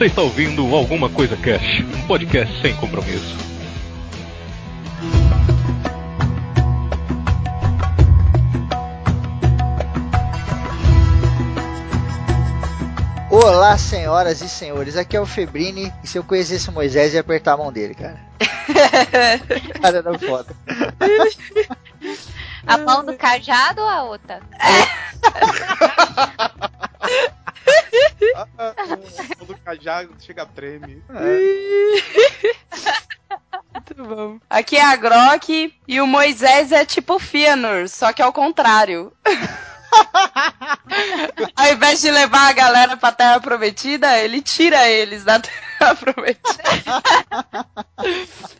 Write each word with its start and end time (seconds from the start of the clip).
Você 0.00 0.06
está 0.06 0.22
ouvindo 0.22 0.74
Alguma 0.74 1.10
Coisa 1.10 1.36
Cash, 1.36 1.82
um 1.82 2.06
podcast 2.06 2.58
sem 2.62 2.74
compromisso. 2.76 3.36
Olá, 13.30 13.76
senhoras 13.76 14.40
e 14.40 14.48
senhores, 14.48 14.96
aqui 14.96 15.18
é 15.18 15.20
o 15.20 15.26
Febrini, 15.26 15.92
e 16.02 16.06
se 16.06 16.16
eu 16.16 16.24
conhecesse 16.24 16.70
o 16.70 16.72
Moisés, 16.72 17.12
ia 17.12 17.20
apertar 17.20 17.52
a 17.52 17.58
mão 17.58 17.70
dele, 17.70 17.94
cara. 17.94 18.18
cara 19.82 20.02
da 20.02 20.18
foto. 20.18 20.56
A 22.66 22.78
mão 22.78 23.04
do 23.04 23.14
cajado 23.18 23.82
ou 23.82 23.86
a 23.86 24.04
outra? 24.04 24.40
O 29.40 29.44
do 29.44 29.56
cajado 29.58 30.14
chega 30.20 30.42
a 30.42 30.46
treme. 30.46 31.02
Muito 33.72 33.94
bom. 33.94 34.38
Aqui 34.48 34.76
é 34.76 34.84
a 34.84 34.96
Grok 34.96 35.74
e 35.86 36.00
o 36.00 36.06
Moisés 36.06 36.72
é 36.72 36.84
tipo 36.84 37.18
Fëanor, 37.18 37.88
só 37.88 38.12
que 38.12 38.22
ao 38.22 38.32
contrário. 38.32 39.12
Ao 41.56 41.72
invés 41.72 42.00
de 42.00 42.10
levar 42.12 42.48
a 42.48 42.52
galera 42.52 42.96
pra 42.96 43.10
Terra 43.10 43.40
Prometida, 43.40 44.18
ele 44.18 44.40
tira 44.40 44.88
eles 44.88 45.24
da 45.24 45.40
Terra 45.42 45.96
Prometida. 45.96 46.62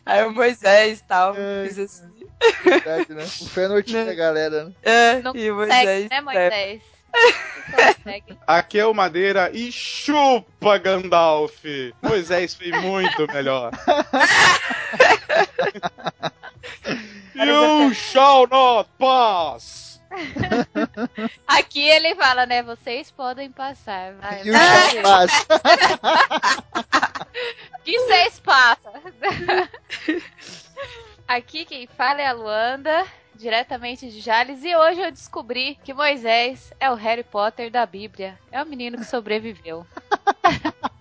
Aí 0.05 0.25
o 0.25 0.31
Moisés 0.33 0.99
e 0.99 1.03
tal. 1.03 1.33
É. 1.37 1.65
Fiz 1.67 1.79
assim. 1.79 2.11
Verdade, 2.65 3.13
né? 3.13 3.23
O 3.23 3.45
Fëanor 3.47 3.81
tinha 3.83 4.09
a 4.09 4.13
galera, 4.13 4.65
né? 4.65 4.71
É, 4.83 5.21
Não 5.21 5.33
e 5.35 5.49
o 5.51 5.55
consegue, 5.55 5.85
Moisés. 5.85 6.09
né, 6.09 6.17
é. 6.17 6.21
Moisés? 6.21 6.49
Consegue. 6.49 6.81
Aqui 8.47 8.79
é 8.79 8.85
o 8.85 8.93
Madeira 8.93 9.49
e 9.53 9.71
chupa 9.71 10.77
Gandalf. 10.77 11.63
Moisés 12.01 12.53
foi 12.53 12.71
muito 12.71 13.27
melhor. 13.31 13.71
you 17.35 17.93
shall 17.93 18.47
not 18.47 18.89
pass. 18.97 20.01
Aqui 21.47 21.87
ele 21.87 22.15
fala, 22.15 22.45
né? 22.45 22.61
Vocês 22.63 23.11
podem 23.11 23.49
passar. 23.51 24.13
Vai, 24.15 24.41
E 24.43 24.49
o 24.49 24.53
vai. 24.53 24.89
Chapaz. 24.91 25.31
Que 27.83 27.99
vocês 27.99 28.39
passam. 28.39 28.93
Aqui 31.27 31.65
quem 31.65 31.87
fala 31.87 32.21
é 32.21 32.27
a 32.27 32.33
Luanda, 32.33 33.05
diretamente 33.35 34.09
de 34.09 34.19
Jales, 34.19 34.63
e 34.63 34.75
hoje 34.75 35.01
eu 35.01 35.11
descobri 35.11 35.77
que 35.83 35.93
Moisés 35.93 36.71
é 36.79 36.91
o 36.91 36.95
Harry 36.95 37.23
Potter 37.23 37.71
da 37.71 37.85
Bíblia. 37.85 38.37
É 38.51 38.61
o 38.61 38.65
menino 38.65 38.97
que 38.97 39.05
sobreviveu. 39.05 39.85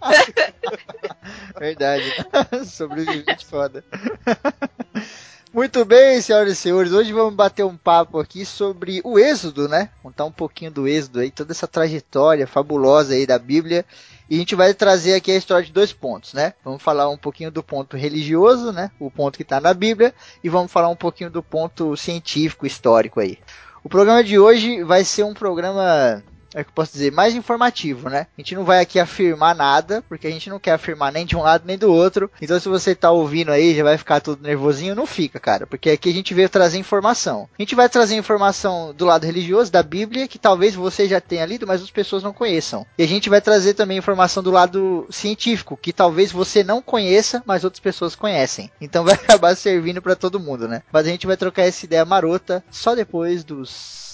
Verdade. 1.59 2.05
Sobrevivente 2.65 3.45
foda. 3.45 3.85
Muito 5.53 5.85
bem, 5.85 6.21
senhoras 6.21 6.53
e 6.53 6.57
senhores. 6.57 6.93
Hoje 6.93 7.13
vamos 7.13 7.35
bater 7.35 7.65
um 7.65 7.77
papo 7.77 8.21
aqui 8.21 8.47
sobre 8.47 9.01
o 9.03 9.19
Êxodo, 9.19 9.69
né? 9.69 9.91
Contar 10.01 10.25
um 10.25 10.31
pouquinho 10.31 10.71
do 10.71 10.87
Êxodo 10.87 11.19
aí, 11.19 11.31
toda 11.31 11.51
essa 11.51 11.67
trajetória 11.67 12.47
fabulosa 12.47 13.15
aí 13.15 13.27
da 13.27 13.37
Bíblia. 13.37 13.85
E 14.31 14.37
a 14.37 14.39
gente 14.39 14.55
vai 14.55 14.73
trazer 14.73 15.15
aqui 15.15 15.33
a 15.33 15.37
história 15.37 15.67
de 15.67 15.73
dois 15.73 15.93
pontos, 15.93 16.35
né? 16.35 16.55
Vamos 16.65 16.81
falar 16.81 17.09
um 17.09 17.17
pouquinho 17.17 17.51
do 17.51 17.65
ponto 17.65 17.97
religioso, 17.97 18.71
né? 18.71 18.93
O 19.01 19.11
ponto 19.11 19.37
que 19.37 19.43
está 19.43 19.61
na 19.61 19.75
Bíblia. 19.75 20.15
E 20.43 20.49
vamos 20.49 20.71
falar 20.71 20.89
um 20.89 20.95
pouquinho 20.95 21.29
do 21.29 21.43
ponto 21.43 21.97
científico, 21.97 22.65
histórico 22.65 23.19
aí. 23.19 23.39
O 23.83 23.89
programa 23.89 24.23
de 24.23 24.39
hoje 24.39 24.85
vai 24.85 25.05
ser 25.05 25.25
um 25.25 25.35
programa 25.35 26.23
é 26.55 26.65
que 26.65 26.71
eu 26.71 26.75
posso 26.75 26.93
dizer, 26.93 27.13
mais 27.13 27.35
informativo, 27.35 28.09
né? 28.09 28.27
A 28.37 28.41
gente 28.41 28.55
não 28.55 28.65
vai 28.65 28.81
aqui 28.81 28.99
afirmar 28.99 29.55
nada, 29.55 30.03
porque 30.09 30.27
a 30.27 30.31
gente 30.31 30.51
não 30.51 30.59
quer 30.59 30.73
afirmar 30.73 31.13
nem 31.13 31.25
de 31.25 31.37
um 31.37 31.43
lado 31.43 31.65
nem 31.67 31.79
do 31.79 31.93
outro. 31.93 32.31
Então, 32.41 32.59
se 32.59 32.69
você 32.69 32.95
tá 32.95 33.11
ouvindo 33.11 33.53
aí, 33.53 33.75
já 33.75 33.85
vai 33.85 33.97
ficar 33.97 34.21
tudo 34.21 34.43
nervosinho, 34.43 34.95
não 34.95 35.07
fica, 35.07 35.39
cara, 35.39 35.67
porque 35.67 35.91
aqui 35.91 36.11
a 36.11 36.13
gente 36.13 36.35
veio 36.35 36.49
trazer 36.49 36.79
informação. 36.79 37.49
A 37.59 37.63
gente 37.63 37.75
vai 37.75 37.89
trazer 37.89 38.17
informação 38.17 38.93
do 38.95 39.05
lado 39.05 39.27
religioso, 39.27 39.71
da 39.71 39.83
Bíblia, 39.83 40.29
que 40.29 40.39
talvez 40.39 40.75
você 40.75 41.07
já 41.07 41.21
tenha 41.21 41.47
lido, 41.47 41.67
mas 41.67 41.83
as 41.83 41.91
pessoas 41.91 42.23
não 42.23 42.33
conheçam. 42.33 42.87
E 42.99 43.03
a 43.03 43.09
gente 43.09 43.31
vai 43.31 43.41
trazer 43.41 43.75
também 43.75 43.99
informação 43.99 44.43
do 44.43 44.51
lado 44.51 45.07
científico, 45.11 45.77
que 45.77 45.93
talvez 45.93 46.33
você 46.33 46.65
não 46.65 46.83
conheça, 46.83 47.43
mas 47.47 47.65
outras 47.65 47.81
pessoas 47.81 48.15
conhecem. 48.15 48.71
Então 48.81 49.05
vai 49.05 49.15
acabar 49.15 49.55
servindo 49.57 50.03
para 50.03 50.17
todo 50.17 50.41
mundo, 50.41 50.67
né? 50.67 50.83
Mas 50.93 51.07
a 51.07 51.11
gente 51.11 51.27
vai 51.27 51.37
trocar 51.37 51.63
essa 51.63 51.85
ideia 51.85 52.05
marota 52.05 52.63
só 52.71 52.95
depois 52.95 53.45
dos 53.45 54.10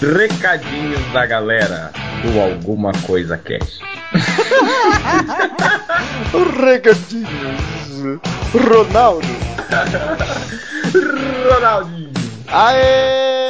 Recadinhos 0.00 1.12
da 1.12 1.26
galera 1.26 1.92
do 2.22 2.40
Alguma 2.40 2.90
Coisa 3.06 3.36
Cast. 3.36 3.80
Recadinhos. 6.58 7.28
Ronaldo. 8.54 9.28
Ronaldinho. 11.52 12.10
Aê! 12.48 13.48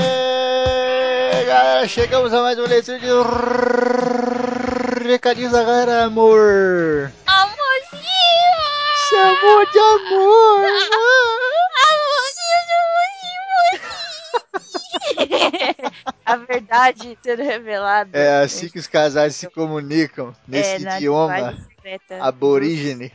Galera, 1.46 1.86
chegamos 1.86 2.34
a 2.34 2.42
mais 2.42 2.58
uma 2.58 2.66
leitura 2.66 2.98
de 2.98 3.06
recadinhos 5.06 5.52
da 5.52 5.62
galera, 5.62 6.06
amor. 6.06 7.12
Amorzinho! 7.26 7.60
Amor 9.22 9.70
de 9.70 9.78
amor. 9.78 11.49
A 16.24 16.36
verdade 16.36 17.18
sendo 17.22 17.42
revelada. 17.42 18.16
É 18.18 18.42
assim 18.42 18.68
que 18.68 18.78
os 18.78 18.86
casais 18.86 19.34
se 19.36 19.48
comunicam 19.48 20.34
nesse 20.46 20.86
É, 20.86 20.96
idioma 20.96 21.56
aborígene. 22.20 23.12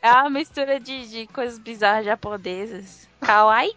É 0.00 0.10
uma 0.12 0.30
mistura 0.30 0.78
de, 0.80 1.06
de 1.08 1.26
coisas 1.28 1.58
bizarras 1.58 2.04
japonesas. 2.04 3.08
Kawaii. 3.20 3.72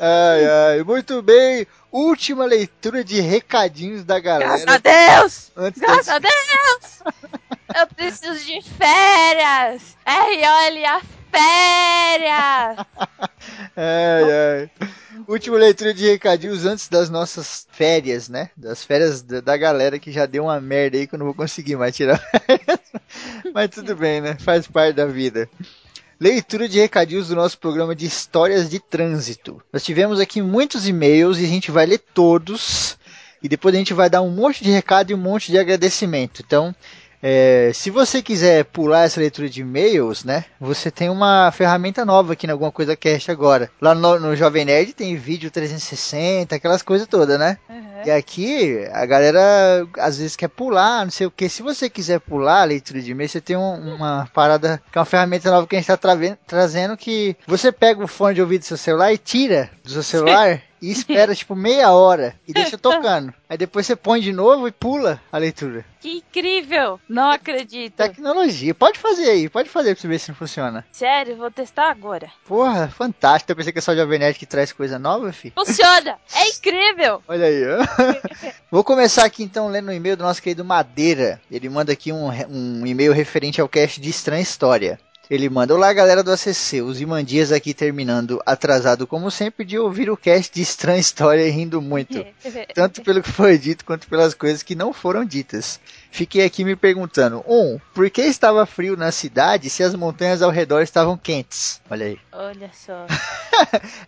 Ai, 0.00 0.46
ai, 0.46 0.82
muito 0.82 1.22
bem. 1.22 1.66
Última 1.92 2.44
leitura 2.44 3.04
de 3.04 3.20
recadinhos 3.20 4.04
da 4.04 4.18
Graças 4.18 4.64
galera. 4.64 4.74
a 4.74 5.18
Deus! 5.20 5.52
Antes 5.56 5.80
Graças 5.80 6.08
a 6.08 6.18
Deus! 6.18 7.02
Eu 7.76 7.86
preciso 7.94 8.44
de 8.44 8.60
férias! 8.62 9.96
R.O.L.A. 10.04 11.00
férias! 11.34 12.86
Ai, 13.76 14.22
ai. 14.32 14.70
Última 15.26 15.56
leitura 15.56 15.92
de 15.92 16.06
recadinhos 16.06 16.64
antes 16.64 16.88
das 16.88 17.10
nossas 17.10 17.66
férias, 17.72 18.28
né? 18.28 18.50
Das 18.56 18.84
férias 18.84 19.20
da, 19.20 19.40
da 19.40 19.56
galera 19.56 19.98
que 19.98 20.12
já 20.12 20.26
deu 20.26 20.44
uma 20.44 20.60
merda 20.60 20.96
aí 20.96 21.06
que 21.06 21.14
eu 21.14 21.18
não 21.18 21.26
vou 21.26 21.34
conseguir 21.34 21.76
mais 21.76 21.94
tirar. 21.96 22.22
Mas 23.52 23.70
tudo 23.70 23.96
bem, 23.96 24.20
né? 24.20 24.36
Faz 24.38 24.66
parte 24.68 24.94
da 24.94 25.06
vida. 25.06 25.48
Leitura 26.20 26.68
de 26.68 26.78
recadinhos 26.78 27.28
do 27.28 27.34
nosso 27.34 27.58
programa 27.58 27.94
de 27.94 28.06
histórias 28.06 28.70
de 28.70 28.78
trânsito. 28.78 29.60
Nós 29.72 29.82
tivemos 29.82 30.20
aqui 30.20 30.40
muitos 30.40 30.86
e-mails 30.86 31.38
e 31.38 31.44
a 31.44 31.48
gente 31.48 31.70
vai 31.70 31.86
ler 31.86 31.98
todos. 31.98 32.96
E 33.42 33.48
depois 33.48 33.74
a 33.74 33.78
gente 33.78 33.92
vai 33.92 34.08
dar 34.08 34.22
um 34.22 34.30
monte 34.30 34.62
de 34.62 34.70
recado 34.70 35.10
e 35.10 35.14
um 35.14 35.18
monte 35.18 35.50
de 35.50 35.58
agradecimento. 35.58 36.42
Então, 36.46 36.74
é, 37.26 37.70
se 37.72 37.88
você 37.88 38.20
quiser 38.20 38.66
pular 38.66 39.04
essa 39.04 39.18
leitura 39.18 39.48
de 39.48 39.62
e-mails, 39.62 40.24
né? 40.24 40.44
Você 40.60 40.90
tem 40.90 41.08
uma 41.08 41.50
ferramenta 41.52 42.04
nova 42.04 42.34
aqui 42.34 42.46
na 42.46 42.52
Alguma 42.52 42.70
Coisa 42.70 42.94
Cast 42.94 43.30
agora. 43.30 43.70
Lá 43.80 43.94
no, 43.94 44.20
no 44.20 44.36
Jovem 44.36 44.66
Nerd 44.66 44.92
tem 44.92 45.16
vídeo 45.16 45.50
360, 45.50 46.54
aquelas 46.54 46.82
coisas 46.82 47.08
todas, 47.08 47.38
né? 47.38 47.56
E 48.06 48.10
aqui 48.10 48.86
a 48.92 49.06
galera 49.06 49.86
às 49.98 50.18
vezes 50.18 50.36
quer 50.36 50.48
pular, 50.48 51.04
não 51.04 51.10
sei 51.10 51.26
o 51.26 51.30
que. 51.30 51.48
Se 51.48 51.62
você 51.62 51.88
quiser 51.88 52.20
pular 52.20 52.60
a 52.60 52.64
leitura 52.64 53.00
de 53.00 53.12
e-mail, 53.12 53.28
você 53.30 53.40
tem 53.40 53.56
um- 53.56 53.94
uma 53.94 54.28
parada 54.34 54.82
que 54.92 54.98
é 54.98 55.00
uma 55.00 55.06
ferramenta 55.06 55.50
nova 55.50 55.66
que 55.66 55.74
a 55.74 55.78
gente 55.80 55.90
está 55.90 56.36
trazendo 56.46 56.96
que 56.98 57.34
você 57.46 57.72
pega 57.72 58.04
o 58.04 58.06
fone 58.06 58.34
de 58.34 58.42
ouvido 58.42 58.60
do 58.60 58.66
seu 58.66 58.76
celular 58.76 59.10
e 59.14 59.16
tira 59.16 59.70
do 59.82 59.88
seu 59.90 60.02
celular 60.42 60.60
e 60.84 60.90
espera 60.90 61.34
tipo 61.36 61.56
meia 61.56 61.90
hora 61.92 62.34
e 62.46 62.52
deixa 62.52 62.76
tocando. 62.76 63.32
Aí 63.48 63.56
depois 63.56 63.86
você 63.86 63.96
põe 63.96 64.20
de 64.20 64.32
novo 64.32 64.68
e 64.68 64.72
pula 64.72 65.20
a 65.30 65.38
leitura. 65.38 65.84
Que 66.00 66.18
incrível! 66.18 67.00
Não 67.08 67.30
acredito. 67.30 67.94
Tecnologia. 67.94 68.74
Pode 68.74 68.98
fazer 68.98 69.30
aí, 69.30 69.48
pode 69.48 69.70
fazer 69.70 69.94
pra 69.94 70.02
você 70.02 70.08
ver 70.08 70.18
se 70.18 70.28
não 70.28 70.36
funciona. 70.36 70.84
Sério, 70.92 71.36
vou 71.36 71.50
testar 71.50 71.90
agora. 71.90 72.30
Porra, 72.46 72.88
fantástico. 72.88 73.52
Eu 73.52 73.56
pensei 73.56 73.72
que 73.72 73.78
é 73.78 73.82
só 73.82 73.92
o 73.92 73.96
Jovem 73.96 74.18
Nerd 74.18 74.38
que 74.38 74.44
traz 74.44 74.72
coisa 74.72 74.98
nova, 74.98 75.32
fi. 75.32 75.50
Funciona! 75.50 76.18
É 76.34 76.48
incrível! 76.48 77.22
Olha 77.28 77.46
aí, 77.46 77.62
ó. 77.64 77.78
Vou 78.70 78.82
começar 78.82 79.24
aqui 79.24 79.42
então 79.42 79.68
lendo 79.68 79.88
um 79.88 79.94
e-mail 79.94 80.16
do 80.16 80.24
nosso 80.24 80.42
querido 80.42 80.64
Madeira. 80.64 81.40
Ele 81.50 81.68
manda 81.68 81.92
aqui 81.92 82.12
um, 82.12 82.28
um 82.50 82.86
e-mail 82.86 83.12
referente 83.12 83.60
ao 83.60 83.68
cast 83.68 84.00
de 84.00 84.10
Estranha 84.10 84.42
História. 84.42 84.98
Ele 85.30 85.48
manda: 85.48 85.74
Olá, 85.74 85.92
galera 85.92 86.22
do 86.22 86.30
ACC. 86.32 86.82
Os 86.82 87.00
Imandias 87.00 87.50
aqui 87.50 87.72
terminando 87.72 88.42
atrasado, 88.44 89.06
como 89.06 89.30
sempre, 89.30 89.64
de 89.64 89.78
ouvir 89.78 90.10
o 90.10 90.16
cast 90.16 90.52
de 90.54 90.60
Estranha 90.60 90.98
História 90.98 91.42
e 91.46 91.50
rindo 91.50 91.80
muito. 91.80 92.24
Tanto 92.74 93.02
pelo 93.02 93.22
que 93.22 93.30
foi 93.30 93.56
dito 93.56 93.84
quanto 93.84 94.06
pelas 94.06 94.34
coisas 94.34 94.62
que 94.62 94.74
não 94.74 94.92
foram 94.92 95.24
ditas. 95.24 95.80
Fiquei 96.10 96.44
aqui 96.44 96.62
me 96.64 96.76
perguntando: 96.76 97.42
um, 97.48 97.78
por 97.94 98.08
que 98.10 98.20
estava 98.22 98.66
frio 98.66 98.96
na 98.96 99.10
cidade 99.10 99.70
se 99.70 99.82
as 99.82 99.94
montanhas 99.94 100.42
ao 100.42 100.50
redor 100.50 100.82
estavam 100.82 101.16
quentes? 101.16 101.80
Olha 101.90 102.06
aí. 102.06 102.18
Olha 102.32 102.70
só. 102.72 103.06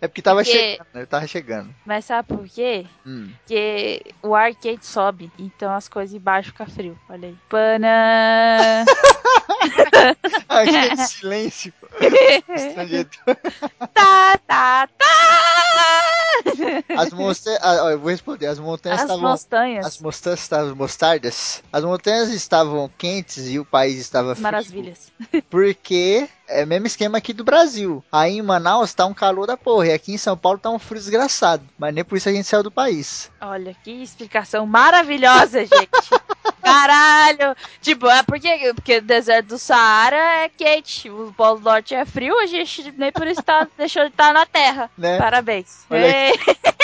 É 0.01 0.07
porque 0.09 0.21
tava 0.21 0.43
Porque- 0.43 0.51
chegando, 0.51 0.87
né? 0.93 1.05
Tava 1.05 1.25
chegando. 1.27 1.75
Mas 1.85 2.03
sabe 2.03 2.27
por 2.27 2.45
quê? 2.49 2.85
Hum. 3.05 3.29
Porque 3.39 4.03
o 4.21 4.35
ar 4.35 4.53
quente 4.53 4.85
sobe, 4.85 5.31
então 5.39 5.71
as 5.73 5.87
coisas 5.87 6.13
embaixo 6.13 6.49
ficam 6.49 6.67
frio. 6.67 6.99
Olha 7.09 7.29
aí. 7.29 7.35
Pana! 7.49 8.83
Aquele 10.49 10.97
silêncio. 11.07 11.73
Estrangeiro. 12.55 13.09
tá, 13.93 14.37
tá, 14.47 14.87
tá! 14.97 15.07
As 16.97 17.11
montanhas. 17.11 17.59
Ah, 17.61 17.91
eu 17.91 17.99
vou 17.99 18.09
responder. 18.09 18.47
As 18.47 18.59
montanhas 18.59 18.99
As 18.99 19.05
estavam. 19.05 19.29
montanhas. 19.29 19.85
As 19.85 19.99
montanhas 19.99 20.39
estavam 20.41 20.75
mostardas. 20.75 21.63
As 21.71 21.83
montanhas 21.83 22.29
estavam 22.29 22.89
quentes 22.97 23.47
e 23.47 23.59
o 23.59 23.65
país 23.65 23.97
estava 23.99 24.35
frio. 24.35 24.43
Maravilhas. 24.43 25.11
Porque 25.49 26.27
é 26.47 26.63
o 26.63 26.67
mesmo 26.67 26.87
esquema 26.87 27.17
aqui 27.17 27.33
do 27.33 27.43
Brasil. 27.43 28.03
Aí 28.11 28.37
em 28.37 28.41
Manaus 28.41 28.93
tá 28.93 29.05
um 29.05 29.13
calor 29.13 29.47
da 29.47 29.57
porra. 29.57 29.87
E 29.87 29.93
aqui 29.93 30.13
em 30.13 30.17
São 30.17 30.37
Paulo 30.37 30.59
tá 30.59 30.69
um 30.69 30.79
frio 30.79 30.99
desgraçado. 31.01 31.63
Mas 31.77 31.93
nem 31.93 32.03
por 32.03 32.17
isso 32.17 32.29
a 32.29 32.31
gente 32.33 32.47
saiu 32.47 32.63
do 32.63 32.71
país. 32.71 33.31
Olha, 33.41 33.75
que 33.83 33.91
explicação 33.91 34.65
maravilhosa, 34.65 35.61
gente. 35.61 35.89
Caralho! 36.71 37.55
Tipo, 37.81 38.07
é 38.09 38.23
porque, 38.23 38.73
porque 38.75 38.97
o 38.97 39.01
deserto 39.01 39.47
do 39.47 39.57
Saara 39.57 40.15
é 40.43 40.49
quente, 40.49 41.09
o 41.09 41.33
Polo 41.35 41.59
Norte 41.59 41.93
é 41.95 42.05
frio, 42.05 42.37
a 42.39 42.45
gente 42.45 42.93
nem 42.97 43.11
por 43.11 43.27
isso 43.27 43.41
tá, 43.43 43.67
deixou 43.77 44.03
de 44.03 44.09
estar 44.09 44.33
na 44.33 44.45
Terra. 44.45 44.89
Né? 44.97 45.17
Parabéns. 45.17 45.85
Olha 45.89 46.05
Ei, 46.29 46.33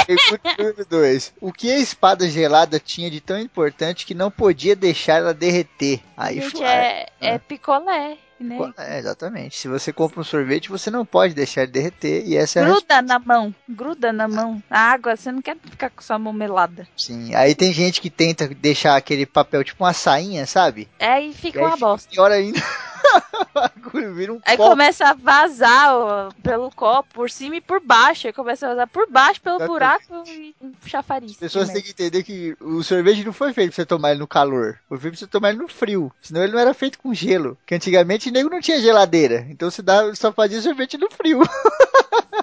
Pergunta 0.06 0.56
número 0.57 0.85
2. 0.85 1.33
O 1.39 1.51
que 1.53 1.71
a 1.71 1.77
espada 1.77 2.30
gelada 2.30 2.80
tinha 2.80 3.09
de 3.09 3.21
tão 3.21 3.39
importante 3.39 4.06
que 4.06 4.13
não 4.13 4.30
podia 4.30 4.75
deixar 4.75 5.18
ela 5.19 5.33
derreter? 5.33 6.01
Aí 6.18 6.41
gente, 6.41 6.57
foi- 6.57 6.65
é, 6.65 7.07
é 7.21 7.38
picolé, 7.38 8.18
né? 8.39 8.57
É, 8.77 9.00
exatamente. 9.00 9.57
Se 9.57 9.68
você 9.68 9.91
compra 9.91 10.19
um 10.19 10.24
sorvete, 10.24 10.69
você 10.69 10.89
não 10.89 11.06
pode 11.06 11.33
deixar 11.33 11.63
ele 11.63 11.71
derreter. 11.71 12.25
E 12.25 12.35
essa 12.35 12.59
é 12.59 12.63
a 12.63 12.65
Gruda 12.65 13.01
na 13.01 13.19
mão, 13.19 13.56
gruda 13.68 14.13
na 14.13 14.27
mão. 14.27 14.62
A 14.69 14.80
água, 14.91 15.15
você 15.15 15.31
não 15.31 15.41
quer 15.41 15.57
ficar 15.57 15.89
com 15.89 16.01
sua 16.01 16.19
mão 16.19 16.33
melada. 16.33 16.88
Sim, 16.95 17.33
aí 17.35 17.56
tem 17.56 17.74
gente 17.74 18.01
que 18.01 18.09
tenta 18.09 18.47
deixar 18.47 18.95
aquele 18.95 19.25
papel 19.25 19.63
tipo 19.63 19.83
uma 19.83 19.94
sainha, 19.94 20.45
sabe? 20.45 20.88
É, 21.00 21.21
e 21.21 21.33
fica 21.33 21.59
E 21.59 21.63
uma 21.63 21.77
bosta. 21.77 22.09
Pior 22.09 22.31
ainda. 22.31 22.62
vira 24.15 24.33
um 24.33 24.41
Aí 24.45 24.57
copo. 24.57 24.69
começa 24.71 25.05
a 25.07 25.13
vazar 25.13 25.95
ó, 25.95 26.29
pelo 26.41 26.71
copo, 26.71 27.09
por 27.13 27.29
cima 27.29 27.55
e 27.55 27.61
por 27.61 27.79
baixo. 27.79 28.27
Aí 28.27 28.33
começa 28.33 28.65
a 28.65 28.69
vazar 28.69 28.88
por 28.88 29.09
baixo, 29.09 29.41
pelo 29.41 29.59
buraco 29.59 30.23
e 30.27 30.55
um 30.61 30.71
chafariz. 30.85 31.31
As 31.31 31.38
pessoas 31.38 31.67
Que 31.67 31.73
têm 31.73 31.83
que 31.83 31.91
entender 31.91 32.23
que 32.23 32.55
o 32.59 32.83
sorvete 32.83 33.23
não 33.23 33.33
foi 33.33 33.53
feito 33.53 33.69
pra 33.69 33.75
você 33.75 33.85
tomar 33.85 34.11
ele 34.11 34.19
no 34.19 34.27
calor. 34.27 34.79
Foi 34.89 34.97
feito 34.97 35.13
pra 35.13 35.19
você 35.19 35.27
tomar 35.27 35.50
ele 35.50 35.59
no 35.59 35.67
frio. 35.67 36.11
Senão 36.21 36.44
ele 36.44 36.53
não 36.53 36.59
era 36.59 36.73
feito 36.73 37.00
com 37.00 37.13
gelo. 37.13 37.55
Porque 37.57 37.75
antigamente 37.75 38.31
nego 38.31 38.50
não 38.50 38.61
tinha 38.61 38.81
geladeira. 38.81 39.45
Então 39.50 39.69
você 39.69 39.81
dá, 39.81 40.13
só 40.15 40.31
fazia 40.31 40.61
sorvete 40.61 40.97
no 40.97 41.09
frio, 41.09 41.41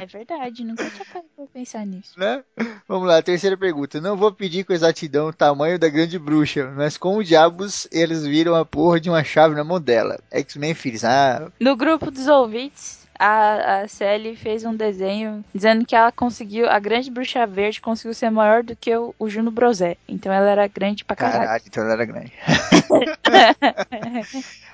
É 0.00 0.06
verdade, 0.06 0.64
nunca 0.64 0.88
tinha 0.90 1.04
parado 1.04 1.26
pra 1.36 1.46
pensar 1.52 1.84
nisso. 1.86 2.18
né? 2.18 2.42
Vamos 2.86 3.08
lá, 3.08 3.20
terceira 3.22 3.56
pergunta. 3.56 4.00
Não 4.00 4.16
vou 4.16 4.32
pedir 4.32 4.64
com 4.64 4.72
exatidão 4.72 5.28
o 5.28 5.32
tamanho 5.32 5.78
da 5.78 5.88
grande 5.88 6.18
bruxa, 6.18 6.72
mas 6.76 6.96
como 6.96 7.22
diabos 7.24 7.86
eles 7.92 8.24
viram 8.26 8.54
a 8.54 8.64
porra 8.64 9.00
de 9.00 9.10
uma 9.10 9.24
chave 9.24 9.54
na 9.54 9.64
mão 9.64 9.80
dela? 9.80 10.18
X-Men 10.30 10.74
Filhos. 10.74 11.04
Ah, 11.04 11.50
No 11.60 11.76
grupo 11.76 12.10
dos 12.10 12.26
ouvintes, 12.28 13.06
a, 13.18 13.80
a 13.82 13.88
Sally 13.88 14.36
fez 14.36 14.64
um 14.64 14.74
desenho 14.74 15.44
dizendo 15.54 15.84
que 15.84 15.94
ela 15.96 16.12
conseguiu, 16.12 16.68
a 16.70 16.78
grande 16.78 17.10
bruxa 17.10 17.46
verde 17.46 17.80
conseguiu 17.80 18.14
ser 18.14 18.30
maior 18.30 18.62
do 18.62 18.76
que 18.76 18.94
o, 18.96 19.14
o 19.18 19.28
Juno 19.28 19.50
Brosé. 19.50 19.96
Então 20.08 20.32
ela 20.32 20.50
era 20.50 20.66
grande 20.68 21.04
pra 21.04 21.16
caralho. 21.16 21.40
caralho, 21.44 21.62
então 21.66 21.82
ela 21.82 21.92
era 21.94 22.04
grande. 22.04 22.32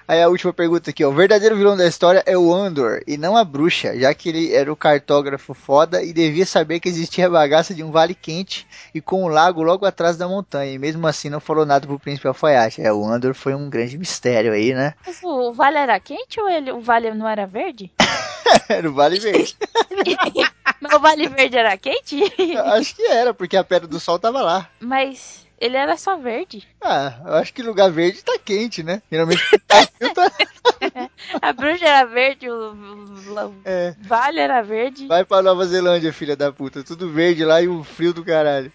Aí 0.07 0.23
a 0.23 0.29
última 0.29 0.53
pergunta 0.53 0.91
aqui, 0.91 1.03
ó. 1.05 1.09
O 1.09 1.15
verdadeiro 1.15 1.57
vilão 1.57 1.77
da 1.77 1.87
história 1.87 2.23
é 2.27 2.37
o 2.37 2.53
Andor 2.53 3.03
e 3.07 3.17
não 3.17 3.37
a 3.37 3.45
bruxa, 3.45 3.99
já 3.99 4.13
que 4.13 4.29
ele 4.29 4.53
era 4.53 4.71
o 4.71 4.77
cartógrafo 4.77 5.55
foda 5.55 6.03
e 6.03 6.13
devia 6.13 6.45
saber 6.45 6.79
que 6.81 6.89
existia 6.89 7.27
a 7.27 7.31
bagaça 7.31 7.75
de 7.75 7.83
um 7.83 7.91
vale 7.91 8.15
quente 8.15 8.67
e 8.95 9.01
com 9.01 9.25
um 9.25 9.29
lago 9.29 9.63
logo 9.63 9.87
atrás 9.87 10.17
da 10.17 10.29
montanha. 10.29 10.73
E 10.73 10.79
mesmo 10.79 11.07
assim 11.07 11.31
não 11.31 11.41
falou 11.41 11.65
nada 11.65 11.87
pro 11.87 11.99
príncipe 11.99 12.29
alfaiate. 12.29 12.83
É, 12.83 12.93
o 12.93 13.05
Andor 13.07 13.35
foi 13.35 13.55
um 13.55 13.71
grande 13.71 13.97
mistério 13.97 14.53
aí, 14.53 14.75
né? 14.75 14.95
Mas 15.07 15.21
o, 15.23 15.53
vale 15.53 15.79
era 15.79 15.99
quente 15.99 16.39
ou 16.39 16.49
ele, 16.49 16.71
o 16.71 16.81
vale 16.81 17.13
não 17.15 17.29
era 17.29 17.47
verde? 17.47 17.91
Era 18.69 18.89
o 18.89 18.93
Vale 18.93 19.19
Verde. 19.19 19.57
Mas 20.81 20.93
o 20.93 21.01
vale 21.01 21.29
verde 21.29 21.57
era 21.57 21.77
quente? 21.79 22.23
Acho 22.59 22.95
que 22.95 23.03
era, 23.07 23.33
porque 23.33 23.57
a 23.57 23.65
pedra 23.65 23.89
do 23.89 23.99
sol 23.99 24.19
tava 24.19 24.43
lá. 24.43 24.69
Mas 24.81 25.44
ele 25.61 25.77
era 25.77 25.97
só 25.97 26.17
verde. 26.17 26.67
Ah, 26.83 27.15
eu 27.27 27.35
acho 27.35 27.53
que 27.53 27.63
lugar 27.63 27.91
verde 27.91 28.23
tá 28.23 28.39
quente, 28.43 28.83
né? 28.83 29.03
Geralmente 29.11 29.43
tá 29.67 29.87
frio, 29.87 30.15
tá... 30.15 30.31
A 31.43 31.53
bruxa 31.53 31.85
era 31.87 32.05
verde, 32.07 32.49
o, 32.51 32.55
o- 32.73 33.35
o 33.49 33.55
É. 33.65 33.95
vale 34.01 34.41
era 34.41 34.63
verde. 34.63 35.07
Vai 35.07 35.25
pra 35.25 35.43
Nova 35.43 35.65
Zelândia, 35.67 36.13
filha 36.13 36.37
da 36.37 36.53
puta. 36.53 36.83
Tudo 36.83 37.11
verde 37.11 37.45
lá 37.45 37.61
e 37.63 37.69
o 37.69 37.83
frio 37.85 38.13
do 38.15 38.25
caralho. 38.25 38.73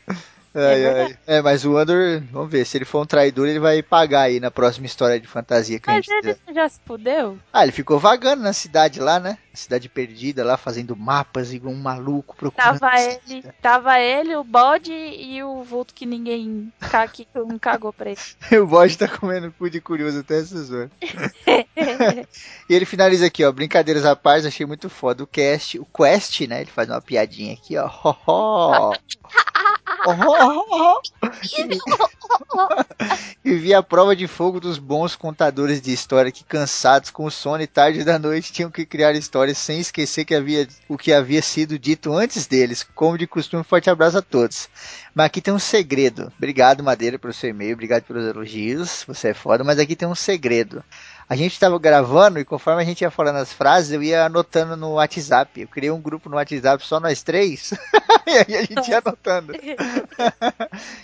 Ai, 0.53 0.81
verdade. 0.81 1.19
ai. 1.27 1.37
É, 1.37 1.41
mas 1.41 1.65
o 1.65 1.77
Andor, 1.77 2.21
vamos 2.31 2.49
ver, 2.49 2.65
se 2.65 2.77
ele 2.77 2.85
for 2.85 3.01
um 3.01 3.05
traidor, 3.05 3.47
ele 3.47 3.59
vai 3.59 3.81
pagar 3.83 4.21
aí 4.21 4.39
na 4.39 4.49
próxima 4.49 4.85
história 4.85 5.19
de 5.19 5.27
fantasia 5.27 5.79
que 5.79 5.89
a 5.89 5.93
Mas 5.93 6.05
gente 6.05 6.25
ele 6.25 6.55
já 6.55 6.67
se 6.67 6.79
fudeu? 6.85 7.37
Ah, 7.53 7.63
ele 7.63 7.71
ficou 7.71 7.99
vagando 7.99 8.41
na 8.41 8.53
cidade 8.53 8.99
lá, 8.99 9.19
né? 9.19 9.37
Cidade 9.53 9.89
perdida 9.89 10.43
lá, 10.43 10.55
fazendo 10.55 10.95
mapas 10.95 11.53
igual 11.53 11.73
um 11.73 11.77
maluco 11.77 12.35
procurando. 12.35 12.79
Tava 12.79 13.01
ele, 13.01 13.43
tava 13.61 13.99
ele, 13.99 14.35
o 14.35 14.43
bode 14.43 14.93
e 14.93 15.43
o 15.43 15.63
vulto 15.63 15.93
que 15.93 16.05
ninguém 16.05 16.71
que 17.11 17.27
não 17.35 17.59
cagou 17.59 17.91
pra 17.91 18.11
ele. 18.11 18.19
o 18.61 18.65
bode 18.65 18.97
tá 18.97 19.07
comendo 19.07 19.51
cu 19.51 19.69
de 19.69 19.81
curioso 19.81 20.19
até 20.19 20.39
essas 20.39 20.71
horas. 20.71 20.89
E 22.69 22.73
ele 22.73 22.85
finaliza 22.85 23.25
aqui, 23.25 23.43
ó. 23.43 23.51
Brincadeiras 23.51 24.05
à 24.05 24.15
parte, 24.15 24.47
achei 24.47 24.65
muito 24.65 24.89
foda 24.89 25.23
o 25.23 25.27
cast. 25.27 25.77
O 25.77 25.85
Quest, 25.85 26.41
né? 26.41 26.61
Ele 26.61 26.71
faz 26.71 26.89
uma 26.89 27.01
piadinha 27.01 27.53
aqui, 27.53 27.75
ó. 27.77 27.87
Ho, 27.87 28.15
ho. 28.25 28.93
E 33.43 33.55
vi 33.55 33.73
a 33.73 33.81
prova 33.81 34.15
de 34.15 34.27
fogo 34.27 34.59
dos 34.59 34.77
bons 34.77 35.15
contadores 35.15 35.81
de 35.81 35.93
história 35.93 36.31
que, 36.31 36.43
cansados 36.43 37.09
com 37.09 37.25
o 37.25 37.31
sono 37.31 37.63
e 37.63 37.67
tarde 37.67 38.03
da 38.03 38.19
noite, 38.19 38.51
tinham 38.51 38.69
que 38.69 38.85
criar 38.85 39.13
histórias 39.13 39.57
sem 39.57 39.79
esquecer 39.79 40.25
que 40.25 40.35
havia, 40.35 40.67
o 40.87 40.97
que 40.97 41.13
havia 41.13 41.41
sido 41.41 41.79
dito 41.79 42.13
antes 42.13 42.45
deles. 42.45 42.85
Como 42.93 43.17
de 43.17 43.25
costume, 43.25 43.63
forte 43.63 43.89
abraço 43.89 44.17
a 44.17 44.21
todos. 44.21 44.67
Mas 45.15 45.27
aqui 45.27 45.41
tem 45.41 45.53
um 45.53 45.59
segredo. 45.59 46.31
Obrigado, 46.37 46.83
Madeira, 46.83 47.17
pelo 47.17 47.33
seu 47.33 47.49
e-mail, 47.49 47.73
obrigado 47.73 48.03
pelos 48.03 48.27
elogios. 48.27 49.03
Você 49.07 49.29
é 49.29 49.33
foda, 49.33 49.63
mas 49.63 49.79
aqui 49.79 49.95
tem 49.95 50.07
um 50.07 50.15
segredo. 50.15 50.83
A 51.29 51.35
gente 51.35 51.53
estava 51.53 51.77
gravando 51.77 52.39
e 52.39 52.43
conforme 52.43 52.81
a 52.81 52.85
gente 52.85 53.01
ia 53.01 53.11
falando 53.11 53.35
as 53.35 53.53
frases, 53.53 53.91
eu 53.91 54.01
ia 54.01 54.25
anotando 54.25 54.75
no 54.75 54.93
WhatsApp. 54.93 55.61
Eu 55.61 55.67
criei 55.67 55.91
um 55.91 56.01
grupo 56.01 56.27
no 56.27 56.37
WhatsApp 56.37 56.83
só 56.83 56.99
nós 56.99 57.21
três. 57.21 57.71
e 58.25 58.31
aí 58.31 58.57
a 58.57 58.61
gente 58.63 58.89
ia 58.89 58.97
anotando. 59.05 59.53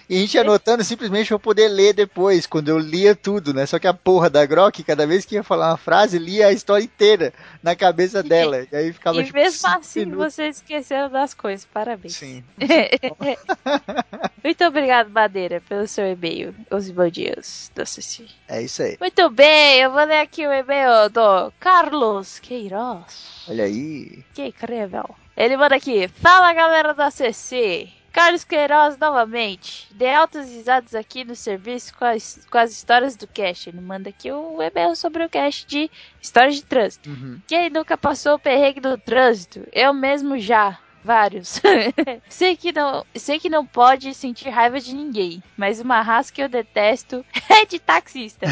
E 0.07 0.17
a 0.17 0.19
gente 0.19 0.35
ia 0.35 0.41
anotando 0.41 0.83
simplesmente 0.83 1.31
eu 1.31 1.39
poder 1.39 1.67
ler 1.67 1.93
depois, 1.93 2.45
quando 2.45 2.69
eu 2.69 2.77
lia 2.77 3.15
tudo, 3.15 3.53
né? 3.53 3.65
Só 3.65 3.79
que 3.79 3.87
a 3.87 3.93
porra 3.93 4.29
da 4.29 4.45
Grok, 4.45 4.83
cada 4.83 5.07
vez 5.07 5.25
que 5.25 5.35
ia 5.35 5.43
falar 5.43 5.71
uma 5.71 5.77
frase, 5.77 6.19
lia 6.19 6.47
a 6.47 6.51
história 6.51 6.83
inteira 6.83 7.33
na 7.63 7.75
cabeça 7.75 8.21
dela. 8.21 8.67
E 8.71 8.75
aí 8.75 8.93
ficava 8.93 9.19
E 9.19 9.25
tipo, 9.25 9.37
mesmo 9.37 9.67
assim 9.67 10.01
minutos. 10.01 10.35
você 10.35 10.47
esqueceu 10.49 11.09
das 11.09 11.33
coisas. 11.33 11.65
Parabéns. 11.65 12.15
Sim. 12.15 12.43
Muito 14.43 14.63
obrigado, 14.63 15.09
Madeira, 15.09 15.61
pelo 15.67 15.87
seu 15.87 16.05
e-mail. 16.05 16.53
Os 16.69 16.89
bom 16.91 17.09
dias 17.09 17.71
do 17.73 17.85
CC. 17.85 18.25
É 18.47 18.61
isso 18.61 18.83
aí. 18.83 18.97
Muito 18.99 19.29
bem, 19.31 19.79
eu 19.79 19.91
vou 19.91 20.03
ler 20.03 20.14
aqui 20.21 20.45
o 20.45 20.51
e-mail 20.51 21.09
do 21.09 21.51
Carlos 21.59 22.39
Queiroz. 22.39 23.45
Olha 23.47 23.65
aí. 23.65 24.23
Que 24.33 24.47
incrível. 24.47 25.15
Ele 25.35 25.57
manda 25.57 25.75
aqui. 25.75 26.07
Fala 26.07 26.53
galera 26.53 26.93
da 26.93 27.11
CC. 27.11 27.89
Carlos 28.15 28.45
Queiroz 28.45 28.97
novamente. 28.97 29.87
Dei 29.93 30.13
altas 30.13 30.49
risadas 30.49 30.95
aqui 30.95 31.25
no 31.25 31.35
serviço 31.35 31.93
com 31.97 32.05
as, 32.05 32.47
com 32.49 32.57
as 32.57 32.71
histórias 32.71 33.17
do 33.17 33.27
cast. 33.27 33.69
Ele 33.69 33.81
manda 33.81 34.09
aqui 34.09 34.31
o 34.31 34.61
e-mail 34.61 34.95
sobre 34.95 35.25
o 35.25 35.29
cast 35.29 35.67
de 35.67 35.91
histórias 36.21 36.55
de 36.55 36.63
trânsito. 36.63 37.09
Uhum. 37.09 37.41
Quem 37.45 37.69
nunca 37.69 37.97
passou 37.97 38.35
o 38.35 38.39
perrengue 38.39 38.79
do 38.79 38.97
trânsito? 38.97 39.67
Eu 39.73 39.93
mesmo 39.93 40.39
já. 40.39 40.79
Vários. 41.05 41.61
sei, 42.27 42.57
que 42.57 42.71
não, 42.71 43.05
sei 43.13 43.39
que 43.39 43.47
não 43.47 43.63
pode 43.63 44.11
sentir 44.15 44.49
raiva 44.49 44.79
de 44.79 44.95
ninguém, 44.95 45.41
mas 45.55 45.79
uma 45.79 46.01
raça 46.01 46.33
que 46.33 46.41
eu 46.41 46.49
detesto 46.49 47.23
é 47.47 47.63
de 47.63 47.77
taxista. 47.77 48.47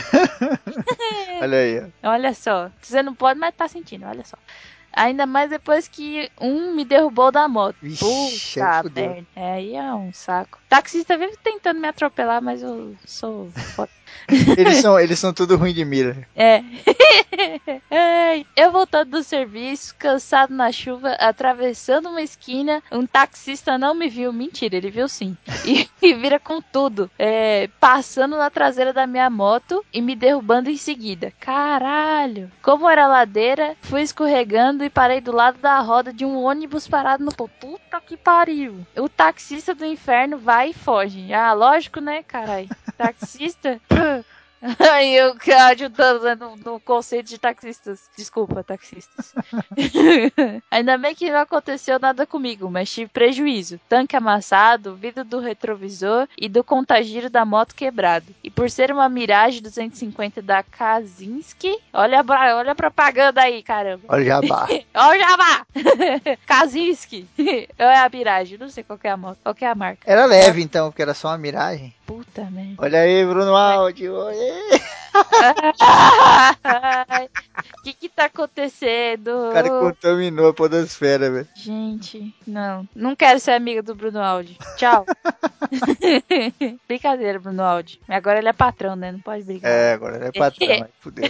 Olha 1.42 1.58
aí. 1.58 1.92
Olha 2.04 2.32
só. 2.36 2.70
Você 2.80 3.02
não 3.02 3.16
pode, 3.16 3.40
mas 3.40 3.56
tá 3.56 3.68
sentindo, 3.68 4.06
olha 4.06 4.24
só. 4.24 4.38
Ainda 4.96 5.26
mais 5.26 5.50
depois 5.50 5.88
que 5.88 6.30
um 6.40 6.76
me 6.76 6.86
derrubou 6.86 7.32
da 7.32 7.48
moto. 7.48 7.76
Aí 7.82 7.98
Puta 7.98 9.02
merda. 9.02 9.28
É, 9.36 9.54
aí 9.54 9.76
é 9.76 9.94
um 9.96 10.14
saco. 10.14 10.60
Taxista 10.74 11.16
vive 11.16 11.38
tentando 11.38 11.80
me 11.80 11.88
atropelar, 11.88 12.42
mas 12.42 12.64
eu 12.64 12.96
sou 13.06 13.52
foda. 13.76 13.92
Eles 14.58 14.78
são, 14.78 15.00
eles 15.00 15.20
são 15.20 15.34
tudo 15.34 15.58
ruim 15.58 15.74
de 15.74 15.84
mira. 15.84 16.28
É. 16.36 16.64
Eu 18.56 18.72
voltando 18.72 19.12
do 19.12 19.24
serviço, 19.24 19.96
cansado 19.98 20.54
na 20.54 20.72
chuva, 20.72 21.12
atravessando 21.14 22.10
uma 22.10 22.22
esquina, 22.22 22.82
um 22.92 23.06
taxista 23.06 23.78
não 23.78 23.94
me 23.94 24.10
viu. 24.10 24.32
Mentira, 24.32 24.76
ele 24.76 24.90
viu 24.90 25.08
sim. 25.08 25.36
E, 25.66 25.90
e 26.02 26.14
vira 26.14 26.40
com 26.40 26.62
tudo. 26.62 27.10
É, 27.18 27.70
passando 27.80 28.38
na 28.38 28.50
traseira 28.50 28.94
da 28.94 29.06
minha 29.06 29.30
moto 29.30 29.84
e 29.92 30.02
me 30.02 30.16
derrubando 30.16 30.70
em 30.70 30.78
seguida. 30.78 31.34
Caralho. 31.40 32.52
Como 32.62 32.90
era 32.90 33.08
ladeira, 33.08 33.76
fui 33.82 34.02
escorregando 34.02 34.84
e 34.84 34.90
parei 34.90 35.20
do 35.20 35.32
lado 35.32 35.58
da 35.60 35.80
roda 35.80 36.14
de 36.14 36.24
um 36.26 36.38
ônibus 36.44 36.88
parado 36.88 37.24
no. 37.24 37.34
Puta 37.34 38.00
que 38.00 38.16
pariu. 38.16 38.86
O 38.96 39.10
taxista 39.10 39.76
do 39.76 39.86
inferno 39.86 40.38
vai 40.38 40.63
e 40.68 40.74
foge. 40.74 41.34
Ah, 41.34 41.54
lógico, 41.54 42.00
né, 42.00 42.24
caralho? 42.24 42.70
Taxista? 42.98 43.80
Aí 44.80 45.16
eu 45.16 45.36
ajudando 45.68 46.24
né, 46.24 46.36
no, 46.36 46.56
no 46.56 46.80
conceito 46.80 47.28
de 47.28 47.38
taxistas. 47.38 48.10
Desculpa, 48.16 48.64
taxistas. 48.64 49.34
Ainda 50.72 50.98
bem 50.98 51.14
que 51.14 51.30
não 51.30 51.40
aconteceu 51.40 52.00
nada 52.00 52.26
comigo, 52.26 52.70
mas 52.70 52.92
tive 52.92 53.12
prejuízo. 53.12 53.80
Tanque 53.90 54.16
amassado, 54.16 54.96
vidro 54.96 55.24
do 55.24 55.40
retrovisor 55.40 56.28
e 56.38 56.48
do 56.48 56.64
contagiro 56.64 57.30
da 57.30 57.46
moto 57.46 57.76
quebrado. 57.76 58.28
E 58.44 58.50
por 58.50 58.70
ser 58.70 58.92
uma 58.92 59.10
Mirage 59.10 59.62
250 59.62 60.42
da 60.42 60.64
Kazinski, 60.64 61.78
olha 61.92 62.24
olha 62.56 62.72
a 62.72 62.76
propaganda 62.76 63.42
aí, 63.42 63.62
caramba. 63.62 64.04
Olha 64.08 64.22
o 64.22 64.26
jabá. 64.26 64.68
Olha 64.96 65.18
o 65.18 65.20
Jabá! 65.20 65.66
Kazinski. 66.46 67.28
É 67.78 67.98
a 67.98 68.10
Mirage, 68.10 68.58
não 68.58 68.70
sei 68.70 68.84
qual 68.84 69.00
é 69.04 69.10
a 69.10 69.18
moto, 69.18 69.40
qual 69.42 69.56
que 69.56 69.66
é 69.66 69.68
a 69.68 69.76
marca. 69.76 70.02
Era 70.06 70.26
leve 70.26 70.62
então, 70.62 70.90
porque 70.90 71.02
era 71.02 71.14
só 71.14 71.30
uma 71.30 71.38
miragem. 71.38 71.94
Puta 72.06 72.44
merda. 72.52 72.76
Olha 72.78 73.00
aí, 73.00 73.26
Bruno 73.26 73.56
Áudio. 73.56 74.14
Oi. 74.14 74.53
O 77.78 77.84
que 77.84 77.94
que 77.94 78.10
tá 78.10 78.26
acontecendo? 78.26 79.50
O 79.50 79.54
cara 79.54 79.70
contaminou 79.70 80.50
a 80.50 80.54
podosfera, 80.54 81.30
velho. 81.30 81.48
Gente, 81.56 82.34
não. 82.48 82.88
Não 82.96 83.16
quero 83.16 83.40
ser 83.40 83.52
amiga 83.52 83.84
do 83.84 83.94
Bruno 83.94 84.20
Aldi. 84.20 84.58
Tchau. 84.78 85.06
Brincadeira, 86.88 87.40
Bruno 87.40 87.62
Aldi. 87.64 88.02
Agora 88.08 88.40
ele 88.40 88.50
é 88.50 88.54
patrão, 88.54 88.96
né? 88.96 89.12
Não 89.12 89.20
pode 89.20 89.44
brigar. 89.44 89.72
É, 89.72 89.94
agora 89.94 90.16
ele 90.16 90.26
é 90.26 90.32
patrão, 90.32 90.88
fudeu. 91.00 91.30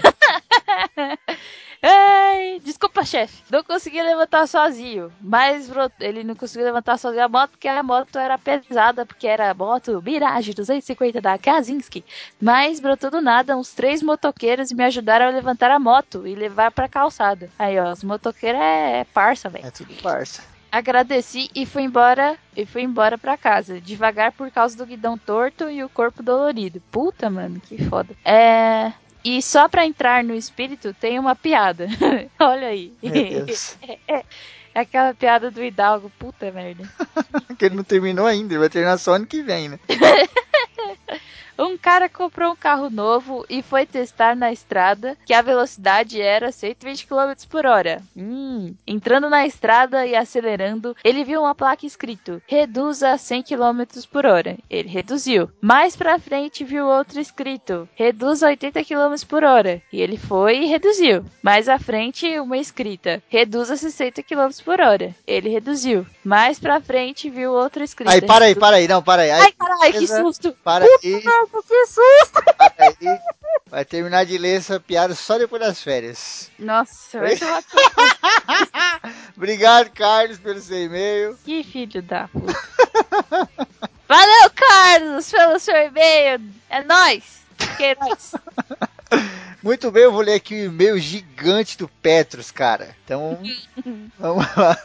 Ai, 1.86 2.62
desculpa, 2.63 3.03
chefe. 3.03 3.44
Não 3.51 3.62
consegui 3.62 4.01
levantar 4.01 4.48
sozinho. 4.48 5.12
Mas 5.20 5.70
ele 6.00 6.24
não 6.24 6.34
conseguiu 6.34 6.65
levantar 6.65 6.98
sozinho 6.98 7.25
a 7.25 7.27
moto 7.27 7.51
porque 7.51 7.68
a 7.68 7.84
moto 7.84 8.18
era 8.18 8.38
pesada, 8.38 9.06
porque 9.06 9.27
era 9.27 9.51
a 9.51 9.53
moto 9.53 10.01
Mirage 10.01 10.53
250 10.53 11.20
da 11.20 11.38
Kazinski. 11.38 12.06
Mas 12.42 12.80
brotou 12.80 13.12
do 13.12 13.22
nada 13.22 13.58
uns 13.58 13.74
três 13.74 14.01
motoqueiros 14.01 14.72
me 14.72 14.84
ajudaram 14.86 15.25
a 15.25 15.30
levantar 15.30 15.72
a 15.72 15.80
moto 15.80 16.25
e 16.25 16.34
levar 16.36 16.72
pra 16.72 16.88
calçada. 16.88 17.50
Aí, 17.60 17.77
ó, 17.77 17.92
os 17.92 18.03
motoqueiros 18.03 18.62
é, 18.62 19.00
é 19.01 19.03
parça, 19.03 19.50
velho. 19.50 19.68
É 19.68 19.72
tudo 19.72 19.94
parça. 20.01 20.42
Agradeci 20.72 21.51
e 21.53 21.68
fui 21.68 21.84
embora 21.84 22.36
e 22.58 22.65
fui 22.65 22.82
embora 22.82 23.15
pra 23.15 23.38
casa, 23.38 23.80
devagar 23.80 24.32
por 24.32 24.50
causa 24.50 24.75
do 24.75 24.88
guidão 24.88 25.18
torto 25.18 25.70
e 25.70 25.84
o 25.84 25.89
corpo 25.89 26.24
dolorido. 26.24 26.82
Puta, 26.89 27.30
mano, 27.30 27.60
que 27.60 27.77
foda. 27.84 28.15
É, 28.25 28.92
e 29.24 29.42
só 29.42 29.68
pra 29.68 29.86
entrar 29.86 30.24
no 30.24 30.36
espírito 30.36 30.94
tem 30.94 31.18
uma 31.18 31.36
piada. 31.36 31.88
Olha 32.39 32.68
aí. 32.68 32.94
Meu 33.01 33.12
Deus. 33.12 33.77
É 34.75 34.80
aquela 34.80 35.13
piada 35.13 35.51
do 35.51 35.63
Hidalgo, 35.63 36.12
puta 36.18 36.51
merda. 36.51 36.89
Porque 37.46 37.65
ele 37.65 37.75
não 37.75 37.84
terminou 37.84 38.25
ainda, 38.25 38.53
ele 38.53 38.60
vai 38.60 38.70
terminar 38.70 38.98
só 38.98 39.13
ano 39.13 39.27
que 39.27 39.44
vem, 39.44 39.70
né? 39.70 39.80
Um 41.57 41.77
cara 41.77 42.10
comprou 42.10 42.51
um 42.51 42.55
carro 42.55 42.89
novo 42.89 43.45
e 43.50 43.62
foi 43.62 43.86
testar 43.86 44.36
na 44.36 44.51
estrada 44.51 45.15
que 45.25 45.33
a 45.33 45.41
velocidade 45.41 46.22
era 46.22 46.51
120 46.51 47.07
km 47.07 47.33
por 47.50 47.65
hora. 47.65 48.01
Hum. 48.17 48.74
Entrando 48.88 49.29
na 49.29 49.45
estrada 49.45 50.05
e 50.05 50.15
acelerando, 50.15 50.95
ele 51.03 51.24
viu 51.24 51.41
uma 51.41 51.53
placa 51.53 51.86
escrito: 51.86 52.41
reduza 52.48 53.12
a 53.12 53.17
100 53.17 53.43
km 53.43 53.83
por 54.12 54.25
hora. 54.25 54.57
Ele 54.69 54.89
reduziu. 54.89 55.50
Mais 55.62 55.95
pra 55.95 56.19
frente 56.19 56.63
viu 56.63 56.88
outro 56.88 57.19
escrito: 57.19 57.88
reduza 57.95 58.48
a 58.48 58.50
80 58.50 58.83
km 58.83 59.25
por 59.27 59.43
hora. 59.43 59.81
E 59.91 60.01
ele 60.01 60.17
foi 60.17 60.63
e 60.63 60.65
reduziu. 60.65 61.24
Mais 61.41 61.69
à 61.69 61.77
frente, 61.77 62.39
uma 62.39 62.57
escrita: 62.57 63.22
reduza 63.29 63.75
a 63.75 63.77
60 63.77 64.24
km 64.24 64.50
por 64.63 64.81
hora. 64.81 65.15
Ele 65.27 65.50
reduziu. 65.50 66.05
Mais 66.24 66.60
pra 66.60 66.81
frente 66.81 67.29
viu 67.29 67.51
outra 67.51 67.83
escrita: 67.83 68.12
Aí, 68.12 68.22
para 68.22 68.45
aí, 68.45 68.55
para 68.55 68.77
aí, 68.77 68.88
não, 68.88 69.03
para 69.03 69.22
aí. 69.22 69.31
Ai, 69.31 69.51
caralho, 69.51 69.93
que 69.93 70.07
susto! 70.07 70.55
para 70.63 70.86
aí, 70.86 71.24
Que 71.48 71.86
susto! 71.88 72.44
aí. 72.80 73.20
Vai 73.68 73.86
terminar 73.86 74.26
de 74.26 74.38
ler 74.38 74.58
essa 74.58 74.80
piada 74.80 75.16
só 75.16 75.38
depois 75.38 75.62
das 75.62 75.82
férias. 75.82 76.52
Nossa, 76.60 77.20
vai 77.20 77.36
tomar 77.36 77.64
Obrigado, 79.36 79.90
Carlos, 79.92 80.38
pelo 80.38 80.62
seu 80.62 80.84
e-mail. 80.84 81.38
Que 81.44 81.64
filho 81.64 82.02
da 82.02 82.28
puta. 82.28 82.54
Valeu, 84.08 84.52
Carlos, 84.56 85.32
pelo 85.32 85.60
seu 85.60 85.76
e-mail. 85.76 86.42
É 86.70 86.84
nóis. 86.84 87.42
Que 87.78 87.86
é 87.86 87.96
nóis. 87.96 88.34
Muito 89.64 89.90
bem, 89.90 90.04
eu 90.04 90.12
vou 90.12 90.22
ler 90.22 90.36
aqui 90.36 90.54
o 90.54 90.66
e-mail 90.66 91.00
gigante 91.00 91.78
do 91.78 91.88
Petros, 91.88 92.52
cara. 92.52 92.96
Então, 93.04 93.40
vamos 94.20 94.46
lá. 94.56 94.78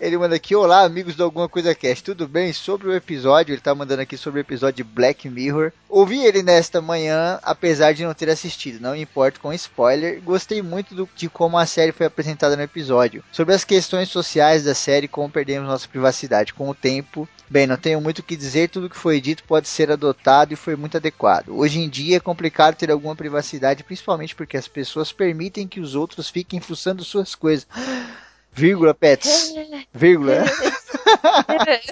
Ele 0.00 0.16
manda 0.16 0.34
aqui, 0.34 0.56
olá 0.56 0.80
amigos 0.82 1.14
do 1.14 1.22
Alguma 1.22 1.46
Coisa 1.46 1.74
Cast, 1.74 2.02
tudo 2.02 2.26
bem? 2.26 2.54
Sobre 2.54 2.88
o 2.88 2.94
episódio, 2.94 3.52
ele 3.52 3.60
tá 3.60 3.74
mandando 3.74 4.00
aqui 4.00 4.16
sobre 4.16 4.40
o 4.40 4.42
episódio 4.42 4.82
de 4.82 4.90
Black 4.90 5.28
Mirror. 5.28 5.72
Ouvi 5.90 6.24
ele 6.24 6.42
nesta 6.42 6.80
manhã, 6.80 7.38
apesar 7.42 7.92
de 7.92 8.02
não 8.02 8.14
ter 8.14 8.30
assistido, 8.30 8.80
não 8.80 8.96
importa 8.96 9.38
com 9.38 9.52
spoiler. 9.52 10.22
Gostei 10.22 10.62
muito 10.62 10.94
do- 10.94 11.08
de 11.14 11.28
como 11.28 11.58
a 11.58 11.66
série 11.66 11.92
foi 11.92 12.06
apresentada 12.06 12.56
no 12.56 12.62
episódio. 12.62 13.22
Sobre 13.30 13.54
as 13.54 13.62
questões 13.62 14.08
sociais 14.08 14.64
da 14.64 14.74
série, 14.74 15.06
como 15.06 15.28
perdemos 15.28 15.68
nossa 15.68 15.86
privacidade 15.86 16.54
com 16.54 16.70
o 16.70 16.74
tempo. 16.74 17.28
Bem, 17.50 17.66
não 17.66 17.76
tenho 17.76 18.00
muito 18.00 18.20
o 18.20 18.22
que 18.22 18.36
dizer, 18.36 18.70
tudo 18.70 18.88
que 18.88 18.96
foi 18.96 19.20
dito 19.20 19.44
pode 19.44 19.68
ser 19.68 19.90
adotado 19.90 20.54
e 20.54 20.56
foi 20.56 20.76
muito 20.76 20.96
adequado. 20.96 21.50
Hoje 21.50 21.78
em 21.78 21.90
dia 21.90 22.16
é 22.16 22.20
complicado 22.20 22.74
ter 22.74 22.90
alguma 22.90 23.14
privacidade, 23.14 23.84
principalmente 23.84 24.34
porque 24.34 24.56
as 24.56 24.66
pessoas 24.66 25.12
permitem 25.12 25.68
que 25.68 25.78
os 25.80 25.94
outros 25.94 26.30
fiquem 26.30 26.58
fuçando 26.58 27.04
suas 27.04 27.34
coisas. 27.34 27.66
Vírgula, 28.60 28.92
pets. 28.92 29.54
Vírgula. 29.94 30.44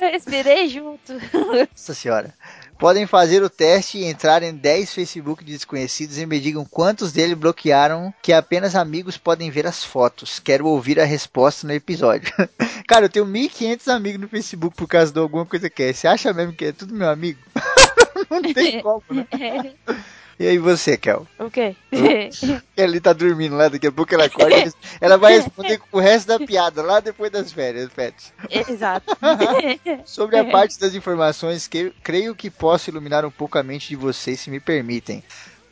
Eu 0.00 0.10
respirei 0.10 0.68
junto. 0.68 1.14
Nossa 1.70 1.94
senhora. 1.94 2.34
Podem 2.78 3.06
fazer 3.06 3.42
o 3.42 3.50
teste 3.50 3.98
e 3.98 4.04
entrar 4.04 4.42
em 4.42 4.54
10 4.54 4.94
Facebook 4.94 5.42
de 5.42 5.52
desconhecidos 5.52 6.18
e 6.18 6.26
me 6.26 6.38
digam 6.38 6.64
quantos 6.64 7.10
deles 7.10 7.36
bloquearam 7.36 8.14
que 8.22 8.32
apenas 8.32 8.76
amigos 8.76 9.16
podem 9.16 9.50
ver 9.50 9.66
as 9.66 9.82
fotos. 9.82 10.38
Quero 10.38 10.66
ouvir 10.66 11.00
a 11.00 11.04
resposta 11.04 11.66
no 11.66 11.72
episódio. 11.72 12.32
Cara, 12.86 13.06
eu 13.06 13.10
tenho 13.10 13.26
1.500 13.26 13.88
amigos 13.88 14.20
no 14.20 14.28
Facebook 14.28 14.76
por 14.76 14.86
causa 14.86 15.10
de 15.10 15.18
alguma 15.18 15.44
coisa 15.44 15.68
que 15.68 15.82
é. 15.82 15.92
Você 15.92 16.06
acha 16.06 16.32
mesmo 16.32 16.52
que 16.52 16.66
é 16.66 16.72
tudo 16.72 16.94
meu 16.94 17.08
amigo? 17.08 17.40
Não 18.30 18.42
tem 18.52 18.80
como, 18.82 19.02
né? 19.10 19.72
E 20.38 20.46
aí 20.46 20.56
você, 20.56 20.96
Kel? 20.96 21.26
O 21.38 21.50
quê? 21.50 21.74
Ele 22.76 23.00
tá 23.00 23.12
dormindo 23.12 23.56
lá, 23.56 23.68
daqui 23.68 23.88
a 23.88 23.92
pouco 23.92 24.14
ela 24.14 24.26
acorda. 24.26 24.72
Ela 25.00 25.16
vai 25.16 25.36
responder 25.36 25.78
com 25.78 25.98
o 25.98 26.00
resto 26.00 26.28
da 26.28 26.38
piada 26.38 26.80
lá 26.80 27.00
depois 27.00 27.30
das 27.32 27.52
férias, 27.52 27.90
Pet. 27.92 28.14
Exato. 28.48 29.16
Sobre 30.04 30.38
a 30.38 30.44
parte 30.44 30.78
das 30.78 30.94
informações, 30.94 31.66
que 31.66 31.92
creio 32.04 32.36
que 32.36 32.50
posso 32.50 32.88
iluminar 32.88 33.24
um 33.24 33.32
pouco 33.32 33.58
a 33.58 33.64
mente 33.64 33.88
de 33.88 33.96
vocês, 33.96 34.38
se 34.38 34.48
me 34.48 34.60
permitem. 34.60 35.24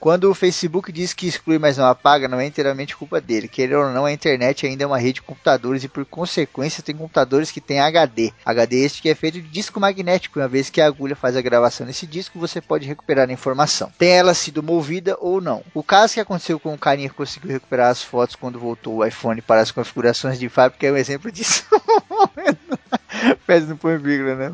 Quando 0.06 0.30
o 0.30 0.34
Facebook 0.36 0.92
diz 0.92 1.12
que 1.12 1.26
exclui, 1.26 1.58
mas 1.58 1.78
não 1.78 1.84
apaga, 1.84 2.28
não 2.28 2.38
é 2.38 2.46
inteiramente 2.46 2.96
culpa 2.96 3.20
dele. 3.20 3.48
Querer 3.48 3.74
ou 3.74 3.90
não, 3.90 4.04
a 4.04 4.12
internet 4.12 4.64
ainda 4.64 4.84
é 4.84 4.86
uma 4.86 4.98
rede 4.98 5.14
de 5.14 5.22
computadores 5.22 5.82
e, 5.82 5.88
por 5.88 6.04
consequência, 6.04 6.80
tem 6.80 6.94
computadores 6.94 7.50
que 7.50 7.60
têm 7.60 7.80
HD. 7.80 8.32
HD 8.44 8.84
este 8.84 9.02
que 9.02 9.08
é 9.08 9.16
feito 9.16 9.42
de 9.42 9.48
disco 9.48 9.80
magnético, 9.80 10.38
uma 10.38 10.46
vez 10.46 10.70
que 10.70 10.80
a 10.80 10.86
agulha 10.86 11.16
faz 11.16 11.36
a 11.36 11.42
gravação 11.42 11.84
nesse 11.84 12.06
disco, 12.06 12.38
você 12.38 12.60
pode 12.60 12.86
recuperar 12.86 13.28
a 13.28 13.32
informação. 13.32 13.90
Tem 13.98 14.10
ela 14.10 14.32
sido 14.32 14.62
movida 14.62 15.16
ou 15.18 15.40
não. 15.40 15.64
O 15.74 15.82
caso 15.82 16.14
que 16.14 16.20
aconteceu 16.20 16.60
com 16.60 16.72
o 16.72 16.78
carinha 16.78 17.08
que 17.08 17.16
conseguiu 17.16 17.50
recuperar 17.50 17.90
as 17.90 18.00
fotos 18.00 18.36
quando 18.36 18.60
voltou 18.60 18.98
o 18.98 19.04
iPhone 19.04 19.42
para 19.42 19.60
as 19.60 19.72
configurações 19.72 20.38
de 20.38 20.48
fábrica 20.48 20.86
é 20.86 20.92
um 20.92 20.96
exemplo 20.96 21.32
disso. 21.32 21.64
Pede 23.44 23.66
não 23.66 23.76
põe 23.76 23.98
vírgula, 23.98 24.36
né? 24.36 24.52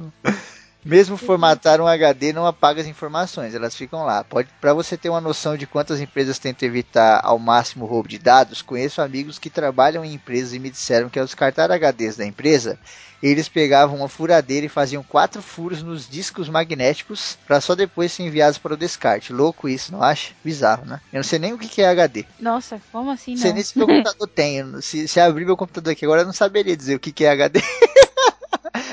Mesmo 0.85 1.17
formatar 1.17 1.81
um 1.81 1.87
HD 1.87 2.33
não 2.33 2.45
apaga 2.45 2.81
as 2.81 2.87
informações, 2.89 3.55
elas 3.55 3.75
ficam 3.75 4.05
lá. 4.05 4.25
Pode, 4.25 4.49
para 4.61 4.75
você 4.75 4.97
ter 4.97 5.09
uma 5.09 5.21
noção 5.21 5.57
de 5.57 5.67
quantas 5.67 6.01
empresas 6.01 6.39
tentam 6.39 6.69
evitar 6.69 7.21
ao 7.23 7.39
máximo 7.39 7.85
o 7.85 7.89
roubo 7.89 8.09
de 8.09 8.19
dados, 8.19 8.63
conheço 8.63 9.01
amigos 9.01 9.39
que 9.39 9.49
trabalham 9.49 10.05
em 10.05 10.15
empresas 10.15 10.53
e 10.53 10.59
me 10.59 10.71
disseram 10.71 11.09
que 11.09 11.19
ao 11.19 11.25
descartar 11.25 11.71
HDs 11.71 12.17
da 12.17 12.27
empresa, 12.27 12.79
eles 13.23 13.49
pegavam 13.49 13.99
uma 13.99 14.09
furadeira 14.09 14.67
e 14.67 14.69
faziam 14.69 15.05
quatro 15.05 15.41
furos 15.41 15.83
nos 15.83 16.09
discos 16.09 16.49
magnéticos 16.49 17.39
para 17.47 17.61
só 17.61 17.77
depois 17.77 18.11
ser 18.11 18.25
enviados 18.25 18.59
para 18.59 18.75
o 18.75 18.77
descarte. 18.77 19.33
Louco 19.33 19.69
isso, 19.69 19.93
não 19.93 20.03
acha? 20.03 20.33
Bizarro, 20.45 20.85
né? 20.85 21.01
Eu 21.13 21.19
não 21.19 21.25
sei 21.25 21.39
nem 21.39 21.53
o 21.53 21.59
que 21.59 21.81
é 21.81 21.89
HD. 21.89 22.25
Nossa, 22.41 22.81
como 22.91 23.11
assim 23.13 23.33
Não 23.33 23.43
sei 23.43 23.53
nem 23.53 23.63
se 23.63 23.79
meu 23.79 23.87
computador 23.87 24.29
tem. 24.29 24.81
Se, 24.81 25.07
se 25.07 25.21
abrir 25.21 25.45
meu 25.45 25.57
computador 25.57 25.93
aqui 25.93 26.05
agora, 26.05 26.23
eu 26.23 26.27
não 26.27 26.33
saberia 26.33 26.77
dizer 26.77 26.97
o 26.97 27.01
que 27.01 27.25
é 27.25 27.31
HD. 27.31 27.63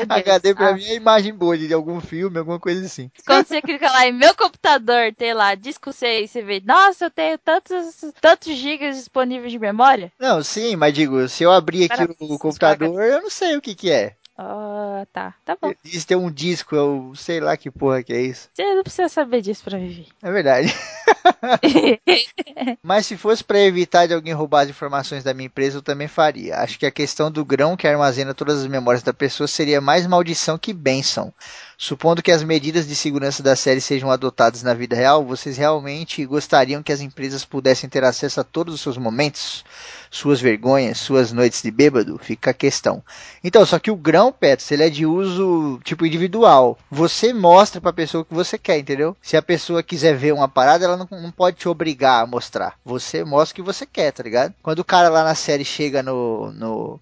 HD 0.10 0.54
pra 0.56 0.70
Ah, 0.70 0.74
mim 0.74 0.84
é 0.86 0.96
imagem 0.96 1.34
boa 1.34 1.58
de 1.58 1.74
algum 1.74 2.00
filme, 2.02 2.38
alguma 2.38 2.60
coisa 2.60 2.86
assim. 2.86 3.10
Quando 3.26 3.48
você 3.48 3.62
clica 3.62 3.90
lá 3.92 4.08
em 4.08 4.12
meu 4.14 4.36
computador, 4.36 5.14
tem 5.16 5.34
lá 5.34 5.56
disco 5.56 5.92
6, 5.94 6.30
você 6.32 6.42
vê, 6.42 6.62
nossa, 6.66 7.06
eu 7.06 7.12
tenho 7.12 7.38
tantos, 7.38 8.14
tantos 8.20 8.56
gigas 8.56 8.96
disponíveis 8.96 9.52
de 9.52 9.60
memória. 9.60 10.12
Não, 10.20 10.44
sim, 10.44 10.76
mas 10.76 10.94
digo, 10.94 11.28
se 11.28 11.44
eu 11.44 11.52
abrir 11.52 11.86
aqui 11.86 11.96
Parabéns, 11.96 12.18
o 12.20 12.40
computador, 12.40 13.04
eu 13.04 13.22
não 13.22 13.30
sei 13.30 13.58
o 13.58 13.62
que 13.62 13.76
que 13.76 13.92
é. 13.92 14.16
Ah, 14.38 15.06
tá, 15.12 15.36
tá 15.44 15.58
bom. 15.62 15.74
Diz 15.84 16.06
ter 16.06 16.16
um 16.16 16.32
disco, 16.32 16.74
eu 16.74 17.12
sei 17.14 17.42
lá 17.42 17.58
que 17.58 17.70
porra 17.70 18.02
que 18.02 18.14
é 18.14 18.22
isso. 18.22 18.50
Você 18.54 18.74
não 18.74 18.84
precisa 18.84 19.10
saber 19.10 19.42
disso 19.42 19.64
pra 19.66 19.78
viver. 19.78 20.08
É 20.22 20.32
verdade. 20.32 20.74
Mas 22.84 23.06
se 23.06 23.18
fosse 23.18 23.44
para 23.44 23.60
evitar 23.60 24.08
de 24.08 24.14
alguém 24.14 24.34
roubar 24.34 24.62
as 24.62 24.70
informações 24.70 25.24
da 25.24 25.34
minha 25.34 25.48
empresa, 25.48 25.78
eu 25.78 25.82
também 25.82 26.08
faria. 26.08 26.58
Acho 26.58 26.80
que 26.80 26.86
a 26.86 26.92
questão 26.92 27.32
do 27.32 27.46
grão 27.46 27.76
que 27.78 27.88
armazena 27.88 28.34
todas 28.34 28.62
as 28.62 28.68
memórias 28.68 29.04
da 29.04 29.14
pessoa 29.14 29.48
seria 29.48 29.82
mais 29.82 30.08
maldição 30.08 30.58
que 30.58 30.74
bênção. 30.74 31.34
Supondo 31.82 32.22
que 32.22 32.30
as 32.30 32.44
medidas 32.44 32.86
de 32.86 32.94
segurança 32.94 33.42
da 33.42 33.56
série 33.56 33.80
sejam 33.80 34.12
adotadas 34.12 34.64
na 34.64 34.74
vida 34.74 34.98
real, 34.98 35.24
vocês 35.24 35.56
realmente 35.56 36.26
gostariam 36.26 36.84
que 36.84 36.92
as 36.92 37.00
empresas 37.00 37.46
pudessem 37.46 37.90
ter 37.90 38.04
acesso 38.04 38.42
a 38.42 38.44
todos 38.44 38.74
os 38.74 38.82
seus 38.82 38.98
momentos? 38.98 39.64
Suas 40.12 40.42
vergonhas, 40.42 40.98
suas 40.98 41.32
noites 41.32 41.62
de 41.62 41.72
bêbado? 41.72 42.20
Fica 42.22 42.52
a 42.52 42.54
questão. 42.54 43.02
Então, 43.42 43.66
só 43.66 43.80
que 43.80 43.90
o 43.90 43.96
grão, 43.96 44.30
Petros, 44.30 44.70
ele 44.72 44.84
é 44.84 44.90
de 44.90 45.06
uso 45.06 45.80
tipo 45.86 46.06
individual. 46.06 46.78
Você 46.92 47.32
mostra 47.32 47.80
pra 47.80 47.94
pessoa 47.94 48.24
o 48.24 48.26
que 48.26 48.34
você 48.34 48.58
quer, 48.58 48.78
entendeu? 48.78 49.16
Se 49.22 49.38
a 49.38 49.42
pessoa 49.42 49.82
quiser 49.82 50.18
ver 50.18 50.34
uma 50.34 50.50
parada, 50.50 50.84
ela 50.84 50.98
não, 50.98 51.08
não 51.12 51.32
pode 51.32 51.58
te 51.58 51.68
obrigar 51.68 52.24
a 52.24 52.28
mostrar. 52.28 52.78
Você 52.86 53.24
mostra 53.24 53.54
o 53.54 53.56
que 53.56 53.62
você 53.62 53.86
quer, 53.86 54.12
tá 54.12 54.24
ligado? 54.24 54.54
Quando 54.62 54.80
o 54.80 54.86
cara 54.86 55.10
lá 55.10 55.24
na 55.24 55.36
série 55.36 55.66
chega 55.66 56.04
no. 56.04 56.52
no 56.52 57.00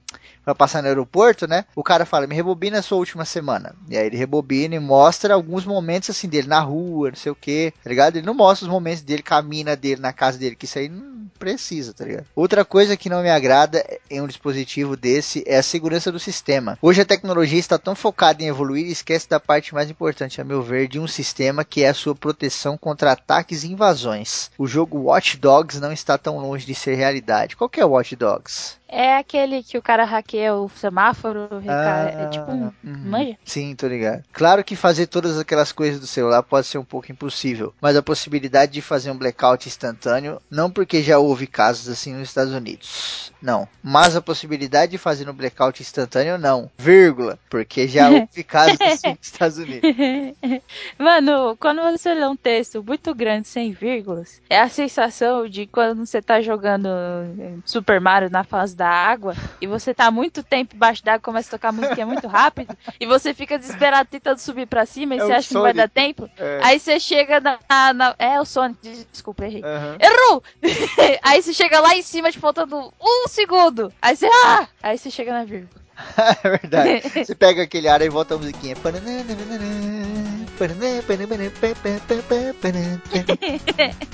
Vai 0.48 0.56
passar 0.56 0.82
no 0.82 0.88
aeroporto, 0.88 1.46
né? 1.46 1.66
O 1.75 1.84
cara 1.84 2.06
fala, 2.06 2.25
me 2.25 2.34
rebobina 2.34 2.80
a 2.80 2.82
sua 2.82 2.98
última 2.98 3.25
semana. 3.25 3.75
E 3.89 3.98
aí 3.98 4.06
ele 4.06 4.16
rebobina 4.16 4.75
e 4.75 4.80
mostra 4.80 5.34
alguns 5.34 5.66
momentos 5.66 6.10
assim 6.10 6.30
dele 6.30 6.48
na 6.48 6.62
rua, 6.62 7.10
não 7.10 7.18
sei 7.18 7.34
o 7.34 7.36
que, 7.36 7.74
tá 7.84 7.89
ligado? 7.89 8.16
Ele 8.16 8.25
não 8.25 8.34
mostra 8.34 8.66
os 8.66 8.72
momentos 8.72 9.01
dele, 9.01 9.22
camina 9.22 9.75
dele 9.75 10.00
na 10.00 10.13
casa 10.13 10.38
dele, 10.38 10.56
que 10.56 10.63
isso 10.63 10.80
aí 10.80 10.88
não 10.88 11.18
precisa, 11.38 11.94
tá 11.94 12.06
ligado? 12.06 12.27
Outra 12.34 12.63
coisa 12.63 12.96
que 12.96 13.10
não 13.10 13.22
me 13.22 13.30
agrada 13.30 13.86
em 14.10 14.22
um 14.22 14.27
dispositivo 14.27 14.96
desse 14.96 15.44
é 15.46 15.58
a 15.58 15.63
segurança 15.63 16.13
do 16.13 16.20
sistema. 16.20 16.80
Hoje 16.82 17.01
a 17.01 17.06
tecnologia 17.06 17.60
está 17.60 17.77
tão 17.77 17.94
focada 17.94 18.42
em 18.42 18.48
evoluir 18.48 18.88
e 18.88 18.92
esquece 18.92 19.27
da 19.27 19.42
parte 19.42 19.74
mais 19.74 19.89
importante, 19.89 20.39
a 20.39 20.46
meu 20.46 20.62
ver, 20.62 20.88
de 20.88 20.98
um 20.98 21.08
sistema 21.08 21.66
que 21.66 21.84
é 21.84 21.89
a 21.89 21.94
sua 21.94 22.16
proteção 22.16 22.77
contra 22.77 23.12
ataques 23.12 23.66
e 23.66 23.72
invasões. 23.74 24.50
O 24.58 24.66
jogo 24.66 24.98
Watch 24.98 25.36
Dogs 25.36 25.82
não 25.82 25.92
está 25.92 26.18
tão 26.18 26.38
longe 26.38 26.66
de 26.66 26.74
ser 26.74 26.96
realidade. 26.96 27.58
Qual 27.58 27.70
que 27.70 27.82
é 27.82 27.86
o 27.86 27.89
Watch 27.89 28.16
Dogs? 28.16 28.76
É 28.88 29.17
aquele 29.17 29.62
que 29.63 29.77
o 29.77 29.82
cara 29.82 30.06
hackeia 30.06 30.56
o 30.56 30.70
semáforo, 30.70 31.50
é 31.65 31.70
Ah, 31.70 32.29
tipo 32.29 32.50
um. 32.51 32.65
uhum. 32.65 32.72
Manja? 32.84 33.38
Sim, 33.44 33.75
tô 33.75 33.88
ligado. 33.88 34.24
Claro 34.32 34.63
que 34.63 34.75
fazer 34.75 35.08
todas 35.08 35.38
aquelas 35.38 35.72
coisas 35.72 36.00
do 36.00 36.08
celular 36.08 36.41
pode 36.44 36.67
ser 36.67 36.77
um 36.77 36.86
pouco 36.86 37.12
impossível, 37.12 37.74
mas 37.82 37.96
a 37.98 38.01
possibilidade 38.01 38.72
de 38.72 38.82
fazer 38.82 39.12
um 39.12 39.17
blackout 39.17 39.67
instantâneo, 39.67 40.41
não 40.50 40.72
porque 40.72 41.01
já 41.03 41.17
houve 41.20 41.48
casos 41.48 41.89
assim 41.89 42.13
nos 42.13 42.29
Estados 42.29 42.53
Unidos, 42.53 43.34
não. 43.41 43.67
Mas 43.84 44.15
a 44.15 44.22
possibilidade 44.22 44.91
de 44.94 44.98
fazer 44.98 45.29
um 45.29 45.34
blackout 45.34 45.82
instantâneo, 45.82 46.38
não. 46.38 46.72
Vírgula, 46.77 47.38
porque 47.50 47.88
já 47.88 48.08
houve 48.10 48.44
casos 48.44 48.79
assim 48.79 49.10
nos 49.10 49.27
Estados 49.27 49.58
Unidos. 49.58 49.82
Mano, 50.98 51.58
quando 51.60 51.82
você 51.82 52.13
lê 52.13 52.25
um 52.25 52.36
texto 52.36 52.84
muito 52.84 53.13
grande 53.13 53.48
sem 53.50 53.72
vírgulas, 53.72 54.41
é 54.50 54.60
a 54.60 54.70
sensação 54.70 55.48
de 55.48 55.67
quando 55.67 56.06
você 56.06 56.22
tá 56.22 56.41
jogando 56.41 56.88
eh, 56.88 57.56
Super 57.65 58.00
Mario 58.00 58.29
na 58.29 58.44
fase 58.44 58.76
da 58.77 58.88
água 58.88 59.36
e 59.60 59.67
você 59.67 59.93
tá 59.93 60.10
muito 60.12 60.43
tempo 60.43 60.75
embaixo 60.75 61.03
d'água, 61.03 61.19
começa 61.19 61.50
a 61.50 61.57
tocar 61.57 61.72
música 61.74 62.05
muito 62.05 62.27
rápido 62.27 62.77
e 63.00 63.05
você 63.05 63.34
fica 63.34 63.57
desesperado 63.57 64.07
tentando 64.10 64.38
subir 64.38 64.67
pra 64.67 64.86
cima 64.86 65.15
e 65.15 65.19
É 65.19 65.25
você 65.25 65.31
acha 65.34 65.48
que 65.50 65.53
não 65.55 65.62
vai 65.63 65.72
Sonic. 65.74 65.88
dar 65.88 66.01
tempo. 66.01 66.29
É. 66.38 66.60
Aí 66.63 66.79
você 66.79 67.00
chega 67.00 67.39
na, 67.41 67.57
na- 67.93 68.15
É 68.19 68.39
o 68.39 68.46
Sonic, 68.46 68.79
des- 68.81 69.07
desculpa, 69.12 69.46
errei. 69.46 69.63
Aham. 69.63 69.98
Errou! 70.00 70.43
Aí 71.24 71.41
você 71.41 71.53
chega 71.53 71.79
lá 71.79 71.96
em 71.96 72.01
cima, 72.03 72.31
te 72.31 72.39
faltando 72.39 72.93
um 73.01 73.27
segundo. 73.27 73.91
Aí 74.01 74.15
você. 74.15 74.27
Ah! 74.27 74.67
Aí 74.81 74.98
você 74.98 75.10
chega 75.10 75.34
na 75.34 75.43
vírgula. 75.43 75.87
é 76.44 76.50
verdade. 76.50 77.25
Você 77.25 77.36
pega 77.36 77.63
aquele 77.63 77.88
ar 77.88 78.01
e 78.01 78.10
volta 78.10 78.36
a 78.36 78.38
musiquinha. 78.38 78.75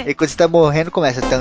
E 0.06 0.14
quando 0.14 0.30
você 0.30 0.38
tá 0.38 0.48
morrendo, 0.48 0.92
começa. 0.92 1.22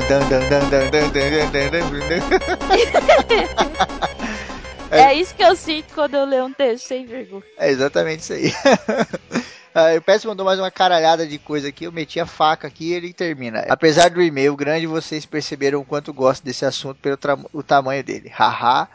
É 4.92 5.14
isso 5.14 5.34
que 5.34 5.42
eu 5.42 5.56
sinto 5.56 5.94
quando 5.94 6.16
eu 6.16 6.26
leio 6.26 6.44
um 6.44 6.52
texto 6.52 6.88
sem 6.88 7.06
vírgula. 7.06 7.42
É 7.56 7.70
exatamente 7.70 8.20
isso 8.20 8.32
aí. 8.34 8.52
Ah, 9.74 9.94
o 9.96 10.02
Pets 10.02 10.26
mandou 10.26 10.44
mais 10.44 10.59
uma 10.59 10.70
caralhada 10.70 11.26
de 11.26 11.38
coisa 11.38 11.68
aqui. 11.68 11.85
Eu 11.85 11.92
meti 11.92 12.20
a 12.20 12.26
faca 12.26 12.68
aqui 12.68 12.90
e 12.90 12.92
ele 12.92 13.11
termina. 13.11 13.64
Apesar 13.70 14.11
do 14.11 14.20
e-mail 14.20 14.55
grande, 14.55 14.87
vocês 14.87 15.24
perceberam 15.24 15.81
o 15.81 15.85
quanto 15.85 16.12
gosto 16.12 16.44
desse 16.44 16.66
assunto 16.66 16.98
pelo 17.00 17.16
o 17.55 17.62
tamanho 17.62 18.05
dele. 18.05 18.28
Haha. 18.28 18.87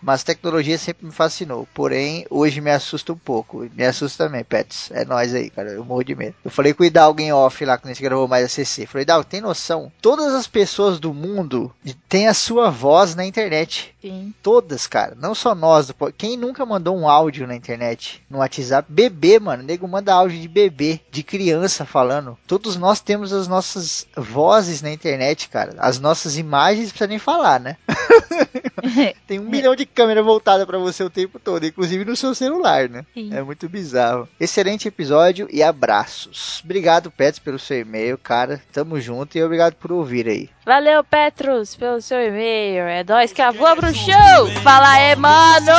Mas 0.00 0.22
tecnologia 0.22 0.78
sempre 0.78 1.06
me 1.06 1.12
fascinou. 1.12 1.66
Porém, 1.74 2.26
hoje 2.30 2.60
me 2.60 2.70
assusta 2.70 3.12
um 3.12 3.18
pouco. 3.18 3.68
Me 3.74 3.84
assusta 3.84 4.24
também, 4.24 4.44
Pets. 4.44 4.90
É 4.92 5.04
nóis 5.04 5.34
aí, 5.34 5.50
cara. 5.50 5.70
Eu 5.70 5.84
morro 5.84 6.04
de 6.04 6.14
medo. 6.14 6.34
Eu 6.44 6.50
falei 6.50 6.72
com 6.72 6.82
o 6.82 6.86
Hidalgo 6.86 7.20
em 7.20 7.32
off 7.32 7.64
lá, 7.64 7.76
quando 7.76 7.90
a 7.90 7.94
gente 7.94 8.02
gravou 8.02 8.28
mais 8.28 8.44
a 8.44 8.48
CC. 8.48 8.86
Falei, 8.86 9.02
Hidalgo, 9.02 9.26
tem 9.26 9.40
noção? 9.40 9.92
Todas 10.00 10.34
as 10.34 10.46
pessoas 10.46 10.98
do 10.98 11.12
mundo 11.12 11.72
têm 12.08 12.28
a 12.28 12.34
sua 12.34 12.70
voz 12.70 13.14
na 13.14 13.24
internet. 13.24 13.94
Sim. 14.00 14.32
Todas, 14.42 14.86
cara. 14.86 15.16
Não 15.18 15.34
só 15.34 15.54
nós. 15.54 15.92
Quem 16.16 16.36
nunca 16.36 16.64
mandou 16.64 16.96
um 16.96 17.08
áudio 17.08 17.46
na 17.46 17.56
internet? 17.56 18.22
No 18.30 18.38
WhatsApp? 18.38 18.90
Bebê, 18.90 19.38
mano. 19.38 19.62
O 19.62 19.66
nego 19.66 19.88
manda 19.88 20.14
áudio 20.14 20.40
de 20.40 20.48
bebê, 20.48 21.00
de 21.10 21.22
criança 21.22 21.84
falando. 21.84 22.38
Todos 22.46 22.76
nós 22.76 23.00
temos 23.00 23.32
as 23.32 23.48
nossas 23.48 24.06
vozes 24.16 24.82
na 24.82 24.92
internet, 24.92 25.48
cara. 25.48 25.74
As 25.78 25.98
nossas 25.98 26.38
imagens, 26.38 26.84
não 26.84 26.90
precisa 26.90 27.08
nem 27.08 27.18
falar, 27.18 27.60
né? 27.60 27.76
Tem 29.26 29.38
um 29.38 29.48
milhão 29.48 29.74
de 29.74 29.84
câmera 29.94 30.22
voltada 30.22 30.66
pra 30.66 30.78
você 30.78 31.02
o 31.02 31.10
tempo 31.10 31.38
todo, 31.38 31.66
inclusive 31.66 32.04
no 32.04 32.16
seu 32.16 32.34
celular, 32.34 32.88
né? 32.88 33.04
Sim. 33.14 33.30
É 33.32 33.42
muito 33.42 33.68
bizarro. 33.68 34.28
Excelente 34.38 34.88
episódio 34.88 35.48
e 35.50 35.62
abraços. 35.62 36.60
Obrigado, 36.64 37.10
Pets, 37.10 37.38
pelo 37.38 37.58
seu 37.58 37.80
e-mail, 37.80 38.16
cara. 38.18 38.60
Tamo 38.72 39.00
junto 39.00 39.36
e 39.36 39.42
obrigado 39.42 39.74
por 39.74 39.92
ouvir 39.92 40.28
aí. 40.28 40.50
Valeu, 40.64 41.02
Petrus, 41.02 41.74
pelo 41.74 41.98
seu 42.00 42.20
e-mail. 42.20 42.84
É 42.84 43.02
nóis 43.02 43.32
que 43.32 43.40
avô 43.40 43.74
bruxão. 43.74 44.46
Fala 44.62 44.90
aí, 44.90 45.16
mano. 45.16 45.72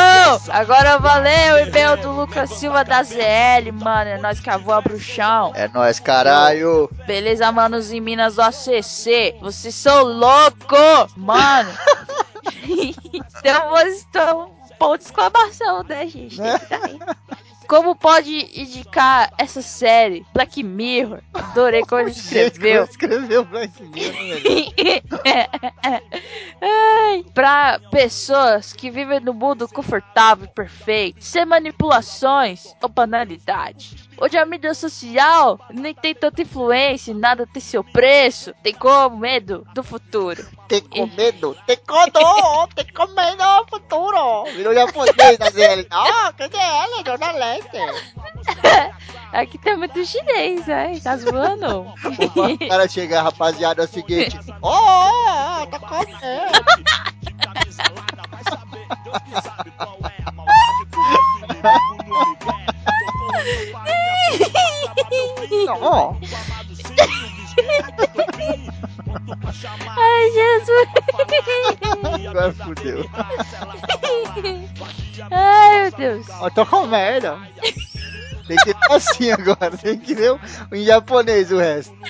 Agora 0.49 0.97
valeu 0.97 1.55
o 1.55 1.59
e-mail 1.59 1.97
do 1.97 2.11
Lucas 2.11 2.49
Silva 2.49 2.83
da 2.83 3.03
ZL, 3.03 3.71
mano. 3.71 4.09
É 4.09 4.17
nóis 4.17 4.39
que 4.39 4.49
avô 4.49 4.81
bruxão. 4.81 5.51
É 5.55 5.67
nóis, 5.67 5.99
caralho. 5.99 6.89
Beleza, 7.05 7.51
manos 7.51 7.91
em 7.91 8.01
Minas 8.01 8.35
do 8.35 8.41
ACC. 8.41 9.35
Vocês 9.39 9.75
são 9.75 10.03
loucos, 10.05 11.13
mano. 11.15 11.69
Tem 13.41 13.55
um 13.55 13.69
botão, 13.69 14.55
ponto 14.77 14.99
de 14.99 15.05
exclamação, 15.05 15.83
né, 15.83 16.07
gente? 16.07 16.41
Aí. 16.41 16.99
Como 17.69 17.95
pode 17.95 18.33
indicar 18.59 19.31
essa 19.37 19.61
série? 19.61 20.25
Black 20.33 20.63
Mirror. 20.63 21.21
Adorei 21.35 21.83
quando 21.85 22.07
ele 22.07 22.17
escreveu. 22.17 22.83
Escreveu 22.85 23.45
Black 23.45 23.83
Mirror. 23.83 24.15
Ai, 26.59 27.23
pra 27.31 27.79
pessoas 27.91 28.73
que 28.73 28.89
vivem 28.89 29.19
no 29.19 29.35
mundo 29.35 29.67
confortável 29.67 30.45
e 30.45 30.55
perfeito, 30.55 31.23
sem 31.23 31.45
manipulações 31.45 32.75
ou 32.81 32.89
banalidade. 32.89 34.08
Onde 34.21 34.37
a 34.37 34.45
mídia 34.45 34.73
social 34.73 35.59
nem 35.73 35.93
tem 35.93 36.13
tanta 36.13 36.41
influência, 36.41 37.13
nada 37.13 37.47
tem 37.47 37.61
seu 37.61 37.83
preço, 37.83 38.53
tem 38.61 38.73
como 38.73 39.17
medo 39.17 39.65
do 39.73 39.81
futuro. 39.81 40.45
Tem 40.67 40.81
com 40.81 41.07
medo? 41.07 41.55
Tem 41.65 41.77
codo, 41.77 42.19
tem 42.75 42.85
com 42.93 43.07
medo 43.07 43.43
no 43.43 43.65
futuro. 43.67 44.43
Virou 44.55 44.73
japonês 44.73 45.15
ZL. 45.15 45.87
Ah, 45.89 46.33
que 46.35 46.43
ZL, 46.43 47.03
Dona 47.03 47.31
Leste. 47.31 47.77
Aqui 49.31 49.57
tem 49.59 49.77
muito 49.77 50.03
chinês, 50.05 50.67
ai, 50.67 50.99
tá 50.99 51.15
zoando? 51.15 51.81
O 51.81 52.67
cara 52.67 52.87
chega, 52.87 53.21
rapaziada, 53.21 53.83
é 53.83 53.85
o 53.85 53.87
seguinte. 53.87 54.37
Ó, 54.61 55.61
oh, 55.61 55.67
tá 55.67 55.79
com 55.79 55.99
medo. 55.99 56.19
Ó. 65.81 66.15
Ai, 69.97 70.31
Jesus. 70.31 70.87
Agora 72.27 72.53
fudeu. 72.53 73.09
Ai, 75.31 75.81
meu 75.81 75.91
Deus. 75.91 76.27
Ó, 76.41 76.49
tô 76.49 76.65
com 76.65 76.85
merda. 76.85 77.37
Tem 78.47 78.57
que 78.57 78.69
ler 78.69 78.77
assim 78.89 79.31
agora, 79.31 79.77
tem 79.77 79.99
que 79.99 80.15
ler 80.15 80.39
em 80.73 80.83
japonês 80.85 81.51
o 81.51 81.57
resto. 81.57 81.95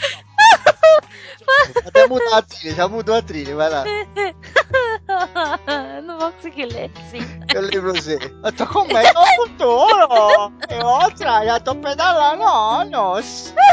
Até 1.85 2.07
mudar 2.07 2.37
a 2.37 2.41
trilha, 2.41 2.73
já 2.75 2.87
mudou 2.87 3.13
a 3.15 3.21
trilha, 3.21 3.55
vai 3.55 3.69
lá. 3.69 3.83
Não 6.03 6.17
vou 6.19 6.31
conseguir 6.33 6.65
ler, 6.65 6.91
sim. 7.09 7.21
Eu 7.53 7.69
pra 7.69 7.81
você. 7.93 8.19
Eu 8.43 8.51
tô 8.51 8.67
com 8.67 8.83
medo 8.85 9.13
do 9.13 9.25
futuro. 9.35 10.51
É 10.69 10.83
outra, 10.83 11.45
já 11.45 11.59
tô 11.59 11.75
pedalando 11.75 12.43
anos. 12.43 13.53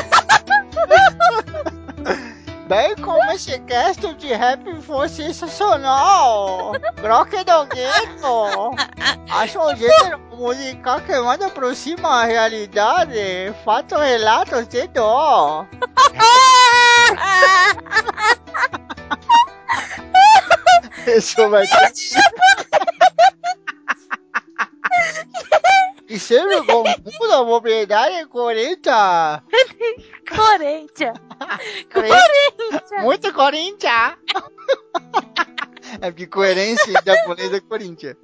Bem 2.67 2.97
como 2.97 3.23
esse 3.31 3.59
cast 3.61 4.13
de 4.15 4.35
rap 4.35 4.65
foi 4.83 5.09
sensacional. 5.09 6.73
Grock 7.01 7.31
Dogueto. 7.45 8.75
Acho 9.31 9.61
um 9.61 9.77
gênero 9.77 10.19
musical 10.33 11.01
que 11.03 11.17
mais 11.21 11.41
aproxima 11.41 12.23
a 12.23 12.25
realidade. 12.25 13.55
Fato 13.65 13.97
relatos 13.97 14.67
de 14.67 14.89
dó. 14.89 15.65
Isso 21.07 21.49
vai 21.49 21.65
ter... 21.69 21.93
E 26.09 26.19
sempre 26.19 26.65
com 26.65 26.85
muda 27.19 27.45
mobilidade 27.45 28.27
40. 28.27 29.45
Corinthians. 30.29 31.19
Corinthians. 31.93 33.03
Muito 33.03 33.33
Corinthians. 33.33 34.17
É 36.01 36.11
porque 36.11 36.27
coerência 36.27 36.91
em 36.91 37.05
japonês 37.05 37.53
é 37.53 37.61
Corinthians. 37.61 38.17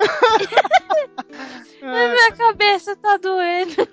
Ai, 1.82 2.08
minha 2.08 2.32
cabeça 2.32 2.96
tá 2.96 3.16
doendo. 3.16 3.74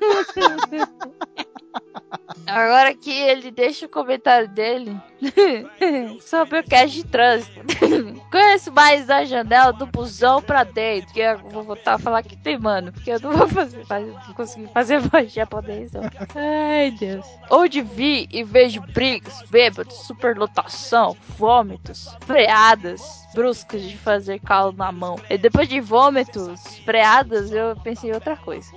Agora 2.47 2.93
que 2.95 3.11
ele 3.11 3.51
deixa 3.51 3.85
o 3.85 3.89
comentário 3.89 4.47
dele 4.49 4.95
sobre 6.21 6.59
o 6.59 6.63
cast 6.63 6.95
de 6.95 7.05
trânsito. 7.05 7.59
Conheço 8.31 8.71
mais 8.71 9.05
da 9.05 9.23
janela 9.25 9.71
do 9.71 9.85
busão 9.85 10.41
pra 10.41 10.63
dentro. 10.63 11.13
Que 11.13 11.19
eu 11.19 11.37
vou 11.39 11.63
voltar 11.63 11.93
a 11.93 11.99
falar 11.99 12.23
que 12.23 12.35
tem, 12.35 12.57
mano. 12.57 12.91
Porque 12.91 13.11
eu 13.11 13.19
não 13.19 13.31
vou 13.31 13.47
fazer, 13.47 13.85
fazer 13.85 14.11
não 14.11 14.33
conseguir 14.33 14.67
fazer 14.67 14.99
voz 15.09 15.31
japonês. 15.31 15.91
Não. 15.91 16.03
Ai, 16.35 16.91
Deus. 16.91 17.25
Onde 17.49 17.81
vi 17.81 18.27
e 18.31 18.43
vejo 18.43 18.81
brigas, 18.93 19.41
bêbados, 19.49 19.95
superlotação, 19.95 21.15
vômitos, 21.37 22.09
freadas 22.25 23.25
bruscas 23.35 23.81
de 23.81 23.97
fazer 23.97 24.39
calo 24.39 24.71
na 24.71 24.91
mão. 24.91 25.19
E 25.29 25.37
depois 25.37 25.67
de 25.67 25.79
vômitos, 25.81 26.77
freadas, 26.85 27.51
eu 27.51 27.75
pensei 27.83 28.09
em 28.09 28.13
outra 28.13 28.37
coisa. 28.37 28.71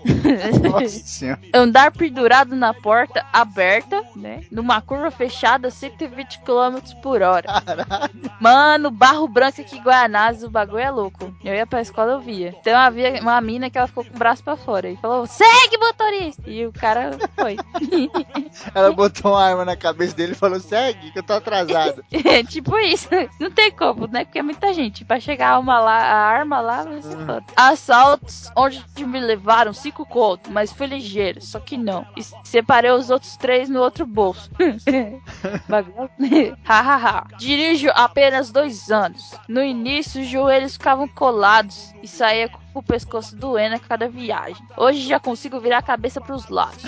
Nossa. 0.68 1.38
Andar 1.54 1.92
pendurado 1.92 2.56
na 2.56 2.74
porta 2.74 3.24
aberta, 3.32 4.04
né? 4.16 4.42
Numa 4.50 4.82
curva 4.82 5.10
fechada, 5.10 5.70
120 5.70 6.37
km 6.44 6.78
por 7.02 7.22
hora. 7.22 7.60
Caralho. 7.62 8.30
Mano, 8.40 8.90
barro 8.90 9.26
branco 9.26 9.60
aqui 9.60 9.76
em 9.76 9.82
Guianazes, 9.82 10.42
o 10.42 10.50
bagulho 10.50 10.78
é 10.78 10.90
louco. 10.90 11.34
Eu 11.44 11.54
ia 11.54 11.66
pra 11.66 11.80
escola, 11.80 12.12
eu 12.12 12.20
via. 12.20 12.54
Então 12.60 12.76
havia 12.76 13.20
uma 13.20 13.40
mina 13.40 13.70
que 13.70 13.78
ela 13.78 13.86
ficou 13.86 14.04
com 14.04 14.14
o 14.14 14.18
braço 14.18 14.42
pra 14.42 14.56
fora 14.56 14.88
e 14.88 14.96
falou: 14.96 15.26
segue, 15.26 15.78
motorista! 15.78 16.42
E 16.46 16.66
o 16.66 16.72
cara 16.72 17.16
foi. 17.34 17.56
Ela 18.74 18.92
botou 18.92 19.32
uma 19.32 19.42
arma 19.42 19.64
na 19.64 19.76
cabeça 19.76 20.14
dele 20.14 20.32
e 20.32 20.36
falou: 20.36 20.60
segue, 20.60 21.10
que 21.12 21.18
eu 21.18 21.22
tô 21.22 21.34
atrasado. 21.34 22.04
É 22.28 22.42
tipo 22.42 22.76
isso. 22.78 23.08
Não 23.40 23.50
tem 23.50 23.70
como, 23.70 24.06
né? 24.06 24.24
Porque 24.24 24.38
é 24.38 24.42
muita 24.42 24.72
gente. 24.74 25.04
Pra 25.04 25.18
chegar 25.20 25.58
uma 25.58 25.78
lá, 25.80 25.96
a 25.96 26.16
arma 26.26 26.60
lá, 26.60 26.82
ser 27.00 27.16
foda. 27.24 27.44
Assaltos 27.56 28.50
onde 28.56 28.84
me 28.98 29.20
levaram 29.20 29.72
cinco 29.72 30.04
contos, 30.04 30.50
mas 30.52 30.72
fui 30.72 30.86
ligeiro. 30.86 31.40
Só 31.40 31.58
que 31.60 31.76
não. 31.76 32.06
E 32.16 32.22
separei 32.44 32.90
os 32.90 33.08
outros 33.08 33.36
três 33.36 33.68
no 33.68 33.80
outro 33.80 34.04
bolso. 34.06 34.50
Bagulho. 35.68 36.10
Hahaha. 36.64 37.26
Dirijo 37.38 37.90
apenas 37.94 38.50
dois 38.50 38.90
anos. 38.90 39.34
No 39.48 39.62
início, 39.62 40.20
os 40.20 40.28
joelhos 40.28 40.72
ficavam 40.72 41.06
colados 41.08 41.94
e 42.02 42.08
saía 42.08 42.48
com 42.48 42.60
o 42.74 42.82
pescoço 42.82 43.36
doendo 43.36 43.76
a 43.76 43.78
cada 43.78 44.08
viagem. 44.08 44.62
Hoje 44.76 45.00
já 45.00 45.20
consigo 45.20 45.60
virar 45.60 45.78
a 45.78 45.82
cabeça 45.82 46.20
pros 46.20 46.48
lados. 46.48 46.82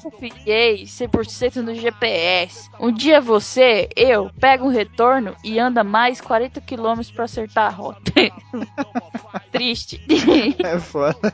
Confiei 0.00 0.84
100% 0.84 1.56
no 1.56 1.74
GPS. 1.74 2.70
Um 2.78 2.92
dia 2.92 3.20
você, 3.20 3.88
eu, 3.96 4.30
pega 4.40 4.64
um 4.64 4.68
retorno 4.68 5.34
e 5.42 5.58
anda 5.58 5.82
mais 5.82 6.20
40 6.20 6.60
km 6.60 7.00
pra 7.14 7.24
acertar 7.24 7.66
a 7.66 7.70
rota. 7.70 8.12
Triste. 9.52 10.00
É 10.64 10.78
foda. 10.78 11.32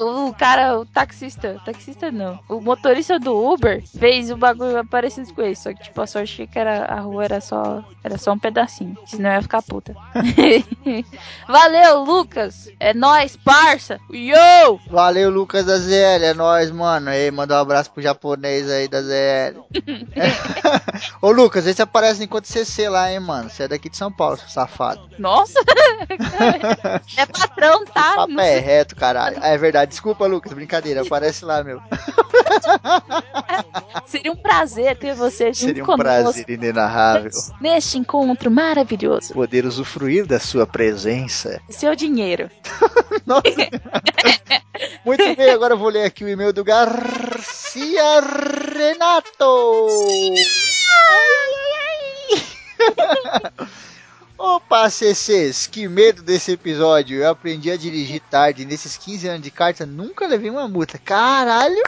O 0.00 0.32
cara, 0.34 0.78
o 0.78 0.86
taxista, 0.86 1.60
taxista 1.64 2.10
não. 2.10 2.38
O 2.48 2.60
motorista 2.60 3.18
do 3.18 3.34
Uber 3.34 3.82
fez 3.86 4.30
o 4.30 4.36
bagulho 4.36 4.84
parecido 4.86 5.32
com 5.34 5.42
esse. 5.42 5.62
Só 5.62 5.74
que, 5.74 5.82
tipo, 5.82 6.00
a 6.00 6.06
sorte 6.06 6.42
é 6.42 6.46
que 6.46 6.58
era, 6.58 6.84
a 6.86 7.00
rua 7.00 7.24
era 7.24 7.40
só, 7.40 7.84
era 8.02 8.18
só 8.18 8.32
um 8.32 8.38
pedacinho. 8.38 8.96
Senão 9.06 9.30
ia 9.30 9.42
ficar 9.42 9.62
puta. 9.62 9.94
Valeu, 11.46 12.04
Lucas. 12.04 12.70
É 12.78 12.94
nóis, 12.94 13.36
parça. 13.36 14.00
Yo! 14.12 14.80
Valeu, 14.88 15.30
Lucas 15.30 15.66
da 15.66 15.76
ZL. 15.76 16.24
É 16.24 16.34
nóis, 16.34 16.70
mano. 16.70 17.10
Aí, 17.10 17.30
manda 17.30 17.56
um 17.56 17.60
abraço 17.60 17.90
pro 17.90 17.99
japonês 18.00 18.70
aí 18.70 18.88
da 18.88 19.00
ZL. 19.02 19.60
Ô, 21.22 21.30
Lucas, 21.30 21.66
esse 21.66 21.82
aparece 21.82 22.24
enquanto 22.24 22.46
CC 22.46 22.88
lá, 22.88 23.10
hein, 23.12 23.20
mano. 23.20 23.48
Você 23.50 23.64
é 23.64 23.68
daqui 23.68 23.88
de 23.88 23.96
São 23.96 24.10
Paulo, 24.12 24.36
seu 24.36 24.48
safado. 24.48 25.08
Nossa! 25.18 25.58
é 27.16 27.26
patrão, 27.26 27.84
tá? 27.84 28.12
O 28.12 28.16
papo 28.16 28.32
Não 28.32 28.42
é 28.42 28.58
reto, 28.58 28.96
caralho. 28.96 29.38
É 29.42 29.56
verdade. 29.56 29.90
Desculpa, 29.90 30.26
Lucas. 30.26 30.52
Brincadeira. 30.52 31.02
Aparece 31.02 31.44
lá, 31.44 31.62
meu. 31.62 31.80
Seria 34.06 34.32
um 34.32 34.36
prazer 34.36 34.96
ter 34.98 35.14
você 35.14 35.52
junto 35.52 35.66
Seria 35.66 35.82
um 35.82 35.86
conosco 35.86 36.32
prazer 36.32 36.50
inenarrável 36.50 37.30
neste 37.60 37.98
encontro 37.98 38.50
maravilhoso. 38.50 39.32
poder 39.32 39.64
usufruir 39.64 40.26
da 40.26 40.40
sua 40.40 40.66
presença. 40.66 41.60
Seu 41.68 41.94
dinheiro. 41.94 42.50
Nossa. 43.26 43.42
Muito 45.04 45.36
bem, 45.36 45.50
agora 45.50 45.74
eu 45.74 45.78
vou 45.78 45.88
ler 45.88 46.04
aqui 46.04 46.24
o 46.24 46.28
e-mail 46.28 46.52
do 46.52 46.64
Garcia 46.64 47.89
Renato. 48.76 49.86
Opa, 54.38 54.88
CCs, 54.88 55.66
que 55.66 55.86
medo 55.86 56.22
desse 56.22 56.52
episódio. 56.52 57.18
Eu 57.18 57.28
aprendi 57.30 57.70
a 57.70 57.76
dirigir 57.76 58.22
tarde. 58.30 58.64
Nesses 58.64 58.96
15 58.96 59.28
anos 59.28 59.42
de 59.42 59.50
carta, 59.50 59.84
nunca 59.84 60.26
levei 60.26 60.48
uma 60.50 60.66
multa. 60.66 60.96
Caralho! 60.98 61.82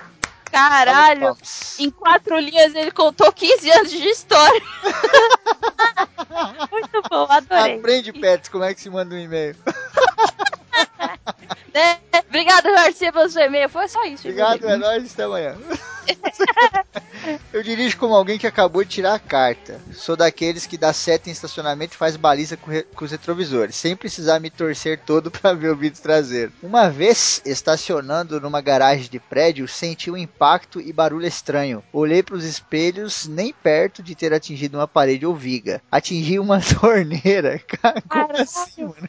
Caralho! 0.51 1.35
Em 1.79 1.91
quatro 1.91 2.39
linhas 2.39 2.75
ele 2.75 2.91
contou 2.91 3.33
15 3.33 3.71
anos 3.71 3.91
de 3.91 4.07
história. 4.07 4.61
Muito 6.71 7.03
bom, 7.09 7.27
adorei. 7.29 7.79
Aprende, 7.79 8.13
Pets, 8.13 8.51
como 8.51 8.65
é 8.65 8.75
que 8.75 8.81
se 8.83 8.91
manda 8.91 9.15
um 9.15 9.19
e-mail. 9.19 9.57
Né? 11.73 11.99
Obrigado, 12.29 12.65
Garcia, 12.65 13.11
pelo 13.11 13.31
seu 13.31 13.43
e-mail. 13.45 13.67
Foi 13.69 13.89
só 13.89 14.05
isso. 14.05 14.29
Obrigado, 14.29 14.69
é 14.69 14.77
nóis, 14.77 15.11
até 15.15 15.23
amanhã. 15.25 15.57
Eu 17.53 17.63
dirijo 17.63 17.97
como 17.97 18.15
alguém 18.15 18.39
que 18.39 18.47
acabou 18.47 18.83
de 18.85 18.91
tirar 18.91 19.15
a 19.15 19.19
carta. 19.19 19.81
Sou 19.93 20.17
daqueles 20.17 20.67
que 20.67 20.77
dá 20.77 20.93
seta 20.93 21.29
em 21.29 21.33
estacionamento 21.33 21.95
e 21.95 21.97
faz 21.97 22.17
baliza 22.17 22.57
com, 22.57 22.71
re- 22.71 22.83
com 22.83 23.05
os 23.05 23.11
retrovisores, 23.11 23.77
sem 23.77 23.95
precisar 23.97 24.41
me 24.41 24.51
torcer 24.51 24.99
todo 24.99 25.31
pra 25.31 25.55
ver 25.55 25.71
o 25.71 25.77
vidro 25.77 26.03
traseiro. 26.03 26.53
Uma 26.63 26.91
vez, 26.91 27.41
estacionando 27.47 28.41
numa 28.41 28.61
garagem 28.61 29.09
de 29.09 29.21
prédio, 29.21 29.67
senti 29.69 30.11
um 30.11 30.17
impacto 30.17 30.81
e 30.81 30.93
barulho 30.93 31.27
estranho. 31.27 31.83
Olhei 31.93 32.23
pros 32.23 32.45
espelhos, 32.45 33.27
nem 33.29 33.53
perto 33.53 34.03
de 34.03 34.15
ter 34.15 34.35
atingido 34.35 34.77
uma 34.77 34.89
parede 34.89 35.25
ou 35.25 35.35
viga. 35.35 35.81
Atingi 35.91 36.39
uma 36.39 36.61
torneira. 36.81 37.59
Cara, 37.61 38.03
como 38.03 38.27
Caralho. 38.27 38.43
assim, 38.43 38.83
mano? 38.85 39.09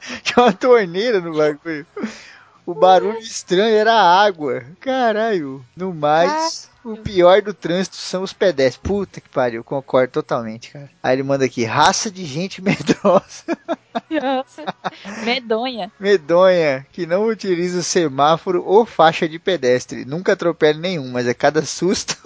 Tinha 0.22 0.44
uma 0.44 0.52
torneira 0.52 1.20
no 1.20 1.36
bagulho. 1.36 1.86
O 2.66 2.74
barulho 2.74 3.18
estranho 3.18 3.76
era 3.76 3.92
a 3.92 4.22
água. 4.24 4.64
Caralho. 4.80 5.64
No 5.76 5.92
mais, 5.92 6.70
o 6.84 6.96
pior 6.96 7.42
do 7.42 7.52
trânsito 7.52 7.96
são 7.96 8.22
os 8.22 8.32
pedestres. 8.32 8.80
Puta 8.82 9.20
que 9.20 9.28
pariu, 9.28 9.64
concordo 9.64 10.12
totalmente, 10.12 10.70
cara. 10.70 10.90
Aí 11.02 11.16
ele 11.16 11.22
manda 11.22 11.44
aqui, 11.44 11.64
raça 11.64 12.10
de 12.10 12.24
gente 12.24 12.62
medrosa. 12.62 13.44
Medonha. 15.24 15.90
Medonha, 15.98 16.86
que 16.92 17.06
não 17.06 17.26
utiliza 17.26 17.82
semáforo 17.82 18.62
ou 18.64 18.86
faixa 18.86 19.28
de 19.28 19.38
pedestre. 19.38 20.04
Nunca 20.04 20.32
atropela 20.32 20.78
nenhum, 20.78 21.10
mas 21.10 21.26
é 21.26 21.34
cada 21.34 21.64
susto. 21.64 22.16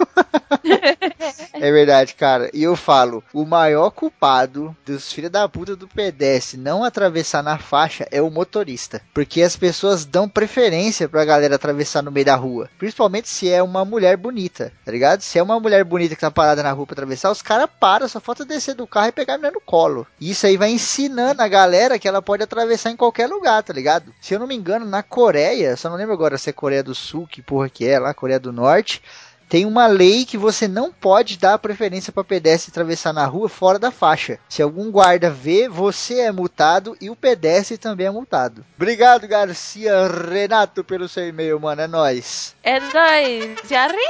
é 1.53 1.71
verdade, 1.71 2.13
cara. 2.15 2.49
E 2.53 2.63
eu 2.63 2.75
falo, 2.75 3.23
o 3.33 3.45
maior 3.45 3.89
culpado 3.91 4.75
dos 4.85 5.11
filhos 5.11 5.31
da 5.31 5.47
puta 5.47 5.75
do 5.75 5.87
pedestre 5.87 6.57
não 6.57 6.83
atravessar 6.83 7.43
na 7.43 7.57
faixa 7.57 8.07
é 8.11 8.21
o 8.21 8.29
motorista. 8.29 9.01
Porque 9.13 9.41
as 9.41 9.55
pessoas 9.55 10.05
dão 10.05 10.29
preferência 10.29 11.09
pra 11.09 11.25
galera 11.25 11.55
atravessar 11.55 12.01
no 12.01 12.11
meio 12.11 12.25
da 12.25 12.35
rua. 12.35 12.69
Principalmente 12.77 13.29
se 13.29 13.49
é 13.49 13.61
uma 13.61 13.85
mulher 13.85 14.17
bonita, 14.17 14.71
tá 14.83 14.91
ligado? 14.91 15.21
Se 15.21 15.39
é 15.39 15.43
uma 15.43 15.59
mulher 15.59 15.83
bonita 15.83 16.15
que 16.15 16.21
tá 16.21 16.31
parada 16.31 16.63
na 16.63 16.71
rua 16.71 16.85
pra 16.85 16.93
atravessar, 16.93 17.31
os 17.31 17.41
caras 17.41 17.69
param, 17.79 18.07
só 18.07 18.19
falta 18.19 18.45
descer 18.45 18.75
do 18.75 18.87
carro 18.87 19.07
e 19.07 19.11
pegar 19.11 19.35
a 19.35 19.37
menina 19.37 19.53
no 19.53 19.61
colo. 19.61 20.05
E 20.19 20.31
isso 20.31 20.45
aí 20.45 20.57
vai 20.57 20.71
ensinando 20.71 21.41
a 21.41 21.47
galera 21.55 21.97
que 21.97 22.05
ela 22.05 22.21
pode 22.21 22.43
atravessar 22.43 22.91
em 22.91 22.97
qualquer 22.97 23.27
lugar, 23.29 23.63
tá 23.63 23.71
ligado? 23.71 24.13
Se 24.19 24.33
eu 24.33 24.39
não 24.39 24.45
me 24.45 24.53
engano, 24.53 24.85
na 24.85 25.01
Coreia, 25.01 25.77
só 25.77 25.89
não 25.89 25.95
lembro 25.95 26.13
agora 26.13 26.37
se 26.37 26.49
é 26.49 26.53
Coreia 26.53 26.83
do 26.83 26.93
Sul, 26.93 27.25
que 27.25 27.41
porra 27.41 27.69
que 27.69 27.87
é, 27.87 27.97
lá, 27.97 28.13
Coreia 28.13 28.37
do 28.37 28.51
Norte, 28.51 29.01
tem 29.47 29.65
uma 29.65 29.87
lei 29.87 30.25
que 30.25 30.37
você 30.37 30.67
não 30.67 30.91
pode 30.91 31.37
dar 31.37 31.57
preferência 31.57 32.11
para 32.11 32.25
pedestre 32.25 32.71
atravessar 32.71 33.13
na 33.13 33.25
rua 33.25 33.47
fora 33.47 33.79
da 33.79 33.89
faixa. 33.89 34.37
Se 34.49 34.61
algum 34.61 34.91
guarda 34.91 35.29
vê, 35.29 35.69
você 35.69 36.19
é 36.19 36.31
multado 36.31 36.97
e 36.99 37.09
o 37.09 37.15
pedestre 37.15 37.77
também 37.77 38.07
é 38.07 38.11
multado. 38.11 38.65
Obrigado, 38.75 39.25
Garcia 39.25 40.07
Renato, 40.07 40.83
pelo 40.83 41.07
seu 41.07 41.25
e-mail, 41.25 41.57
mano. 41.57 41.81
É 41.81 41.87
nóis. 41.87 42.53
É 42.63 42.81
nóis. 42.81 43.55
De 43.65 43.75
arriba! 43.75 44.01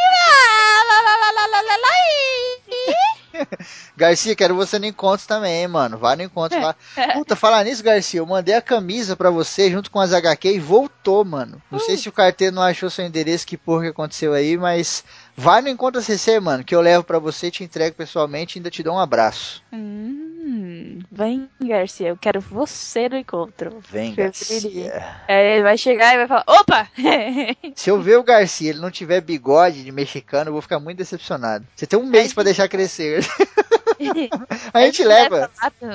Lá, 0.89 1.01
lá, 1.01 1.15
lá, 1.17 1.31
lá, 1.31 1.47
lá, 1.47 1.61
lá, 1.61 1.77
lá. 1.77 3.14
Garcia, 3.95 4.35
quero 4.35 4.55
você 4.55 4.79
no 4.79 4.85
encontro 4.85 5.27
também, 5.27 5.67
mano. 5.67 5.97
Vai 5.97 6.15
no 6.15 6.23
encontro 6.23 6.59
lá. 6.59 6.75
Puta, 7.13 7.35
falar 7.35 7.63
nisso, 7.63 7.83
Garcia, 7.83 8.19
eu 8.19 8.25
mandei 8.25 8.55
a 8.55 8.61
camisa 8.61 9.15
pra 9.15 9.29
você 9.29 9.71
junto 9.71 9.91
com 9.91 9.99
as 9.99 10.13
HQ 10.13 10.53
e 10.53 10.59
voltou, 10.59 11.23
mano. 11.25 11.61
Não 11.71 11.79
sei 11.79 11.97
se 11.97 12.09
o 12.09 12.11
carteiro 12.11 12.55
não 12.55 12.61
achou 12.63 12.89
seu 12.89 13.05
endereço, 13.05 13.47
que 13.47 13.57
porra 13.57 13.83
que 13.83 13.89
aconteceu 13.89 14.33
aí, 14.33 14.57
mas 14.57 15.03
vai 15.35 15.61
no 15.61 15.69
encontro 15.69 16.01
CC, 16.01 16.39
mano, 16.39 16.63
que 16.63 16.73
eu 16.73 16.81
levo 16.81 17.03
pra 17.03 17.19
você, 17.19 17.51
te 17.51 17.63
entrego 17.63 17.95
pessoalmente 17.95 18.55
e 18.55 18.59
ainda 18.59 18.69
te 18.69 18.81
dou 18.81 18.95
um 18.95 18.99
abraço. 18.99 19.61
Hum, 19.73 20.99
vem, 21.11 21.49
Garcia, 21.61 22.09
eu 22.09 22.17
quero 22.17 22.39
você 22.39 23.09
no 23.09 23.17
encontro. 23.17 23.79
Vem. 23.89 24.13
Garcia. 24.13 25.03
Aí 25.27 25.53
ele 25.53 25.63
vai 25.63 25.77
chegar 25.77 26.13
e 26.13 26.17
vai 26.17 26.27
falar: 26.27 26.43
opa! 26.47 26.87
Se 27.75 27.89
eu 27.89 28.01
ver 28.01 28.17
o 28.17 28.23
Garcia, 28.23 28.69
ele 28.69 28.79
não 28.79 28.91
tiver 28.91 29.21
bigode 29.21 29.83
de 29.83 29.91
mexicano, 29.91 30.49
eu 30.49 30.53
vou 30.53 30.61
ficar 30.61 30.79
muito 30.79 30.97
decepcionado. 30.97 31.65
Você 31.75 31.85
tem 31.85 31.99
um 31.99 32.05
mês 32.05 32.33
pra 32.33 32.43
deixar 32.43 32.67
crescer. 32.67 33.25
A 34.73 34.81
gente 34.81 35.03
leva. 35.03 35.49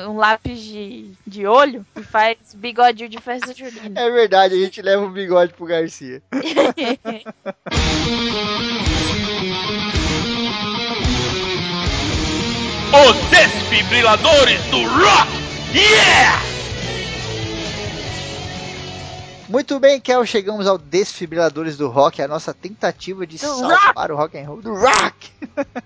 um 0.09 0.17
lápis 0.17 0.59
de, 0.59 1.13
de 1.27 1.47
olho 1.47 1.85
e 1.97 2.03
faz 2.03 2.37
bigodinho 2.55 3.09
de 3.09 3.19
festa 3.19 3.53
junina. 3.55 4.01
É 4.01 4.11
verdade, 4.11 4.55
a 4.55 4.59
gente 4.59 4.81
leva 4.81 5.03
um 5.03 5.13
bigode 5.13 5.53
pro 5.53 5.67
Garcia. 5.67 6.23
Os 12.93 13.17
desfibriladores 13.31 14.61
do 14.65 14.83
rock! 14.83 15.31
Yeah! 15.73 16.43
Muito 19.51 19.81
bem, 19.81 19.99
Kel, 20.01 20.25
chegamos 20.25 20.69
ao 20.69 20.79
Desfibriladores 20.79 21.77
do 21.77 21.89
Rock, 21.89 22.23
a 22.23 22.29
nossa 22.29 22.55
tentativa 22.55 23.27
de 23.27 23.37
salvar 23.37 24.13
o 24.13 24.17
rock 24.17 24.39
and 24.39 24.47
roll 24.47 24.63
do 24.63 24.73
rock. 24.73 25.29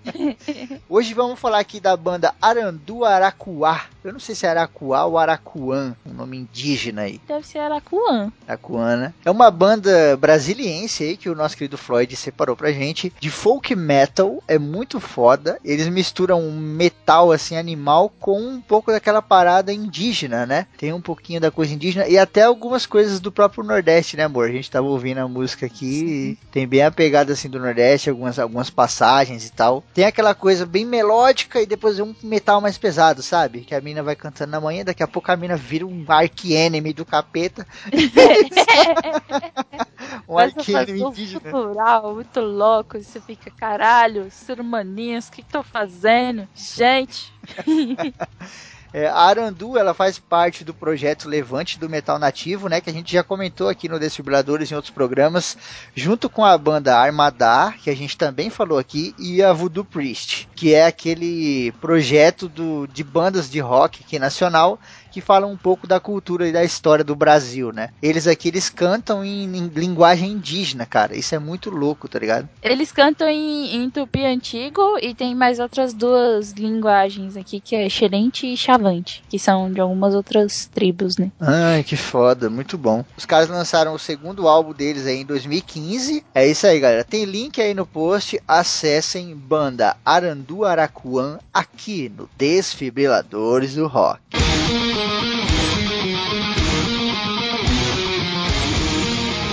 Hoje 0.87 1.15
vamos 1.15 1.41
falar 1.41 1.61
aqui 1.61 1.81
da 1.81 1.97
banda 1.97 2.35
Arandu 2.43 3.07
Aracuá. 3.07 3.87
Eu 4.05 4.13
não 4.13 4.21
sei 4.21 4.35
se 4.35 4.45
é 4.45 4.51
Aracuá 4.51 5.07
ou 5.07 5.17
Aracuã, 5.17 5.97
um 6.05 6.13
nome 6.13 6.37
indígena 6.37 7.03
aí. 7.03 7.19
Deve 7.27 7.47
ser 7.47 7.59
Aracuã. 7.61 8.31
Aracuã, 8.47 8.97
né? 8.97 9.15
É 9.25 9.31
uma 9.31 9.51
banda 9.51 10.15
brasiliense 10.19 11.03
aí 11.03 11.17
que 11.17 11.31
o 11.31 11.35
nosso 11.35 11.57
querido 11.57 11.79
Floyd 11.79 12.15
separou 12.17 12.55
pra 12.55 12.71
gente, 12.71 13.11
de 13.19 13.31
folk 13.31 13.75
metal, 13.75 14.45
é 14.47 14.59
muito 14.59 15.01
foda. 15.01 15.59
Eles 15.65 15.89
misturam 15.89 16.43
um 16.43 16.53
metal 16.53 17.33
assim 17.33 17.57
animal 17.57 18.13
com 18.21 18.39
um 18.39 18.61
pouco 18.61 18.93
daquela 18.93 19.23
parada 19.23 19.73
indígena, 19.73 20.45
né? 20.45 20.67
Tem 20.77 20.93
um 20.93 21.01
pouquinho 21.01 21.41
da 21.41 21.51
coisa 21.51 21.73
indígena 21.73 22.07
e 22.07 22.19
até 22.19 22.43
algumas 22.43 22.85
coisas 22.85 23.21
do 23.21 23.33
próprio 23.33 23.54
Nordeste, 23.63 24.17
né, 24.17 24.25
amor? 24.25 24.49
A 24.49 24.53
gente 24.53 24.71
tava 24.71 24.87
ouvindo 24.87 25.19
a 25.19 25.29
música 25.29 25.67
aqui, 25.67 26.39
tem 26.51 26.67
bem 26.67 26.83
a 26.83 26.91
pegada 26.91 27.33
assim 27.33 27.49
do 27.49 27.61
Nordeste, 27.61 28.11
algumas, 28.11 28.39
algumas 28.39 28.71
passagens 28.71 29.47
e 29.47 29.53
tal. 29.53 29.85
Tem 29.95 30.05
aquela 30.05 30.35
coisa 30.35 30.67
bem 30.67 30.85
melódica 30.85 31.61
e 31.61 31.67
depois 31.67 32.01
um 32.01 32.15
metal 32.23 32.61
mais 32.61 32.77
pesado, 32.77 33.23
sabe? 33.23 33.61
Que 33.61 33.75
a 33.75 33.81
mina 33.81 34.03
vai 34.03 34.17
cantando 34.17 34.51
na 34.51 34.61
manhã, 34.61 34.85
daqui 34.85 35.03
a 35.03 35.09
pouco 35.09 35.31
a 35.31 35.37
mina 35.37 35.57
vira 35.57 35.87
um 35.87 36.05
arqui-enemy 36.09 36.93
do 36.93 37.05
capeta. 37.05 37.67
um 40.29 40.37
arqui-enemy 40.37 41.01
indígena. 41.01 41.41
cultural 41.41 42.15
muito 42.15 42.41
louco. 42.41 43.01
Você 43.01 43.21
fica, 43.21 43.51
caralho, 43.51 44.31
ser 44.31 44.59
humaninhos, 44.59 45.29
o 45.29 45.33
que 45.33 45.45
que 45.45 45.53
tô 45.53 45.63
fazendo? 45.63 46.49
Gente. 46.55 47.33
É, 48.97 49.09
a 49.09 49.23
Arandu 49.23 49.77
ela 49.77 49.93
faz 49.93 50.21
parte 50.21 50.63
do 50.63 50.73
projeto 50.73 51.29
Levante 51.29 51.81
do 51.81 51.91
Metal 51.91 52.17
Nativo, 52.17 52.69
né? 52.69 52.81
Que 52.81 52.91
a 52.91 52.93
gente 52.93 53.13
já 53.13 53.25
comentou 53.25 53.69
aqui 53.69 53.89
no 53.89 53.99
Desfibriladores 53.99 54.71
em 54.71 54.77
outros 54.77 54.95
programas, 54.95 55.57
junto 55.97 56.31
com 56.31 56.45
a 56.45 56.57
banda 56.57 56.97
Armadar, 56.97 57.77
que 57.83 57.91
a 57.91 57.97
gente 57.97 58.17
também 58.17 58.51
falou 58.51 58.79
aqui, 58.79 59.13
e 59.19 59.43
a 59.43 59.53
Voodoo 59.53 59.85
Priest, 59.85 60.49
que 60.55 60.75
é 60.75 60.87
aquele 60.87 61.73
projeto 61.81 62.49
do, 62.49 62.87
de 62.87 63.03
bandas 63.03 63.51
de 63.51 63.59
rock 63.59 64.05
aqui 64.05 64.17
nacional 64.17 64.79
que 65.15 65.21
falam 65.21 65.53
um 65.53 65.57
pouco 65.57 65.87
da 65.87 66.01
cultura 66.01 66.49
e 66.49 66.51
da 66.51 66.65
história 66.65 67.05
do 67.05 67.15
Brasil, 67.15 67.73
né? 67.73 67.91
Eles 68.03 68.27
aqui 68.27 68.49
eles 68.49 68.69
cantam 68.69 69.25
em, 69.25 69.45
em 69.45 69.69
linguagem 69.69 70.33
indígena, 70.33 70.85
cara. 70.85 71.17
Isso 71.17 71.37
é 71.37 71.39
muito 71.39 71.71
louco, 71.71 72.09
tá 72.09 72.19
ligado? 72.19 72.49
Eles 72.61 72.91
cantam 72.91 73.29
em, 73.29 73.77
em 73.77 73.89
tupi 73.89 74.25
antigo 74.25 74.99
e 75.01 75.15
tem 75.15 75.33
mais 75.33 75.61
outras 75.61 75.95
duas 75.95 76.51
linguagens 76.51 77.37
aqui, 77.37 77.61
que 77.61 77.77
é 77.77 77.89
xerente 77.89 78.45
e 78.45 78.57
chavante, 78.57 79.23
que 79.29 79.39
são 79.39 79.73
de 79.73 79.81
algumas 79.81 80.17
outras 80.17 80.69
tribos, 80.75 81.17
né? 81.17 81.31
Ai, 81.41 81.85
que 81.85 81.97
foda, 81.97 82.51
muito 82.51 82.77
bom. 82.77 83.05
Os 83.17 83.25
caras 83.25 83.49
lançaram 83.49 83.95
o 83.95 83.99
segundo 84.01 84.49
álbum 84.49 84.73
deles 84.73 85.07
aí 85.07 85.21
em 85.21 85.25
2015. 85.25 86.25
É 86.35 86.45
isso 86.45 86.67
aí, 86.67 86.81
galera. 86.81 87.05
Tem 87.05 87.25
link 87.25 87.63
aí 87.63 87.73
no 87.73 87.87
post. 87.87 88.41
Acessem 88.49 89.33
banda 89.37 89.97
Arandu 90.05 90.65
Aracuã 90.65 91.39
aqui 91.53 92.09
no 92.09 92.29
Desfibriladores 92.37 93.77
do 93.77 93.87
Rock. 93.87 94.44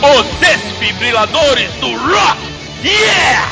Os 0.04 0.26
desfibriladores 0.40 1.72
do 1.74 1.92
rock! 1.92 2.40
Yeah! 2.84 3.52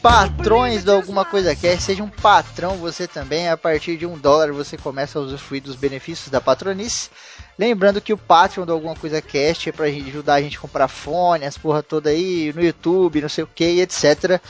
Patrões 0.00 0.82
do 0.82 0.92
Alguma 0.92 1.26
Coisa 1.26 1.54
Quer, 1.54 1.78
seja 1.78 2.02
um 2.02 2.08
patrão 2.08 2.76
você 2.78 3.06
também. 3.06 3.50
A 3.50 3.56
partir 3.58 3.98
de 3.98 4.06
um 4.06 4.16
dólar 4.16 4.50
você 4.50 4.78
começa 4.78 5.18
a 5.18 5.22
usufruir 5.22 5.62
dos 5.62 5.76
benefícios 5.76 6.30
da 6.30 6.40
patronice. 6.40 7.10
Lembrando 7.58 8.00
que 8.00 8.14
o 8.14 8.18
Patreon 8.18 8.64
do 8.64 8.72
Alguma 8.72 8.96
Coisa 8.96 9.20
Cast 9.20 9.68
é 9.68 9.72
pra 9.72 9.86
ajudar 9.86 10.34
a 10.34 10.42
gente 10.42 10.56
a 10.56 10.60
comprar 10.60 10.88
fone, 10.88 11.44
as 11.44 11.58
porra 11.58 11.82
toda 11.82 12.08
aí, 12.08 12.50
no 12.54 12.64
YouTube, 12.64 13.20
não 13.20 13.28
sei 13.28 13.44
o 13.44 13.50
que, 13.54 13.80
etc. 13.80 14.40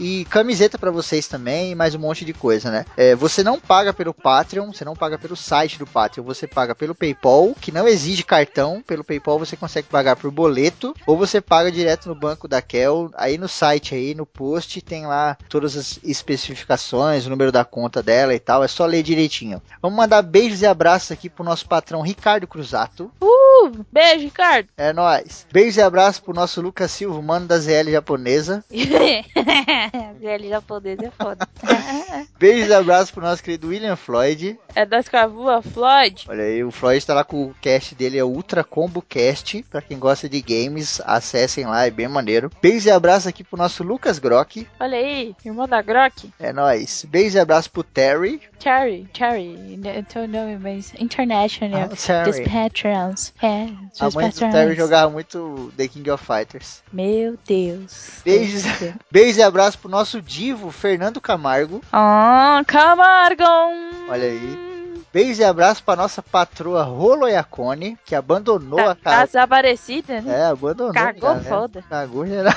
E 0.00 0.24
camiseta 0.26 0.78
pra 0.78 0.90
vocês 0.90 1.26
também, 1.26 1.72
e 1.72 1.74
mais 1.74 1.94
um 1.94 1.98
monte 1.98 2.24
de 2.24 2.32
coisa, 2.32 2.70
né? 2.70 2.84
É, 2.96 3.14
você 3.16 3.42
não 3.42 3.58
paga 3.58 3.92
pelo 3.92 4.14
Patreon, 4.14 4.72
você 4.72 4.84
não 4.84 4.94
paga 4.94 5.18
pelo 5.18 5.36
site 5.36 5.78
do 5.78 5.86
Patreon, 5.86 6.24
você 6.24 6.46
paga 6.46 6.74
pelo 6.74 6.94
PayPal, 6.94 7.54
que 7.60 7.72
não 7.72 7.88
exige 7.88 8.22
cartão. 8.22 8.82
Pelo 8.86 9.02
PayPal 9.02 9.38
você 9.38 9.56
consegue 9.56 9.88
pagar 9.88 10.14
por 10.16 10.30
boleto, 10.30 10.94
ou 11.06 11.16
você 11.16 11.40
paga 11.40 11.72
direto 11.72 12.08
no 12.08 12.14
banco 12.14 12.46
da 12.46 12.62
Kel. 12.62 13.10
Aí 13.14 13.36
no 13.36 13.48
site 13.48 13.94
aí, 13.94 14.14
no 14.14 14.24
post, 14.24 14.80
tem 14.80 15.06
lá 15.06 15.36
todas 15.48 15.76
as 15.76 15.98
especificações, 16.04 17.26
o 17.26 17.30
número 17.30 17.50
da 17.50 17.64
conta 17.64 18.02
dela 18.02 18.34
e 18.34 18.38
tal. 18.38 18.62
É 18.62 18.68
só 18.68 18.86
ler 18.86 19.02
direitinho. 19.02 19.60
Vamos 19.82 19.96
mandar 19.96 20.22
beijos 20.22 20.62
e 20.62 20.66
abraços 20.66 21.10
aqui 21.10 21.28
pro 21.28 21.44
nosso 21.44 21.66
patrão 21.66 22.02
Ricardo 22.02 22.46
Cruzato. 22.46 23.10
Uh, 23.20 23.84
beijo, 23.90 24.24
Ricardo. 24.24 24.68
É 24.76 24.92
nóis. 24.92 25.46
Beijos 25.52 25.76
e 25.76 25.82
abraços 25.82 26.20
pro 26.20 26.34
nosso 26.34 26.60
Lucas 26.60 26.92
Silva, 26.92 27.20
mano 27.20 27.46
da 27.46 27.58
ZL 27.58 27.90
japonesa. 27.90 28.64
Velho 30.20 30.48
japonês 30.48 30.98
é 31.00 31.10
foda. 31.10 31.46
Beijos 32.38 32.68
e 32.68 32.74
abraços 32.74 33.10
pro 33.10 33.22
nosso 33.22 33.42
querido 33.42 33.68
William 33.68 33.96
Floyd. 33.96 34.58
é 34.74 34.84
da 34.86 34.98
escravua 34.98 35.62
Floyd. 35.62 36.26
Olha 36.28 36.44
aí, 36.44 36.62
o 36.64 36.70
Floyd 36.70 37.04
tá 37.04 37.14
lá 37.14 37.24
com 37.24 37.44
o 37.46 37.54
cast 37.60 37.94
dele, 37.94 38.18
é 38.18 38.24
o 38.24 38.28
Ultra 38.28 38.62
Combo 38.64 39.02
Cast. 39.02 39.62
Pra 39.70 39.82
quem 39.82 39.98
gosta 39.98 40.28
de 40.28 40.40
games, 40.40 41.00
acessem 41.04 41.64
lá, 41.66 41.86
é 41.86 41.90
bem 41.90 42.08
maneiro. 42.08 42.50
Beijos 42.62 42.86
e 42.86 42.90
abraços 42.90 43.26
aqui 43.26 43.42
pro 43.44 43.58
nosso 43.58 43.82
Lucas 43.82 44.18
Grock. 44.18 44.66
Olha 44.80 44.96
aí, 44.98 45.34
irmão 45.44 45.66
da 45.68 45.80
Grok. 45.82 46.30
É 46.38 46.52
nóis. 46.52 47.04
Beijos 47.08 47.34
e 47.34 47.38
abraços 47.38 47.68
pro 47.68 47.82
Terry. 47.82 48.40
Cherry, 48.58 49.08
Cherry, 49.16 49.78
então 49.96 50.26
não, 50.26 50.58
mas 50.58 50.92
International 50.98 51.88
Ah, 51.92 51.96
Terry. 51.96 52.30
Dispatchers. 52.42 53.32
É, 53.42 53.68
A 54.00 54.10
mãe 54.10 54.28
do 54.30 54.38
Terry 54.38 54.74
jogava 54.74 55.10
muito 55.10 55.72
The 55.76 55.88
King 55.88 56.10
of 56.10 56.24
Fighters. 56.24 56.82
Meu 56.92 57.38
Deus. 57.46 58.20
Beijos, 58.24 58.62
beijos 59.10 59.36
e 59.38 59.42
abraços 59.42 59.76
pro 59.78 59.90
nosso 59.90 60.20
divo, 60.20 60.70
Fernando 60.70 61.20
Camargo. 61.20 61.80
Ah, 61.92 62.62
Camargo. 62.66 63.42
Olha 64.08 64.24
aí. 64.28 64.68
Beijo 65.10 65.40
e 65.40 65.44
abraço 65.44 65.82
pra 65.82 65.96
nossa 65.96 66.22
patroa 66.22 66.82
Roloiacone, 66.82 67.98
que 68.04 68.14
abandonou 68.14 68.78
Tá 68.78 68.90
a 68.90 68.94
casa. 68.94 69.26
desaparecida, 69.26 70.20
né? 70.20 70.40
É, 70.40 70.44
abandonou. 70.46 70.92
Cagou 70.92 71.20
galera. 71.30 71.44
foda. 71.48 71.84
Cagou 71.88 72.26
geral. 72.26 72.52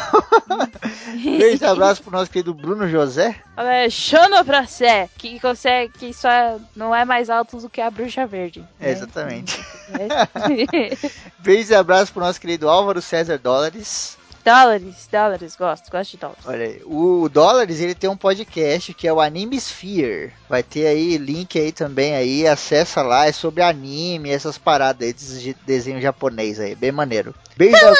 Beijo 1.15 1.63
e 1.63 1.65
abraço 1.65 2.03
pro 2.03 2.11
nosso 2.11 2.29
querido 2.29 2.53
Bruno 2.53 2.89
José. 2.89 3.37
Alexandre 3.55 4.43
Prassé, 4.43 5.07
que 5.17 5.39
consegue, 5.39 5.93
que 5.97 6.13
só 6.13 6.59
não 6.75 6.93
é 6.93 7.05
mais 7.05 7.29
alto 7.29 7.57
do 7.57 7.69
que 7.69 7.79
a 7.79 7.89
bruxa 7.89 8.25
verde. 8.27 8.63
É, 8.81 8.87
né? 8.87 8.91
exatamente. 8.91 9.59
É. 9.91 11.09
Beijo 11.39 11.71
e 11.71 11.75
abraço 11.75 12.13
pro 12.13 12.21
nosso 12.21 12.39
querido 12.39 12.69
Álvaro 12.69 13.01
César 13.01 13.37
Dólares. 13.37 14.17
Dólares, 14.41 15.07
dólares, 15.11 15.55
gosto, 15.55 15.89
gosto 15.91 16.11
de 16.11 16.17
dólares. 16.17 16.43
Olha 16.45 16.65
aí, 16.65 16.81
o 16.85 17.29
Dólares 17.29 17.79
ele 17.79 17.95
tem 17.95 18.09
um 18.09 18.17
podcast 18.17 18.93
que 18.93 19.07
é 19.07 19.13
o 19.13 19.19
Anime 19.21 19.55
Sphere. 19.57 20.33
Vai 20.49 20.63
ter 20.63 20.87
aí 20.87 21.17
link 21.17 21.57
aí 21.59 21.71
também 21.71 22.13
aí, 22.15 22.47
acessa 22.47 23.01
lá, 23.01 23.27
é 23.27 23.31
sobre 23.31 23.63
anime, 23.63 24.29
essas 24.29 24.57
paradas 24.57 25.05
aí, 25.07 25.13
desses 25.13 25.41
de- 25.41 25.55
desenho 25.65 26.01
japonês 26.01 26.59
aí, 26.59 26.75
bem 26.75 26.91
maneiro. 26.91 27.33
Beijo, 27.55 27.75
a- 27.75 27.93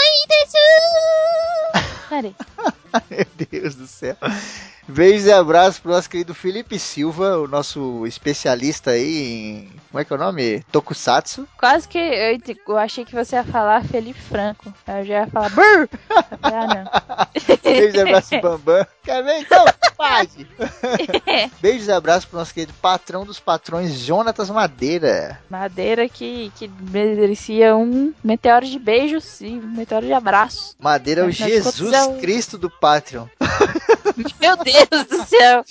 Peraí. 2.10 2.36
meu 3.10 3.26
Deus 3.50 3.76
do 3.76 3.88
céu. 3.88 4.18
Beijos 4.88 5.26
e 5.26 5.32
abraços 5.32 5.80
pro 5.80 5.92
nosso 5.92 6.10
querido 6.10 6.34
Felipe 6.34 6.78
Silva, 6.80 7.38
o 7.38 7.48
nosso 7.48 8.06
especialista 8.06 8.92
aí 8.92 9.18
em. 9.18 9.70
Como 9.90 10.02
é 10.02 10.06
que 10.06 10.14
é 10.14 10.16
o 10.16 10.20
nome? 10.20 10.64
Tokusatsu. 10.72 11.48
Quase 11.58 11.88
que 11.88 11.98
eu, 11.98 12.40
eu 12.68 12.78
achei 12.78 13.04
que 13.04 13.14
você 13.14 13.36
ia 13.36 13.44
falar 13.44 13.84
Felipe 13.84 14.20
Franco. 14.20 14.74
Eu 14.88 15.06
já 15.06 15.14
ia 15.22 15.28
falar 15.28 15.50
Brrr! 15.50 15.90
Ah, 16.42 16.68
não. 16.68 17.58
Beijos 17.62 17.96
e 17.96 18.00
abraços, 18.00 18.42
Bambam. 18.42 18.88
Quer 19.04 19.24
ver 19.24 19.40
então? 19.40 19.66
Pode! 19.98 20.48
Beijos 21.62 21.88
e 21.88 21.92
abraços 21.92 22.26
pro 22.26 22.40
nosso 22.40 22.54
querido 22.54 22.74
patrão 22.82 23.26
dos 23.26 23.40
patrões, 23.40 23.92
Jonatas 24.00 24.50
Madeira. 24.50 25.40
Madeira 25.50 26.08
que, 26.08 26.52
que 26.56 26.72
merecia 26.90 27.76
um 27.76 28.14
meteoro 28.24 28.66
de 28.66 28.80
beijos 28.80 29.42
e 29.42 29.48
um 29.48 29.76
meteoro 29.76 30.06
de 30.06 30.14
abraços. 30.14 30.76
Madeira 30.80 31.22
é 31.22 31.26
o 31.26 31.32
Jesus 31.32 31.94
é 31.94 32.20
Cristo 32.20 32.58
do 32.58 32.70
Patreon. 32.70 33.28
Meu 34.40 34.58
Deus 34.58 34.71
do 35.08 35.24
céu! 35.26 35.64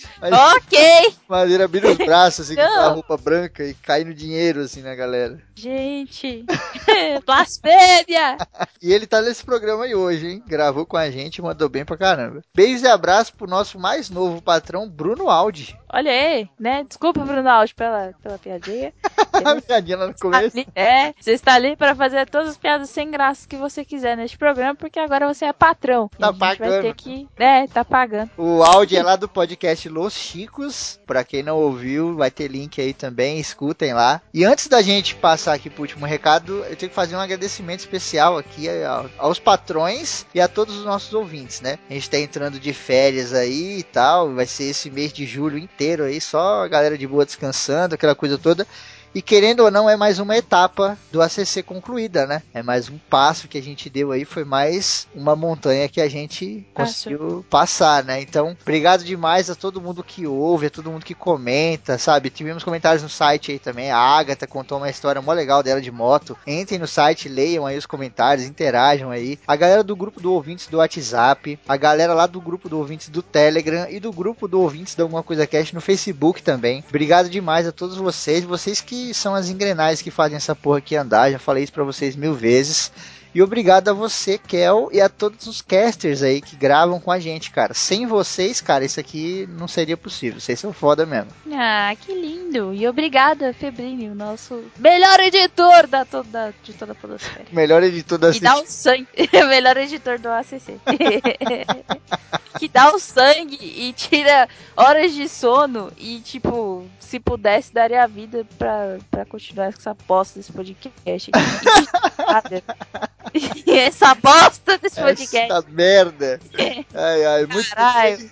Ok! 0.57 1.15
Madeira 1.29 1.67
vira 1.69 1.91
os 1.91 1.97
braços 1.99 2.47
assim, 2.47 2.57
com 2.57 2.63
Não. 2.63 2.81
a 2.81 2.89
roupa 2.89 3.17
branca 3.17 3.65
e 3.65 3.75
cai 3.75 4.05
no 4.05 4.13
dinheiro 4.15 4.61
assim 4.61 4.83
na 4.83 4.95
galera. 4.95 5.39
Gente! 5.55 6.45
Blasfêmia! 7.27 8.37
E 8.83 8.93
ele 8.93 9.07
tá 9.07 9.21
nesse 9.23 9.45
programa 9.45 9.85
aí 9.85 9.95
hoje, 9.95 10.27
hein? 10.27 10.43
Gravou 10.47 10.85
com 10.87 10.97
a 10.97 11.11
gente 11.11 11.41
mandou 11.43 11.69
bem 11.69 11.85
pra 11.85 11.97
caramba. 11.97 12.43
Beijos 12.55 12.83
e 12.83 12.89
abraços 12.89 13.31
pro 13.31 13.47
nosso 13.49 13.79
mais 13.79 14.11
novo 14.11 14.43
patrão, 14.43 14.89
Bruno 14.89 15.29
Aldi. 15.31 15.79
Olha 15.93 16.11
aí, 16.11 16.49
né? 16.59 16.85
Desculpa, 16.87 17.21
Bruno 17.25 17.49
Alves, 17.49 17.73
pela, 17.73 18.13
pela 18.23 18.39
piadinha. 18.39 18.93
A 19.33 19.61
piadinha 19.61 19.97
lá 19.97 20.07
no 20.09 20.15
começo. 20.15 20.57
Ali- 20.59 20.67
É, 20.75 21.13
você 21.21 21.33
está 21.33 21.55
ali 21.55 21.77
para 21.77 21.95
fazer 21.95 22.29
todas 22.29 22.51
as 22.51 22.57
piadas 22.59 22.91
sem 22.91 23.11
graça 23.11 23.47
que 23.49 23.57
você 23.57 23.85
quiser 23.85 24.17
neste 24.17 24.37
programa, 24.37 24.75
porque 24.75 24.99
agora 24.99 25.33
você 25.33 25.45
é 25.47 25.53
patrão. 25.53 26.09
Tá 26.19 26.29
a 26.29 26.31
gente 26.33 26.39
vai 26.39 26.57
pagando. 26.57 26.83
ter 26.83 26.95
que. 26.95 27.29
É, 27.39 27.67
tá 27.67 27.85
pagando. 27.85 28.31
O 28.37 28.63
áudio 28.90 28.98
é 28.98 29.03
lá 29.05 29.14
do 29.16 29.29
podcast 29.29 29.88
Los 29.88 30.14
Chicos. 30.14 30.98
Pra 31.07 31.22
quem 31.22 31.42
não 31.44 31.57
ouviu, 31.57 32.16
vai 32.16 32.31
ter 32.31 32.48
link 32.48 32.81
aí 32.81 32.92
também, 32.92 33.38
escutem 33.38 33.92
lá. 33.94 34.20
E 34.35 34.44
antes 34.44 34.66
da 34.66 34.83
gente 34.83 35.14
passar 35.14 35.55
aqui 35.55 35.70
pro 35.70 35.83
último 35.83 36.05
recado, 36.07 36.64
eu 36.68 36.74
tenho 36.76 36.90
que 36.90 36.94
fazer 36.94 37.14
um 37.14 37.20
agradecimento 37.20 37.81
especial 37.81 38.37
aqui 38.37 38.68
ao- 38.85 39.09
aos 39.18 39.38
patrões 39.38 40.26
e 40.35 40.40
a 40.40 40.48
todos 40.48 40.76
os 40.76 40.85
nossos 40.85 41.12
ouvintes, 41.14 41.61
né? 41.61 41.79
A 41.88 41.92
gente 41.94 42.11
tá 42.11 42.18
entrando 42.18 42.59
de 42.59 42.72
férias 42.72 43.33
aí 43.33 43.79
e 43.79 43.83
tal, 43.85 44.35
vai 44.35 44.46
ser 44.46 44.64
esse 44.64 44.90
mês 44.90 45.12
de 45.12 45.24
julho 45.24 45.57
inteiro 45.59 46.05
aí, 46.05 46.20
só 46.20 46.64
a 46.64 46.68
galera 46.68 46.98
de 46.98 47.07
boa 47.07 47.24
descansando, 47.24 47.94
aquela 47.94 48.14
coisa 48.16 48.37
toda. 48.38 48.66
E 49.12 49.20
querendo 49.20 49.64
ou 49.64 49.70
não, 49.73 49.90
é 49.90 49.96
mais 49.96 50.20
uma 50.20 50.37
etapa 50.37 50.96
do 51.11 51.20
ACC 51.20 51.64
concluída, 51.64 52.27
né? 52.27 52.42
É 52.55 52.62
mais 52.62 52.88
um 52.88 52.96
passo 52.96 53.49
que 53.49 53.59
a 53.59 53.62
gente 53.62 53.90
deu 53.90 54.12
aí, 54.12 54.25
foi 54.25 54.44
mais 54.44 55.09
uma 55.12 55.35
montanha 55.35 55.88
que 55.88 56.01
a 56.01 56.09
gente 56.09 56.64
conseguiu 56.73 57.44
passar, 57.51 58.05
né? 58.05 58.20
Então, 58.20 58.57
obrigado 58.62 59.03
demais 59.03 59.51
a 59.51 59.57
todo 59.57 59.81
mundo 59.81 60.05
que 60.05 60.29
ouve, 60.29 60.66
a 60.66 60.70
todo 60.70 60.92
mundo 60.92 61.05
que 61.05 61.14
comenta, 61.14 61.99
sabe? 61.99 62.31
Tivemos 62.31 62.62
comentários 62.62 63.03
no 63.03 63.09
site 63.09 63.51
aí 63.51 63.59
também. 63.59 63.90
A 63.90 63.99
Agatha 63.99 64.46
contou 64.46 64.79
uma 64.79 64.88
história 64.88 65.20
mó 65.20 65.33
legal 65.33 65.61
dela 65.61 65.81
de 65.81 65.90
moto. 65.90 66.38
Entrem 66.46 66.79
no 66.79 66.87
site, 66.87 67.29
leiam 67.29 67.66
aí 67.66 67.77
os 67.77 67.87
comentários, 67.87 68.46
interajam 68.46 69.11
aí. 69.11 69.40
A 69.44 69.57
galera 69.57 69.83
do 69.83 69.96
grupo 69.96 70.20
do 70.20 70.33
ouvintes 70.33 70.68
do 70.68 70.77
WhatsApp, 70.77 71.59
a 71.66 71.77
galera 71.77 72.14
lá 72.14 72.29
do 72.29 72.40
grupo 72.40 72.68
do 72.68 72.79
ouvintes 72.79 73.09
do 73.09 73.23
Telegram 73.23 73.88
e 73.90 73.99
do 73.99 74.12
grupo 74.12 74.46
do 74.46 74.61
ouvintes 74.61 74.94
da 74.94 75.03
Alguma 75.03 75.25
Coisa 75.25 75.49
Cast 75.49 75.75
no 75.75 75.81
Facebook 75.81 76.42
também. 76.44 76.85
Obrigado 76.88 77.29
demais 77.29 77.66
a 77.66 77.73
todos 77.73 77.96
vocês, 77.96 78.44
vocês 78.44 78.81
que 78.81 79.00
são 79.15 79.35
as 79.35 79.49
engrenagens 79.49 80.03
que 80.03 80.11
fazem 80.11 80.37
essa 80.37 80.55
porra 80.55 80.79
aqui 80.79 80.97
andar. 80.97 81.31
Já 81.31 81.39
falei 81.39 81.65
isso 81.65 81.73
pra 81.73 81.85
vocês 81.85 82.15
mil 82.17 82.35
vezes. 82.35 82.93
E 83.35 83.43
obrigado 83.43 83.88
a 83.88 83.93
você, 83.93 84.38
Kel, 84.38 84.88
e 84.93 85.01
a 85.01 85.09
todos 85.09 85.47
os 85.47 85.62
casters 85.62 86.23
aí 86.23 86.40
que 86.40 86.57
gravam 86.57 86.99
com 87.01 87.12
a 87.12 87.21
gente, 87.21 87.51
cara. 87.51 87.75
Sem 87.75 88.07
vocês, 88.07 88.61
cara, 88.61 88.85
isso 88.85 88.99
aqui 88.99 89.49
não 89.59 89.69
seria 89.69 89.97
possível. 89.97 90.40
Vocês 90.40 90.59
são 90.59 90.73
foda 90.73 91.07
mesmo. 91.07 91.31
Ah, 91.53 91.95
que 92.01 92.12
lindo! 92.12 92.75
E 92.75 92.87
obrigada, 92.88 93.53
Febrini, 93.53 94.09
o 94.09 94.14
nosso 94.14 94.64
melhor 94.79 95.21
editor 95.21 95.87
da 95.87 96.05
toda, 96.05 96.53
de 96.62 96.73
toda 96.73 96.93
a 96.93 96.95
podosfera. 96.95 97.47
Melhor 97.53 97.83
editor 97.83 98.19
da 98.19 98.33
Que 98.33 98.40
dá 98.40 98.57
o 98.57 98.66
sangue. 98.66 99.09
melhor 99.49 99.77
editor 99.77 100.19
do 100.19 100.29
ACC. 100.29 100.81
que 102.59 102.69
dá 102.69 102.93
o 102.93 102.99
sangue 102.99 103.59
e 103.61 103.93
tira 103.93 104.49
horas 104.77 105.14
de 105.14 105.29
sono. 105.29 105.93
E, 105.97 106.21
tipo, 106.21 106.87
se 106.99 107.19
pudesse, 107.19 107.73
daria 107.73 108.05
a 108.05 108.07
vida 108.07 108.47
pra, 108.59 108.99
pra 109.11 109.25
continuar 109.25 109.73
com 109.73 109.79
essa 109.79 109.97
bosta 110.07 110.38
desse 110.38 110.53
podcast. 110.53 111.31
essa 113.66 114.14
bosta 114.14 114.78
desse 114.78 115.00
podcast. 115.00 115.37
Essa 115.37 115.64
merda. 115.68 116.40
Ai, 116.94 117.24
ai, 117.24 117.46
muito 117.46 117.70
Caralho. 117.70 118.18
bem. 118.18 118.30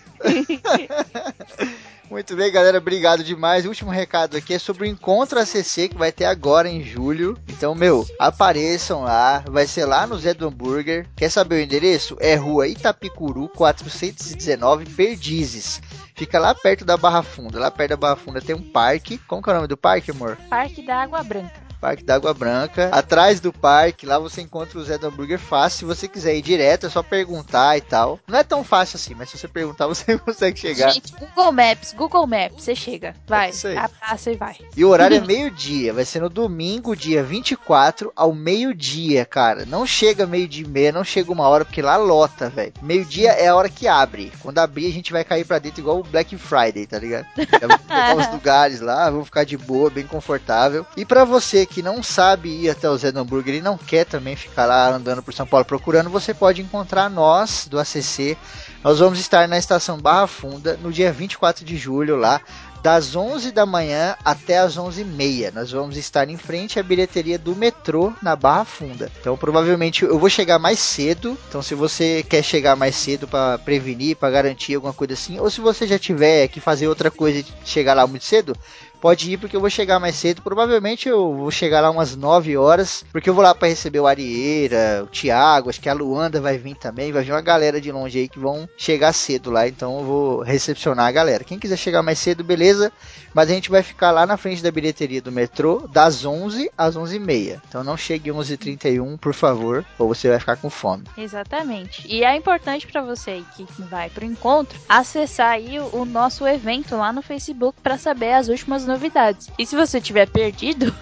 Muito 2.11 2.35
bem, 2.35 2.51
galera. 2.51 2.79
Obrigado 2.79 3.22
demais. 3.22 3.66
O 3.66 3.68
último 3.68 3.90
recado 3.90 4.37
aqui 4.37 4.55
é 4.55 4.59
sobre 4.59 4.85
o 4.85 4.87
Encontro 4.90 5.38
ACC 5.38 5.88
que 5.90 5.98
vai 5.98 6.11
ter 6.11 6.24
agora 6.24 6.66
em 6.66 6.83
julho. 6.83 7.37
Então, 7.46 7.74
meu, 7.74 8.07
apareçam 8.18 9.03
lá. 9.03 9.44
Vai 9.46 9.66
ser 9.66 9.85
lá 9.85 10.07
no 10.07 10.18
Zé 10.18 10.33
do 10.33 10.46
Hambúrguer. 10.46 11.07
Quer 11.14 11.31
saber 11.31 11.57
o 11.57 11.61
endereço? 11.61 12.16
É 12.18 12.35
Rua 12.35 12.66
Itapicuru, 12.66 13.48
419, 13.51 14.87
Perdizes. 14.87 15.83
Fica 16.16 16.38
lá 16.38 16.55
perto 16.55 16.85
da 16.85 16.96
Barra 16.96 17.22
Funda. 17.22 17.61
Lá 17.61 17.70
perto 17.70 17.90
da 17.90 17.96
Barra 17.96 18.16
Funda 18.16 18.40
tem 18.40 18.57
um 18.57 18.62
parque. 18.62 19.18
Como 19.18 19.42
que 19.42 19.51
é 19.51 19.53
o 19.53 19.57
nome 19.57 19.68
do 19.68 19.77
parque, 19.77 20.11
amor? 20.11 20.38
Parque 20.48 20.81
da 20.81 21.03
Água 21.03 21.22
Branca. 21.22 21.68
Parque 21.81 22.05
da 22.05 22.14
Água 22.17 22.35
Branca. 22.35 22.88
Atrás 22.93 23.41
do 23.41 23.53
parque, 23.53 24.07
lá 24.07 24.19
você 24.19 24.41
encontra 24.41 24.79
o 24.79 24.85
Zé 24.85 24.99
do 24.99 25.07
Hambúrguer 25.07 25.38
fácil. 25.38 25.79
Se 25.79 25.85
você 25.85 26.09
quiser 26.09 26.35
ir 26.35 26.43
direto, 26.43 26.87
é 26.87 26.91
só 26.91 27.03
perguntar 27.03 27.77
e 27.77 27.81
tal. 27.81 28.19
Não 28.27 28.38
é 28.38 28.45
tão 28.45 28.64
fácil 28.64 28.97
assim, 28.97 29.14
mas 29.14 29.31
se 29.31 29.38
você 29.38 29.49
perguntar, 29.49 29.87
você 29.88 30.19
consegue 30.19 30.59
chegar. 30.59 30.91
Gente, 30.91 31.12
Google 31.12 31.53
Maps, 31.53 31.93
Google 31.93 32.27
Maps, 32.27 32.64
você 32.64 32.75
chega. 32.75 33.14
Vai, 33.27 33.51
É 33.64 33.79
abraça 33.79 34.31
e 34.31 34.37
vai. 34.37 34.57
E 34.77 34.85
o 34.85 34.88
horário 34.88 35.17
é 35.17 35.21
meio-dia. 35.21 35.93
Vai 35.93 36.05
ser 36.05 36.21
no 36.21 36.29
domingo, 36.29 36.97
dia 36.97 37.23
24, 37.23 38.12
ao 38.17 38.33
meio-dia, 38.33 39.25
cara. 39.25 39.64
Não 39.64 39.87
chega 39.87 40.27
meio-dia 40.27 40.64
e 40.64 40.69
meia, 40.69 40.93
não 40.93 41.05
chega 41.05 41.33
uma 41.33 41.49
hora, 41.49 41.64
porque 41.64 41.83
lá 41.83 41.97
lota, 41.97 42.49
velho. 42.49 42.73
Meio-dia 42.83 43.31
é 43.33 43.49
a 43.49 43.55
hora 43.55 43.69
que 43.69 43.87
abre. 43.87 44.33
Quando 44.43 44.59
abrir, 44.59 44.87
a 44.87 44.93
gente 44.93 45.12
vai 45.12 45.25
cair 45.25 45.45
pra 45.45 45.59
dentro 45.59 45.81
igual 45.81 46.01
o 46.01 46.03
Black 46.03 46.37
Friday, 46.37 46.87
tá 46.87 46.99
ligado? 46.99 47.27
Já 47.37 47.67
vamos 47.67 47.83
pegar 47.87 48.17
os 48.17 48.33
lugares 48.33 48.81
lá, 48.81 49.11
vamos 49.11 49.27
ficar 49.27 49.45
de 49.45 49.57
boa, 49.57 49.91
bem 49.91 50.07
confortável. 50.07 50.85
E 50.97 51.05
pra 51.05 51.25
você 51.25 51.68
que 51.69 51.83
não 51.83 52.03
sabe 52.03 52.49
ir 52.49 52.71
até 52.71 52.89
o 52.89 52.97
Zé 52.97 53.13
do 53.13 53.21
Hambúrguer 53.21 53.57
e 53.57 53.61
não 53.61 53.77
quer 53.77 54.05
também 54.05 54.35
ficar 54.35 54.67
lá 54.67 54.89
andando 54.89 55.23
por 55.23 55.35
São 55.35 55.47
Paulo 55.47 55.65
procurando, 55.65 56.11
você 56.11 56.33
pode 56.33 56.63
encontrar 56.63 57.09
nós 57.09 57.67
do 57.71 57.79
ACC. 57.79 58.37
Nós 58.83 58.99
vamos 58.99 59.19
estar 59.19 59.47
na 59.47 59.59
estação 59.59 59.99
Barra 59.99 60.27
Funda 60.27 60.79
no 60.83 60.93
dia 60.93 61.13
24 61.13 61.65
de 61.65 61.77
julho 61.77 62.17
lá 62.17 62.41
das 62.83 63.17
11 63.17 63.51
da 63.51 63.67
manhã 63.67 64.17
até 64.25 64.59
as 64.59 64.77
11h30. 64.77 65.53
Nós 65.53 65.71
vamos 65.73 65.97
estar 65.97 66.29
em 66.29 66.37
frente 66.37 66.79
à 66.79 66.83
bilheteria 66.83 67.39
do 67.39 67.55
metrô 67.55 68.13
na 68.23 68.37
Barra 68.37 68.65
Funda. 68.65 69.11
Então, 69.21 69.37
provavelmente 69.37 70.05
eu 70.05 70.19
vou 70.19 70.31
chegar 70.31 70.59
mais 70.59 70.79
cedo. 70.79 71.37
Então, 71.49 71.63
se 71.63 71.75
você 71.75 72.25
quer 72.29 72.43
chegar 72.43 72.77
mais 72.77 72.95
cedo 72.95 73.27
para 73.27 73.59
prevenir, 73.59 74.17
para 74.17 74.31
garantir 74.31 74.75
alguma 74.75 74.93
coisa 74.93 75.15
assim, 75.15 75.39
ou 75.39 75.51
se 75.51 75.61
você 75.61 75.87
já 75.87 75.99
tiver 75.99 76.49
que 76.49 76.61
fazer 76.61 76.89
outra 76.89 77.11
coisa 77.11 77.41
e 77.41 77.47
chegar 77.65 77.95
lá 77.95 78.07
muito 78.07 78.25
cedo, 78.25 78.57
pode 79.01 79.33
ir 79.33 79.39
porque 79.39 79.57
eu 79.57 79.61
vou 79.61 79.71
chegar 79.71 79.99
mais 79.99 80.15
cedo. 80.15 80.43
Provavelmente 80.43 81.09
eu 81.09 81.35
vou 81.35 81.51
chegar 81.51 81.81
lá 81.81 81.91
umas 81.91 82.17
9 82.17 82.57
horas, 82.57 83.05
porque 83.13 83.29
eu 83.29 83.35
vou 83.35 83.43
lá 83.43 83.55
para 83.55 83.69
receber 83.69 84.01
o 84.01 84.07
Arieira, 84.07 85.03
o 85.05 85.07
Thiago, 85.07 85.71
acho 85.71 85.81
que 85.81 85.89
a 85.89 85.95
Luanda 85.95 86.41
vai 86.41 86.59
vir 86.59 86.75
também, 86.75 87.13
vai 87.13 87.23
vir 87.23 87.33
uma 87.33 87.41
galera 87.41 87.81
de 87.81 87.91
longe 87.93 88.19
aí 88.19 88.29
que 88.29 88.39
vão 88.39 88.69
chegar 88.77 89.13
cedo 89.13 89.51
lá, 89.51 89.67
então 89.67 89.99
eu 89.99 90.05
vou 90.05 90.43
recepcionar 90.43 91.07
a 91.07 91.13
galera. 91.13 91.45
Quem 91.45 91.59
quiser 91.59 91.77
chegar 91.77 92.03
mais 92.03 92.19
cedo, 92.19 92.45
beleza, 92.45 92.93
mas 93.35 93.51
a 93.51 93.55
gente 93.55 93.71
vai 93.71 93.83
ficar 93.83 94.11
lá 94.11 94.27
na 94.27 94.37
frente 94.37 94.63
da 94.63 94.71
bilheteria 94.71 95.23
do 95.23 95.33
metrô 95.33 95.89
das 95.93 96.25
11 96.25 96.71
às 96.77 96.97
11h30. 96.97 97.61
Então 97.69 97.85
não 97.85 97.97
chegue 97.97 98.31
11h31, 98.31 99.19
por 99.19 99.35
favor, 99.35 99.85
ou 99.99 100.09
você 100.09 100.29
vai 100.29 100.41
ficar 100.41 100.57
com 100.57 100.71
fome. 100.71 101.05
Exatamente. 101.17 102.07
E 102.09 102.25
é 102.25 102.37
importante 102.37 102.87
pra 102.87 103.03
você 103.03 103.43
que 103.57 103.67
vai 103.79 104.11
pro 104.11 104.25
encontro 104.25 104.79
acessar 104.89 105.53
aí 105.53 105.79
o, 105.79 106.05
nosso 106.05 106.47
evento 106.47 106.97
lá 106.97 107.13
no 107.13 107.23
Facebook 107.23 107.79
pra 107.83 107.99
saber 107.99 108.33
as 108.33 108.49
últimas 108.49 108.87
novidades. 108.88 109.48
E 109.59 109.64
se 109.64 109.77
você 109.77 110.01
tiver 110.01 110.29
perdido, 110.29 110.92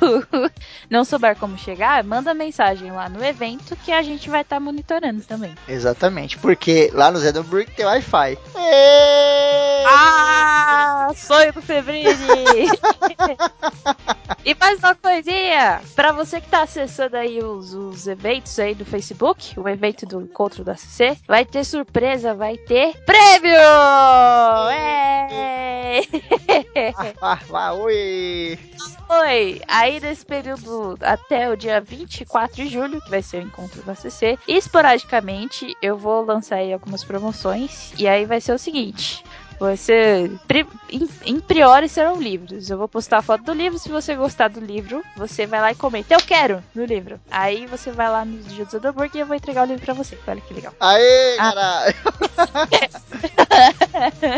não 0.90 1.05
souber 1.05 1.37
como 1.37 1.57
chegar, 1.57 2.05
manda 2.05 2.35
mensagem 2.35 2.92
lá 2.92 3.09
no 3.09 3.25
evento 3.25 3.77
que 3.77 3.92
a 3.92 4.03
gente 4.03 4.29
vai 4.29 4.42
estar 4.42 4.61
monitorando 4.61 5.22
também. 5.22 5.55
Exatamente, 5.66 6.37
porque 6.38 6.90
lá 6.92 7.11
no 7.11 7.18
Zedonburg 7.18 7.70
tem 7.70 7.87
Wi-Fi. 7.87 8.38
Ah, 9.88 11.09
sonho 11.14 11.53
do 11.53 11.62
Febrini! 11.62 12.05
e 14.44 14.55
mais 14.57 14.79
uma 14.81 14.94
coisinha, 14.94 15.81
pra 15.94 16.12
você 16.12 16.40
que 16.40 16.49
tá 16.49 16.62
acessando 16.62 17.16
aí 17.16 17.42
os, 17.42 17.72
os 17.72 18.07
eventos 18.07 18.59
aí 18.59 18.75
do 18.75 18.85
Facebook, 18.85 19.59
o 19.59 19.68
evento 19.68 20.05
do 20.05 20.20
encontro 20.20 20.64
da 20.64 20.77
CC, 20.77 21.16
vai 21.27 21.44
ter 21.44 21.64
surpresa, 21.64 22.35
vai 22.35 22.57
ter 22.57 22.94
prêmio! 23.05 23.57
É! 24.72 26.01
Oi! 27.79 28.59
Oi! 29.09 29.61
Aí 29.68 30.01
nesse 30.01 30.24
período 30.24 30.97
até 31.03 31.51
o 31.51 31.57
dia 31.57 31.79
24 31.79 32.64
de 32.64 32.70
julho, 32.70 33.03
que 33.03 33.11
vai 33.11 33.20
ser 33.20 33.43
o 33.43 33.47
encontro 33.47 33.83
da 33.83 33.95
CC, 33.95 34.39
esporadicamente 34.49 35.77
eu 35.83 35.97
vou 35.97 36.24
lançar 36.24 36.57
aí 36.57 36.72
algumas 36.72 37.05
promoções, 37.05 37.93
e 37.99 38.09
aí 38.09 38.24
vai 38.24 38.41
ser 38.41 38.53
o 38.53 38.59
seguinte. 38.59 39.22
Você. 39.59 40.31
Em, 40.91 41.09
em 41.25 41.41
priori 41.41 41.89
serão 41.89 42.21
livros. 42.21 42.69
Eu 42.71 42.79
vou 42.79 42.89
postar 42.89 43.19
a 43.19 43.23
foto 43.23 43.43
do 43.45 43.53
livro. 43.53 43.79
Se 43.79 43.89
você 43.89 44.15
gostar 44.15 44.49
do 44.49 44.61
livro, 44.61 45.03
você 45.17 45.47
vai 45.47 45.61
lá 45.61 45.73
e 45.73 45.75
comenta. 45.75 46.15
Eu 46.15 46.21
quero 46.21 46.63
no 46.75 46.85
livro. 46.85 47.21
Aí 47.31 47.67
você 47.67 47.91
vai 47.91 48.09
lá 48.09 48.25
no 48.25 48.37
Dia 48.43 48.65
do 48.67 48.89
Hambúrguer 48.89 49.17
e 49.17 49.21
eu 49.21 49.27
vou 49.27 49.35
entregar 49.37 49.63
o 49.63 49.67
livro 49.67 49.85
pra 49.85 49.95
você. 49.95 50.19
Olha 50.27 50.41
que 50.41 50.55
legal. 50.55 50.73
Aê, 50.81 51.37
Ah. 51.39 51.53
caralho! 51.53 51.95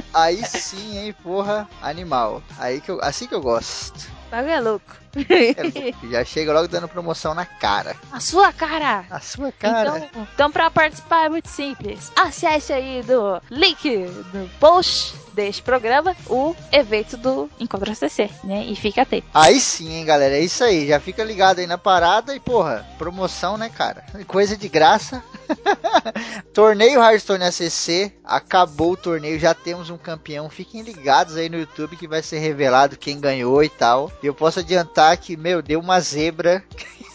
Aí 0.15 0.45
sim, 0.45 0.99
hein, 0.99 1.15
porra, 1.23 1.69
animal. 1.83 2.43
Aí 2.59 2.81
que 2.81 2.91
eu, 2.91 2.99
assim 3.03 3.27
que 3.27 3.35
eu 3.35 3.41
gosto. 3.43 4.09
Bagulho 4.31 4.53
é 4.53 4.61
louco. 4.61 4.95
É. 5.29 5.93
Já 6.11 6.25
chega 6.25 6.53
logo 6.53 6.69
dando 6.69 6.89
promoção 6.89 7.35
na 7.35 7.45
cara. 7.45 7.97
A 8.13 8.21
sua 8.21 8.53
cara! 8.53 9.05
Na 9.09 9.21
sua 9.21 9.53
cara. 9.53 9.99
Então, 9.99 10.29
então, 10.35 10.53
pra 10.53 10.71
participar 10.71 11.27
é 11.27 11.29
muito 11.29 11.49
simples. 11.49 12.13
Acesse 12.17 12.73
aí 12.73 13.03
do 13.03 13.41
link 13.51 14.07
do 14.33 14.51
post 14.59 15.15
deste 15.39 15.63
programa 15.63 16.17
o 16.27 16.53
evento 16.73 17.17
do 17.17 17.49
Encontro 17.61 17.95
CC, 17.95 18.29
né? 18.43 18.65
E 18.65 18.75
fica 18.75 19.03
atento. 19.03 19.29
Aí 19.33 19.61
sim, 19.61 19.93
hein, 19.93 20.05
galera. 20.05 20.37
É 20.37 20.41
isso 20.41 20.65
aí. 20.65 20.89
Já 20.89 20.99
fica 20.99 21.23
ligado 21.23 21.61
aí 21.61 21.67
na 21.67 21.79
parada 21.79 22.35
e, 22.35 22.41
porra, 22.41 22.85
promoção, 22.99 23.57
né, 23.57 23.69
cara? 23.69 24.05
Coisa 24.27 24.57
de 24.57 24.69
graça. 24.69 25.23
torneio 26.53 27.01
Hearthstone 27.01 27.45
ACC. 27.45 28.13
Acabou 28.25 28.93
o 28.93 28.97
torneio. 28.97 29.39
Já 29.39 29.55
temos 29.55 29.91
um 29.91 29.97
campeão. 29.97 30.51
Fiquem 30.51 30.83
ligados 30.83 31.37
aí 31.37 31.49
no 31.49 31.59
YouTube 31.59 31.97
que 31.97 32.09
vai 32.09 32.21
ser 32.21 32.41
revelado 32.41 32.99
quem 32.99 33.21
ganhou 33.21 33.63
e 33.63 33.69
tal. 33.69 34.11
E 34.21 34.27
eu 34.27 34.35
posso 34.35 34.59
adiantar 34.59 35.08
que, 35.17 35.37
meu, 35.37 35.63
deu 35.63 35.81
uma 35.81 36.01
zebra. 36.01 36.63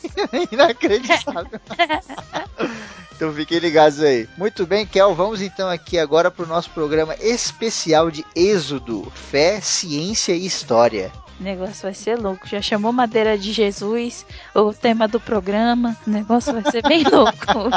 Inacreditável. 0.51 1.59
Então 3.15 3.31
fiquem 3.31 3.59
ligados 3.59 4.01
aí. 4.01 4.27
Muito 4.37 4.65
bem, 4.65 4.85
Kel, 4.85 5.13
vamos 5.13 5.39
então 5.39 5.69
aqui 5.69 5.97
agora 5.99 6.31
para 6.31 6.43
o 6.43 6.47
nosso 6.47 6.69
programa 6.71 7.15
especial 7.21 8.09
de 8.09 8.25
Êxodo, 8.35 9.09
Fé, 9.15 9.61
Ciência 9.61 10.33
e 10.33 10.45
História. 10.45 11.11
O 11.43 11.45
negócio 11.45 11.81
vai 11.81 11.93
ser 11.93 12.17
louco. 12.17 12.47
Já 12.47 12.61
chamou 12.61 12.93
Madeira 12.93 13.37
de 13.37 13.51
Jesus, 13.51 14.25
o 14.55 14.73
tema 14.73 15.09
do 15.09 15.19
programa. 15.19 15.93
O 16.07 16.09
negócio 16.09 16.53
vai 16.53 16.71
ser 16.71 16.81
bem 16.87 17.03
louco. 17.03 17.69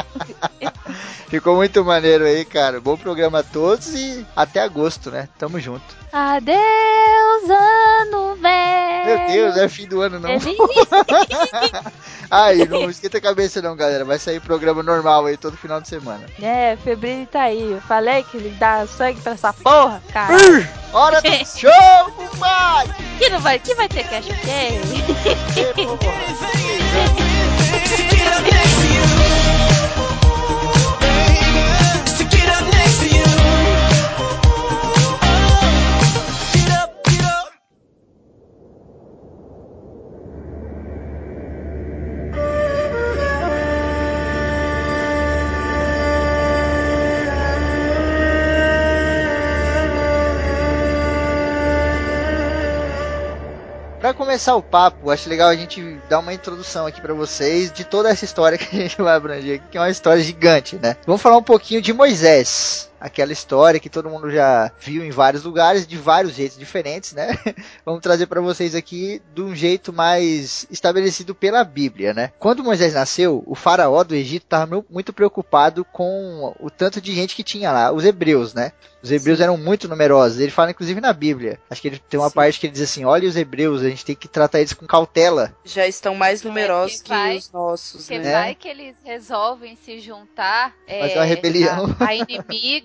Ficou 1.27 1.57
muito 1.57 1.83
maneiro 1.83 2.23
aí, 2.23 2.45
cara. 2.45 2.79
Bom 2.79 2.95
programa 2.95 3.39
a 3.39 3.43
todos 3.43 3.93
e 3.93 4.25
até 4.33 4.61
agosto, 4.61 5.11
né? 5.11 5.27
Tamo 5.37 5.59
junto. 5.59 5.83
Adeus, 6.13 6.57
ano 7.49 8.35
velho. 8.37 9.05
Meu 9.05 9.27
Deus, 9.27 9.57
é 9.57 9.67
fim 9.67 9.85
do 9.85 9.99
ano 9.99 10.17
não. 10.17 10.29
Feliz 10.39 10.57
Aí, 12.31 12.67
não 12.67 12.89
esquenta 12.89 13.17
a 13.17 13.21
cabeça 13.21 13.61
não, 13.61 13.75
galera. 13.75 14.05
Vai 14.05 14.17
sair 14.17 14.39
programa 14.39 14.81
normal 14.81 15.25
aí 15.25 15.35
todo 15.35 15.57
final 15.57 15.81
de 15.81 15.89
semana. 15.89 16.25
É, 16.41 16.77
Febrini 16.77 17.25
tá 17.25 17.43
aí. 17.43 17.73
Eu 17.73 17.81
falei 17.81 18.23
que 18.23 18.37
ele 18.37 18.49
dá 18.57 18.87
sangue 18.87 19.19
pra 19.19 19.33
essa 19.33 19.51
porra, 19.51 20.01
cara. 20.13 20.35
Hora 20.93 21.21
do 21.21 21.29
show, 21.45 22.11
compadre! 22.15 22.95
Que 23.19 23.29
não 23.29 23.39
vai, 23.39 23.56
que 23.59 23.75
vai 23.75 23.87
ter 23.87 24.03
cash 24.07 24.27
play. 24.41 24.79
começar 54.37 54.55
o 54.55 54.61
papo, 54.61 55.09
acho 55.09 55.27
legal 55.27 55.49
a 55.49 55.55
gente 55.55 55.99
dar 56.07 56.19
uma 56.19 56.31
introdução 56.31 56.85
aqui 56.85 57.01
pra 57.01 57.11
vocês 57.11 57.71
de 57.71 57.83
toda 57.83 58.09
essa 58.09 58.23
história 58.23 58.55
que 58.55 58.75
a 58.75 58.79
gente 58.81 59.01
vai 59.01 59.15
abranger 59.15 59.59
que 59.71 59.79
é 59.79 59.81
uma 59.81 59.89
história 59.89 60.21
gigante, 60.21 60.75
né? 60.75 60.95
Vamos 61.07 61.23
falar 61.23 61.37
um 61.37 61.43
pouquinho 61.43 61.81
de 61.81 61.91
Moisés. 61.91 62.87
Aquela 62.99 63.31
história 63.31 63.79
que 63.79 63.89
todo 63.89 64.09
mundo 64.09 64.29
já 64.31 64.71
viu 64.79 65.03
em 65.03 65.11
vários 65.11 65.43
lugares, 65.43 65.85
de 65.87 65.97
vários 65.97 66.35
jeitos 66.35 66.57
diferentes, 66.57 67.13
né? 67.13 67.37
Vamos 67.85 68.01
trazer 68.01 68.27
pra 68.27 68.41
vocês 68.41 68.73
aqui 68.75 69.21
de 69.33 69.41
um 69.41 69.55
jeito 69.55 69.93
mais 69.93 70.65
estabelecido 70.71 71.33
pela 71.35 71.63
Bíblia, 71.63 72.13
né? 72.13 72.31
Quando 72.39 72.63
Moisés 72.63 72.93
nasceu, 72.93 73.43
o 73.45 73.55
faraó 73.55 74.03
do 74.03 74.15
Egito 74.15 74.43
estava 74.43 74.83
muito 74.89 75.13
preocupado 75.13 75.85
com 75.85 76.55
o 76.59 76.69
tanto 76.69 76.99
de 77.01 77.13
gente 77.13 77.35
que 77.35 77.43
tinha 77.43 77.71
lá, 77.71 77.91
os 77.91 78.03
hebreus, 78.05 78.53
né? 78.53 78.71
Os 79.01 79.11
hebreus 79.11 79.39
eram 79.39 79.57
muito 79.57 79.87
numerosos. 79.87 80.39
Ele 80.39 80.51
fala, 80.51 80.71
inclusive, 80.71 80.99
na 80.99 81.13
Bíblia. 81.13 81.59
Acho 81.69 81.81
que 81.81 81.87
ele 81.87 81.99
tem 82.09 82.19
uma 82.19 82.29
Sim. 82.29 82.35
parte 82.35 82.59
que 82.59 82.65
ele 82.65 82.73
diz 82.73 82.81
assim: 82.81 83.05
olha 83.05 83.29
os 83.29 83.35
hebreus, 83.37 83.81
a 83.81 83.89
gente 83.89 84.03
tem 84.03 84.15
que 84.15 84.27
tratar 84.27 84.59
eles 84.59 84.73
com 84.73 84.85
cautela. 84.87 85.55
Já 85.63 85.87
estão 85.87 86.15
mais 86.15 86.41
numerosos 86.41 86.97
que 86.97 87.03
que, 87.03 87.09
vai- 87.09 87.37
os 87.37 87.51
nossos, 87.51 88.01
Porque 88.01 88.19
né? 88.19 88.31
vai 88.31 88.55
que 88.55 88.67
eles 88.67 88.95
resolvem 89.05 89.77
se 89.77 89.99
juntar 89.99 90.73
Fazer 90.87 91.13
é, 91.13 91.15
uma 91.19 91.25
rebelião. 91.25 91.95
A, 91.99 92.05
a 92.05 92.15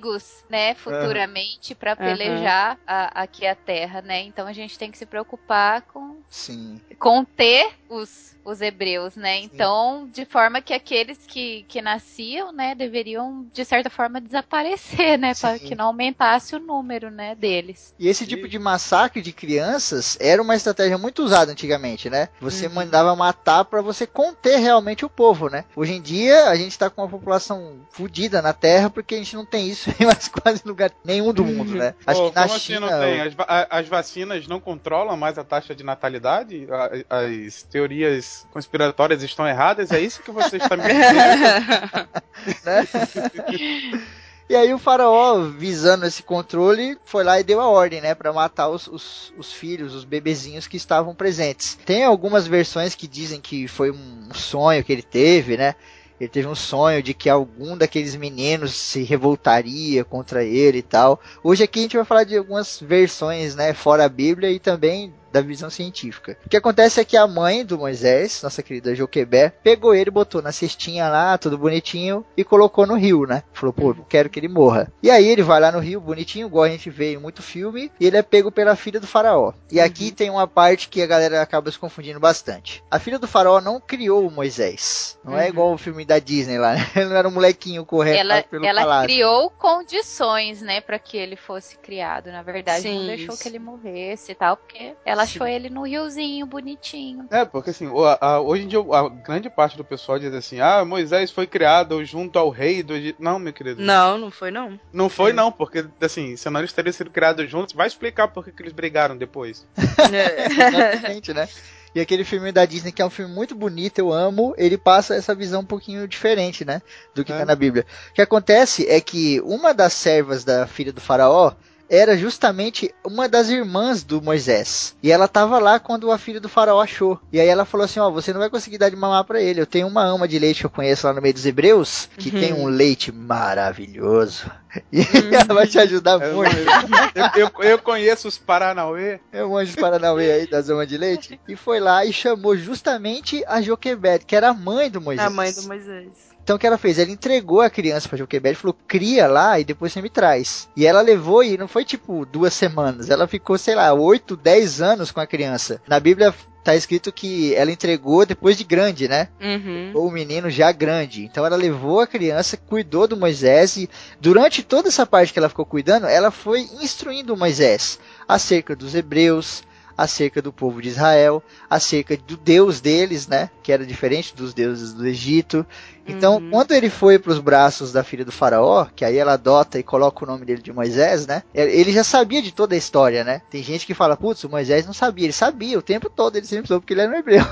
inimigos, 0.03 0.45
né, 0.51 0.75
futuramente, 0.75 1.75
pra 1.75 1.95
pelejar 1.97 2.79
a- 2.87 3.23
aqui 3.23 3.47
a 3.47 3.55
Terra, 3.55 4.03
né? 4.03 4.23
Então 4.23 4.47
a 4.47 4.53
gente 4.53 4.79
tem 4.79 4.91
que 4.91 4.99
se 4.99 5.07
preocupar 5.07 5.83
com 5.83 6.21
Sim. 6.29 6.81
conter 6.99 7.73
os, 7.89 8.37
os 8.45 8.61
hebreus, 8.61 9.15
né? 9.17 9.39
Então, 9.39 10.09
de 10.13 10.25
forma 10.25 10.61
que 10.61 10.73
aqueles 10.75 11.19
que, 11.27 11.65
que 11.69 11.81
nasciam, 11.81 12.53
né, 12.53 12.75
deveriam, 12.75 13.47
de 13.53 13.65
certa 13.65 13.89
forma, 13.89 14.21
desaparecer, 14.21 15.19
né? 15.19 15.33
Para 15.35 15.59
Sim. 15.59 15.65
que 15.67 15.75
não 15.75 15.87
aumentasse 15.87 16.55
o 16.57 16.59
número, 16.59 17.11
né, 17.11 17.35
deles. 17.35 17.95
E 17.99 18.09
esse 18.09 18.27
tipo 18.27 18.49
de 18.49 18.59
massacre 18.59 19.21
de 19.23 19.33
crianças 19.33 20.17
era 20.21 20.43
uma 20.43 20.57
estratégia 20.57 20.99
muito 20.99 21.23
usada 21.23 21.53
antigamente, 21.53 22.11
né? 22.11 22.29
Você 22.41 22.67
Uhum. 22.67 22.75
mandava 22.75 23.15
matar 23.15 23.65
pra 23.65 23.81
você 23.81 24.07
conter 24.07 24.57
realmente 24.59 25.05
o 25.05 25.09
povo, 25.11 25.49
né? 25.49 25.65
Hoje 25.77 25.93
em 25.93 26.01
dia 26.03 26.49
a 26.49 26.57
gente 26.57 26.79
tá 26.79 26.91
com 26.91 27.03
uma 27.03 27.09
população 27.09 27.81
fodida 27.91 28.43
na 28.43 28.53
Terra 28.53 28.91
porque 28.91 29.15
a 29.15 29.19
gente 29.19 29.37
não 29.37 29.45
tem 29.47 29.69
isso 29.69 29.89
em 30.01 30.07
mais 30.07 30.29
quase 30.29 30.63
lugar 30.65 30.91
nenhum 31.05 31.33
do 31.33 31.45
mundo, 31.45 31.75
né? 31.77 31.95
Acho 32.07 32.21
Pô, 32.23 32.29
que 32.31 32.35
na 32.35 32.47
como 32.49 32.59
China. 32.59 32.87
assim 32.87 32.95
não 32.95 33.01
tem? 33.01 33.21
As, 33.21 33.35
as 33.71 33.89
vacinas 33.89 34.47
não 34.49 34.59
controlam 34.61 35.17
mais 35.17 35.39
a 35.39 35.45
taxa 35.45 35.75
de 35.75 35.85
natalidade? 35.85 36.67
A- 36.71 37.19
As 37.19 37.63
teorias 37.63 38.32
conspiratórias 38.53 39.23
estão 39.23 39.47
erradas? 39.47 39.91
É 39.91 40.01
isso 40.01 40.23
que 40.23 40.31
você 40.31 40.57
está 40.57 40.77
me 40.77 40.83
dizendo? 40.83 42.09
né? 42.65 44.03
E 44.53 44.55
aí 44.55 44.75
o 44.75 44.79
faraó, 44.79 45.45
visando 45.45 46.05
esse 46.05 46.23
controle, 46.23 46.99
foi 47.07 47.25
lá 47.25 47.41
e 47.41 47.43
deu 47.43 47.59
a 47.59 47.69
ordem, 47.69 48.03
né, 48.03 48.15
Pra 48.15 48.35
matar 48.35 48.69
os, 48.69 48.87
os, 48.87 49.33
os 49.39 49.51
filhos, 49.51 49.95
os 49.95 50.05
bebezinhos 50.05 50.67
que 50.67 50.77
estavam 50.77 51.15
presentes. 51.15 51.79
Tem 51.87 52.05
algumas 52.05 52.47
versões 52.47 52.95
que 52.95 53.09
dizem 53.09 53.41
que 53.41 53.67
foi 53.67 53.91
um 53.91 54.29
sonho 54.35 54.85
que 54.85 54.93
ele 54.93 55.03
teve, 55.03 55.57
né? 55.57 55.75
Ele 56.21 56.29
teve 56.29 56.47
um 56.47 56.55
sonho 56.55 57.03
de 57.03 57.15
que 57.15 57.31
algum 57.31 57.77
daqueles 57.79 58.15
meninos 58.15 58.75
se 58.75 59.03
revoltaria 59.03 60.05
contra 60.05 60.45
ele 60.45 60.79
e 60.79 60.83
tal. 60.83 61.19
Hoje 61.43 61.65
aqui 61.65 61.79
a 61.79 61.83
gente 61.83 61.97
vai 61.97 62.05
falar 62.05 62.25
de 62.25 62.37
algumas 62.37 62.79
versões, 62.79 63.55
né, 63.55 63.73
fora 63.73 64.05
a 64.05 64.09
Bíblia 64.09 64.51
e 64.51 64.61
também 64.61 65.15
da 65.33 65.41
visão 65.41 65.71
científica. 65.71 66.37
O 66.45 66.49
que 66.49 66.57
acontece 66.57 67.01
é 67.01 67.05
que 67.05 67.17
a 67.17 67.27
mãe 67.27 67.65
do 67.65 67.79
Moisés, 67.79 68.41
nossa 68.43 68.63
querida 68.63 68.95
Joquebé, 68.95 69.51
pegou 69.63 69.95
ele, 69.95 70.11
botou 70.11 70.43
na 70.43 70.53
cestinha 70.53 71.09
lá, 71.09 71.39
tudo 71.39 71.57
bonitinho, 71.59 72.25
e 72.37 72.45
colocou 72.45 72.87
no 72.87 72.95
rio, 72.95 73.27
né? 73.27 73.43
Falou, 73.53 73.73
pô, 73.73 73.95
não 73.95 74.05
quero 74.05 74.29
que 74.29 74.39
ele 74.39 74.49
morra. 74.49 74.93
E 75.03 75.11
aí 75.11 75.27
ele 75.27 75.43
vai 75.43 75.61
lá 75.61 75.73
no 75.73 75.79
rio, 75.79 76.01
bonitinho, 76.01 76.47
igual 76.47 76.65
a 76.65 76.69
gente 76.69 76.91
vê 76.91 77.15
em 77.15 77.19
muito 77.19 77.43
filme, 77.43 77.91
e 77.99 78.07
ele 78.07 78.17
é 78.17 78.23
pego 78.23 78.51
pela 78.53 78.77
filha 78.77 79.01
do 79.01 79.07
faraó. 79.07 79.53
E 79.71 79.81
aqui 79.81 80.11
tem 80.13 80.29
uma 80.31 80.47
parte 80.47 80.89
que 80.89 81.01
a 81.03 81.07
galera 81.07 81.41
acaba 81.41 81.71
se 81.71 81.79
confundindo 81.79 82.21
bastante. 82.21 82.83
A 82.91 82.99
filha 82.99 83.19
do 83.19 83.27
faraó 83.29 83.61
não 83.61 83.81
criou 83.81 84.27
o 84.27 84.31
Moisés. 84.31 85.19
Não 85.25 85.39
é 85.39 85.43
Uhum. 85.45 85.49
igual 85.49 85.73
o 85.73 85.79
filme 85.79 86.05
da 86.05 86.19
Disney 86.19 86.59
lá, 86.59 86.75
né? 86.75 86.87
Ele 86.97 87.07
não 87.07 87.17
era 87.17 87.29
um 87.29 87.33
molequinho 87.33 87.85
correndo 87.85 88.29
lá 88.29 88.35
ela 88.37 88.43
pelo 88.43 88.65
ela 88.67 88.81
palácio. 88.83 89.09
criou 89.09 89.51
condições, 89.51 90.63
né, 90.63 90.81
para 90.81 90.99
que 90.99 91.17
ele 91.17 91.37
fosse 91.37 91.77
criado. 91.79 92.31
Na 92.31 92.43
verdade, 92.43 92.89
não 92.89 93.01
Sim, 93.01 93.07
deixou 93.07 93.35
isso. 93.35 93.43
que 93.43 93.49
ele 93.49 93.59
morresse 93.59 94.33
e 94.33 94.35
tal, 94.35 94.57
porque 94.57 94.95
ela 95.05 95.22
ela 95.23 95.31
achou 95.31 95.47
ele 95.47 95.71
no 95.71 95.83
riozinho, 95.87 96.45
bonitinho. 96.47 97.27
É, 97.31 97.45
porque 97.45 97.71
assim, 97.71 97.87
o- 97.87 98.05
a- 98.05 98.19
a- 98.21 98.41
hoje 98.41 98.65
em 98.65 98.69
dia 98.69 98.79
a 98.81 99.09
grande 99.09 99.49
parte 99.51 99.77
do 99.77 99.85
pessoal 99.85 100.19
diz 100.19 100.33
assim: 100.35 100.61
ah, 100.61 100.85
Moisés 100.85 101.31
foi 101.31 101.47
criado 101.47 102.05
junto 102.05 102.39
ao 102.39 102.51
rei 102.51 102.83
do 102.83 102.95
Egito. 102.95 103.23
Não, 103.23 103.39
meu 103.39 103.53
querido. 103.53 103.83
Não, 103.83 104.19
não 104.19 104.31
foi 104.31 104.51
não. 104.51 104.79
Não 104.93 105.09
foi, 105.09 105.33
não, 105.33 105.51
porque 105.53 105.85
assim, 106.01 106.37
senão 106.37 106.61
eles 106.61 106.73
teriam 106.73 106.93
sido 106.93 107.11
criados 107.11 107.51
juntos. 107.51 107.75
Vai 107.75 107.87
explicar 107.87 108.29
por 108.29 108.45
que 108.45 108.53
que 108.53 108.63
eles 108.63 108.73
brigaram 108.73 109.17
depois. 109.17 109.67
É. 110.13 110.47
Exatamente, 110.47 111.33
né? 111.33 111.49
E 111.95 112.01
aquele 112.01 112.25
filme 112.25 112.51
da 112.51 112.65
Disney, 112.65 112.91
que 112.91 113.03
é 113.03 113.05
um 113.05 113.11
filme 113.11 113.33
muito 113.35 113.55
bonito, 113.55 113.99
eu 113.99 114.11
amo, 114.13 114.55
ele 114.57 114.79
passa 114.79 115.15
essa 115.15 115.35
visão 115.35 115.61
um 115.61 115.65
pouquinho 115.65 116.09
diferente, 116.09 116.65
né? 116.65 116.81
Do 117.15 117.23
que 117.23 117.31
É. 117.33 117.39
tá 117.39 117.45
na 117.45 117.55
Bíblia. 117.55 117.85
O 118.11 118.15
que 118.15 118.23
acontece 118.23 118.89
é 118.89 118.99
que 119.01 119.41
uma 119.43 119.75
das 119.75 119.93
servas 119.93 120.43
da 120.43 120.67
filha 120.67 120.91
do 120.93 121.03
faraó 121.03 121.53
era 121.95 122.17
justamente 122.17 122.93
uma 123.07 123.29
das 123.29 123.51
irmãs 123.51 124.03
do 124.03 124.23
Moisés. 124.23 124.97
E 125.03 125.13
ela 125.13 125.29
tava 125.29 125.59
lá 125.59 125.79
quando 125.79 126.11
a 126.11 126.17
filha 126.17 126.41
do 126.41 126.49
faraó 126.49 126.81
achou. 126.81 127.21
E 127.31 127.39
aí 127.39 127.47
ela 127.47 127.67
falou 127.67 127.85
assim, 127.85 128.01
ó, 128.01 128.11
você 128.11 128.33
não 128.33 128.41
vai 128.41 128.49
conseguir 128.49 128.79
dar 128.79 128.89
de 128.89 128.97
mamar 128.97 129.25
pra 129.25 129.43
ele. 129.43 129.61
Eu 129.61 129.67
tenho 129.67 129.87
uma 129.87 130.03
ama 130.03 130.27
de 130.27 130.39
leite 130.39 130.61
que 130.61 130.67
eu 130.67 130.71
conheço 130.71 131.07
lá 131.07 131.13
no 131.13 131.21
meio 131.21 131.35
dos 131.35 131.45
hebreus, 131.45 132.09
que 132.17 132.31
Uhum. 132.31 132.41
tem 132.41 132.53
um 132.55 132.67
leite 132.67 133.13
maravilhoso. 133.13 134.51
E 134.91 135.01
ela 135.37 135.53
vai 135.55 135.67
te 135.67 135.79
ajudar 135.79 136.19
Eu, 136.23 136.35
muito. 136.37 136.57
eu- 136.57 137.43
eu- 137.45 137.65
eu 137.71 137.79
conheço 137.79 138.27
os 138.27 138.39
Paranauê. 138.39 139.21
É 139.31 139.45
um 139.45 139.55
anjo 139.57 139.77
Paranauê 139.77 140.33
aí 140.33 140.47
da 140.47 140.63
Zoma 140.63 140.87
de 140.87 140.97
Leite. 140.97 141.39
E 141.47 141.55
foi 141.55 141.79
lá 141.79 142.07
e 142.07 142.13
chamou 142.13 142.57
justamente 142.57 143.45
a 143.47 143.61
Joquebed, 143.61 144.25
que 144.25 144.35
era 144.35 144.49
a 144.49 144.55
mãe 144.55 144.91
do 144.91 144.99
Moisés. 145.01 145.27
A 145.27 145.31
mãe 145.31 145.53
do 145.53 145.63
Moisés. 145.65 146.32
Então 146.43 146.57
o 146.57 146.59
que 146.59 146.67
ela 146.67 146.79
fez? 146.79 146.99
Ela 146.99 147.11
entregou 147.11 147.61
a 147.61 147.71
criança 147.71 148.09
pra 148.09 148.19
Joquebed, 148.19 148.57
falou, 148.57 148.77
cria 148.87 149.27
lá 149.27 149.59
e 149.61 149.65
depois 149.65 149.93
você 149.93 150.03
me 150.03 150.11
traz. 150.11 150.69
E 150.77 150.87
ela 150.87 151.01
levou 151.01 151.43
e 151.43 151.57
não 151.57 151.69
foi 151.69 151.85
tipo 151.85 152.27
duas 152.27 152.53
semanas, 152.53 153.11
ela 153.11 153.29
ficou, 153.29 153.57
sei 153.57 153.75
lá, 153.75 153.93
oito, 153.93 154.37
dez 154.37 154.81
anos 154.81 155.11
com 155.11 155.21
a 155.21 155.27
criança. 155.27 155.81
Na 155.87 156.01
Bíblia 156.01 156.35
tá 156.63 156.77
escrito 156.77 157.13
que 157.13 157.55
ela 157.55 157.73
entregou 157.73 158.25
depois 158.25 158.57
de 158.57 158.65
grande, 158.65 159.09
né? 159.09 159.29
Uhum. 159.41 159.91
ou 159.95 160.09
o 160.09 160.13
menino 160.13 160.49
já 160.49 160.71
grande. 160.71 161.25
Então 161.25 161.45
ela 161.45 161.57
levou 161.57 162.01
a 162.01 162.07
criança, 162.07 162.57
cuidou 162.57 163.09
do 163.09 163.17
Moisés 163.17 163.77
e 163.77 163.91
durante 164.21 164.63
toda 164.63 164.89
essa 164.89 165.05
parte 165.05 165.33
que 165.33 165.39
ela 165.39 165.49
ficou 165.49 165.67
cuidando, 165.67 166.07
ela 166.07 166.31
foi 166.31 166.61
instruindo 166.81 167.35
o 167.35 167.37
Moisés 167.37 167.99
acerca 168.29 168.77
dos 168.77 168.95
hebreus, 168.95 169.65
acerca 169.97 170.41
do 170.41 170.53
povo 170.53 170.81
de 170.81 170.89
Israel, 170.89 171.43
acerca 171.69 172.17
do 172.17 172.37
Deus 172.37 172.81
deles, 172.81 173.27
né, 173.27 173.51
que 173.63 173.73
era 173.73 173.85
diferente 173.85 174.35
dos 174.35 174.55
deuses 174.55 174.93
do 174.93 175.07
Egito. 175.07 175.67
Então, 176.07 176.37
Uhum. 176.37 176.51
quando 176.51 176.73
ele 176.73 176.91
foi 176.91 177.19
para 177.19 177.33
os 177.33 177.39
braços 177.39 177.93
da 177.93 178.03
filha 178.03 178.25
do 178.25 178.33
faraó, 178.33 178.87
que 178.95 179.05
aí 179.05 179.17
ela 179.19 179.35
adota 179.35 179.79
e 179.79 179.83
coloca 179.83 180.25
o 180.25 180.27
nome 180.29 180.45
dele 180.45 180.61
de 180.63 180.73
Moisés, 180.73 181.27
né? 181.27 181.43
Ele 181.55 181.93
já 181.93 182.03
sabia 182.05 182.43
de 182.43 182.53
toda 182.53 182.75
a 182.75 182.79
história, 182.79 183.23
né? 183.25 183.43
Tem 183.51 183.63
gente 183.63 183.87
que 183.87 183.95
fala, 183.95 184.17
putz, 184.17 184.43
o 184.45 184.49
Moisés 184.49 184.87
não 184.87 184.93
sabia. 184.93 185.27
Ele 185.27 185.33
sabia 185.33 185.79
o 185.79 185.83
tempo 185.83 186.11
todo, 186.11 186.37
ele 186.37 186.47
sempre 186.47 186.67
soube 186.69 186.81
porque 186.83 186.95
ele 186.95 187.03
era 187.03 187.11
um 187.13 187.15
hebreu. 187.15 187.45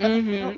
Uhum. 0.00 0.54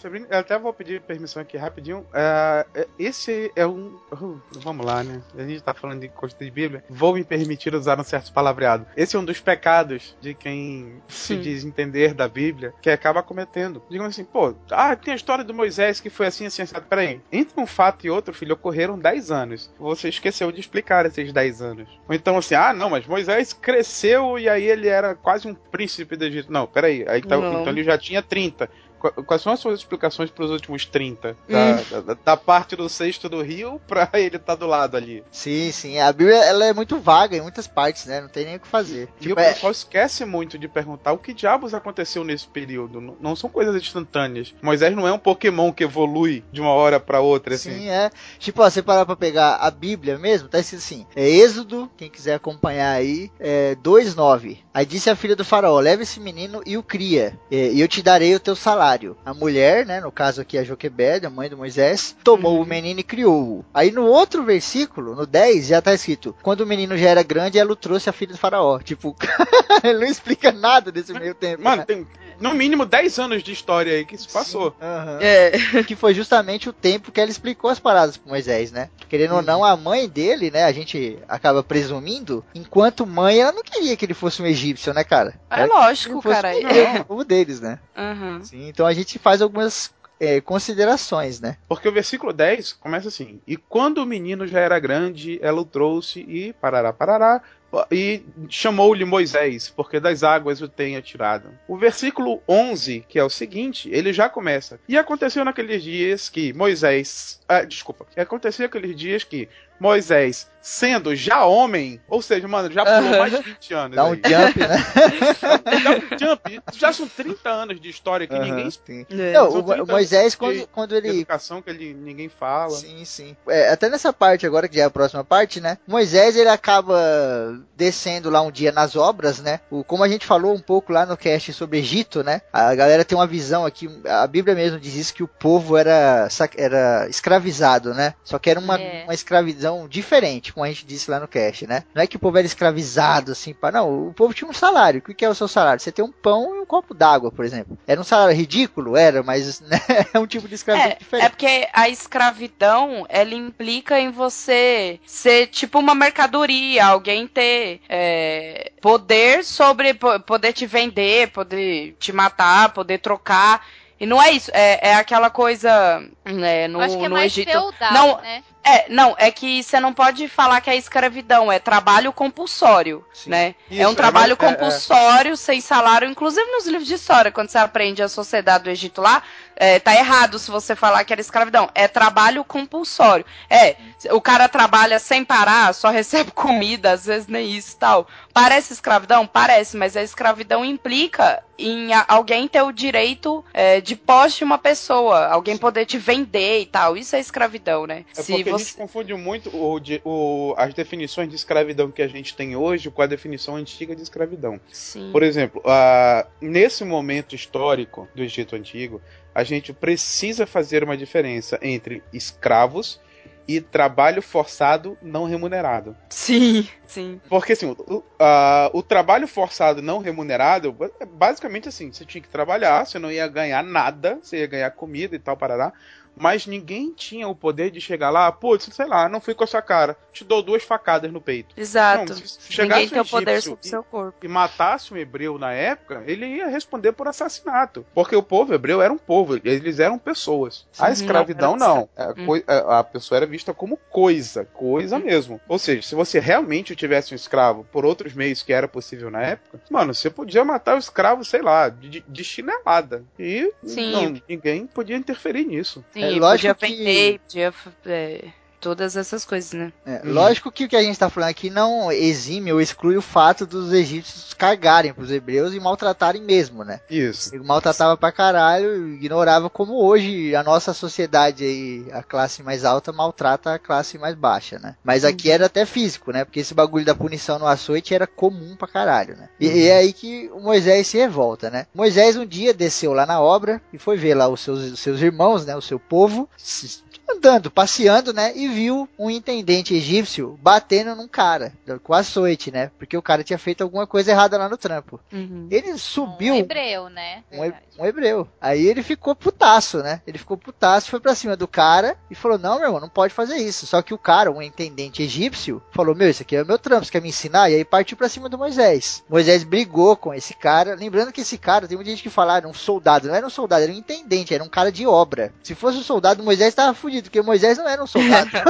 Sabrina, 0.00 0.26
eu 0.30 0.38
até 0.38 0.58
vou 0.58 0.72
pedir 0.72 1.00
permissão 1.02 1.42
aqui 1.42 1.56
rapidinho. 1.56 2.04
É- 2.12 2.86
esse 2.98 3.50
é 3.56 3.66
um. 3.66 3.94
uh, 4.12 4.40
vamos 4.60 4.84
lá, 4.86 5.02
né? 5.02 5.20
A 5.36 5.42
gente 5.42 5.62
tá 5.62 5.74
falando 5.74 6.00
de 6.00 6.08
coisa 6.08 6.34
de 6.38 6.50
Bíblia. 6.50 6.84
Vou 6.88 7.14
me 7.14 7.24
permitir 7.24 7.74
usar 7.74 7.98
um 8.00 8.04
certo 8.04 8.32
palavreado. 8.32 8.86
Esse 8.96 9.16
é 9.16 9.18
um 9.18 9.24
dos 9.24 9.40
pecados 9.40 10.16
de 10.20 10.34
quem 10.34 11.02
se 11.08 11.36
diz 11.36 11.64
entender 11.64 12.14
da 12.14 12.28
Bíblia, 12.28 12.72
que 12.80 12.90
acaba 12.90 13.22
cometendo. 13.22 13.82
Digamos 13.88 14.14
assim, 14.14 14.24
pô, 14.24 14.54
ah, 14.70 14.94
tem 14.96 15.12
a 15.12 15.16
história 15.16 15.44
do 15.44 15.54
Moisés 15.54 16.00
que 16.00 16.10
foi 16.10 16.26
assim, 16.26 16.46
Peraí, 16.88 17.20
entre 17.32 17.60
um 17.60 17.66
fato 17.66 18.06
e 18.06 18.10
outro, 18.10 18.34
filho, 18.34 18.54
ocorreram 18.54 18.98
10 18.98 19.30
anos. 19.30 19.70
Você 19.78 20.08
esqueceu 20.08 20.50
de 20.52 20.60
explicar 20.60 21.06
esses 21.06 21.32
10 21.32 21.62
anos. 21.62 21.88
Ou 22.08 22.14
então 22.14 22.36
assim, 22.36 22.54
ah, 22.54 22.72
não, 22.72 22.90
mas 22.90 23.06
Moisés 23.06 23.52
cresceu 23.52 24.38
e 24.38 24.48
aí 24.48 24.64
ele 24.64 24.88
era 24.88 25.14
quase 25.14 25.48
um 25.48 25.54
príncipe 25.54 26.16
do 26.16 26.24
Egito. 26.24 26.52
Não, 26.52 26.66
peraí, 26.66 27.04
aí 27.08 27.22
Não. 27.26 27.60
então 27.60 27.68
ele 27.68 27.82
já 27.82 27.98
tinha 27.98 28.22
30. 28.22 28.68
Qu- 29.12 29.22
Quais 29.24 29.42
são 29.42 29.52
as 29.52 29.60
suas 29.60 29.80
explicações 29.80 30.30
para 30.30 30.44
os 30.44 30.50
últimos 30.50 30.86
30? 30.86 31.36
Da, 31.48 31.58
Hum. 31.98 32.02
da- 32.06 32.14
da 32.24 32.36
parte 32.36 32.74
do 32.76 32.88
sexto 32.88 33.28
do 33.28 33.42
rio 33.42 33.80
pra 33.86 34.08
ele 34.14 34.36
estar 34.36 34.54
do 34.54 34.66
lado 34.66 34.96
ali. 34.96 35.22
Sim, 35.30 35.70
sim. 35.72 35.98
A 35.98 36.12
Bíblia 36.12 36.36
ela 36.36 36.64
é 36.64 36.72
muito 36.72 36.98
vaga 36.98 37.36
em 37.36 37.40
muitas 37.42 37.66
partes, 37.66 38.06
né? 38.06 38.20
Não 38.20 38.28
tem 38.28 38.44
nem 38.46 38.56
o 38.56 38.60
que 38.60 38.66
fazer. 38.68 39.08
E 39.20 39.24
Tipo, 39.24 39.38
o 39.38 39.42
é- 39.42 39.52
pessoal 39.52 39.72
esquece 39.72 40.24
muito 40.24 40.58
de 40.58 40.68
perguntar 40.68 41.12
o 41.12 41.18
que 41.18 41.34
diabos 41.34 41.74
aconteceu 41.74 42.24
nesse 42.24 42.46
período. 42.46 43.00
Não, 43.20 43.36
são 43.36 43.50
coisas 43.50 43.74
instantâneas. 43.76 44.54
Moisés 44.62 44.94
não 44.96 45.06
é 45.06 45.12
um 45.12 45.18
Pokémon 45.18 45.72
que 45.72 45.84
evolui 45.84 46.42
de 46.52 46.60
uma 46.60 46.70
hora 46.70 46.98
pra 46.98 47.20
outra, 47.20 47.54
assim. 47.56 47.72
Sim, 47.78 47.88
é. 47.90 48.10
Tipo, 48.38 48.62
ó, 48.62 48.70
você 48.70 48.82
parar 48.82 49.04
pra 49.04 49.16
pegar 49.16 49.56
a 49.56 49.70
Bíblia 49.70 50.18
mesmo, 50.18 50.48
tá 50.48 50.58
escrito 50.58 50.80
assim: 50.80 51.06
é 51.14 51.28
Êxodo, 51.28 51.90
quem 51.96 52.08
quiser 52.10 52.34
acompanhar 52.34 52.92
aí, 52.92 53.30
é 53.38 53.74
2,9. 53.82 54.58
Aí 54.72 54.86
disse 54.86 55.10
a 55.10 55.16
filha 55.16 55.36
do 55.36 55.44
faraó: 55.44 55.78
leva 55.80 56.02
esse 56.02 56.20
menino 56.20 56.62
e 56.66 56.76
o 56.76 56.82
cria, 56.82 57.38
é, 57.50 57.70
e 57.72 57.80
eu 57.80 57.88
te 57.88 58.02
darei 58.02 58.34
o 58.34 58.40
teu 58.40 58.54
salário. 58.56 58.93
A 59.24 59.34
mulher, 59.34 59.84
né, 59.86 60.00
no 60.00 60.12
caso 60.12 60.40
aqui 60.40 60.58
a 60.58 60.64
Joquebed, 60.64 61.26
a 61.26 61.30
mãe 61.30 61.48
do 61.48 61.56
Moisés, 61.56 62.16
tomou 62.22 62.60
o 62.60 62.66
menino 62.66 63.00
e 63.00 63.04
criou-o. 63.04 63.64
Aí 63.72 63.90
no 63.90 64.06
outro 64.06 64.42
versículo, 64.44 65.14
no 65.14 65.26
10, 65.26 65.66
já 65.66 65.82
tá 65.82 65.94
escrito: 65.94 66.34
quando 66.42 66.60
o 66.60 66.66
menino 66.66 66.96
já 66.96 67.10
era 67.10 67.22
grande, 67.22 67.58
ela 67.58 67.72
o 67.72 67.76
trouxe 67.76 68.08
a 68.08 68.12
filha 68.12 68.32
do 68.32 68.38
faraó. 68.38 68.78
Tipo, 68.78 69.16
ele 69.82 69.98
não 69.98 70.06
explica 70.06 70.52
nada 70.52 70.90
desse 70.92 71.12
meio 71.12 71.34
tempo. 71.34 71.62
Mano, 71.62 71.78
né? 71.78 71.84
tem 71.84 72.06
no 72.40 72.54
mínimo 72.54 72.84
10 72.84 73.18
anos 73.18 73.42
de 73.42 73.52
história 73.52 73.92
aí 73.92 74.04
que 74.04 74.16
se 74.16 74.28
passou. 74.28 74.74
Aham. 74.80 75.18
É. 75.20 75.52
que 75.86 75.96
foi 75.96 76.14
justamente 76.14 76.68
o 76.68 76.72
tempo 76.72 77.12
que 77.12 77.20
ela 77.20 77.30
explicou 77.30 77.70
as 77.70 77.78
paradas 77.78 78.16
pro 78.16 78.30
Moisés, 78.30 78.72
né? 78.72 78.90
Querendo 79.08 79.34
ou 79.36 79.42
não, 79.42 79.64
a 79.64 79.76
mãe 79.76 80.08
dele, 80.08 80.50
né? 80.50 80.64
A 80.64 80.72
gente 80.72 81.18
acaba 81.28 81.62
presumindo, 81.62 82.44
enquanto 82.54 83.06
mãe, 83.06 83.40
ela 83.40 83.52
não 83.52 83.62
queria 83.62 83.96
que 83.96 84.04
ele 84.04 84.14
fosse 84.14 84.42
um 84.42 84.46
egípcio, 84.46 84.92
né, 84.92 85.04
cara? 85.04 85.34
É 85.50 85.62
Ela 85.62 85.74
lógico, 85.74 86.20
cara. 86.22 86.52
fosse 86.52 86.66
um 86.66 87.00
o 87.00 87.04
povo 87.04 87.24
deles, 87.24 87.60
né? 87.60 87.78
Uhum. 87.96 88.44
Sim, 88.44 88.68
então 88.68 88.86
a 88.86 88.92
gente 88.92 89.18
faz 89.18 89.40
algumas 89.40 89.92
é, 90.18 90.40
considerações, 90.40 91.40
né? 91.40 91.56
Porque 91.68 91.88
o 91.88 91.92
versículo 91.92 92.32
10 92.32 92.74
começa 92.74 93.08
assim: 93.08 93.40
E 93.46 93.56
quando 93.56 93.98
o 93.98 94.06
menino 94.06 94.46
já 94.46 94.60
era 94.60 94.78
grande, 94.78 95.38
ela 95.42 95.60
o 95.60 95.64
trouxe 95.64 96.20
e 96.20 96.52
parará, 96.54 96.92
parará. 96.92 97.42
E 97.90 98.22
chamou-lhe 98.48 99.04
Moisés, 99.04 99.70
porque 99.74 99.98
das 100.00 100.22
águas 100.22 100.60
o 100.60 100.68
tenha 100.68 101.00
tirado. 101.02 101.50
O 101.68 101.76
versículo 101.76 102.42
11, 102.48 103.04
que 103.08 103.18
é 103.18 103.24
o 103.24 103.30
seguinte, 103.30 103.88
ele 103.92 104.12
já 104.12 104.28
começa. 104.28 104.78
E 104.88 104.96
aconteceu 104.98 105.44
naqueles 105.44 105.82
dias 105.82 106.28
que 106.28 106.52
Moisés. 106.52 107.40
Ah, 107.48 107.62
desculpa. 107.62 108.06
E 108.16 108.20
aconteceu 108.20 108.64
naqueles 108.64 108.96
dias 108.96 109.24
que 109.24 109.48
Moisés, 109.78 110.48
sendo 110.62 111.16
já 111.16 111.44
homem, 111.44 112.00
ou 112.08 112.22
seja, 112.22 112.46
mano, 112.46 112.70
já 112.72 112.84
pulou 112.84 113.10
Aham. 113.10 113.18
mais 113.18 113.32
de 113.32 113.42
20 113.42 113.74
anos. 113.74 113.96
Dá 113.96 114.04
um 114.04 114.12
aí. 114.12 114.22
jump, 114.24 114.58
né? 114.60 114.76
Dá 115.82 115.90
um 115.90 116.18
jump. 116.18 116.62
Já 116.74 116.92
são 116.92 117.08
30 117.08 117.50
anos 117.50 117.80
de 117.80 117.90
história 117.90 118.26
que 118.26 118.38
ninguém 118.38 118.60
Aham, 118.60 118.70
sim. 118.70 119.06
É. 119.10 119.32
Não, 119.32 119.48
o, 119.48 119.62
30 119.64 119.82
o 119.82 119.86
Moisés, 119.86 120.32
de- 120.32 120.38
quando, 120.38 120.66
quando 120.68 120.90
de 120.90 120.96
ele 121.08 121.08
educação 121.18 121.60
que 121.60 121.70
ele, 121.70 121.92
ninguém 121.92 122.28
fala. 122.28 122.70
Sim, 122.70 123.04
sim. 123.04 123.36
É, 123.48 123.70
até 123.70 123.90
nessa 123.90 124.12
parte 124.12 124.46
agora, 124.46 124.68
que 124.68 124.76
já 124.76 124.82
é 124.84 124.86
a 124.86 124.90
próxima 124.90 125.24
parte, 125.24 125.60
né? 125.60 125.76
Moisés, 125.86 126.36
ele 126.36 126.48
acaba 126.48 127.60
descendo 127.76 128.30
lá 128.30 128.40
um 128.42 128.50
dia 128.50 128.70
nas 128.72 128.96
obras, 128.96 129.40
né? 129.40 129.60
O, 129.70 129.82
como 129.84 130.02
a 130.04 130.08
gente 130.08 130.26
falou 130.26 130.54
um 130.54 130.60
pouco 130.60 130.92
lá 130.92 131.04
no 131.06 131.16
cast 131.16 131.52
sobre 131.52 131.78
Egito, 131.78 132.22
né? 132.22 132.40
A 132.52 132.74
galera 132.74 133.04
tem 133.04 133.16
uma 133.16 133.26
visão 133.26 133.64
aqui, 133.66 133.88
a 134.06 134.26
Bíblia 134.26 134.54
mesmo 134.54 134.78
diz 134.78 134.94
isso, 134.94 135.14
que 135.14 135.22
o 135.22 135.28
povo 135.28 135.76
era, 135.76 136.28
era 136.56 137.06
escravizado, 137.08 137.92
né? 137.94 138.14
Só 138.24 138.38
que 138.38 138.50
era 138.50 138.60
uma, 138.60 138.78
É. 138.80 139.04
uma 139.04 139.14
escravidão 139.14 139.88
diferente, 139.88 140.52
como 140.52 140.64
a 140.64 140.68
gente 140.68 140.86
disse 140.86 141.10
lá 141.10 141.18
no 141.20 141.28
cast, 141.28 141.66
né? 141.66 141.84
Não 141.94 142.02
é 142.02 142.06
que 142.06 142.16
o 142.16 142.20
povo 142.20 142.38
era 142.38 142.46
escravizado, 142.46 143.32
assim, 143.32 143.52
para 143.54 143.78
não, 143.78 144.08
o 144.08 144.12
povo 144.14 144.34
tinha 144.34 144.48
um 144.48 144.54
salário. 144.54 145.00
O 145.00 145.02
que 145.02 145.14
que 145.14 145.24
é 145.24 145.28
o 145.28 145.34
seu 145.34 145.48
salário? 145.48 145.80
Você 145.80 145.92
tem 145.92 146.04
um 146.04 146.12
pão 146.12 146.54
e 146.56 146.60
um 146.60 146.66
copo 146.66 146.94
d'água, 146.94 147.30
por 147.32 147.44
exemplo. 147.44 147.78
Era 147.86 148.00
um 148.00 148.04
salário 148.04 148.34
ridículo? 148.36 148.96
Era, 148.96 149.22
mas 149.22 149.60
né? 149.62 149.80
é 150.12 150.18
um 150.18 150.26
tipo 150.26 150.48
de 150.48 150.54
escravidão 150.54 150.90
É, 150.92 150.96
diferente. 150.96 151.26
é 151.26 151.28
porque 151.28 151.68
a 151.72 151.88
escravidão, 151.88 153.06
ela 153.08 153.34
implica 153.34 153.98
em 153.98 154.10
você 154.10 154.98
ser 155.06 155.46
tipo 155.48 155.78
uma 155.78 155.94
mercadoria, 155.94 156.86
alguém 156.86 157.26
ter 157.26 157.53
é, 157.88 158.72
poder 158.80 159.44
sobre, 159.44 159.94
po- 159.94 160.20
poder 160.20 160.52
te 160.52 160.66
vender, 160.66 161.28
poder 161.30 161.96
te 161.98 162.12
matar, 162.12 162.72
poder 162.72 162.98
trocar. 162.98 163.64
E 163.98 164.06
não 164.06 164.20
é 164.20 164.32
isso, 164.32 164.50
é, 164.52 164.90
é 164.90 164.94
aquela 164.96 165.30
coisa 165.30 166.02
né, 166.24 166.66
no, 166.68 166.80
Eu 166.80 166.84
acho 166.84 166.98
que 166.98 167.04
é 167.04 167.08
no 167.08 167.14
mais 167.14 167.32
Egito. 167.32 167.50
feudal, 167.50 167.92
Não, 167.92 168.20
né? 168.20 168.42
É, 168.66 168.86
não, 168.88 169.14
é 169.18 169.30
que 169.30 169.62
você 169.62 169.78
não 169.78 169.92
pode 169.92 170.26
falar 170.26 170.58
que 170.62 170.70
é 170.70 170.76
escravidão, 170.76 171.52
é 171.52 171.58
trabalho 171.58 172.10
compulsório, 172.14 173.04
Sim. 173.12 173.28
né? 173.30 173.54
Isso, 173.70 173.82
é 173.82 173.86
um 173.86 173.92
é, 173.92 173.94
trabalho 173.94 174.30
é, 174.30 174.32
é. 174.32 174.36
compulsório, 174.36 175.36
sem 175.36 175.60
salário, 175.60 176.08
inclusive 176.08 176.50
nos 176.50 176.66
livros 176.66 176.86
de 176.86 176.94
história, 176.94 177.30
quando 177.30 177.50
você 177.50 177.58
aprende 177.58 178.02
a 178.02 178.08
sociedade 178.08 178.64
do 178.64 178.70
Egito 178.70 179.02
lá, 179.02 179.22
é, 179.56 179.78
tá 179.78 179.94
errado 179.94 180.38
se 180.38 180.50
você 180.50 180.74
falar 180.74 181.04
que 181.04 181.12
era 181.12 181.20
escravidão. 181.20 181.68
É 181.74 181.86
trabalho 181.88 182.44
compulsório. 182.44 183.24
É, 183.48 183.76
o 184.12 184.20
cara 184.20 184.48
trabalha 184.48 184.98
sem 184.98 185.24
parar, 185.24 185.72
só 185.74 185.88
recebe 185.90 186.30
comida, 186.34 186.92
às 186.92 187.06
vezes 187.06 187.26
nem 187.28 187.50
isso 187.54 187.74
e 187.74 187.78
tal. 187.78 188.06
Parece 188.32 188.72
escravidão? 188.72 189.26
Parece, 189.26 189.76
mas 189.76 189.96
a 189.96 190.02
escravidão 190.02 190.64
implica 190.64 191.42
em 191.56 191.92
a- 191.92 192.04
alguém 192.08 192.48
ter 192.48 192.62
o 192.62 192.72
direito 192.72 193.44
é, 193.54 193.80
de 193.80 193.94
posse 193.94 194.38
de 194.38 194.44
uma 194.44 194.58
pessoa, 194.58 195.26
alguém 195.28 195.56
poder 195.56 195.86
te 195.86 195.96
vender 195.98 196.60
e 196.62 196.66
tal. 196.66 196.96
Isso 196.96 197.14
é 197.14 197.20
escravidão, 197.20 197.86
né? 197.86 198.04
É 198.16 198.22
se 198.22 198.32
porque 198.32 198.48
a 198.50 198.52
Você- 198.52 198.64
gente 198.64 198.76
confunde 198.76 199.14
muito 199.14 199.50
o, 199.56 199.80
o- 200.04 200.54
as 200.58 200.74
definições 200.74 201.28
de 201.28 201.36
escravidão 201.36 201.92
que 201.92 202.02
a 202.02 202.08
gente 202.08 202.34
tem 202.34 202.56
hoje 202.56 202.90
com 202.90 203.02
a 203.02 203.06
definição 203.06 203.54
antiga 203.54 203.94
de 203.94 204.02
escravidão. 204.02 204.60
Sim. 204.72 205.10
Por 205.12 205.22
exemplo, 205.22 205.62
ah, 205.64 206.26
nesse 206.40 206.84
momento 206.84 207.36
histórico 207.36 208.08
do 208.16 208.22
Egito 208.22 208.56
Antigo, 208.56 209.00
a 209.34 209.42
gente 209.44 209.72
precisa 209.72 210.46
fazer 210.46 210.84
uma 210.84 210.96
diferença 210.96 211.58
entre 211.60 212.02
escravos 212.12 213.00
e 213.46 213.60
trabalho 213.60 214.22
forçado 214.22 214.96
não 215.02 215.24
remunerado. 215.24 215.94
Sim, 216.08 216.66
sim. 216.86 217.20
Porque 217.28 217.52
assim, 217.52 217.66
o, 217.66 217.76
o- 217.96 218.78
o 218.78 218.82
trabalho 218.82 219.28
forçado 219.28 219.82
não 219.82 219.98
remunerado, 219.98 220.74
é 220.98 221.04
basicamente 221.04 221.68
assim, 221.68 221.92
você 221.92 222.04
tinha 222.06 222.22
que 222.22 222.28
trabalhar, 222.28 222.86
você 222.86 222.98
não 222.98 223.12
ia 223.12 223.28
ganhar 223.28 223.62
nada, 223.62 224.18
você 224.22 224.38
ia 224.38 224.46
ganhar 224.46 224.70
comida 224.70 225.14
e 225.14 225.18
tal, 225.18 225.36
parará. 225.36 225.72
Mas 226.16 226.46
ninguém 226.46 226.92
tinha 226.92 227.26
o 227.28 227.34
poder 227.34 227.70
de 227.70 227.80
chegar 227.80 228.10
lá, 228.10 228.30
putz, 228.30 228.68
sei 228.72 228.86
lá, 228.86 229.08
não 229.08 229.20
fui 229.20 229.34
com 229.34 229.44
a 229.44 229.46
sua 229.46 229.60
cara, 229.62 229.96
te 230.12 230.24
dou 230.24 230.42
duas 230.42 230.62
facadas 230.62 231.10
no 231.12 231.20
peito. 231.20 231.54
Exato. 231.56 232.12
Não, 232.12 232.16
se 232.20 232.52
chegasse 232.52 232.80
Ninguém 232.82 232.88
tem 232.88 232.98
um 233.00 233.02
o 233.02 233.08
poder 233.08 233.42
sobre 233.42 233.60
o 233.64 233.66
e- 233.66 233.68
seu 233.68 233.82
corpo. 233.82 234.18
e 234.24 234.28
matasse 234.28 234.92
um 234.94 234.96
hebreu 234.96 235.38
na 235.38 235.52
época, 235.52 236.02
ele 236.06 236.26
ia 236.26 236.46
responder 236.48 236.92
por 236.92 237.08
assassinato. 237.08 237.84
Porque 237.94 238.14
o 238.14 238.22
povo 238.22 238.54
hebreu 238.54 238.80
era 238.80 238.92
um 238.92 238.98
povo, 238.98 239.36
eles 239.44 239.78
eram 239.80 239.98
pessoas. 239.98 240.66
a 240.78 240.86
Sim, 240.86 240.92
escravidão 241.02 241.56
não, 241.56 241.64
não. 241.74 241.88
A, 241.96 242.14
Hum. 242.16 242.42
a- 242.46 242.78
a 242.80 242.84
pessoa 242.84 243.16
era 243.16 243.26
vista 243.26 243.52
como 243.52 243.76
coisa, 243.90 244.44
coisa 244.44 244.98
mesmo. 244.98 245.40
Ou 245.48 245.58
seja, 245.58 245.82
se 245.82 245.94
você 245.94 246.18
realmente 246.20 246.76
tivesse 246.76 247.12
um 247.12 247.16
escravo 247.16 247.64
por 247.72 247.84
outros 247.84 248.12
meios 248.14 248.42
que 248.42 248.52
era 248.52 248.68
possível 248.68 249.10
na 249.10 249.22
época, 249.22 249.60
mano, 249.70 249.92
você 249.94 250.10
podia 250.10 250.44
matar 250.44 250.76
o 250.76 250.78
escravo, 250.78 251.24
sei 251.24 251.42
lá, 251.42 251.68
de, 251.68 252.00
de 252.06 252.24
chinelada. 252.24 253.04
E 253.18 253.52
Sim. 253.64 253.92
não, 253.92 254.20
ninguém 254.28 254.66
podia 254.66 254.96
interferir 254.96 255.44
nisso. 255.44 255.84
Sim, 255.92 256.03
É 256.04 256.18
lógico 256.18 256.54
podia 256.54 256.76
que- 256.76 256.84
vender, 256.84 257.20
podia. 257.20 257.52
é, 257.86 258.20
todas 258.64 258.96
essas 258.96 259.26
coisas, 259.26 259.52
né? 259.52 259.72
É, 259.84 260.00
Uhum. 260.04 260.14
Lógico 260.14 260.50
que 260.50 260.64
o 260.64 260.68
que 260.68 260.74
a 260.76 260.82
gente 260.82 260.98
tá 260.98 261.10
falando 261.10 261.28
aqui 261.28 261.50
não 261.50 261.92
exime 261.92 262.50
ou 262.50 262.60
exclui 262.62 262.96
o 262.96 263.02
fato 263.02 263.44
dos 263.46 263.70
egípcios 263.74 264.32
cagarem 264.32 264.94
pros 264.94 265.10
hebreus 265.10 265.52
e 265.52 265.60
maltratarem 265.60 266.22
mesmo, 266.22 266.64
né? 266.64 266.80
Isso. 266.88 267.34
Ele 267.34 267.44
maltratava 267.44 267.94
pra 267.96 268.10
caralho, 268.10 268.88
ignorava 268.94 269.50
como 269.50 269.74
hoje 269.84 270.34
a 270.34 270.42
nossa 270.42 270.72
sociedade 270.72 271.44
aí, 271.44 271.86
a 271.92 272.02
classe 272.02 272.42
mais 272.42 272.64
alta 272.64 272.90
maltrata 272.90 273.52
a 273.52 273.58
classe 273.58 273.98
mais 273.98 274.14
baixa, 274.14 274.58
né? 274.58 274.76
Mas 274.82 275.04
aqui 275.04 275.30
era 275.30 275.44
até 275.46 275.66
físico, 275.66 276.10
né? 276.10 276.24
Porque 276.24 276.40
esse 276.40 276.54
bagulho 276.54 276.84
da 276.86 276.94
punição 276.94 277.38
no 277.38 277.46
açoite 277.46 277.94
era 277.94 278.06
comum 278.06 278.56
pra 278.56 278.66
caralho, 278.66 279.14
né? 279.16 279.28
E, 279.38 279.46
e 279.46 279.66
é 279.68 279.76
aí 279.76 279.92
que 279.92 280.30
o 280.32 280.40
Moisés 280.40 280.86
se 280.86 280.96
revolta, 280.96 281.50
né? 281.50 281.66
Moisés 281.74 282.16
um 282.16 282.24
dia 282.26 282.54
desceu 282.54 282.92
lá 282.94 283.04
na 283.04 283.20
obra 283.20 283.60
e 283.72 283.78
foi 283.78 283.96
ver 283.96 284.14
lá 284.14 284.26
os 284.28 284.40
seus, 284.40 284.60
os 284.72 284.80
seus 284.80 285.00
irmãos, 285.02 285.44
né? 285.44 285.54
O 285.54 285.60
seu 285.60 285.78
povo, 285.78 286.28
se- 286.36 286.82
andando, 287.08 287.50
passeando, 287.50 288.12
né? 288.12 288.32
E 288.36 288.48
viu 288.48 288.88
um 288.98 289.10
intendente 289.10 289.74
egípcio 289.74 290.38
batendo 290.42 290.94
num 290.96 291.08
cara, 291.08 291.52
com 291.82 291.92
açoite, 291.94 292.50
né? 292.50 292.70
Porque 292.78 292.96
o 292.96 293.02
cara 293.02 293.22
tinha 293.24 293.38
feito 293.38 293.62
alguma 293.62 293.86
coisa 293.86 294.10
errada 294.10 294.36
lá 294.38 294.48
no 294.48 294.56
trampo. 294.56 295.00
Uhum. 295.12 295.48
Ele 295.50 295.76
subiu 295.78 296.34
Um 296.34 296.38
hebreu, 296.38 296.88
né? 296.88 297.22
um, 297.32 297.44
he- 297.44 297.54
um 297.78 297.84
hebreu. 297.86 298.28
Aí 298.40 298.66
ele 298.66 298.82
ficou 298.82 299.14
putaço, 299.14 299.78
né? 299.78 300.00
Ele 300.06 300.18
ficou 300.18 300.36
putaço, 300.36 300.90
foi 300.90 301.00
pra 301.00 301.14
cima 301.14 301.36
do 301.36 301.46
cara 301.48 301.96
e 302.10 302.14
falou: 302.14 302.38
Não, 302.38 302.56
meu 302.56 302.66
irmão, 302.66 302.80
não 302.80 302.88
pode 302.88 303.12
fazer 303.12 303.36
isso. 303.36 303.66
Só 303.66 303.82
que 303.82 303.92
o 303.94 303.98
cara, 303.98 304.30
um 304.30 304.42
intendente 304.42 305.02
egípcio, 305.02 305.62
falou: 305.72 305.94
Meu, 305.94 306.08
isso 306.10 306.22
aqui 306.22 306.36
é 306.36 306.42
o 306.42 306.46
meu 306.46 306.58
trampo, 306.58 306.84
você 306.84 306.92
quer 306.92 307.02
me 307.02 307.08
ensinar? 307.08 307.50
E 307.50 307.54
aí 307.56 307.64
partiu 307.64 307.96
pra 307.96 308.08
cima 308.08 308.28
do 308.28 308.38
Moisés. 308.38 309.02
Moisés 309.08 309.44
brigou 309.44 309.96
com 309.96 310.12
esse 310.14 310.34
cara. 310.34 310.74
Lembrando 310.74 311.12
que 311.12 311.20
esse 311.20 311.36
cara, 311.38 311.66
tem 311.68 311.76
muita 311.76 311.90
gente 311.90 312.02
que 312.02 312.10
fala, 312.10 312.36
era 312.36 312.48
um 312.48 312.54
soldado. 312.54 313.08
Não 313.08 313.14
era 313.14 313.26
um 313.26 313.30
soldado, 313.30 313.62
era 313.64 313.72
um 313.72 313.76
intendente, 313.76 314.34
era 314.34 314.42
um 314.44 314.48
cara 314.48 314.70
de 314.72 314.86
obra. 314.86 315.32
Se 315.42 315.54
fosse 315.54 315.78
um 315.78 315.82
soldado, 315.82 316.22
Moisés 316.22 316.54
tava 316.54 316.74
fudido, 316.74 316.93
porque 317.02 317.20
Moisés 317.22 317.58
não 317.58 317.68
era 317.68 317.82
um 317.82 317.86
soldado. 317.86 318.30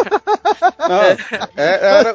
Não, 0.89 1.03
é- 1.03 1.19
era, 1.57 2.15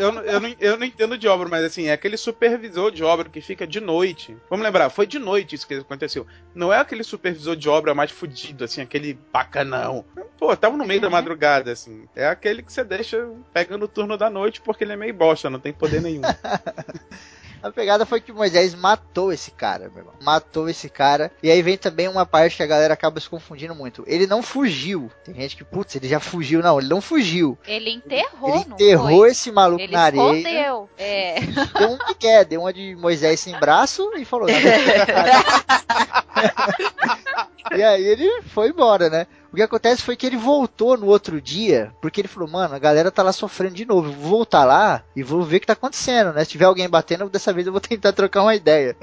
eu, 0.00 0.12
não- 0.12 0.22
eu, 0.22 0.40
não, 0.40 0.54
eu 0.60 0.76
não 0.78 0.86
entendo 0.86 1.18
de 1.18 1.26
obra, 1.28 1.48
mas 1.48 1.64
assim, 1.64 1.86
é 1.88 1.92
aquele 1.92 2.16
supervisor 2.16 2.90
de 2.90 3.02
obra 3.02 3.28
que 3.28 3.40
fica 3.40 3.66
de 3.66 3.80
noite. 3.80 4.36
Vamos 4.48 4.64
lembrar, 4.64 4.88
foi 4.90 5.06
de 5.06 5.18
noite 5.18 5.54
isso 5.54 5.66
que 5.66 5.74
aconteceu. 5.74 6.26
Não 6.54 6.72
é 6.72 6.78
aquele 6.78 7.02
supervisor 7.02 7.56
de 7.56 7.68
obra 7.68 7.94
mais 7.94 8.10
fudido, 8.10 8.64
assim, 8.64 8.80
aquele 8.82 9.18
bacanão. 9.32 10.04
Pô, 10.38 10.56
tava 10.56 10.76
no 10.76 10.84
meio 10.84 11.00
da 11.00 11.10
madrugada, 11.10 11.72
assim. 11.72 12.06
É 12.14 12.26
aquele 12.26 12.62
que 12.62 12.72
você 12.72 12.84
deixa 12.84 13.28
pegando 13.52 13.84
o 13.84 13.88
turno 13.88 14.16
da 14.16 14.30
noite 14.30 14.60
porque 14.60 14.84
ele 14.84 14.92
é 14.92 14.96
meio 14.96 15.14
bosta, 15.14 15.50
não 15.50 15.58
tem 15.60 15.72
poder 15.72 16.00
nenhum. 16.00 16.22
A 17.64 17.72
pegada 17.72 18.04
foi 18.04 18.20
que 18.20 18.30
Moisés 18.30 18.74
matou 18.74 19.32
esse 19.32 19.50
cara, 19.50 19.88
meu 19.88 20.00
irmão. 20.00 20.12
Matou 20.22 20.68
esse 20.68 20.86
cara. 20.90 21.32
E 21.42 21.50
aí 21.50 21.62
vem 21.62 21.78
também 21.78 22.06
uma 22.08 22.26
parte 22.26 22.58
que 22.58 22.62
a 22.62 22.66
galera 22.66 22.92
acaba 22.92 23.18
se 23.18 23.26
confundindo 23.26 23.74
muito. 23.74 24.04
Ele 24.06 24.26
não 24.26 24.42
fugiu. 24.42 25.10
Tem 25.24 25.34
gente 25.34 25.56
que, 25.56 25.64
putz, 25.64 25.96
ele 25.96 26.06
já 26.06 26.20
fugiu. 26.20 26.62
Não, 26.62 26.78
ele 26.78 26.90
não 26.90 27.00
fugiu. 27.00 27.56
Ele 27.66 27.88
enterrou, 27.90 28.54
ele 28.54 28.64
não 28.68 28.74
enterrou 28.74 29.20
foi? 29.20 29.30
esse 29.30 29.50
maluco 29.50 29.82
Ele 29.82 29.94
na 29.94 30.02
areia. 30.02 30.34
escondeu. 30.36 30.90
É. 30.98 31.36
Deu 31.78 31.90
um 31.92 31.98
migué, 32.06 32.44
deu 32.44 32.60
uma 32.60 32.70
de 32.72 32.94
Moisés 32.96 33.40
sem 33.40 33.58
braço 33.58 34.12
e 34.14 34.26
falou. 34.26 34.46
"Não, 34.46 34.54
e 37.78 37.82
aí 37.82 38.04
ele 38.04 38.42
foi 38.42 38.68
embora, 38.68 39.08
né? 39.08 39.26
O 39.54 39.56
que 39.56 39.62
acontece 39.62 40.02
foi 40.02 40.16
que 40.16 40.26
ele 40.26 40.36
voltou 40.36 40.96
no 40.96 41.06
outro 41.06 41.40
dia, 41.40 41.94
porque 42.02 42.20
ele 42.20 42.26
falou, 42.26 42.48
mano, 42.48 42.74
a 42.74 42.78
galera 42.80 43.08
tá 43.08 43.22
lá 43.22 43.30
sofrendo 43.30 43.76
de 43.76 43.84
novo. 43.84 44.10
Vou 44.10 44.30
voltar 44.30 44.64
lá 44.64 45.04
e 45.14 45.22
vou 45.22 45.44
ver 45.44 45.58
o 45.58 45.60
que 45.60 45.66
tá 45.68 45.74
acontecendo, 45.74 46.32
né? 46.32 46.42
Se 46.42 46.50
tiver 46.50 46.64
alguém 46.64 46.88
batendo, 46.88 47.30
dessa 47.30 47.52
vez 47.52 47.64
eu 47.64 47.72
vou 47.72 47.80
tentar 47.80 48.10
trocar 48.14 48.42
uma 48.42 48.56
ideia. 48.56 48.96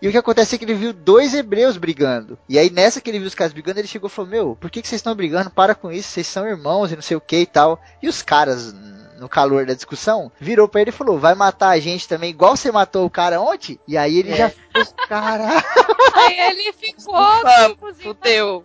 E 0.00 0.06
o 0.06 0.12
que 0.12 0.16
acontece 0.16 0.54
é 0.54 0.58
que 0.58 0.64
ele 0.64 0.74
viu 0.74 0.92
dois 0.92 1.34
hebreus 1.34 1.76
brigando. 1.76 2.38
E 2.48 2.56
aí, 2.56 2.70
nessa 2.70 3.00
que 3.00 3.10
ele 3.10 3.18
viu 3.18 3.26
os 3.26 3.34
caras 3.34 3.52
brigando, 3.52 3.80
ele 3.80 3.88
chegou 3.88 4.06
e 4.06 4.12
falou: 4.12 4.30
Meu, 4.30 4.56
por 4.60 4.70
que, 4.70 4.80
que 4.80 4.86
vocês 4.86 5.00
estão 5.00 5.12
brigando? 5.12 5.50
Para 5.50 5.74
com 5.74 5.90
isso, 5.90 6.08
vocês 6.08 6.28
são 6.28 6.46
irmãos 6.46 6.92
e 6.92 6.94
não 6.94 7.02
sei 7.02 7.16
o 7.16 7.20
que 7.20 7.38
e 7.38 7.46
tal. 7.46 7.82
E 8.00 8.08
os 8.08 8.22
caras, 8.22 8.72
no 9.18 9.28
calor 9.28 9.66
da 9.66 9.74
discussão, 9.74 10.30
virou 10.40 10.68
pra 10.68 10.80
ele 10.80 10.90
e 10.90 10.92
falou: 10.92 11.18
Vai 11.18 11.34
matar 11.34 11.70
a 11.70 11.80
gente 11.80 12.08
também, 12.08 12.30
igual 12.30 12.56
você 12.56 12.70
matou 12.72 13.04
o 13.06 13.10
cara 13.10 13.40
ontem? 13.40 13.78
E 13.86 13.96
aí 13.96 14.18
ele 14.18 14.34
já 14.34 14.48
fez, 14.50 14.94
caralho. 15.08 15.62
Aí 16.16 16.38
ele 16.38 16.72
ficou, 16.72 17.18
tipo, 17.68 17.94
Fudeu, 17.94 18.64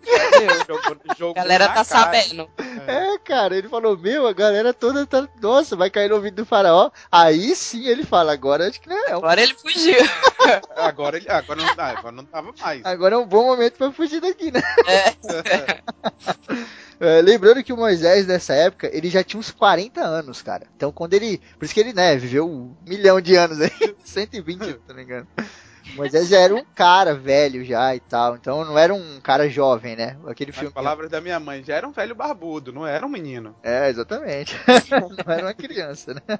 Jogou- 0.68 0.96
jogou 1.18 1.30
A 1.32 1.34
galera 1.42 1.66
tá 1.68 1.74
cara. 1.74 1.84
sabendo. 1.84 2.48
É, 2.86 3.18
cara, 3.18 3.56
ele 3.56 3.68
falou: 3.68 3.98
Meu, 3.98 4.26
a 4.26 4.32
galera 4.32 4.72
toda 4.72 5.04
tá. 5.04 5.26
Nossa, 5.42 5.74
vai 5.76 5.90
cair 5.90 6.08
no 6.08 6.14
ouvido 6.16 6.36
do 6.36 6.46
faraó. 6.46 6.90
Aí 7.10 7.54
sim 7.56 7.86
ele 7.86 8.04
fala: 8.04 8.32
Agora 8.32 8.68
acho 8.68 8.80
que 8.80 8.88
não 8.88 8.96
é. 9.08 9.12
Agora 9.12 9.42
ele 9.42 9.54
fugiu. 9.54 9.96
Agora 10.76 11.16
ele 11.16 11.28
agora 11.28 11.60
não, 11.60 11.84
agora 11.84 12.12
não 12.12 12.24
tava 12.24 12.54
mais. 12.60 12.84
Agora 12.84 13.14
é 13.16 13.18
um 13.18 13.26
bom 13.26 13.44
momento 13.46 13.74
pra 13.76 13.90
fugir 13.92 14.20
daqui, 14.20 14.50
né? 14.52 14.62
É. 14.86 15.14
É, 17.00 17.22
lembrando 17.22 17.64
que 17.64 17.72
o 17.72 17.76
Moisés, 17.76 18.26
nessa 18.26 18.52
época, 18.52 18.90
ele 18.92 19.08
já 19.08 19.24
tinha 19.24 19.40
uns 19.40 19.50
40 19.50 20.02
anos, 20.02 20.42
cara. 20.42 20.66
Então, 20.76 20.92
quando 20.92 21.14
ele. 21.14 21.40
Por 21.58 21.64
isso 21.64 21.72
que 21.72 21.80
ele, 21.80 21.94
né, 21.94 22.14
viveu 22.16 22.46
um 22.46 22.76
milhão 22.86 23.20
de 23.20 23.34
anos 23.36 23.58
aí. 23.58 23.70
120, 24.04 24.64
se 24.64 24.78
não 24.86 24.94
me 24.94 25.02
engano. 25.02 25.26
Moisés 25.96 26.28
já 26.28 26.38
era 26.38 26.54
um 26.54 26.64
cara 26.74 27.14
velho 27.14 27.64
já 27.64 27.94
e 27.94 28.00
tal. 28.00 28.36
Então, 28.36 28.64
não 28.64 28.78
era 28.78 28.94
um 28.94 29.18
cara 29.20 29.48
jovem, 29.48 29.96
né? 29.96 30.16
Aquele 30.26 30.50
As 30.50 30.56
filme. 30.58 30.72
palavras 30.72 31.10
da 31.10 31.20
minha 31.20 31.40
mãe 31.40 31.64
já 31.64 31.74
era 31.74 31.88
um 31.88 31.92
velho 31.92 32.14
barbudo, 32.14 32.72
não 32.72 32.86
era 32.86 33.04
um 33.04 33.08
menino. 33.08 33.56
É, 33.62 33.88
exatamente. 33.88 34.54
não 35.26 35.32
era 35.32 35.46
uma 35.46 35.54
criança, 35.54 36.14
né? 36.14 36.38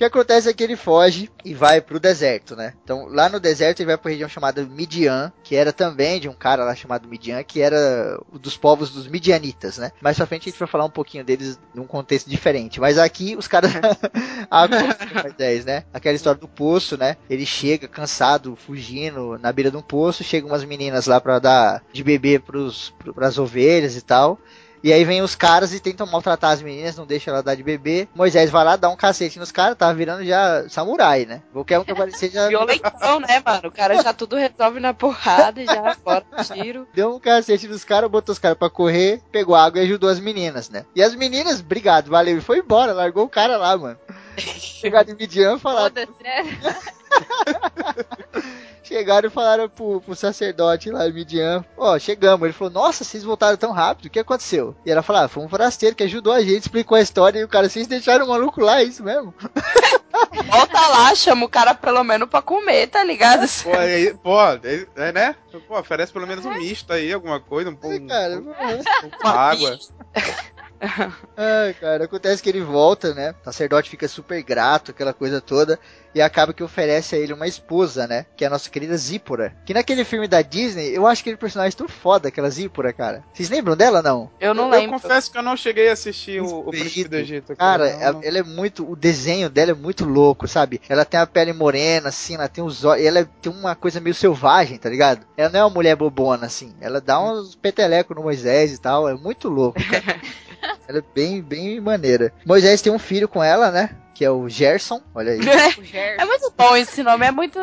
Que 0.00 0.04
acontece 0.06 0.48
é 0.48 0.54
que 0.54 0.64
ele 0.64 0.76
foge 0.76 1.28
e 1.44 1.52
vai 1.52 1.78
pro 1.78 2.00
deserto, 2.00 2.56
né? 2.56 2.72
Então, 2.82 3.04
lá 3.10 3.28
no 3.28 3.38
deserto 3.38 3.80
ele 3.80 3.88
vai 3.88 3.98
pra 3.98 4.10
região 4.10 4.30
chamada 4.30 4.64
Midian, 4.64 5.30
que 5.44 5.54
era 5.54 5.74
também 5.74 6.18
de 6.18 6.26
um 6.26 6.32
cara 6.32 6.64
lá 6.64 6.74
chamado 6.74 7.06
Midian, 7.06 7.42
que 7.42 7.60
era 7.60 8.18
dos 8.32 8.56
povos 8.56 8.88
dos 8.88 9.06
midianitas, 9.06 9.76
né? 9.76 9.92
Mais 10.00 10.16
pra 10.16 10.24
frente 10.24 10.48
a 10.48 10.50
gente 10.50 10.58
vai 10.58 10.66
falar 10.66 10.86
um 10.86 10.90
pouquinho 10.90 11.22
deles 11.22 11.60
num 11.74 11.86
contexto 11.86 12.30
diferente. 12.30 12.80
Mas 12.80 12.96
aqui 12.96 13.36
os 13.36 13.46
caras 13.46 13.72
Moisés, 15.22 15.66
né? 15.66 15.84
Aquela 15.92 16.16
história 16.16 16.40
do 16.40 16.48
poço, 16.48 16.96
né? 16.96 17.18
Ele 17.28 17.44
chega 17.44 17.86
cansado, 17.86 18.56
fugindo 18.56 19.38
na 19.38 19.52
beira 19.52 19.70
de 19.70 19.76
um 19.76 19.82
poço, 19.82 20.24
chegam 20.24 20.48
umas 20.48 20.64
meninas 20.64 21.04
lá 21.06 21.20
pra 21.20 21.38
dar 21.38 21.82
de 21.92 22.02
beber 22.02 22.40
pros, 22.40 22.88
pro- 22.98 23.12
pras 23.12 23.36
ovelhas 23.38 23.96
e 23.96 24.00
tal. 24.00 24.38
E 24.82 24.92
aí 24.92 25.04
vem 25.04 25.20
os 25.20 25.34
caras 25.34 25.74
e 25.74 25.80
tentam 25.80 26.06
maltratar 26.06 26.52
as 26.52 26.62
meninas, 26.62 26.96
não 26.96 27.06
deixam 27.06 27.34
ela 27.34 27.42
dar 27.42 27.54
de 27.54 27.62
bebê. 27.62 28.08
Moisés 28.14 28.50
vai 28.50 28.64
lá, 28.64 28.76
dá 28.76 28.88
um 28.88 28.96
cacete 28.96 29.38
nos 29.38 29.52
caras, 29.52 29.76
tava 29.76 29.92
virando 29.94 30.24
já 30.24 30.68
samurai, 30.68 31.26
né? 31.26 31.42
Qualquer 31.52 31.78
um 31.78 31.84
que 31.84 31.92
aparecer 31.92 32.30
já 32.30 32.48
Violentão, 32.48 33.20
né, 33.20 33.42
mano? 33.44 33.68
O 33.68 33.72
cara 33.72 34.02
já 34.02 34.12
tudo 34.12 34.36
resolve 34.36 34.80
na 34.80 34.94
porrada 34.94 35.62
e 35.62 35.66
já 35.66 35.94
fora 35.96 36.24
o 36.32 36.44
tiro. 36.44 36.88
deu 36.94 37.14
um 37.14 37.20
cacete 37.20 37.68
nos 37.68 37.84
caras, 37.84 38.10
botou 38.10 38.32
os 38.32 38.38
caras 38.38 38.56
pra 38.56 38.70
correr, 38.70 39.20
pegou 39.30 39.54
água 39.54 39.80
e 39.80 39.84
ajudou 39.84 40.08
as 40.08 40.18
meninas, 40.18 40.70
né? 40.70 40.84
E 40.94 41.02
as 41.02 41.14
meninas, 41.14 41.60
obrigado, 41.60 42.08
valeu, 42.08 42.38
e 42.38 42.40
foi 42.40 42.58
embora, 42.58 42.92
largou 42.92 43.24
o 43.24 43.28
cara 43.28 43.56
lá, 43.56 43.76
mano. 43.76 43.98
Chegaram 44.38 45.12
em 45.12 45.16
Midian 45.16 45.56
e 45.56 45.58
falaram, 45.58 45.94
Foda-se, 45.94 46.22
né? 46.22 46.58
chegaram 48.82 49.28
e 49.28 49.30
falaram 49.30 49.68
pro, 49.68 50.00
pro 50.00 50.14
sacerdote 50.14 50.90
lá 50.90 51.06
em 51.08 51.12
Midian, 51.12 51.64
ó, 51.76 51.98
chegamos. 51.98 52.44
Ele 52.44 52.52
falou, 52.52 52.72
nossa, 52.72 53.04
vocês 53.04 53.22
voltaram 53.22 53.56
tão 53.56 53.72
rápido, 53.72 54.06
o 54.06 54.10
que 54.10 54.18
aconteceu? 54.18 54.74
E 54.84 54.90
ela 54.90 55.02
falou, 55.02 55.22
ah, 55.22 55.28
foi 55.28 55.42
um 55.44 55.48
forasteiro 55.48 55.94
que 55.96 56.02
ajudou 56.04 56.32
a 56.32 56.40
gente, 56.40 56.62
explicou 56.62 56.96
a 56.96 57.00
história 57.00 57.38
e 57.38 57.44
o 57.44 57.48
cara, 57.48 57.68
vocês 57.68 57.86
deixaram 57.86 58.24
o 58.26 58.28
maluco 58.28 58.60
lá, 58.60 58.80
é 58.80 58.84
isso 58.84 59.02
mesmo? 59.02 59.34
Volta 60.50 60.86
lá, 60.88 61.14
chama 61.14 61.46
o 61.46 61.48
cara 61.48 61.74
pelo 61.74 62.02
menos 62.04 62.28
pra 62.28 62.42
comer, 62.42 62.88
tá 62.88 63.02
ligado? 63.04 63.46
Pô, 63.62 63.72
aí, 63.72 64.14
pô, 64.14 64.40
é, 64.42 64.86
é, 64.96 65.12
né? 65.12 65.34
Pô, 65.66 65.78
oferece 65.78 66.12
pelo 66.12 66.26
menos 66.26 66.44
um 66.44 66.54
misto 66.54 66.92
aí, 66.92 67.12
alguma 67.12 67.40
coisa, 67.40 67.70
um 67.70 67.76
É, 67.90 68.00
cara, 68.00 68.34
um- 68.38 68.50
um- 68.50 69.10
com 69.10 69.28
água. 69.28 69.78
Ai, 71.36 71.74
cara, 71.74 72.04
acontece 72.04 72.42
que 72.42 72.48
ele 72.48 72.62
volta, 72.62 73.14
né? 73.14 73.34
O 73.42 73.44
sacerdote 73.44 73.90
fica 73.90 74.08
super 74.08 74.42
grato, 74.42 74.90
aquela 74.90 75.12
coisa 75.12 75.40
toda, 75.40 75.78
e 76.14 76.20
acaba 76.20 76.52
que 76.54 76.62
oferece 76.62 77.14
a 77.14 77.18
ele 77.18 77.32
uma 77.32 77.46
esposa, 77.46 78.06
né? 78.06 78.26
Que 78.36 78.44
é 78.44 78.46
a 78.46 78.50
nossa 78.50 78.70
querida 78.70 78.96
Zípora. 78.96 79.54
Que 79.64 79.74
naquele 79.74 80.04
filme 80.04 80.26
da 80.26 80.42
Disney, 80.42 80.96
eu 80.96 81.06
acho 81.06 81.20
aquele 81.20 81.36
personagem 81.36 81.76
tão 81.76 81.86
foda, 81.88 82.28
aquela 82.28 82.48
Zípora, 82.50 82.92
cara. 82.92 83.22
Vocês 83.32 83.50
lembram 83.50 83.76
dela, 83.76 84.02
não? 84.02 84.30
Eu 84.40 84.54
não 84.54 84.64
eu 84.64 84.70
lembro. 84.80 85.00
confesso 85.00 85.30
que 85.30 85.38
eu 85.38 85.42
não 85.42 85.56
cheguei 85.56 85.90
a 85.90 85.92
assistir 85.92 86.40
o, 86.40 86.60
o. 86.60 86.70
Príncipe 86.70 87.08
do 87.08 87.16
Egito. 87.16 87.54
Cara, 87.56 87.92
Não, 87.92 88.00
ela, 88.00 88.12
não. 88.14 88.20
ela 88.24 88.38
é 88.38 88.42
muito. 88.42 88.90
O 88.90 88.96
desenho 88.96 89.50
dela 89.50 89.72
é 89.72 89.74
muito 89.74 90.04
louco, 90.04 90.48
sabe? 90.48 90.80
Ela 90.88 91.04
tem 91.04 91.20
a 91.20 91.26
pele 91.26 91.52
morena, 91.52 92.08
assim, 92.08 92.34
ela 92.34 92.48
tem 92.48 92.64
os 92.64 92.84
olhos. 92.84 93.04
Ela 93.04 93.28
tem 93.40 93.52
uma 93.52 93.74
coisa 93.74 94.00
meio 94.00 94.14
selvagem, 94.14 94.78
tá 94.78 94.88
ligado? 94.88 95.26
Ela 95.36 95.50
não 95.50 95.60
é 95.60 95.64
uma 95.64 95.70
mulher 95.70 95.94
bobona, 95.94 96.46
assim. 96.46 96.74
Ela 96.80 97.00
dá 97.00 97.20
uns 97.20 97.54
petelecos 97.54 98.16
no 98.16 98.22
Moisés 98.22 98.72
e 98.72 98.78
tal. 98.78 99.08
É 99.08 99.14
muito 99.14 99.48
louco, 99.48 99.78
cara. 99.84 100.20
ela 100.88 100.98
é 100.98 101.04
bem, 101.14 101.42
bem 101.42 101.80
maneira. 101.80 102.32
Moisés 102.44 102.82
tem 102.82 102.92
um 102.92 102.98
filho 102.98 103.28
com 103.28 103.42
ela, 103.42 103.70
né? 103.70 103.90
Que 104.14 104.24
é 104.24 104.30
o 104.30 104.48
Gerson. 104.48 105.00
Olha 105.14 105.32
aí. 105.32 105.40
O 105.78 105.84
Gerson. 105.84 106.22
É 106.22 106.24
muito 106.24 106.52
bom 106.56 106.76
esse 106.76 107.02
nome, 107.02 107.26
é 107.26 107.30
muito. 107.30 107.58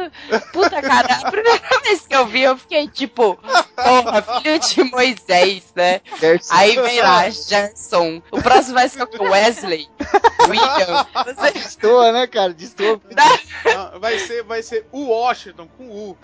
Puta, 0.51 0.81
cara, 0.81 1.13
a 1.13 1.31
primeira 1.31 1.61
vez 1.83 2.07
que 2.07 2.15
eu 2.15 2.25
vi, 2.25 2.41
eu 2.41 2.57
fiquei 2.57 2.87
tipo, 2.87 3.37
porra, 3.75 4.21
filho 4.41 4.59
de 4.59 4.83
Moisés, 4.85 5.71
né? 5.75 6.01
Gerson. 6.19 6.53
Aí 6.53 6.75
vem 6.75 7.01
lá, 7.01 7.29
Gerson. 7.29 8.21
O 8.31 8.41
próximo 8.41 8.75
vai 8.75 8.89
ser 8.89 9.03
o 9.03 9.23
Wesley. 9.23 9.87
William. 10.47 11.05
Você... 11.25 11.51
Destoa, 11.51 12.11
né, 12.11 12.27
cara? 12.27 12.53
Destoa. 12.53 12.99
Não, 13.65 13.99
vai, 13.99 14.19
ser, 14.19 14.43
vai 14.43 14.61
ser 14.61 14.85
o 14.91 15.05
Washington 15.07 15.67
com 15.77 15.89
U. 15.89 16.17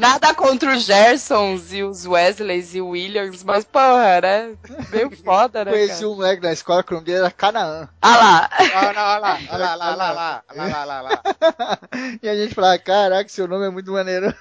Nada 0.00 0.34
contra 0.34 0.74
os 0.76 0.84
Gersons 0.84 1.72
e 1.72 1.82
os 1.82 2.06
Wesleys 2.06 2.74
e 2.74 2.80
Williams, 2.80 3.42
mas 3.42 3.64
porra, 3.64 4.20
né? 4.20 4.54
Meio 4.90 5.10
foda, 5.24 5.64
né? 5.64 5.70
Conheci 5.72 5.94
Cara? 5.94 6.08
um 6.08 6.14
moleque 6.16 6.42
na 6.42 6.52
escola 6.52 6.82
que 6.82 6.92
o 6.92 6.94
nome 6.94 7.06
dele 7.06 7.18
era 7.18 7.30
Canaã. 7.30 7.87
Ah 8.00 8.16
lá. 8.16 8.50
Ah, 8.50 8.92
não, 8.92 9.02
olha 9.02 9.18
lá, 9.18 9.38
olha 9.50 9.58
lá, 9.58 9.72
olha 9.72 9.76
lá, 9.76 9.90
olha 9.90 10.12
lá, 10.12 10.42
olha 10.50 10.68
lá, 10.68 10.82
olha 10.82 11.02
lá. 11.02 11.78
E 12.22 12.28
a 12.28 12.34
gente 12.36 12.54
falava, 12.54 12.78
caraca, 12.78 13.28
seu 13.28 13.48
nome 13.48 13.66
é 13.66 13.70
muito 13.70 13.92
maneiro. 13.92 14.34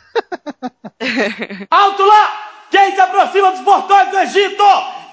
Alto 1.69 2.03
lá! 2.05 2.53
Quem 2.69 2.93
se 2.93 2.99
aproxima 2.99 3.51
dos 3.51 3.61
portões 3.61 4.09
do 4.09 4.17
Egito? 4.17 4.63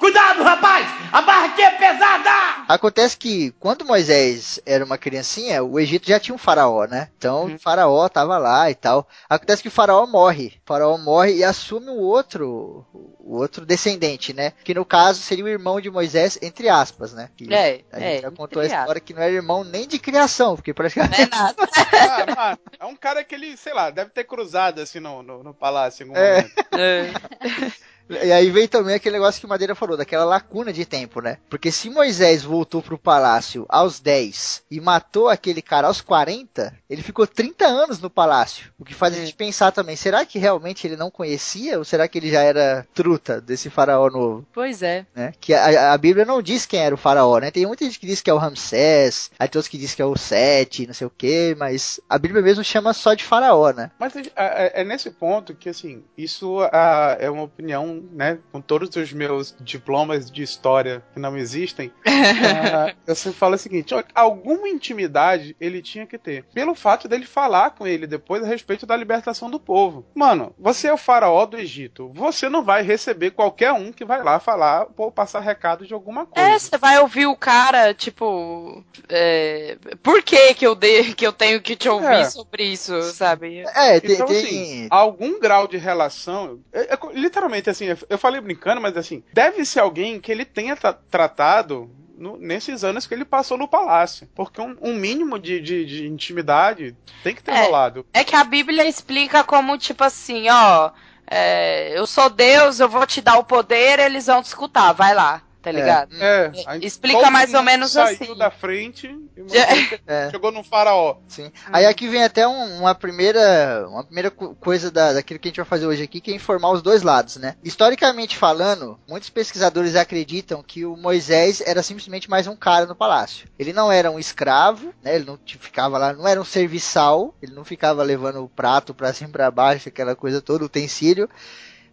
Cuidado, 0.00 0.42
rapaz! 0.42 0.86
A 1.12 1.22
barra 1.22 1.46
aqui 1.46 1.62
é 1.62 1.70
pesada! 1.70 2.30
Acontece 2.66 3.16
que 3.16 3.52
quando 3.60 3.84
Moisés 3.84 4.60
era 4.66 4.84
uma 4.84 4.98
criancinha, 4.98 5.62
o 5.62 5.78
Egito 5.78 6.08
já 6.08 6.18
tinha 6.18 6.34
um 6.34 6.38
faraó, 6.38 6.84
né? 6.84 7.08
Então 7.16 7.46
o 7.46 7.58
faraó 7.58 8.08
tava 8.08 8.36
lá 8.38 8.68
e 8.70 8.74
tal. 8.74 9.06
Acontece 9.30 9.62
que 9.62 9.68
o 9.68 9.72
faraó 9.72 10.04
morre. 10.06 10.58
O 10.64 10.66
faraó 10.66 10.98
morre 10.98 11.36
e 11.36 11.44
assume 11.44 11.90
o 11.90 12.00
outro, 12.00 12.84
o 13.26 13.36
outro 13.38 13.64
descendente, 13.64 14.32
né? 14.34 14.52
Que 14.62 14.74
no 14.74 14.84
caso 14.84 15.20
seria 15.20 15.44
o 15.44 15.48
irmão 15.48 15.80
de 15.80 15.90
Moisés, 15.90 16.38
entre 16.42 16.68
aspas, 16.68 17.12
né? 17.14 17.30
Que 17.36 17.52
É, 17.52 17.80
a 17.90 17.98
é, 18.00 18.12
gente 18.12 18.22
já 18.22 18.30
contou 18.30 18.60
a 18.62 18.66
história 18.66 19.00
que 19.00 19.14
não 19.14 19.22
era 19.22 19.32
irmão 19.32 19.64
nem 19.64 19.88
de 19.88 19.98
criação, 19.98 20.54
porque 20.56 20.74
praticamente 20.74 21.18
Não 21.18 21.24
é 21.26 21.30
nada. 21.30 21.56
Ah, 21.94 22.26
mano, 22.36 22.58
é 22.80 22.84
um 22.84 22.96
cara 22.96 23.24
que 23.24 23.34
ele, 23.34 23.56
sei 23.56 23.72
lá, 23.72 23.90
deve 23.90 24.10
ter 24.10 24.24
cruzado 24.24 24.80
assim 24.80 25.00
no, 25.00 25.22
no, 25.22 25.42
no 25.42 25.54
palácio 25.54 26.04
em 26.04 26.08
algum 26.08 26.20
É. 26.20 26.42
momento. 26.42 26.54
E 28.08 28.32
aí 28.32 28.50
vem 28.50 28.68
também 28.68 28.94
aquele 28.94 29.16
negócio 29.16 29.40
que 29.40 29.46
o 29.46 29.48
Madeira 29.48 29.74
falou, 29.74 29.96
daquela 29.96 30.24
lacuna 30.24 30.72
de 30.72 30.84
tempo, 30.84 31.20
né? 31.20 31.38
Porque 31.48 31.70
se 31.70 31.88
Moisés 31.88 32.42
voltou 32.42 32.82
pro 32.82 32.98
palácio 32.98 33.64
aos 33.68 34.00
10 34.00 34.62
e 34.70 34.80
matou 34.80 35.28
aquele 35.28 35.62
cara 35.62 35.86
aos 35.88 36.00
40, 36.00 36.74
ele 36.88 37.02
ficou 37.02 37.26
30 37.26 37.66
anos 37.66 38.00
no 38.00 38.10
palácio. 38.10 38.72
O 38.78 38.84
que 38.84 38.94
faz 38.94 39.14
a 39.14 39.18
gente 39.18 39.34
pensar 39.34 39.72
também, 39.72 39.96
será 39.96 40.24
que 40.26 40.38
realmente 40.38 40.86
ele 40.86 40.96
não 40.96 41.10
conhecia 41.10 41.78
ou 41.78 41.84
será 41.84 42.06
que 42.08 42.18
ele 42.18 42.30
já 42.30 42.40
era 42.42 42.86
truta 42.94 43.40
desse 43.40 43.70
faraó 43.70 44.08
novo? 44.10 44.46
Pois 44.52 44.82
é. 44.82 45.06
Né? 45.14 45.32
Que 45.40 45.54
a, 45.54 45.92
a 45.92 45.98
Bíblia 45.98 46.24
não 46.24 46.42
diz 46.42 46.66
quem 46.66 46.80
era 46.80 46.94
o 46.94 46.98
faraó, 46.98 47.38
né? 47.38 47.50
Tem 47.50 47.66
muita 47.66 47.84
gente 47.84 47.98
que 47.98 48.06
diz 48.06 48.20
que 48.20 48.30
é 48.30 48.34
o 48.34 48.38
Ramsés, 48.38 49.30
aí 49.38 49.48
tem 49.48 49.58
outros 49.58 49.68
que 49.68 49.78
diz 49.78 49.94
que 49.94 50.02
é 50.02 50.04
o 50.04 50.16
Sete, 50.16 50.86
não 50.86 50.94
sei 50.94 51.06
o 51.06 51.10
que, 51.10 51.54
mas 51.58 52.00
a 52.08 52.18
Bíblia 52.18 52.42
mesmo 52.42 52.62
chama 52.64 52.92
só 52.92 53.14
de 53.14 53.24
faraó, 53.24 53.70
né? 53.72 53.90
Mas 53.98 54.14
é, 54.16 54.22
é- 54.36 54.80
é 54.80 54.84
nesse 54.84 55.10
ponto 55.10 55.54
que, 55.54 55.68
assim, 55.68 56.04
isso 56.16 56.60
ah, 56.72 57.16
é 57.18 57.30
uma 57.30 57.42
opinião, 57.42 57.93
né? 58.12 58.38
Com 58.52 58.60
todos 58.60 58.94
os 58.96 59.12
meus 59.12 59.54
diplomas 59.60 60.30
de 60.30 60.42
história 60.42 61.02
que 61.12 61.20
não 61.20 61.36
existem, 61.36 61.92
ah, 62.06 62.94
eu 63.06 63.14
sempre 63.14 63.38
falo 63.38 63.54
o 63.54 63.58
seguinte: 63.58 63.94
alguma 64.14 64.68
intimidade 64.68 65.56
ele 65.60 65.82
tinha 65.82 66.06
que 66.06 66.18
ter. 66.18 66.44
Pelo 66.54 66.74
fato 66.74 67.08
dele 67.08 67.26
falar 67.26 67.70
com 67.70 67.86
ele 67.86 68.06
depois 68.06 68.42
a 68.42 68.46
respeito 68.46 68.86
da 68.86 68.96
libertação 68.96 69.50
do 69.50 69.58
povo. 69.60 70.04
Mano, 70.14 70.54
você 70.58 70.88
é 70.88 70.92
o 70.92 70.96
faraó 70.98 71.46
do 71.46 71.56
Egito. 71.58 72.10
Você 72.14 72.48
não 72.48 72.62
vai 72.62 72.82
receber 72.82 73.30
qualquer 73.32 73.72
um 73.72 73.92
que 73.92 74.04
vai 74.04 74.22
lá 74.22 74.38
falar 74.40 74.86
ou 74.96 75.10
passar 75.10 75.40
recado 75.40 75.86
de 75.86 75.94
alguma 75.94 76.26
coisa. 76.26 76.48
É, 76.48 76.58
você 76.58 76.76
vai 76.78 76.98
ouvir 76.98 77.26
o 77.26 77.36
cara, 77.36 77.92
tipo. 77.94 78.84
é, 79.08 79.76
por 80.02 80.22
que 80.22 80.54
que 80.54 80.66
eu, 80.66 80.74
de, 80.74 81.14
que 81.14 81.26
eu 81.26 81.32
tenho 81.32 81.60
que 81.60 81.76
te 81.76 81.88
ouvir 81.88 82.06
É. 82.06 82.24
sobre 82.24 82.64
isso, 82.64 83.00
sabe? 83.12 83.64
É, 83.74 84.00
tem, 84.00 84.12
Então, 84.14 84.26
tem- 84.26 84.38
assim, 84.44 84.86
algum 84.90 85.38
grau 85.40 85.66
de 85.66 85.76
relação. 85.76 86.60
é- 86.72 86.94
é 86.94 86.98
literalmente, 87.12 87.68
assim, 87.70 87.83
eu- 87.86 87.98
eu 88.10 88.18
falei 88.18 88.40
brincando, 88.40 88.80
mas 88.80 88.96
assim, 88.96 89.22
deve 89.32 89.64
ser 89.64 89.80
alguém 89.80 90.20
que 90.20 90.30
ele 90.32 90.44
tenha 90.44 90.76
tra- 90.76 90.92
tratado 91.10 91.90
no- 92.16 92.36
nesses 92.36 92.84
anos 92.84 93.06
que 93.06 93.14
ele 93.14 93.24
passou 93.24 93.56
no 93.58 93.66
palácio. 93.68 94.28
Porque 94.34 94.60
um, 94.60 94.76
um 94.80 94.94
mínimo 94.94 95.38
de, 95.38 95.60
de- 95.60 95.84
de 95.84 96.06
intimidade 96.06 96.96
tem 97.22 97.34
que 97.34 97.42
ter 97.42 97.52
É. 97.52 97.64
rolado. 97.64 98.06
É 98.12 98.22
que 98.24 98.36
a 98.36 98.44
Bíblia 98.44 98.86
explica 98.88 99.42
como, 99.44 99.76
tipo 99.78 100.04
assim, 100.04 100.48
ó. 100.50 100.90
é, 101.26 101.98
eu 101.98 102.06
sou 102.06 102.28
Deus, 102.28 102.78
eu 102.80 102.88
vou 102.88 103.06
te 103.06 103.20
dar 103.22 103.38
o 103.38 103.44
poder, 103.44 103.98
eles 103.98 104.26
vão 104.26 104.42
te 104.42 104.46
escutar, 104.46 104.92
vai 104.92 105.14
lá, 105.14 105.40
tá 105.64 105.72
ligado? 105.72 106.14
É, 106.20 106.52
aí 106.66 106.84
Explica 106.84 107.30
mais 107.30 107.52
ou 107.54 107.62
menos 107.62 107.92
saiu 107.92 108.14
assim. 108.22 108.36
da 108.36 108.50
frente 108.50 109.06
e 109.36 109.56
É. 109.56 109.64
É. 110.06 110.30
chegou 110.30 110.52
num 110.52 110.62
faraó. 110.62 111.16
Sim. 111.26 111.50
Aí 111.72 111.86
aqui 111.86 112.06
vem 112.08 112.22
até 112.22 112.46
um- 112.46 112.80
uma 112.80 112.94
primeira, 112.94 113.86
uma 113.88 114.04
primeira 114.04 114.30
co- 114.30 114.54
coisa 114.56 114.90
da, 114.90 115.14
daquilo 115.14 115.40
que 115.40 115.48
a 115.48 115.50
gente 115.50 115.56
vai 115.56 115.64
fazer 115.64 115.86
hoje 115.86 116.02
aqui, 116.02 116.20
que 116.20 116.30
é 116.30 116.34
informar 116.34 116.70
os 116.70 116.82
dois 116.82 117.02
lados, 117.02 117.36
né? 117.36 117.56
Historicamente 117.64 118.36
falando, 118.36 118.98
muitos 119.08 119.30
pesquisadores 119.30 119.96
acreditam 119.96 120.62
que 120.62 120.84
o 120.84 120.96
Moisés 120.96 121.62
era 121.64 121.82
simplesmente 121.82 122.28
mais 122.28 122.46
um 122.46 122.54
cara 122.56 122.86
no 122.86 122.94
palácio. 122.94 123.48
Ele 123.58 123.72
não 123.72 123.90
era 123.90 124.10
um 124.10 124.18
escravo, 124.18 124.92
né? 125.02 125.14
Ele 125.16 125.24
não 125.24 125.38
ficava 125.58 125.96
lá, 125.98 126.12
não 126.12 126.28
era 126.28 126.40
um 126.40 126.44
serviçal, 126.44 127.34
ele 127.42 127.54
não 127.54 127.64
ficava 127.64 128.02
levando 128.02 128.42
o 128.44 128.48
prato 128.48 128.92
pra 128.92 129.12
cima 129.12 129.30
e 129.30 129.32
pra 129.32 129.50
baixo, 129.50 129.88
aquela 129.88 130.14
coisa 130.14 130.40
toda, 130.42 130.64
utensílio. 130.64 131.28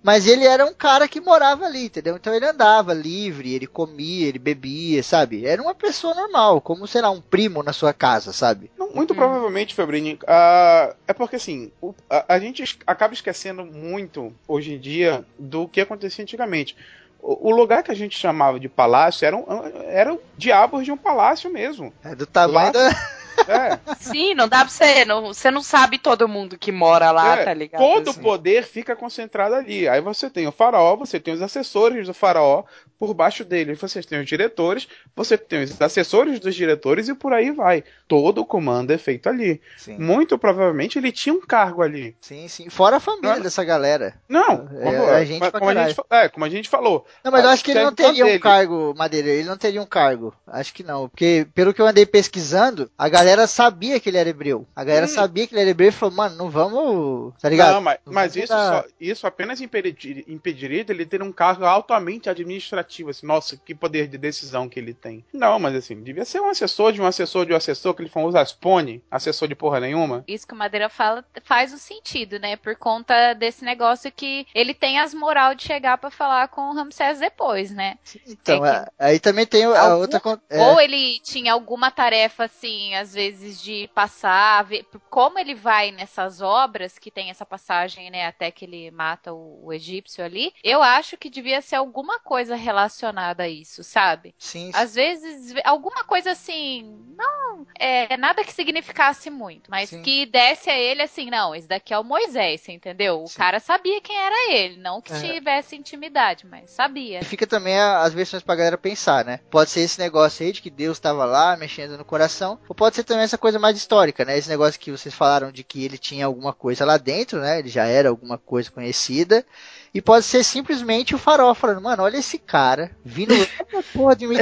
Mas 0.03 0.25
ele 0.25 0.45
era 0.45 0.65
um 0.65 0.73
cara 0.73 1.07
que 1.07 1.21
morava 1.21 1.65
ali, 1.65 1.85
entendeu? 1.85 2.15
Então 2.15 2.33
ele 2.33 2.45
andava 2.45 2.93
livre, 2.93 3.53
ele 3.53 3.67
comia, 3.67 4.27
ele 4.27 4.39
bebia, 4.39 5.03
sabe? 5.03 5.45
Era 5.45 5.61
uma 5.61 5.75
pessoa 5.75 6.15
normal, 6.15 6.59
como, 6.59 6.87
sei 6.87 7.01
lá, 7.01 7.11
um 7.11 7.21
primo 7.21 7.61
na 7.61 7.71
sua 7.71 7.93
casa, 7.93 8.33
sabe? 8.33 8.71
Não, 8.77 8.89
Muito 8.91 9.13
provavelmente, 9.13 9.75
Febrini, 9.75 10.17
ah, 10.27 10.95
é 11.07 11.13
porque 11.13 11.35
assim, 11.35 11.71
o- 11.79 11.93
a, 12.09 12.33
a 12.35 12.39
gente 12.39 12.79
acaba 12.87 13.13
esquecendo 13.13 13.63
muito 13.63 14.33
hoje 14.47 14.73
em 14.73 14.79
dia 14.79 15.23
do 15.37 15.67
que 15.67 15.79
acontecia 15.81 16.23
antigamente. 16.23 16.75
O, 17.21 17.49
o 17.49 17.55
lugar 17.55 17.83
que 17.83 17.91
a 17.91 17.95
gente 17.95 18.17
chamava 18.17 18.59
de 18.59 18.67
palácio 18.67 19.23
eram, 19.25 19.45
eram 19.85 20.19
diabos 20.35 20.83
de 20.83 20.91
um 20.91 20.97
palácio 20.97 21.51
mesmo. 21.51 21.93
É 22.03 22.15
do 22.15 22.25
tamanho 22.25 22.65
Lá- 22.65 22.71
da. 22.71 22.89
É, 23.47 23.79
Sim, 23.99 24.33
não 24.35 24.47
dá 24.47 24.59
pra 24.59 24.69
você. 24.69 25.05
Não, 25.05 25.27
você 25.33 25.49
não 25.51 25.63
sabe 25.63 25.97
todo 25.97 26.27
mundo 26.27 26.57
que 26.57 26.71
mora 26.71 27.11
lá, 27.11 27.37
é, 27.37 27.45
tá 27.45 27.53
ligado? 27.53 27.81
todo 27.81 28.07
o 28.07 28.09
Assim. 28.11 28.21
poder 28.21 28.63
fica 28.63 28.95
concentrado 28.95 29.55
ali. 29.55 29.87
Aí 29.87 30.01
você 30.01 30.29
tem 30.29 30.47
o 30.47 30.51
faraó, 30.51 30.95
você 30.95 31.19
tem 31.19 31.33
os 31.33 31.41
assessores 31.41 32.07
do 32.07 32.13
faraó 32.13 32.63
por 33.01 33.15
baixo 33.15 33.43
dele. 33.43 33.73
Você 33.73 33.99
tem 34.03 34.19
os 34.21 34.27
diretores, 34.27 34.87
você 35.15 35.35
tem 35.35 35.63
os 35.63 35.81
assessores 35.81 36.39
dos 36.39 36.53
diretores 36.53 37.07
e 37.07 37.15
por 37.15 37.33
aí 37.33 37.49
vai. 37.49 37.83
Todo 38.07 38.41
o 38.41 38.45
comando 38.45 38.91
é 38.91 38.97
feito 38.99 39.27
ali. 39.27 39.59
Sim, 39.75 39.97
Muito 39.97 40.37
provavelmente 40.37 40.99
ele 40.99 41.11
tinha 41.11 41.33
um 41.33 41.41
cargo 41.41 41.81
ali. 41.81 42.15
sim, 42.21 42.47
sim. 42.47 42.69
Fora 42.69 42.97
a 42.97 42.99
família 42.99 43.37
Ah. 43.37 43.39
dessa 43.39 43.63
galera. 43.63 44.13
Não, 44.29 44.69
É, 44.79 44.83
como, 44.83 45.09
é 45.09 45.25
gente 45.25 45.39
mas 45.39 45.49
pra 45.49 45.59
como, 45.59 45.71
a 45.71 45.87
gente, 45.87 46.01
é, 46.11 46.29
como 46.29 46.45
a 46.45 46.49
gente 46.49 46.69
falou. 46.69 47.03
Não, 47.23 47.31
mas 47.31 47.43
eu 47.43 47.49
acho 47.49 47.63
que 47.63 47.71
ele 47.71 47.83
não 47.83 47.93
teria 47.95 48.23
um 48.23 48.37
cargo, 48.39 48.93
Madeira. 48.95 49.29
Ele 49.29 49.47
não 49.47 49.57
teria 49.57 49.81
um 49.81 49.85
cargo. 49.87 50.31
Acho 50.45 50.71
que 50.71 50.83
não. 50.83 51.09
Porque, 51.09 51.47
pelo 51.55 51.73
que 51.73 51.81
eu 51.81 51.87
andei 51.87 52.05
pesquisando, 52.05 52.91
a 52.95 53.09
galera 53.09 53.47
sabia 53.47 53.99
que 53.99 54.09
ele 54.09 54.17
era 54.19 54.29
hebreu. 54.29 54.67
A 54.75 54.83
galera 54.83 55.07
Hum. 55.07 55.09
sabia 55.09 55.47
que 55.47 55.55
ele 55.55 55.61
era 55.61 55.69
hebreu 55.71 55.89
e 55.89 55.91
falou, 55.91 56.13
mano, 56.13 56.35
não 56.35 56.51
vamos. 56.51 57.33
Tá 57.41 57.49
ligado? 57.49 57.73
Não, 57.73 57.81
mas, 57.81 57.97
Não 58.05 58.13
mas 58.13 58.35
isso, 58.35 58.47
só- 58.53 58.85
isso 58.99 59.25
apenas 59.25 59.59
impediria, 59.59 60.23
impediria 60.27 60.83
dele 60.83 61.03
ter 61.07 61.23
um 61.23 61.31
cargo 61.31 61.65
altamente 61.65 62.29
administrativo. 62.29 62.90
Assim, 63.09 63.25
nossa, 63.25 63.55
que 63.57 63.75
poder 63.75 64.07
de 64.07 64.17
decisão 64.17 64.67
que 64.67 64.79
ele 64.79 64.93
tem. 64.93 65.23
Não, 65.31 65.59
mas 65.59 65.75
assim, 65.75 66.01
devia 66.01 66.25
ser 66.25 66.39
um 66.41 66.49
assessor 66.49 66.91
de 66.91 67.01
um 67.01 67.05
assessor 67.05 67.45
de 67.45 67.53
um 67.53 67.55
assessor, 67.55 67.93
que 67.93 68.01
ele 68.01 68.09
famoso 68.09 68.37
Aspone, 68.37 69.03
assessor 69.11 69.47
de 69.47 69.55
porra 69.55 69.79
nenhuma. 69.79 70.23
Isso 70.27 70.47
que 70.47 70.53
o 70.53 70.57
Madeira 70.57 70.89
fala 70.89 71.23
faz 71.43 71.71
o 71.73 71.77
sentido, 71.77 72.39
né? 72.39 72.55
Por 72.55 72.75
conta 72.75 73.33
desse 73.33 73.63
negócio 73.63 74.11
que 74.11 74.45
ele 74.55 74.73
tem 74.73 74.99
as 74.99 75.13
moral 75.13 75.53
de 75.55 75.63
chegar 75.63 75.97
pra 75.99 76.09
falar 76.09 76.47
com 76.47 76.61
o 76.69 76.73
Ramsés 76.73 77.19
depois, 77.19 77.69
né? 77.71 77.97
Então, 78.27 78.65
É 78.65 78.83
que- 78.85 78.91
aí 78.99 79.19
também 79.19 79.45
tem 79.45 79.63
a 79.65 79.79
Algum- 79.81 80.01
outra. 80.01 80.21
é, 80.49 80.59
Ou 80.59 80.79
ele 80.81 81.19
tinha 81.19 81.53
alguma 81.53 81.91
tarefa, 81.91 82.45
assim, 82.45 82.95
às 82.95 83.11
às 83.11 83.15
vezes, 83.15 83.61
de 83.61 83.89
passar, 83.93 84.63
ver 84.63 84.85
como 85.09 85.37
ele 85.37 85.53
vai 85.53 85.91
nessas 85.91 86.41
obras 86.41 86.97
que 86.97 87.11
tem 87.11 87.29
essa 87.29 87.45
passagem, 87.45 88.09
né, 88.09 88.25
até 88.25 88.49
que 88.49 88.63
ele 88.63 88.89
mata 88.89 89.33
o, 89.33 89.65
o 89.65 89.73
egípcio 89.73 90.23
ali. 90.23 90.53
Eu 90.63 90.81
acho 90.81 91.17
que 91.17 91.29
devia 91.29 91.61
ser 91.61 91.75
alguma 91.75 92.17
coisa 92.21 92.55
relacionada 92.55 92.80
a 92.83 93.47
isso, 93.47 93.83
sabe? 93.83 94.33
Sim, 94.37 94.71
Às 94.73 94.95
vezes, 94.95 95.53
alguma 95.63 96.03
coisa 96.03 96.31
assim, 96.31 96.99
não 97.17 97.65
é 97.77 98.15
nada 98.17 98.43
que 98.43 98.53
significasse 98.53 99.29
muito, 99.29 99.69
mas 99.69 99.89
Sim. 99.89 100.01
que 100.01 100.25
desse 100.25 100.69
a 100.69 100.77
ele 100.77 101.01
assim, 101.01 101.29
não, 101.29 101.53
esse 101.53 101.67
daqui 101.67 101.93
é 101.93 101.99
o 101.99 102.03
Moisés, 102.03 102.67
entendeu? 102.69 103.23
O 103.23 103.27
Sim. 103.27 103.37
cara 103.37 103.59
sabia 103.59 104.01
quem 104.01 104.15
era 104.15 104.51
ele, 104.53 104.77
não 104.77 105.01
que 105.01 105.11
É. 105.13 105.33
tivesse 105.33 105.75
intimidade, 105.75 106.45
mas 106.45 106.71
sabia. 106.71 107.19
E 107.21 107.25
fica 107.25 107.45
também 107.45 107.77
as 107.79 108.13
versões 108.13 108.43
pra 108.43 108.55
galera 108.55 108.77
pensar, 108.77 109.25
né? 109.25 109.39
Pode 109.49 109.69
ser 109.69 109.81
esse 109.81 109.99
negócio 109.99 110.45
aí 110.45 110.51
de 110.51 110.61
que 110.61 110.69
Deus 110.69 110.97
estava 110.97 111.25
lá 111.25 111.55
mexendo 111.57 111.97
no 111.97 112.05
coração, 112.05 112.59
ou 112.67 112.75
pode 112.75 112.95
ser 112.95 113.03
também 113.03 113.23
essa 113.23 113.37
coisa 113.37 113.59
mais 113.59 113.77
histórica, 113.77 114.25
né? 114.25 114.37
Esse 114.37 114.49
negócio 114.49 114.79
que 114.79 114.91
vocês 114.91 115.13
falaram 115.13 115.51
de 115.51 115.63
que 115.63 115.83
ele 115.83 115.97
tinha 115.97 116.25
alguma 116.25 116.53
coisa 116.53 116.85
lá 116.85 116.97
dentro, 116.97 117.39
né? 117.39 117.59
Ele 117.59 117.69
já 117.69 117.85
era 117.85 118.09
alguma 118.09 118.37
coisa 118.37 118.71
conhecida. 118.71 119.45
E 119.93 120.01
pode 120.01 120.25
ser 120.25 120.43
simplesmente 120.43 121.13
o 121.13 121.17
farol 121.17 121.53
falando, 121.53 121.81
mano, 121.81 122.03
olha 122.03 122.17
esse 122.17 122.37
cara 122.37 122.91
vindo 123.03 123.33
lá 123.73 123.83
porra 123.93 124.15
de 124.15 124.27
mim. 124.27 124.37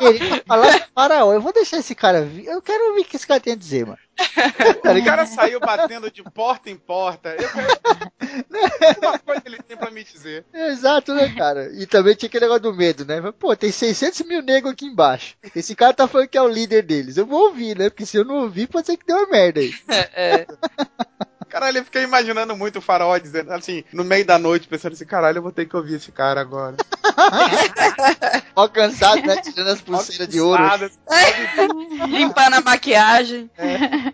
Ele 0.00 0.42
falar 0.46 0.80
com 0.80 0.84
o 0.84 0.90
faraó, 0.94 1.32
eu 1.32 1.40
vou 1.40 1.52
deixar 1.52 1.78
esse 1.78 1.94
cara 1.94 2.22
vir. 2.22 2.46
Eu 2.46 2.60
quero 2.60 2.88
ouvir 2.88 3.02
o 3.02 3.04
que 3.04 3.16
esse 3.16 3.26
cara 3.26 3.40
tem 3.40 3.52
a 3.54 3.56
dizer, 3.56 3.86
mano. 3.86 3.98
O 4.18 5.04
cara 5.04 5.26
saiu 5.26 5.60
batendo 5.60 6.10
de 6.10 6.22
porta 6.22 6.70
em 6.70 6.76
porta. 6.76 7.30
Eu 7.30 7.48
quero... 7.48 7.66
Alguma 8.96 9.18
coisa 9.18 9.42
ele 9.46 9.62
tem 9.62 9.76
pra 9.76 9.90
me 9.90 10.04
dizer. 10.04 10.44
Exato, 10.52 11.14
né, 11.14 11.32
cara? 11.34 11.70
E 11.72 11.86
também 11.86 12.14
tinha 12.14 12.28
aquele 12.28 12.44
negócio 12.44 12.62
do 12.62 12.74
medo, 12.74 13.04
né? 13.04 13.20
Pô, 13.38 13.54
tem 13.56 13.70
600 13.70 14.22
mil 14.22 14.42
negros 14.42 14.72
aqui 14.72 14.86
embaixo. 14.86 15.36
Esse 15.54 15.74
cara 15.74 15.94
tá 15.94 16.06
falando 16.06 16.28
que 16.28 16.38
é 16.38 16.42
o 16.42 16.48
líder 16.48 16.82
deles. 16.82 17.16
Eu 17.16 17.26
vou 17.26 17.48
ouvir, 17.48 17.76
né? 17.76 17.88
Porque 17.88 18.06
se 18.06 18.16
eu 18.16 18.24
não 18.24 18.42
ouvir, 18.42 18.66
pode 18.66 18.86
ser 18.86 18.96
que 18.96 19.06
dê 19.06 19.12
uma 19.12 19.28
merda 19.28 19.60
aí. 19.60 19.72
É, 20.18 20.46
Caralho, 21.48 21.78
eu 21.78 21.84
fiquei 21.84 22.02
imaginando 22.02 22.56
muito 22.56 22.78
o 22.78 22.82
faraó 22.82 23.16
dizendo 23.18 23.52
assim, 23.52 23.84
no 23.92 24.04
meio 24.04 24.24
da 24.24 24.38
noite, 24.38 24.68
pensando 24.68 24.92
assim, 24.92 25.06
caralho, 25.06 25.38
eu 25.38 25.42
vou 25.42 25.52
ter 25.52 25.66
que 25.66 25.76
ouvir 25.76 25.94
esse 25.94 26.12
cara 26.12 26.40
agora. 26.40 26.76
Ó, 28.54 28.68
cansado, 28.68 29.22
né? 29.22 29.36
Tirando 29.36 29.68
as 29.68 29.80
pulseiras 29.80 30.28
de 30.28 30.40
ouro. 30.40 30.62
Limpando 32.08 32.54
a 32.54 32.60
maquiagem. 32.60 33.50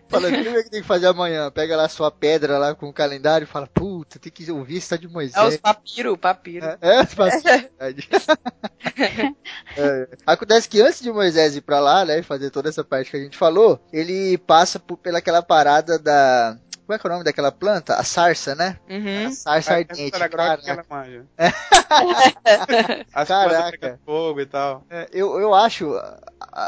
Falando, 0.08 0.34
o 0.38 0.42
que 0.42 0.48
é 0.48 0.62
que 0.62 0.70
tem 0.70 0.80
que 0.82 0.86
fazer 0.86 1.06
amanhã? 1.06 1.50
Pega 1.50 1.76
lá 1.76 1.88
sua 1.88 2.10
pedra 2.10 2.58
lá 2.58 2.74
com 2.74 2.88
o 2.88 2.92
calendário 2.92 3.44
e 3.44 3.48
fala, 3.48 3.66
puta, 3.66 4.18
tem 4.18 4.32
que 4.32 4.50
ouvir 4.50 4.76
esse 4.76 4.88
tá 4.88 4.96
de 4.96 5.06
É 5.06 5.08
os 5.08 5.12
Moisés. 5.12 5.56
papiro, 5.58 6.16
papiro. 6.18 6.66
É, 6.66 6.78
é, 6.80 7.06
facilidade. 7.06 8.08
É. 9.76 10.08
Acontece 10.26 10.68
que 10.68 10.82
antes 10.82 11.00
de 11.00 11.10
Moisés 11.10 11.56
ir 11.56 11.60
pra 11.62 11.80
lá, 11.80 12.04
né, 12.04 12.18
e 12.18 12.22
fazer 12.22 12.50
toda 12.50 12.68
essa 12.68 12.84
parte 12.84 13.10
que 13.10 13.16
a 13.16 13.20
gente 13.20 13.38
falou, 13.38 13.80
ele 13.92 14.36
passa 14.38 14.78
por, 14.78 14.96
pelaquela 14.96 15.42
parada 15.42 15.98
da. 15.98 16.58
Como 16.86 16.94
é 16.96 16.98
que 16.98 17.06
é 17.06 17.10
o 17.10 17.12
nome 17.12 17.24
daquela 17.24 17.52
planta? 17.52 17.94
A 17.94 18.04
sarça, 18.04 18.54
né? 18.54 18.76
Uhum. 18.90 19.26
A 19.28 19.30
sarça 19.30 19.58
Essa 19.58 19.74
ardente. 19.74 20.10
grossa 20.10 20.28
que 20.28 20.36
Caraca. 20.36 20.70
ela 20.70 20.84
manja. 20.90 21.24
As 23.14 23.28
Caraca. 23.28 23.98
fogo 24.04 24.40
e 24.40 24.46
tal. 24.46 24.84
É, 24.90 25.08
eu, 25.12 25.38
eu 25.40 25.54
acho, 25.54 25.94
a- 25.94 26.18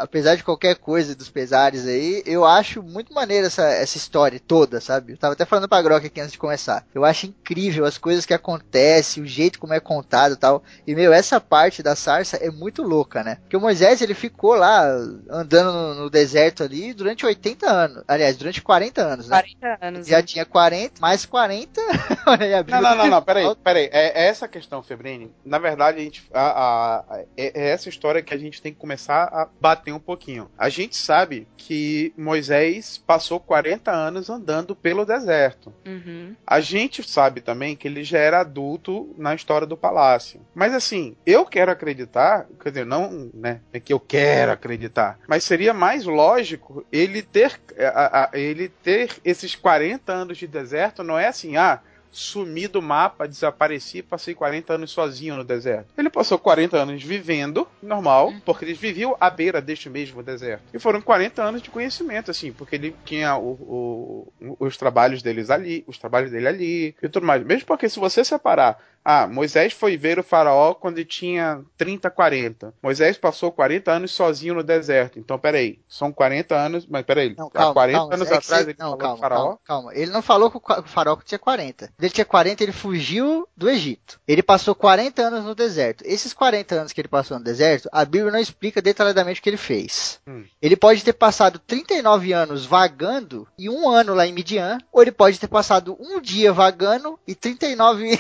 apesar 0.03 0.37
de 0.37 0.45
qualquer 0.45 0.77
coisa 0.77 1.15
dos 1.15 1.29
pesares 1.29 1.87
aí, 1.87 2.23
eu 2.27 2.45
acho 2.45 2.83
muito 2.83 3.13
maneira 3.13 3.47
essa, 3.47 3.63
essa 3.69 3.97
história 3.97 4.41
toda, 4.41 4.81
sabe? 4.81 5.13
Eu 5.13 5.19
tava 5.19 5.33
até 5.35 5.45
falando 5.45 5.69
pra 5.69 5.83
Grok 5.83 6.07
aqui 6.07 6.21
antes 6.21 6.33
de 6.33 6.39
começar. 6.39 6.87
Eu 6.95 7.05
acho 7.05 7.27
incrível 7.27 7.85
as 7.85 7.99
coisas 7.99 8.25
que 8.27 8.35
acontecem, 8.35 9.23
o 9.23 9.27
jeito 9.27 9.59
como 9.59 9.75
é 9.75 9.81
contado 9.81 10.35
e 10.35 10.37
tal. 10.37 10.63
E, 10.87 10.95
meu, 10.95 11.13
essa 11.13 11.41
parte 11.41 11.83
da 11.83 11.97
sarça 11.97 12.37
é 12.37 12.51
muito 12.51 12.83
louca, 12.83 13.23
né? 13.23 13.37
Porque 13.43 13.57
o 13.57 13.61
Moisés, 13.61 14.01
ele 14.01 14.15
ficou 14.15 14.55
lá 14.55 14.85
andando 15.31 15.73
no, 15.73 15.95
no 15.95 16.11
deserto 16.11 16.63
ali 16.63 16.93
durante 16.95 17.27
80 17.27 17.69
anos. 17.71 18.05
Aliás, 18.07 18.37
durante 18.37 18.63
40 18.63 19.03
anos, 19.03 19.29
né? 19.29 19.43
40 19.61 19.79
anos. 19.87 20.04
Já 20.11 20.23
tinha 20.23 20.45
40, 20.45 21.01
mais 21.01 21.25
40. 21.27 21.81
Olha 22.27 22.45
aí, 22.47 22.55
a 22.55 22.63
Não, 22.63 22.81
não, 22.81 22.97
não, 22.97 23.07
não, 23.09 23.23
peraí, 23.23 23.45
peraí. 23.63 23.89
É, 23.93 24.25
é 24.25 24.27
essa 24.29 24.49
questão, 24.49 24.83
Febrini. 24.83 25.31
Na 25.45 25.59
verdade, 25.59 26.01
a 26.01 26.05
gente, 26.05 26.25
a, 26.33 27.05
a- 27.11 27.19
é, 27.37 27.53
é 27.63 27.69
essa 27.71 27.89
história 27.89 28.23
que 28.23 28.33
a 28.35 28.39
gente 28.39 28.61
tem 28.63 28.73
que 28.73 28.79
começar 28.79 29.25
a 29.25 29.49
bater 29.61 29.93
um 29.93 29.99
pouquinho. 30.01 30.51
A 30.57 30.69
gente 30.69 30.97
sabe 30.97 31.47
que 31.57 32.13
Moisés 32.17 32.99
passou 33.07 33.39
40 33.41 33.91
anos 33.91 34.29
andando 34.31 34.75
pelo 34.75 35.05
deserto. 35.05 35.73
Uhum. 35.87 36.35
A 36.47 36.61
gente 36.61 37.03
sabe 37.09 37.41
também 37.41 37.77
que 37.77 37.87
ele 37.89 38.05
já 38.05 38.19
era 38.19 38.41
adulto 38.41 39.15
na 39.17 39.35
história 39.35 39.67
do 39.67 39.77
palácio. 39.77 40.41
Mas 40.55 40.75
assim, 40.75 41.17
eu 41.25 41.45
quero 41.47 41.71
acreditar, 41.71 42.47
quer 42.63 42.71
dizer, 42.71 42.87
não, 42.87 43.31
né, 43.33 43.61
é 43.73 43.81
que 43.81 43.93
eu 43.93 44.01
quero 44.01 44.53
acreditar, 44.53 45.19
mas 45.29 45.45
seria 45.45 45.73
mais 45.73 46.05
lógico 46.05 46.85
ele 46.93 47.23
ter 47.23 47.59
a- 47.79 48.25
a- 48.25 48.39
ele 48.39 48.69
ter 48.69 49.11
esses 49.25 49.55
40 49.55 49.94
anos 50.13 50.39
de 50.39 50.47
deserto, 50.47 51.03
não 51.03 51.19
é 51.19 51.27
assim, 51.29 51.57
ah, 51.57 51.81
sumi 52.11 52.69
do 52.69 52.81
mapa, 52.81 53.27
desapareci, 53.27 54.01
passei 54.01 54.35
40 54.37 54.75
anos 54.75 54.93
sozinho 54.93 55.35
no 55.35 55.43
deserto. 55.43 55.89
Ele 55.99 56.09
passou 56.09 56.39
40 56.39 56.77
anos 56.77 57.03
vivendo, 57.03 57.67
normal, 57.83 58.33
porque 58.45 58.65
ele 58.65 58.75
viveu 58.75 59.17
à 59.21 59.29
beira 59.29 59.61
deste 59.61 59.91
mesmo 59.91 60.23
deserto. 60.23 60.63
E 60.73 60.79
foram 60.79 61.03
40 61.03 61.43
anos 61.43 61.61
de 61.61 61.71
conhecimento, 61.71 62.31
assim, 62.31 62.53
porque 62.53 62.77
ele 62.77 62.95
tinha 63.05 63.37
o- 63.37 64.33
o- 64.41 64.57
os 64.61 64.77
trabalhos 64.77 65.23
deles 65.23 65.51
ali, 65.51 65.83
os 65.89 65.99
trabalhos 65.99 66.31
dele 66.31 66.47
ali 66.47 66.95
e 67.03 67.09
tudo 67.09 67.27
mais. 67.27 67.43
Mesmo 67.45 67.67
porque 67.67 67.89
se 67.89 67.99
você 67.99 68.25
separar, 68.25 68.79
ah, 69.05 69.27
Moisés 69.27 69.73
foi 69.73 69.97
ver 69.97 70.19
o 70.19 70.23
faraó 70.23 70.75
quando 70.75 70.99
ele 70.99 71.05
tinha 71.05 71.63
30, 71.77 72.11
40. 72.11 72.73
Moisés 72.83 73.17
passou 73.19 73.53
40 73.53 73.93
anos 73.93 74.13
sozinho 74.13 74.55
no 74.55 74.63
deserto. 74.63 75.19
Então, 75.19 75.39
peraí, 75.39 75.79
são 75.89 76.13
40 76.13 76.55
anos, 76.57 76.87
mas 76.87 77.05
peraí, 77.05 77.35
Não, 77.37 77.49
há 77.49 77.51
calma, 77.51 77.75
40 77.75 77.99
calma, 77.99 78.15
anos 78.15 78.27
é 78.27 78.31
que 78.31 78.37
atrás 78.39 78.65
você- 78.65 78.71
ele 78.71 78.77
não, 78.79 78.87
falou 78.87 78.99
calma, 78.99 79.19
faraó? 79.19 79.39
calma, 79.43 79.59
calma. 79.65 79.95
Ele 79.95 80.11
não 80.11 80.23
falou 80.23 80.51
que 80.51 80.57
o 80.57 80.83
faraó 80.87 81.17
tinha 81.25 81.39
40. 81.39 81.91
Ele 81.99 82.11
tinha 82.11 82.25
40, 82.25 82.63
ele 82.63 82.73
fugiu 82.73 83.47
do 83.57 83.69
Egito. 83.69 84.19
Ele 84.27 84.43
passou 84.43 84.75
40 84.75 85.23
anos 85.23 85.45
no 85.45 85.55
deserto. 85.55 86.03
Esses 86.07 86.33
40 86.33 86.75
anos 86.75 86.93
que 86.93 87.01
ele 87.01 87.09
passou 87.09 87.39
no 87.39 87.45
deserto, 87.45 87.89
a 87.93 88.05
Bíblia 88.05 88.33
não 88.33 88.39
explica 88.39 88.81
detalhadamente 88.81 89.41
o 89.41 89.43
que 89.43 89.51
ele 89.51 89.57
fez. 89.57 90.21
Hum. 90.27 90.45
Ele 90.63 90.77
pode 90.77 91.05
ter 91.05 91.13
passado 91.13 91.59
39 91.59 92.33
anos 92.33 92.65
vagando 92.65 93.47
e 93.59 93.69
um 93.69 93.89
ano 93.89 94.15
lá 94.15 94.27
em 94.27 94.33
Midian, 94.33 94.79
ou 94.93 95.03
ele 95.03 95.13
pode 95.13 95.39
ter 95.39 95.49
passado 95.49 95.97
um 96.01 96.21
dia 96.21 96.53
vagando 96.53 97.19
e 97.27 97.35
39 97.35 98.19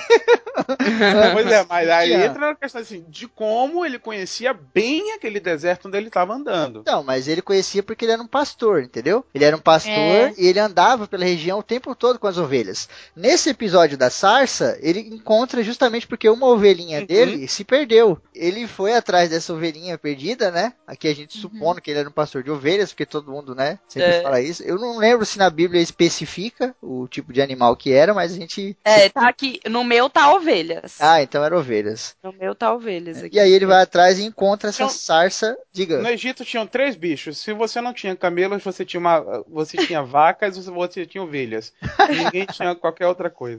Pois 1.32 1.46
é, 1.46 1.66
mas 1.68 1.88
aí 1.88 2.08
Tinha. 2.10 2.26
entra 2.26 2.38
na 2.40 2.54
questão 2.54 2.80
assim, 2.80 3.04
de 3.08 3.26
como 3.28 3.84
ele 3.84 3.98
conhecia 3.98 4.52
bem 4.54 5.12
aquele 5.12 5.40
deserto 5.40 5.88
onde 5.88 5.96
ele 5.96 6.08
estava 6.08 6.34
andando. 6.34 6.82
Não, 6.86 7.02
mas 7.02 7.28
ele 7.28 7.42
conhecia 7.42 7.82
porque 7.82 8.04
ele 8.04 8.12
era 8.12 8.22
um 8.22 8.26
pastor, 8.26 8.82
entendeu? 8.82 9.24
Ele 9.34 9.44
era 9.44 9.56
um 9.56 9.60
pastor 9.60 9.92
É. 9.92 10.34
e 10.38 10.46
ele 10.46 10.58
andava 10.58 11.06
pela 11.06 11.24
região 11.24 11.58
o 11.58 11.62
tempo 11.62 11.94
todo 11.94 12.18
com 12.18 12.26
as 12.26 12.38
ovelhas. 12.38 12.88
Nesse 13.14 13.50
episódio 13.50 13.96
da 13.98 14.10
sarça, 14.10 14.78
ele 14.80 15.00
encontra 15.00 15.62
justamente 15.62 16.06
porque 16.06 16.28
uma 16.28 16.46
ovelhinha 16.46 17.00
Uhum. 17.00 17.06
dele 17.06 17.48
se 17.48 17.64
perdeu. 17.64 18.18
Ele 18.34 18.66
foi 18.66 18.94
atrás 18.94 19.30
dessa 19.30 19.52
ovelhinha 19.52 19.96
perdida, 19.98 20.50
né? 20.50 20.72
Aqui 20.86 21.08
a 21.08 21.14
gente 21.14 21.36
Uhum. 21.36 21.42
supondo 21.42 21.80
que 21.80 21.90
ele 21.90 22.00
era 22.00 22.08
um 22.08 22.12
pastor 22.12 22.42
de 22.42 22.50
ovelhas, 22.50 22.90
porque 22.92 23.06
todo 23.06 23.30
mundo, 23.30 23.54
né, 23.54 23.78
sempre 23.88 24.08
É. 24.10 24.22
fala 24.22 24.40
isso. 24.40 24.62
Eu 24.62 24.78
não 24.78 24.98
lembro 24.98 25.24
se 25.24 25.38
na 25.38 25.48
Bíblia 25.50 25.80
especifica 25.80 26.74
o 26.82 27.06
tipo 27.08 27.32
de 27.32 27.40
animal 27.42 27.76
que 27.76 27.92
era, 27.92 28.12
mas 28.14 28.32
a 28.32 28.36
gente. 28.36 28.76
É, 28.84 29.08
tá 29.08 29.28
aqui. 29.28 29.60
No 29.68 29.82
meu 29.84 30.08
tá 30.10 30.32
ovelhas. 30.64 30.96
Ah, 31.00 31.22
então 31.22 31.44
era 31.44 31.56
ovelhas. 31.58 32.16
No 32.22 32.32
meu 32.32 32.54
tá 32.54 32.72
ovelhas 32.72 33.22
aqui. 33.22 33.36
E 33.36 33.40
aí 33.40 33.52
ele 33.52 33.66
vai 33.66 33.82
atrás 33.82 34.18
e 34.18 34.24
encontra 34.24 34.70
essa 34.70 34.84
Então- 34.84 34.94
sarça. 34.94 35.56
Diga. 35.72 36.00
No 36.00 36.08
Egito 36.08 36.44
tinham 36.44 36.66
três 36.66 36.96
bichos. 36.96 37.38
Se 37.38 37.52
você 37.52 37.80
não 37.80 37.92
tinha 37.92 38.14
camelos, 38.16 38.62
você 38.62 38.84
tinha 38.84 39.00
uma, 39.00 39.44
você 39.48 39.76
tinha 39.76 40.02
vacas, 40.02 40.56
você- 40.56 40.70
você 40.72 41.06
tinha 41.06 41.22
ovelhas. 41.22 41.72
Ninguém 42.08 42.46
tinha 42.46 42.74
qualquer 42.74 43.06
outra 43.06 43.28
coisa. 43.30 43.58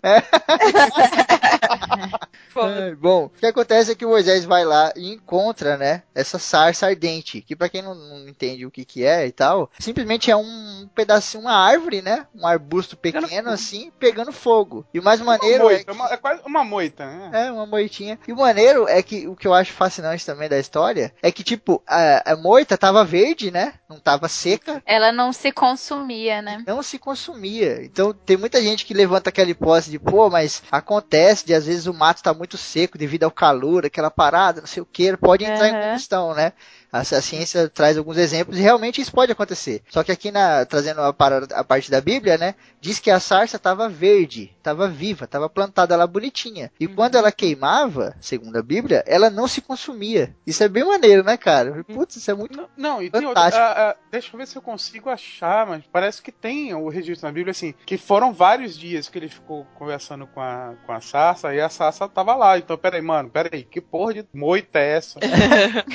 Foda. 2.50 2.76
É, 2.86 2.96
bom, 2.96 3.26
o 3.26 3.30
que 3.30 3.46
acontece 3.46 3.92
é 3.92 3.96
que 3.96 4.06
Moisés 4.06 4.46
vai 4.46 4.64
lá 4.64 4.94
e 4.96 5.12
encontra, 5.14 5.76
né, 5.78 6.04
essa 6.14 6.40
sarça 6.40 6.88
ardente, 6.88 7.42
que 7.42 7.54
pra 7.56 7.68
quem 7.68 7.82
não, 7.82 7.94
não 7.94 8.30
entende 8.30 8.66
o 8.66 8.72
que 8.72 8.86
que 8.86 9.04
é 9.04 9.28
e 9.28 9.32
tal, 9.32 9.70
simplesmente 9.78 10.32
é 10.32 10.36
um 10.38 10.88
pedacinho, 10.96 11.42
uma 11.44 11.52
árvore, 11.54 12.02
né, 12.02 12.26
um 12.34 12.48
arbusto 12.48 12.96
pequeno 12.96 13.28
Pegando 13.28 13.44
fogo. 13.46 13.54
assim, 13.54 13.92
pegando 14.00 14.32
fogo. 14.32 14.86
E 14.94 15.00
o 15.00 15.04
mais 15.04 15.20
Uma 15.20 15.34
maneiro 15.38 15.64
é 15.64 15.74
moita, 15.74 15.84
que... 15.84 15.92
uma- 15.92 16.10
é 16.14 16.18
quase 16.18 16.42
uma 16.46 16.64
moita, 16.64 16.95
né? 17.04 17.48
É, 17.48 17.52
uma 17.52 17.66
moitinha. 17.66 18.20
E 18.28 18.32
o 18.32 18.36
maneiro 18.36 18.88
é 18.88 19.02
que 19.02 19.28
o 19.28 19.36
que 19.36 19.48
eu 19.48 19.54
acho 19.54 19.74
fascinante 19.74 20.24
também 20.24 20.48
da 20.48 20.60
história 20.60 21.12
é 21.22 21.32
que, 21.32 21.44
tipo, 21.44 21.82
a, 21.88 22.34
a 22.34 22.36
moita 22.36 22.78
tava 22.78 23.04
verde, 23.04 23.50
né? 23.50 23.74
Não 23.90 24.00
tava 24.00 24.28
seca, 24.28 24.84
Ela 24.86 25.12
não 25.12 25.34
se 25.34 25.52
consumia, 25.52 26.42
né? 26.42 26.64
não 26.68 26.84
se 26.84 27.00
consumia. 27.00 27.84
Então 27.84 28.14
tem 28.14 28.38
muita 28.38 28.62
gente 28.62 28.86
que 28.86 28.94
levanta 28.94 29.30
aquela 29.30 29.50
hipótese 29.50 29.92
de, 29.92 30.00
pô, 30.00 30.30
mas 30.30 30.62
acontece 30.72 31.46
de 31.46 31.54
às 31.54 31.66
vezes 31.66 31.88
o 31.88 31.94
mato 31.94 32.22
tá 32.22 32.34
muito 32.34 32.58
seco 32.58 32.98
devido 32.98 33.24
ao 33.24 33.32
calor, 33.32 33.86
aquela 33.86 34.12
parada, 34.12 34.62
não 34.62 34.68
sei 34.68 34.84
o 34.84 34.86
que, 34.86 35.16
pode 35.18 35.44
entrar 35.44 35.70
em 35.70 35.74
Aham. 35.74 35.88
combustão, 35.88 36.34
né? 36.36 36.54
A, 36.96 37.00
a 37.00 37.22
ciência 37.22 37.68
traz 37.70 37.98
alguns 37.98 38.18
exemplos 38.18 38.58
e 38.58 38.62
realmente 38.62 39.02
isso 39.02 39.12
pode 39.12 39.32
acontecer. 39.32 39.82
Só 39.90 40.04
que 40.04 40.12
aqui 40.12 40.32
na, 40.32 40.66
trazendo 40.66 41.02
a, 41.02 41.10
a 41.10 41.64
parte 41.64 41.92
da 41.92 42.00
Bíblia, 42.00 42.38
né, 42.38 42.56
diz 42.80 43.00
que 43.00 43.12
a 43.12 43.20
sarça 43.20 43.58
estava 43.58 43.90
verde, 43.90 44.54
estava 44.58 44.88
viva, 44.88 45.26
estava 45.26 45.50
plantada 45.50 45.96
lá 45.96 46.08
bonitinha. 46.08 46.72
E 46.80 46.88
Uhum. 46.88 46.96
quando 46.96 47.16
ela 47.16 47.32
queimava, 47.32 48.16
segundo 48.22 48.56
a 48.58 48.62
Bíblia, 48.62 49.04
ela 49.08 49.30
não 49.30 49.48
se 49.48 49.60
consumia. 49.60 50.34
Isso 50.48 50.64
é 50.64 50.70
bem 50.70 50.86
maneiro, 50.86 51.24
né, 51.24 51.36
cara? 51.36 51.84
Putz, 51.84 52.16
isso 52.16 52.32
é 52.32 52.34
muito 52.34 52.56
Não, 52.56 52.70
não, 52.78 53.02
e 53.04 53.10
tem 53.10 53.26
outra, 53.26 53.42
Fantástico. 53.44 53.66
ah, 53.66 53.90
ah, 53.90 53.96
deixa 54.12 54.30
eu 54.34 54.38
ver 54.38 54.48
se 54.48 54.56
eu 54.56 54.62
consigo 54.62 55.10
achar, 55.10 55.66
mas 55.66 55.84
parece 55.92 56.22
que 56.22 56.32
tem 56.32 56.74
o 56.74 56.88
registro 56.88 57.28
na 57.28 57.34
Bíblia, 57.34 57.52
assim, 57.52 57.74
que 57.86 57.98
foram 57.98 58.32
vários 58.32 58.78
dias 58.78 59.10
que 59.10 59.18
ele 59.18 59.30
ficou 59.30 59.66
conversando 59.76 60.28
com 60.28 60.40
a, 60.40 60.74
com 60.86 60.94
a 60.94 61.02
Sarsa 61.02 61.54
e 61.54 61.60
a 61.60 61.68
Sarsa 61.70 62.08
tava 62.08 62.36
lá. 62.36 62.58
Então, 62.58 62.78
peraí, 62.78 63.02
mano, 63.02 63.30
peraí, 63.30 63.64
que 63.64 63.82
porra 63.82 64.14
de 64.14 64.26
moita 64.34 64.80
é 64.80 64.98
essa? 64.98 65.20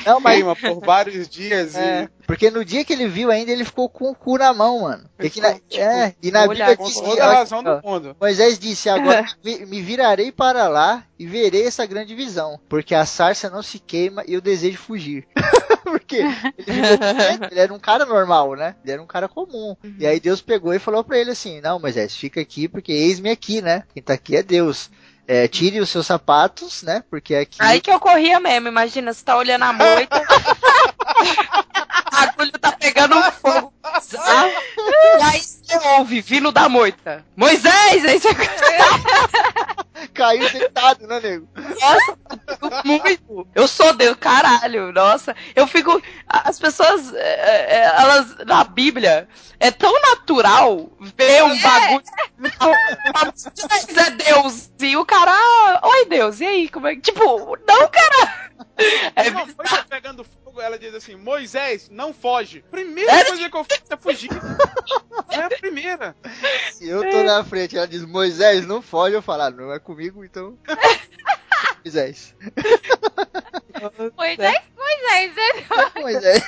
Não, 0.05 0.21
mas 0.21 0.37
Queima 0.41 0.57
por 0.57 0.81
vários 0.91 1.29
dias 1.29 1.77
É, 1.77 2.03
e. 2.03 2.27
porque 2.27 2.51
no 2.51 2.65
dia 2.65 2.85
que 2.85 2.93
ele 2.93 3.07
viu 3.07 3.31
ainda, 3.31 3.53
ele 3.53 3.65
ficou 3.65 3.89
com 3.89 4.11
o 4.11 4.15
cu 4.15 4.37
na 4.37 4.53
mão, 4.53 4.81
mano. 4.81 5.05
E 5.21 5.31
que 5.31 5.41
na- 5.41 5.55
ficou, 5.55 5.69
tipo, 5.69 5.83
é, 5.85 6.15
e 6.21 6.31
na 6.33 6.49
Bíblia 6.49 6.77
diz 6.77 6.95
que, 6.95 7.03
toda 7.03 7.25
a 7.25 7.33
razão 7.35 7.61
ó, 7.61 7.63
do 7.63 7.87
mundo. 7.87 8.17
Moisés 8.21 8.59
disse, 8.59 8.89
agora 8.89 9.25
me, 9.45 9.81
virarei 9.81 10.33
para 10.33 10.67
lá 10.67 11.05
e 11.17 11.27
verei 11.27 11.65
essa 11.65 11.87
grande 11.87 12.13
visão, 12.13 12.59
porque 12.69 12.93
a 12.93 13.07
sarça 13.07 13.49
não 13.49 13.63
se 13.63 13.79
queima 13.79 14.25
e 14.27 14.35
eu 14.35 14.41
desejo 14.41 14.79
fugir. 14.79 15.29
porque 15.85 16.17
ele, 16.17 16.83
ficou 16.83 17.49
ele 17.51 17.61
era 17.61 17.73
um 17.73 17.79
cara 17.79 18.05
normal, 18.05 18.57
né? 18.57 18.75
Ele 18.83 18.93
era 18.93 19.03
um 19.03 19.07
cara 19.07 19.29
comum. 19.29 19.77
E 19.99 20.05
aí 20.07 20.19
Deus 20.19 20.41
pegou 20.41 20.75
e 20.75 20.79
falou 20.81 21.05
pra 21.05 21.19
ele 21.19 21.31
assim, 21.31 21.61
não, 21.61 21.79
Moisés, 21.79 22.17
fica 22.17 22.41
aqui, 22.41 22.67
porque 22.67 22.93
eis-me 22.93 23.31
aqui, 23.31 23.63
né? 23.63 23.85
Quem 23.95 24.03
tá 24.03 24.15
aqui 24.15 24.37
é 24.37 24.43
Deus. 24.43 24.91
É, 25.33 25.47
tire 25.47 25.79
os 25.79 25.89
seus 25.89 26.07
sapatos, 26.07 26.83
né? 26.83 27.05
Porque 27.09 27.37
aqui... 27.37 27.57
Aí 27.61 27.81
que 27.81 27.89
eu 27.89 28.01
corria 28.01 28.41
mesmo, 28.41 28.67
imagina, 28.67 29.13
você 29.13 29.25
tá 29.25 29.37
olhando 29.37 29.63
a 29.63 29.73
moita. 29.73 30.21
a 32.13 32.23
agulha 32.23 32.53
tá 32.61 32.73
pegando 32.73 33.17
um 33.17 33.31
fogo. 33.33 33.73
bizarro, 34.01 34.51
E 35.19 35.23
aí 35.23 35.41
você 35.41 35.89
ouve, 35.97 36.21
vindo 36.21 36.51
da 36.53 36.69
moita. 36.69 37.25
Moisés! 37.37 38.05
Aí 38.05 38.19
você 38.19 38.29
Caiu 40.15 40.51
deitado, 40.51 41.07
né, 41.07 41.21
nego? 41.21 41.49
Nossa, 41.55 42.19
eu 42.63 42.85
muito. 42.85 43.49
Eu 43.55 43.69
sou 43.69 43.93
Deus, 43.93 44.17
caralho. 44.17 44.93
Nossa, 44.93 45.37
eu 45.55 45.67
fico. 45.67 46.03
As 46.27 46.59
pessoas, 46.59 47.13
é, 47.15 47.77
é, 47.77 47.85
elas, 47.99 48.37
na 48.47 48.65
Bíblia, 48.65 49.29
é 49.59 49.71
tão 49.71 49.93
natural 50.01 50.91
ver 51.01 51.45
um 51.45 51.61
bagulho. 51.61 52.05
Mas 52.39 53.97
é 53.97 54.11
Deus. 54.11 54.71
E 54.81 54.97
o 54.97 55.05
cara, 55.05 55.33
ah, 55.33 55.81
oi 55.85 56.07
Deus, 56.07 56.41
e 56.41 56.47
aí? 56.47 56.69
Como 56.69 56.87
é 56.87 56.95
que. 56.95 57.03
Tipo, 57.03 57.57
não, 57.69 57.89
cara. 57.89 58.51
É 59.17 59.31
Uma 59.31 59.47
coisa 59.47 59.85
pegando 59.89 60.25
fogo, 60.25 60.50
ela 60.59 60.79
diz 60.79 60.95
assim: 60.95 61.17
Moisés, 61.17 61.89
não 61.91 62.15
foge. 62.15 62.65
Primeira 62.71 63.13
É? 63.13 63.25
coisa 63.25 63.51
que 63.51 63.57
eu 63.57 63.65
fiz 63.65 63.83
é 63.91 63.97
fugir. 63.97 64.31
É 65.31 65.37
a 65.43 65.49
primeira. 65.51 66.17
Se 66.73 66.89
eu 66.89 67.09
tô 67.11 67.23
na 67.23 67.45
frente, 67.45 67.77
ela 67.77 67.87
diz, 67.87 68.05
Moisés, 68.05 68.67
não 68.67 68.81
foge, 68.81 69.15
eu 69.15 69.23
falo, 69.23 69.43
ah, 69.43 69.51
não 69.51 69.73
é 69.73 69.79
comigo, 69.79 70.25
então. 70.25 70.59
Moisés. 71.85 72.35
Moisés, 74.17 74.61
Moisés, 74.77 75.33
é 75.97 76.01
Moisés. 76.01 76.43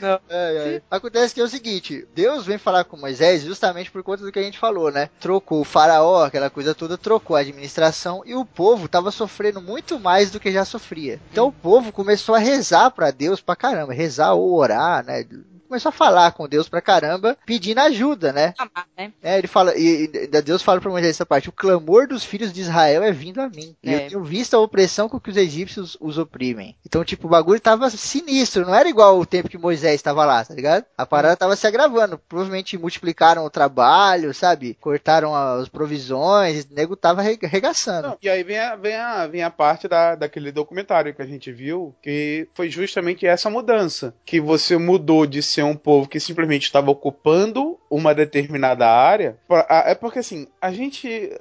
Não. 0.00 0.20
Ai, 0.30 0.58
ai. 0.58 0.82
Acontece 0.90 1.34
que 1.34 1.40
é 1.40 1.44
o 1.44 1.48
seguinte, 1.48 2.06
Deus 2.14 2.46
vem 2.46 2.58
falar 2.58 2.84
com 2.84 2.96
Moisés 2.96 3.42
justamente 3.42 3.90
por 3.90 4.02
conta 4.02 4.22
do 4.24 4.32
que 4.32 4.38
a 4.38 4.42
gente 4.42 4.58
falou, 4.58 4.90
né? 4.90 5.10
Trocou 5.20 5.60
o 5.60 5.64
faraó, 5.64 6.24
aquela 6.24 6.50
coisa 6.50 6.74
toda, 6.74 6.96
trocou 6.96 7.36
a 7.36 7.40
administração 7.40 8.22
e 8.24 8.34
o 8.34 8.44
povo 8.44 8.88
tava 8.88 9.10
sofrendo 9.10 9.60
muito 9.60 9.98
mais 9.98 10.30
do 10.30 10.40
que 10.40 10.52
já 10.52 10.64
sofria. 10.64 11.20
Então 11.32 11.48
o 11.48 11.52
povo 11.52 11.92
começou 11.92 12.34
a 12.34 12.38
rezar 12.38 12.90
pra 12.90 13.10
Deus 13.10 13.40
pra 13.40 13.56
caramba, 13.56 13.92
rezar 13.92 14.34
ou 14.34 14.54
orar, 14.54 15.04
né? 15.04 15.24
Começou 15.68 15.90
a 15.90 15.92
falar 15.92 16.32
com 16.32 16.48
Deus 16.48 16.68
pra 16.68 16.80
caramba, 16.80 17.36
pedindo 17.44 17.78
ajuda, 17.80 18.32
né? 18.32 18.54
Né? 18.96 19.12
É, 19.22 19.38
ele 19.38 19.46
fala, 19.46 19.76
e 19.76 20.10
e 20.12 20.26
Deus 20.42 20.62
fala 20.62 20.80
pra 20.80 20.90
Moisés 20.90 21.10
essa 21.14 21.26
parte: 21.26 21.48
o 21.48 21.52
clamor 21.52 22.08
dos 22.08 22.24
filhos 22.24 22.52
de 22.52 22.62
Israel 22.62 23.02
é 23.02 23.12
vindo 23.12 23.40
a 23.40 23.48
mim. 23.48 23.76
E 23.82 23.90
É. 23.90 24.06
eu 24.06 24.08
tenho 24.08 24.24
visto 24.24 24.54
a 24.54 24.60
opressão 24.60 25.08
com 25.08 25.20
que 25.20 25.30
os 25.30 25.36
egípcios 25.36 25.96
os 26.00 26.16
oprimem. 26.18 26.76
Então, 26.86 27.04
tipo, 27.04 27.26
o 27.26 27.30
bagulho 27.30 27.60
tava 27.60 27.90
sinistro, 27.90 28.64
não 28.66 28.74
era 28.74 28.88
igual 28.88 29.18
o 29.18 29.26
tempo 29.26 29.48
que 29.48 29.58
Moisés 29.58 29.94
estava 29.96 30.24
lá, 30.24 30.44
tá 30.44 30.54
ligado? 30.54 30.84
A 30.96 31.04
parada 31.04 31.36
tava 31.36 31.54
se 31.56 31.66
agravando. 31.66 32.18
Provavelmente 32.18 32.78
multiplicaram 32.78 33.44
o 33.44 33.50
trabalho, 33.50 34.32
sabe? 34.32 34.76
Cortaram 34.80 35.34
as 35.34 35.68
provisões, 35.68 36.64
o 36.64 36.74
nego 36.74 36.96
tava 36.96 37.20
arregaçando. 37.20 38.08
Não, 38.08 38.18
e 38.22 38.28
aí 38.28 38.42
vem 38.42 38.58
a, 38.58 38.76
vem 38.76 38.94
a, 38.96 39.26
vem 39.26 39.42
a 39.42 39.50
parte 39.50 39.86
da, 39.88 40.14
daquele 40.14 40.50
documentário 40.52 41.14
que 41.14 41.22
a 41.22 41.26
gente 41.26 41.52
viu, 41.52 41.94
que 42.02 42.48
foi 42.54 42.70
justamente 42.70 43.26
essa 43.26 43.50
mudança. 43.50 44.14
Que 44.24 44.40
você 44.40 44.76
mudou 44.76 45.26
de 45.26 45.42
ser 45.58 45.64
um 45.64 45.74
povo 45.74 46.08
que 46.08 46.20
simplesmente 46.20 46.64
estava 46.64 46.88
ocupando 46.90 47.78
uma 47.90 48.14
determinada 48.14 48.88
área. 48.88 49.36
É 49.84 49.94
porque 49.94 50.20
assim, 50.20 50.46
a 50.60 50.70
gente. 50.70 51.36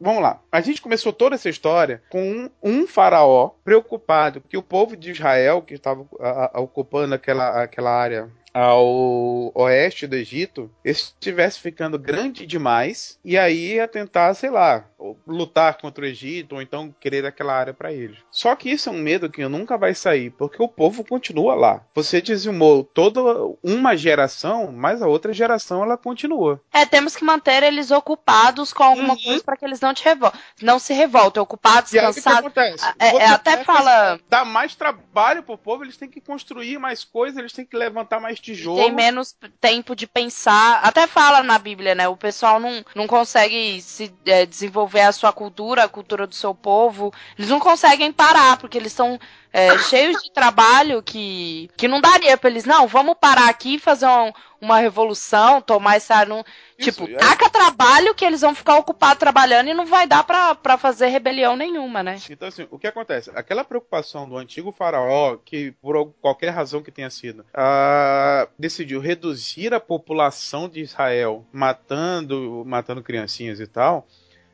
Vamos 0.00 0.22
lá. 0.22 0.40
A 0.52 0.60
gente 0.60 0.80
começou 0.80 1.12
toda 1.12 1.34
essa 1.34 1.48
história 1.48 2.00
com 2.08 2.48
um, 2.62 2.86
faraó 2.86 3.50
preocupado 3.64 4.40
que 4.48 4.56
o 4.56 4.62
povo 4.62 4.96
de 4.96 5.10
Israel, 5.10 5.62
que 5.62 5.74
estava 5.74 6.06
ocupando 6.54 7.14
aquela, 7.14 7.62
aquela 7.62 7.90
área 7.90 8.30
ao 8.54 9.52
oeste 9.54 10.06
do 10.06 10.16
Egito 10.16 10.70
estivesse 10.84 11.58
ficando 11.60 11.98
grande 11.98 12.46
demais 12.46 13.18
e 13.24 13.38
aí 13.38 13.74
ia 13.74 13.88
tentar, 13.88 14.34
sei 14.34 14.50
lá, 14.50 14.84
lutar 15.26 15.78
contra 15.78 16.04
o 16.04 16.06
Egito 16.06 16.54
ou 16.56 16.62
então 16.62 16.94
querer 17.00 17.24
aquela 17.24 17.54
área 17.54 17.72
para 17.74 17.92
eles. 17.92 18.18
Só 18.30 18.54
que 18.54 18.70
isso 18.70 18.88
é 18.88 18.92
um 18.92 18.98
medo 18.98 19.30
que 19.30 19.46
nunca 19.48 19.76
vai 19.78 19.94
sair, 19.94 20.30
porque 20.30 20.62
o 20.62 20.68
povo 20.68 21.04
continua 21.04 21.54
lá. 21.54 21.82
Você 21.94 22.20
dizimou 22.20 22.84
toda 22.84 23.20
uma 23.62 23.96
geração, 23.96 24.70
mas 24.72 25.00
a 25.02 25.06
outra 25.08 25.32
geração 25.32 25.82
ela 25.82 25.96
continua. 25.96 26.60
É, 26.72 26.84
temos 26.84 27.16
que 27.16 27.24
manter 27.24 27.62
eles 27.62 27.90
ocupados 27.90 28.72
com 28.72 28.82
alguma 28.82 29.14
Uhum. 29.14 29.22
coisa 29.22 29.44
para 29.44 29.56
que 29.56 29.64
eles 29.64 29.80
não 29.80 29.94
te 29.94 30.04
revol 30.04 30.32
não 30.62 30.78
se 30.78 30.92
revoltem, 30.92 31.42
ocupados, 31.42 31.92
E 31.92 31.98
aí 31.98 32.04
o 32.06 32.08
que, 32.14 32.16
cansados. 32.20 32.40
acontece? 32.40 32.84
É, 32.98 33.16
é, 33.16 33.26
até 33.28 33.56
quer 33.58 33.64
fala- 33.64 34.20
dar 34.28 34.44
mais 34.44 34.74
trabalho 34.74 35.42
pro 35.42 35.56
povo, 35.56 35.84
eles 35.84 35.96
têm 35.96 36.08
que 36.08 36.20
construir 36.20 36.78
mais 36.78 37.02
coisas, 37.04 37.38
eles 37.38 37.52
têm 37.52 37.64
que 37.64 37.76
levantar 37.76 38.20
mais 38.20 38.38
tem 38.40 38.92
menos 38.92 39.36
tempo 39.60 39.94
de 39.94 40.06
pensar. 40.06 40.80
Até 40.82 41.06
fala 41.06 41.42
na 41.42 41.58
Bíblia, 41.58 41.94
né? 41.94 42.08
O 42.08 42.16
pessoal 42.16 42.58
não, 42.58 42.84
não 42.94 43.06
consegue 43.06 43.80
se 43.80 44.12
é, 44.26 44.46
desenvolver 44.46 45.02
a 45.02 45.12
sua 45.12 45.32
cultura, 45.32 45.84
a 45.84 45.88
cultura 45.88 46.26
do 46.26 46.34
seu 46.34 46.54
povo. 46.54 47.12
Eles 47.38 47.50
não 47.50 47.60
conseguem 47.60 48.12
parar, 48.12 48.56
porque 48.58 48.78
eles 48.78 48.92
são 48.92 49.18
é, 49.52 49.76
cheios 49.78 50.22
de 50.22 50.30
trabalho 50.32 51.02
que, 51.02 51.68
que 51.76 51.88
não 51.88 52.00
daria 52.00 52.36
pra 52.36 52.48
eles. 52.50 52.64
Não, 52.64 52.86
vamos 52.86 53.16
parar 53.20 53.48
aqui 53.48 53.74
e 53.74 53.78
fazer 53.78 54.06
um- 54.06 54.32
uma 54.60 54.78
revolução, 54.78 55.60
tomar 55.62 55.96
essa. 55.96 56.24
Não, 56.26 56.44
Isso, 56.78 56.90
tipo, 56.92 57.04
aí- 57.06 57.16
taca 57.16 57.48
trabalho 57.48 58.14
que 58.14 58.24
eles 58.24 58.42
vão 58.42 58.54
ficar 58.54 58.76
ocupados 58.76 59.18
trabalhando 59.18 59.68
e 59.70 59.74
não 59.74 59.86
vai 59.86 60.06
dar 60.06 60.22
pra, 60.22 60.54
pra 60.54 60.76
fazer 60.76 61.06
rebelião 61.08 61.56
nenhuma, 61.56 62.02
né? 62.02 62.18
Então, 62.30 62.46
assim, 62.48 62.66
o 62.70 62.78
que 62.78 62.86
acontece? 62.86 63.30
Aquela 63.34 63.64
preocupação 63.64 64.28
do 64.28 64.36
antigo 64.36 64.70
faraó, 64.70 65.36
que 65.42 65.72
por 65.80 66.12
qualquer 66.20 66.50
razão 66.50 66.82
que 66.82 66.90
tenha 66.92 67.08
sido, 67.10 67.44
ah, 67.54 68.46
decidiu 68.58 69.00
reduzir 69.00 69.72
a 69.72 69.80
população 69.80 70.68
de 70.68 70.80
Israel, 70.80 71.44
matando, 71.52 72.62
matando 72.66 73.02
criancinhas 73.02 73.60
e 73.60 73.66
tal, 73.66 74.06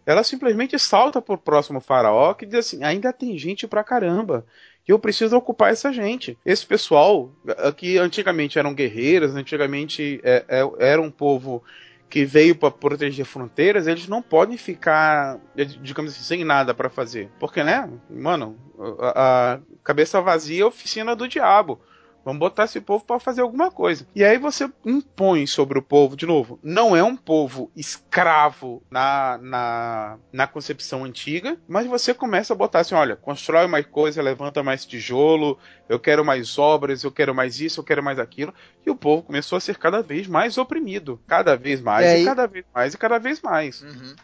ela 0.05 0.22
simplesmente 0.22 0.78
salta 0.78 1.20
pro 1.20 1.36
próximo 1.36 1.80
faraó 1.80 2.32
que 2.32 2.47
diz 2.47 2.55
assim: 2.61 2.84
ainda 2.84 3.12
tem 3.12 3.36
gente 3.36 3.66
pra 3.66 3.82
caramba. 3.84 4.47
E 4.87 4.93
eu 4.93 4.99
preciso 4.99 5.37
ocupar 5.37 5.72
essa 5.72 5.93
gente. 5.93 6.39
Esse 6.45 6.64
pessoal, 6.64 7.30
ah, 7.49 7.72
que 7.72 7.99
antigamente 7.99 8.59
eram 8.59 8.74
guerreiros, 8.74 9.34
antigamente 9.34 10.20
é, 10.22 10.45
é, 10.49 10.70
era 10.78 11.03
um 11.03 11.11
povo 11.11 11.62
que 12.09 12.24
veio 12.24 12.55
para 12.55 12.70
proteger 12.70 13.24
fronteiras, 13.24 13.89
eles 13.89 14.07
não 14.07 14.22
podem 14.22 14.57
ficar, 14.57 15.41
eh, 15.57 15.64
digamos 15.64 16.12
assim, 16.12 16.22
sem 16.22 16.45
nada 16.45 16.72
para 16.72 16.89
fazer. 16.89 17.28
Porque, 17.41 17.64
né, 17.64 17.91
mano, 18.09 18.57
a, 19.01 19.55
a 19.55 19.61
cabeça 19.82 20.20
vazia 20.20 20.61
é 20.61 20.62
a 20.62 20.68
oficina 20.68 21.16
do 21.16 21.26
diabo. 21.26 21.80
Vamos 22.27 22.41
botar 22.41 22.64
esse 22.64 22.81
povo 22.81 23.05
para 23.05 23.20
fazer 23.20 23.41
alguma 23.43 23.70
coisa. 23.70 24.05
E 24.12 24.24
aí 24.24 24.37
você 24.37 24.68
impõe 24.85 25.47
sobre 25.47 25.79
o 25.79 25.83
povo, 25.83 26.16
de 26.16 26.27
novo, 26.27 26.59
não 26.61 26.97
é 26.97 27.01
um 27.05 27.14
povo 27.16 27.70
escravo 27.77 28.83
na, 28.91 29.39
na, 29.41 30.18
na 30.33 30.47
concepção 30.49 31.05
antiga, 31.05 31.57
mas 31.68 31.87
você 31.87 32.12
começa 32.12 32.53
a 32.53 32.57
botar 32.57 32.81
assim: 32.81 32.97
olha, 32.97 33.14
constrói 33.14 33.68
mais 33.68 33.87
coisa, 33.87 34.20
levanta 34.20 34.61
mais 34.61 34.85
tijolo, 34.85 35.57
eu 35.89 36.01
quero 36.01 36.24
mais 36.24 36.59
obras, 36.59 37.05
eu 37.05 37.12
quero 37.12 37.33
mais 37.33 37.61
isso, 37.61 37.79
eu 37.79 37.85
quero 37.85 38.03
mais 38.03 38.18
aquilo. 38.18 38.53
E 38.85 38.91
o 38.91 38.97
povo 38.97 39.22
começou 39.22 39.57
a 39.57 39.61
ser 39.61 39.79
cada 39.79 40.03
vez 40.03 40.27
mais 40.27 40.59
oprimido. 40.59 41.20
Cada 41.29 41.57
vez 41.57 41.81
mais, 41.81 42.07
E 42.07 42.09
e, 42.09 42.16
aí- 42.16 42.24
cada 42.24 42.47
vez 42.49 42.64
mais, 42.74 42.95
e 42.95 42.99
cada 42.99 43.18
vez 43.18 43.41
mais. 43.41 43.83
Uhum. 43.83 44.14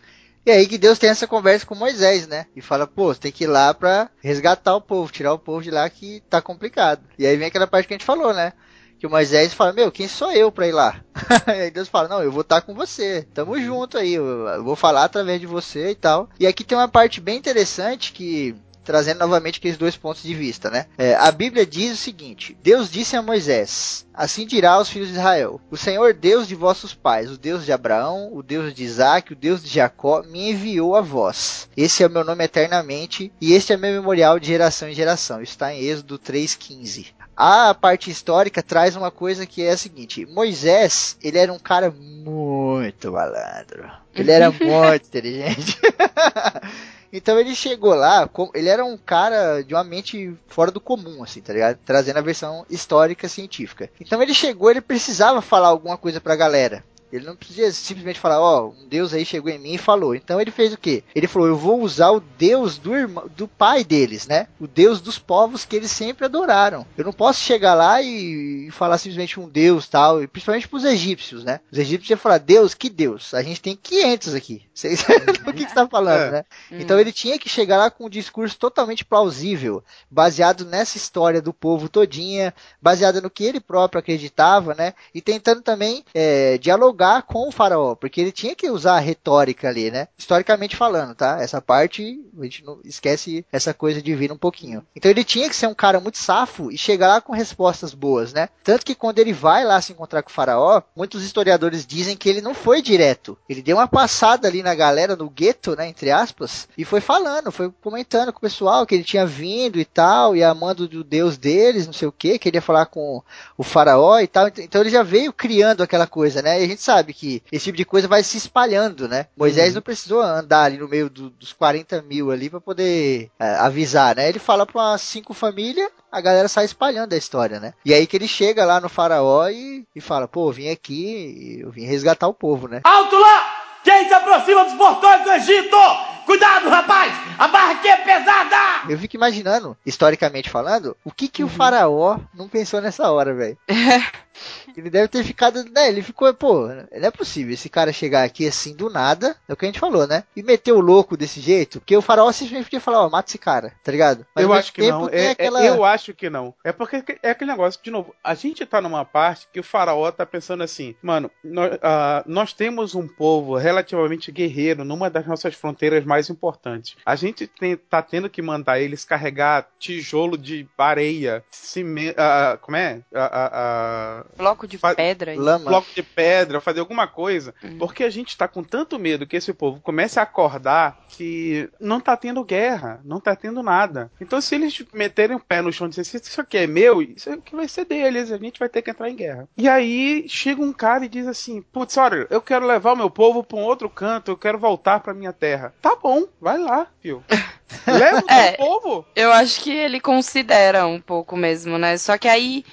E 0.44 0.50
aí 0.50 0.66
que 0.66 0.76
Deus 0.76 0.98
tem 0.98 1.08
essa 1.08 1.26
conversa 1.26 1.64
com 1.64 1.74
Moisés, 1.74 2.26
né? 2.26 2.46
E 2.54 2.60
fala, 2.60 2.86
pô, 2.86 3.14
você 3.14 3.20
tem 3.20 3.32
que 3.32 3.44
ir 3.44 3.46
lá 3.46 3.72
pra 3.72 4.10
resgatar 4.20 4.74
o 4.74 4.80
povo, 4.80 5.12
tirar 5.12 5.32
o 5.32 5.38
povo 5.38 5.62
de 5.62 5.70
lá 5.70 5.88
que 5.88 6.20
tá 6.28 6.42
complicado. 6.42 7.02
E 7.16 7.24
aí 7.24 7.36
vem 7.36 7.46
aquela 7.46 7.66
parte 7.66 7.86
que 7.86 7.94
a 7.94 7.96
gente 7.96 8.04
falou, 8.04 8.34
né? 8.34 8.52
Que 8.98 9.06
o 9.06 9.10
Moisés 9.10 9.54
fala, 9.54 9.72
meu, 9.72 9.90
quem 9.90 10.08
sou 10.08 10.32
eu 10.32 10.50
pra 10.50 10.66
ir 10.66 10.72
lá? 10.72 11.00
e 11.46 11.50
aí 11.50 11.70
Deus 11.70 11.88
fala, 11.88 12.08
não, 12.08 12.22
eu 12.22 12.32
vou 12.32 12.42
estar 12.42 12.60
com 12.60 12.74
você. 12.74 13.26
Tamo 13.32 13.60
junto 13.60 13.98
aí, 13.98 14.14
eu 14.14 14.62
vou 14.64 14.74
falar 14.74 15.04
através 15.04 15.40
de 15.40 15.46
você 15.46 15.90
e 15.90 15.94
tal. 15.94 16.28
E 16.40 16.46
aqui 16.46 16.64
tem 16.64 16.76
uma 16.76 16.88
parte 16.88 17.20
bem 17.20 17.36
interessante 17.36 18.12
que 18.12 18.56
trazendo 18.84 19.18
novamente 19.18 19.58
aqueles 19.58 19.76
dois 19.76 19.96
pontos 19.96 20.22
de 20.22 20.34
vista, 20.34 20.70
né? 20.70 20.86
É, 20.98 21.14
a 21.14 21.30
Bíblia 21.30 21.66
diz 21.66 21.92
o 21.92 22.02
seguinte: 22.02 22.56
Deus 22.62 22.90
disse 22.90 23.16
a 23.16 23.22
Moisés: 23.22 24.06
Assim 24.14 24.46
dirá 24.46 24.72
aos 24.72 24.88
filhos 24.88 25.08
de 25.08 25.14
Israel: 25.14 25.60
O 25.70 25.76
Senhor 25.76 26.14
Deus 26.14 26.46
de 26.46 26.54
vossos 26.54 26.94
pais, 26.94 27.30
o 27.30 27.38
Deus 27.38 27.64
de 27.64 27.72
Abraão, 27.72 28.30
o 28.32 28.42
Deus 28.42 28.74
de 28.74 28.84
Isaac, 28.84 29.32
o 29.32 29.36
Deus 29.36 29.62
de 29.62 29.68
Jacó, 29.68 30.22
me 30.22 30.50
enviou 30.50 30.94
a 30.96 31.00
vós. 31.00 31.68
Esse 31.76 32.02
é 32.02 32.06
o 32.06 32.10
meu 32.10 32.24
nome 32.24 32.44
eternamente, 32.44 33.32
e 33.40 33.52
este 33.52 33.72
é 33.72 33.76
meu 33.76 33.92
memorial 33.92 34.38
de 34.38 34.48
geração 34.48 34.88
em 34.88 34.94
geração. 34.94 35.40
Está 35.42 35.72
em 35.72 35.80
Êxodo 35.80 36.18
3,15. 36.18 37.06
A 37.34 37.74
parte 37.74 38.10
histórica 38.10 38.62
traz 38.62 38.94
uma 38.94 39.10
coisa 39.10 39.46
que 39.46 39.62
é 39.62 39.70
a 39.70 39.76
seguinte: 39.76 40.26
Moisés, 40.26 41.16
ele 41.22 41.38
era 41.38 41.52
um 41.52 41.58
cara 41.58 41.90
muito 41.90 43.10
malandro. 43.12 43.90
Ele 44.14 44.30
era 44.30 44.50
muito 44.50 45.06
inteligente. 45.06 45.78
Então 47.12 47.38
ele 47.38 47.54
chegou 47.54 47.94
lá, 47.94 48.28
ele 48.54 48.68
era 48.68 48.84
um 48.84 48.96
cara 48.96 49.60
de 49.62 49.74
uma 49.74 49.84
mente 49.84 50.34
fora 50.46 50.70
do 50.70 50.80
comum, 50.80 51.22
assim, 51.22 51.42
tá 51.42 51.52
ligado? 51.52 51.78
Trazendo 51.84 52.16
a 52.18 52.22
versão 52.22 52.64
histórica 52.70 53.28
científica. 53.28 53.90
Então 54.00 54.22
ele 54.22 54.32
chegou, 54.32 54.70
ele 54.70 54.80
precisava 54.80 55.42
falar 55.42 55.68
alguma 55.68 55.98
coisa 55.98 56.20
pra 56.20 56.34
galera. 56.34 56.82
Ele 57.12 57.26
não 57.26 57.36
precisa 57.36 57.70
simplesmente 57.72 58.18
falar, 58.18 58.40
ó, 58.40 58.62
oh, 58.62 58.82
um 58.82 58.88
Deus 58.88 59.12
aí 59.12 59.24
chegou 59.24 59.50
em 59.50 59.58
mim 59.58 59.74
e 59.74 59.78
falou. 59.78 60.14
Então 60.14 60.40
ele 60.40 60.50
fez 60.50 60.72
o 60.72 60.78
quê? 60.78 61.04
Ele 61.14 61.26
falou, 61.26 61.46
eu 61.46 61.56
vou 61.56 61.82
usar 61.82 62.10
o 62.10 62.20
Deus 62.20 62.78
do 62.78 62.96
irmão, 62.96 63.28
do 63.36 63.46
pai 63.46 63.84
deles, 63.84 64.26
né? 64.26 64.48
O 64.58 64.66
Deus 64.66 65.00
dos 65.00 65.18
povos 65.18 65.66
que 65.66 65.76
eles 65.76 65.90
sempre 65.90 66.24
adoraram. 66.24 66.86
Eu 66.96 67.04
não 67.04 67.12
posso 67.12 67.40
chegar 67.40 67.74
lá 67.74 68.00
e, 68.00 68.68
e 68.68 68.70
falar 68.70 68.96
simplesmente 68.96 69.38
um 69.38 69.46
Deus 69.46 69.86
tal, 69.86 70.22
e 70.22 70.26
principalmente 70.26 70.66
pros 70.66 70.84
egípcios, 70.84 71.44
né? 71.44 71.60
Os 71.70 71.78
egípcios 71.78 72.08
iam 72.08 72.18
falar, 72.18 72.38
Deus, 72.38 72.72
que 72.72 72.88
Deus? 72.88 73.34
A 73.34 73.42
gente 73.42 73.60
tem 73.60 73.76
500 73.76 74.34
aqui. 74.34 74.62
Vocês 74.72 75.02
o 75.02 75.52
que, 75.52 75.64
que 75.64 75.68
você 75.68 75.74
tá 75.74 75.86
falando, 75.86 76.22
é. 76.22 76.30
né? 76.30 76.44
Hum. 76.70 76.78
Então 76.80 76.98
ele 76.98 77.12
tinha 77.12 77.38
que 77.38 77.48
chegar 77.48 77.76
lá 77.76 77.90
com 77.90 78.06
um 78.06 78.10
discurso 78.10 78.58
totalmente 78.58 79.04
plausível, 79.04 79.84
baseado 80.10 80.64
nessa 80.64 80.96
história 80.96 81.42
do 81.42 81.52
povo 81.52 81.88
todinha, 81.88 82.54
baseado 82.80 83.20
no 83.20 83.30
que 83.30 83.44
ele 83.44 83.60
próprio 83.60 83.98
acreditava, 83.98 84.74
né? 84.74 84.94
E 85.14 85.20
tentando 85.20 85.60
também 85.60 86.04
é, 86.14 86.56
dialogar 86.56 87.01
dialogar 87.02 87.22
com 87.22 87.48
o 87.48 87.52
faraó, 87.52 87.94
porque 87.94 88.20
ele 88.20 88.32
tinha 88.32 88.54
que 88.54 88.70
usar 88.70 88.94
a 88.94 89.00
retórica 89.00 89.68
ali, 89.68 89.90
né? 89.90 90.08
Historicamente 90.16 90.76
falando, 90.76 91.14
tá? 91.14 91.40
Essa 91.40 91.60
parte, 91.60 92.20
a 92.38 92.44
gente 92.44 92.64
não 92.64 92.78
esquece 92.84 93.44
essa 93.52 93.74
coisa 93.74 94.00
divina 94.00 94.34
um 94.34 94.38
pouquinho. 94.38 94.84
Então 94.94 95.10
ele 95.10 95.24
tinha 95.24 95.48
que 95.48 95.56
ser 95.56 95.66
um 95.66 95.74
cara 95.74 96.00
muito 96.00 96.18
safo 96.18 96.70
e 96.70 96.78
chegar 96.78 97.08
lá 97.08 97.20
com 97.20 97.32
respostas 97.32 97.92
boas, 97.92 98.32
né? 98.32 98.48
Tanto 98.62 98.86
que 98.86 98.94
quando 98.94 99.18
ele 99.18 99.32
vai 99.32 99.64
lá 99.64 99.80
se 99.80 99.92
encontrar 99.92 100.22
com 100.22 100.30
o 100.30 100.32
faraó, 100.32 100.82
muitos 100.94 101.24
historiadores 101.24 101.86
dizem 101.86 102.16
que 102.16 102.28
ele 102.28 102.40
não 102.40 102.54
foi 102.54 102.80
direto. 102.80 103.36
Ele 103.48 103.62
deu 103.62 103.76
uma 103.76 103.88
passada 103.88 104.46
ali 104.46 104.62
na 104.62 104.74
galera, 104.74 105.16
no 105.16 105.28
gueto, 105.28 105.74
né? 105.74 105.88
Entre 105.88 106.10
aspas, 106.10 106.68
e 106.78 106.84
foi 106.84 107.00
falando, 107.00 107.50
foi 107.50 107.72
comentando 107.82 108.32
com 108.32 108.38
o 108.38 108.42
pessoal 108.42 108.86
que 108.86 108.94
ele 108.94 109.04
tinha 109.04 109.26
vindo 109.26 109.78
e 109.78 109.84
tal, 109.84 110.36
e 110.36 110.42
amando 110.42 110.86
do 110.86 111.02
Deus 111.02 111.36
deles, 111.36 111.86
não 111.86 111.92
sei 111.92 112.06
o 112.06 112.12
que, 112.12 112.38
queria 112.38 112.62
falar 112.62 112.86
com 112.86 113.22
o 113.58 113.62
faraó 113.62 114.20
e 114.20 114.26
tal. 114.26 114.48
Então 114.48 114.80
ele 114.80 114.90
já 114.90 115.02
veio 115.02 115.32
criando 115.32 115.82
aquela 115.82 116.06
coisa, 116.06 116.42
né? 116.42 116.60
E 116.60 116.64
a 116.64 116.68
gente 116.68 116.82
sabe 116.82 116.91
sabe 116.92 117.14
que 117.14 117.42
esse 117.50 117.64
tipo 117.64 117.76
de 117.78 117.84
coisa 117.86 118.06
vai 118.06 118.22
se 118.22 118.36
espalhando, 118.36 119.08
né? 119.08 119.26
Moisés 119.36 119.68
uhum. 119.68 119.76
não 119.76 119.82
precisou 119.82 120.20
andar 120.20 120.64
ali 120.64 120.76
no 120.76 120.88
meio 120.88 121.08
do, 121.08 121.30
dos 121.30 121.52
40 121.52 122.02
mil 122.02 122.30
ali 122.30 122.50
para 122.50 122.60
poder 122.60 123.30
é, 123.38 123.54
avisar, 123.56 124.16
né? 124.16 124.28
Ele 124.28 124.38
fala 124.38 124.66
para 124.66 124.80
umas 124.80 125.00
cinco 125.00 125.32
famílias, 125.32 125.90
a 126.10 126.20
galera 126.20 126.48
sai 126.48 126.66
espalhando 126.66 127.14
a 127.14 127.16
história, 127.16 127.58
né? 127.58 127.72
E 127.84 127.94
aí 127.94 128.06
que 128.06 128.16
ele 128.16 128.28
chega 128.28 128.66
lá 128.66 128.78
no 128.78 128.90
faraó 128.90 129.48
e, 129.48 129.86
e 129.96 130.00
fala, 130.00 130.28
pô, 130.28 130.52
vim 130.52 130.68
aqui, 130.68 131.60
eu 131.62 131.70
vim 131.70 131.86
resgatar 131.86 132.28
o 132.28 132.34
povo, 132.34 132.68
né? 132.68 132.82
Alto 132.84 133.16
lá! 133.16 133.62
Quem 133.82 134.06
se 134.06 134.14
aproxima 134.14 134.64
dos 134.64 134.74
portões 134.74 135.24
do 135.24 135.32
Egito? 135.32 135.76
Cuidado, 136.24 136.68
rapaz! 136.68 137.12
A 137.36 137.48
barra 137.48 137.72
aqui 137.72 137.88
é 137.88 137.96
pesada! 137.96 138.56
Eu 138.88 138.96
fico 138.96 139.16
imaginando, 139.16 139.76
historicamente 139.84 140.48
falando, 140.48 140.96
o 141.04 141.10
que 141.10 141.26
que 141.26 141.42
uhum. 141.42 141.48
o 141.48 141.52
faraó 141.52 142.18
não 142.32 142.48
pensou 142.48 142.80
nessa 142.80 143.10
hora, 143.10 143.34
velho? 143.34 143.58
Ele 144.76 144.90
deve 144.90 145.08
ter 145.08 145.24
ficado. 145.24 145.64
Né, 145.64 145.88
ele 145.88 146.02
ficou, 146.02 146.32
pô, 146.34 146.68
não 146.68 147.08
é 147.08 147.10
possível 147.10 147.54
esse 147.54 147.68
cara 147.68 147.92
chegar 147.92 148.24
aqui 148.24 148.46
assim 148.46 148.74
do 148.74 148.90
nada, 148.90 149.36
é 149.48 149.52
o 149.52 149.56
que 149.56 149.64
a 149.64 149.68
gente 149.68 149.80
falou, 149.80 150.06
né? 150.06 150.24
E 150.36 150.42
meter 150.42 150.72
o 150.72 150.80
louco 150.80 151.16
desse 151.16 151.40
jeito, 151.40 151.80
porque 151.80 151.96
o 151.96 152.02
faraó 152.02 152.30
simplesmente 152.32 152.64
podia 152.64 152.80
falar, 152.80 153.04
ó, 153.04 153.10
mata 153.10 153.30
esse 153.30 153.38
cara, 153.38 153.74
tá 153.82 153.92
ligado? 153.92 154.26
Mas 154.34 154.44
eu 154.44 154.52
acho 154.52 154.72
que 154.72 154.88
não. 154.88 155.08
É, 155.08 155.24
é, 155.24 155.30
aquela... 155.30 155.64
eu 155.64 155.84
acho 155.84 156.14
que 156.14 156.30
não. 156.30 156.54
É 156.64 156.72
porque 156.72 157.04
é 157.22 157.30
aquele 157.30 157.50
negócio, 157.50 157.80
de 157.82 157.90
novo, 157.90 158.14
a 158.22 158.34
gente 158.34 158.64
tá 158.66 158.80
numa 158.80 159.04
parte 159.04 159.48
que 159.52 159.60
o 159.60 159.64
faraó 159.64 160.10
tá 160.10 160.26
pensando 160.26 160.62
assim, 160.62 160.94
mano, 161.02 161.30
nós, 161.42 161.74
uh, 161.74 162.22
nós 162.26 162.52
temos 162.52 162.94
um 162.94 163.06
povo 163.06 163.56
relativamente 163.56 164.32
guerreiro 164.32 164.84
numa 164.84 165.10
das 165.10 165.26
nossas 165.26 165.54
fronteiras 165.54 166.04
mais 166.04 166.28
importantes. 166.30 166.96
A 167.04 167.16
gente 167.16 167.46
tem, 167.46 167.76
tá 167.76 168.02
tendo 168.02 168.28
que 168.28 168.42
mandar 168.42 168.80
eles 168.80 169.04
carregar 169.04 169.68
tijolo 169.78 170.36
de 170.36 170.66
areia, 170.76 171.44
cimento, 171.50 172.16
uh, 172.18 172.58
como 172.60 172.76
é? 172.76 173.00
Uh, 173.12 174.36
bloco 174.36 174.61
de 174.66 174.78
pedra. 174.78 175.34
Lama. 175.36 175.70
Bloco 175.70 175.88
de 175.94 176.02
pedra, 176.02 176.60
fazer 176.60 176.80
alguma 176.80 177.06
coisa. 177.06 177.54
Uhum. 177.62 177.78
Porque 177.78 178.04
a 178.04 178.10
gente 178.10 178.36
tá 178.36 178.46
com 178.48 178.62
tanto 178.62 178.98
medo 178.98 179.26
que 179.26 179.36
esse 179.36 179.52
povo 179.52 179.80
comece 179.80 180.18
a 180.18 180.22
acordar 180.22 181.04
que 181.08 181.68
não 181.80 182.00
tá 182.00 182.16
tendo 182.16 182.44
guerra, 182.44 183.00
não 183.04 183.20
tá 183.20 183.34
tendo 183.36 183.62
nada. 183.62 184.10
Então 184.20 184.40
se 184.40 184.54
eles 184.54 184.84
meterem 184.92 185.36
o 185.36 185.40
pé 185.40 185.60
no 185.60 185.72
chão 185.72 185.86
e 185.86 185.90
disserem, 185.90 186.22
isso 186.22 186.40
aqui 186.40 186.58
é 186.58 186.66
meu, 186.66 187.02
isso 187.02 187.30
aqui 187.30 187.54
vai 187.54 187.68
ser 187.68 187.84
deles, 187.84 188.30
a 188.30 188.38
gente 188.38 188.58
vai 188.58 188.68
ter 188.68 188.82
que 188.82 188.90
entrar 188.90 189.10
em 189.10 189.16
guerra. 189.16 189.48
E 189.56 189.68
aí 189.68 190.26
chega 190.28 190.62
um 190.62 190.72
cara 190.72 191.04
e 191.04 191.08
diz 191.08 191.26
assim, 191.26 191.62
putz, 191.62 191.96
olha, 191.96 192.26
eu 192.30 192.40
quero 192.40 192.66
levar 192.66 192.92
o 192.92 192.96
meu 192.96 193.10
povo 193.10 193.42
pra 193.42 193.58
um 193.58 193.62
outro 193.62 193.88
canto, 193.88 194.30
eu 194.30 194.36
quero 194.36 194.58
voltar 194.58 195.00
pra 195.00 195.14
minha 195.14 195.32
terra. 195.32 195.74
Tá 195.80 195.96
bom, 195.96 196.26
vai 196.40 196.58
lá, 196.58 196.86
filho. 197.00 197.22
Leva 197.86 198.24
o 198.24 198.30
é, 198.30 198.52
povo. 198.52 199.06
Eu 199.16 199.32
acho 199.32 199.62
que 199.62 199.70
ele 199.70 200.00
considera 200.00 200.86
um 200.86 201.00
pouco 201.00 201.36
mesmo, 201.36 201.78
né? 201.78 201.96
Só 201.96 202.18
que 202.18 202.28
aí 202.28 202.64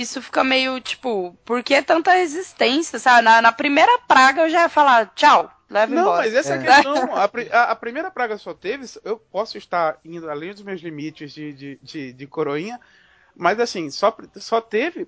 isso 0.00 0.22
fica 0.22 0.44
meio 0.44 0.80
tipo, 0.80 1.36
por 1.44 1.62
que 1.62 1.82
tanta 1.82 2.12
resistência, 2.12 3.00
sabe? 3.00 3.22
Na, 3.22 3.42
na 3.42 3.50
primeira 3.50 3.98
praga 4.06 4.42
eu 4.42 4.48
já 4.48 4.62
ia 4.62 4.68
falar, 4.68 5.12
tchau, 5.14 5.50
leva 5.68 5.92
não, 5.92 6.02
embora. 6.02 6.16
Não, 6.18 6.24
mas 6.24 6.34
essa 6.34 6.54
é. 6.54 6.62
questão, 6.62 6.94
a, 7.16 7.24
a, 7.24 7.62
a, 7.72 7.76
primeira 7.76 8.08
praga 8.08 8.38
só 8.38 8.54
teve, 8.54 8.86
eu 9.04 9.18
posso 9.18 9.58
estar 9.58 9.98
indo 10.04 10.30
além 10.30 10.52
dos 10.52 10.62
meus 10.62 10.80
limites 10.80 11.32
de, 11.32 11.52
de, 11.52 11.78
de, 11.82 12.12
de 12.12 12.26
coroinha, 12.28 12.78
mas 13.38 13.60
assim, 13.60 13.88
só, 13.88 14.14
só 14.36 14.60
teve. 14.60 15.06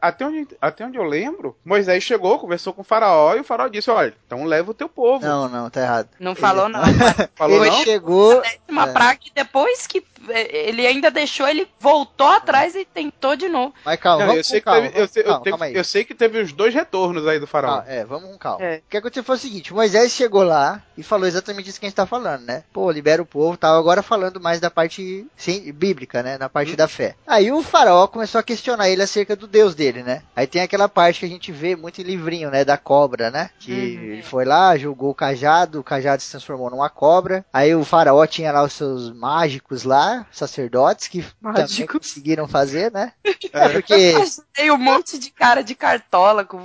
até, 0.00 0.24
onde, 0.24 0.48
até 0.58 0.86
onde 0.86 0.96
eu 0.96 1.04
lembro, 1.04 1.54
Moisés 1.62 2.02
chegou, 2.02 2.38
conversou 2.38 2.72
com 2.72 2.80
o 2.80 2.84
faraó 2.84 3.34
e 3.34 3.40
o 3.40 3.44
faraó 3.44 3.68
disse: 3.68 3.90
Olha, 3.90 4.14
então 4.26 4.44
leva 4.44 4.70
o 4.70 4.74
teu 4.74 4.88
povo. 4.88 5.24
Não, 5.24 5.48
não, 5.50 5.68
tá 5.68 5.82
errado. 5.82 6.08
Não 6.18 6.34
falou, 6.34 6.66
não. 6.66 6.80
falou, 7.36 7.64
ele 7.64 7.76
não? 7.76 7.84
chegou. 7.84 8.42
Uma 8.66 8.88
é. 8.88 8.92
praga 8.92 9.20
e 9.26 9.30
depois 9.34 9.86
que 9.86 10.02
é, 10.30 10.68
ele 10.68 10.86
ainda 10.86 11.10
deixou, 11.10 11.46
ele 11.46 11.68
voltou 11.78 12.26
atrás 12.26 12.74
e 12.74 12.84
tentou 12.84 13.36
de 13.36 13.48
novo. 13.48 13.74
Mas 13.84 14.00
calma, 14.00 14.26
não, 14.26 14.34
eu 14.34 14.44
sei, 14.44 14.60
calma, 14.60 14.88
teve, 14.88 15.00
eu, 15.00 15.08
sei, 15.08 15.22
calma, 15.22 15.38
eu, 15.44 15.58
teve, 15.58 15.78
eu, 15.78 15.84
sei 15.84 16.04
que 16.04 16.14
teve 16.14 16.40
os 16.40 16.52
dois 16.52 16.74
retornos 16.74 17.26
aí 17.26 17.38
do 17.38 17.46
faraó. 17.46 17.80
Ah, 17.80 17.84
é, 17.86 18.04
vamos 18.04 18.30
com 18.30 18.38
calma. 18.38 18.64
É. 18.64 18.76
O 18.78 18.82
que 18.88 18.96
aconteceu 18.96 19.24
foi 19.24 19.36
o 19.36 19.38
seguinte: 19.38 19.74
Moisés 19.74 20.12
chegou 20.12 20.42
lá 20.42 20.82
e 20.96 21.02
falou 21.02 21.26
exatamente 21.26 21.68
isso 21.68 21.78
que 21.78 21.86
a 21.86 21.88
gente 21.88 21.96
tá 21.96 22.06
falando, 22.06 22.44
né? 22.44 22.64
Pô, 22.72 22.90
libera 22.90 23.22
o 23.22 23.26
povo, 23.26 23.56
tava 23.56 23.78
agora 23.78 24.02
falando 24.02 24.40
mais 24.40 24.58
da 24.60 24.70
parte 24.70 25.26
sim, 25.36 25.70
bíblica, 25.72 26.22
né? 26.22 26.38
Na 26.38 26.48
parte 26.48 26.72
hum. 26.72 26.76
da 26.76 26.88
fé. 26.88 27.14
Aí 27.26 27.52
o 27.52 27.57
faraó 27.62 28.06
começou 28.06 28.38
a 28.38 28.42
questionar 28.42 28.88
ele 28.88 29.02
acerca 29.02 29.36
do 29.36 29.46
Deus 29.46 29.74
dele, 29.74 30.02
né? 30.02 30.22
Aí 30.34 30.46
tem 30.46 30.62
aquela 30.62 30.88
parte 30.88 31.20
que 31.20 31.26
a 31.26 31.28
gente 31.28 31.52
vê 31.52 31.76
muito 31.76 32.00
em 32.00 32.04
livrinho, 32.04 32.50
né? 32.50 32.64
Da 32.64 32.76
cobra, 32.76 33.30
né? 33.30 33.50
Que 33.58 33.72
uhum. 33.72 33.78
ele 33.78 34.22
foi 34.22 34.44
lá, 34.44 34.76
julgou 34.76 35.10
o 35.10 35.14
cajado, 35.14 35.80
o 35.80 35.84
cajado 35.84 36.22
se 36.22 36.30
transformou 36.30 36.70
numa 36.70 36.90
cobra. 36.90 37.44
Aí 37.52 37.74
o 37.74 37.84
faraó 37.84 38.26
tinha 38.26 38.52
lá 38.52 38.62
os 38.62 38.72
seus 38.72 39.12
mágicos 39.12 39.84
lá, 39.84 40.26
sacerdotes, 40.30 41.08
que 41.08 41.24
também 41.42 41.86
conseguiram 41.86 42.48
fazer, 42.48 42.90
né? 42.92 43.12
É 43.52 43.68
porque... 43.70 44.14
Tem 44.52 44.70
um 44.70 44.76
monte 44.76 45.18
de 45.18 45.30
cara 45.30 45.62
de 45.62 45.74
cartola 45.74 46.44
com... 46.44 46.58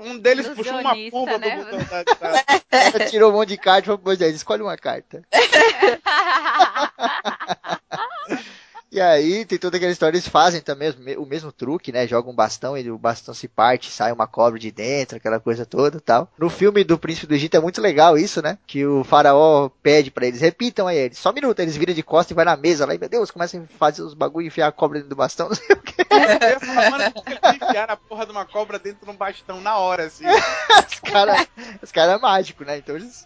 um 0.00 0.16
deles 0.18 0.46
puxou 0.48 0.78
uma 0.78 0.94
pomba 1.10 1.38
né? 1.38 1.56
do 1.56 1.64
botão 1.64 1.80
da... 1.90 2.04
Tirou 3.10 3.30
um 3.30 3.34
monte 3.34 3.50
de 3.50 3.58
carta 3.58 3.82
e 3.82 3.86
falou, 3.86 4.00
Moisés, 4.04 4.36
escolhe 4.36 4.62
uma 4.62 4.76
carta. 4.76 5.24
E 8.98 9.00
aí 9.00 9.44
tem 9.44 9.58
toda 9.58 9.76
aquela 9.76 9.92
história, 9.92 10.16
eles 10.16 10.26
fazem 10.26 10.60
também 10.60 10.92
o 11.16 11.24
mesmo 11.24 11.52
truque, 11.52 11.92
né? 11.92 12.04
Jogam 12.04 12.32
um 12.32 12.34
bastão 12.34 12.76
e 12.76 12.90
o 12.90 12.98
bastão 12.98 13.32
se 13.32 13.46
parte, 13.46 13.92
sai 13.92 14.10
uma 14.10 14.26
cobra 14.26 14.58
de 14.58 14.72
dentro, 14.72 15.18
aquela 15.18 15.38
coisa 15.38 15.64
toda 15.64 16.00
tal. 16.00 16.28
No 16.36 16.50
filme 16.50 16.82
do 16.82 16.98
Príncipe 16.98 17.28
do 17.28 17.34
Egito 17.34 17.56
é 17.56 17.60
muito 17.60 17.80
legal 17.80 18.18
isso, 18.18 18.42
né? 18.42 18.58
Que 18.66 18.84
o 18.84 19.04
faraó 19.04 19.68
pede 19.84 20.10
para 20.10 20.26
eles, 20.26 20.40
repitam 20.40 20.88
aí, 20.88 20.98
eles, 20.98 21.18
só 21.18 21.30
um 21.30 21.32
minuto, 21.32 21.60
eles 21.60 21.76
viram 21.76 21.94
de 21.94 22.02
costas 22.02 22.32
e 22.32 22.34
vai 22.34 22.44
na 22.44 22.56
mesa 22.56 22.84
lá 22.84 22.92
e, 22.92 22.98
meu 22.98 23.08
Deus, 23.08 23.30
começam 23.30 23.62
a 23.62 23.78
fazer 23.78 24.02
os 24.02 24.14
bagulho 24.14 24.46
e 24.46 24.48
enfiar 24.48 24.66
a 24.66 24.72
cobra 24.72 24.98
dentro 24.98 25.10
do 25.10 25.16
bastão, 25.16 25.46
não 25.50 25.54
sei 25.54 25.76
o 25.76 25.80
quê. 25.80 25.94
enfiar 27.54 27.92
a 27.92 27.96
porra 27.96 28.26
de 28.26 28.32
uma 28.32 28.46
cobra 28.46 28.80
dentro 28.80 29.06
de 29.06 29.12
um 29.12 29.16
bastão 29.16 29.60
na 29.60 29.76
hora, 29.76 30.06
assim. 30.06 30.24
os 30.26 30.98
caras 31.08 31.46
os 31.80 31.92
cara 31.92 32.14
é 32.14 32.18
mágico, 32.18 32.64
né? 32.64 32.78
Então 32.78 32.96
eles... 32.96 33.24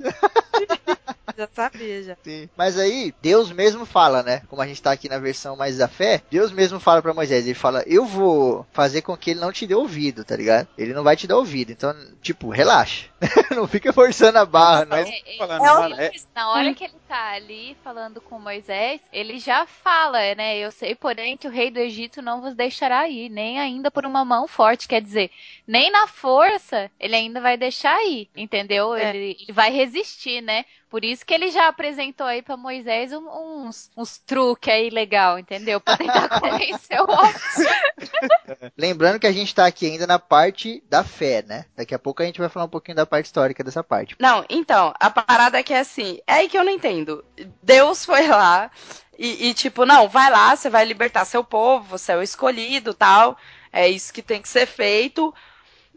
já 1.36 1.48
sabia, 1.52 2.02
já. 2.02 2.16
Sim. 2.22 2.48
Mas 2.56 2.78
aí, 2.78 3.14
Deus 3.20 3.50
mesmo 3.50 3.84
fala, 3.84 4.22
né? 4.22 4.42
Como 4.48 4.62
a 4.62 4.66
gente 4.66 4.82
tá 4.82 4.92
aqui 4.92 5.08
na 5.08 5.18
versão 5.18 5.56
mais 5.56 5.78
da 5.78 5.88
fé, 5.88 6.22
Deus 6.30 6.52
mesmo 6.52 6.80
fala 6.80 7.02
para 7.02 7.14
Moisés, 7.14 7.44
ele 7.44 7.54
fala, 7.54 7.82
eu 7.86 8.04
vou 8.04 8.66
fazer 8.72 9.02
com 9.02 9.16
que 9.16 9.30
ele 9.30 9.40
não 9.40 9.52
te 9.52 9.66
dê 9.66 9.74
ouvido, 9.74 10.24
tá 10.24 10.36
ligado? 10.36 10.68
Ele 10.76 10.92
não 10.92 11.02
vai 11.02 11.16
te 11.16 11.26
dar 11.26 11.36
ouvido, 11.36 11.72
então, 11.72 11.94
tipo, 12.20 12.50
relaxa. 12.50 13.06
não 13.54 13.68
fica 13.68 13.92
forçando 13.92 14.38
a 14.38 14.44
barra, 14.44 14.84
não. 14.84 14.96
É, 14.96 15.04
Tô 15.04 15.10
é, 15.10 15.36
falando, 15.36 15.64
É 15.64 15.80
mano, 15.80 16.00
é- 16.00 16.12
Na 16.34 16.50
hora 16.50 16.74
que 16.74 16.84
ele 16.84 16.94
tá 17.08 17.32
ali 17.32 17.76
falando 17.84 18.20
com 18.20 18.38
Moisés, 18.38 19.00
ele 19.12 19.38
já 19.38 19.66
fala, 19.66 20.34
né? 20.34 20.58
Eu 20.58 20.70
sei, 20.72 20.94
porém, 20.94 21.36
que 21.36 21.46
o 21.46 21.50
rei 21.50 21.70
do 21.70 21.78
Egito 21.78 22.22
não 22.22 22.40
vos 22.40 22.54
deixará 22.54 23.08
ir, 23.08 23.28
nem 23.28 23.60
ainda 23.60 23.90
por 23.90 24.04
uma 24.04 24.24
mão 24.24 24.48
forte. 24.48 24.88
Quer 24.88 25.00
dizer, 25.02 25.30
nem 25.66 25.90
na 25.90 26.06
força 26.06 26.90
ele 26.98 27.14
ainda 27.14 27.40
vai 27.40 27.56
deixar 27.56 28.02
ir, 28.04 28.28
entendeu? 28.36 28.94
É. 28.94 29.10
Ele, 29.10 29.36
ele 29.40 29.52
vai 29.52 29.70
resistir, 29.70 30.40
né? 30.40 30.64
Por 30.92 31.06
isso 31.06 31.24
que 31.24 31.32
ele 31.32 31.50
já 31.50 31.68
apresentou 31.68 32.26
aí 32.26 32.42
pra 32.42 32.54
Moisés 32.54 33.14
um- 33.14 33.26
uns, 33.66 33.90
uns 33.96 34.18
truques 34.18 34.70
aí 34.70 34.90
legal, 34.90 35.38
entendeu? 35.38 35.80
Pra 35.80 35.96
tentar 35.96 36.28
convencer 36.38 37.00
o 37.00 37.10
homem. 37.10 37.32
Lembrando 38.76 39.18
que 39.18 39.26
a 39.26 39.32
gente 39.32 39.54
tá 39.54 39.64
aqui 39.64 39.86
ainda 39.86 40.06
na 40.06 40.18
parte 40.18 40.84
da 40.90 41.02
fé, 41.02 41.42
né? 41.48 41.64
Daqui 41.74 41.94
a 41.94 41.98
pouco 41.98 42.22
a 42.22 42.26
gente 42.26 42.38
vai 42.38 42.50
falar 42.50 42.66
um 42.66 42.68
pouquinho 42.68 42.94
da 42.94 43.06
parte 43.06 43.24
histórica 43.24 43.64
dessa 43.64 43.82
parte. 43.82 44.14
Não, 44.20 44.44
então, 44.50 44.92
a 45.00 45.08
parada 45.08 45.58
é 45.58 45.62
que 45.62 45.72
é 45.72 45.80
assim, 45.80 46.18
é 46.26 46.34
aí 46.34 46.48
que 46.50 46.58
eu 46.58 46.64
não 46.64 46.70
entendo. 46.70 47.24
Deus 47.62 48.04
foi 48.04 48.28
lá 48.28 48.70
e, 49.18 49.48
e, 49.48 49.54
tipo, 49.54 49.86
não, 49.86 50.10
vai 50.10 50.30
lá, 50.30 50.54
você 50.54 50.68
vai 50.68 50.84
libertar 50.84 51.24
seu 51.24 51.42
povo, 51.42 51.86
você 51.88 52.12
é 52.12 52.16
o 52.18 52.22
escolhido 52.22 52.92
tal, 52.92 53.38
é 53.72 53.88
isso 53.88 54.12
que 54.12 54.20
tem 54.20 54.42
que 54.42 54.48
ser 54.50 54.66
feito, 54.66 55.34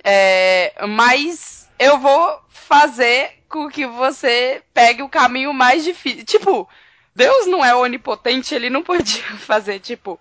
é, 0.02 0.74
mas 0.88 1.70
eu 1.78 2.00
vou 2.00 2.40
fazer 2.48 3.44
com 3.56 3.70
que 3.70 3.88
você 3.88 4.62
pegue 4.74 5.02
o 5.02 5.08
caminho 5.08 5.54
mais 5.54 5.84
difícil. 5.84 6.26
Tipo, 6.26 6.68
Deus 7.16 7.48
não 7.48 7.64
é 7.64 7.74
onipotente, 7.74 8.54
ele 8.54 8.70
não 8.70 8.84
podia 8.84 9.24
fazer, 9.40 9.80
tipo, 9.80 10.20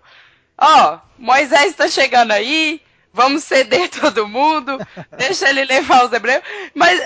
ó, 0.57 0.99
Moisés 1.19 1.75
tá 1.75 1.89
chegando 1.89 2.31
aí, 2.31 2.81
vamos 3.13 3.43
ceder 3.43 3.89
todo 3.99 4.27
mundo, 4.27 4.77
deixa 5.17 5.49
ele 5.49 5.65
levar 5.65 6.05
os 6.05 6.13
hebreus. 6.13 6.41
Mas, 6.73 6.97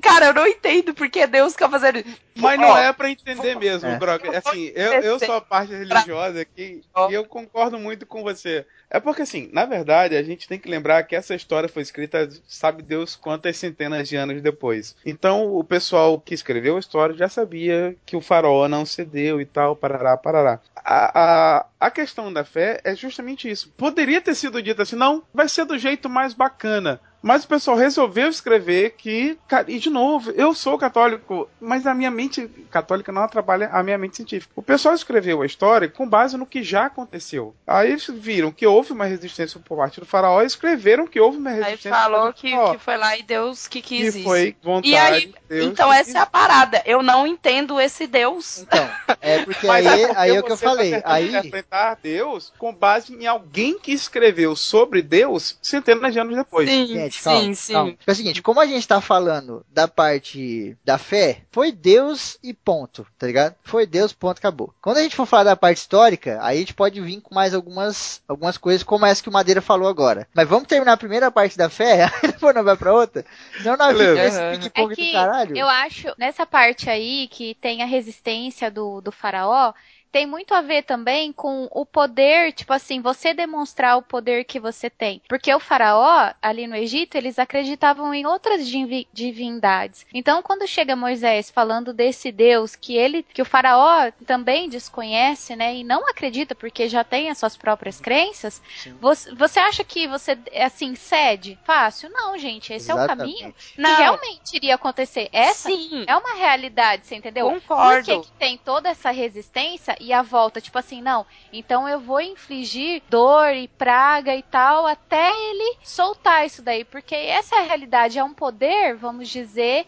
cara, 0.00 0.26
eu 0.26 0.34
não 0.34 0.46
entendo 0.46 0.94
porque 0.94 1.26
Deus 1.26 1.56
quer 1.56 1.68
fazer 1.68 1.96
isso. 1.96 2.20
Mas 2.34 2.58
não 2.58 2.76
é 2.76 2.92
pra 2.92 3.10
entender 3.10 3.56
mesmo, 3.56 3.88
É. 3.88 3.98
Grog. 3.98 4.22
Assim, 4.36 4.72
eu, 4.74 4.92
eu 4.94 5.18
sou 5.18 5.34
a 5.34 5.40
parte 5.40 5.72
religiosa 5.72 6.40
aqui 6.40 6.82
e 7.10 7.14
eu 7.14 7.24
concordo 7.24 7.78
muito 7.78 8.06
com 8.06 8.22
você. 8.22 8.64
É 8.90 9.00
porque, 9.00 9.22
assim, 9.22 9.48
na 9.52 9.64
verdade, 9.64 10.16
a 10.16 10.22
gente 10.22 10.46
tem 10.46 10.58
que 10.58 10.68
lembrar 10.68 11.02
que 11.04 11.16
essa 11.16 11.34
história 11.34 11.68
foi 11.68 11.82
escrita, 11.82 12.28
sabe 12.46 12.82
Deus 12.82 13.16
quantas 13.16 13.56
centenas 13.56 14.06
de 14.06 14.16
anos 14.16 14.42
depois. 14.42 14.94
Então, 15.04 15.54
o 15.54 15.64
pessoal 15.64 16.20
que 16.20 16.34
escreveu 16.34 16.76
a 16.76 16.80
história 16.80 17.16
já 17.16 17.28
sabia 17.28 17.96
que 18.04 18.16
o 18.16 18.20
faraó 18.20 18.68
não 18.68 18.84
cedeu 18.84 19.40
e 19.40 19.46
tal, 19.46 19.74
parará, 19.74 20.16
parará. 20.16 20.60
A, 20.76 21.20
a, 21.58 21.66
a 21.80 21.90
questão 21.90 22.30
da 22.30 22.44
fé 22.44 22.80
é 22.84 22.94
justamente 22.94 23.50
isso. 23.50 23.72
Poderia 23.78 24.20
ter 24.20 24.34
sido 24.34 24.62
dito 24.62 24.82
assim, 24.82 24.96
não, 24.96 25.22
vai 25.32 25.48
ser 25.48 25.64
do 25.64 25.78
jeito 25.78 26.10
mais 26.10 26.34
bacana. 26.34 27.00
Mas 27.22 27.44
o 27.44 27.48
pessoal 27.48 27.76
resolveu 27.76 28.28
escrever 28.28 28.94
que, 28.98 29.38
e 29.68 29.78
de 29.78 29.88
novo, 29.88 30.30
eu 30.32 30.52
sou 30.54 30.76
católico, 30.76 31.48
mas 31.60 31.86
a 31.86 31.94
minha 31.94 32.10
mente 32.10 32.48
católica 32.70 33.12
não 33.12 33.22
atrapalha 33.22 33.68
a 33.72 33.82
minha 33.82 33.96
mente 33.96 34.16
científica. 34.16 34.52
O 34.56 34.62
pessoal 34.62 34.94
escreveu 34.94 35.40
a 35.42 35.46
história 35.46 35.88
com 35.88 36.08
base 36.08 36.36
no 36.36 36.44
que 36.46 36.62
já 36.62 36.86
aconteceu. 36.86 37.54
Aí 37.66 37.90
eles 37.92 38.06
viram 38.08 38.50
que 38.50 38.66
houve 38.66 38.92
uma 38.92 39.04
resistência 39.04 39.60
por 39.60 39.76
parte 39.76 40.00
do 40.00 40.06
faraó 40.06 40.42
e 40.42 40.46
escreveram 40.46 41.06
que 41.06 41.20
houve 41.20 41.38
uma 41.38 41.50
Aí 41.50 41.56
resistência 41.56 41.90
falou 41.90 42.32
por 42.32 42.32
parte 42.32 42.40
que, 42.40 42.72
que 42.72 42.78
foi 42.78 42.96
lá 42.96 43.16
e 43.16 43.22
Deus 43.22 43.68
que 43.68 43.80
quis 43.80 44.12
que 44.12 44.18
isso. 44.18 44.28
foi 44.28 44.56
vontade 44.62 44.88
E 44.88 44.96
aí, 44.96 45.26
de 45.26 45.34
Deus. 45.48 45.66
então 45.66 45.92
essa 45.92 46.18
é 46.18 46.20
a 46.20 46.26
parada. 46.26 46.82
Eu 46.84 47.02
não 47.02 47.26
entendo 47.26 47.80
esse 47.80 48.06
Deus. 48.06 48.62
Então, 48.62 48.88
é 49.20 49.44
porque 49.44 49.66
Mas 49.66 49.86
aí, 49.86 50.02
é 50.02 50.06
porque 50.06 50.20
aí 50.20 50.30
é 50.36 50.40
o 50.40 50.42
que 50.42 50.52
eu 50.52 50.56
tá 50.56 50.66
falei. 50.66 51.02
Aí, 51.04 51.28
interpretar 51.28 51.98
Deus 52.02 52.52
com 52.58 52.72
base 52.74 53.14
em 53.14 53.26
alguém 53.26 53.78
que 53.78 53.92
escreveu 53.92 54.56
sobre 54.56 55.02
Deus 55.02 55.56
centenas 55.62 56.12
de 56.12 56.18
anos 56.18 56.36
depois. 56.36 56.68
Sim, 56.68 56.86
Gente, 56.86 57.11
sim, 57.11 57.11
calma, 57.20 57.54
sim. 57.54 57.72
calma. 57.72 57.94
É 58.06 58.12
o 58.12 58.14
seguinte, 58.14 58.42
como 58.42 58.60
a 58.60 58.66
gente 58.66 58.86
tá 58.86 59.00
falando 59.00 59.64
da 59.70 59.88
parte 59.88 60.76
da 60.84 60.98
fé, 60.98 61.42
foi 61.50 61.72
Deus 61.72 62.38
e 62.42 62.54
ponto, 62.54 63.06
tá 63.18 63.26
ligado? 63.26 63.54
Foi 63.62 63.86
Deus, 63.86 64.12
ponto, 64.12 64.38
acabou. 64.38 64.72
Quando 64.80 64.98
a 64.98 65.02
gente 65.02 65.16
for 65.16 65.26
falar 65.26 65.44
da 65.44 65.56
parte 65.56 65.78
histórica, 65.78 66.38
aí 66.42 66.56
a 66.56 66.60
gente 66.60 66.74
pode 66.74 67.00
vir 67.00 67.20
com 67.20 67.34
mais 67.34 67.54
algumas, 67.54 68.22
algumas 68.28 68.56
coisas, 68.56 68.82
como 68.82 69.06
essa 69.06 69.22
que 69.22 69.28
o 69.28 69.32
Madeira 69.32 69.60
falou 69.60 69.88
agora. 69.88 70.28
Mas 70.34 70.48
vamos 70.48 70.68
terminar 70.68 70.92
a 70.92 70.96
primeira 70.96 71.30
parte 71.30 71.56
da 71.58 71.68
fé, 71.68 72.04
aí 72.22 72.32
depois 72.32 72.54
não 72.54 72.64
vai 72.64 72.76
pra 72.76 72.92
outra? 72.94 73.24
Senão 73.58 73.76
nós 73.76 73.96
Beleza. 73.96 74.52
ficamos 74.52 74.52
esse 74.52 74.62
Uhum. 74.62 74.84
É 74.84 74.88
do 74.88 74.94
que 74.94 75.12
caralho. 75.12 75.56
eu 75.56 75.68
acho, 75.68 76.08
nessa 76.18 76.46
parte 76.46 76.88
aí, 76.88 77.28
que 77.28 77.54
tem 77.60 77.82
a 77.82 77.86
resistência 77.86 78.70
do, 78.70 79.00
do 79.00 79.12
faraó, 79.12 79.72
tem 80.12 80.26
muito 80.26 80.54
a 80.54 80.60
ver 80.60 80.82
também 80.82 81.32
com 81.32 81.66
o 81.70 81.86
poder, 81.86 82.52
tipo 82.52 82.72
assim, 82.72 83.00
você 83.00 83.32
demonstrar 83.32 83.96
o 83.96 84.02
poder 84.02 84.44
que 84.44 84.60
você 84.60 84.90
tem. 84.90 85.22
Porque 85.26 85.52
o 85.54 85.58
faraó, 85.58 86.32
ali 86.40 86.66
no 86.66 86.76
Egito, 86.76 87.16
eles 87.16 87.38
acreditavam 87.38 88.12
em 88.12 88.26
outras 88.26 88.66
divi- 88.68 89.08
divindades. 89.12 90.06
Então, 90.12 90.42
quando 90.42 90.66
chega 90.66 90.94
Moisés 90.94 91.50
falando 91.50 91.92
desse 91.94 92.30
Deus 92.30 92.76
que 92.76 92.94
ele, 92.96 93.22
que 93.32 93.40
o 93.40 93.46
faraó 93.46 94.10
também 94.26 94.68
desconhece, 94.68 95.56
né, 95.56 95.74
e 95.76 95.82
não 95.84 96.06
acredita 96.08 96.54
porque 96.54 96.88
já 96.88 97.02
tem 97.02 97.30
as 97.30 97.38
suas 97.38 97.56
próprias 97.56 97.98
crenças, 97.98 98.60
você, 99.00 99.34
você 99.34 99.58
acha 99.60 99.82
que 99.82 100.06
você, 100.06 100.38
assim, 100.62 100.94
cede? 100.94 101.58
Fácil? 101.64 102.10
Não, 102.10 102.36
gente, 102.36 102.72
esse 102.72 102.90
é 102.90 102.94
o 102.94 103.06
caminho 103.06 103.36
Exatamente. 103.36 103.74
que 103.74 103.80
Não, 103.80 103.96
realmente 103.96 104.56
iria 104.56 104.74
acontecer. 104.74 105.28
Essa 105.32 105.68
sim, 105.70 106.04
é 106.06 106.14
uma 106.16 106.34
realidade, 106.34 107.06
você 107.06 107.16
entendeu? 107.16 107.50
Por 107.50 107.60
concordo. 107.62 108.04
que, 108.04 108.26
que 108.26 108.32
tem 108.38 108.58
toda 108.58 108.88
essa 108.90 109.10
resistência 109.10 109.96
e 110.02 110.12
a 110.12 110.22
volta? 110.22 110.60
Tipo 110.60 110.78
assim, 110.78 111.00
não, 111.00 111.24
então 111.52 111.88
eu 111.88 112.00
vou 112.00 112.20
infligir 112.20 113.02
dor 113.08 113.48
e 113.54 113.68
praga 113.68 114.34
e 114.34 114.42
tal 114.42 114.86
até 114.86 115.30
ele 115.30 115.76
soltar 115.82 116.44
isso 116.46 116.60
daí. 116.62 116.84
Porque 116.84 117.14
essa 117.14 117.56
é 117.56 117.58
a 117.60 117.62
realidade, 117.62 118.18
é 118.18 118.24
um 118.24 118.34
poder, 118.34 118.94
vamos 118.96 119.28
dizer, 119.28 119.86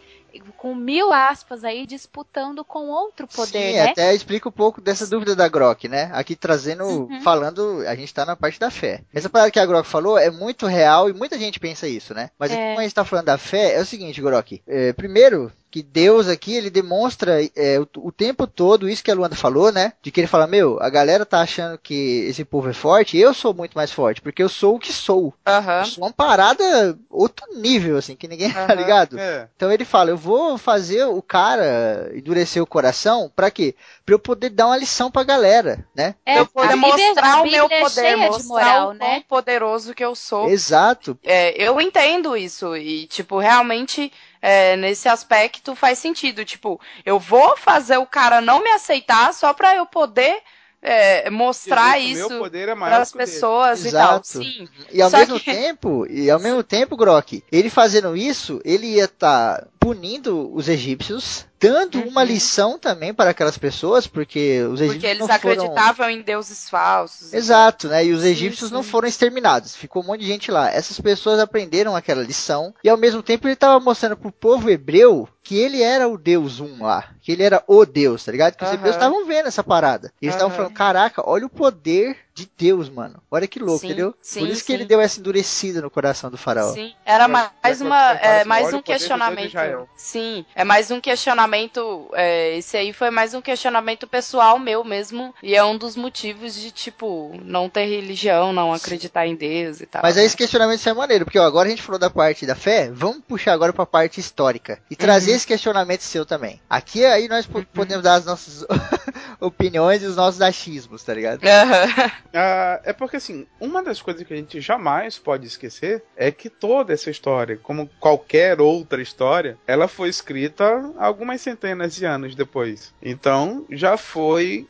com 0.57 0.75
mil 0.75 1.13
aspas 1.13 1.63
aí, 1.63 1.87
disputando 1.87 2.65
com 2.65 2.89
outro 2.89 3.27
poder, 3.27 3.71
Sim, 3.71 3.73
né? 3.75 3.91
até 3.91 4.15
explica 4.15 4.49
um 4.49 4.53
pouco 4.53 4.81
dessa 4.81 5.07
dúvida 5.07 5.37
da 5.37 5.47
Grok, 5.49 5.89
né? 5.89 6.11
Aqui 6.13 6.35
trazendo, 6.35 6.85
Uhum. 6.85 7.21
falando, 7.21 7.85
a 7.87 7.95
gente 7.95 8.13
tá 8.13 8.25
na 8.25 8.35
parte 8.35 8.59
da 8.59 8.71
fé. 8.71 9.03
Essa 9.15 9.29
parada 9.31 9.51
que 9.51 9.61
a 9.61 9.67
Grok 9.67 9.87
falou 9.87 10.19
é 10.19 10.31
muito 10.31 10.67
real 10.67 11.09
e 11.09 11.13
muita 11.13 11.39
gente 11.39 11.61
pensa 11.61 11.87
isso, 11.87 12.13
né? 12.15 12.31
Mas 12.39 12.51
aqui, 12.51 12.61
É. 12.61 12.67
como 12.69 12.81
a 12.81 12.83
gente 12.83 12.95
tá 12.95 13.05
falando 13.05 13.27
da 13.27 13.39
fé, 13.39 13.75
é 13.75 13.81
o 13.81 13.87
seguinte, 13.87 14.21
Grok. 14.21 14.61
É, 14.67 14.93
primeiro, 14.93 15.53
que 15.75 15.83
Deus 15.83 16.29
aqui, 16.29 16.55
ele 16.55 16.71
demonstra 16.71 17.45
é, 17.57 17.81
o, 17.81 17.89
o 17.97 18.13
tempo 18.13 18.47
todo 18.47 18.89
isso 18.89 19.03
que 19.03 19.11
a 19.11 19.15
Luanda 19.15 19.35
falou, 19.35 19.73
né? 19.73 19.93
De 20.01 20.13
que 20.13 20.21
ele 20.21 20.29
fala, 20.29 20.47
meu, 20.47 20.81
a 20.81 20.89
galera 20.89 21.27
tá 21.27 21.41
achando 21.41 21.77
que 21.77 22.27
esse 22.29 22.45
povo 22.45 22.71
é 22.71 22.73
forte, 22.73 23.19
eu 23.19 23.35
sou 23.35 23.53
muito 23.53 23.75
mais 23.75 23.91
forte, 23.91 24.23
porque 24.23 24.41
eu 24.41 24.49
sou 24.49 24.77
o 24.77 24.79
que 24.79 24.93
sou. 24.93 25.35
Aham. 25.45 25.81
Eu 25.81 25.85
sou 25.87 26.05
uma 26.05 26.13
parada 26.13 26.97
outro 27.11 27.45
nível, 27.57 27.97
assim, 27.99 28.15
que 28.15 28.29
ninguém 28.29 28.51
tá 28.55 28.67
Aham. 28.67 28.75
ligado. 28.75 29.19
É. 29.19 29.49
Então 29.57 29.73
ele 29.73 29.85
fala, 29.85 30.11
eu 30.11 30.17
vou 30.17 30.57
fazer 30.57 31.07
o 31.07 31.21
cara 31.21 32.09
endurecer 32.15 32.63
o 32.63 32.67
coração, 32.67 33.29
pra 33.35 33.51
quê? 33.51 33.75
Pra 34.07 34.15
eu 34.15 34.19
poder 34.21 34.51
dar 34.51 34.67
uma 34.67 34.77
lição 34.77 35.11
pra 35.11 35.25
galera, 35.25 35.85
né? 35.93 36.15
É, 36.25 36.39
eu 36.39 36.47
poder 36.47 36.77
Bíblia- 36.77 36.93
mostrar 37.09 37.43
o 37.43 37.51
meu 37.51 37.65
é 37.69 37.81
poder, 37.81 37.91
cheia 37.91 38.17
de 38.17 38.27
mostrar 38.27 38.47
moral, 38.47 38.89
o 38.91 38.93
né? 38.93 39.25
poderoso 39.29 39.93
que 39.93 40.05
eu 40.05 40.15
sou. 40.15 40.49
Exato. 40.49 41.19
É, 41.25 41.61
eu 41.61 41.81
entendo 41.81 42.37
isso 42.37 42.77
e, 42.77 43.09
tipo, 43.09 43.39
realmente, 43.41 44.13
é, 44.47 44.77
nesse 44.77 45.09
aspecto 45.09 45.75
faz 45.75 45.99
sentido. 45.99 46.45
Tipo, 46.45 46.79
eu 47.03 47.19
vou 47.19 47.57
fazer 47.57 47.97
o 47.97 48.05
cara 48.07 48.43
não 48.43 48.63
me 48.63 48.69
aceitar 48.71 49.33
só 49.33 49.55
pra 49.55 49.75
eu 49.75 49.87
poder 49.87 50.43
é, 50.83 51.31
mostrar 51.31 51.99
isso 51.99 52.29
meu 52.29 52.39
poder 52.41 52.69
é 52.69 52.75
para 52.77 52.99
as 52.99 53.11
pessoas 53.11 53.87
e 53.87 53.91
tal. 53.91 54.21
Exato. 54.21 54.27
Sim. 54.27 54.69
E 54.93 55.01
ao 55.01 55.09
Só 55.09 55.17
mesmo 55.17 55.41
que- 55.41 55.49
tempo, 55.51 56.07
e 56.11 56.31
ao 56.31 56.39
mesmo 56.39 56.63
tempo, 56.63 56.95
Grok, 56.95 57.43
ele 57.51 57.71
fazendo 57.71 58.15
isso, 58.15 58.61
ele 58.67 58.89
ia 58.89 59.07
estar 59.07 59.67
punindo 59.85 60.51
os 60.55 60.67
egípcios, 60.67 61.45
dando 61.61 62.01
uma 62.01 62.23
Uhum. 62.23 62.27
lição 62.27 62.79
também 62.79 63.13
para 63.13 63.31
aquelas 63.31 63.59
pessoas, 63.59 64.07
porque 64.07 64.63
os 64.63 64.81
egípcios 64.81 64.95
Porque 64.95 65.07
eles 65.07 65.19
não 65.21 65.29
foram... 65.29 65.53
acreditavam 65.53 66.09
em 66.11 66.23
deuses 66.23 66.71
falsos. 66.71 67.35
Exato, 67.35 67.89
né? 67.89 68.05
E 68.07 68.13
os 68.13 68.23
Sim, 68.23 68.29
egípcios 68.29 68.71
não 68.71 68.83
sim. 68.83 68.91
foram 68.91 69.07
exterminados. 69.07 69.77
Ficou 69.77 70.03
um 70.03 70.07
monte 70.07 70.21
de 70.21 70.27
gente 70.27 70.51
lá. 70.51 70.71
Essas 70.71 70.99
pessoas 70.99 71.39
aprenderam 71.39 71.95
aquela 71.95 72.23
lição. 72.23 72.75
E 72.83 72.89
ao 72.89 72.97
mesmo 72.97 73.23
tempo 73.23 73.47
ele 73.47 73.55
estava 73.55 73.79
mostrando 73.79 74.17
pro 74.17 74.33
povo 74.33 74.71
hebreu 74.71 75.29
que 75.43 75.57
ele 75.59 75.83
era 75.83 76.09
o 76.09 76.17
Deus 76.17 76.61
um 76.61 76.83
lá. 76.83 77.11
Que 77.21 77.33
ele 77.33 77.43
era 77.43 77.63
o 77.67 77.85
Deus, 77.85 78.25
tá 78.25 78.33
ligado? 78.33 78.57
Que 78.57 78.65
os 78.65 78.71
Aham. 78.71 78.79
hebreus 78.79 78.97
estavam 78.97 79.27
vendo 79.27 79.47
essa 79.49 79.63
parada. 79.63 80.11
Eles 80.21 80.35
estavam 80.35 80.49
Aham. 80.51 80.57
falando, 80.57 80.73
caraca, 80.73 81.23
olha 81.29 81.45
o 81.45 81.51
poder 81.51 82.17
de 82.35 82.51
Deus, 82.59 82.89
mano. 82.89 83.23
Olha 83.31 83.47
que 83.47 83.61
louco, 83.61 83.79
Sim, 83.81 83.87
entendeu? 83.87 84.13
sim, 84.21 84.41
Por 84.41 84.49
isso 84.49 84.63
que 84.63 84.67
sim. 84.67 84.73
ele 84.75 84.85
deu 84.85 85.01
essa 85.01 85.21
endurecida 85.21 85.81
no 85.81 85.89
coração 85.89 86.31
do 86.31 86.37
faraó. 86.37 86.73
Sim, 86.73 86.93
era 87.07 87.29
mais 87.29 87.81
uma, 87.81 88.11
é, 88.15 88.45
mais 88.45 88.73
um 88.75 88.83
questionamento. 88.83 89.57
Sim, 89.97 90.45
é 90.55 90.65
mais 90.65 90.91
um 90.91 91.01
questionamento. 91.01 92.11
é, 92.15 92.57
esse 92.57 92.77
aí 92.77 92.93
foi 92.93 93.11
mais 93.11 93.35
um 93.35 93.41
questionamento 93.41 94.07
pessoal 94.09 94.59
meu 94.59 94.83
mesmo. 94.83 95.33
E 95.43 95.55
é 95.55 95.63
um 95.65 95.79
dos 95.79 95.95
motivos 95.95 96.55
de, 96.55 96.73
tipo, 96.73 97.39
não 97.45 97.69
ter 97.69 97.85
religião, 97.87 98.53
não 98.53 98.73
acreditar 98.73 99.27
em 99.29 99.37
Deus 99.37 99.81
e 99.81 99.87
tal. 99.87 100.03
Mas 100.03 100.17
aí 100.17 100.25
esse 100.25 100.37
questionamento 100.37 100.85
é 100.89 100.93
maneiro, 100.93 101.25
porque 101.25 101.39
ó, 101.39 101.45
agora 101.45 101.69
a 101.69 101.71
gente 101.71 101.83
falou 101.83 102.01
da 102.01 102.11
parte 102.11 102.45
da 102.47 102.57
fé, 102.57 102.91
vamos 102.93 103.23
puxar 103.29 103.53
agora 103.53 103.73
pra 103.73 103.87
parte 103.87 104.19
histórica 104.19 104.81
e 104.91 104.97
trazer 104.97 105.31
Uhum. 105.31 105.37
esse 105.37 105.47
questionamento 105.47 106.01
seu 106.03 106.27
também. 106.27 106.61
Aqui 106.69 107.05
aí 107.05 107.29
nós 107.29 107.47
po- 107.47 107.65
podemos 107.73 108.03
dar 108.03 108.15
as 108.15 108.25
nossas 108.25 108.65
opiniões 109.41 110.03
e 110.03 110.07
os 110.07 110.17
nossos 110.17 110.41
achismos, 110.41 111.03
tá 111.03 111.15
ligado? 111.15 111.45
Aham. 111.45 112.11
Ah, 112.37 112.81
é 112.85 112.93
porque 112.93 113.17
assim, 113.17 113.47
uma 113.61 113.81
das 113.81 114.03
coisas 114.03 114.27
que 114.27 114.35
a 114.35 114.37
gente 114.37 114.61
jamais 114.61 115.17
pode 115.19 115.47
esquecer 115.47 116.03
é 116.17 116.33
que 116.33 116.51
toda 116.51 116.93
essa 116.93 117.09
história, 117.09 117.57
como 117.63 117.89
qualquer 118.01 118.61
outra 118.61 119.01
história, 119.01 119.57
ela 119.69 119.87
foi 119.87 120.09
escrita 120.09 120.93
algumas 120.99 121.41
centenas 121.41 121.95
de 121.95 122.05
anos 122.05 122.35
depois. 122.35 122.93
Então, 123.01 123.65
já 123.71 123.97
foi. 123.97 124.67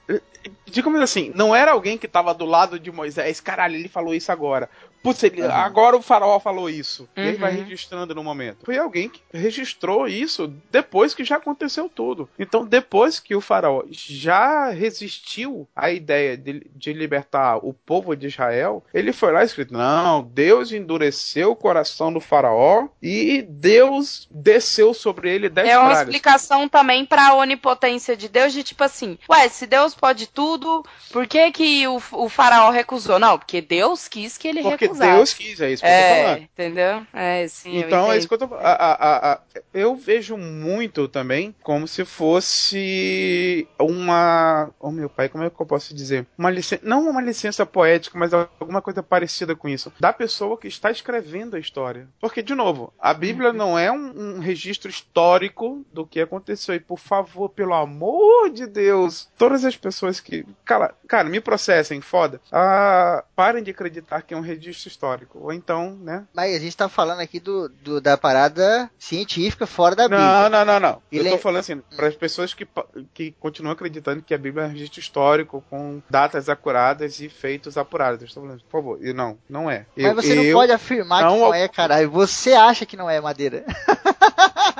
Digamos 0.66 1.00
assim, 1.00 1.32
não 1.34 1.56
era 1.56 1.72
alguém 1.72 1.96
que 1.96 2.04
estava 2.04 2.34
do 2.34 2.44
lado 2.44 2.78
de 2.78 2.92
Moisés, 2.92 3.40
caralho, 3.40 3.76
ele 3.76 3.88
falou 3.88 4.14
isso 4.14 4.30
agora. 4.30 4.68
Putz, 5.04 5.22
ele, 5.22 5.42
Uhum. 5.42 5.50
agora 5.52 5.96
o 5.96 6.02
faraó 6.02 6.40
falou 6.40 6.68
isso. 6.68 7.06
E 7.16 7.20
aí 7.20 7.34
vai 7.36 7.52
Uhum. 7.52 7.58
registrando 7.62 8.14
no 8.14 8.24
momento. 8.24 8.64
Foi 8.64 8.76
alguém 8.78 9.08
que 9.08 9.20
registrou 9.32 10.08
isso 10.08 10.52
depois 10.72 11.14
que 11.14 11.22
já 11.24 11.36
aconteceu 11.36 11.88
tudo. 11.88 12.28
Então, 12.38 12.64
depois 12.66 13.20
que 13.20 13.36
o 13.36 13.40
faraó 13.40 13.82
já 13.90 14.70
resistiu 14.70 15.68
à 15.76 15.90
ideia 15.90 16.36
de, 16.36 16.66
de 16.74 16.92
libertar 16.92 17.58
o 17.58 17.72
povo 17.74 18.16
de 18.16 18.28
Israel, 18.28 18.82
ele 18.94 19.12
foi 19.12 19.30
lá 19.30 19.42
e 19.42 19.46
escrito: 19.46 19.74
Não, 19.74 20.22
Deus 20.22 20.72
endureceu 20.72 21.50
o 21.52 21.56
coração 21.56 22.10
do 22.12 22.20
faraó 22.20 22.88
e 23.02 23.42
Deus 23.42 24.26
desceu 24.30 24.94
sobre 24.94 25.30
ele 25.30 25.48
dez 25.50 25.68
É 25.68 25.76
uma 25.78 25.88
pragas. 25.90 26.08
explicação 26.08 26.68
também 26.68 27.04
pra 27.04 27.34
onipotência 27.34 28.16
de 28.16 28.28
Deus, 28.28 28.52
de 28.54 28.62
tipo 28.62 28.82
assim, 28.82 29.18
ué, 29.28 29.48
se 29.50 29.66
Deus 29.66 29.94
pode 29.94 30.26
tudo, 30.28 30.82
por 31.12 31.26
que 31.26 31.50
que 31.52 31.86
o, 31.86 32.00
o 32.12 32.28
faraó 32.28 32.70
recusou? 32.70 33.18
Não, 33.18 33.38
porque 33.38 33.60
Deus 33.60 34.08
quis 34.08 34.38
que 34.38 34.48
ele 34.48 34.62
Porque 34.62 34.84
recusasse. 34.86 34.93
Deus 34.98 35.34
quis, 35.34 35.60
é 35.60 35.70
isso 35.70 35.82
que 35.82 35.88
eu 35.88 35.92
tô 35.92 35.96
É, 35.96 36.08
falando. 36.24 36.42
entendeu? 36.42 37.06
É, 37.12 37.48
sim, 37.48 37.78
Então 37.78 38.12
é 38.12 38.16
isso 38.18 38.28
que 38.28 38.34
eu 38.34 38.38
tô 38.38 38.54
a, 38.54 38.58
a- 38.72 39.32
a- 39.34 39.40
Eu 39.72 39.94
vejo 39.96 40.36
muito 40.36 41.08
também 41.08 41.54
como 41.62 41.86
se 41.88 42.04
fosse 42.04 43.66
uma. 43.78 44.70
Oh 44.80 44.90
meu 44.90 45.08
pai, 45.08 45.28
como 45.28 45.44
é 45.44 45.50
que 45.50 45.60
eu 45.60 45.66
posso 45.66 45.94
dizer? 45.94 46.26
Uma 46.38 46.50
licença. 46.50 46.82
Não 46.84 47.08
uma 47.08 47.20
licença 47.20 47.64
poética, 47.66 48.18
mas 48.18 48.32
alguma 48.32 48.80
coisa 48.82 49.02
parecida 49.02 49.54
com 49.54 49.68
isso. 49.68 49.92
Da 49.98 50.12
pessoa 50.12 50.56
que 50.58 50.68
está 50.68 50.90
escrevendo 50.90 51.56
a 51.56 51.58
história. 51.60 52.08
Porque, 52.20 52.42
de 52.42 52.54
novo, 52.54 52.92
a 52.98 53.12
Bíblia 53.14 53.52
não 53.52 53.78
é 53.78 53.90
um, 53.90 54.36
um 54.36 54.38
registro 54.40 54.90
histórico 54.90 55.84
do 55.92 56.06
que 56.06 56.20
aconteceu. 56.20 56.74
E 56.74 56.80
por 56.80 56.98
favor, 56.98 57.48
pelo 57.48 57.74
amor 57.74 58.50
de 58.50 58.66
Deus, 58.66 59.28
todas 59.36 59.64
as 59.64 59.76
pessoas 59.76 60.20
que. 60.20 60.44
Cara, 60.64 60.94
cara 61.06 61.28
me 61.28 61.40
processem, 61.40 62.00
foda. 62.00 62.40
Ah, 62.52 63.24
parem 63.34 63.62
de 63.62 63.70
acreditar 63.70 64.22
que 64.22 64.34
é 64.34 64.36
um 64.36 64.40
registro 64.40 64.83
histórico. 64.88 65.38
Ou 65.42 65.52
então, 65.52 65.96
né? 66.00 66.24
Mas 66.34 66.54
a 66.54 66.58
gente 66.58 66.76
tá 66.76 66.88
falando 66.88 67.20
aqui 67.20 67.38
do, 67.40 67.68
do- 67.68 68.00
da 68.00 68.16
parada 68.16 68.90
científica 68.98 69.66
fora 69.66 69.94
da 69.96 70.08
Não, 70.08 70.16
Bíblia. 70.16 70.48
não, 70.50 70.64
não, 70.64 70.80
não. 70.80 71.02
Ele 71.10 71.28
Eu 71.28 71.32
tô 71.32 71.36
é- 71.36 71.40
falando 71.40 71.60
assim, 71.60 71.82
para 71.96 72.08
as 72.08 72.14
pessoas 72.14 72.54
que, 72.54 72.66
que 73.12 73.32
continuam 73.40 73.72
acreditando 73.72 74.22
que 74.22 74.34
a 74.34 74.38
Bíblia 74.38 74.64
é 74.64 74.68
um 74.68 74.72
registro 74.72 75.00
histórico 75.00 75.64
com 75.70 76.02
datas 76.08 76.48
acuradas 76.48 77.20
e 77.20 77.28
feitos 77.28 77.76
apurados. 77.76 78.20
Eu 78.20 78.26
estou 78.26 78.42
falando, 78.42 78.60
por 78.62 78.70
favor, 78.70 78.98
e 79.06 79.12
não, 79.12 79.38
não 79.48 79.70
é. 79.70 79.86
Mas 79.96 80.06
Eu- 80.06 80.14
você 80.14 80.34
não 80.34 80.42
eu- 80.44 80.56
pode 80.56 80.72
afirmar 80.72 81.22
não- 81.22 81.34
que 81.34 81.40
não 81.40 81.54
é, 81.54 81.68
caralho. 81.68 82.10
Você 82.10 82.52
acha 82.52 82.84
que 82.86 82.96
não 82.96 83.08
é 83.08 83.20
madeira. 83.20 83.64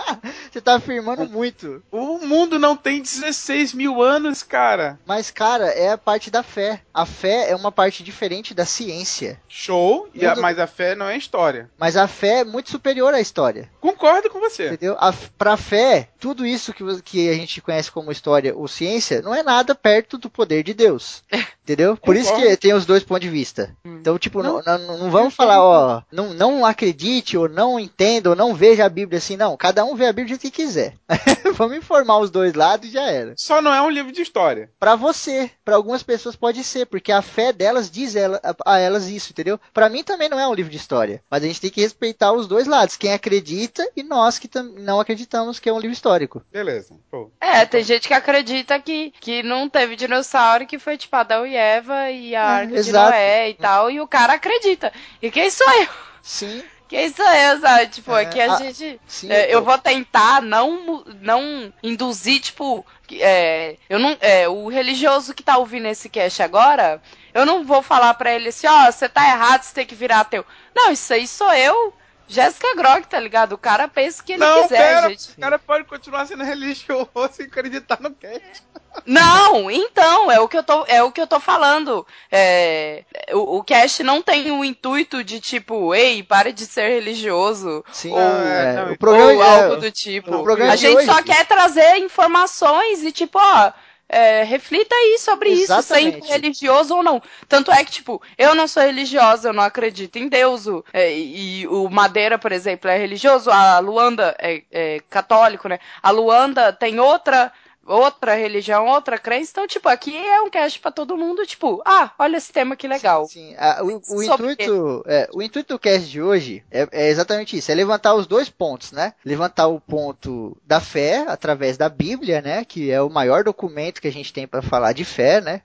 você 0.54 0.60
tá 0.60 0.76
afirmando 0.76 1.28
muito. 1.28 1.82
O 1.90 2.18
mundo 2.18 2.58
não 2.58 2.76
tem 2.76 3.02
16 3.02 3.74
mil 3.74 4.00
anos, 4.02 4.42
cara. 4.42 4.98
Mas, 5.04 5.30
cara, 5.30 5.66
é 5.66 5.90
a 5.90 5.98
parte 5.98 6.30
da 6.30 6.42
fé. 6.42 6.80
A 6.92 7.04
fé 7.04 7.50
é 7.50 7.56
uma 7.56 7.72
parte 7.72 8.02
diferente 8.04 8.54
da 8.54 8.64
ciência. 8.64 9.40
Show, 9.48 10.08
e 10.14 10.24
a- 10.24 10.36
mas 10.36 10.58
a 10.58 10.66
fé 10.66 10.94
não 10.94 11.06
é 11.08 11.16
história. 11.16 11.68
Mas 11.78 11.96
a 11.96 12.06
fé 12.06 12.40
é 12.40 12.44
muito 12.44 12.70
superior 12.70 13.12
à 13.14 13.20
história. 13.20 13.68
Concordo 13.80 14.30
com 14.30 14.38
você. 14.40 14.68
Entendeu? 14.68 14.96
A, 15.00 15.12
pra 15.36 15.56
fé, 15.56 16.08
tudo 16.24 16.46
isso 16.46 16.72
que, 16.72 16.82
que 17.02 17.28
a 17.28 17.34
gente 17.34 17.60
conhece 17.60 17.92
como 17.92 18.10
história 18.10 18.56
ou 18.56 18.66
ciência 18.66 19.20
não 19.20 19.34
é 19.34 19.42
nada 19.42 19.74
perto 19.74 20.16
do 20.16 20.30
poder 20.30 20.62
de 20.62 20.72
Deus. 20.72 21.22
Entendeu? 21.62 21.98
Por 21.98 22.16
isso 22.16 22.34
que 22.34 22.56
tem 22.56 22.72
os 22.72 22.86
dois 22.86 23.02
pontos 23.02 23.22
de 23.22 23.28
vista. 23.28 23.74
Hum. 23.84 23.98
Então, 24.00 24.18
tipo, 24.18 24.42
não, 24.42 24.62
Não. 24.64 24.78
não, 24.78 25.10
vamos 25.10 25.34
falar, 25.34 25.62
ó, 25.62 26.02
não, 26.10 26.32
não 26.34 26.64
acredite 26.64 27.36
ou 27.36 27.48
não 27.48 27.78
entenda 27.80 28.30
ou 28.30 28.36
não 28.36 28.54
veja 28.54 28.84
a 28.84 28.88
Bíblia 28.88 29.18
assim, 29.18 29.36
não. 29.36 29.54
Cada 29.56 29.84
um 29.84 29.94
vê 29.94 30.06
a 30.06 30.12
Bíblia 30.12 30.36
do 30.36 30.40
que 30.40 30.50
quiser. 30.50 30.94
vamos 31.56 31.76
informar 31.76 32.18
os 32.18 32.30
dois 32.30 32.54
lados 32.54 32.88
e 32.88 32.92
já 32.92 33.02
era. 33.02 33.34
Só 33.36 33.60
não 33.60 33.72
é 33.72 33.80
um 33.82 33.90
livro 33.90 34.12
de 34.12 34.22
história. 34.22 34.70
Pra 34.78 34.94
você, 34.96 35.50
pra 35.64 35.76
algumas 35.76 36.02
pessoas 36.02 36.36
pode 36.36 36.64
ser, 36.64 36.86
porque 36.86 37.12
a 37.12 37.22
fé 37.22 37.52
delas 37.52 37.90
diz 37.90 38.16
ela, 38.16 38.40
a, 38.42 38.74
a 38.74 38.78
elas 38.78 39.08
isso, 39.08 39.32
entendeu? 39.32 39.58
Pra 39.72 39.88
mim 39.88 40.02
também 40.02 40.28
não 40.28 40.38
é 40.40 40.46
um 40.46 40.54
livro 40.54 40.70
de 40.70 40.76
história, 40.78 41.22
mas 41.30 41.42
a 41.42 41.46
gente 41.46 41.60
tem 41.60 41.70
que 41.70 41.80
respeitar 41.82 42.32
os 42.32 42.46
dois 42.46 42.66
lados, 42.66 42.96
quem 42.96 43.12
acredita 43.12 43.86
e 43.96 44.02
nós 44.02 44.38
que 44.38 44.50
não 44.78 45.00
acreditamos 45.00 45.58
que 45.58 45.68
é 45.68 45.72
um 45.72 45.78
livro 45.78 45.94
histórico. 46.14 46.42
Beleza. 46.52 46.94
Pô. 47.10 47.30
É, 47.40 47.64
tem 47.66 47.82
gente 47.82 48.06
que 48.08 48.14
acredita 48.14 48.78
que, 48.80 49.12
que 49.20 49.42
não 49.42 49.68
teve 49.68 49.96
dinossauro, 49.96 50.66
que 50.66 50.78
foi 50.78 50.96
tipo 50.96 51.14
Adão 51.16 51.46
e 51.46 51.56
Eva 51.56 52.10
e 52.10 52.34
a 52.34 52.40
É, 52.40 52.44
Arca 52.62 52.72
de 52.72 52.78
exato. 52.78 53.10
Noé 53.10 53.48
e 53.50 53.54
tal, 53.54 53.90
e 53.90 54.00
o 54.00 54.06
cara 54.08 54.34
acredita. 54.34 54.92
E 55.20 55.30
quem 55.30 55.50
sou 55.50 55.68
eu? 55.80 55.88
Sim, 56.22 56.62
Quem 56.86 57.10
sou 57.12 57.26
eu, 57.26 57.60
sabe? 57.60 57.86
Tipo, 57.88 58.14
É, 58.14 58.22
aqui 58.22 58.40
a 58.40 58.52
a- 58.54 58.58
gente. 58.58 59.00
sim. 59.06 59.30
É, 59.32 59.52
eu 59.52 59.64
vou 59.64 59.76
tentar 59.78 60.40
não, 60.42 61.02
não 61.20 61.72
induzir, 61.82 62.40
tipo, 62.40 62.84
é, 63.12 63.76
eu 63.88 63.98
não, 63.98 64.16
é, 64.20 64.48
o 64.48 64.68
religioso 64.68 65.34
que 65.34 65.42
tá 65.42 65.56
ouvindo 65.58 65.86
esse 65.88 66.08
cast 66.08 66.42
agora, 66.42 67.02
eu 67.32 67.44
não 67.44 67.64
vou 67.64 67.82
falar 67.82 68.14
pra 68.14 68.32
ele 68.34 68.50
assim, 68.50 68.66
ó, 68.66 68.90
você 68.92 69.08
tá 69.08 69.24
errado, 69.26 69.62
você 69.62 69.74
tem 69.74 69.86
que 69.86 69.94
virar 69.94 70.20
ateu. 70.20 70.44
Não, 70.74 70.92
isso 70.92 71.12
aí 71.12 71.26
sou 71.26 71.52
eu, 71.54 71.92
Jéssica 72.26 72.74
Grog, 72.74 73.06
tá 73.06 73.20
ligado? 73.20 73.52
O 73.52 73.58
cara 73.58 73.86
pensa 73.86 74.22
o 74.22 74.24
que 74.24 74.32
ele 74.32 74.40
Não, 74.40 74.62
quiser, 74.62 74.78
pera, 74.78 75.08
gente. 75.10 75.32
o 75.32 75.40
cara 75.40 75.58
pode 75.58 75.84
continuar 75.84 76.26
sendo 76.26 76.42
religioso 76.42 77.08
e 77.40 77.42
acreditar 77.44 77.98
no 78.00 78.10
cast. 78.12 78.62
Não, 79.04 79.70
então, 79.70 80.30
é 80.30 80.40
o 80.40 80.48
que 80.48 80.56
eu 80.56 80.62
tô, 80.62 80.84
é 80.86 81.02
o 81.02 81.10
que 81.12 81.20
eu 81.20 81.26
tô 81.26 81.38
falando. 81.40 82.06
É, 82.30 83.04
o, 83.32 83.58
o 83.58 83.64
cast 83.64 84.02
não 84.02 84.22
tem 84.22 84.50
o 84.52 84.64
intuito 84.64 85.22
de 85.24 85.40
tipo, 85.40 85.94
ei, 85.94 86.22
pare 86.22 86.52
de 86.52 86.64
ser 86.64 86.88
religioso. 86.88 87.84
Sim, 87.92 88.12
ou- 88.12 88.18
é, 88.20 88.72
não, 88.74 88.92
o 88.92 88.98
programa 88.98 89.32
ou 89.32 89.42
é- 89.42 89.62
algo 89.64 89.76
do 89.76 89.90
tipo. 89.90 90.34
o 90.34 90.42
programa 90.42 90.72
a 90.72 90.76
gente 90.76 90.96
hoje- 90.96 91.06
só 91.06 91.22
quer 91.22 91.44
trazer 91.46 91.96
informações 91.98 93.02
e 93.02 93.12
tipo, 93.12 93.38
ó, 93.38 93.72
é, 94.08 94.42
reflita 94.44 94.94
aí 94.94 95.18
sobre 95.18 95.50
isso, 95.50 95.72
Exatamente. 95.72 96.26
sendo 96.26 96.32
religioso 96.32 96.94
ou 96.96 97.02
não. 97.02 97.22
Tanto 97.48 97.70
é 97.72 97.84
que, 97.84 97.90
tipo, 97.92 98.22
eu 98.38 98.54
não 98.54 98.68
sou 98.68 98.82
religiosa, 98.82 99.48
eu 99.48 99.52
não 99.52 99.62
acredito 99.62 100.16
em 100.16 100.28
Deus. 100.28 100.66
o- 100.66 100.84
é, 100.92 101.12
e 101.16 101.66
o 101.68 101.88
Madeira, 101.88 102.38
por 102.38 102.52
exemplo, 102.52 102.90
é 102.90 102.96
religioso, 102.98 103.50
a 103.50 103.78
Luanda 103.78 104.36
é, 104.38 104.62
é 104.70 105.00
católico, 105.10 105.68
né? 105.68 105.78
A 106.02 106.10
Luanda 106.10 106.72
tem 106.72 107.00
outra. 107.00 107.50
Outra 107.86 108.34
religião, 108.34 108.86
outra 108.86 109.18
crença, 109.18 109.50
então, 109.52 109.66
tipo, 109.66 109.88
aqui 109.88 110.16
é 110.16 110.40
um 110.42 110.50
cast 110.50 110.78
pra 110.80 110.90
todo 110.90 111.16
mundo, 111.16 111.46
tipo, 111.46 111.82
ah, 111.84 112.10
olha 112.18 112.36
esse 112.36 112.52
tema 112.52 112.76
que 112.76 112.88
legal. 112.88 113.26
Sim, 113.26 113.54
a- 113.58 113.82
o, 113.82 113.96
o 113.96 114.24
Sobre 114.24 114.52
intuito, 114.52 115.04
é, 115.06 115.28
o 115.32 115.42
intuito 115.42 115.74
do 115.74 115.78
cast 115.78 116.08
de 116.08 116.22
hoje 116.22 116.64
é, 116.70 116.88
é 116.92 117.08
exatamente 117.08 117.56
isso, 117.56 117.70
é 117.70 117.74
levantar 117.74 118.14
os 118.14 118.26
dois 118.26 118.48
pontos, 118.48 118.92
né? 118.92 119.12
Levantar 119.24 119.66
o 119.68 119.80
ponto 119.80 120.56
da 120.66 120.80
fé 120.80 121.24
através 121.28 121.76
da 121.76 121.88
Bíblia, 121.88 122.40
né? 122.40 122.64
Que 122.64 122.90
é 122.90 123.00
o 123.00 123.10
maior 123.10 123.44
documento 123.44 124.00
que 124.00 124.08
a 124.08 124.12
gente 124.12 124.32
tem 124.32 124.46
para 124.46 124.62
falar 124.62 124.92
de 124.92 125.04
fé, 125.04 125.40
né? 125.40 125.60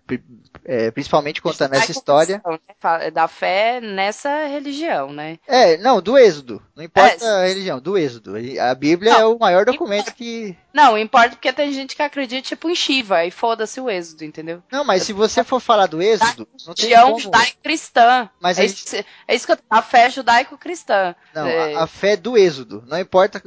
É, 0.65 0.91
principalmente 0.91 1.41
contando 1.41 1.73
essa 1.73 1.91
história. 1.91 2.41
Né? 2.45 3.11
Da 3.11 3.27
fé 3.27 3.79
nessa 3.81 4.45
religião, 4.45 5.11
né? 5.11 5.37
É, 5.47 5.77
não, 5.77 6.01
do 6.01 6.17
Êxodo. 6.17 6.61
Não 6.75 6.83
importa 6.83 7.23
É, 7.25 7.43
a 7.43 7.47
religião, 7.47 7.79
do 7.79 7.97
Êxodo. 7.97 8.33
A 8.61 8.75
Bíblia 8.75 9.13
Não, 9.13 9.19
é 9.19 9.25
o 9.25 9.39
maior 9.39 9.65
documento 9.65 10.13
que. 10.13 10.55
Não, 10.73 10.97
importa 10.97 11.29
porque 11.31 11.51
tem 11.51 11.71
gente 11.73 11.95
que 11.95 12.01
acredita, 12.09 12.41
tipo, 12.49 12.69
em 12.69 12.75
Shiva, 12.75 13.23
e 13.25 13.31
foda-se 13.31 13.79
o 13.79 13.89
êxodo, 13.89 14.23
entendeu? 14.25 14.61
Não, 14.71 14.83
mas 14.83 15.03
se 15.03 15.13
você 15.13 15.43
for 15.43 15.59
falar 15.59 15.87
do 15.87 16.01
Êxodo, 16.01 16.47
não 16.67 16.73
tem 16.73 16.93
como. 16.93 17.19
judaico-cristã. 17.19 18.29
Mas 18.41 18.57
é, 18.59 18.61
a 18.61 18.65
isso, 18.65 18.95
é 19.27 19.35
isso 19.35 19.45
que 19.45 19.51
eu. 19.53 19.57
A 19.69 19.81
fé 19.81 20.09
judaico-cristã. 20.09 21.15
Não, 21.33 21.47
É. 21.47 21.75
a, 21.75 21.83
a 21.83 21.87
fé 21.87 22.11
é 22.13 22.17
do 22.17 22.37
êxodo. 22.37 22.83
Não 22.87 22.99
importa. 22.99 23.41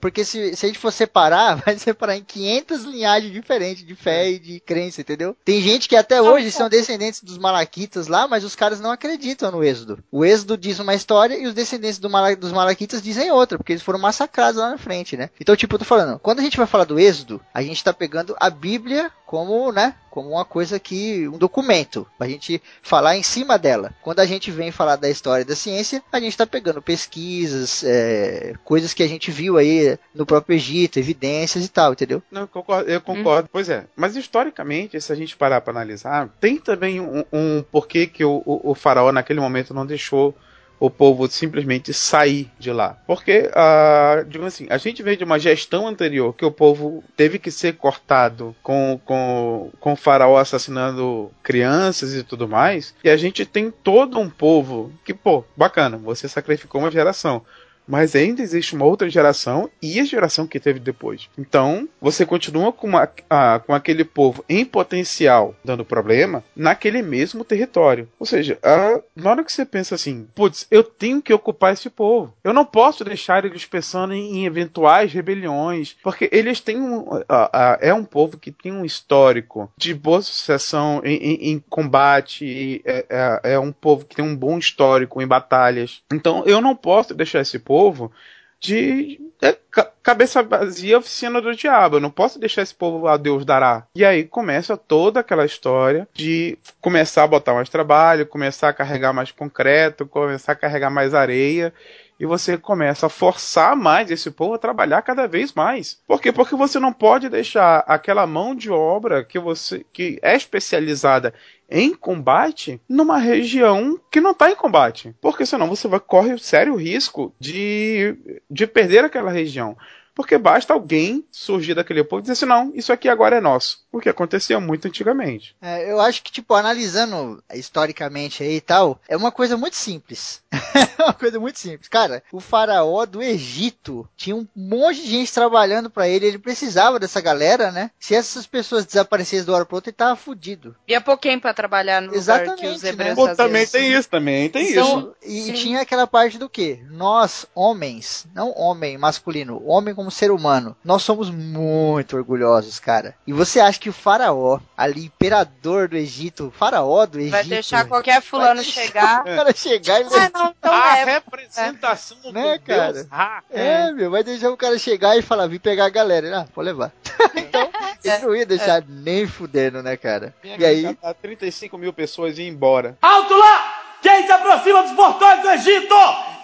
Porque 0.00 0.24
se, 0.24 0.54
se 0.56 0.66
a 0.66 0.68
gente 0.68 0.78
for 0.78 0.92
separar, 0.92 1.56
vai 1.64 1.76
separar 1.78 2.16
em 2.16 2.24
500 2.24 2.84
linhagens 2.84 3.32
diferentes 3.32 3.84
de 3.84 3.94
fé 3.94 4.30
e 4.30 4.38
de 4.38 4.60
crença, 4.60 5.00
entendeu? 5.00 5.36
Tem 5.44 5.60
gente 5.60 5.88
que 5.88 5.96
até 5.96 6.20
hoje 6.20 6.50
são 6.50 6.68
descendentes 6.68 7.22
dos 7.22 7.38
malaquitas 7.38 8.06
lá, 8.06 8.26
mas 8.28 8.44
os 8.44 8.54
caras 8.54 8.80
não 8.80 8.90
acreditam 8.90 9.50
no 9.50 9.62
êxodo. 9.64 10.02
O 10.10 10.24
êxodo 10.24 10.56
diz 10.56 10.78
uma 10.78 10.94
história 10.94 11.36
e 11.36 11.46
os 11.46 11.54
descendentes 11.54 11.98
do 11.98 12.08
mala- 12.10 12.36
dos 12.36 12.52
malaquitas 12.52 13.02
dizem 13.02 13.30
outra, 13.30 13.58
porque 13.58 13.72
eles 13.72 13.82
foram 13.82 13.98
massacrados 13.98 14.60
lá 14.60 14.70
na 14.70 14.78
frente, 14.78 15.16
né? 15.16 15.30
Então, 15.40 15.56
tipo, 15.56 15.74
eu 15.74 15.78
tô 15.78 15.84
falando, 15.84 16.18
quando 16.18 16.40
a 16.40 16.42
gente 16.42 16.56
vai 16.56 16.66
falar 16.66 16.84
do 16.84 16.98
êxodo, 16.98 17.40
a 17.52 17.62
gente 17.62 17.82
tá 17.82 17.92
pegando 17.96 18.36
a 18.38 18.50
Bíblia 18.50 19.10
como, 19.24 19.72
né? 19.72 19.94
Como 20.10 20.30
uma 20.30 20.44
coisa 20.44 20.78
que. 20.78 21.26
um 21.28 21.36
documento. 21.36 22.06
Pra 22.16 22.28
gente 22.28 22.62
falar 22.82 23.16
em 23.16 23.22
cima 23.22 23.58
dela. 23.58 23.92
Quando 24.02 24.20
a 24.20 24.26
gente 24.26 24.50
vem 24.50 24.70
falar 24.70 24.96
da 24.96 25.10
história 25.10 25.44
da 25.44 25.56
ciência, 25.56 26.02
a 26.12 26.20
gente 26.20 26.36
tá 26.36 26.46
pegando 26.46 26.80
pesquisas, 26.80 27.82
é, 27.84 28.54
coisas 28.64 28.94
que 28.94 29.02
a 29.02 29.08
gente 29.08 29.30
viu 29.30 29.58
aí 29.58 29.98
no 30.14 30.24
próprio 30.24 30.54
Egito, 30.54 30.98
evidências 30.98 31.64
e 31.64 31.68
tal, 31.68 31.92
entendeu? 31.92 32.22
Não, 32.30 32.42
eu 32.42 32.48
concordo. 32.48 32.90
Eu 32.90 33.00
concordo. 33.00 33.48
Pois 33.52 33.68
é. 33.68 33.86
Mas 33.96 34.16
historicamente, 34.16 35.00
se 35.00 35.12
a 35.12 35.16
gente 35.16 35.36
parar 35.36 35.60
para 35.60 35.72
analisar, 35.72 36.28
tem 36.40 36.56
também 36.56 37.00
um, 37.00 37.24
um 37.32 37.62
porquê 37.62 38.06
que 38.06 38.24
o, 38.24 38.42
o, 38.46 38.70
o 38.70 38.74
faraó 38.74 39.10
naquele 39.10 39.40
momento 39.40 39.74
não 39.74 39.84
deixou 39.84 40.34
o 40.78 40.90
povo 40.90 41.28
simplesmente 41.28 41.92
sair 41.92 42.50
de 42.58 42.72
lá. 42.72 42.98
Porque, 43.06 43.50
uh, 43.50 44.24
digamos 44.26 44.54
assim, 44.54 44.66
a 44.68 44.76
gente 44.76 45.02
vem 45.02 45.16
de 45.16 45.24
uma 45.24 45.38
gestão 45.38 45.86
anterior 45.86 46.34
que 46.34 46.44
o 46.44 46.50
povo 46.50 47.02
teve 47.16 47.38
que 47.38 47.50
ser 47.50 47.76
cortado 47.76 48.54
com, 48.62 49.00
com, 49.04 49.70
com 49.80 49.92
o 49.92 49.96
faraó 49.96 50.36
assassinando 50.38 51.30
crianças 51.42 52.14
e 52.14 52.22
tudo 52.22 52.48
mais. 52.48 52.94
E 53.02 53.08
a 53.08 53.16
gente 53.16 53.46
tem 53.46 53.70
todo 53.70 54.18
um 54.18 54.28
povo 54.28 54.92
que, 55.04 55.14
pô, 55.14 55.44
bacana, 55.56 55.96
você 55.96 56.28
sacrificou 56.28 56.80
uma 56.80 56.90
geração 56.90 57.42
mas 57.86 58.14
ainda 58.14 58.42
existe 58.42 58.74
uma 58.74 58.84
outra 58.84 59.08
geração 59.08 59.70
e 59.80 60.00
a 60.00 60.04
geração 60.04 60.46
que 60.46 60.60
teve 60.60 60.80
depois. 60.80 61.28
Então, 61.38 61.88
você 62.00 62.26
continua 62.26 62.72
com, 62.72 62.88
uma, 62.88 63.08
a, 63.30 63.60
com 63.60 63.72
aquele 63.72 64.04
povo 64.04 64.44
em 64.48 64.64
potencial 64.64 65.54
dando 65.64 65.84
problema 65.84 66.42
naquele 66.54 67.02
mesmo 67.02 67.44
território. 67.44 68.08
Ou 68.18 68.26
seja, 68.26 68.58
a, 68.62 69.00
na 69.14 69.30
hora 69.30 69.44
que 69.44 69.52
você 69.52 69.64
pensa 69.64 69.94
assim, 69.94 70.26
putz, 70.34 70.66
eu 70.70 70.82
tenho 70.82 71.22
que 71.22 71.32
ocupar 71.32 71.72
esse 71.72 71.88
povo. 71.88 72.34
Eu 72.42 72.52
não 72.52 72.64
posso 72.64 73.04
deixar 73.04 73.44
eles 73.44 73.64
pensando 73.64 74.12
em, 74.12 74.38
em 74.38 74.46
eventuais 74.46 75.12
rebeliões, 75.12 75.96
porque 76.02 76.28
eles 76.32 76.60
têm 76.60 76.80
um. 76.80 77.04
A, 77.28 77.78
é 77.80 77.92
um 77.92 78.04
povo 78.04 78.38
que 78.38 78.50
tem 78.50 78.72
um 78.72 78.84
histórico 78.84 79.70
de 79.76 79.94
boa 79.94 80.22
sucessão 80.22 81.00
em, 81.04 81.16
em, 81.16 81.50
em 81.52 81.64
combate, 81.68 82.82
é, 82.84 83.06
é, 83.08 83.52
é 83.54 83.58
um 83.58 83.72
povo 83.72 84.04
que 84.04 84.16
tem 84.16 84.24
um 84.24 84.36
bom 84.36 84.58
histórico 84.58 85.20
em 85.22 85.26
batalhas. 85.26 86.02
Então, 86.12 86.44
eu 86.46 86.60
não 86.60 86.74
posso 86.74 87.14
deixar 87.14 87.40
esse 87.40 87.58
povo 87.58 87.75
povo 87.76 88.10
de 88.58 89.20
é, 89.42 89.54
cabeça 90.02 90.42
vazia, 90.42 90.96
oficina 90.96 91.42
do 91.42 91.54
diabo. 91.54 91.96
Eu 91.96 92.00
não 92.00 92.10
posso 92.10 92.38
deixar 92.38 92.62
esse 92.62 92.74
povo 92.74 93.06
a 93.06 93.18
Deus 93.18 93.44
dará. 93.44 93.86
E 93.94 94.02
aí 94.02 94.24
começa 94.24 94.78
toda 94.78 95.20
aquela 95.20 95.44
história 95.44 96.08
de 96.14 96.56
começar 96.80 97.24
a 97.24 97.26
botar 97.26 97.52
mais 97.52 97.68
trabalho, 97.68 98.26
começar 98.26 98.70
a 98.70 98.72
carregar 98.72 99.12
mais 99.12 99.30
concreto, 99.30 100.06
começar 100.06 100.52
a 100.52 100.56
carregar 100.56 100.88
mais 100.88 101.12
areia 101.12 101.70
e 102.18 102.24
você 102.24 102.56
começa 102.56 103.06
a 103.06 103.10
forçar 103.10 103.76
mais 103.76 104.10
esse 104.10 104.30
povo 104.30 104.54
a 104.54 104.58
trabalhar 104.58 105.02
cada 105.02 105.28
vez 105.28 105.52
mais. 105.52 106.00
Por 106.06 106.18
quê? 106.18 106.32
Porque 106.32 106.56
você 106.56 106.78
não 106.78 106.94
pode 106.94 107.28
deixar 107.28 107.84
aquela 107.86 108.26
mão 108.26 108.54
de 108.54 108.70
obra 108.70 109.22
que 109.22 109.38
você 109.38 109.84
que 109.92 110.18
é 110.22 110.34
especializada 110.34 111.34
em 111.68 111.94
combate 111.94 112.80
numa 112.88 113.18
região 113.18 113.98
que 114.10 114.20
não 114.20 114.30
está 114.30 114.50
em 114.50 114.56
combate. 114.56 115.14
Porque 115.20 115.44
senão 115.44 115.68
você 115.68 115.88
vai 115.88 116.00
corre 116.00 116.38
sério 116.38 116.76
risco 116.76 117.34
de, 117.38 118.16
de 118.50 118.66
perder 118.66 119.04
aquela 119.04 119.30
região. 119.30 119.76
Porque 120.16 120.38
basta 120.38 120.72
alguém 120.72 121.26
surgir 121.30 121.74
daquele 121.74 122.02
povo 122.02 122.20
e 122.20 122.22
dizer 122.22 122.32
assim, 122.32 122.46
não, 122.46 122.72
isso 122.74 122.90
aqui 122.90 123.06
agora 123.06 123.36
é 123.36 123.40
nosso. 123.40 123.84
O 123.92 124.00
que 124.00 124.08
acontecia 124.08 124.58
muito 124.58 124.88
antigamente. 124.88 125.54
É, 125.60 125.90
eu 125.92 126.00
acho 126.00 126.22
que, 126.22 126.32
tipo, 126.32 126.54
analisando 126.54 127.42
historicamente 127.52 128.42
aí 128.42 128.56
e 128.56 128.60
tal, 128.62 128.98
é 129.06 129.14
uma 129.14 129.30
coisa 129.30 129.58
muito 129.58 129.76
simples. 129.76 130.42
é 130.98 131.02
uma 131.02 131.12
coisa 131.12 131.38
muito 131.38 131.58
simples. 131.58 131.86
Cara, 131.88 132.22
o 132.32 132.40
faraó 132.40 133.04
do 133.04 133.22
Egito 133.22 134.08
tinha 134.16 134.34
um 134.34 134.46
monte 134.56 135.02
de 135.02 135.10
gente 135.10 135.32
trabalhando 135.32 135.90
para 135.90 136.08
ele, 136.08 136.26
ele 136.26 136.38
precisava 136.38 136.98
dessa 136.98 137.20
galera, 137.20 137.70
né? 137.70 137.90
Se 138.00 138.14
essas 138.14 138.46
pessoas 138.46 138.86
desaparecessem 138.86 139.44
do 139.44 139.52
hora 139.52 139.66
pro 139.66 139.76
outro, 139.76 139.90
ele 139.90 139.96
tava 139.96 140.16
fudido. 140.16 140.74
Ia 140.88 141.00
pouquinho 141.00 141.38
pra 141.38 141.52
trabalhar 141.52 142.00
no 142.00 142.14
Exatamente, 142.14 142.50
lugar 142.50 142.70
que 142.70 142.76
os 142.76 142.82
né? 142.82 142.88
hebreus 142.88 143.14
Pô, 143.14 143.26
faziam 143.26 143.46
também 143.46 143.66
tem 143.66 143.92
isso, 143.92 144.08
também 144.08 144.48
tem 144.48 144.70
Então, 144.70 144.98
isso. 144.98 145.14
e 145.22 145.42
Sim. 145.42 145.52
tinha 145.52 145.80
aquela 145.82 146.06
parte 146.06 146.38
do 146.38 146.48
que? 146.48 146.82
Nós, 146.90 147.44
homens, 147.54 148.26
não 148.34 148.52
homem 148.56 148.96
masculino, 148.96 149.62
homem 149.66 149.94
como 149.94 150.05
ser 150.10 150.30
humano, 150.30 150.76
nós 150.84 151.02
somos 151.02 151.30
muito 151.30 152.16
orgulhosos, 152.16 152.78
cara. 152.78 153.14
E 153.26 153.32
você 153.32 153.60
acha 153.60 153.78
que 153.78 153.88
o 153.88 153.92
faraó, 153.92 154.58
ali, 154.76 155.06
imperador 155.06 155.88
do 155.88 155.96
Egito, 155.96 156.52
faraó 156.56 157.06
do 157.06 157.18
Egito, 157.18 157.32
Vai 157.32 157.44
deixar 157.44 157.84
qualquer 157.86 158.20
fulano 158.22 158.54
vai 158.56 158.64
deixar 158.64 158.82
chegar. 158.82 159.20
o 159.22 159.24
cara 159.24 159.54
chegar 159.54 160.00
e 160.00 160.04
Ah, 160.04 160.30
não, 160.32 160.54
então 160.58 160.72
a 160.72 160.98
é. 160.98 161.04
representação 161.04 162.16
Né, 162.32 162.58
do 162.58 162.64
cara? 162.64 162.92
Deus 162.92 163.08
Ra. 163.08 163.42
É, 163.50 163.92
meu, 163.92 164.10
vai 164.10 164.22
deixar 164.24 164.50
o 164.50 164.56
cara 164.56 164.78
chegar 164.78 165.16
e 165.16 165.22
falar, 165.22 165.46
vim 165.46 165.58
pegar 165.58 165.86
a 165.86 165.90
galera. 165.90 166.26
Ele, 166.26 166.34
Ah, 166.34 166.46
pode 166.54 166.66
levar. 166.66 166.92
então, 167.36 167.70
ele 168.04 168.18
não 168.18 168.34
ia 168.36 168.46
deixar 168.46 168.82
nem 168.88 169.26
fudendo, 169.26 169.82
né, 169.82 169.96
cara? 169.96 170.34
Minha 170.42 170.56
E 170.58 170.64
aí, 170.64 170.86
amiga, 170.86 171.14
35 171.14 171.78
mil 171.78 171.92
pessoas 171.92 172.38
iam 172.38 172.48
embora. 172.48 172.96
Alto 173.00 173.34
lá! 173.36 173.75
Quem 174.06 174.24
se 174.24 174.30
aproxima 174.30 174.82
dos 174.84 174.92
portões 174.92 175.42
do 175.42 175.50
Egito? 175.50 175.94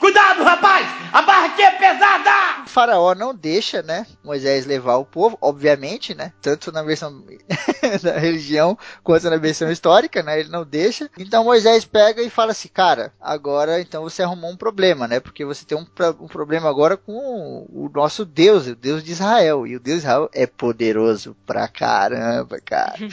Cuidado, 0.00 0.42
rapaz! 0.42 0.84
A 1.12 1.22
barra 1.22 1.46
aqui 1.46 1.62
é 1.62 1.70
pesada! 1.78 2.62
o 2.66 2.68
faraó 2.68 3.14
não 3.14 3.32
deixa, 3.34 3.82
né, 3.82 4.04
Moisés 4.24 4.64
levar 4.66 4.96
o 4.96 5.04
povo, 5.04 5.36
obviamente, 5.40 6.12
né, 6.14 6.32
tanto 6.40 6.72
na 6.72 6.82
versão 6.82 7.22
da 8.02 8.18
religião 8.18 8.76
quanto 9.04 9.28
na 9.30 9.36
versão 9.36 9.70
histórica, 9.70 10.22
né, 10.22 10.40
ele 10.40 10.48
não 10.48 10.64
deixa. 10.64 11.08
Então 11.18 11.44
Moisés 11.44 11.84
pega 11.84 12.20
e 12.22 12.30
fala 12.30 12.50
assim, 12.52 12.68
cara, 12.68 13.12
agora 13.20 13.80
então 13.80 14.02
você 14.02 14.22
arrumou 14.22 14.50
um 14.50 14.56
problema, 14.56 15.06
né, 15.06 15.20
porque 15.20 15.44
você 15.44 15.64
tem 15.64 15.76
um, 15.78 15.86
um 16.20 16.26
problema 16.26 16.68
agora 16.68 16.96
com 16.96 17.66
o 17.70 17.90
nosso 17.94 18.24
Deus, 18.24 18.66
o 18.66 18.74
Deus 18.74 19.04
de 19.04 19.12
Israel, 19.12 19.66
e 19.66 19.76
o 19.76 19.80
Deus 19.80 20.00
de 20.00 20.06
Israel 20.06 20.28
é 20.32 20.46
poderoso 20.46 21.36
pra 21.46 21.68
caramba, 21.68 22.58
cara. 22.60 22.94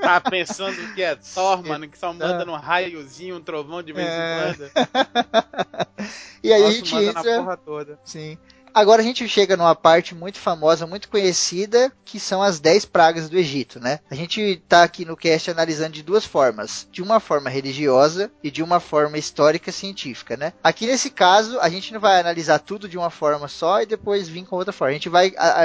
Tá 0.00 0.20
pens- 0.20 0.46
pensando 0.56 0.94
que 0.94 1.02
é 1.02 1.14
Thor, 1.16 1.62
mano, 1.62 1.86
que 1.88 1.98
só 1.98 2.12
manda 2.12 2.44
num 2.44 2.54
raiozinho, 2.56 3.27
um 3.32 3.40
trovão 3.40 3.82
de 3.82 3.92
vez 3.92 4.06
É. 4.08 4.50
em 4.50 4.54
quando. 4.56 4.70
E 6.42 6.52
aí 6.52 6.62
a 6.62 6.66
Nossa, 6.66 6.76
gente 6.76 6.94
manda 6.94 7.12
na 7.12 7.20
entra... 7.20 7.38
porra 7.38 7.56
toda. 7.56 7.98
Sim. 8.04 8.38
Agora 8.74 9.02
a 9.02 9.04
gente 9.04 9.26
chega 9.28 9.56
numa 9.56 9.74
parte 9.74 10.14
muito 10.14 10.38
famosa, 10.38 10.86
muito 10.86 11.08
conhecida, 11.08 11.92
que 12.04 12.18
são 12.20 12.42
as 12.42 12.58
10 12.60 12.84
pragas 12.84 13.28
do 13.28 13.36
Egito, 13.38 13.80
né? 13.80 14.00
A 14.10 14.14
gente 14.14 14.62
tá 14.68 14.82
aqui 14.82 15.04
no 15.04 15.16
cast 15.16 15.50
analisando 15.50 15.92
de 15.92 16.02
duas 16.02 16.24
formas, 16.24 16.86
de 16.90 17.02
uma 17.02 17.20
forma 17.20 17.50
religiosa 17.50 18.30
e 18.42 18.50
de 18.50 18.62
uma 18.62 18.80
forma 18.80 19.18
histórica 19.18 19.70
científica, 19.72 20.36
né? 20.36 20.52
Aqui 20.62 20.86
nesse 20.86 21.10
caso, 21.10 21.58
a 21.60 21.68
gente 21.68 21.92
não 21.92 22.00
vai 22.00 22.18
analisar 22.20 22.58
tudo 22.60 22.88
de 22.88 22.96
uma 22.98 23.10
forma 23.10 23.48
só 23.48 23.82
e 23.82 23.86
depois 23.86 24.28
vir 24.28 24.44
com 24.44 24.56
outra 24.56 24.72
forma. 24.72 24.90
A 24.90 24.94
gente 24.94 25.08
vai 25.08 25.32
a- 25.36 25.62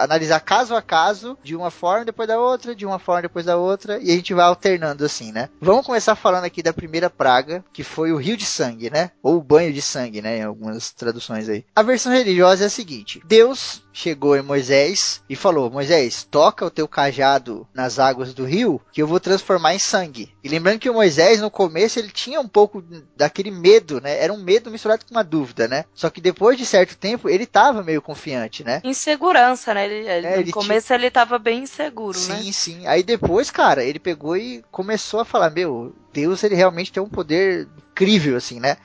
a- 0.00 0.04
analisar 0.04 0.40
caso 0.40 0.74
a 0.74 0.82
caso, 0.82 1.38
de 1.42 1.54
uma 1.56 1.70
forma 1.70 2.04
depois 2.04 2.28
da 2.28 2.38
outra, 2.38 2.74
de 2.74 2.84
uma 2.86 2.98
forma 2.98 3.22
depois 3.22 3.46
da 3.46 3.56
outra, 3.56 3.98
e 4.02 4.10
a 4.10 4.14
gente 4.14 4.34
vai 4.34 4.44
alternando 4.44 5.04
assim, 5.04 5.32
né? 5.32 5.48
Vamos 5.60 5.86
começar 5.86 6.14
falando 6.16 6.44
aqui 6.44 6.62
da 6.62 6.72
primeira 6.72 7.08
praga, 7.10 7.64
que 7.72 7.82
foi 7.84 8.12
o 8.12 8.16
rio 8.16 8.36
de 8.36 8.44
sangue, 8.44 8.90
né? 8.90 9.10
Ou 9.22 9.36
o 9.36 9.42
banho 9.42 9.72
de 9.72 9.80
sangue, 9.82 10.20
né? 10.20 10.38
Em 10.38 10.42
algumas 10.42 10.90
traduções 10.90 11.48
aí. 11.48 11.64
A 11.74 11.82
versão 11.82 12.12
religiosa 12.12 12.47
é 12.60 12.64
a 12.64 12.70
seguinte: 12.70 13.20
Deus 13.24 13.82
chegou 13.92 14.36
em 14.36 14.42
Moisés 14.42 15.22
e 15.28 15.34
falou: 15.36 15.70
Moisés, 15.70 16.26
toca 16.30 16.64
o 16.64 16.70
teu 16.70 16.86
cajado 16.86 17.66
nas 17.74 17.98
águas 17.98 18.32
do 18.34 18.44
rio, 18.44 18.80
que 18.92 19.02
eu 19.02 19.06
vou 19.06 19.18
transformar 19.20 19.74
em 19.74 19.78
sangue. 19.78 20.32
E 20.42 20.48
lembrando 20.48 20.78
que 20.78 20.88
o 20.90 20.94
Moisés, 20.94 21.40
no 21.40 21.50
começo, 21.50 21.98
ele 21.98 22.10
tinha 22.10 22.40
um 22.40 22.48
pouco 22.48 22.82
daquele 23.16 23.50
medo, 23.50 24.00
né? 24.00 24.22
Era 24.22 24.32
um 24.32 24.42
medo 24.42 24.70
misturado 24.70 25.04
com 25.04 25.14
uma 25.14 25.24
dúvida, 25.24 25.66
né? 25.68 25.84
Só 25.94 26.08
que 26.10 26.20
depois 26.20 26.56
de 26.56 26.64
certo 26.64 26.96
tempo, 26.96 27.28
ele 27.28 27.44
tava 27.46 27.82
meio 27.82 28.00
confiante, 28.02 28.62
né? 28.64 28.80
Insegurança, 28.84 29.74
né? 29.74 29.84
Ele, 29.86 30.08
ele- 30.08 30.26
É, 30.26 30.34
no 30.36 30.40
ele 30.42 30.52
começo 30.52 30.92
ele 30.92 31.10
tava 31.10 31.38
bem 31.38 31.62
inseguro, 31.64 32.18
né? 32.20 32.36
Sim, 32.42 32.52
sim. 32.52 32.86
Aí 32.86 33.02
depois, 33.02 33.50
cara, 33.50 33.82
ele 33.84 33.98
pegou 33.98 34.36
e 34.36 34.62
começou 34.70 35.20
a 35.20 35.24
falar: 35.24 35.50
Meu, 35.50 35.94
Deus, 36.12 36.42
ele 36.42 36.54
realmente 36.54 36.92
tem 36.92 37.02
um 37.02 37.08
poder 37.08 37.68
incrível, 37.90 38.36
assim, 38.36 38.60
né? 38.60 38.76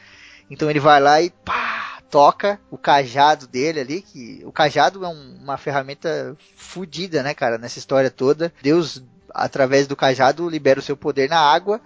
Então 0.49 0.69
ele 0.69 0.79
vai 0.79 0.99
lá 0.99 1.21
e 1.21 1.29
pá, 1.29 1.92
toca 2.13 2.59
o 2.69 2.77
cajado 2.77 3.47
dele 3.47 3.79
ali, 3.79 4.01
que 4.03 4.43
o 4.45 4.51
cajado 4.51 5.03
é 5.03 5.07
um- 5.07 5.39
uma 5.41 5.57
ferramenta 5.57 6.37
fodida, 6.55 7.23
né, 7.23 7.33
cara, 7.33 7.57
nessa 7.57 7.79
história 7.79 8.11
toda. 8.11 8.53
Deus, 8.61 9.01
através 9.33 9.87
do 9.87 9.95
cajado, 9.95 10.47
libera 10.47 10.79
o 10.79 10.83
seu 10.83 10.95
poder 10.95 11.27
na 11.27 11.39
água 11.39 11.81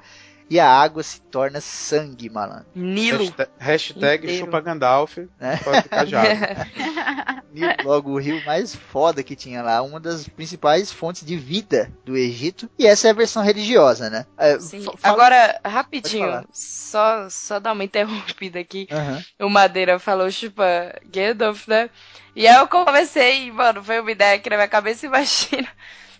e 0.49 0.59
a 0.59 0.67
água 0.69 1.03
se 1.03 1.19
torna 1.21 1.59
sangue, 1.59 2.29
malandro. 2.29 2.65
Nilo. 2.73 3.19
Hashtag, 3.25 3.49
hashtag 3.57 4.37
chupa 4.37 4.61
Gandalf. 4.61 5.17
Né? 5.39 5.57
pode 5.63 5.81
ficar 5.83 6.05
já. 6.05 6.21
Nilo, 7.51 7.73
logo 7.83 8.11
o 8.11 8.17
rio 8.19 8.43
mais 8.45 8.75
foda 8.75 9.23
que 9.23 9.35
tinha 9.35 9.61
lá, 9.61 9.81
uma 9.81 9.99
das 9.99 10.27
principais 10.27 10.91
fontes 10.91 11.25
de 11.25 11.35
vida 11.35 11.91
do 12.05 12.15
Egito. 12.15 12.69
E 12.77 12.85
essa 12.85 13.07
é 13.07 13.11
a 13.11 13.13
versão 13.13 13.43
religiosa, 13.43 14.09
né? 14.09 14.25
É, 14.37 14.59
Sim. 14.59 14.83
fa- 14.83 14.93
fala- 14.97 15.13
Agora, 15.13 15.59
rapidinho, 15.65 16.45
só, 16.51 17.29
só 17.29 17.59
dar 17.59 17.73
uma 17.73 17.83
interrompida 17.83 18.59
aqui. 18.59 18.87
Aham. 18.91 19.23
O 19.39 19.49
Madeira 19.49 19.99
falou 19.99 20.29
chupa 20.31 20.63
Gandalf, 21.11 21.67
né? 21.67 21.89
E 22.35 22.47
aí 22.47 22.55
eu 22.55 22.67
comecei, 22.67 23.51
mano, 23.51 23.81
veio 23.81 24.01
uma 24.03 24.11
ideia 24.11 24.35
aqui 24.35 24.49
na 24.49 24.55
minha 24.57 24.67
cabeça, 24.67 25.05
imagina. 25.07 25.67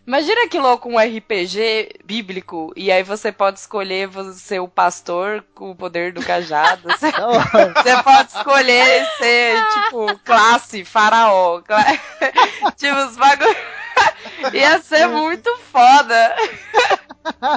Imagina 0.08 0.48
que 0.48 0.58
louco 0.58 0.88
um 0.88 0.98
RPG 0.98 2.00
bíblico, 2.06 2.72
e 2.78 2.90
aí 2.90 3.04
você 3.04 3.30
pode 3.30 3.60
escolher 3.60 4.08
você 4.08 4.58
o 4.58 4.66
pastor 4.66 5.44
com 5.54 5.70
o 5.70 5.76
poder 5.76 6.14
do 6.14 6.24
cajado. 6.24 6.88
Você, 6.98 7.12
você 7.12 8.04
pode 8.04 8.32
escolher 8.32 9.06
ser, 9.18 9.58
tipo, 9.74 10.18
classe, 10.24 10.86
faraó. 10.86 11.62
tipo, 12.78 12.98
os 13.00 13.18
bagulho. 13.18 13.56
Ia 14.54 14.80
ser 14.80 15.08
muito 15.08 15.54
foda. 15.72 16.36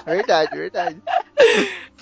Verdade, 0.06 0.56
verdade. 0.56 1.02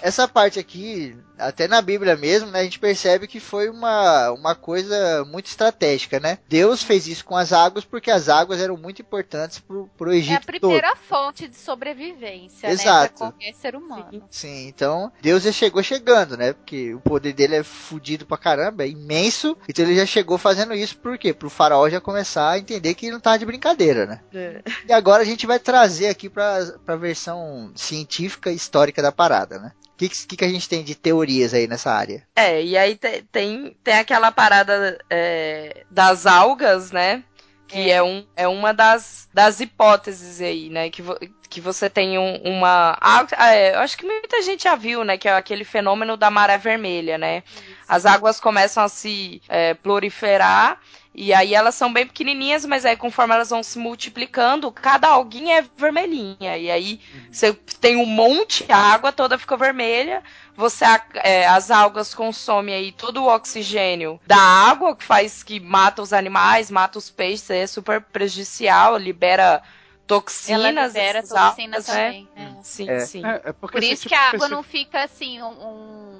essa 0.02 0.28
parte 0.28 0.58
aqui, 0.58 1.16
até 1.36 1.66
na 1.66 1.82
Bíblia 1.82 2.16
mesmo, 2.16 2.50
né, 2.50 2.60
a 2.60 2.64
gente 2.64 2.78
percebe 2.78 3.26
que 3.26 3.40
foi 3.40 3.68
uma, 3.68 4.30
uma 4.32 4.54
coisa 4.54 5.24
muito 5.24 5.46
estratégica, 5.46 6.20
né? 6.20 6.38
Deus 6.48 6.82
fez 6.82 7.06
isso 7.08 7.24
com 7.24 7.36
as 7.36 7.52
águas 7.52 7.84
porque 7.84 8.10
as 8.10 8.28
águas 8.28 8.60
eram 8.60 8.76
muito 8.76 9.02
importantes 9.02 9.58
pro, 9.58 9.88
pro 9.96 10.12
Egito 10.12 10.32
É 10.34 10.36
a 10.36 10.40
primeira 10.40 10.88
todo. 10.90 10.98
fonte 11.08 11.48
de 11.48 11.56
sobrevivência, 11.56 12.68
Exato. 12.68 12.88
né? 13.02 13.08
Pra 13.08 13.16
qualquer 13.18 13.54
ser 13.54 13.74
humano. 13.76 14.22
Sim, 14.30 14.68
então 14.68 15.10
Deus 15.20 15.42
já 15.42 15.52
chegou 15.52 15.82
chegando, 15.82 16.36
né? 16.36 16.52
Porque 16.52 16.94
o 16.94 17.00
poder 17.00 17.32
dele 17.32 17.56
é 17.56 17.62
fudido 17.62 18.24
pra 18.26 18.36
caramba, 18.36 18.84
é 18.84 18.88
imenso. 18.88 19.56
Então 19.68 19.84
ele 19.84 19.96
já 19.96 20.06
chegou 20.06 20.38
fazendo 20.38 20.74
isso 20.74 20.96
por 20.98 21.18
quê? 21.18 21.32
Pro 21.32 21.50
faraó 21.50 21.88
já 21.88 22.00
começar 22.00 22.50
a 22.50 22.58
entender 22.58 22.94
que 22.94 23.06
ele 23.06 23.12
não 23.12 23.20
tá 23.20 23.36
de 23.36 23.46
brincadeira, 23.46 24.06
né? 24.06 24.20
É. 24.32 24.62
E 24.88 24.92
agora 24.92 25.22
a 25.22 25.26
gente 25.26 25.46
vai 25.46 25.58
trazer 25.58 26.06
aqui 26.08 26.28
pra, 26.28 26.58
pra 26.84 26.96
versão 26.96 27.57
científica 27.74 28.50
e 28.50 28.54
histórica 28.54 29.02
da 29.02 29.12
parada, 29.12 29.58
né? 29.58 29.72
O 29.94 29.96
que, 29.98 30.08
que, 30.08 30.36
que 30.36 30.44
a 30.44 30.48
gente 30.48 30.68
tem 30.68 30.84
de 30.84 30.94
teorias 30.94 31.52
aí 31.52 31.66
nessa 31.66 31.90
área? 31.90 32.24
É, 32.36 32.62
e 32.62 32.76
aí 32.78 32.94
te- 32.96 33.22
tem, 33.32 33.76
tem 33.82 33.94
aquela 33.98 34.30
parada 34.30 34.96
é, 35.10 35.84
das 35.90 36.24
algas, 36.26 36.90
né? 36.92 37.24
Que 37.66 37.90
é, 37.90 38.02
um, 38.02 38.24
é 38.34 38.48
uma 38.48 38.72
das, 38.72 39.28
das 39.34 39.60
hipóteses 39.60 40.40
aí, 40.40 40.70
né? 40.70 40.88
Que, 40.88 41.02
vo- 41.02 41.18
que 41.50 41.60
você 41.60 41.90
tem 41.90 42.16
um- 42.18 42.36
uma. 42.44 42.96
ah, 43.00 43.26
é, 43.54 43.74
eu 43.74 43.80
acho 43.80 43.98
que 43.98 44.06
muita 44.06 44.40
gente 44.40 44.62
já 44.64 44.74
viu, 44.74 45.04
né? 45.04 45.18
Que 45.18 45.28
é 45.28 45.32
aquele 45.36 45.64
fenômeno 45.64 46.16
da 46.16 46.30
maré 46.30 46.56
vermelha, 46.56 47.18
né? 47.18 47.42
As 47.86 48.06
águas 48.06 48.40
começam 48.40 48.82
a 48.84 48.88
se 48.88 49.42
é, 49.48 49.74
proliferar. 49.74 50.80
E 51.20 51.34
aí 51.34 51.52
elas 51.52 51.74
são 51.74 51.92
bem 51.92 52.06
pequenininhas, 52.06 52.64
mas 52.64 52.84
aí 52.84 52.96
conforme 52.96 53.34
elas 53.34 53.50
vão 53.50 53.60
se 53.60 53.76
multiplicando, 53.76 54.70
cada 54.70 55.08
alguinha 55.08 55.58
é 55.58 55.64
vermelhinha. 55.76 56.56
E 56.56 56.70
aí 56.70 57.00
você 57.28 57.52
tem 57.80 57.96
um 57.96 58.06
monte, 58.06 58.64
a 58.70 58.76
água 58.78 59.10
toda 59.10 59.36
fica 59.36 59.56
vermelha. 59.56 60.22
Você 60.54 60.84
é, 61.14 61.44
as 61.48 61.72
algas 61.72 62.14
consomem 62.14 62.72
aí 62.72 62.92
todo 62.92 63.24
o 63.24 63.26
oxigênio 63.34 64.20
da 64.24 64.36
água, 64.38 64.94
que 64.94 65.02
faz 65.02 65.42
que 65.42 65.58
mata 65.58 66.00
os 66.02 66.12
animais, 66.12 66.70
mata 66.70 66.98
os 66.98 67.10
peixes, 67.10 67.50
é 67.50 67.66
super 67.66 68.00
prejudicial, 68.00 68.96
libera 68.96 69.60
toxinas. 70.06 70.64
Ela 70.74 70.86
libera 70.86 71.18
essas 71.18 71.30
toxinas 71.30 71.88
algas, 71.88 71.96
né? 71.96 72.06
também. 72.06 72.28
é. 72.36 72.62
Sim, 72.62 72.88
É. 72.90 72.98
sim. 73.00 73.26
É, 73.26 73.42
é 73.46 73.52
porque 73.52 73.76
Por 73.78 73.82
isso 73.82 74.02
tipo 74.02 74.08
que 74.10 74.14
a 74.14 74.20
água 74.20 74.36
específico- 74.36 74.54
não 74.56 74.62
fica 74.62 75.02
assim, 75.02 75.42
um, 75.42 76.17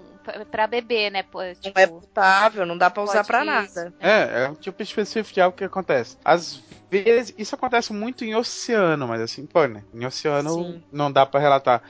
pra 0.51 0.67
beber, 0.67 1.11
né? 1.11 1.23
Pô, 1.23 1.43
Não 1.43 1.55
tipo, 1.55 1.79
é 1.79 1.87
potável, 1.87 2.67
não 2.67 2.77
dá 2.77 2.91
pra 2.91 3.03
usar 3.03 3.23
isso. 3.23 3.45
nada. 3.45 3.95
É, 4.01 4.45
é 4.45 4.49
um 4.49 4.55
tipo 4.55 4.83
específico 4.83 5.35
de 5.35 5.41
algo 5.41 5.57
que 5.57 5.65
acontece. 5.65 6.17
Às 6.25 6.63
vezes, 6.91 7.35
isso 7.37 7.55
acontece 7.55 7.93
muito 7.93 8.25
em 8.25 8.35
oceano, 8.35 9.07
mas 9.09 9.21
assim, 9.21 9.47
pô, 9.47 9.67
né? 9.67 9.83
Em 9.93 10.05
oceano 10.07 10.51
Sim. 10.51 10.83
não 10.93 11.11
dá 11.13 11.27
pra 11.27 11.41
relatar. 11.41 11.83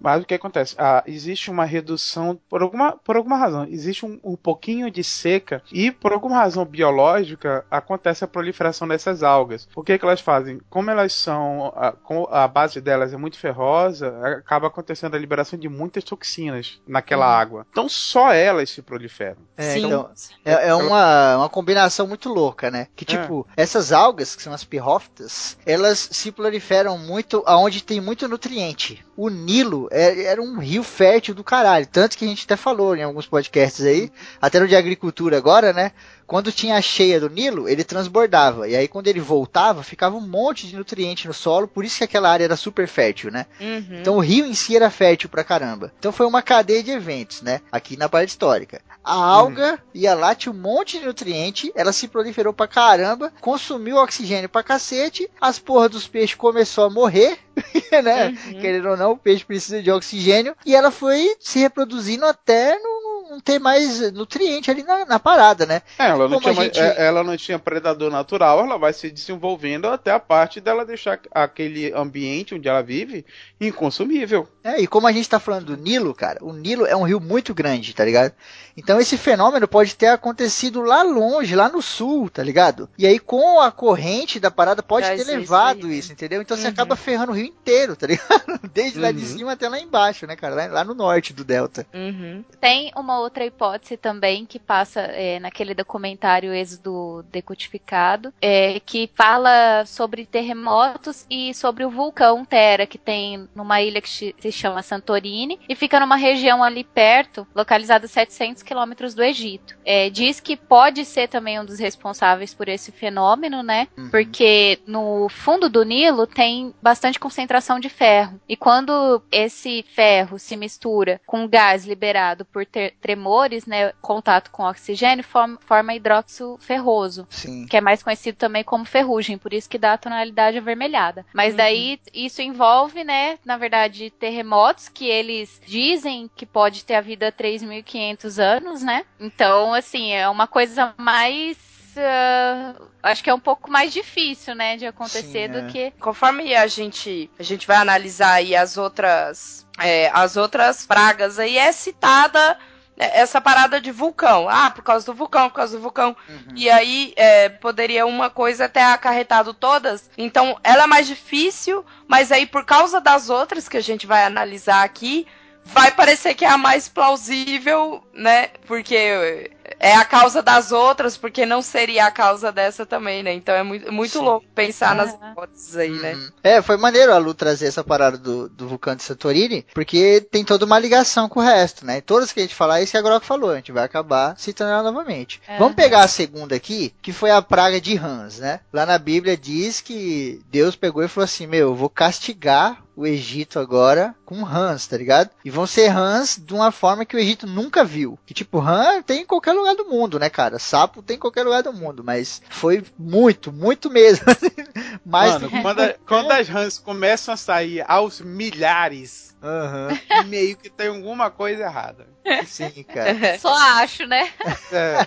Mas 0.00 0.22
o 0.22 0.26
que 0.26 0.34
acontece? 0.34 0.74
Ah, 0.78 1.02
existe 1.06 1.50
uma 1.50 1.64
redução, 1.64 2.38
por 2.48 2.62
alguma, 2.62 2.92
por 2.92 3.16
alguma 3.16 3.36
razão, 3.36 3.66
existe 3.68 4.04
um, 4.04 4.18
um 4.22 4.36
pouquinho 4.36 4.90
de 4.90 5.02
seca 5.02 5.62
e 5.72 5.90
por 5.90 6.12
alguma 6.12 6.36
razão 6.36 6.64
biológica 6.64 7.64
acontece 7.70 8.24
a 8.24 8.28
proliferação 8.28 8.86
dessas 8.88 9.22
algas. 9.22 9.68
O 9.74 9.82
que, 9.82 9.98
que 9.98 10.04
elas 10.04 10.20
fazem? 10.20 10.60
Como 10.68 10.90
elas 10.90 11.12
são, 11.12 11.72
a, 11.76 11.92
como 11.92 12.28
a 12.30 12.46
base 12.46 12.80
delas 12.80 13.12
é 13.12 13.16
muito 13.16 13.38
ferrosa, 13.38 14.14
acaba 14.38 14.66
acontecendo 14.66 15.14
a 15.14 15.18
liberação 15.18 15.58
de 15.58 15.68
muitas 15.68 16.04
toxinas 16.04 16.80
naquela 16.86 17.26
água. 17.26 17.66
Então 17.70 17.88
só 17.88 18.32
elas 18.32 18.70
se 18.70 18.82
proliferam. 18.82 19.38
É, 19.56 19.74
sim. 19.74 19.86
então, 19.86 20.10
É, 20.44 20.68
é 20.68 20.74
uma, 20.74 21.38
uma 21.38 21.48
combinação 21.48 22.06
muito 22.06 22.28
louca, 22.28 22.70
né? 22.70 22.88
Que 22.94 23.04
tipo, 23.04 23.46
essas 23.56 23.92
algas, 23.92 24.34
que 24.36 24.42
são 24.42 24.52
as 24.52 24.64
pirrófitas, 24.64 25.58
elas 25.64 26.08
se 26.12 26.30
proliferam 26.30 26.98
muito 26.98 27.42
aonde 27.46 27.82
tem 27.82 28.00
muito 28.00 28.28
nutriente. 28.28 29.04
O 29.16 29.28
Nilo 29.28 29.85
é- 29.90 30.24
era 30.24 30.42
um 30.42 30.58
rio 30.58 30.82
fértil 30.82 31.34
do 31.34 31.44
caralho. 31.44 31.86
Tanto 31.86 32.16
que 32.16 32.24
a 32.24 32.28
gente 32.28 32.44
até 32.44 32.56
falou 32.56 32.96
em 32.96 33.02
alguns 33.02 33.26
podcasts 33.26 33.84
aí, 33.84 34.10
até 34.40 34.58
no 34.60 34.68
de 34.68 34.76
agricultura 34.76 35.36
agora, 35.36 35.72
né? 35.72 35.92
Quando 36.26 36.52
tinha 36.52 36.76
a 36.76 36.82
cheia 36.82 37.20
do 37.20 37.30
Nilo, 37.30 37.68
ele 37.68 37.84
transbordava. 37.84 38.68
E 38.68 38.74
aí, 38.74 38.88
quando 38.88 39.06
ele 39.06 39.20
voltava, 39.20 39.82
ficava 39.82 40.16
um 40.16 40.20
monte 40.20 40.66
de 40.66 40.76
nutriente 40.76 41.26
no 41.26 41.34
solo. 41.34 41.68
Por 41.68 41.84
isso 41.84 41.98
que 41.98 42.04
aquela 42.04 42.30
área 42.30 42.44
era 42.44 42.56
super 42.56 42.88
fértil, 42.88 43.30
né? 43.30 43.46
Uhum. 43.60 44.00
Então 44.00 44.16
o 44.16 44.20
rio 44.20 44.44
em 44.44 44.54
si 44.54 44.74
era 44.74 44.90
fértil 44.90 45.28
pra 45.28 45.44
caramba. 45.44 45.92
Então 45.98 46.12
foi 46.12 46.26
uma 46.26 46.42
cadeia 46.42 46.82
de 46.82 46.90
eventos, 46.90 47.42
né? 47.42 47.60
Aqui 47.70 47.96
na 47.96 48.08
parte 48.08 48.30
histórica. 48.30 48.80
A 49.04 49.14
alga 49.14 49.78
ia 49.94 50.14
lá, 50.14 50.34
tinha 50.34 50.52
um 50.52 50.56
monte 50.56 50.98
de 50.98 51.06
nutriente, 51.06 51.70
ela 51.76 51.92
se 51.92 52.08
proliferou 52.08 52.52
pra 52.52 52.66
caramba, 52.66 53.32
consumiu 53.40 53.98
oxigênio 53.98 54.48
pra 54.48 54.64
cacete, 54.64 55.30
as 55.40 55.60
porras 55.60 55.92
dos 55.92 56.08
peixes 56.08 56.34
começou 56.34 56.84
a 56.84 56.90
morrer, 56.90 57.38
né? 58.02 58.28
Uhum. 58.28 58.60
Querendo 58.60 58.88
ou 58.88 58.96
não, 58.96 59.12
o 59.12 59.16
peixe 59.16 59.44
precisa 59.44 59.80
de 59.80 59.92
oxigênio, 59.92 60.56
e 60.66 60.74
ela 60.74 60.90
foi 60.90 61.36
se 61.38 61.60
reproduzindo 61.60 62.26
até 62.26 62.76
não, 62.80 62.95
não 63.36 63.40
ter 63.40 63.58
mais 63.58 64.12
nutriente 64.12 64.70
ali 64.70 64.82
na, 64.82 65.04
na 65.04 65.18
parada, 65.20 65.64
né? 65.66 65.82
É, 65.98 66.06
ela 66.08 66.28
não, 66.28 66.40
tinha, 66.40 66.54
gente- 66.54 66.80
é, 66.80 67.06
ela 67.06 67.22
não 67.22 67.36
tinha 67.36 67.58
predador 67.58 68.10
natural, 68.10 68.60
ela 68.60 68.78
vai 68.78 68.92
se 68.92 69.10
desenvolvendo 69.10 69.86
até 69.88 70.10
a 70.10 70.18
parte 70.18 70.60
dela 70.60 70.84
deixar 70.84 71.20
aquele 71.30 71.92
ambiente 71.92 72.54
onde 72.54 72.68
ela 72.68 72.82
vive 72.82 73.24
inconsumível. 73.60 74.48
É, 74.64 74.80
e 74.80 74.86
como 74.86 75.06
a 75.06 75.12
gente 75.12 75.28
tá 75.28 75.38
falando 75.38 75.66
do 75.66 75.76
Nilo, 75.76 76.14
cara, 76.14 76.38
o 76.42 76.52
Nilo 76.52 76.86
é 76.86 76.96
um 76.96 77.02
rio 77.04 77.20
muito 77.20 77.52
grande, 77.54 77.94
tá 77.94 78.04
ligado? 78.04 78.32
Então 78.76 79.00
esse 79.00 79.16
fenômeno 79.16 79.66
pode 79.68 79.94
ter 79.94 80.08
acontecido 80.08 80.80
lá 80.82 81.02
longe, 81.02 81.54
lá 81.54 81.68
no 81.68 81.80
sul, 81.82 82.28
tá 82.30 82.42
ligado? 82.42 82.88
E 82.98 83.06
aí 83.06 83.18
com 83.18 83.60
a 83.60 83.70
corrente 83.70 84.40
da 84.40 84.50
parada 84.50 84.82
pode 84.82 85.06
ter 85.06 85.24
levado 85.24 85.90
isso, 85.90 86.12
entendeu? 86.12 86.40
Então 86.42 86.56
você 86.56 86.64
Uhum. 86.66 86.72
acaba 86.72 86.96
ferrando 86.96 87.32
o 87.32 87.34
rio 87.34 87.46
inteiro, 87.46 87.94
tá 87.96 88.06
ligado? 88.06 88.60
Desde 88.72 88.98
lá 88.98 89.12
de 89.12 89.20
Uhum. 89.20 89.38
cima 89.38 89.52
até 89.52 89.68
lá 89.68 89.78
embaixo, 89.80 90.26
né, 90.26 90.36
cara? 90.36 90.54
Lá, 90.54 90.66
lá 90.66 90.84
no 90.84 90.94
norte 90.94 91.32
do 91.32 91.44
delta. 91.44 91.86
Uhum. 91.94 92.44
Tem 92.60 92.90
uma 92.96 93.18
outra 93.20 93.25
hipótese 93.44 93.96
também 93.96 94.44
que 94.46 94.58
passa 94.58 95.00
é, 95.00 95.38
naquele 95.38 95.74
documentário 95.74 96.52
Êxodo 96.54 97.24
Decodificado, 97.30 98.32
é, 98.40 98.80
que 98.80 99.10
fala 99.14 99.84
sobre 99.86 100.26
terremotos 100.26 101.26
e 101.30 101.52
sobre 101.54 101.84
o 101.84 101.90
vulcão 101.90 102.44
Terra, 102.44 102.86
que 102.86 102.98
tem 102.98 103.48
numa 103.54 103.80
ilha 103.80 104.00
que 104.00 104.08
se 104.08 104.52
chama 104.52 104.82
Santorini 104.82 105.58
e 105.68 105.74
fica 105.74 105.98
numa 106.00 106.16
região 106.16 106.62
ali 106.62 106.84
perto, 106.84 107.46
localizada 107.54 108.06
a 108.06 108.08
700 108.08 108.62
quilômetros 108.62 109.14
do 109.14 109.22
Egito. 109.22 109.76
É, 109.84 110.10
diz 110.10 110.40
que 110.40 110.56
pode 110.56 111.04
ser 111.04 111.28
também 111.28 111.58
um 111.60 111.64
dos 111.64 111.78
responsáveis 111.78 112.54
por 112.54 112.68
esse 112.68 112.92
fenômeno, 112.92 113.62
né? 113.62 113.88
Porque 114.10 114.78
no 114.86 115.28
fundo 115.28 115.68
do 115.68 115.84
Nilo 115.84 116.26
tem 116.26 116.74
bastante 116.82 117.18
concentração 117.18 117.78
de 117.80 117.88
ferro. 117.88 118.40
E 118.48 118.56
quando 118.56 119.22
esse 119.30 119.84
ferro 119.94 120.38
se 120.38 120.56
mistura 120.56 121.20
com 121.26 121.48
gás 121.48 121.84
liberado 121.86 122.44
por 122.44 122.64
ter- 122.66 122.94
tremores, 123.16 123.64
né, 123.64 123.92
contato 124.02 124.50
com 124.50 124.62
oxigênio, 124.62 125.24
forma, 125.24 125.58
forma 125.66 125.94
hidróxido 125.94 126.58
ferroso. 126.60 127.26
Sim. 127.30 127.66
Que 127.66 127.78
é 127.78 127.80
mais 127.80 128.02
conhecido 128.02 128.36
também 128.36 128.62
como 128.62 128.84
ferrugem, 128.84 129.38
por 129.38 129.54
isso 129.54 129.68
que 129.68 129.78
dá 129.78 129.94
a 129.94 129.98
tonalidade 129.98 130.58
avermelhada. 130.58 131.24
Mas 131.32 131.54
daí 131.54 131.98
isso 132.12 132.42
envolve, 132.42 133.02
né, 133.02 133.38
na 133.44 133.56
verdade, 133.56 134.10
terremotos 134.10 134.88
que 134.88 135.06
eles 135.06 135.60
dizem 135.66 136.30
que 136.36 136.44
pode 136.44 136.84
ter 136.84 136.96
havido 136.96 137.24
há 137.24 137.32
3.500 137.32 138.38
anos, 138.38 138.82
né? 138.82 139.04
Então, 139.18 139.72
assim, 139.72 140.12
é 140.12 140.28
uma 140.28 140.46
coisa 140.46 140.94
mais. 140.98 141.56
ah, 141.96 142.74
acho 143.02 143.24
que 143.24 143.30
é 143.30 143.34
um 143.34 143.40
pouco 143.40 143.70
mais 143.70 143.92
difícil, 143.92 144.54
né, 144.54 144.76
de 144.76 144.86
acontecer 144.86 145.46
Sim, 145.46 145.52
do 145.52 145.58
é. 145.58 145.66
que. 145.68 145.90
Conforme 145.98 146.54
a 146.54 146.66
gente, 146.66 147.30
a 147.38 147.42
gente 147.42 147.66
vai 147.66 147.78
analisar 147.78 148.34
aí 148.34 148.54
as 148.54 148.76
outras, 148.76 149.66
é, 149.78 150.10
as 150.12 150.36
outras 150.36 150.84
pragas 150.84 151.38
aí, 151.38 151.56
é 151.56 151.72
citada 151.72 152.58
essa 152.96 153.40
parada 153.40 153.80
de 153.80 153.90
vulcão. 153.90 154.48
Ah, 154.48 154.70
por 154.70 154.82
causa 154.82 155.04
do 155.06 155.14
vulcão, 155.14 155.48
por 155.48 155.56
causa 155.56 155.76
do 155.76 155.82
vulcão. 155.82 156.16
E 156.54 156.70
aí 156.70 157.12
é, 157.16 157.48
poderia 157.48 158.06
uma 158.06 158.30
coisa 158.30 158.68
ter 158.68 158.80
acarretado 158.80 159.52
todas. 159.52 160.10
Então 160.16 160.58
ela 160.64 160.84
é 160.84 160.86
mais 160.86 161.06
difícil, 161.06 161.84
mas 162.08 162.32
aí 162.32 162.46
por 162.46 162.64
causa 162.64 163.00
das 163.00 163.28
outras 163.28 163.68
que 163.68 163.76
a 163.76 163.82
gente 163.82 164.06
vai 164.06 164.24
analisar 164.24 164.82
aqui, 164.82 165.26
vai 165.72 165.90
parecer 165.90 166.34
que 166.34 166.44
é 166.44 166.48
a 166.48 166.58
mais 166.58 166.88
plausível, 166.88 168.02
né? 168.14 168.48
Porque 168.66 169.50
é 169.78 169.94
a 169.94 170.04
causa 170.04 170.42
das 170.42 170.72
outras, 170.72 171.16
porque 171.16 171.44
não 171.44 171.60
seria 171.60 172.06
a 172.06 172.10
causa 172.10 172.52
dessa 172.52 172.86
também, 172.86 173.22
né? 173.22 173.32
Então 173.32 173.54
é 173.54 173.62
muito, 173.62 173.92
muito 173.92 174.20
louco 174.20 174.46
pensar 174.54 174.94
nas 174.94 175.12
Aham. 175.14 175.32
hipóteses 175.32 175.76
aí, 175.76 175.90
né? 175.90 176.14
Uhum. 176.14 176.30
É, 176.42 176.62
foi 176.62 176.76
maneiro 176.76 177.12
a 177.12 177.18
Lu 177.18 177.34
trazer 177.34 177.66
essa 177.66 177.84
parada 177.84 178.16
do, 178.16 178.48
do 178.48 178.68
vulcão 178.68 178.94
de 178.94 179.02
Santorini, 179.02 179.66
porque 179.74 180.26
tem 180.30 180.44
toda 180.44 180.64
uma 180.64 180.78
ligação 180.78 181.28
com 181.28 181.40
o 181.40 181.42
resto, 181.42 181.84
né? 181.84 182.00
Todas 182.00 182.32
que 182.32 182.40
a 182.40 182.42
gente 182.42 182.54
falar, 182.54 182.80
é 182.80 182.82
isso 182.82 182.92
que 182.92 182.98
a 182.98 183.02
Grok 183.02 183.26
falou, 183.26 183.50
a 183.50 183.56
gente 183.56 183.72
vai 183.72 183.84
acabar 183.84 184.38
citando 184.38 184.70
ela 184.70 184.82
novamente. 184.82 185.40
Aham. 185.48 185.58
Vamos 185.58 185.74
pegar 185.74 186.04
a 186.04 186.08
segunda 186.08 186.54
aqui, 186.54 186.94
que 187.02 187.12
foi 187.12 187.30
a 187.30 187.42
praga 187.42 187.80
de 187.80 187.94
rãs, 187.94 188.38
né? 188.38 188.60
Lá 188.72 188.86
na 188.86 188.98
Bíblia 188.98 189.36
diz 189.36 189.80
que 189.80 190.40
Deus 190.50 190.76
pegou 190.76 191.02
e 191.02 191.08
falou 191.08 191.24
assim, 191.24 191.46
meu, 191.46 191.68
eu 191.68 191.74
vou 191.74 191.90
castigar 191.90 192.85
o 192.96 193.06
Egito 193.06 193.58
agora 193.60 194.14
com 194.24 194.42
rãs, 194.42 194.86
tá 194.86 194.96
ligado? 194.96 195.30
E 195.44 195.50
vão 195.50 195.66
ser 195.66 195.88
rãs 195.88 196.40
de 196.42 196.54
uma 196.54 196.72
forma 196.72 197.04
que 197.04 197.14
o 197.14 197.18
Egito 197.20 197.46
nunca 197.46 197.84
viu. 197.84 198.18
Que 198.24 198.32
tipo, 198.32 198.58
rã 198.58 199.02
tem 199.02 199.20
em 199.20 199.26
qualquer 199.26 199.52
lugar 199.52 199.74
do 199.76 199.84
mundo, 199.84 200.18
né, 200.18 200.30
cara? 200.30 200.58
Sapo 200.58 201.02
tem 201.02 201.16
em 201.16 201.20
qualquer 201.20 201.42
lugar 201.44 201.62
do 201.62 201.72
mundo, 201.72 202.02
mas 202.02 202.40
foi 202.48 202.82
muito, 202.98 203.52
muito 203.52 203.90
mesmo. 203.90 204.24
Mais 205.04 205.32
Mano, 205.34 205.50
quando, 205.62 205.80
a- 205.80 205.94
quando 206.06 206.30
as 206.32 206.48
rãs 206.48 206.78
começam 206.78 207.34
a 207.34 207.36
sair 207.36 207.84
aos 207.86 208.20
milhares, 208.20 209.36
Aham, 209.42 209.98
meio 210.26 210.56
que 210.56 210.70
tem 210.70 210.88
alguma 210.88 211.30
coisa 211.30 211.64
errada. 211.64 212.06
sim, 212.46 212.82
cara. 212.82 213.14
Só 213.38 213.54
acho, 213.54 214.06
né? 214.06 214.32
É, 214.72 215.06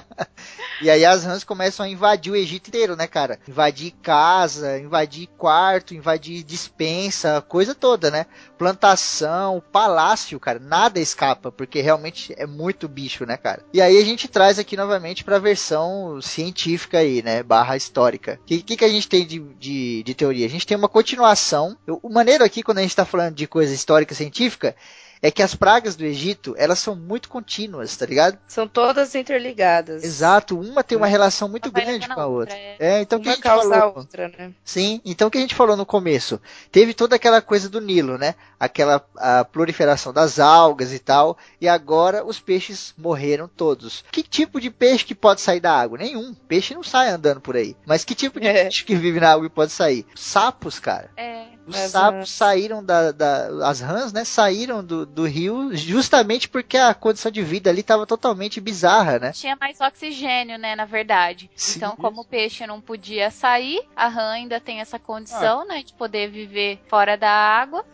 E 0.80 0.90
aí 0.90 1.04
as 1.04 1.24
rãs 1.24 1.44
começam 1.44 1.86
a 1.86 1.88
invadir 1.88 2.32
o 2.32 2.36
Egito 2.36 2.68
inteiro, 2.68 2.96
né, 2.96 3.06
cara? 3.06 3.38
Invadir 3.48 3.92
casa, 4.02 4.78
invadir 4.78 5.28
quarto, 5.38 5.94
invadir 5.94 6.42
dispensa, 6.42 7.40
coisa 7.40 7.74
toda, 7.74 8.10
né? 8.10 8.26
Plantação, 8.58 9.62
palácio, 9.72 10.38
cara, 10.38 10.58
nada 10.58 11.00
escapa, 11.00 11.50
porque 11.50 11.80
realmente 11.80 12.34
é 12.36 12.46
muito 12.46 12.88
bicho, 12.88 13.24
né, 13.24 13.36
cara? 13.36 13.62
E 13.72 13.80
aí 13.80 13.98
a 13.98 14.04
gente 14.04 14.28
traz 14.28 14.58
aqui 14.58 14.76
novamente 14.76 15.24
pra 15.24 15.38
versão 15.38 16.20
científica 16.20 16.98
aí, 16.98 17.22
né, 17.22 17.42
barra 17.42 17.76
histórica. 17.76 18.38
O 18.42 18.46
que, 18.46 18.62
que, 18.62 18.76
que 18.76 18.84
a 18.84 18.88
gente 18.88 19.08
tem 19.08 19.26
de, 19.26 19.38
de, 19.58 20.02
de 20.02 20.14
teoria? 20.14 20.46
A 20.46 20.50
gente 20.50 20.66
tem 20.66 20.76
uma 20.76 20.88
continuação. 20.88 21.76
O 22.02 22.08
maneiro 22.08 22.44
aqui, 22.44 22.62
quando 22.62 22.78
a 22.78 22.82
gente 22.82 22.96
tá 22.96 23.04
falando 23.04 23.34
de 23.34 23.46
coisa 23.46 23.72
histórica 23.72 24.14
científica, 24.14 24.76
é 25.22 25.30
que 25.30 25.42
as 25.42 25.54
pragas 25.54 25.96
do 25.96 26.04
Egito, 26.04 26.54
elas 26.58 26.78
são 26.78 26.94
muito 26.94 27.28
contínuas, 27.28 27.96
tá 27.96 28.06
ligado? 28.06 28.38
São 28.46 28.66
todas 28.68 29.14
interligadas. 29.14 30.04
Exato, 30.04 30.58
uma 30.58 30.82
tem 30.84 30.96
uma 30.96 31.06
relação 31.06 31.48
muito 31.48 31.68
Uma 31.70 31.80
grande 31.80 32.06
com 32.08 32.20
a 32.20 32.24
a 32.24 32.26
outra. 32.26 32.54
outra, 32.54 32.56
é. 32.56 32.76
É, 32.78 33.00
então 33.00 33.18
o 33.18 33.22
que 33.22 33.28
a 33.28 33.30
Uma 33.30 33.34
gente 33.36 33.42
causa 33.42 33.74
a 33.74 33.78
falou. 33.80 33.96
outra, 33.98 34.28
né? 34.28 34.52
Sim, 34.64 35.00
então 35.04 35.28
o 35.28 35.30
que 35.30 35.38
a 35.38 35.40
gente 35.40 35.54
falou 35.54 35.76
no 35.76 35.86
começo? 35.86 36.40
Teve 36.70 36.92
toda 36.94 37.16
aquela 37.16 37.40
coisa 37.42 37.68
do 37.68 37.80
Nilo, 37.80 38.18
né? 38.18 38.34
Aquela 38.58 39.04
a 39.16 39.44
proliferação 39.44 40.12
das 40.12 40.38
algas 40.38 40.92
e 40.92 40.98
tal, 40.98 41.36
e 41.60 41.68
agora 41.68 42.24
os 42.24 42.38
peixes 42.40 42.94
morreram 42.96 43.48
todos. 43.48 44.04
Que 44.10 44.22
tipo 44.22 44.60
de 44.60 44.70
peixe 44.70 45.04
que 45.04 45.14
pode 45.14 45.40
sair 45.40 45.60
da 45.60 45.72
água? 45.78 45.98
Nenhum. 45.98 46.34
Peixe 46.46 46.74
não 46.74 46.82
sai 46.82 47.08
andando 47.08 47.40
por 47.40 47.56
aí. 47.56 47.76
Mas 47.86 48.04
que 48.04 48.14
tipo 48.14 48.40
de 48.40 48.46
É. 48.46 48.64
peixe 48.64 48.84
que 48.84 48.94
vive 48.94 49.20
na 49.20 49.32
água 49.32 49.46
e 49.46 49.50
pode 49.50 49.72
sair? 49.72 50.06
Sapos, 50.14 50.78
cara. 50.78 51.10
É. 51.16 51.55
Os 51.66 51.76
sapos 51.76 52.18
rãs. 52.20 52.30
saíram 52.30 52.84
da, 52.84 53.10
da- 53.12 53.68
as 53.68 53.80
rãs, 53.80 54.12
né? 54.12 54.24
Saíram 54.24 54.84
do, 54.84 55.04
do 55.04 55.24
rio 55.26 55.74
justamente 55.76 56.48
porque 56.48 56.76
a 56.76 56.94
condição 56.94 57.30
de 57.30 57.42
vida 57.42 57.70
ali 57.70 57.80
estava 57.80 58.06
totalmente 58.06 58.60
bizarra, 58.60 59.18
né? 59.18 59.32
Tinha 59.32 59.56
mais 59.60 59.80
oxigênio, 59.80 60.58
né, 60.58 60.76
na 60.76 60.84
verdade. 60.84 61.50
Sim, 61.56 61.78
então, 61.78 61.96
como 61.96 62.20
o 62.20 62.24
peixe 62.24 62.66
não 62.66 62.80
podia 62.80 63.30
sair, 63.30 63.82
a 63.96 64.08
rã 64.08 64.30
ainda 64.30 64.60
tem 64.60 64.80
essa 64.80 64.98
condição, 64.98 65.66
né, 65.66 65.82
de 65.82 65.92
poder 65.94 66.30
viver 66.30 66.80
fora 66.88 67.16
da 67.16 67.30
água. 67.30 67.84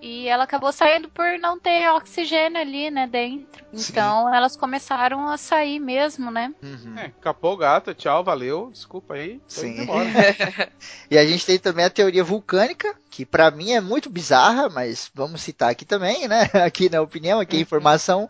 E 0.00 0.26
ela 0.28 0.44
acabou 0.44 0.72
saindo 0.72 1.08
por 1.08 1.38
não 1.38 1.58
ter 1.58 1.88
oxigênio 1.90 2.60
ali, 2.60 2.90
né, 2.90 3.06
dentro. 3.06 3.64
Sim. 3.72 3.92
Então, 3.92 4.34
elas 4.34 4.56
começaram 4.56 5.28
a 5.28 5.36
sair 5.36 5.78
mesmo, 5.78 6.30
né? 6.30 6.52
Uhum. 6.62 6.98
é, 6.98 7.12
capou 7.20 7.52
o 7.54 7.56
gato, 7.56 7.94
tchau, 7.94 8.24
valeu, 8.24 8.70
desculpa 8.72 9.14
aí. 9.14 9.40
Sim. 9.46 9.86
E 11.10 11.18
a 11.18 11.26
gente 11.26 11.44
tem 11.44 11.58
também 11.58 11.84
a 11.84 11.90
teoria 11.90 12.22
vulcânica, 12.22 12.94
que 13.10 13.19
pra 13.24 13.50
mim 13.50 13.72
é 13.72 13.80
muito 13.80 14.08
bizarra, 14.10 14.68
mas 14.68 15.10
vamos 15.14 15.40
citar 15.42 15.70
aqui 15.70 15.84
também, 15.84 16.26
né? 16.28 16.48
Aqui 16.64 16.88
na 16.90 17.00
opinião, 17.00 17.40
aqui 17.40 17.56
a 17.56 17.60
informação, 17.60 18.28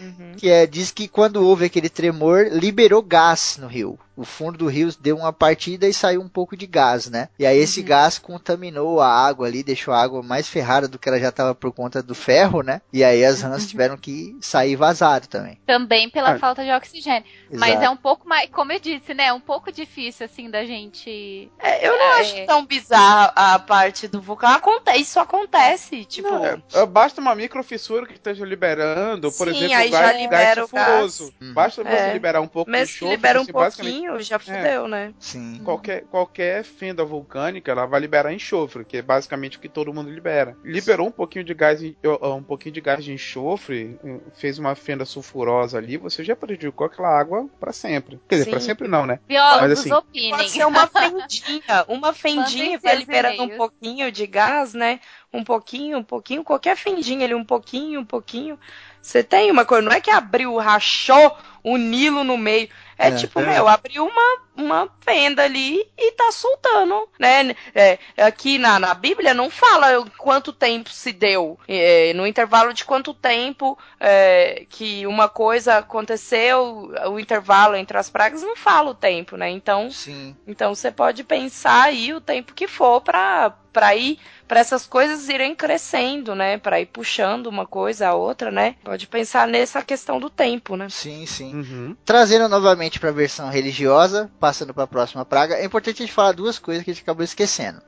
Uhum. 0.00 0.32
que 0.36 0.48
é 0.48 0.66
diz 0.66 0.90
que 0.90 1.08
quando 1.08 1.44
houve 1.44 1.64
aquele 1.64 1.88
tremor, 1.88 2.48
liberou 2.52 3.02
gás 3.02 3.56
no 3.60 3.66
rio. 3.66 3.98
O 4.18 4.24
fundo 4.24 4.58
do 4.58 4.66
rio 4.66 4.90
deu 5.00 5.16
uma 5.16 5.32
partida 5.32 5.86
e 5.86 5.94
saiu 5.94 6.20
um 6.20 6.28
pouco 6.28 6.56
de 6.56 6.66
gás, 6.66 7.08
né? 7.08 7.28
E 7.38 7.46
aí 7.46 7.56
esse 7.56 7.80
gás 7.82 8.18
contaminou 8.18 9.00
a 9.00 9.08
água 9.08 9.46
ali, 9.46 9.62
deixou 9.62 9.94
a 9.94 10.02
água 10.02 10.22
mais 10.24 10.48
ferrada 10.48 10.88
do 10.88 10.98
que 10.98 11.08
ela 11.08 11.20
já 11.20 11.28
estava 11.28 11.54
por 11.54 11.72
conta 11.72 12.02
do 12.02 12.14
ferro, 12.14 12.62
né? 12.62 12.80
E 12.92 13.04
aí 13.04 13.24
as 13.24 13.42
rãs 13.42 13.68
tiveram 13.68 13.96
que 13.96 14.36
sair 14.40 14.74
vazado 14.74 15.28
também. 15.28 15.58
Também 15.64 16.10
pela 16.10 16.32
Ah. 16.32 16.38
falta 16.38 16.64
de 16.64 16.70
oxigênio. 16.72 17.22
Mas 17.52 17.70
Exato. 17.70 17.84
é 17.84 17.90
um 17.90 17.96
pouco 17.96 18.28
mais, 18.28 18.50
como 18.50 18.72
eu 18.72 18.80
disse, 18.80 19.14
né? 19.14 19.26
É 19.26 19.32
um 19.32 19.40
pouco 19.40 19.70
difícil, 19.70 20.26
assim, 20.26 20.50
da 20.50 20.64
gente. 20.64 21.50
É, 21.60 21.86
eu 21.86 21.96
não 21.96 22.16
É. 22.16 22.20
acho 22.20 22.46
tão 22.46 22.66
bizarra 22.66 23.32
a 23.36 23.58
parte 23.58 24.08
do 24.08 24.20
vulcão. 24.20 24.50
Acontece, 24.50 25.00
isso 25.00 25.20
acontece. 25.20 26.04
Tipo, 26.04 26.28
Não, 26.28 26.44
é, 26.44 26.60
é, 26.74 26.86
basta 26.86 27.20
uma 27.20 27.34
microfissura 27.34 28.04
que 28.06 28.14
esteja 28.14 28.44
liberando, 28.44 29.30
por 29.32 29.48
Sim, 29.48 29.56
exemplo, 29.56 29.76
aí 29.76 29.90
já 29.90 30.00
gás, 30.02 30.20
libera 30.20 30.54
gás 30.56 30.72
o 30.72 30.74
gás. 30.74 31.20
Hum. 31.40 31.52
Basta 31.54 31.84
você 31.84 31.90
É. 31.90 32.12
liberar 32.12 32.40
um 32.40 32.48
pouco 32.48 32.70
mesmo 32.70 32.86
de 32.86 32.92
enxofre, 32.92 33.16
libera 33.16 33.38
um 33.40 33.42
assim, 33.60 34.07
pouquinho, 34.08 34.20
já 34.20 34.38
fudeu, 34.38 34.88
né? 34.88 35.12
Sim. 35.18 35.60
Qualquer, 35.64 36.04
qualquer 36.04 36.64
fenda 36.64 37.04
vulcânica, 37.04 37.70
ela 37.70 37.86
vai 37.86 38.00
liberar 38.00 38.32
enxofre, 38.32 38.84
que 38.84 38.96
é 38.96 39.02
basicamente 39.02 39.56
o 39.56 39.60
que 39.60 39.68
todo 39.68 39.92
mundo 39.92 40.10
libera. 40.10 40.56
Liberou 40.64 41.08
um 41.08 41.12
pouquinho 41.12 41.44
de 41.44 41.54
gás, 41.54 41.80
um 41.82 42.42
pouquinho 42.42 42.74
de 42.74 42.80
gás 42.80 43.04
de 43.04 43.12
enxofre, 43.12 43.98
fez 44.34 44.58
uma 44.58 44.74
fenda 44.74 45.04
sulfurosa 45.04 45.78
ali, 45.78 45.96
você 45.96 46.24
já 46.24 46.34
prejudicou 46.34 46.86
aquela 46.86 47.08
água 47.08 47.48
pra 47.60 47.72
sempre. 47.72 48.20
Quer 48.28 48.36
dizer, 48.36 48.44
Sim. 48.46 48.50
pra 48.50 48.60
sempre 48.60 48.88
não, 48.88 49.06
né? 49.06 49.20
Biólogos 49.26 49.60
Mas, 49.60 49.78
assim, 49.80 49.92
opinem. 49.92 50.30
Pode 50.30 50.50
ser 50.50 50.66
uma 50.66 50.86
fendinha. 50.88 51.84
Uma 51.88 52.12
fendinha 52.12 52.78
vai 52.78 52.96
liberando 52.96 53.42
um 53.42 53.56
pouquinho 53.56 54.10
de 54.10 54.26
gás, 54.26 54.74
né? 54.74 55.00
Um 55.32 55.44
pouquinho, 55.44 55.98
um 55.98 56.02
pouquinho. 56.02 56.42
Qualquer 56.42 56.76
fendinha 56.76 57.24
ali, 57.24 57.34
um 57.34 57.44
pouquinho, 57.44 58.00
um 58.00 58.04
pouquinho. 58.04 58.58
Você 59.02 59.22
tem 59.22 59.50
uma 59.50 59.64
coisa. 59.64 59.82
Não 59.82 59.92
é 59.92 60.00
que 60.00 60.10
abriu, 60.10 60.56
rachou 60.56 61.36
o 61.62 61.76
Nilo 61.76 62.24
no 62.24 62.36
meio. 62.36 62.68
É, 62.98 63.08
É. 63.08 63.10
tipo, 63.12 63.40
meu, 63.40 63.68
abriu 63.68 64.04
uma, 64.04 64.38
uma 64.56 64.90
fenda 65.02 65.44
ali 65.44 65.88
e 65.96 66.12
tá 66.12 66.32
soltando, 66.32 67.08
né? 67.18 67.54
É, 67.74 67.98
aqui 68.16 68.58
na, 68.58 68.78
na 68.78 68.92
Bíblia 68.92 69.32
não 69.32 69.48
fala 69.48 70.04
quanto 70.18 70.52
tempo 70.52 70.90
se 70.90 71.12
deu. 71.12 71.58
É, 71.68 72.12
no 72.14 72.26
intervalo 72.26 72.74
de 72.74 72.84
quanto 72.84 73.14
tempo 73.14 73.78
é, 74.00 74.66
que 74.68 75.06
uma 75.06 75.28
coisa 75.28 75.76
aconteceu, 75.78 76.92
o 77.10 77.18
intervalo 77.20 77.76
entre 77.76 77.96
as 77.96 78.10
pragas 78.10 78.42
não 78.42 78.56
fala 78.56 78.90
o 78.90 78.94
tempo, 78.94 79.36
né? 79.36 79.48
Então, 79.48 79.90
Sim. 79.90 80.36
então 80.46 80.74
você 80.74 80.90
pode 80.90 81.22
pensar 81.24 81.84
aí 81.84 82.12
o 82.12 82.20
tempo 82.20 82.52
que 82.54 82.66
for 82.66 83.00
pra 83.00 83.54
para 83.72 83.94
ir 83.94 84.18
para 84.48 84.60
essas 84.60 84.86
coisas 84.86 85.28
irem 85.28 85.54
crescendo, 85.54 86.34
né? 86.34 86.56
Para 86.56 86.80
ir 86.80 86.86
puxando 86.86 87.46
uma 87.46 87.66
coisa 87.66 88.08
a 88.08 88.14
outra, 88.14 88.50
né? 88.50 88.76
Pode 88.82 89.06
pensar 89.06 89.46
nessa 89.46 89.82
questão 89.82 90.18
do 90.18 90.30
tempo, 90.30 90.74
né? 90.74 90.88
Sim, 90.88 91.26
sim. 91.26 91.54
Uhum. 91.54 91.96
Trazendo 92.04 92.48
novamente 92.48 92.98
para 92.98 93.10
a 93.10 93.12
versão 93.12 93.50
religiosa, 93.50 94.30
passando 94.40 94.72
para 94.72 94.84
a 94.84 94.88
próxima 94.88 95.24
praga, 95.24 95.54
é 95.56 95.64
importante 95.64 96.02
a 96.02 96.06
gente 96.06 96.14
falar 96.14 96.32
duas 96.32 96.58
coisas 96.58 96.82
que 96.82 96.90
a 96.90 96.94
gente 96.94 97.02
acabou 97.02 97.22
esquecendo. 97.22 97.80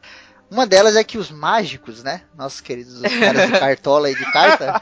Uma 0.51 0.66
delas 0.66 0.97
é 0.97 1.05
que 1.05 1.16
os 1.16 1.31
mágicos, 1.31 2.02
né? 2.02 2.22
Nossos 2.36 2.60
queridos 2.60 3.01
caras 3.01 3.47
de 3.47 3.52
cartola 3.59 4.10
e 4.10 4.14
de 4.16 4.32
carta, 4.32 4.81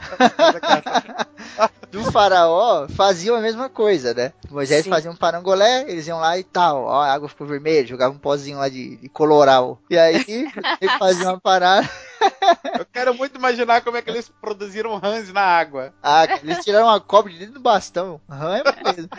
do 1.91 2.11
faraó, 2.11 2.87
faziam 2.89 3.35
a 3.35 3.39
mesma 3.39 3.69
coisa, 3.69 4.13
né? 4.13 4.33
Moisés 4.49 4.83
Sim. 4.83 4.89
fazia 4.89 5.11
um 5.11 5.15
parangolé, 5.15 5.85
eles 5.87 6.07
iam 6.07 6.19
lá 6.19 6.37
e 6.37 6.43
tal, 6.43 6.85
ó, 6.85 7.01
a 7.01 7.13
água 7.13 7.29
ficou 7.29 7.45
vermelha, 7.45 7.85
jogava 7.85 8.13
um 8.13 8.17
pozinho 8.17 8.57
lá 8.57 8.67
de, 8.67 8.97
de 8.97 9.09
coloral. 9.09 9.79
E 9.89 9.97
aí, 9.97 10.23
ele 10.81 10.91
fazia 10.97 11.27
uma 11.29 11.39
parada, 11.39 11.87
Eu 12.77 12.85
quero 12.91 13.13
muito 13.13 13.37
imaginar 13.37 13.81
como 13.81 13.97
é 13.97 14.01
que 14.01 14.09
eles 14.09 14.29
produziram 14.41 14.97
rãs 14.97 15.31
na 15.31 15.41
água. 15.41 15.93
ah, 16.03 16.25
eles 16.43 16.63
tiraram 16.63 16.87
uma 16.87 16.99
cobra 16.99 17.31
de 17.31 17.39
dentro 17.39 17.55
do 17.55 17.59
bastão. 17.59 18.19
Rã 18.29 18.57
é 18.57 18.93
mesmo. 18.93 19.09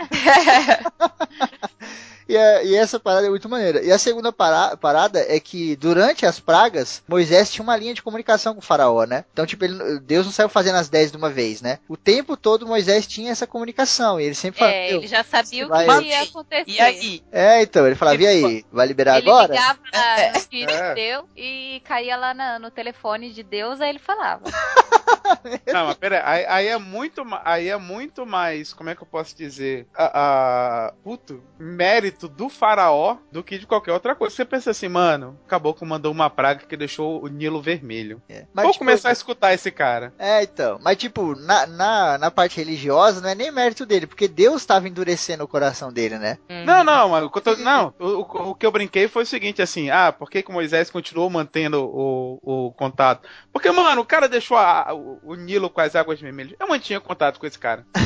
E, 2.28 2.36
a- 2.36 2.62
e 2.62 2.76
essa 2.76 3.00
parada 3.00 3.26
é 3.26 3.30
muito 3.30 3.48
maneira. 3.48 3.82
E 3.82 3.90
a 3.90 3.98
segunda 3.98 4.30
para- 4.32 4.76
parada 4.76 5.18
é 5.28 5.40
que 5.40 5.74
durante 5.74 6.24
as 6.24 6.38
pragas, 6.38 7.02
Moisés 7.08 7.50
tinha 7.50 7.60
uma 7.62 7.76
linha 7.76 7.92
de 7.92 8.02
comunicação 8.02 8.54
com 8.54 8.60
o 8.60 8.64
faraó, 8.64 9.02
né? 9.04 9.24
Então, 9.32 9.44
tipo, 9.44 9.64
ele- 9.64 9.98
Deus 9.98 10.26
não 10.26 10.32
saiu 10.32 10.48
fazendo 10.48 10.76
as 10.76 10.88
10 10.88 11.10
de 11.10 11.16
uma 11.16 11.28
vez, 11.28 11.60
né? 11.60 11.80
O 11.88 11.96
tempo 11.96 12.36
todo 12.36 12.68
Moisés 12.68 13.04
tinha 13.04 13.32
essa 13.32 13.48
comunicação. 13.48 14.20
E 14.20 14.24
ele 14.26 14.36
sempre 14.36 14.60
falava, 14.60 14.76
É, 14.76 14.88
"Meu, 14.90 14.98
ele 14.98 15.08
já 15.08 15.24
sabia 15.24 15.66
o 15.66 15.68
vai- 15.68 15.86
que 16.02 16.08
ia 16.08 16.22
acontecer. 16.22 16.64
E 16.70 16.80
aí? 16.80 17.20
é, 17.32 17.62
então, 17.62 17.84
ele 17.84 17.96
falava, 17.96 18.22
e 18.22 18.26
aí, 18.28 18.64
vai 18.70 18.86
liberar 18.86 19.18
Ele 19.18 19.28
agora? 19.28 19.52
ligava 19.52 19.78
na- 19.92 20.30
no 20.30 20.36
espírito 20.38 20.72
É. 20.72 20.88
de 20.90 20.94
Deus 20.94 21.24
e 21.36 21.82
caía 21.84 22.16
lá 22.16 22.32
na- 22.32 22.60
no 22.60 22.70
telefone 22.70 22.89
de 23.32 23.42
Deus, 23.42 23.80
aí 23.80 23.90
ele 23.90 23.98
falava. 23.98 24.44
Não, 25.72 25.86
mas 25.86 25.96
pera 25.96 26.22
aí, 26.28 26.44
aí 26.46 26.66
é 26.68 26.78
muito 26.78 27.22
aí 27.44 27.68
é 27.68 27.76
muito 27.76 28.26
mais, 28.26 28.72
como 28.72 28.90
é 28.90 28.94
que 28.94 29.02
eu 29.02 29.06
posso 29.06 29.36
dizer, 29.36 29.86
a, 29.94 30.86
a 30.88 30.92
puto, 31.04 31.42
mérito 31.58 32.28
do 32.28 32.48
faraó 32.48 33.16
do 33.30 33.42
que 33.42 33.58
de 33.58 33.66
qualquer 33.66 33.92
outra 33.92 34.14
coisa. 34.14 34.34
Você 34.34 34.44
pensa 34.44 34.70
assim, 34.70 34.88
mano, 34.88 35.38
acabou 35.46 35.74
que 35.74 35.84
mandou 35.84 36.10
uma 36.12 36.28
praga 36.30 36.64
que 36.66 36.76
deixou 36.76 37.22
o 37.24 37.28
Nilo 37.28 37.60
vermelho. 37.62 38.20
É. 38.28 38.46
Mas, 38.52 38.64
Vou 38.64 38.72
tipo, 38.72 38.84
começar 38.84 39.10
a 39.10 39.12
escutar 39.12 39.52
esse 39.54 39.70
cara. 39.70 40.12
É, 40.18 40.42
então. 40.42 40.78
Mas, 40.82 40.96
tipo, 40.96 41.34
na, 41.36 41.66
na, 41.66 42.18
na 42.18 42.30
parte 42.30 42.56
religiosa, 42.56 43.20
não 43.20 43.28
é 43.30 43.34
nem 43.34 43.50
mérito 43.52 43.86
dele, 43.86 44.06
porque 44.06 44.26
Deus 44.28 44.62
estava 44.62 44.88
endurecendo 44.88 45.44
o 45.44 45.48
coração 45.48 45.92
dele, 45.92 46.18
né? 46.18 46.38
Não, 46.66 46.82
não, 46.84 47.08
mano. 47.10 47.26
o 47.26 47.30
que 47.30 47.38
eu 47.38 47.42
tô- 47.42 47.56
não, 47.56 47.94
o, 47.98 48.06
o- 48.06 48.50
o 48.50 48.54
que 48.54 48.66
eu 48.66 48.72
brinquei 48.72 49.06
foi 49.08 49.22
o 49.22 49.26
seguinte, 49.26 49.62
assim, 49.62 49.90
ah, 49.90 50.12
por 50.12 50.30
que, 50.30 50.42
que 50.42 50.52
Moisés 50.52 50.90
continuou 50.90 51.30
mantendo 51.30 51.84
o, 51.84 52.38
o 52.42 52.72
contato? 52.80 53.28
Porque, 53.52 53.70
mano, 53.70 54.00
o 54.00 54.06
cara 54.06 54.26
deixou 54.26 54.56
a- 54.56 54.94
o, 54.94 55.20
o 55.22 55.34
Nilo 55.34 55.68
com 55.68 55.82
as 55.82 55.94
águas 55.94 56.18
vermelhas. 56.18 56.54
Eu 56.58 56.66
mantinha 56.66 56.98
contato 56.98 57.38
com 57.38 57.46
esse 57.46 57.58
cara. 57.58 57.84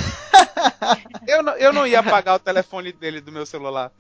Eu 1.27 1.43
não, 1.43 1.53
eu 1.57 1.73
não 1.73 1.87
ia 1.87 2.01
apagar 2.01 2.35
o 2.37 2.39
telefone 2.39 2.93
dele 2.93 3.21
do 3.21 3.33
meu 3.33 3.47
celular. 3.47 3.91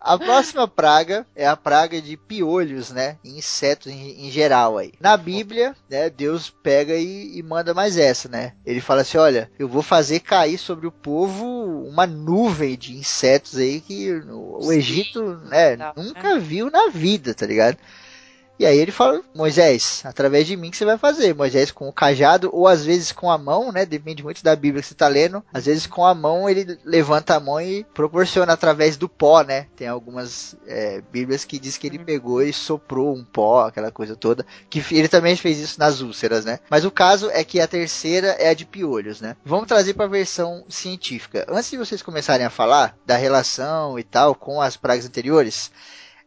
A 0.00 0.18
próxima 0.18 0.66
praga 0.66 1.26
é 1.34 1.46
a 1.46 1.56
praga 1.56 2.00
de 2.00 2.16
piolhos, 2.16 2.90
né? 2.90 3.16
E 3.24 3.38
Insetos 3.38 3.86
em, 3.88 4.26
em 4.26 4.30
geral 4.30 4.78
aí. 4.78 4.92
Na 5.00 5.16
Bíblia, 5.16 5.74
né, 5.88 6.10
Deus 6.10 6.50
pega 6.50 6.94
e, 6.96 7.38
e 7.38 7.42
manda 7.42 7.72
mais 7.74 7.96
essa, 7.96 8.28
né? 8.28 8.52
Ele 8.66 8.80
fala 8.80 9.02
assim: 9.02 9.18
olha, 9.18 9.50
eu 9.58 9.68
vou 9.68 9.82
fazer 9.82 10.20
cair 10.20 10.58
sobre 10.58 10.86
o 10.86 10.92
povo 10.92 11.44
uma 11.88 12.06
nuvem 12.06 12.76
de 12.76 12.92
insetos 12.94 13.56
aí 13.56 13.80
que 13.80 14.12
o 14.28 14.72
Egito, 14.72 15.36
né, 15.44 15.76
Tá. 15.76 15.92
nunca 15.96 16.38
viu 16.38 16.70
na 16.70 16.88
vida, 16.88 17.34
tá 17.34 17.46
ligado? 17.46 17.78
E 18.60 18.66
aí 18.66 18.76
ele 18.76 18.92
fala, 18.92 19.22
Moisés, 19.34 20.02
através 20.04 20.46
de 20.46 20.54
mim 20.54 20.70
que 20.70 20.76
você 20.76 20.84
vai 20.84 20.98
fazer. 20.98 21.34
Moisés 21.34 21.70
com 21.70 21.88
o 21.88 21.92
cajado, 21.94 22.50
ou 22.52 22.68
às 22.68 22.84
vezes 22.84 23.10
com 23.10 23.30
a 23.30 23.38
mão, 23.38 23.72
né? 23.72 23.86
Depende 23.86 24.22
muito 24.22 24.44
da 24.44 24.54
Bíblia 24.54 24.82
que 24.82 24.88
você 24.88 24.94
tá 24.94 25.08
lendo. 25.08 25.42
Às 25.50 25.64
vezes 25.64 25.86
com 25.86 26.04
a 26.04 26.14
mão 26.14 26.46
ele 26.46 26.78
levanta 26.84 27.34
a 27.34 27.40
mão 27.40 27.58
e 27.58 27.84
proporciona 27.94 28.52
através 28.52 28.98
do 28.98 29.08
pó, 29.08 29.40
né? 29.40 29.66
Tem 29.74 29.88
algumas 29.88 30.54
é, 30.66 31.00
Bíblias 31.10 31.42
que 31.42 31.58
diz 31.58 31.78
que 31.78 31.86
ele 31.86 32.00
pegou 32.00 32.42
e 32.42 32.52
soprou 32.52 33.16
um 33.16 33.24
pó, 33.24 33.64
aquela 33.64 33.90
coisa 33.90 34.14
toda. 34.14 34.44
Que 34.68 34.84
ele 34.90 35.08
também 35.08 35.36
fez 35.36 35.58
isso 35.58 35.80
nas 35.80 36.02
úlceras, 36.02 36.44
né? 36.44 36.58
Mas 36.68 36.84
o 36.84 36.90
caso 36.90 37.30
é 37.30 37.42
que 37.42 37.60
a 37.60 37.66
terceira 37.66 38.36
é 38.38 38.50
a 38.50 38.54
de 38.54 38.66
piolhos, 38.66 39.22
né? 39.22 39.36
Vamos 39.42 39.68
trazer 39.68 39.94
para 39.94 40.04
a 40.04 40.08
versão 40.08 40.66
científica. 40.68 41.46
Antes 41.48 41.70
de 41.70 41.78
vocês 41.78 42.02
começarem 42.02 42.44
a 42.44 42.50
falar 42.50 42.94
da 43.06 43.16
relação 43.16 43.98
e 43.98 44.02
tal 44.02 44.34
com 44.34 44.60
as 44.60 44.76
pragas 44.76 45.06
anteriores, 45.06 45.70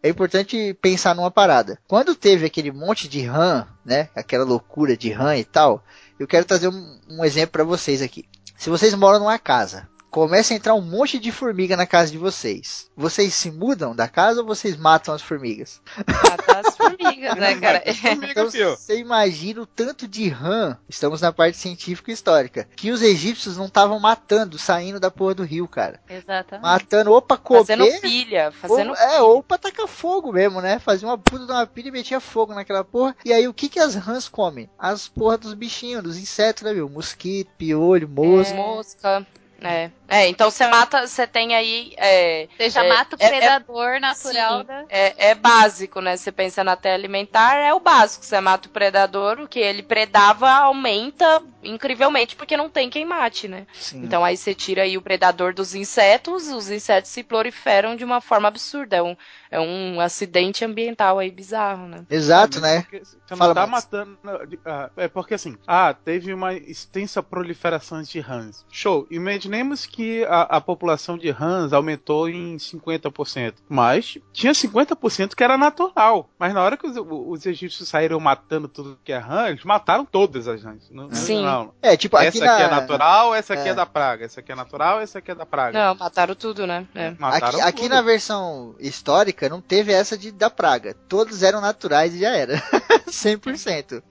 é 0.03 0.09
importante 0.09 0.73
pensar 0.81 1.15
numa 1.15 1.31
parada. 1.31 1.79
Quando 1.87 2.13
teve 2.13 2.45
aquele 2.45 2.71
monte 2.71 3.07
de 3.07 3.21
rã, 3.21 3.65
né? 3.85 4.09
Aquela 4.13 4.43
loucura 4.43 4.97
de 4.97 5.09
rã 5.09 5.37
e 5.37 5.45
tal, 5.45 5.81
eu 6.19 6.27
quero 6.27 6.45
trazer 6.45 6.67
um, 6.67 6.99
um 7.09 7.23
exemplo 7.23 7.53
para 7.53 7.63
vocês 7.63 8.01
aqui. 8.01 8.25
Se 8.57 8.69
vocês 8.69 8.93
moram 8.93 9.19
numa 9.19 9.39
casa, 9.39 9.87
começa 10.13 10.53
a 10.53 10.57
entrar 10.57 10.75
um 10.75 10.81
monte 10.81 11.17
de 11.17 11.31
formiga 11.31 11.75
na 11.75 11.87
casa 11.87 12.11
de 12.11 12.19
vocês. 12.19 12.87
Vocês 12.95 13.33
se 13.33 13.49
mudam 13.49 13.95
da 13.95 14.07
casa 14.07 14.41
ou 14.41 14.45
vocês 14.45 14.77
matam 14.77 15.11
as 15.11 15.23
formigas? 15.23 15.81
Matar 16.07 16.63
as 16.67 16.77
formigas, 16.77 17.35
né, 17.35 17.59
cara? 17.59 17.83
Então 18.29 18.47
você 18.47 18.99
imagina 18.99 19.61
o 19.61 19.65
tanto 19.65 20.07
de 20.07 20.29
rã, 20.29 20.77
estamos 20.87 21.19
na 21.19 21.33
parte 21.33 21.57
científica 21.57 22.11
e 22.11 22.13
histórica, 22.13 22.67
que 22.75 22.91
os 22.91 23.01
egípcios 23.01 23.57
não 23.57 23.65
estavam 23.65 23.99
matando, 23.99 24.59
saindo 24.59 24.99
da 24.99 25.09
porra 25.09 25.33
do 25.33 25.43
rio, 25.43 25.67
cara. 25.67 25.99
Exatamente. 26.07 26.63
Matando 26.63 27.11
ou 27.11 27.19
pra 27.19 27.35
comer, 27.35 27.65
Fazendo 27.65 28.01
pilha, 28.01 28.51
fazendo 28.51 28.91
ou, 28.91 28.95
é, 28.95 29.21
ou 29.21 29.41
pra 29.41 29.57
tacar 29.57 29.87
fogo 29.87 30.31
mesmo, 30.31 30.61
né? 30.61 30.77
Fazia 30.77 31.07
uma 31.07 31.17
puta 31.17 31.47
de 31.47 31.51
uma 31.51 31.65
pilha 31.65 31.87
e 31.87 31.91
metia 31.91 32.19
fogo 32.19 32.53
naquela 32.53 32.83
porra. 32.83 33.15
E 33.25 33.33
aí 33.33 33.47
o 33.47 33.53
que 33.53 33.67
que 33.67 33.79
as 33.79 33.95
rãs 33.95 34.29
comem? 34.29 34.69
As 34.77 35.07
porra 35.07 35.39
dos 35.39 35.55
bichinhos, 35.55 36.03
dos 36.03 36.17
insetos, 36.17 36.61
né, 36.61 36.71
meu? 36.71 36.87
Mosquito, 36.87 37.49
piolho, 37.57 38.07
mosca. 38.07 38.55
mosca. 38.55 39.27
É. 39.63 39.89
é, 40.13 40.27
então 40.27 40.51
você 40.51 40.67
mata, 40.67 41.07
você 41.07 41.25
tem 41.27 41.55
aí. 41.55 41.93
É, 41.97 42.47
Você 42.57 42.69
já 42.69 42.83
é, 42.83 42.89
mata 42.89 43.15
o 43.15 43.19
é- 43.21 43.25
é- 43.25 43.29
predador 43.29 43.99
natural 43.99 44.59
Sim, 44.59 44.65
da. 44.65 44.85
é, 44.89 45.29
é 45.29 45.35
básico, 45.35 46.01
né? 46.01 46.15
Você 46.17 46.31
pensa 46.31 46.63
na 46.63 46.75
teia 46.75 46.93
alimentar, 46.95 47.55
é 47.55 47.73
o 47.73 47.79
básico. 47.79 48.23
Você 48.25 48.39
mata 48.39 48.67
o 48.67 48.71
predador, 48.71 49.39
o 49.39 49.47
que 49.47 49.59
ele 49.59 49.81
predava 49.83 50.49
aumenta 50.49 51.41
incrivelmente, 51.63 52.35
porque 52.35 52.57
não 52.57 52.69
tem 52.69 52.89
quem 52.89 53.05
mate, 53.05 53.47
né? 53.47 53.65
Sim. 53.73 54.03
Então 54.03 54.23
aí 54.23 54.37
você 54.37 54.53
tira 54.53 54.83
aí 54.83 54.97
o 54.97 55.01
predador 55.01 55.53
dos 55.53 55.73
insetos, 55.73 56.47
os 56.49 56.69
insetos 56.69 57.09
se 57.11 57.23
proliferam 57.23 57.95
de 57.95 58.03
uma 58.03 58.21
forma 58.21 58.47
absurda. 58.47 58.97
É 58.97 59.01
um, 59.01 59.15
é 59.49 59.59
um 59.59 59.99
acidente 59.99 60.63
ambiental 60.65 61.19
aí 61.19 61.31
bizarro, 61.31 61.87
né? 61.87 62.05
Exato, 62.09 62.57
É, 62.59 62.61
né? 62.61 62.85
Você 62.91 63.15
não 63.31 63.37
Fala, 63.37 63.55
tá 63.55 63.65
Max. 63.65 63.85
matando. 63.85 64.17
ah, 64.65 64.89
É 64.97 65.07
porque 65.07 65.33
assim, 65.33 65.57
ah, 65.65 65.93
teve 65.93 66.33
uma 66.33 66.53
extensa 66.53 67.23
proliferação 67.23 68.01
de 68.01 68.19
rãs. 68.19 68.65
Show. 68.71 69.07
Imaginemos 69.09 69.85
que 69.85 70.02
a, 70.27 70.41
a 70.43 70.61
população 70.61 71.17
de 71.17 71.29
rãs 71.29 71.73
aumentou 71.73 72.29
em 72.29 72.57
50%. 72.57 73.55
Mas 73.67 74.17
tinha 74.31 74.53
50% 74.53 75.35
que 75.35 75.43
era 75.43 75.57
natural. 75.57 76.29
Mas 76.37 76.53
na 76.53 76.61
hora 76.61 76.77
que 76.77 76.87
os, 76.87 76.95
os 76.97 77.45
egípcios 77.45 77.89
saíram 77.89 78.19
matando 78.19 78.67
tudo 78.67 78.99
que 79.03 79.11
é 79.11 79.17
rã, 79.17 79.49
eles 79.49 79.63
mataram 79.63 80.05
todas 80.05 80.47
as 80.47 80.63
rãs. 80.63 80.89
Não, 80.91 81.11
Sim. 81.11 81.43
não. 81.43 81.73
É, 81.81 81.97
tipo, 81.97 82.17
aqui 82.17 82.27
Essa 82.27 82.45
na... 82.45 82.53
aqui 82.53 82.63
é 82.63 82.69
natural, 82.69 83.35
essa 83.35 83.53
aqui 83.53 83.67
é. 83.67 83.71
É. 83.71 83.75
da 83.75 83.85
praga. 83.85 84.25
Essa 84.25 84.39
aqui 84.39 84.51
é 84.51 84.55
natural, 84.55 84.99
essa 84.99 85.19
aqui 85.19 85.31
é 85.31 85.35
da 85.35 85.45
praga. 85.45 85.87
Não, 85.87 85.95
mataram 85.95 86.35
tudo, 86.35 86.65
né? 86.67 86.85
É. 86.95 87.11
Mataram 87.17 87.59
Aqui, 87.59 87.61
aqui 87.61 87.81
tudo. 87.83 87.95
na 87.95 88.01
versão 88.01 88.75
histórica 88.79 89.49
não 89.49 89.61
teve 89.61 89.91
essa 89.91 90.17
de 90.17 90.31
da 90.31 90.49
praga. 90.49 90.95
Todos 91.07 91.43
eram 91.43 91.61
naturais 91.61 92.13
e 92.15 92.19
já 92.19 92.29
era. 92.29 92.57
100%. 93.07 94.01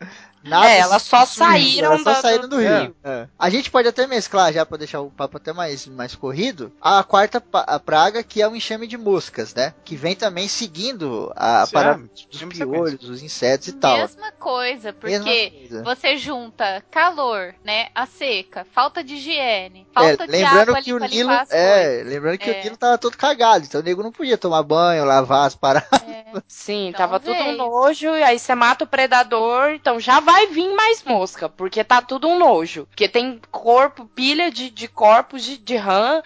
Nada 0.45 0.69
É, 0.69 0.79
elas 0.79 1.03
só 1.03 1.25
saíram 1.25 1.93
elas 1.93 2.03
só 2.03 2.15
saíram 2.15 2.43
do 2.49 2.57
do- 2.57 2.59
rio. 2.59 2.97
É. 3.05 3.29
A 3.39 3.49
gente 3.51 3.71
pode 3.71 3.87
até 3.89 4.07
mesclar 4.07 4.53
já 4.53 4.67
para 4.67 4.79
deixar 4.79 5.01
o 5.01 5.11
papo 5.11 5.37
até 5.37 5.53
mais, 5.53 5.87
mais 5.87 6.15
corrido. 6.15 6.73
A 6.81 7.03
quarta 7.05 7.43
a 7.53 7.79
praga 7.79 8.23
que 8.23 8.43
é 8.43 8.49
o 8.49 8.57
enxame 8.57 8.87
de 8.87 8.97
moscas, 8.97 9.55
né? 9.55 9.75
Que 9.85 9.95
vem 9.97 10.15
também 10.17 10.49
seguindo 10.49 11.33
a 11.37 11.65
Sim, 11.67 11.73
parada 11.73 12.03
é, 12.03 12.27
dos 12.31 12.43
mesma 12.43 12.67
piolhos, 12.67 12.99
dos 13.01 13.23
insetos 13.23 13.69
e 13.69 13.73
tal. 13.73 13.99
Mesma 13.99 14.33
coisa, 14.33 14.95
Mesma 15.03 15.25
porque 15.25 15.51
coisa. 15.51 15.83
você 15.85 16.17
junta 16.17 16.83
calor, 16.91 17.55
né? 17.65 17.89
A 17.95 18.07
seca, 18.07 18.67
falta 18.73 19.03
de 19.05 19.15
higiene, 19.15 19.87
É, 19.95 20.01
falta 20.01 20.27
de 20.27 20.33
lembrando 20.33 20.71
água 20.71 20.83
que 20.83 20.91
ali 20.91 20.93
o 20.93 20.99
Nilo, 20.99 21.31
limpar 21.31 21.43
as 21.43 21.51
é, 21.53 22.03
lembrando 22.05 22.39
que 22.39 22.51
É. 22.51 22.61
o 22.61 22.65
Nilo 22.65 22.77
tava 22.77 22.99
todo 22.99 23.17
cagado, 23.17 23.65
então 23.65 23.81
o 23.81 23.85
nego 23.85 24.03
não 24.03 24.13
podia 24.13 24.39
tomar 24.39 24.63
banho, 24.63 25.05
lavar 25.05 25.47
as 25.47 25.55
paradas. 25.55 26.03
É. 26.03 26.25
Sim, 26.49 26.89
Então, 26.89 26.99
tava 26.99 27.21
tudo 27.21 27.35
um 27.41 27.45
vez. 27.45 27.57
nojo, 27.59 28.07
e 28.17 28.23
aí 28.23 28.39
você 28.39 28.55
mata 28.55 28.85
o 28.85 28.87
predador, 28.87 29.71
então 29.71 30.01
já 30.01 30.19
vai 30.21 30.32
vir 30.47 30.75
mais 30.75 31.03
mosca, 31.03 31.49
porque 31.49 31.83
tá 31.85 32.01
tudo 32.01 32.29
um 32.29 32.39
nojo. 32.39 32.87
Porque 32.87 33.09
tem 33.09 33.41
corpo, 33.51 34.05
pilha 34.05 34.51
de, 34.51 34.71
de 34.71 34.89
corpos 34.89 35.43
de, 35.43 35.59
de 35.59 35.77
rã 35.77 36.23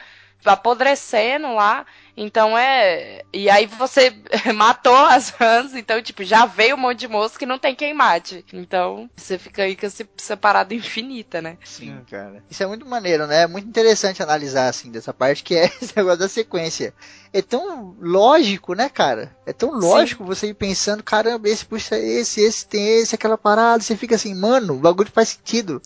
apodrecendo 0.53 1.55
lá. 1.55 1.85
Então 2.17 2.57
é. 2.57 3.23
E 3.33 3.51
aí 3.51 3.67
você 3.67 4.15
matou 4.55 4.97
as 4.97 5.29
rãs, 5.29 5.75
então, 5.75 6.01
tipo, 6.01 6.25
já 6.25 6.47
veio 6.47 6.75
um 6.75 6.79
monte 6.79 7.01
de 7.01 7.09
mosca 7.09 7.45
e 7.45 7.47
não 7.47 7.59
tem 7.59 7.75
quem 7.75 7.93
mate. 7.93 8.45
Então, 8.53 9.11
você 9.15 9.37
fica 9.39 9.65
aí 9.65 9.77
com 9.77 9.87
essa 9.87 10.37
parada 10.37 10.75
infinita, 10.75 11.43
né? 11.43 11.59
Sim, 11.63 12.01
cara. 12.11 12.43
Isso 12.51 12.63
é 12.63 12.67
muito 12.67 12.87
maneiro, 12.87 13.27
né? 13.27 13.43
É 13.43 13.47
muito 13.47 13.69
interessante 13.69 14.23
analisar, 14.23 14.69
assim, 14.69 14.91
dessa 14.91 15.13
parte 15.13 15.43
que 15.43 15.55
é 15.55 15.67
esse 15.81 15.95
negócio 15.95 16.21
da 16.21 16.29
sequência. 16.29 16.95
É 17.33 17.43
tão 17.43 17.95
lógico, 18.01 18.73
né, 18.73 18.89
cara? 18.89 19.37
É 19.45 19.53
tão 19.53 19.73
lógico 19.73 20.25
você 20.25 20.49
ir 20.49 20.55
pensando, 20.55 21.03
caramba, 21.03 21.49
esse 21.49 21.67
puxa 21.67 21.99
esse, 21.99 22.41
esse 22.41 22.67
tem 22.67 23.01
esse, 23.01 23.15
aquela 23.15 23.37
parada. 23.37 23.83
Você 23.83 23.95
fica 23.95 24.15
assim, 24.15 24.35
mano, 24.35 24.75
o 24.75 24.81
bagulho 24.81 25.11
faz 25.13 25.31
sentido. 25.31 25.83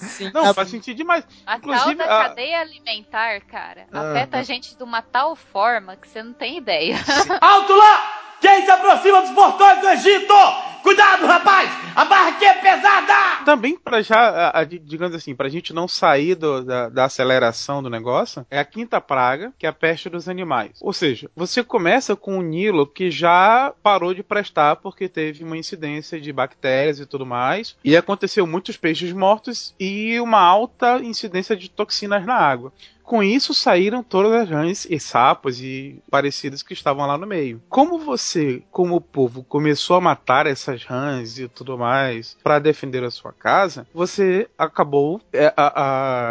Sim. 0.00 0.30
Não, 0.32 0.54
faz 0.54 0.68
sentido 0.68 0.96
demais. 0.96 1.26
A 1.46 1.56
Inclusive, 1.56 1.96
tal 1.96 2.06
da 2.06 2.20
a- 2.20 2.28
cadeia 2.28 2.60
alimentar, 2.60 3.40
cara, 3.42 3.86
Ah, 3.92 4.10
afeta 4.10 4.36
ah. 4.36 4.40
a 4.40 4.42
gente 4.42 4.76
de 4.76 4.82
uma 4.82 5.02
tal 5.02 5.36
forma 5.36 5.96
que 5.96 6.08
você 6.08 6.22
não 6.22 6.32
tem 6.32 6.56
ideia. 6.58 6.96
Alto 7.40 7.72
lá! 7.74 8.20
Quem 8.40 8.64
se 8.64 8.70
aproxima 8.70 9.22
dos 9.22 9.30
portões 9.30 9.80
do 9.80 9.88
Egito? 9.88 10.34
Cuidado, 10.82 11.24
rapaz! 11.26 11.70
A 11.96 12.04
barra 12.04 12.28
aqui 12.28 12.44
é 12.44 12.52
pesada! 12.54 13.42
Também 13.46 13.74
para 13.74 14.02
já, 14.02 14.18
a- 14.18 14.60
a- 14.60 14.64
digamos 14.64 15.14
assim, 15.14 15.34
pra 15.34 15.48
gente 15.48 15.72
não 15.72 15.88
sair 15.88 16.34
do- 16.34 16.62
da, 16.62 16.90
da 16.90 17.04
aceleração 17.06 17.82
do 17.82 17.88
negócio, 17.88 18.44
é 18.50 18.58
a 18.58 18.64
quinta 18.66 19.00
praga, 19.00 19.50
que 19.58 19.64
é 19.64 19.68
a 19.70 19.72
peste 19.72 20.10
dos 20.10 20.28
animais. 20.28 20.72
Ou 20.82 20.92
seja, 20.92 21.30
você 21.34 21.64
começa 21.64 22.14
com 22.14 22.38
o 22.38 22.42
Nilo 22.42 22.86
que 22.86 23.10
já 23.10 23.72
parou 23.82 24.12
de 24.12 24.22
prestar 24.22 24.76
porque 24.76 25.08
teve 25.08 25.42
uma 25.42 25.56
incidência 25.56 26.20
de 26.20 26.30
bactérias 26.34 27.00
e 27.00 27.06
tudo 27.06 27.24
mais, 27.24 27.74
e 27.82 27.96
aconteceu 27.96 28.46
muitos 28.46 28.76
peixes 28.76 29.10
mortos 29.12 29.74
e 29.80 30.20
uma 30.20 30.40
alta 30.40 30.98
incidência 30.98 31.56
de 31.56 31.70
toxinas 31.70 32.26
na 32.26 32.34
água. 32.34 32.70
Com 33.04 33.22
isso 33.22 33.52
saíram 33.52 34.02
todas 34.02 34.32
as 34.32 34.48
rãs 34.48 34.86
e 34.88 34.98
sapos 34.98 35.60
e 35.60 36.02
parecidos 36.10 36.62
que 36.62 36.72
estavam 36.72 37.06
lá 37.06 37.18
no 37.18 37.26
meio. 37.26 37.62
Como 37.68 37.98
você, 37.98 38.62
como 38.70 38.98
povo, 39.00 39.44
começou 39.44 39.94
a 39.96 40.00
matar 40.00 40.46
essas 40.46 40.84
rãs 40.84 41.38
e 41.38 41.46
tudo 41.46 41.76
mais 41.76 42.36
para 42.42 42.58
defender 42.58 43.04
a 43.04 43.10
sua 43.10 43.30
casa, 43.32 43.86
você 43.92 44.48
acabou 44.56 45.20
é, 45.34 45.52
a- 45.54 45.72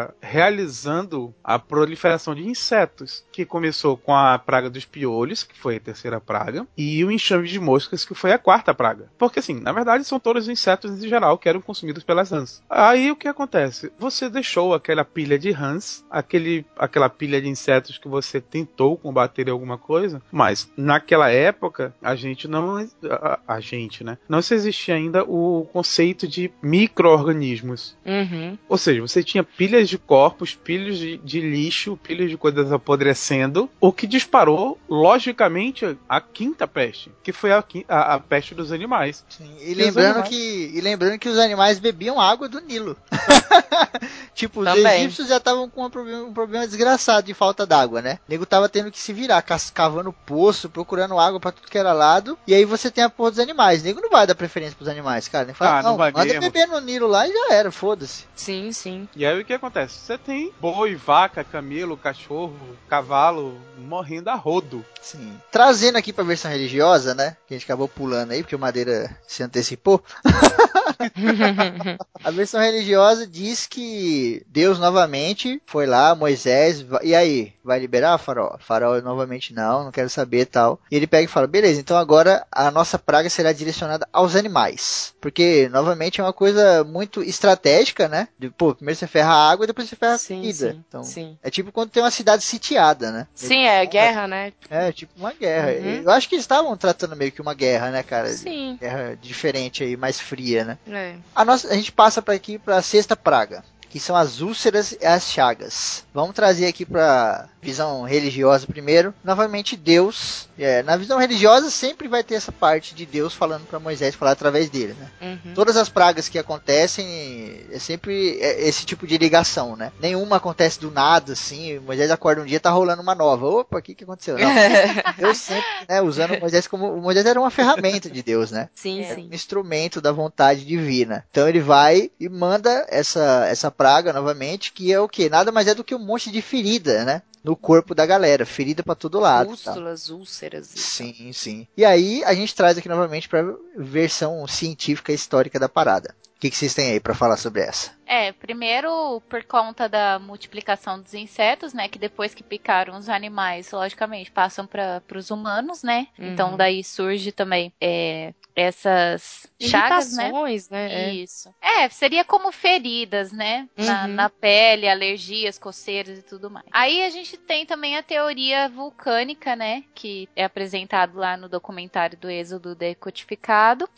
a- 0.08 0.14
realizando 0.20 1.34
a 1.44 1.60
proliferação 1.60 2.34
de 2.34 2.48
insetos, 2.48 3.24
que 3.32 3.46
começou 3.46 3.96
com 3.96 4.14
a 4.16 4.38
praga 4.40 4.70
dos 4.70 4.84
piolhos, 4.86 5.44
que 5.44 5.58
foi 5.58 5.76
a 5.76 5.80
terceira 5.80 6.20
praga, 6.20 6.66
e 6.78 7.04
o 7.06 7.12
enxame 7.12 7.48
de 7.48 7.60
moscas, 7.60 8.04
que 8.04 8.16
foi 8.16 8.32
a 8.32 8.40
quarta 8.40 8.74
praga. 8.74 9.10
Porque 9.18 9.40
assim, 9.40 9.60
na 9.60 9.72
verdade 9.72 10.04
são 10.06 10.20
todos 10.20 10.44
os 10.44 10.50
insetos 10.50 10.92
em 11.04 11.08
geral 11.08 11.38
que 11.38 11.48
eram 11.48 11.62
consumidos 11.62 12.04
pelas 12.04 12.32
rãs. 12.32 12.64
Aí 12.70 13.12
o 13.12 13.16
que 13.16 13.28
acontece? 13.28 13.92
Você 14.00 14.28
deixou 14.30 14.74
aquela 14.74 15.06
pilha 15.06 15.38
de 15.38 15.52
rãs, 15.52 16.04
aquele 16.10 16.63
aquele, 16.64 16.94
aquela 17.04 17.10
pilha 17.10 17.42
de 17.42 17.48
insetos 17.50 17.98
que 17.98 18.08
você 18.08 18.40
tentou 18.40 18.96
combater 18.98 19.50
alguma 19.50 19.78
coisa, 19.78 20.22
mas 20.32 20.70
naquela 20.78 21.30
época 21.30 21.94
a 22.02 22.16
gente 22.16 22.48
não. 22.48 22.78
A, 23.10 23.40
a 23.48 23.60
gente, 23.60 24.04
né? 24.04 24.18
Não 24.30 24.42
se 24.42 24.54
existia 24.54 24.96
ainda 24.96 25.24
o 25.24 25.68
conceito 25.74 26.28
de 26.28 26.52
micro-organismos. 26.62 27.96
Uhum. 28.06 28.58
Ou 28.70 28.78
seja, 28.78 29.02
você 29.02 29.24
tinha 29.24 29.44
pilhas 29.44 29.90
de 29.90 29.98
corpos, 29.98 30.56
pilhas 30.56 30.98
de, 30.98 31.18
de 31.18 31.42
lixo, 31.42 31.98
pilhas 31.98 32.30
de 32.30 32.38
coisas 32.38 32.72
apodrecendo, 32.72 33.70
o 33.80 33.92
que 33.92 34.08
disparou, 34.08 34.78
logicamente, 34.90 35.98
a 36.08 36.22
quinta 36.22 36.68
peste, 36.68 37.12
que 37.24 37.32
foi 37.32 37.52
a, 37.52 37.64
a- 37.88 38.14
a 38.16 38.20
peste 38.20 38.54
dos 38.56 38.72
animais. 38.72 39.26
Sim, 39.30 39.56
E 39.62 39.72
os 39.72 39.78
lembrando, 39.78 40.20
animais? 40.20 40.30
que, 40.30 40.72
e 40.74 40.82
lembrando 40.82 41.20
que 41.20 41.30
os 41.30 41.38
animais 41.38 41.80
bebiam 41.80 42.20
água 42.20 42.48
do 42.48 42.60
Nilo. 42.62 42.96
tipo, 44.34 44.62
os 44.62 44.66
Também. 44.66 45.02
egípcios 45.04 45.28
já 45.30 45.38
estavam 45.38 45.70
com 45.70 45.86
um 45.86 45.90
problema, 45.90 46.24
um 46.24 46.34
problema 46.34 46.53
desgraçado 46.62 47.26
de 47.26 47.34
falta 47.34 47.66
d'água, 47.66 48.02
né? 48.02 48.20
O 48.28 48.32
nego 48.32 48.46
tava 48.46 48.70
tendo 48.70 48.92
que 48.92 49.00
se 49.00 49.14
virar, 49.14 49.42
cavando 49.74 50.14
poço, 50.14 50.70
procurando 50.70 51.20
água 51.20 51.40
pra 51.40 51.52
tudo 51.52 51.70
que 51.70 51.78
era 51.78 51.94
lado. 51.94 52.38
E 52.48 52.54
aí 52.54 52.66
você 52.66 52.90
tem 52.92 53.04
a 53.04 53.10
porra 53.10 53.32
dos 53.32 53.40
animais. 53.40 53.82
O 53.82 53.86
nego 53.86 54.02
não 54.02 54.10
vai 54.10 54.26
dar 54.28 54.36
preferência 54.36 54.76
pros 54.76 54.90
animais, 54.90 55.28
cara. 55.28 55.46
Nem 55.46 55.54
fala, 55.56 55.80
Ah, 55.80 55.84
não 55.84 55.92
não, 55.92 55.98
vai 55.98 56.12
manda 56.12 56.26
mesmo." 56.26 56.42
beber 56.42 56.68
no 56.68 56.80
Nilo 56.80 57.08
lá 57.08 57.28
e 57.28 57.32
já 57.32 57.54
era, 57.54 57.72
foda-se. 57.72 58.26
Sim, 58.36 58.72
sim. 58.72 59.08
E 59.16 59.26
aí 59.26 59.40
o 59.42 59.46
que 59.46 59.54
acontece? 59.54 59.98
Você 60.00 60.18
tem 60.18 60.54
boi, 60.60 60.96
vaca, 60.96 61.44
camelo, 61.44 61.98
cachorro, 61.98 62.56
cavalo 62.90 63.60
morrendo 63.78 64.30
a 64.30 64.36
rodo. 64.36 64.86
Sim. 65.02 65.38
Trazendo 65.52 65.98
aqui 65.98 66.14
pra 66.14 66.24
versão 66.24 66.50
religiosa, 66.52 67.14
né? 67.14 67.36
Que 67.48 67.54
a 67.54 67.58
gente 67.58 67.66
acabou 67.66 67.88
pulando 67.88 68.32
aí, 68.32 68.42
porque 68.42 68.56
o 68.56 68.60
Madeira 68.60 69.16
se 69.28 69.44
antecipou. 69.44 70.04
A 72.24 72.32
versão 72.32 72.62
religiosa 72.62 73.28
diz 73.28 73.66
que 73.68 74.44
Deus 74.48 74.80
novamente 74.80 75.62
foi 75.66 75.86
lá, 75.86 76.16
Moisés, 76.16 76.43
va- 76.82 77.00
e 77.04 77.14
aí, 77.16 77.54
vai 77.64 77.80
liberar 77.80 78.18
faraó? 78.18 78.58
Faraó 78.60 79.00
novamente 79.02 79.54
não, 79.54 79.86
não 79.86 79.92
quero 79.92 80.10
saber 80.10 80.42
e 80.42 80.46
tal. 80.46 80.80
E 80.92 80.96
ele 80.96 81.08
pega 81.08 81.24
e 81.26 81.28
fala, 81.28 81.48
beleza, 81.48 81.80
então 81.80 81.98
agora 81.98 82.46
a 82.52 82.70
nossa 82.72 82.98
praga 83.00 83.30
será 83.30 83.52
direcionada 83.52 84.08
aos 84.12 84.36
animais. 84.36 85.14
Porque, 85.22 85.70
novamente, 85.72 86.20
é 86.20 86.24
uma 86.24 86.34
coisa 86.34 86.84
muito 86.84 87.22
estratégica, 87.22 88.08
né? 88.08 88.28
De, 88.38 88.50
pô, 88.50 88.74
primeiro 88.76 88.98
você 88.98 89.08
ferra 89.08 89.34
a 89.34 89.52
água 89.52 89.64
e 89.66 89.68
depois 89.68 89.88
você 89.90 89.96
ferra 89.96 90.14
a 90.16 90.18
Sim, 90.18 90.36
comida. 90.36 90.72
sim, 90.72 90.84
então, 90.88 91.04
sim. 91.04 91.38
é 91.44 91.50
tipo 91.50 91.72
quando 91.72 91.90
tem 91.90 92.02
uma 92.04 92.12
cidade 92.12 92.44
sitiada, 92.44 93.12
né? 93.12 93.28
Sim, 93.36 93.64
é 93.66 93.86
guerra, 93.86 94.28
né? 94.28 94.54
É, 94.70 94.92
tipo 94.92 95.12
uma 95.18 95.34
guerra. 95.34 95.72
Uhum. 95.72 96.02
Eu 96.04 96.12
acho 96.12 96.28
que 96.30 96.36
eles 96.36 96.44
estavam 96.44 96.76
tratando 96.78 97.16
meio 97.16 97.32
que 97.32 97.42
uma 97.42 97.54
guerra, 97.54 97.92
né, 97.92 98.04
cara? 98.04 98.30
Sim. 98.30 98.78
Guerra 98.80 99.18
diferente 99.22 99.84
aí, 99.84 99.96
mais 99.98 100.20
fria, 100.20 100.64
né? 100.66 100.78
É. 100.88 101.16
A, 101.36 101.44
nossa, 101.46 101.68
a 101.70 101.76
gente 101.76 101.92
passa 101.92 102.22
para 102.22 102.34
aqui 102.34 102.58
para 102.58 102.78
a 102.78 102.82
sexta 102.82 103.16
praga, 103.16 103.64
que 103.94 104.00
são 104.00 104.16
as 104.16 104.42
úlceras 104.42 104.98
e 105.00 105.06
as 105.06 105.32
chagas. 105.32 106.04
Vamos 106.12 106.34
trazer 106.34 106.66
aqui 106.66 106.84
para 106.84 107.48
visão 107.62 108.02
religiosa 108.02 108.66
primeiro. 108.66 109.14
Novamente 109.24 109.78
Deus, 109.78 110.50
é, 110.58 110.82
na 110.82 110.98
visão 110.98 111.20
religiosa 111.20 111.70
sempre 111.70 112.08
vai 112.08 112.24
ter 112.24 112.34
essa 112.34 112.52
parte 112.52 112.96
de 112.96 113.06
Deus 113.06 113.36
falando 113.36 113.68
para 113.68 113.80
Moisés 113.80 114.16
falar 114.16 114.32
através 114.32 114.68
dele, 114.68 114.96
né? 115.00 115.38
Uhum. 115.46 115.54
Todas 115.54 115.78
as 115.78 115.90
pragas 115.90 116.28
que 116.28 116.40
acontecem 116.40 117.68
é 117.72 117.78
sempre 117.78 118.40
é 118.42 118.68
esse 118.68 118.84
tipo 118.84 119.06
de 119.06 119.16
ligação, 119.16 119.76
né? 119.76 119.92
Nenhuma 120.00 120.38
acontece 120.38 120.80
do 120.80 120.90
nada, 120.90 121.34
assim. 121.34 121.78
Moisés 121.78 122.10
acorda 122.10 122.42
um 122.42 122.46
dia 122.46 122.60
tá 122.60 122.72
rolando 122.72 123.04
uma 123.04 123.14
nova. 123.14 123.46
Opa, 123.46 123.78
o 123.78 123.82
que 123.82 123.94
que 123.94 124.06
aconteceu? 124.06 124.40
Não, 124.40 124.52
Deus 125.20 125.38
sempre, 125.38 125.70
né, 125.88 126.02
usando 126.02 126.40
Moisés 126.40 126.66
como 126.66 126.98
Moisés 126.98 127.28
era 127.28 127.40
uma 127.40 127.52
ferramenta 127.52 128.10
de 128.10 128.24
Deus, 128.24 128.50
né? 128.50 128.70
sim, 128.74 129.02
é 129.02 129.14
sim. 129.14 129.30
um 129.32 129.36
instrumento 129.36 130.02
da 130.02 130.12
vontade 130.12 130.66
divina. 130.66 131.24
Então 131.30 131.48
ele 131.48 131.60
vai 131.60 132.10
e 132.20 132.28
manda 132.28 132.88
essa, 132.90 133.46
essa 133.48 133.70
praga 133.70 133.83
novamente, 134.14 134.72
que 134.72 134.92
é 134.92 135.00
o 135.00 135.08
que? 135.10 135.30
Nada 135.30 135.52
mais 135.52 135.68
é 135.68 135.76
do 135.76 135.84
que 135.84 135.96
um 135.96 136.00
monte 136.00 136.32
de 136.32 136.42
ferida, 136.42 137.04
né? 137.06 137.22
No 137.44 137.56
corpo 137.58 137.94
da 137.94 138.06
galera, 138.06 138.46
ferida 138.46 138.82
pra 138.84 138.96
todo 138.96 139.20
lado. 139.20 139.48
tá? 139.58 139.72
Úlceras, 139.72 140.10
úlceras. 140.10 140.74
e 140.76 140.80
Sim, 140.80 141.34
sim. 141.34 141.68
E 141.76 141.84
aí 141.84 142.24
a 142.24 142.34
gente 142.34 142.56
traz 142.56 142.78
aqui 142.78 142.88
novamente 142.88 143.28
pra 143.28 143.44
versão 143.78 144.48
científica 144.48 145.12
e 145.12 145.16
histórica 145.16 145.60
da 145.60 145.68
parada. 145.68 146.16
O 146.36 146.40
que, 146.44 146.50
que 146.50 146.58
vocês 146.58 146.74
têm 146.74 146.92
aí 146.92 147.00
pra 147.00 147.16
falar 147.16 147.38
sobre 147.38 147.62
essa? 147.62 147.92
É, 148.06 148.34
primeiro 148.34 149.22
por 149.30 149.44
conta 149.46 149.88
da 149.88 150.20
multiplicação 150.20 151.02
dos 151.02 151.14
insetos, 151.14 151.74
né? 151.74 151.88
Que 151.88 151.98
depois 151.98 152.34
que 152.34 152.44
picaram 152.44 152.98
os 152.98 153.08
animais, 153.08 153.72
logicamente, 153.72 154.30
passam 154.30 154.68
para 154.68 155.02
os 155.16 155.32
humanos, 155.32 155.84
né? 155.84 156.08
Uhum. 156.20 156.34
Então 156.34 156.58
daí 156.58 156.84
surge 156.84 157.32
também 157.32 157.74
é, 157.80 158.34
essas 158.54 159.48
chagas, 159.60 160.14
né? 160.14 160.24
Irritações, 160.24 160.70
né? 160.70 160.94
É. 161.10 161.14
Isso. 161.14 161.50
É, 161.62 161.88
seria 161.90 162.26
como 162.26 162.52
feridas, 162.52 163.32
né? 163.32 163.68
Na, 163.78 164.02
Uhum. 164.06 164.08
na 164.14 164.30
pele, 164.30 164.88
alergias, 164.90 165.58
coceiras 165.58 166.20
e 166.20 166.22
tudo 166.24 166.50
mais. 166.50 166.66
Aí 166.72 167.06
a 167.06 167.10
gente 167.10 167.33
tem 167.38 167.66
também 167.66 167.98
a 167.98 168.04
teoria 168.04 168.70
vulcânica, 168.70 169.56
né? 169.56 169.84
Que 169.94 170.28
é 170.36 170.44
apresentado 170.44 171.18
lá 171.18 171.36
no 171.36 171.50
documentário 171.50 172.18
do 172.18 172.30
Êxodo 172.30 172.76
Decodificado. 172.76 173.90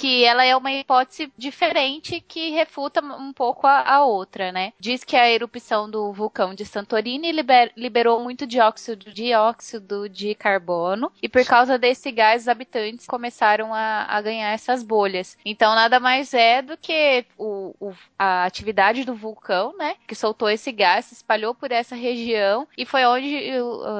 Que 0.00 0.24
ela 0.24 0.44
é 0.44 0.56
uma 0.56 0.72
hipótese 0.72 1.30
diferente 1.36 2.24
que 2.26 2.50
refuta 2.50 3.02
um 3.04 3.32
pouco 3.34 3.66
a, 3.66 3.82
a 3.96 4.04
outra, 4.04 4.50
né? 4.50 4.72
Diz 4.80 5.04
que 5.04 5.14
a 5.16 5.30
erupção 5.30 5.90
do 5.90 6.10
vulcão 6.12 6.54
de 6.54 6.64
Santorini 6.64 7.30
liber- 7.32 7.72
liberou 7.76 8.22
muito 8.22 8.46
dióxido, 8.46 10.08
de 10.08 10.34
carbono 10.34 11.12
e 11.22 11.28
por 11.28 11.44
causa 11.44 11.78
desse 11.78 12.10
gás 12.10 12.42
os 12.42 12.48
habitantes 12.48 13.06
começaram 13.06 13.74
a, 13.74 14.06
a 14.08 14.20
ganhar 14.22 14.52
essas 14.52 14.82
bolhas. 14.82 15.36
Então 15.44 15.74
nada 15.74 16.00
mais 16.00 16.32
é 16.32 16.62
do 16.62 16.76
que 16.76 17.26
o, 17.36 17.74
o- 17.80 17.92
a 18.18 18.44
atividade 18.44 19.04
do 19.04 19.14
vulcão, 19.14 19.76
né? 19.76 19.96
Que 20.06 20.14
soltou 20.14 20.48
esse 20.48 20.72
gás, 20.72 21.06
se 21.06 21.14
espalhou 21.14 21.54
por 21.54 21.70
essa 21.72 21.94
região 21.94 22.66
e 22.76 22.86
foi 22.86 23.04
onde 23.04 23.50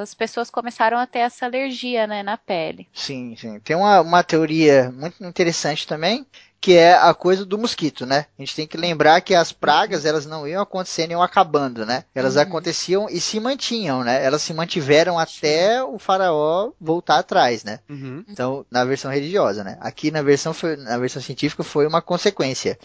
as 0.01 0.14
pessoas 0.14 0.51
começaram 0.51 0.98
a 0.98 1.06
ter 1.06 1.20
essa 1.20 1.44
alergia, 1.47 2.06
né, 2.06 2.22
na 2.22 2.39
pele. 2.39 2.89
Sim, 2.93 3.36
sim. 3.36 3.60
Tem 3.60 3.77
uma, 3.77 4.01
uma 4.01 4.22
teoria 4.22 4.90
muito 4.90 5.22
interessante 5.24 5.86
também, 5.91 6.25
que 6.61 6.75
é 6.77 6.95
a 6.95 7.12
coisa 7.12 7.45
do 7.45 7.59
mosquito, 7.59 8.07
né? 8.07 8.27
A 8.39 8.43
gente 8.43 8.55
tem 8.55 8.67
que 8.67 8.77
lembrar 8.77 9.21
que 9.23 9.35
as 9.35 9.51
pragas, 9.51 10.05
elas 10.05 10.25
não 10.27 10.47
iam 10.47 10.62
acontecendo, 10.62 11.11
iam 11.11 11.23
acabando, 11.23 11.85
né? 11.85 12.05
Elas 12.15 12.37
Uhum. 12.37 12.43
aconteciam 12.43 13.07
e 13.11 13.21
se 13.21 13.41
mantinham, 13.41 14.05
né? 14.05 14.25
Elas 14.25 14.43
se 14.43 14.55
mantiveram 14.55 15.19
até 15.19 15.83
o 15.83 15.99
faraó 15.99 16.71
voltar 16.81 17.19
atrás, 17.19 17.65
né? 17.65 17.81
Uhum. 17.89 18.25
Então, 18.29 18.65
na 18.71 18.85
versão 18.85 19.11
religiosa, 19.11 19.65
né? 19.65 19.79
Aqui 19.81 20.11
na 20.11 20.23
versão, 20.23 20.55
na 20.79 20.99
versão 20.99 21.21
científica 21.21 21.65
foi 21.65 21.87
uma 21.87 22.01
consequência. 22.03 22.79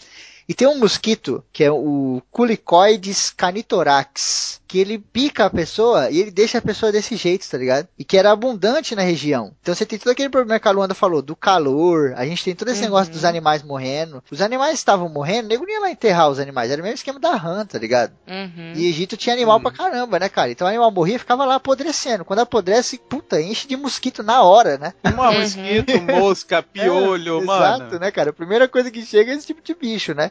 E 0.48 0.54
tem 0.54 0.66
um 0.68 0.78
mosquito, 0.78 1.42
que 1.52 1.64
é 1.64 1.70
o 1.70 2.22
Culicoides 2.30 3.30
canitorax, 3.36 4.60
que 4.66 4.78
ele 4.78 4.98
pica 4.98 5.46
a 5.46 5.50
pessoa 5.50 6.10
e 6.10 6.20
ele 6.20 6.30
deixa 6.30 6.58
a 6.58 6.62
pessoa 6.62 6.92
desse 6.92 7.16
jeito, 7.16 7.48
tá 7.48 7.58
ligado? 7.58 7.88
E 7.98 8.04
que 8.04 8.16
era 8.16 8.30
abundante 8.30 8.94
na 8.94 9.02
região. 9.02 9.52
Então 9.60 9.74
você 9.74 9.84
tem 9.86 9.98
todo 9.98 10.10
aquele 10.12 10.28
problema 10.28 10.58
que 10.60 10.68
a 10.68 10.70
Luanda 10.70 10.94
falou, 10.94 11.20
do 11.22 11.34
calor, 11.36 12.14
a 12.16 12.24
gente 12.24 12.44
tem 12.44 12.54
todo 12.54 12.68
esse 12.68 12.80
Uhum. 12.80 12.86
negócio 12.86 13.12
dos 13.12 13.24
animais 13.24 13.62
morrendo. 13.62 14.22
Os 14.30 14.40
animais 14.40 14.74
estavam 14.74 15.08
morrendo, 15.08 15.46
o 15.46 15.48
nego 15.48 15.64
não 15.64 15.72
ia 15.72 15.80
lá 15.80 15.90
enterrar 15.90 16.28
os 16.30 16.38
animais, 16.38 16.70
era 16.70 16.80
o 16.80 16.84
mesmo 16.84 16.96
esquema 16.96 17.18
da 17.18 17.34
rã, 17.34 17.64
tá 17.66 17.78
ligado? 17.78 18.12
Uhum. 18.28 18.72
E 18.74 18.86
Egito 18.88 19.16
tinha 19.16 19.34
animal 19.34 19.58
Hum. 19.58 19.62
pra 19.62 19.72
caramba, 19.72 20.18
né, 20.18 20.28
cara? 20.28 20.50
Então 20.50 20.66
o 20.66 20.70
animal 20.70 20.90
morria 20.90 21.16
e 21.16 21.20
ficava 21.20 21.44
lá 21.44 21.56
apodrecendo. 21.56 22.24
Quando 22.24 22.40
apodrece, 22.40 22.98
puta, 22.98 23.40
enche 23.40 23.66
de 23.66 23.76
mosquito 23.76 24.22
na 24.22 24.42
hora, 24.42 24.78
né? 24.78 24.94
Uma 25.04 25.32
mosquito, 25.32 26.00
mosca, 26.02 26.62
piolho, 26.62 27.38
É, 27.42 27.44
mano. 27.44 27.64
Exato, 27.84 27.98
né, 27.98 28.10
cara? 28.10 28.30
A 28.30 28.34
primeira 28.34 28.68
coisa 28.68 28.90
que 28.90 29.04
chega 29.04 29.32
é 29.32 29.34
esse 29.34 29.46
tipo 29.46 29.62
de 29.62 29.74
bicho, 29.74 30.14
né? 30.14 30.30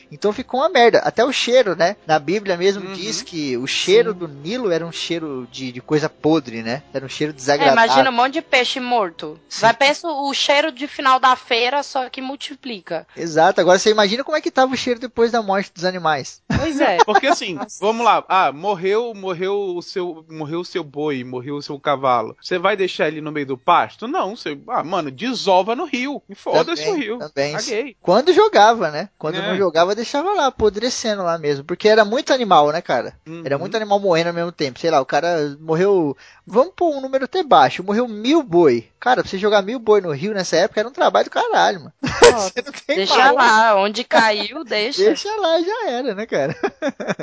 Então 0.11 0.33
ficou 0.33 0.59
uma 0.59 0.69
merda. 0.69 0.99
Até 0.99 1.23
o 1.23 1.31
cheiro, 1.31 1.75
né? 1.75 1.95
Na 2.05 2.19
Bíblia 2.19 2.57
mesmo 2.57 2.85
Uhum. 2.87 2.93
diz 2.93 3.21
que 3.21 3.55
o 3.57 3.65
cheiro 3.67 4.11
Sim. 4.13 4.17
do 4.19 4.27
Nilo 4.27 4.71
era 4.71 4.85
um 4.85 4.91
cheiro 4.91 5.47
de, 5.51 5.71
de 5.71 5.81
coisa 5.81 6.09
podre, 6.09 6.61
né? 6.61 6.83
Era 6.93 7.05
um 7.05 7.09
cheiro 7.09 7.31
É, 7.31 7.35
desagradável. 7.35 7.83
imagina 7.83 8.09
um 8.09 8.13
monte 8.13 8.33
de 8.33 8.41
peixe 8.41 8.79
morto. 8.79 9.39
Sim. 9.47 9.61
Vai 9.61 9.73
pensa 9.73 10.07
o 10.07 10.33
cheiro 10.33 10.71
de 10.71 10.87
final 10.87 11.19
da 11.19 11.35
feira, 11.35 11.81
só 11.83 12.09
que 12.09 12.21
multiplica. 12.21 13.07
Exato. 13.15 13.61
Agora 13.61 13.79
você 13.79 13.89
imagina 13.91 14.23
como 14.23 14.35
é 14.37 14.41
que 14.41 14.51
tava 14.51 14.73
o 14.73 14.77
cheiro 14.77 14.99
depois 14.99 15.31
da 15.31 15.41
morte 15.41 15.71
dos 15.73 15.85
animais. 15.85 16.41
Pois 16.59 16.79
é. 16.81 16.97
Porque 17.05 17.27
assim, 17.27 17.53
Nossa. 17.55 17.77
vamos 17.79 18.05
lá. 18.05 18.23
Ah, 18.27 18.51
morreu, 18.51 19.13
morreu 19.13 19.75
o 19.75 19.81
seu, 19.81 20.25
morreu 20.29 20.59
o 20.61 20.65
seu 20.65 20.83
boi, 20.83 21.23
morreu 21.23 21.55
o 21.55 21.61
seu 21.63 21.79
cavalo. 21.79 22.35
Você 22.41 22.57
vai 22.59 22.75
deixar 22.75 23.07
ele 23.07 23.21
no 23.21 23.31
meio 23.31 23.45
do 23.45 23.57
pasto? 23.57 24.07
Não, 24.07 24.35
você, 24.35 24.57
ah, 24.67 24.83
mano, 24.83 25.09
desova 25.11 25.75
no 25.75 25.85
rio. 25.85 26.21
E 26.29 26.35
foda-se 26.35 26.89
o 26.89 26.95
rio. 26.95 27.17
também. 27.19 27.53
Caguei. 27.53 27.95
Quando 28.01 28.33
jogava, 28.33 28.91
né? 28.91 29.09
Quando 29.17 29.35
É. 29.35 29.41
não 29.47 29.57
jogava, 29.57 29.95
deixava 30.01 30.33
lá, 30.33 30.47
apodrecendo 30.47 31.23
lá 31.23 31.37
mesmo. 31.37 31.63
Porque 31.65 31.87
era 31.87 32.03
muito 32.05 32.33
animal, 32.33 32.71
né, 32.71 32.81
cara? 32.81 33.19
Era 33.43 33.55
Uhum. 33.55 33.61
muito 33.61 33.75
animal 33.75 33.99
morrendo 33.99 34.27
ao 34.27 34.33
mesmo 34.33 34.51
tempo. 34.51 34.79
Sei 34.79 34.89
lá, 34.91 34.99
o 35.01 35.05
cara 35.05 35.57
morreu. 35.59 36.15
Vamos 36.45 36.73
pôr 36.75 36.95
um 36.95 37.01
número 37.01 37.25
até 37.25 37.43
baixo. 37.43 37.83
Morreu 37.83 38.07
mil 38.07 38.43
boi. 38.43 38.90
Cara, 39.01 39.21
pra 39.21 39.29
você 39.29 39.37
jogar 39.37 39.61
mil 39.63 39.79
boi 39.79 39.99
no 39.99 40.11
rio 40.11 40.33
nessa 40.33 40.55
época 40.55 40.79
era 40.79 40.87
um 40.87 40.93
trabalho 40.93 41.25
do 41.25 41.31
caralho, 41.31 41.79
mano. 41.79 41.93
Você 42.21 42.61
não 42.61 42.71
tem 42.71 42.95
Deixa 42.97 43.17
mais. 43.17 43.33
lá, 43.35 43.75
onde 43.75 44.03
caiu, 44.05 44.63
deixa. 44.63 45.03
Deixa 45.03 45.29
lá, 45.41 45.59
já 45.59 45.89
era, 45.89 46.15
né, 46.15 46.25
cara? 46.25 46.55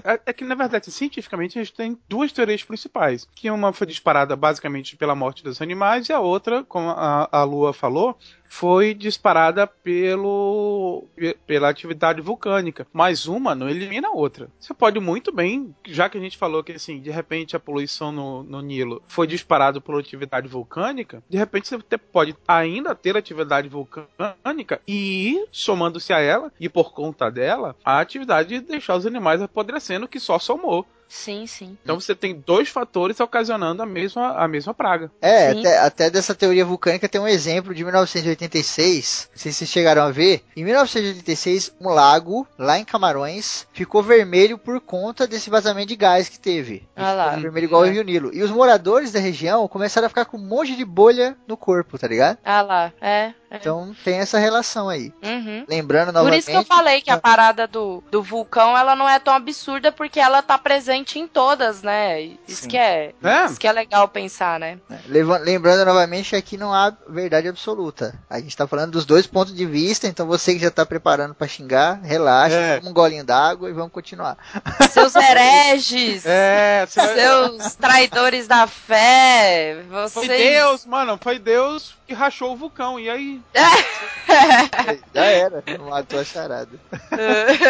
É, 0.05 0.21
é 0.27 0.33
que, 0.33 0.45
na 0.45 0.55
verdade, 0.55 0.91
cientificamente, 0.91 1.59
a 1.59 1.63
gente 1.63 1.75
tem 1.75 1.99
duas 2.09 2.33
teorias 2.33 2.63
principais. 2.65 3.27
Que 3.35 3.51
uma 3.51 3.73
foi 3.73 3.87
disparada 3.87 4.35
basicamente 4.37 4.97
pela 4.97 5.15
morte 5.15 5.43
dos 5.45 5.61
animais, 5.61 6.09
e 6.09 6.13
a 6.13 6.21
outra, 6.21 6.65
como 6.65 6.89
a, 6.91 7.29
a 7.31 7.43
Lua 7.45 7.73
falou, 7.75 8.17
foi 8.49 8.95
disparada 8.95 9.67
pelo 9.67 11.05
pe- 11.15 11.37
pela 11.47 11.69
atividade 11.69 12.21
vulcânica. 12.23 12.87
Mas 12.93 13.27
uma 13.27 13.55
não 13.55 13.69
elimina 13.69 14.09
a 14.09 14.13
outra. 14.13 14.49
Você 14.59 14.73
pode 14.73 14.99
muito 15.01 15.31
bem, 15.33 15.75
já 15.87 16.09
que 16.09 16.17
a 16.17 16.21
gente 16.21 16.39
falou 16.39 16.65
que 16.65 16.73
assim, 16.73 17.01
de 17.01 17.11
repente 17.11 17.55
a 17.57 17.61
poluição 17.61 18.11
no, 18.11 18.43
no 18.43 18.61
Nilo 18.63 19.03
foi 19.07 19.27
disparada 19.27 19.81
por 19.81 19.99
atividade 19.99 20.49
vulcânica, 20.49 21.23
de 21.29 21.37
repente 21.37 21.68
você 21.77 21.99
pode 21.99 22.37
ainda 22.47 22.95
ter 22.95 23.17
atividade 23.17 23.69
vulcânica 23.69 24.81
e 24.87 25.47
somando-se 25.51 26.13
a 26.13 26.21
ela 26.21 26.53
e 26.59 26.69
por 26.69 26.93
conta 26.93 27.31
dela, 27.31 27.77
a 27.85 28.01
atividade 28.01 28.49
de 28.49 28.61
deixar 28.61 28.97
os 28.97 29.07
animais 29.07 29.43
apodrecendo 29.43 30.09
que 30.09 30.21
só 30.21 30.39
somou. 30.39 30.87
Sim, 31.09 31.47
sim. 31.47 31.77
Então 31.83 31.99
você 31.99 32.15
tem 32.15 32.35
dois 32.47 32.69
fatores 32.69 33.19
ocasionando 33.19 33.83
a 33.83 33.87
mesma, 33.87 34.33
a 34.33 34.47
mesma 34.47 34.75
praga. 34.75 35.11
É, 35.23 35.51
até, 35.51 35.79
até 35.79 36.11
dessa 36.11 36.35
teoria 36.35 36.65
vulcânica 36.65 37.09
tem 37.09 37.21
um 37.21 37.27
exemplo 37.27 37.75
de 37.75 37.83
1986. 37.83 39.29
Não 39.33 39.39
sei 39.39 39.53
se 39.53 39.59
vocês 39.59 39.71
chegaram 39.71 40.03
a 40.03 40.11
ver. 40.11 40.45
Em 40.57 40.65
1986, 40.65 41.73
um 41.81 41.89
lago 41.89 42.47
lá 42.59 42.79
em 42.79 42.85
Camarões 42.85 43.67
ficou 43.73 44.03
vermelho 44.03 44.59
por 44.59 44.81
conta 44.81 45.27
desse 45.27 45.49
vazamento 45.51 45.89
de 45.89 45.97
gás 45.97 46.29
que 46.29 46.39
teve. 46.39 46.87
Ah 46.95 47.13
lá. 47.13 47.25
Ficou 47.29 47.43
vermelho 47.43 47.65
igual 47.65 47.85
É. 47.87 47.89
o 47.89 47.93
Rio 47.93 48.05
Nilo. 48.05 48.31
E 48.35 48.43
os 48.43 48.51
moradores 48.51 49.13
da 49.13 49.19
região 49.21 49.67
começaram 49.69 50.07
a 50.07 50.09
ficar 50.11 50.25
com 50.27 50.37
um 50.37 50.47
monte 50.47 50.77
de 50.77 50.85
bolha 50.85 51.37
no 51.47 51.57
corpo, 51.57 51.99
tá 51.99 52.07
ligado? 52.07 52.39
Ah 52.45 52.63
lá, 52.63 52.93
é. 53.01 53.33
É. 53.51 53.57
Então 53.57 53.95
tem 54.05 54.19
essa 54.19 54.39
relação 54.39 54.89
aí. 54.89 55.13
Uhum. 55.23 55.65
Lembrando 55.69 56.07
Por 56.09 56.15
novamente. 56.15 56.41
isso 56.41 56.51
que 56.51 56.57
eu 56.57 56.65
falei 56.65 57.01
que 57.01 57.11
a 57.11 57.19
parada 57.19 57.67
do, 57.67 58.03
do 58.11 58.23
vulcão 58.23 58.77
ela 58.77 58.95
não 58.95 59.09
é 59.09 59.19
tão 59.19 59.33
absurda 59.35 59.91
porque 59.93 60.21
ela 60.21 60.43
tá 60.43 60.59
presente 60.59 61.19
em 61.19 61.27
todas, 61.27 61.83
né? 61.83 62.21
Isso 62.47 62.63
Sim. 62.63 62.69
que 62.69 62.77
é, 62.77 63.13
É. 63.23 63.45
isso 63.47 63.59
que 63.59 63.67
é 63.67 63.73
legal 63.73 64.07
pensar, 64.09 64.59
né? 64.61 64.79
Leva- 65.07 65.39
Lembrando 65.39 65.85
novamente 65.85 66.31
que 66.31 66.37
aqui 66.37 66.57
não 66.57 66.73
há 66.75 66.93
verdade 67.09 67.49
absoluta. 67.49 68.15
A 68.29 68.39
gente 68.41 68.57
tá 68.57 68.67
falando 68.67 68.93
dos 68.93 69.05
dois 69.07 69.27
pontos 69.27 69.55
de 69.55 69.65
vista, 69.67 70.07
então 70.07 70.27
você 70.27 70.53
que 70.55 70.61
já 70.61 70.71
tá 70.71 70.85
preparando 70.85 71.35
pra 71.35 71.49
xingar, 71.49 72.01
relaxa, 72.03 72.55
É. 72.55 72.77
toma 72.79 72.91
um 72.91 72.95
golinho 72.95 73.25
d'água 73.25 73.69
e 73.71 73.73
vamos 73.73 73.93
continuar. 73.93 74.37
Seus 74.93 75.15
hereges, 75.15 76.25
É, 76.27 76.87
vai- 76.95 77.15
seus 77.15 77.75
traidores 77.77 78.47
da 78.47 78.67
fé, 78.67 79.83
vocês 79.89 80.13
Foi 80.13 80.29
Deus, 80.29 80.85
mano, 80.87 81.19
foi 81.23 81.39
Deus 81.39 81.95
que 82.07 82.15
rachou 82.15 82.53
o 82.53 82.57
vulcão. 82.57 82.99
E 82.99 83.09
aí? 83.09 83.38
Já 85.15 85.25
era, 85.25 85.65
matou 85.79 86.21
a 86.21 86.25
charada. 86.25 86.79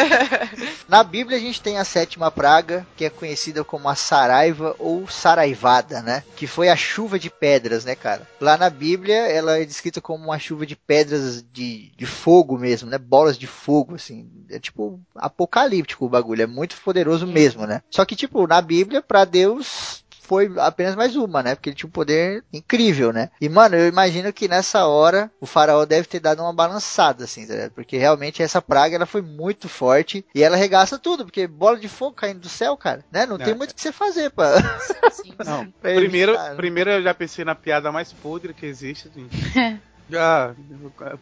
Na 0.88 1.02
Bíblia 1.02 1.36
a 1.36 1.40
gente 1.40 1.62
tem 1.62 1.78
a 1.78 1.84
sétima 1.84 2.30
praga, 2.30 2.86
que 2.96 3.04
é 3.04 3.10
conhecida 3.10 3.62
como 3.62 3.88
a 3.88 3.94
Saraiva 3.94 4.74
ou 4.78 5.08
Saraivada, 5.08 6.02
né? 6.02 6.24
Que 6.36 6.46
foi 6.46 6.68
a 6.68 6.76
chuva 6.76 7.18
de 7.18 7.30
pedras, 7.30 7.84
né, 7.84 7.94
cara? 7.94 8.26
Lá 8.40 8.56
na 8.56 8.68
Bíblia 8.68 9.16
ela 9.16 9.58
é 9.58 9.64
descrita 9.64 10.00
como 10.00 10.24
uma 10.24 10.38
chuva 10.38 10.66
de 10.66 10.76
pedras 10.76 11.42
de, 11.52 11.92
de 11.96 12.06
fogo 12.06 12.58
mesmo, 12.58 12.90
né? 12.90 12.98
Bolas 12.98 13.38
de 13.38 13.46
fogo, 13.46 13.94
assim. 13.94 14.28
É 14.50 14.58
tipo 14.58 15.00
apocalíptico 15.14 16.06
o 16.06 16.08
bagulho, 16.08 16.42
é 16.42 16.46
muito 16.46 16.76
poderoso 16.76 17.26
mesmo, 17.26 17.66
né? 17.66 17.82
Só 17.90 18.04
que, 18.04 18.16
tipo, 18.16 18.46
na 18.46 18.60
Bíblia, 18.60 19.02
pra 19.02 19.24
Deus 19.24 19.97
foi 20.28 20.52
apenas 20.58 20.94
mais 20.94 21.16
uma, 21.16 21.42
né? 21.42 21.54
Porque 21.54 21.70
ele 21.70 21.76
tinha 21.76 21.88
um 21.88 21.90
poder 21.90 22.44
incrível, 22.52 23.12
né? 23.14 23.30
E, 23.40 23.48
mano, 23.48 23.74
eu 23.76 23.88
imagino 23.88 24.30
que 24.32 24.46
nessa 24.46 24.86
hora 24.86 25.30
o 25.40 25.46
faraó 25.46 25.86
deve 25.86 26.06
ter 26.06 26.20
dado 26.20 26.42
uma 26.42 26.52
balançada, 26.52 27.24
assim, 27.24 27.46
tá 27.46 27.54
ligado? 27.54 27.70
Porque 27.72 27.96
realmente 27.96 28.42
essa 28.42 28.60
praga, 28.60 28.94
ela 28.94 29.06
foi 29.06 29.22
muito 29.22 29.68
forte 29.68 30.24
e 30.34 30.42
ela 30.42 30.56
regaça 30.56 30.98
tudo, 30.98 31.24
porque 31.24 31.46
bola 31.46 31.78
de 31.78 31.88
fogo 31.88 32.14
caindo 32.14 32.40
do 32.40 32.48
céu, 32.48 32.76
cara, 32.76 33.02
né? 33.10 33.24
Não 33.24 33.38
tem 33.38 33.52
É. 33.52 33.54
muito 33.54 33.70
o 33.70 33.74
que 33.74 33.80
você 33.80 33.90
fazer. 33.90 34.30
Não. 35.44 35.66
pra 35.80 35.94
Primeiro, 35.94 36.32
evitar, 36.32 36.50
né? 36.50 36.56
primeiro 36.56 36.90
eu 36.90 37.02
já 37.02 37.14
pensei 37.14 37.44
na 37.44 37.54
piada 37.54 37.90
mais 37.90 38.12
podre 38.12 38.52
que 38.52 38.66
existe. 38.66 39.08
assim. 39.08 39.28
já, 40.10 40.54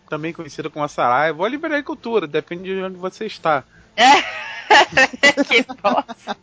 também 0.09 0.33
conhecida 0.33 0.69
como 0.71 0.85
a 0.85 0.89
Saraiva. 0.89 1.39
Ou 1.39 1.45
a 1.45 1.49
liberdade 1.49 1.83
de 1.83 1.87
cultura, 1.87 2.27
depende 2.27 2.65
de 2.75 2.83
onde 2.83 2.97
você 2.97 3.27
está. 3.27 3.65
que 5.49 5.65
bosta. 5.83 6.37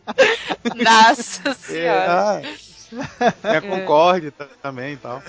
Nossa 0.74 1.54
senhora. 1.54 2.42
É 3.42 3.56
a 3.56 3.60
Concorde 3.60 4.30
tá- 4.30 4.46
também 4.62 4.94
e 4.94 4.96
tal. 4.96 5.22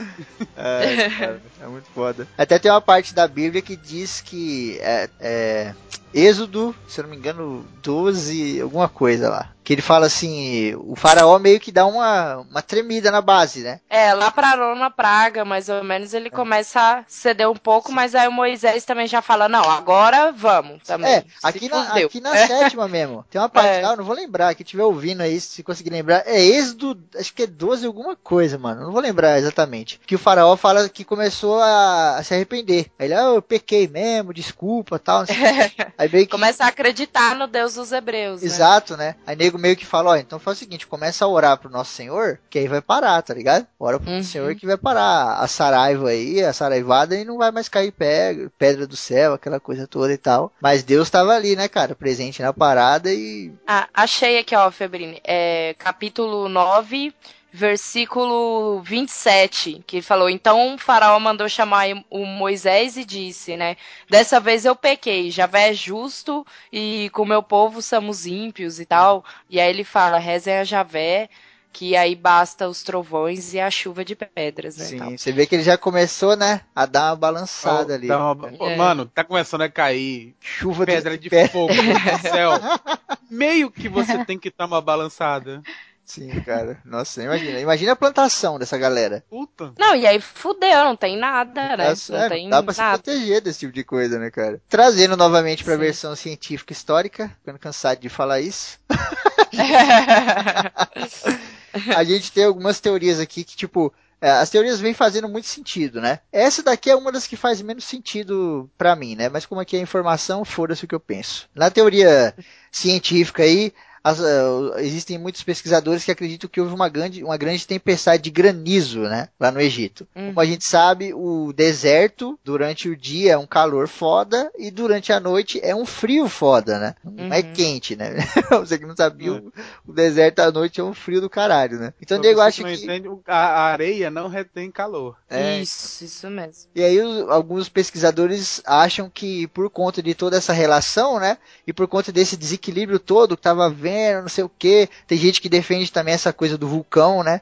é, 0.55 1.09
cara, 1.09 1.41
é 1.61 1.67
muito 1.67 1.87
foda. 1.93 2.27
Até 2.37 2.59
tem 2.59 2.71
uma 2.71 2.81
parte 2.81 3.13
da 3.13 3.27
Bíblia 3.27 3.61
que 3.61 3.75
diz 3.75 4.21
que 4.21 4.77
é, 4.81 5.09
é 5.19 5.75
Êxodo, 6.13 6.75
se 6.87 6.99
eu 6.99 7.03
não 7.03 7.11
me 7.11 7.17
engano, 7.17 7.65
12, 7.81 8.61
alguma 8.61 8.87
coisa 8.87 9.29
lá. 9.29 9.54
Que 9.65 9.73
ele 9.73 9.81
fala 9.81 10.05
assim, 10.05 10.75
o 10.75 10.95
faraó 10.95 11.37
meio 11.39 11.59
que 11.59 11.71
dá 11.71 11.85
uma, 11.85 12.37
uma 12.37 12.61
tremida 12.61 13.09
na 13.11 13.19
base, 13.19 13.61
né? 13.61 13.79
É, 13.89 14.13
lá 14.13 14.29
pra 14.31 14.55
nona 14.55 14.89
praga, 14.91 15.43
mais 15.43 15.67
ou 15.67 15.83
menos, 15.83 16.13
ele 16.13 16.29
começa 16.29 16.79
a 16.79 17.03
ceder 17.07 17.49
um 17.49 17.55
pouco, 17.55 17.91
mas 17.91 18.13
aí 18.15 18.27
o 18.27 18.31
Moisés 18.31 18.85
também 18.85 19.07
já 19.07 19.21
fala, 19.23 19.49
não, 19.49 19.63
agora 19.69 20.31
vamos 20.31 20.83
também. 20.83 21.11
É, 21.11 21.25
aqui 21.41 21.67
na, 21.67 21.85
fudeu. 21.87 22.07
aqui 22.07 22.21
na 22.21 22.37
sétima 22.47 22.87
mesmo. 22.87 23.25
Tem 23.29 23.41
uma 23.41 23.49
parte 23.49 23.79
É. 23.79 23.81
lá, 23.81 23.93
eu 23.93 23.97
não 23.97 24.05
vou 24.05 24.15
lembrar, 24.15 24.53
que 24.53 24.63
tiver 24.63 24.83
ouvindo 24.83 25.21
aí, 25.21 25.41
se 25.41 25.63
conseguir 25.63 25.89
lembrar. 25.89 26.23
É 26.27 26.39
Êxodo, 26.39 27.01
acho 27.17 27.33
que 27.33 27.43
é 27.43 27.47
12 27.47 27.87
alguma 27.87 28.15
coisa, 28.15 28.57
mano. 28.59 28.83
Não 28.83 28.91
vou 28.91 29.01
lembrar 29.01 29.39
exatamente. 29.39 29.99
Que 30.05 30.13
o 30.13 30.19
faraó 30.19 30.55
fala 30.55 30.87
que 30.87 31.03
começou 31.03 31.59
a, 31.59 32.17
a 32.17 32.23
se 32.23 32.35
arrepender. 32.35 32.91
Aí 32.99 33.07
ele, 33.07 33.15
ah, 33.15 33.33
eu 33.33 33.41
pequei 33.41 33.87
mesmo, 33.87 34.31
desculpa, 34.33 34.99
tal. 34.99 35.19
não 35.21 35.25
sei 35.25 35.35
quê. 35.35 35.87
Aí 35.97 36.09
meio 36.11 36.25
que 36.25 36.31
Começa 36.31 36.65
a 36.65 36.67
acreditar 36.67 37.35
no 37.35 37.47
Deus 37.47 37.73
dos 37.75 37.91
hebreus, 37.91 38.41
né? 38.41 38.47
Exato, 38.47 38.95
né? 38.97 39.15
Aí 39.25 39.35
nego 39.35 39.54
meio 39.57 39.75
que 39.75 39.85
fala, 39.85 40.11
ó, 40.11 40.15
então 40.15 40.39
faz 40.39 40.57
o 40.57 40.59
seguinte, 40.59 40.87
começa 40.87 41.25
a 41.25 41.27
orar 41.27 41.57
pro 41.57 41.69
nosso 41.69 41.91
Senhor, 41.93 42.39
que 42.49 42.59
aí 42.59 42.67
vai 42.67 42.81
parar, 42.81 43.21
tá 43.21 43.33
ligado? 43.33 43.65
Ora 43.79 43.99
pro 43.99 44.09
Uhum. 44.11 44.23
Senhor 44.23 44.55
que 44.55 44.65
vai 44.65 44.77
parar 44.77 45.35
a 45.39 45.47
saraiva 45.47 46.09
aí, 46.09 46.43
a 46.43 46.53
saraivada, 46.53 47.15
e 47.15 47.25
não 47.25 47.37
vai 47.37 47.51
mais 47.51 47.67
cair 47.69 47.91
pe- 47.91 48.49
pedra 48.57 48.85
do 48.87 48.95
céu, 48.95 49.33
aquela 49.33 49.59
coisa 49.59 49.87
toda 49.87 50.11
e 50.13 50.17
tal. 50.17 50.51
Mas 50.61 50.83
Deus 50.83 51.09
tava 51.09 51.33
ali, 51.33 51.55
né, 51.55 51.67
cara, 51.67 51.95
presente 51.95 52.41
na 52.41 52.53
parada 52.53 53.11
e... 53.11 53.51
Ah, 53.67 53.87
achei 53.93 54.37
aqui, 54.39 54.55
ó, 54.55 54.69
Febrini. 54.71 55.19
É, 55.23 55.75
capítulo 55.77 56.47
9, 56.49 57.13
versículo 57.55 58.81
27, 58.83 59.81
que 59.87 60.01
falou: 60.01 60.29
Então 60.29 60.75
o 60.75 60.77
faraó 60.77 61.17
mandou 61.19 61.47
chamar 61.47 61.85
o 62.09 62.25
Moisés 62.25 62.97
e 62.97 63.05
disse, 63.05 63.55
né? 63.55 63.77
Dessa 64.09 64.39
vez 64.39 64.65
eu 64.65 64.75
pequei, 64.75 65.31
Javé 65.31 65.69
é 65.69 65.73
justo 65.73 66.45
e 66.71 67.09
com 67.13 67.23
o 67.23 67.25
meu 67.27 67.41
povo 67.41 67.81
somos 67.81 68.25
ímpios 68.25 68.79
e 68.79 68.85
tal. 68.85 69.23
E 69.49 69.59
aí 69.59 69.69
ele 69.69 69.83
fala: 69.83 70.17
rezem 70.17 70.57
a 70.57 70.63
Javé, 70.63 71.29
que 71.71 71.95
aí 71.95 72.15
basta 72.15 72.67
os 72.67 72.83
trovões 72.83 73.53
e 73.53 73.59
a 73.59 73.71
chuva 73.71 74.03
de 74.03 74.15
pedras, 74.15 74.77
né? 74.77 74.85
Sim, 74.85 74.97
tal. 74.97 75.11
você 75.11 75.31
vê 75.31 75.45
que 75.45 75.55
ele 75.55 75.63
já 75.63 75.77
começou, 75.77 76.35
né, 76.35 76.61
a 76.75 76.85
dar 76.85 77.11
uma 77.11 77.15
balançada 77.15 77.93
ali. 77.95 78.07
Dá 78.07 78.31
uma- 78.33 78.47
Ô, 78.59 78.67
É. 78.69 78.75
Mano, 78.75 79.05
tá 79.05 79.23
começando 79.23 79.61
a 79.61 79.69
cair 79.69 80.35
Chuva 80.41 80.85
pedra 80.85 81.17
de 81.17 81.29
pe- 81.29 81.47
fogo 81.47 81.73
do 81.73 82.19
céu. 82.29 82.51
Meio 83.31 83.71
que 83.71 83.87
você 83.89 84.23
tem 84.25 84.37
que 84.37 84.51
dar 84.55 84.65
uma 84.65 84.81
balançada. 84.81 85.61
Sim, 86.05 86.29
cara. 86.41 86.79
Nossa, 86.85 87.23
imagina. 87.23 87.59
Imagina 87.59 87.93
a 87.93 87.95
plantação 87.95 88.59
dessa 88.59 88.77
galera. 88.77 89.23
Puta. 89.29 89.73
Não, 89.77 89.95
e 89.95 90.05
aí 90.05 90.21
fudeu, 90.21 90.85
não 90.85 90.95
tem 90.95 91.17
nada, 91.17 91.75
né? 91.75 91.89
Nossa, 91.89 92.13
não 92.13 92.19
é, 92.19 92.29
tem 92.29 92.49
dá 92.49 92.61
pra 92.61 92.73
se 92.73 92.79
nada. 92.79 93.01
proteger 93.01 93.41
desse 93.41 93.59
tipo 93.59 93.73
de 93.73 93.83
coisa, 93.83 94.19
né, 94.19 94.29
cara? 94.29 94.61
Trazendo 94.69 95.17
novamente 95.17 95.63
pra 95.63 95.73
Sim. 95.73 95.79
versão 95.79 96.15
científica 96.15 96.71
histórica, 96.71 97.29
ficando 97.39 97.59
cansado 97.59 97.99
de 97.99 98.07
falar 98.07 98.39
isso. 98.39 98.79
a 101.95 102.03
gente 102.03 102.31
tem 102.31 102.45
algumas 102.45 102.79
teorias 102.79 103.19
aqui 103.19 103.43
que, 103.43 103.55
tipo, 103.55 103.93
é, 104.21 104.31
as 104.31 104.49
teorias 104.49 104.79
vêm 104.79 104.93
fazendo 104.93 105.27
muito 105.27 105.47
sentido, 105.47 105.99
né? 105.99 106.19
Essa 106.31 106.63
daqui 106.63 106.89
é 106.89 106.95
uma 106.95 107.11
das 107.11 107.27
que 107.27 107.35
faz 107.35 107.61
menos 107.61 107.83
sentido 107.83 108.69
pra 108.77 108.95
mim, 108.95 109.15
né? 109.15 109.29
Mas 109.29 109.45
como 109.45 109.61
aqui 109.61 109.75
é 109.75 109.79
informação, 109.79 110.45
foda-se 110.45 110.85
o 110.85 110.87
que 110.87 110.95
eu 110.95 110.99
penso. 110.99 111.49
Na 111.53 111.69
teoria 111.69 112.33
científica 112.71 113.43
aí, 113.43 113.73
as, 114.05 114.21
ah, 114.21 114.75
existem 114.83 115.17
muitos 115.17 115.41
pesquisadores 115.41 116.03
que 116.05 116.11
acreditam 116.11 116.47
que 116.49 116.61
houve 116.61 116.73
uma 116.75 116.87
grande, 116.87 117.23
uma 117.23 117.37
grande 117.37 117.65
tempestade 117.65 118.21
de 118.21 118.29
granizo, 118.29 118.99
né? 119.01 119.29
Lá 119.39 119.49
no 119.51 119.59
Egito. 119.59 120.07
Uhum. 120.15 120.27
Como 120.27 120.39
a 120.39 120.45
gente 120.45 120.63
sabe, 120.63 121.11
o 121.13 121.51
deserto, 121.51 122.39
durante 122.43 122.87
o 122.87 122.95
dia 122.95 123.33
é 123.33 123.37
um 123.37 123.47
calor 123.47 123.87
foda 123.87 124.51
e 124.57 124.69
durante 124.69 125.11
a 125.11 125.19
noite 125.19 125.59
é 125.63 125.75
um 125.75 125.85
frio 125.85 126.27
foda, 126.29 126.77
né? 126.79 126.95
Não 127.03 127.33
é 127.33 127.39
Uhum. 127.41 127.53
quente, 127.53 127.95
né? 127.95 128.13
Você 128.61 128.77
que 128.77 128.85
não 128.85 128.95
sabia, 128.95 129.33
o, 129.33 129.51
o 129.87 129.93
deserto 129.93 130.39
à 130.39 130.51
noite 130.51 130.79
é 130.79 130.83
um 130.83 130.93
frio 130.93 131.19
do 131.19 131.29
caralho, 131.29 131.79
né? 131.79 131.93
Então, 132.01 132.19
Diego 132.21 132.39
não 132.39 132.51
que. 132.51 132.61
entende, 132.61 133.09
a 133.27 133.55
a 133.55 133.61
areia 133.71 134.11
não 134.11 134.27
retém 134.27 134.69
calor. 134.69 135.15
É, 135.29 135.59
Isso, 135.61 136.03
isso 136.05 136.29
mesmo. 136.29 136.69
E 136.75 136.83
aí 136.83 136.99
os- 137.01 137.29
alguns 137.29 137.69
pesquisadores 137.69 138.61
acham 138.65 139.09
que 139.09 139.47
por 139.47 139.69
conta 139.69 140.01
de 140.03 140.13
toda 140.13 140.37
essa 140.37 140.53
relação, 140.53 141.19
né, 141.19 141.37
e 141.65 141.73
por 141.73 141.87
conta 141.87 142.11
desse 142.11 142.37
desequilíbrio 142.37 142.99
todo 142.99 143.35
que 143.35 143.41
tava 143.43 143.69
vendo, 143.69 143.94
não 144.21 144.29
sei 144.29 144.43
o 144.43 144.49
que, 144.49 144.89
tem 145.07 145.17
gente 145.17 145.41
que 145.41 145.49
defende 145.49 145.91
também 145.91 146.13
essa 146.13 146.31
coisa 146.33 146.57
do 146.57 146.67
vulcão, 146.67 147.23
né, 147.23 147.41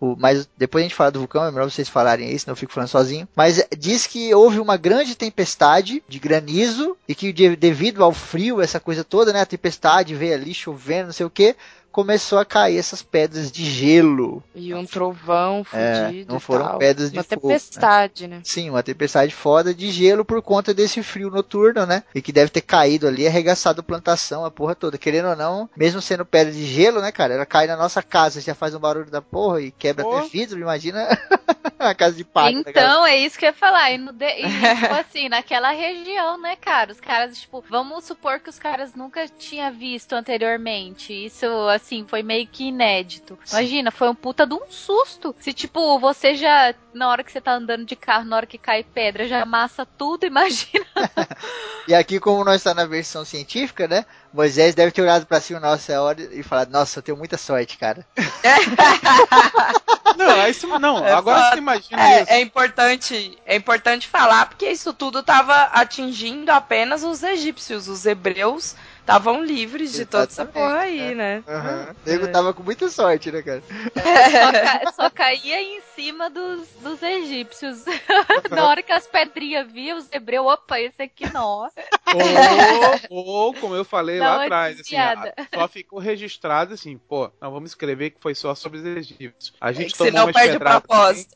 O, 0.00 0.16
mas 0.18 0.48
depois 0.58 0.82
a 0.82 0.86
gente 0.86 0.94
fala 0.96 1.10
do 1.10 1.20
vulcão, 1.20 1.44
é 1.44 1.50
melhor 1.50 1.70
vocês 1.70 1.88
falarem 1.88 2.28
aí, 2.28 2.38
senão 2.38 2.52
eu 2.52 2.56
fico 2.56 2.72
falando 2.72 2.88
sozinho. 2.88 3.28
Mas 3.34 3.64
diz 3.78 4.06
que 4.06 4.34
houve 4.34 4.58
uma 4.58 4.76
grande 4.76 5.14
tempestade 5.14 6.02
de 6.08 6.18
granizo 6.18 6.96
e 7.08 7.14
que 7.14 7.32
de- 7.32 7.56
devido 7.56 8.02
ao 8.02 8.12
frio, 8.12 8.60
essa 8.60 8.80
coisa 8.80 9.04
toda, 9.04 9.32
né? 9.32 9.40
A 9.40 9.46
tempestade 9.46 10.14
veio 10.14 10.34
ali 10.34 10.52
chovendo, 10.52 11.06
não 11.06 11.12
sei 11.12 11.24
o 11.24 11.30
que, 11.30 11.54
começou 11.94 12.40
a 12.40 12.44
cair 12.44 12.76
essas 12.76 13.02
pedras 13.02 13.52
de 13.52 13.64
gelo. 13.64 14.42
E 14.52 14.74
um 14.74 14.84
trovão 14.84 15.64
É, 15.72 16.06
fudido. 16.06 16.32
não 16.32 16.38
e 16.38 16.40
foram 16.40 16.64
tal. 16.66 16.78
pedras 16.78 17.12
de 17.12 17.16
Uma 17.18 17.22
fogo, 17.22 17.46
né? 17.46 17.54
tempestade, 17.54 18.26
né? 18.26 18.40
Sim, 18.42 18.68
uma 18.70 18.82
tempestade 18.82 19.32
foda 19.32 19.72
de 19.72 19.92
gelo 19.92 20.24
por 20.24 20.42
conta 20.42 20.74
desse 20.74 21.00
frio 21.04 21.30
noturno, 21.30 21.86
né? 21.86 22.02
E 22.12 22.20
que 22.20 22.32
deve 22.32 22.50
ter 22.50 22.62
caído 22.62 23.06
ali, 23.06 23.28
arregaçado 23.28 23.80
plantação, 23.80 24.44
a 24.44 24.50
porra 24.50 24.74
toda. 24.74 24.98
Querendo 24.98 25.28
ou 25.28 25.36
não, 25.36 25.70
mesmo 25.76 26.02
sendo 26.02 26.26
pedra 26.26 26.52
de 26.52 26.64
gelo, 26.66 27.00
né, 27.00 27.12
cara? 27.12 27.34
Ela 27.34 27.46
cai 27.46 27.68
na 27.68 27.76
nossa 27.76 28.02
casa, 28.02 28.40
já 28.40 28.56
faz 28.56 28.74
um 28.74 28.80
barulho 28.80 29.08
da 29.10 29.22
porra 29.22 29.60
e 29.60 29.70
quebra 29.70 30.04
Pô. 30.04 30.16
até 30.18 30.26
vidro, 30.28 30.58
imagina 30.58 31.06
a 31.78 31.94
casa 31.94 32.16
de 32.16 32.24
palha. 32.24 32.56
né? 32.56 32.64
Então, 32.66 33.06
é 33.06 33.16
isso 33.16 33.38
que 33.38 33.44
eu 33.44 33.50
ia 33.50 33.52
falar. 33.54 33.92
E, 33.92 33.98
no 33.98 34.12
de- 34.12 34.24
e, 34.26 34.42
tipo 34.42 34.94
assim, 34.94 35.28
naquela 35.28 35.70
região, 35.70 36.40
né, 36.40 36.56
cara? 36.56 36.90
Os 36.90 37.00
caras, 37.00 37.38
tipo, 37.38 37.62
vamos 37.70 38.04
supor 38.04 38.40
que 38.40 38.50
os 38.50 38.58
caras 38.58 38.94
nunca 38.94 39.28
tinham 39.28 39.72
visto 39.72 40.12
anteriormente. 40.14 41.12
Isso, 41.12 41.46
assim, 41.68 41.83
foi 42.08 42.22
meio 42.22 42.46
que 42.46 42.64
inédito. 42.68 43.38
Imagina, 43.50 43.90
foi 43.90 44.08
um 44.08 44.14
puta 44.14 44.46
de 44.46 44.54
um 44.54 44.62
susto. 44.70 45.34
Se, 45.38 45.52
tipo, 45.52 45.98
você 45.98 46.34
já, 46.34 46.74
na 46.92 47.08
hora 47.08 47.22
que 47.22 47.30
você 47.30 47.40
tá 47.40 47.52
andando 47.52 47.84
de 47.84 47.94
carro, 47.96 48.24
na 48.24 48.36
hora 48.36 48.46
que 48.46 48.58
cai 48.58 48.82
pedra, 48.82 49.28
já 49.28 49.42
amassa 49.42 49.86
tudo, 49.86 50.24
imagina. 50.26 50.84
E 51.86 51.94
aqui, 51.94 52.18
como 52.18 52.44
nós 52.44 52.56
está 52.56 52.72
na 52.72 52.86
versão 52.86 53.24
científica, 53.24 53.86
né? 53.86 54.06
Moisés 54.32 54.74
deve 54.74 54.90
ter 54.92 55.02
olhado 55.02 55.26
pra 55.26 55.40
cima 55.40 55.60
nossa 55.60 56.00
hora 56.00 56.20
e 56.32 56.42
falado, 56.42 56.70
nossa, 56.70 56.98
eu 56.98 57.02
tenho 57.02 57.18
muita 57.18 57.36
sorte, 57.36 57.76
cara. 57.78 58.06
Não, 60.16 60.40
aí 60.42 60.54
você- 60.54 60.66
não, 60.78 61.04
É 61.04 61.12
agora 61.12 61.50
você 61.50 61.58
imagina 61.58 62.20
isso. 62.20 62.30
É, 62.30 62.36
é 62.36 62.40
importante, 62.40 63.38
é 63.44 63.56
importante 63.56 64.06
falar 64.06 64.46
porque 64.46 64.70
isso 64.70 64.92
tudo 64.92 65.20
estava 65.20 65.54
atingindo 65.72 66.50
apenas 66.50 67.02
os 67.02 67.22
egípcios, 67.22 67.88
os 67.88 68.06
hebreus 68.06 68.76
estavam 69.04 69.44
livres 69.44 69.92
de 69.92 70.06
toda 70.06 70.24
essa 70.24 70.46
porra 70.46 70.78
aí, 70.80 71.14
né? 71.14 71.44
O 71.46 72.08
nego 72.08 72.26
tava 72.28 72.54
com 72.54 72.62
muita 72.62 72.88
sorte, 72.88 73.30
né, 73.30 73.42
cara? 73.42 73.62
Só, 73.62 74.52
ca- 74.52 74.92
só 74.92 75.10
caía 75.10 75.60
em 75.60 75.80
cima 75.94 76.30
dos, 76.30 76.66
dos 76.80 77.02
egípcios. 77.02 77.84
na 78.50 78.66
hora 78.66 78.82
que 78.82 78.92
as 78.92 79.06
pedrinhas 79.06 79.70
viam, 79.70 79.98
os 79.98 80.08
hebreus, 80.10 80.46
opa, 80.46 80.80
esse 80.80 81.02
aqui 81.02 81.30
não. 81.32 81.68
Ou, 83.10 83.24
ou, 83.26 83.54
como 83.54 83.74
eu 83.74 83.84
falei 83.84 84.18
Dá 84.18 84.36
lá 84.36 84.44
atrás, 84.44 84.80
assim, 84.80 84.96
só 85.54 85.68
ficou 85.68 85.98
registrado 85.98 86.74
assim, 86.74 86.96
pô, 86.96 87.30
não 87.40 87.50
vamos 87.50 87.70
escrever 87.70 88.10
que 88.10 88.20
foi 88.20 88.34
só 88.34 88.54
sobre 88.54 88.78
os 88.78 88.84
egípcios. 88.86 89.52
A 89.60 89.70
É 89.70 89.74
gente 89.74 89.92
que 89.92 89.98
tomou 89.98 90.12
senão 90.12 90.24
umas 90.24 90.34
perde 90.34 90.56
o 90.56 90.58
também. 90.60 90.80
propósito. 90.80 91.34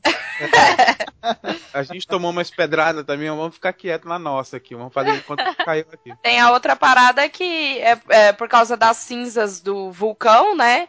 A 1.73 1.82
gente 1.82 2.07
tomou 2.07 2.31
umas 2.31 2.51
pedradas 2.51 3.05
também, 3.05 3.28
mas 3.28 3.39
vamos 3.39 3.55
ficar 3.55 3.73
quieto 3.73 4.07
na 4.09 4.19
nossa 4.19 4.57
aqui, 4.57 4.74
vamos 4.74 4.93
fazer 4.93 5.15
enquanto 5.16 5.43
caiu 5.65 5.86
aqui. 5.93 6.12
Tem 6.23 6.40
a 6.40 6.51
outra 6.53 6.77
parada 6.77 7.28
que 7.28 7.45
é, 7.79 7.99
é 8.09 8.33
por 8.33 8.49
causa 8.49 8.77
das 8.77 8.97
cinzas 8.99 9.61
do 9.61 9.91
vulcão, 9.91 10.57
né? 10.57 10.89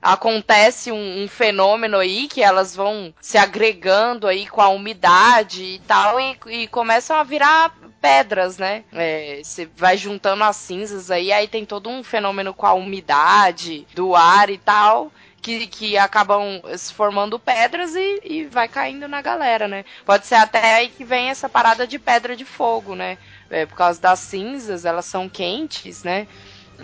Acontece 0.00 0.90
um, 0.90 1.22
um 1.22 1.28
fenômeno 1.28 1.96
aí 1.98 2.26
que 2.26 2.42
elas 2.42 2.74
vão 2.74 3.14
se 3.20 3.38
agregando 3.38 4.26
aí 4.26 4.48
com 4.48 4.60
a 4.60 4.68
umidade 4.68 5.62
e 5.62 5.78
tal 5.80 6.18
e, 6.20 6.36
e 6.46 6.66
começam 6.68 7.16
a 7.16 7.22
virar 7.22 7.72
pedras, 8.00 8.58
né? 8.58 8.84
É, 8.92 9.40
Você 9.44 9.66
vai 9.76 9.96
juntando 9.96 10.42
as 10.42 10.56
cinzas 10.56 11.08
aí, 11.10 11.32
aí 11.32 11.46
tem 11.46 11.64
todo 11.64 11.88
um 11.88 12.02
fenômeno 12.02 12.52
com 12.52 12.66
a 12.66 12.74
umidade 12.74 13.86
do 13.94 14.16
ar 14.16 14.50
e 14.50 14.58
tal. 14.58 15.12
Que, 15.40 15.66
que 15.66 15.98
acabam 15.98 16.62
se 16.78 16.94
formando 16.94 17.36
pedras 17.36 17.96
e, 17.96 18.20
e 18.22 18.44
vai 18.44 18.68
caindo 18.68 19.08
na 19.08 19.20
galera, 19.20 19.66
né? 19.66 19.84
Pode 20.04 20.24
ser 20.24 20.36
até 20.36 20.74
aí 20.76 20.88
que 20.88 21.04
vem 21.04 21.30
essa 21.30 21.48
parada 21.48 21.84
de 21.84 21.98
pedra 21.98 22.36
de 22.36 22.44
fogo, 22.44 22.94
né? 22.94 23.18
É, 23.52 23.66
por 23.66 23.76
causa 23.76 24.00
das 24.00 24.18
cinzas, 24.18 24.84
elas 24.84 25.04
são 25.04 25.28
quentes, 25.28 26.02
né? 26.02 26.26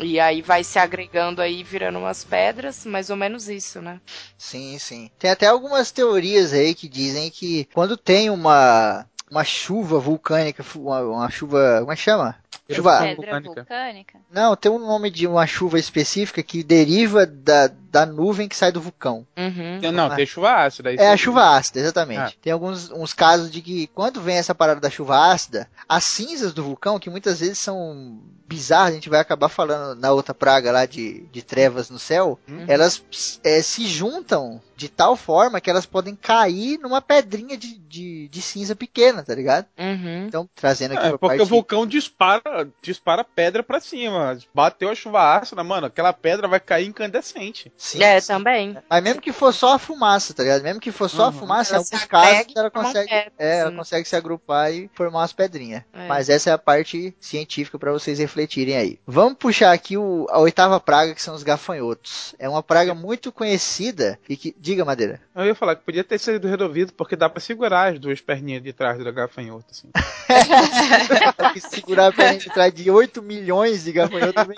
E 0.01 0.21
aí 0.21 0.43
vai 0.43 0.63
se 0.63 0.79
agregando 0.79 1.43
aí, 1.43 1.65
virando 1.65 1.99
umas 1.99 2.23
pedras, 2.23 2.85
mais 2.85 3.11
ou 3.11 3.17
menos 3.17 3.49
isso, 3.49 3.81
né? 3.81 4.01
Sim, 4.37 4.79
sim. 4.79 5.11
Tem 5.19 5.31
até 5.31 5.47
algumas 5.47 5.91
teorias 5.91 6.53
aí 6.53 6.75
que 6.75 6.89
dizem 6.89 7.31
que 7.31 7.67
quando 7.75 7.97
tem 7.97 8.31
uma, 8.31 9.07
uma 9.31 9.45
chuva 9.45 9.99
vulcânica, 9.99 10.65
uma, 10.77 11.01
uma 11.01 11.31
chuva. 11.31 11.79
Como 11.81 11.93
é 11.93 11.97
que 11.97 12.03
chama? 12.03 12.37
Chuva. 12.71 12.99
Pedra 12.99 13.41
vulcânica. 13.41 14.21
Não, 14.31 14.55
tem 14.55 14.71
um 14.71 14.79
nome 14.79 15.11
de 15.11 15.27
uma 15.27 15.47
chuva 15.47 15.79
específica 15.79 16.43
que 16.43 16.63
deriva 16.63 17.25
da, 17.25 17.69
da 17.91 18.05
nuvem 18.07 18.49
que 18.49 18.57
sai 18.57 18.71
do 18.73 18.81
vulcão. 18.81 19.27
Uhum. 19.37 19.93
Não, 19.93 20.15
tem 20.15 20.27
chuva 20.27 20.53
ácida. 20.67 20.93
isso 20.93 21.03
É 21.03 21.11
a 21.11 21.17
chuva 21.17 21.57
ácida, 21.57 21.81
exatamente. 21.81 22.21
Ah. 22.21 22.33
Tem 22.41 22.53
alguns 22.53 22.91
uns 22.91 23.13
casos 23.13 23.51
de 23.51 23.61
que 23.63 23.87
quando 23.89 24.21
vem 24.21 24.37
essa 24.37 24.55
parada 24.55 24.81
da 24.81 24.91
chuva 24.91 25.31
ácida, 25.33 25.69
as 25.89 26.05
cinzas 26.05 26.53
do 26.53 26.63
vulcão, 26.63 26.99
que 26.99 27.11
muitas 27.11 27.41
vezes 27.41 27.59
são 27.59 28.21
bizarras, 28.47 28.93
a 28.93 28.95
gente 28.95 29.11
vai 29.11 29.21
acabar 29.21 29.51
falando 29.51 29.99
na 30.01 30.11
outra 30.11 30.33
praga 30.33 30.73
lá 30.73 30.87
de, 30.87 31.21
de 31.31 31.43
trevas 31.43 31.91
no 31.91 31.99
céu, 31.99 32.39
Uhum. 32.49 32.65
elas 32.67 33.05
é, 33.45 33.61
se 33.61 33.87
juntam 33.87 34.61
de 34.75 34.89
tal 34.89 35.17
forma 35.17 35.61
que 35.61 35.69
elas 35.69 35.85
podem 35.85 36.15
cair 36.15 36.79
numa 36.79 37.03
pedrinha 37.03 37.59
de, 37.59 37.77
de, 37.79 38.29
de 38.29 38.41
cinza 38.43 38.75
pequena, 38.77 39.23
tá 39.23 39.35
ligado? 39.35 39.67
Uhum. 39.77 40.27
Então, 40.27 40.49
trazendo 40.55 40.93
aqui 40.95 41.05
É, 41.05 41.09
pra 41.11 41.19
porque 41.19 41.37
parte... 41.37 41.43
o 41.43 41.47
vulcão 41.47 41.87
dispara, 41.87 42.69
dispara 42.81 43.23
pedra 43.25 43.63
pra 43.63 43.81
cima. 43.81 44.39
Bateu 44.55 44.89
a 44.89 44.95
chuva 44.95 45.37
ácida, 45.37 45.63
mano, 45.65 45.89
aquela 45.89 46.13
pedra 46.13 46.47
vai 46.49 46.61
cair 46.61 46.87
incandescente. 46.87 47.71
Sim, 47.81 48.03
É, 48.03 48.21
sim. 48.21 48.27
também. 48.27 48.77
Mas 48.91 49.03
mesmo 49.05 49.21
que 49.23 49.31
for 49.33 49.53
só 49.55 49.75
a 49.75 49.79
fumaça, 49.79 50.35
tá 50.35 50.43
ligado? 50.43 50.63
Mesmo 50.63 50.81
que 50.81 50.91
for 50.91 51.09
só 51.09 51.25
a 51.25 51.27
Uhum. 51.29 51.33
fumaça, 51.33 51.73
em 51.73 51.77
Ela 51.77 51.85
se 51.85 51.95
alguns 51.95 52.09
casos 52.09 52.57
ela 52.57 52.71
consegue, 52.73 53.13
é, 53.39 53.59
ela 53.61 53.71
consegue 53.71 54.09
se 54.09 54.17
agrupar 54.17 54.73
e 54.73 54.91
formar 54.95 55.21
umas 55.21 55.33
pedrinhas. 55.33 55.85
É. 55.93 56.09
Mas 56.09 56.29
essa 56.29 56.51
é 56.51 56.53
a 56.53 56.59
parte 56.59 57.15
científica 57.21 57.79
pra 57.79 57.93
vocês 57.93 58.19
refletirem 58.19 58.77
aí. 58.77 58.99
Vamos 59.07 59.39
puxar 59.39 59.71
aqui 59.73 59.97
o- 59.97 60.27
a 60.29 60.41
oitava 60.41 60.81
praga, 60.81 61.15
que 61.15 61.23
são 61.23 61.37
os 61.37 61.45
gafanhotos. 61.45 62.35
É 62.37 62.49
uma 62.49 62.65
praga 62.65 62.95
muito 62.95 63.31
conhecida 63.31 64.19
e 64.29 64.37
que. 64.37 64.53
Diga, 64.59 64.85
Madeira. 64.85 65.21
Eu 65.37 65.45
ia 65.47 65.55
falar 65.55 65.77
que 65.77 65.85
podia 65.85 66.03
ter 66.03 66.19
sido 66.19 66.49
resolvido 66.49 66.93
porque 66.95 67.15
dá 67.15 67.29
pra 67.31 67.41
segurar 67.41 67.93
as 67.93 67.99
duas 68.01 68.21
perninhas 68.21 68.61
de 68.61 68.73
trás 68.73 69.03
da 69.05 69.13
gafanhoto, 69.13 69.67
assim. 69.71 69.89
Tem 71.37 71.53
que 71.53 71.61
segurar 71.61 72.09
a 72.09 72.13
perna 72.13 72.39
de 72.39 72.51
trás 72.51 72.75
de 72.75 72.91
8 72.91 73.23
milhões 73.23 73.85
de 73.85 73.93
gafanhotos 73.93 74.45
bem. 74.45 74.57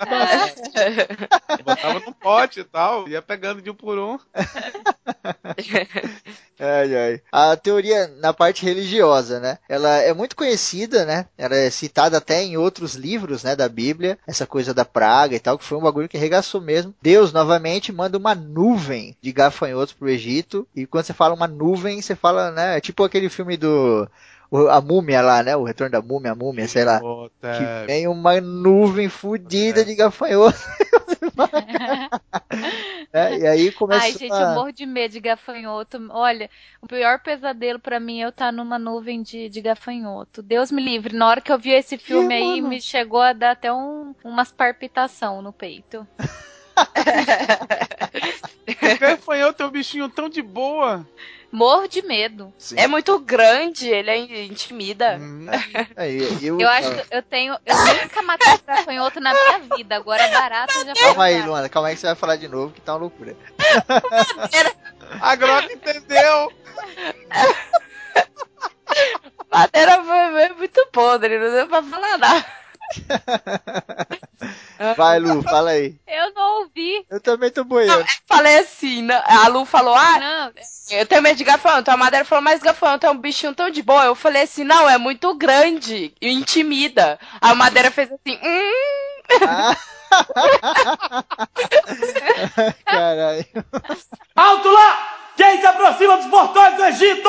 Botava 1.63 1.99
no 1.99 2.13
pote 2.15 2.61
e 2.61 2.63
tal, 2.63 3.07
ia 3.11 3.21
pegando 3.21 3.61
de 3.61 3.69
um 3.69 3.75
por 3.75 3.97
um. 3.97 4.17
Ai, 6.63 6.95
ai. 6.95 7.21
A 7.31 7.57
teoria 7.57 8.07
na 8.19 8.31
parte 8.31 8.63
religiosa, 8.63 9.39
né? 9.39 9.57
Ela 9.67 9.97
é 9.97 10.13
muito 10.13 10.35
conhecida, 10.35 11.05
né? 11.05 11.25
Ela 11.35 11.55
é 11.55 11.69
citada 11.71 12.17
até 12.17 12.43
em 12.43 12.55
outros 12.55 12.93
livros, 12.93 13.43
né, 13.43 13.55
da 13.55 13.67
Bíblia. 13.67 14.19
Essa 14.27 14.45
coisa 14.45 14.71
da 14.71 14.85
praga 14.85 15.35
e 15.35 15.39
tal, 15.39 15.57
que 15.57 15.65
foi 15.65 15.77
um 15.77 15.81
bagulho 15.81 16.07
que 16.07 16.17
arregaçou 16.17 16.61
mesmo. 16.61 16.93
Deus, 17.01 17.33
novamente, 17.33 17.91
manda 17.91 18.15
uma 18.15 18.35
nuvem 18.35 19.17
de 19.19 19.31
gafanhotos 19.31 19.93
pro 19.93 20.09
Egito. 20.09 20.67
E 20.75 20.85
quando 20.85 21.05
você 21.05 21.13
fala 21.13 21.33
uma 21.33 21.47
nuvem, 21.47 21.99
você 21.99 22.15
fala, 22.15 22.51
né? 22.51 22.77
É 22.77 22.81
tipo 22.81 23.03
aquele 23.03 23.29
filme 23.29 23.57
do... 23.57 24.07
A 24.69 24.81
múmia 24.81 25.21
lá, 25.21 25.41
né? 25.41 25.55
O 25.55 25.63
retorno 25.63 25.91
da 25.91 26.01
múmia, 26.01 26.33
a 26.33 26.35
múmia, 26.35 26.67
sei 26.67 26.83
lá. 26.83 26.99
Que 27.39 27.87
vem 27.87 28.07
uma 28.07 28.41
nuvem 28.41 29.07
fodida 29.07 29.85
de 29.85 29.95
gafanhotos. 29.95 30.61
né? 33.13 33.39
E 33.39 33.47
aí 33.47 33.71
começa 33.71 34.03
Ai, 34.03 34.11
gente, 34.11 34.29
eu 34.29 34.49
morro 34.49 34.73
de 34.73 34.85
medo 34.85 35.13
de 35.13 35.21
gafanhoto. 35.21 36.05
Olha, 36.09 36.49
o 36.81 36.87
pior 36.87 37.19
pesadelo 37.19 37.79
pra 37.79 37.97
mim 37.97 38.21
é 38.21 38.25
eu 38.25 38.29
estar 38.29 38.51
numa 38.51 38.77
nuvem 38.77 39.23
de, 39.23 39.47
de 39.47 39.61
gafanhoto. 39.61 40.41
Deus 40.41 40.69
me 40.69 40.83
livre. 40.83 41.15
Na 41.15 41.29
hora 41.29 41.39
que 41.39 41.51
eu 41.51 41.57
vi 41.57 41.71
esse 41.71 41.97
filme 41.97 42.33
aí, 42.33 42.61
mano? 42.61 42.67
me 42.67 42.81
chegou 42.81 43.21
a 43.21 43.31
dar 43.31 43.51
até 43.51 43.71
um, 43.71 44.13
umas 44.23 44.51
palpitação 44.51 45.41
no 45.41 45.53
peito. 45.53 46.05
O 48.67 48.99
gafanhoto 48.99 49.63
é 49.63 49.65
um 49.65 49.69
bichinho 49.69 50.09
tão 50.09 50.29
de 50.29 50.41
boa. 50.41 51.05
Morro 51.51 51.85
de 51.87 52.01
medo. 52.01 52.53
Sim. 52.57 52.75
É 52.77 52.87
muito 52.87 53.19
grande, 53.19 53.89
ele 53.89 54.09
é- 54.09 54.45
intimida. 54.45 55.17
Hum, 55.19 55.47
Aí, 55.97 56.39
eu, 56.41 56.57
Eu 56.59 56.69
acho 56.69 56.89
que 56.89 57.03
eu 57.15 57.21
tenho. 57.21 57.57
Eu 57.65 57.75
nunca 57.75 58.21
matei 58.21 58.53
um 58.53 58.57
gafanhoto 58.65 59.19
na 59.19 59.33
minha 59.33 59.59
vida. 59.75 59.97
Agora 59.97 60.25
barata 60.29 60.73
já 60.85 60.95
foi. 60.95 61.05
Calma 61.07 61.25
aí. 61.25 61.41
Luana, 61.41 61.67
calma 61.67 61.89
aí 61.89 61.95
que 61.95 61.99
você 62.01 62.07
vai 62.07 62.15
falar 62.15 62.37
de 62.37 62.47
novo, 62.47 62.71
que 62.73 62.79
tá 62.79 62.93
uma 62.93 62.99
loucura. 62.99 63.35
A 65.19 65.35
Grota 65.35 65.73
entendeu. 65.73 66.53
Madeira 69.51 70.01
foi 70.03 70.49
muito 70.55 70.87
podre, 70.93 71.37
não 71.37 71.51
deu 71.51 71.67
pra 71.67 71.83
falar 71.83 72.17
nada. 72.17 72.45
Vai, 74.97 75.19
Lu, 75.19 75.43
fala 75.43 75.71
aí. 75.71 75.95
Eu 76.07 76.33
não 76.33 76.61
ouvi. 76.61 77.05
Eu 77.09 77.19
também 77.19 77.51
tô 77.51 77.63
boiando. 77.63 78.03
Falei 78.27 78.59
assim, 78.59 79.03
né? 79.03 79.21
a 79.25 79.47
Lu 79.47 79.65
falou, 79.65 79.93
ah, 79.93 80.19
Não, 80.19 80.51
eu 80.97 81.05
tenho 81.05 81.21
medo 81.21 81.37
de 81.37 81.43
gafanhoto. 81.43 81.91
A 81.91 81.97
Madeira 81.97 82.25
falou, 82.25 82.43
mas 82.43 82.61
gafanhoto 82.61 83.05
é 83.05 83.11
um 83.11 83.17
bichinho 83.17 83.53
tão 83.53 83.69
de 83.69 83.83
boa. 83.83 84.05
Eu 84.05 84.15
falei 84.15 84.43
assim, 84.43 84.63
não, 84.63 84.89
é 84.89 84.97
muito 84.97 85.35
grande 85.35 86.13
e 86.19 86.31
intimida. 86.31 87.19
A 87.39 87.53
Madeira 87.53 87.91
fez 87.91 88.09
assim, 88.11 88.39
hum, 88.43 89.21
Ah. 89.47 89.77
Caralho. 92.85 93.45
Alto 94.35 94.71
lá! 94.71 95.20
Quem 95.41 95.59
se 95.59 95.65
aproxima 95.65 96.17
dos 96.17 96.27
portões 96.27 96.75
do 96.77 96.83
Egito? 96.83 97.27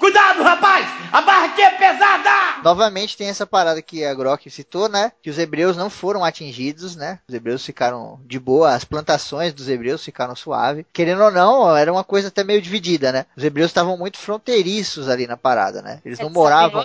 Cuidado, 0.00 0.42
rapaz! 0.42 0.84
A 1.12 1.20
barra 1.20 1.44
aqui 1.44 1.62
é 1.62 1.70
pesada! 1.70 2.60
Novamente 2.64 3.16
tem 3.16 3.28
essa 3.28 3.46
parada 3.46 3.80
que 3.80 4.04
a 4.04 4.12
Grok 4.12 4.50
citou, 4.50 4.88
né? 4.88 5.12
Que 5.22 5.30
os 5.30 5.38
hebreus 5.38 5.76
não 5.76 5.88
foram 5.88 6.24
atingidos, 6.24 6.96
né? 6.96 7.20
Os 7.28 7.32
hebreus 7.32 7.64
ficaram 7.64 8.18
de 8.26 8.40
boa, 8.40 8.74
as 8.74 8.84
plantações 8.84 9.52
dos 9.52 9.68
hebreus 9.68 10.04
ficaram 10.04 10.34
suave. 10.34 10.84
Querendo 10.92 11.22
ou 11.22 11.30
não, 11.30 11.76
era 11.76 11.92
uma 11.92 12.02
coisa 12.02 12.28
até 12.28 12.42
meio 12.42 12.60
dividida, 12.60 13.12
né? 13.12 13.26
Os 13.36 13.44
hebreus 13.44 13.70
estavam 13.70 13.96
muito 13.96 14.18
fronteiriços 14.18 15.08
ali 15.08 15.28
na 15.28 15.36
parada, 15.36 15.80
né? 15.82 16.00
Eles 16.04 16.18
não 16.18 16.30
moravam. 16.30 16.84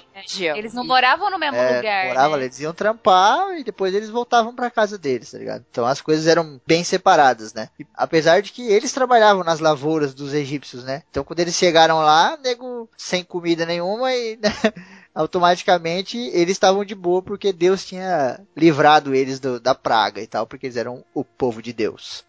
Eles 0.55 0.73
não 0.75 0.85
moravam 0.85 1.31
no 1.31 1.39
mesmo 1.39 1.57
É, 1.57 1.77
lugar. 1.77 2.05
moravam, 2.09 2.37
né? 2.37 2.43
eles 2.43 2.59
iam 2.59 2.73
trampar 2.73 3.57
e 3.57 3.63
depois 3.63 3.95
eles 3.95 4.11
voltavam 4.11 4.53
pra 4.53 4.69
casa 4.69 4.95
deles, 4.95 5.31
tá 5.31 5.39
ligado? 5.39 5.65
Então 5.71 5.87
as 5.87 6.01
coisas 6.01 6.27
eram 6.27 6.61
bem 6.67 6.83
separadas, 6.83 7.51
né? 7.51 7.69
E, 7.79 7.87
apesar 7.95 8.43
de 8.43 8.51
que 8.51 8.61
eles 8.67 8.91
trabalhavam 8.91 9.43
nas 9.43 9.59
lavouras 9.59 10.13
dos 10.13 10.35
egípcios, 10.35 10.66
né? 10.75 11.03
Então 11.09 11.23
quando 11.23 11.39
eles 11.39 11.55
chegaram 11.55 11.99
lá, 11.99 12.37
nego 12.43 12.89
sem 12.97 13.23
comida 13.23 13.65
nenhuma 13.65 14.13
e 14.13 14.37
né, 14.37 14.49
automaticamente 15.15 16.17
eles 16.33 16.51
estavam 16.53 16.85
de 16.85 16.93
boa 16.93 17.21
porque 17.21 17.51
Deus 17.51 17.83
tinha 17.85 18.39
livrado 18.55 19.15
eles 19.15 19.39
do- 19.39 19.59
da 19.59 19.73
praga 19.73 20.21
e 20.21 20.27
tal, 20.27 20.45
porque 20.45 20.67
eles 20.67 20.77
eram 20.77 21.03
o 21.13 21.23
povo 21.23 21.61
de 21.61 21.73
Deus. 21.73 22.23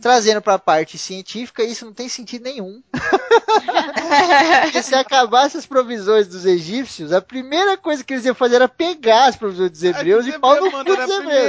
Trazendo 0.00 0.42
pra 0.42 0.58
parte 0.58 0.98
científica, 0.98 1.62
isso 1.62 1.84
não 1.84 1.92
tem 1.92 2.08
sentido 2.08 2.42
nenhum. 2.42 2.82
Porque 4.62 4.82
se 4.82 4.94
acabasse 4.94 5.56
as 5.56 5.64
provisões 5.66 6.26
dos 6.26 6.44
egípcios, 6.44 7.12
a 7.12 7.20
primeira 7.22 7.76
coisa 7.76 8.02
que 8.04 8.12
eles 8.14 8.24
iam 8.26 8.34
fazer 8.34 8.56
era 8.56 8.68
pegar 8.68 9.26
as 9.28 9.36
provisões 9.36 9.70
dos 9.70 9.82
hebreus 9.82 10.26
e 10.26 10.38
pau 10.38 10.56
no 10.56 10.70
cu 10.70 10.84
dos 10.84 10.98
a 10.98 11.04
hebreus. 11.22 11.46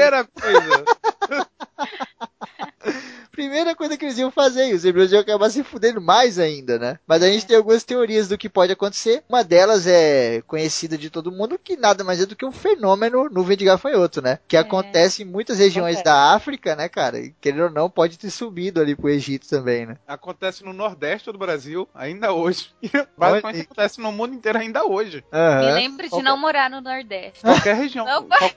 Primeira 3.36 3.76
coisa. 3.76 3.98
Que 3.98 4.06
eles 4.06 4.18
iam 4.18 4.32
fazer, 4.32 4.70
e 4.70 4.74
os 4.74 4.84
hebreus 4.86 5.12
iam 5.12 5.22
acabar 5.22 5.50
se 5.50 5.64
fudendo 5.64 6.02
mais 6.02 6.40
ainda, 6.40 6.78
né? 6.80 7.00
Mas 7.08 7.22
a 7.24 7.28
gente 7.28 7.46
tem 7.46 7.56
algumas 7.58 7.84
teorias 7.84 8.28
do 8.28 8.38
que 8.38 8.50
pode 8.50 8.72
acontecer. 8.72 9.24
Uma 9.30 9.44
delas 9.44 9.86
é 9.88 10.42
conhecida 10.48 10.98
de 10.98 11.10
todo 11.10 11.32
mundo, 11.32 11.60
que 11.62 11.78
nada 11.78 12.04
mais 12.04 12.22
é 12.22 12.26
do 12.26 12.36
que 12.36 12.46
um 12.46 12.52
fenômeno 12.52 13.30
nuvem 13.30 13.56
de 13.58 13.66
gafanhoto, 13.66 14.22
né? 14.22 14.40
Que 14.48 14.58
acontece 14.58 15.24
em 15.24 15.26
muitas 15.26 15.60
regiões 15.60 15.98
Acontece. 15.98 16.04
da 16.04 16.34
África, 16.34 16.76
né, 16.76 16.90
cara? 16.90 17.20
E 17.20 17.34
querendo 17.42 17.64
ou 17.66 17.70
não, 17.72 17.90
pode 17.90 18.18
ter 18.18 18.30
subido 18.30 18.80
ali 18.82 18.96
pro 18.96 19.10
Egito 19.10 19.48
também, 19.48 19.86
né? 19.86 19.98
Acontece 20.08 20.64
no 20.64 20.74
Nordeste 20.74 21.32
do 21.32 21.38
Brasil, 21.38 21.88
ainda 21.94 22.34
hoje. 22.34 22.70
E 22.82 22.90
basicamente 23.18 23.62
acontece 23.62 24.00
no 24.02 24.12
mundo 24.12 24.34
inteiro 24.36 24.58
ainda 24.58 24.86
hoje. 24.86 25.24
Me 25.32 25.38
Aham. 25.40 25.74
lembre 25.76 26.10
de 26.10 26.22
não 26.22 26.38
morar 26.38 26.70
no 26.70 26.82
Nordeste. 26.82 27.42
Qualquer 27.42 27.76
região. 27.76 28.06
Não, 28.06 28.24
qual- 28.28 28.52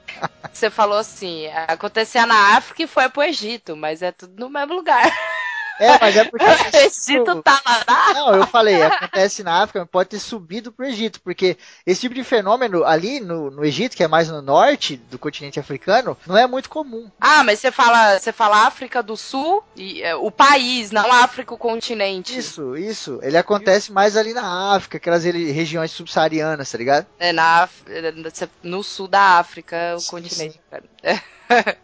Você 0.53 0.71
falou 0.71 0.99
assim, 0.99 1.47
acontecia 1.69 2.27
na 2.27 2.57
África 2.57 2.83
e 2.83 2.87
foi 2.87 3.09
pro 3.09 3.23
Egito, 3.23 3.77
mas 3.77 4.03
é 4.03 4.11
tudo 4.13 4.35
no 4.39 4.51
mesmo 4.51 4.68
lugar. 4.75 5.13
É, 5.79 5.99
mas 5.99 6.17
é 6.17 6.25
porque. 6.25 6.45
O 6.69 6.77
Egito 6.77 7.43
tá 7.43 7.61
lá 7.65 7.85
na 7.87 8.15
Não, 8.15 8.35
eu 8.35 8.47
falei, 8.47 8.83
acontece 8.83 9.43
na 9.43 9.63
África, 9.63 9.81
mas 9.81 9.89
pode 9.89 10.11
ter 10.11 10.19
subido 10.19 10.73
pro 10.73 10.87
Egito, 10.87 11.21
porque 11.21 11.57
esse 11.87 12.03
tipo 12.03 12.15
de 12.15 12.25
fenômeno 12.25 12.85
ali 12.85 13.21
no, 13.21 13.51
no 13.51 13.65
Egito, 13.65 13.97
que 13.97 14.03
é 14.03 14.09
mais 14.09 14.29
no 14.29 14.43
norte 14.43 14.97
do 14.97 15.19
continente 15.19 15.59
africano, 15.59 16.17
não 16.27 16.37
é 16.37 16.47
muito 16.47 16.69
comum. 16.69 17.11
Ah, 17.21 17.43
mas 17.45 17.61
você 17.61 17.71
fala, 17.71 18.19
você 18.19 18.33
fala 18.33 18.67
África 18.67 19.03
do 19.03 19.17
Sul, 19.17 19.63
e, 19.77 20.03
é, 20.03 20.15
o 20.15 20.31
país, 20.31 20.91
não 20.91 21.11
África, 21.13 21.55
o 21.55 21.59
continente. 21.59 22.37
Isso, 22.37 22.77
isso. 22.77 23.19
Ele 23.23 23.37
acontece 23.37 23.93
mais 23.93 24.17
ali 24.17 24.35
na 24.35 24.75
África, 24.75 24.99
aquelas 24.99 25.25
regiões 25.25 25.91
subsaarianas, 25.91 26.71
tá 26.71 26.79
ligado? 26.79 27.07
É 27.19 27.33
na, 27.33 27.69
é, 27.89 28.13
no 28.63 28.83
sul 28.83 29.09
da 29.09 29.39
África, 29.39 29.95
o 29.97 30.01
Sim, 30.01 30.11
continente. 30.11 30.61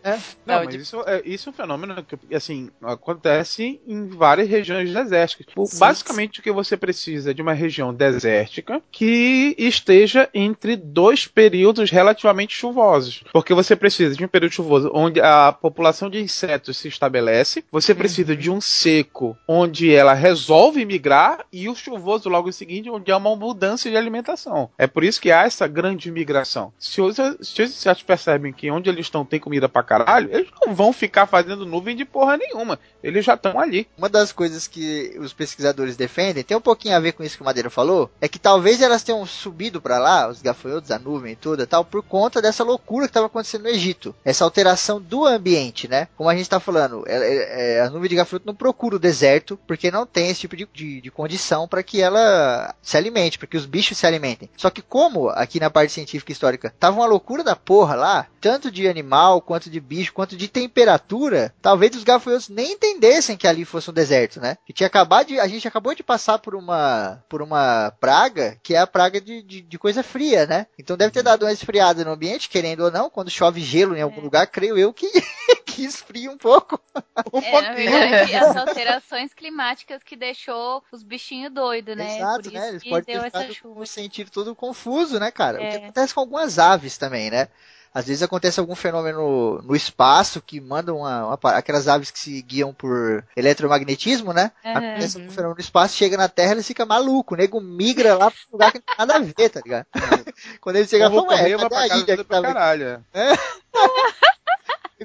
Não, 0.04 0.12
Não, 0.46 0.64
mas 0.64 0.68
de- 0.68 0.76
isso, 0.78 1.00
é, 1.06 1.22
isso 1.24 1.48
é 1.48 1.50
um 1.50 1.54
fenômeno 1.54 2.04
que, 2.04 2.34
assim, 2.34 2.70
acontece 2.82 3.80
em 3.86 4.08
várias 4.08 4.48
regiões 4.48 4.92
desérticas. 4.92 5.46
Sim, 5.66 5.78
Basicamente, 5.78 6.40
o 6.40 6.42
que 6.42 6.52
você 6.52 6.76
precisa 6.76 7.30
é 7.30 7.34
de 7.34 7.42
uma 7.42 7.52
região 7.52 7.92
desértica 7.94 8.82
que 8.90 9.54
esteja 9.58 10.28
entre 10.34 10.76
dois 10.76 11.26
períodos 11.26 11.90
relativamente 11.90 12.54
chuvosos. 12.54 13.24
Porque 13.32 13.54
você 13.54 13.74
precisa 13.76 14.14
de 14.14 14.24
um 14.24 14.28
período 14.28 14.52
chuvoso 14.52 14.90
onde 14.94 15.20
a 15.20 15.52
população 15.52 16.10
de 16.10 16.20
insetos 16.20 16.76
se 16.76 16.88
estabelece, 16.88 17.64
você 17.70 17.94
precisa 17.94 18.36
de 18.36 18.50
um 18.50 18.60
seco 18.60 19.36
onde 19.48 19.92
ela 19.92 20.14
resolve 20.14 20.84
migrar 20.84 21.44
e 21.52 21.68
o 21.68 21.74
chuvoso 21.74 22.28
logo 22.28 22.48
em 22.48 22.52
seguinte 22.52 22.90
onde 22.90 23.10
há 23.10 23.16
uma 23.16 23.34
mudança 23.34 23.88
de 23.88 23.96
alimentação. 23.96 24.70
É 24.78 24.86
por 24.86 25.04
isso 25.04 25.20
que 25.20 25.30
há 25.30 25.44
essa 25.44 25.66
grande 25.66 26.10
migração. 26.10 26.72
Se 26.78 27.00
os, 27.00 27.16
se 27.16 27.62
os 27.62 27.70
insetos 27.70 28.02
percebem 28.02 28.52
que 28.52 28.70
onde 28.70 28.88
eles 28.90 29.06
estão 29.06 29.24
tem 29.24 29.40
comida 29.40 29.53
pra 29.68 29.82
caralho, 29.82 30.28
eles 30.32 30.48
não 30.64 30.74
vão 30.74 30.92
ficar 30.92 31.26
fazendo 31.26 31.66
nuvem 31.66 31.96
de 31.96 32.04
porra 32.04 32.36
nenhuma. 32.36 32.78
Eles 33.02 33.24
já 33.24 33.34
estão 33.34 33.58
ali. 33.58 33.86
Uma 33.96 34.08
das 34.08 34.32
coisas 34.32 34.66
que 34.66 35.16
os 35.18 35.32
pesquisadores 35.32 35.96
defendem, 35.96 36.42
tem 36.44 36.56
um 36.56 36.60
pouquinho 36.60 36.96
a 36.96 37.00
ver 37.00 37.12
com 37.12 37.22
isso 37.22 37.36
que 37.36 37.42
o 37.42 37.46
Madeira 37.46 37.70
falou, 37.70 38.10
é 38.20 38.28
que 38.28 38.38
talvez 38.38 38.80
elas 38.80 39.02
tenham 39.02 39.24
subido 39.26 39.80
pra 39.80 39.98
lá, 39.98 40.28
os 40.28 40.40
gafanhotos, 40.42 40.90
a 40.90 40.98
nuvem 40.98 41.32
e 41.32 41.66
tal, 41.66 41.84
por 41.84 42.02
conta 42.02 42.40
dessa 42.40 42.64
loucura 42.64 43.06
que 43.06 43.10
estava 43.10 43.26
acontecendo 43.26 43.62
no 43.62 43.68
Egito. 43.68 44.14
Essa 44.24 44.44
alteração 44.44 45.00
do 45.00 45.26
ambiente, 45.26 45.86
né? 45.88 46.08
Como 46.16 46.28
a 46.30 46.34
gente 46.34 46.48
tá 46.48 46.58
falando, 46.58 47.04
é- 47.06 47.16
é- 47.16 47.76
é, 47.76 47.80
a 47.82 47.90
nuvem 47.90 48.08
de 48.08 48.16
gafanhoto 48.16 48.46
não 48.46 48.54
procura 48.54 48.96
o 48.96 48.98
deserto, 48.98 49.58
porque 49.66 49.90
não 49.90 50.06
tem 50.06 50.30
esse 50.30 50.40
tipo 50.40 50.56
de, 50.56 50.68
de, 50.72 51.00
de 51.00 51.10
condição 51.10 51.68
para 51.68 51.82
que 51.82 52.00
ela 52.00 52.74
se 52.82 52.96
alimente, 52.96 53.38
para 53.38 53.46
que 53.48 53.56
os 53.56 53.66
bichos 53.66 53.98
se 53.98 54.06
alimentem. 54.06 54.48
Só 54.56 54.70
que 54.70 54.82
como, 54.82 55.28
aqui 55.30 55.60
na 55.60 55.70
parte 55.70 55.92
científica 55.92 56.32
e 56.32 56.34
histórica, 56.34 56.74
tava 56.78 56.96
uma 56.96 57.06
loucura 57.06 57.44
da 57.44 57.56
porra 57.56 57.94
lá, 57.94 58.26
tanto 58.40 58.70
de 58.70 58.88
animal, 58.88 59.40
quanto 59.44 59.70
de 59.70 59.80
bicho, 59.80 60.12
quanto 60.12 60.36
de 60.36 60.48
temperatura, 60.48 61.54
talvez 61.62 61.94
os 61.96 62.04
gafanhotos 62.04 62.48
nem 62.48 62.72
entendessem 62.72 63.36
que 63.36 63.46
ali 63.46 63.64
fosse 63.64 63.90
um 63.90 63.94
deserto, 63.94 64.40
né? 64.40 64.56
Que 64.64 64.72
tinha 64.72 64.86
acabado 64.86 65.28
de, 65.28 65.40
a 65.40 65.46
gente 65.46 65.68
acabou 65.68 65.94
de 65.94 66.02
passar 66.02 66.38
por 66.38 66.54
uma, 66.54 67.22
por 67.28 67.42
uma 67.42 67.92
praga, 68.00 68.58
que 68.62 68.74
é 68.74 68.78
a 68.78 68.86
praga 68.86 69.20
de, 69.20 69.42
de, 69.42 69.60
de 69.62 69.78
coisa 69.78 70.02
fria, 70.02 70.46
né? 70.46 70.66
Então 70.78 70.96
deve 70.96 71.12
ter 71.12 71.22
dado 71.22 71.44
uma 71.44 71.52
esfriada 71.52 72.04
no 72.04 72.12
ambiente, 72.12 72.48
querendo 72.48 72.84
ou 72.84 72.90
não, 72.90 73.10
quando 73.10 73.30
chove 73.30 73.60
gelo 73.60 73.96
em 73.96 74.02
algum 74.02 74.20
lugar, 74.20 74.46
creio 74.46 74.76
eu 74.78 74.92
que, 74.92 75.06
que 75.66 75.84
esfria 75.84 76.30
um 76.30 76.38
pouco. 76.38 76.80
Um 77.32 77.40
É, 77.40 77.50
pouquinho. 77.50 77.90
verdade, 77.90 78.34
as 78.34 78.54
alterações 78.56 79.32
climáticas 79.34 80.02
que 80.02 80.16
deixou 80.16 80.82
os 80.92 81.02
bichinhos 81.02 81.52
doidos, 81.52 81.96
né? 81.96 82.26
Exato, 82.26 82.42
Por 82.42 82.52
né? 82.52 82.68
isso 82.68 82.70
Eles 82.70 82.82
que 82.82 83.00
podem 83.00 83.04
deu 83.04 83.20
ter 83.20 83.22
essa 83.22 83.44
ficado 83.44 83.54
com 83.56 83.80
um 83.80 83.86
sentido 83.86 84.30
todo 84.30 84.54
confuso, 84.54 85.18
né, 85.20 85.30
cara? 85.30 85.62
O 85.62 85.68
que 85.68 85.76
É. 85.76 85.76
acontece 85.76 86.12
com 86.14 86.20
algumas 86.20 86.58
aves 86.58 86.98
também, 86.98 87.30
né? 87.30 87.48
Às 87.94 88.06
vezes 88.06 88.22
acontece 88.24 88.58
algum 88.58 88.74
fenômeno 88.74 89.62
no 89.62 89.76
espaço 89.76 90.42
que 90.44 90.60
manda 90.60 90.92
uma, 90.92 91.26
uma 91.28 91.38
aquelas 91.52 91.86
aves 91.86 92.10
que 92.10 92.18
se 92.18 92.42
guiam 92.42 92.74
por 92.74 93.24
eletromagnetismo, 93.36 94.32
né? 94.32 94.50
Aham. 94.64 94.78
Acontece 94.78 95.16
algum 95.16 95.30
fenômeno 95.30 95.54
no 95.54 95.60
espaço, 95.60 95.96
chega 95.96 96.16
na 96.16 96.28
Terra, 96.28 96.52
ele 96.52 96.62
fica 96.64 96.84
maluco, 96.84 97.34
o 97.34 97.36
nego 97.36 97.60
migra 97.60 98.16
lá 98.16 98.30
pra 98.32 98.40
um 98.48 98.52
lugar 98.52 98.72
que 98.72 98.78
não 98.78 98.84
tem 98.84 98.96
nada 98.98 99.14
a 99.14 99.18
ver, 99.20 99.48
tá 99.48 99.60
ligado? 99.64 99.86
Quando 100.60 100.76
ele 100.76 100.88
chega, 100.88 101.04
Eu 101.04 101.10
vou 101.10 101.24
fala, 101.24 101.38
correr, 101.38 101.54
ué, 101.54 101.56
vai 101.56 101.68
cadê 101.68 101.68
pra 101.68 101.84
a 101.84 101.88
casa 101.88 101.94
ilha 102.00 102.04
que 102.06 102.12
aqui? 102.12 102.24
caralho. 102.24 103.04
O 103.14 103.18
nego 103.18 103.38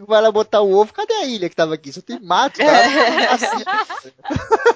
Vai 0.06 0.22
lá 0.22 0.32
botar 0.32 0.62
o 0.62 0.72
ovo, 0.72 0.94
cadê 0.94 1.14
a 1.14 1.26
ilha 1.26 1.50
que 1.50 1.56
tava 1.56 1.74
aqui? 1.74 1.92
Só 1.92 2.02
tem 2.02 2.20
mato. 2.20 2.60
Assim, 3.32 3.64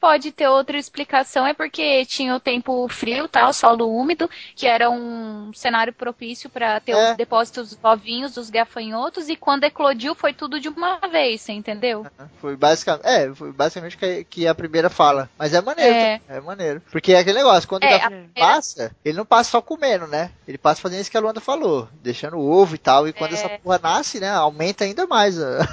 Pode 0.00 0.32
ter 0.32 0.48
outra 0.48 0.76
explicação, 0.76 1.46
é 1.46 1.54
porque 1.54 2.04
tinha 2.04 2.34
o 2.34 2.40
tempo 2.40 2.86
frio, 2.88 3.26
tá? 3.26 3.48
O 3.48 3.52
solo 3.52 3.88
úmido, 3.90 4.28
que 4.54 4.66
era 4.66 4.90
um 4.90 5.50
cenário 5.54 5.92
propício 5.92 6.50
para 6.50 6.78
ter 6.80 6.92
É. 6.92 7.12
os 7.12 7.16
depósitos 7.16 7.78
ovinhos 7.82 8.34
dos 8.34 8.50
gafanhotos, 8.50 9.28
e 9.28 9.36
quando 9.36 9.64
eclodiu 9.64 10.14
foi 10.14 10.32
tudo 10.34 10.60
de 10.60 10.68
uma 10.68 10.98
vez, 11.10 11.40
você 11.40 11.52
entendeu? 11.52 12.06
Foi 12.40 12.56
basicamente, 12.56 13.06
é, 13.06 13.34
foi 13.34 13.52
basicamente 13.52 13.96
que, 13.96 14.24
que 14.24 14.46
a 14.46 14.54
primeira 14.54 14.90
fala. 14.90 15.30
Mas 15.38 15.54
é 15.54 15.60
maneiro, 15.60 15.94
É. 15.94 16.20
é, 16.28 16.40
maneiro. 16.40 16.82
Porque 16.92 17.12
é 17.12 17.18
aquele 17.20 17.38
negócio, 17.38 17.68
quando 17.68 17.84
o 17.84 17.86
É, 17.86 17.94
a 17.94 17.98
gafanhoto 17.98 18.24
primeira- 18.32 18.54
passa, 18.54 18.96
ele 19.04 19.16
não 19.16 19.24
passa 19.24 19.50
só 19.52 19.62
comendo, 19.62 20.06
né? 20.06 20.30
Ele 20.46 20.58
passa 20.58 20.80
fazendo 20.80 21.00
isso 21.00 21.10
que 21.10 21.16
a 21.16 21.20
Luanda 21.20 21.40
falou, 21.40 21.88
deixando 22.02 22.36
o 22.36 22.50
ovo 22.50 22.74
e 22.74 22.78
tal. 22.78 23.08
E 23.08 23.12
quando 23.12 23.32
É. 23.32 23.34
essa 23.34 23.48
porra 23.48 23.80
nasce, 23.82 23.93
né, 24.20 24.30
aumenta 24.30 24.84
ainda 24.84 25.06
mais 25.06 25.40
a- 25.40 25.66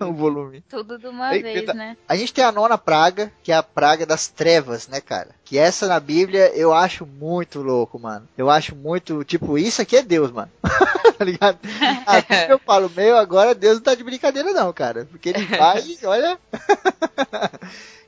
o 0.00 0.12
volume. 0.12 0.62
Tudo 0.68 0.98
de 0.98 1.06
uma 1.06 1.30
vez, 1.30 1.66
né? 1.74 1.96
A 2.08 2.16
gente 2.16 2.32
tem 2.32 2.44
a 2.44 2.52
nona 2.52 2.78
praga, 2.78 3.32
que 3.42 3.52
é 3.52 3.54
a 3.56 3.62
praga 3.62 4.06
das 4.06 4.28
trevas, 4.28 4.88
né, 4.88 5.00
cara? 5.00 5.30
Que 5.44 5.58
essa 5.58 5.86
na 5.86 6.00
Bíblia 6.00 6.52
eu 6.54 6.72
acho 6.72 7.06
muito 7.06 7.60
louco, 7.60 7.98
mano. 7.98 8.28
Eu 8.36 8.50
acho 8.50 8.74
muito, 8.74 9.22
tipo, 9.24 9.56
isso 9.58 9.80
aqui 9.82 9.96
é 9.96 10.02
Deus, 10.02 10.30
mano. 10.30 10.50
tá 11.16 11.24
ligado? 11.24 11.58
A 12.06 12.20
Bíblia 12.20 12.48
eu 12.50 12.58
falo, 12.58 12.90
meu, 12.94 13.16
agora 13.16 13.54
Deus 13.54 13.76
não 13.76 13.82
tá 13.82 13.94
de 13.94 14.04
brincadeira 14.04 14.52
não, 14.52 14.72
cara. 14.72 15.06
Porque 15.10 15.30
ele 15.30 15.44
vai 15.46 15.82
olha... 16.04 16.38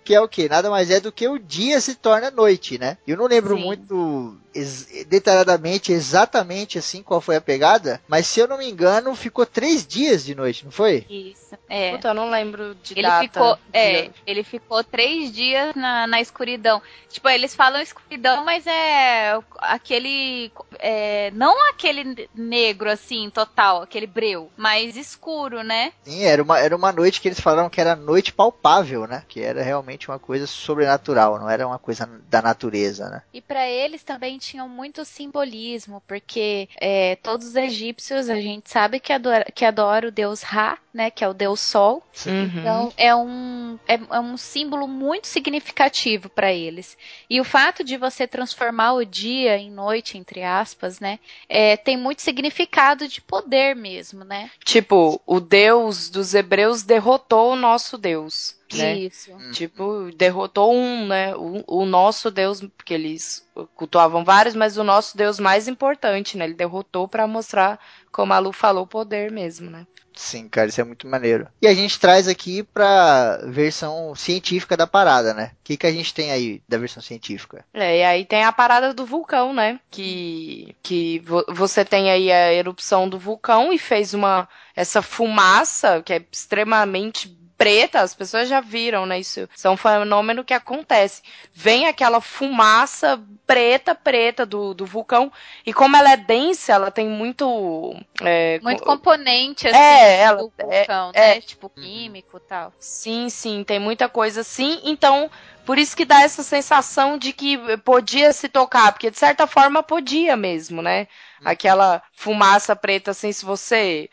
que 0.09 0.14
é 0.14 0.20
o 0.22 0.26
que? 0.26 0.48
Nada 0.48 0.70
mais 0.70 0.90
é 0.90 1.01
do 1.01 1.12
que 1.12 1.28
o 1.28 1.39
dia 1.39 1.78
se 1.82 1.94
torna 1.94 2.30
noite, 2.30 2.78
né? 2.78 2.97
Eu 3.06 3.18
não 3.18 3.26
lembro 3.26 3.55
Sim. 3.59 3.62
muito 3.62 4.39
ex- 4.55 5.05
detalhadamente, 5.06 5.93
exatamente 5.93 6.78
assim, 6.78 7.02
qual 7.02 7.20
foi 7.20 7.36
a 7.36 7.40
pegada, 7.43 8.01
mas 8.09 8.26
se 8.26 8.40
eu 8.40 8.48
não 8.48 8.56
me 8.56 8.66
engano, 8.70 9.14
ficou 9.14 9.44
três 9.44 9.86
dias 9.86 10.24
de 10.24 10.35
noite, 10.35 10.64
não 10.64 10.72
foi? 10.72 11.05
Isso. 11.10 11.55
É. 11.68 11.93
Puta, 11.93 12.09
eu 12.09 12.14
não 12.14 12.30
lembro 12.30 12.74
de 12.76 12.94
Ele 12.94 13.02
data. 13.02 13.22
ficou, 13.22 13.59
é, 13.70 14.10
ele 14.26 14.43
ficou 14.43 14.82
três 14.82 15.30
dias 15.30 15.74
na, 15.74 16.06
na 16.06 16.20
escuridão. 16.22 16.80
Tipo, 17.10 17.28
eles 17.28 17.55
falam 17.55 17.80
escuridão, 17.82 18.44
mas 18.47 18.66
é 18.66 19.39
aquele, 19.59 20.51
é, 20.78 21.30
não 21.35 21.55
aquele 21.70 22.28
negro 22.35 22.90
assim, 22.90 23.28
total, 23.30 23.82
aquele 23.82 24.06
breu, 24.06 24.51
mas 24.56 24.97
escuro, 24.97 25.62
né? 25.62 25.93
Sim, 26.02 26.24
era 26.24 26.43
uma, 26.43 26.59
era 26.59 26.74
uma 26.74 26.93
noite 26.93 27.20
que 27.20 27.28
eles 27.28 27.40
falaram 27.40 27.68
que 27.68 27.80
era 27.80 27.94
noite 27.94 28.32
palpável, 28.32 29.06
né? 29.06 29.22
Que 29.28 29.40
era 29.43 29.62
realmente 29.62 29.97
realmente 29.98 30.08
uma 30.08 30.18
coisa 30.18 30.46
sobrenatural, 30.46 31.38
não 31.38 31.50
era 31.50 31.66
uma 31.66 31.78
coisa 31.78 32.08
da 32.30 32.40
natureza, 32.40 33.08
né? 33.08 33.22
E 33.34 33.40
para 33.40 33.68
eles 33.68 34.02
também 34.02 34.38
tinham 34.38 34.68
muito 34.68 35.04
simbolismo, 35.04 36.02
porque 36.06 36.68
é, 36.80 37.16
todos 37.16 37.48
os 37.48 37.56
egípcios 37.56 38.30
a 38.30 38.36
gente 38.36 38.70
sabe 38.70 39.00
que 39.00 39.12
adora, 39.12 39.44
que 39.52 39.64
adora 39.64 40.08
o 40.08 40.12
deus 40.12 40.42
Ra, 40.42 40.78
né, 40.94 41.10
que 41.10 41.24
é 41.24 41.28
o 41.28 41.34
deus 41.34 41.60
Sol. 41.60 42.02
Uhum. 42.26 42.44
Então 42.44 42.92
é 42.96 43.14
um, 43.14 43.78
é, 43.86 43.94
é 43.94 44.20
um 44.20 44.36
símbolo 44.36 44.86
muito 44.86 45.26
significativo 45.26 46.28
para 46.28 46.52
eles. 46.52 46.96
E 47.28 47.40
o 47.40 47.44
fato 47.44 47.82
de 47.82 47.96
você 47.96 48.26
transformar 48.26 48.92
o 48.94 49.04
dia 49.04 49.56
em 49.56 49.70
noite, 49.70 50.16
entre 50.16 50.42
aspas, 50.42 51.00
né, 51.00 51.18
é, 51.48 51.76
tem 51.76 51.96
muito 51.96 52.22
significado 52.22 53.08
de 53.08 53.20
poder 53.20 53.74
mesmo, 53.74 54.24
né? 54.24 54.50
Tipo, 54.64 55.20
o 55.26 55.40
Deus 55.40 56.08
dos 56.08 56.34
hebreus 56.34 56.82
derrotou 56.82 57.52
o 57.52 57.56
nosso 57.56 57.98
Deus. 57.98 58.57
Né? 58.73 58.97
Isso. 58.99 59.31
Tipo, 59.53 60.11
derrotou 60.16 60.74
um, 60.74 61.07
né? 61.07 61.35
O, 61.36 61.65
o 61.66 61.86
nosso 61.86 62.31
Deus, 62.31 62.61
porque 62.77 62.95
eles 62.95 63.47
cultuavam 63.74 64.24
vários, 64.24 64.55
mas 64.55 64.77
o 64.77 64.85
nosso 64.85 65.16
Deus 65.16 65.39
mais 65.39 65.66
importante, 65.69 66.36
né? 66.36 66.45
Ele 66.45 66.55
derrotou 66.55 67.09
pra 67.09 67.27
mostrar, 67.27 67.78
como 68.12 68.32
a 68.32 68.39
Lu 68.39 68.53
falou, 68.53 68.85
o 68.85 68.86
poder 68.86 69.31
mesmo, 69.31 69.70
né? 69.70 69.86
Sim, 70.15 70.49
cara, 70.49 70.69
isso 70.69 70.81
é 70.81 70.85
muito 70.85 71.07
maneiro. 71.07 71.47
E 71.62 71.66
a 71.69 71.73
gente 71.74 71.99
traz 72.01 72.27
aqui 72.27 72.65
pra 72.65 73.39
versão 73.47 74.15
científica 74.16 74.77
da 74.77 74.85
parada, 74.86 75.32
né? 75.32 75.53
O 75.61 75.65
que, 75.65 75.77
que 75.77 75.86
a 75.86 75.93
gente 75.93 76.12
tem 76.12 76.32
aí 76.32 76.61
da 76.69 76.77
versão 76.77 77.01
científica? 77.01 77.65
É, 77.73 77.99
e 77.99 78.05
aí 78.05 78.24
tem 78.24 78.43
a 78.43 78.53
parada 78.53 78.93
do 78.93 79.07
vulcão, 79.07 79.53
né? 79.53 79.78
Que, 79.90 80.74
que 80.82 81.20
vo- 81.20 81.45
você 81.49 81.85
tem 81.85 82.11
aí 82.11 82.32
a 82.32 82.53
erupção 82.53 83.09
do 83.09 83.16
vulcão 83.16 83.73
e 83.73 83.78
fez 83.78 84.12
uma 84.12 84.49
essa 84.74 85.01
fumaça 85.03 86.03
que 86.03 86.12
é 86.12 86.24
extremamente 86.32 87.39
preta, 87.59 88.01
as 88.01 88.14
pessoas 88.14 88.48
já 88.48 88.60
viram, 88.60 89.05
né? 89.06 89.18
Isso, 89.20 89.48
isso 89.55 89.66
é 89.66 89.70
um 89.70 89.76
fenômeno 89.76 90.44
que 90.44 90.55
acontece. 90.55 91.22
Vem 91.52 91.86
aquela 91.86 92.20
fumaça 92.20 93.20
preta, 93.47 93.94
preta 93.94 94.47
do, 94.47 94.72
do 94.74 94.86
vulcão, 94.86 95.30
e 95.66 95.72
como 95.74 95.97
ela 95.97 96.12
é 96.12 96.16
densa, 96.16 96.72
ela 96.72 96.90
tem 96.90 97.09
muito. 97.09 97.94
é, 98.22 98.60
Muito 98.60 98.82
co- 98.85 98.93
componente, 98.93 99.66
assim, 99.68 99.78
É, 99.78 100.20
ela- 100.22 100.39
do 100.39 100.52
vulcão, 100.59 101.12
é- 101.12 101.35
né? 101.35 101.40
Tipo, 101.40 101.68
químico 101.70 102.36
e 102.39 102.40
tal. 102.40 102.72
Sim, 102.78 103.28
sim, 103.28 103.64
tem 103.64 103.78
muita 103.78 104.09
coisa 104.09 104.40
assim. 104.43 104.80
Então, 104.85 105.30
por 105.64 105.78
isso 105.78 105.97
que 105.97 106.05
dá 106.05 106.22
essa 106.22 106.43
sensação 106.43 107.18
de 107.18 107.32
que 107.32 107.59
podia 107.78 108.32
se 108.32 108.48
tocar, 108.48 108.93
porque 108.93 109.10
de 109.10 109.18
certa 109.18 109.47
forma 109.47 109.82
podia 109.82 110.36
mesmo, 110.36 110.80
né? 110.82 111.06
Aquela 111.44 112.02
fumaça 112.12 112.74
preta, 112.76 113.10
assim, 113.12 113.32
se 113.32 113.44
você 113.44 114.09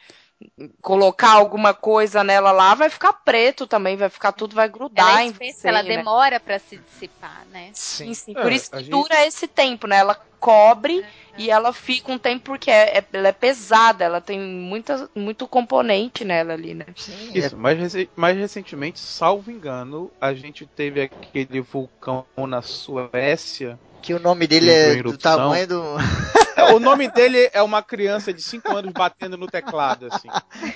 colocar 0.81 1.31
alguma 1.31 1.73
coisa 1.73 2.23
nela 2.23 2.51
lá, 2.51 2.73
vai 2.75 2.89
ficar 2.89 3.13
preto 3.13 3.65
também, 3.67 3.95
vai 3.95 4.09
ficar 4.09 4.31
tudo, 4.31 4.55
vai 4.55 4.69
grudar 4.69 5.09
Ela 5.09 5.21
é 5.21 5.25
em 5.25 5.31
espessa, 5.31 5.59
você, 5.61 5.67
ela 5.67 5.83
né? 5.83 5.97
demora 5.97 6.39
pra 6.39 6.59
se 6.59 6.77
dissipar, 6.77 7.45
né? 7.51 7.71
Sim, 7.73 8.13
sim. 8.13 8.33
É, 8.35 8.41
Por 8.41 8.51
isso 8.51 8.69
que 8.71 8.77
gente- 8.79 8.89
dura 8.89 9.25
esse 9.25 9.47
tempo, 9.47 9.87
né? 9.87 9.97
Ela 9.97 10.15
cobre 10.39 11.03
e 11.37 11.49
ela 11.49 11.73
fica 11.73 12.11
um 12.11 12.19
tempo 12.19 12.43
porque 12.45 12.69
é, 12.69 12.99
é- 12.99 13.05
ela 13.11 13.29
é 13.29 13.31
pesada, 13.31 14.03
ela 14.03 14.21
tem 14.21 14.39
muita, 14.39 15.09
muito 15.15 15.47
componente 15.47 16.23
nela 16.23 16.53
ali, 16.53 16.73
né? 16.73 16.85
Sim, 16.95 17.31
Isso, 17.33 17.57
mais, 17.57 17.77
rece- 17.79 18.09
mais 18.15 18.37
recentemente, 18.37 18.99
salvo 18.99 19.49
engano, 19.51 20.11
a 20.21 20.33
gente 20.33 20.65
teve 20.67 21.01
aquele 21.01 21.61
vulcão 21.61 22.25
na 22.47 22.61
Suécia. 22.61 23.79
que 24.01 24.13
o 24.13 24.19
nome 24.19 24.45
dele 24.45 24.69
em 24.69 24.99
é 24.99 25.03
do 25.03 25.17
tamanho 25.17 25.67
do. 25.67 25.83
É, 26.56 26.73
o 26.73 26.80
nome 26.80 27.07
dele 27.10 27.49
é 27.53 27.61
uma 27.61 27.82
criança 27.82 28.34
de 28.34 28.41
5 28.41 28.76
anos 28.76 28.91
batendo 28.94 29.38
no 29.38 29.48
teclado, 29.48 30.07
assim. 30.11 30.27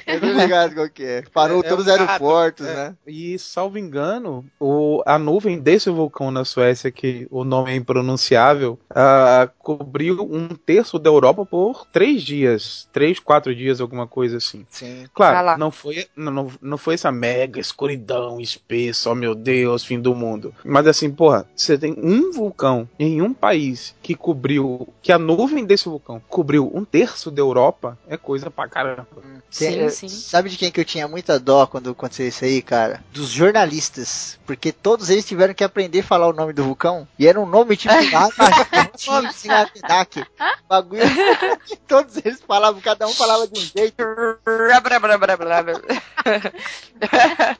Eu 0.05 0.19
tô 0.19 0.27
ligado 0.27 0.73
qual 0.75 0.89
que 0.89 1.03
é. 1.03 1.21
Parou 1.33 1.63
É, 1.63 1.65
é 1.67 1.69
todos 1.69 1.85
um 1.87 1.89
os 1.89 1.97
gato, 1.97 2.09
aeroportos, 2.09 2.65
é. 2.67 2.73
né? 2.75 2.95
E, 3.07 3.37
salvo 3.39 3.77
engano, 3.77 4.45
o, 4.59 5.01
a 5.05 5.17
nuvem 5.17 5.59
desse 5.59 5.89
vulcão 5.89 6.31
na 6.31 6.43
Suécia, 6.45 6.91
que 6.91 7.27
o 7.31 7.43
nome 7.43 7.71
é 7.71 7.75
impronunciável, 7.75 8.79
ah, 8.89 9.49
cobriu 9.59 10.21
um 10.31 10.49
terço 10.49 10.99
da 10.99 11.09
Europa 11.09 11.45
por 11.45 11.85
três 11.87 12.21
dias. 12.23 12.87
Três, 12.91 13.19
quatro 13.19 13.53
dias, 13.55 13.79
alguma 13.81 14.07
coisa 14.07 14.37
assim. 14.37 14.65
Sim. 14.69 15.05
Claro, 15.13 15.57
não 15.59 15.71
foi, 15.71 16.07
não, 16.15 16.31
não- 16.31 16.51
não 16.61 16.77
foi 16.77 16.95
essa 16.95 17.11
mega 17.11 17.59
escuridão, 17.59 18.39
espesso, 18.41 19.09
oh 19.11 19.15
meu 19.15 19.33
Deus, 19.35 19.83
fim 19.83 19.99
do 19.99 20.15
mundo. 20.15 20.53
Mas 20.63 20.87
assim, 20.87 21.09
porra, 21.11 21.45
você 21.55 21.77
tem 21.77 21.95
um 21.97 22.31
vulcão 22.31 22.87
em 22.97 23.21
um 23.21 23.33
país 23.33 23.95
que 24.01 24.15
cobriu, 24.15 24.87
que 25.01 25.11
a 25.11 25.17
nuvem 25.19 25.65
desse 25.69 25.87
vulcão 25.87 26.19
cobriu 26.27 26.69
um 26.73 26.83
terço 26.83 27.29
da 27.29 27.41
Europa, 27.41 27.95
é 28.07 28.17
coisa 28.17 28.49
pra 28.49 28.67
caramba. 28.67 29.07
Sim, 29.51 29.71
Tem- 29.71 29.89
sim. 29.89 30.09
Sabe 30.09 30.49
de 30.49 30.57
quem 30.57 30.71
que 30.71 30.79
eu 30.79 30.85
tinha 30.85 31.07
muita 31.07 31.39
dó 31.39 31.67
quando 31.67 31.91
aconteceu 31.91 32.27
isso 32.27 32.43
aí, 32.43 32.59
cara? 32.61 33.03
Dos 33.13 33.29
jornalistas. 33.29 34.39
Porque 34.47 34.71
todos 34.71 35.09
eles 35.11 35.25
tiveram 35.25 35.53
que 35.53 35.63
aprender 35.63 35.99
a 35.99 36.03
falar 36.03 36.27
o 36.27 36.33
nome 36.33 36.53
do 36.53 36.63
vulcão. 36.63 37.07
E 37.19 37.27
era 37.27 37.39
um 37.39 37.45
nome 37.45 37.77
tipo 37.77 37.93
Nagatinsingatenak. 38.11 40.25
Bagulho. 40.67 41.03
todos 41.87 42.17
eles 42.17 42.41
falavam, 42.41 42.81
cada 42.81 43.05
um 43.07 43.13
falava 43.13 43.47
de 43.47 43.59
um 43.59 43.63
jeito, 43.63 44.03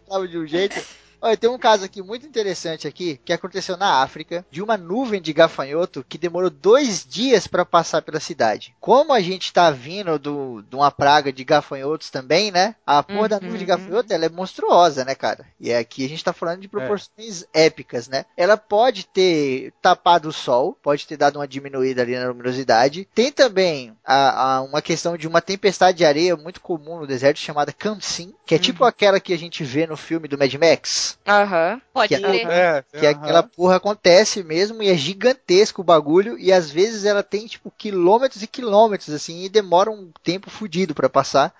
falava 0.07 0.27
de 0.27 0.37
um 0.37 0.47
jeito. 0.47 0.81
Olha, 1.21 1.35
tem 1.35 1.49
um 1.49 1.57
caso 1.57 1.83
aqui 1.83 2.01
muito 2.01 2.25
interessante 2.25 2.87
aqui, 2.87 3.19
que 3.25 3.33
aconteceu 3.33 3.75
na 3.75 4.01
África, 4.01 4.45
de 4.49 4.61
uma 4.61 4.77
nuvem 4.77 5.21
de 5.21 5.33
gafanhoto 5.33 6.05
que 6.07 6.17
demorou 6.17 6.49
dois 6.49 7.05
dias 7.05 7.45
para 7.45 7.65
passar 7.65 8.01
pela 8.01 8.21
cidade. 8.21 8.73
Como 8.79 9.11
a 9.11 9.19
gente 9.19 9.51
tá 9.51 9.69
vindo 9.69 10.17
do, 10.17 10.61
de 10.61 10.75
uma 10.77 10.89
praga 10.89 11.31
de 11.33 11.43
gafanhotos 11.43 12.09
também, 12.09 12.51
né? 12.51 12.73
A 12.85 13.03
porra 13.03 13.27
da 13.29 13.35
Uhum. 13.37 13.43
nuvem 13.43 13.59
de 13.59 13.65
gafanhoto, 13.65 14.13
ela 14.13 14.25
é 14.25 14.29
monstruosa, 14.29 15.03
né, 15.03 15.13
cara? 15.13 15.45
E 15.59 15.73
aqui 15.73 16.05
a 16.05 16.09
gente 16.09 16.23
tá 16.23 16.31
falando 16.31 16.61
de 16.61 16.69
proporções 16.69 17.45
épicas, 17.53 18.07
né? 18.07 18.23
Ela 18.37 18.55
pode 18.55 19.05
ter 19.05 19.73
tapado 19.81 20.29
o 20.29 20.33
sol, 20.33 20.77
pode 20.81 21.05
ter 21.05 21.17
dado 21.17 21.35
uma 21.37 21.47
diminuída 21.47 22.01
ali 22.01 22.15
na 22.17 22.29
luminosidade. 22.29 23.07
Tem 23.13 23.29
também 23.31 23.93
a, 24.05 24.55
a- 24.57 24.61
uma 24.61 24.81
questão 24.81 25.17
de 25.17 25.27
uma 25.27 25.41
tempestade 25.41 25.97
de 25.97 26.05
areia 26.05 26.37
muito 26.37 26.61
comum 26.61 26.99
no 26.99 27.07
deserto 27.07 27.39
chamada 27.39 27.73
Kamsin, 27.73 28.33
que 28.45 28.55
é 28.55 28.59
tipo 28.59 28.85
aquela 28.85 29.19
que 29.19 29.33
a 29.33 29.37
gente 29.37 29.63
vê 29.65 29.85
no 29.85 29.97
filme 29.97 30.27
do 30.27 30.37
Mad 30.37 30.53
Max. 30.55 31.08
Aham. 31.27 31.81
Pode 31.93 32.09
Que 32.09 32.15
é- 32.15 32.27
crer. 32.27 32.47
É, 32.49 32.83
Que 32.99 33.05
aquela 33.07 33.43
porra 33.43 33.75
acontece 33.77 34.43
mesmo 34.43 34.81
e 34.83 34.89
é 34.89 34.95
gigantesco 34.95 35.81
o 35.81 35.83
bagulho. 35.85 36.37
E 36.37 36.51
às 36.51 36.69
vezes 36.71 37.05
ela 37.05 37.23
tem 37.23 37.45
tipo 37.47 37.71
quilômetros 37.77 38.41
e 38.43 38.47
quilômetros 38.47 39.09
assim 39.13 39.43
e 39.43 39.49
demora 39.49 39.89
um 39.91 40.11
tempo 40.23 40.49
fudido 40.49 40.93
pra 40.95 41.09
passar. 41.09 41.53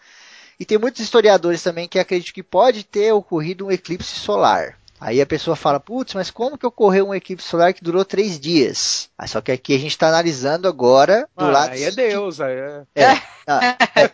E 0.59 0.65
tem 0.65 0.77
muitos 0.77 1.01
historiadores 1.01 1.63
também 1.63 1.87
que 1.87 1.97
acreditam 1.99 2.33
que 2.33 2.43
pode 2.43 2.83
ter 2.83 3.13
ocorrido 3.13 3.65
um 3.67 3.71
eclipse 3.71 4.19
solar. 4.19 4.77
Aí 5.01 5.21
a 5.21 5.25
pessoa 5.25 5.55
fala, 5.55 5.79
putz, 5.79 6.13
mas 6.13 6.29
como 6.29 6.57
que 6.57 6.65
ocorreu 6.65 7.07
um 7.07 7.15
eclipse 7.15 7.47
solar 7.47 7.73
que 7.73 7.83
durou 7.83 8.03
três 8.03 8.39
dias? 8.39 9.09
Ah, 9.17 9.27
só 9.27 9.39
que 9.39 9.51
aqui 9.51 9.73
a 9.73 9.79
gente 9.79 9.91
está 9.91 10.09
analisando 10.09 10.67
agora 10.67 11.27
do 11.37 11.45
Ah, 11.45 11.51
lado 11.51 11.71
aí 11.71 11.83
é 11.83 11.91
Deus, 11.91 12.41
aí 12.41 12.53
é. 12.53 12.83
é, 12.95 13.03
é. 13.05 14.11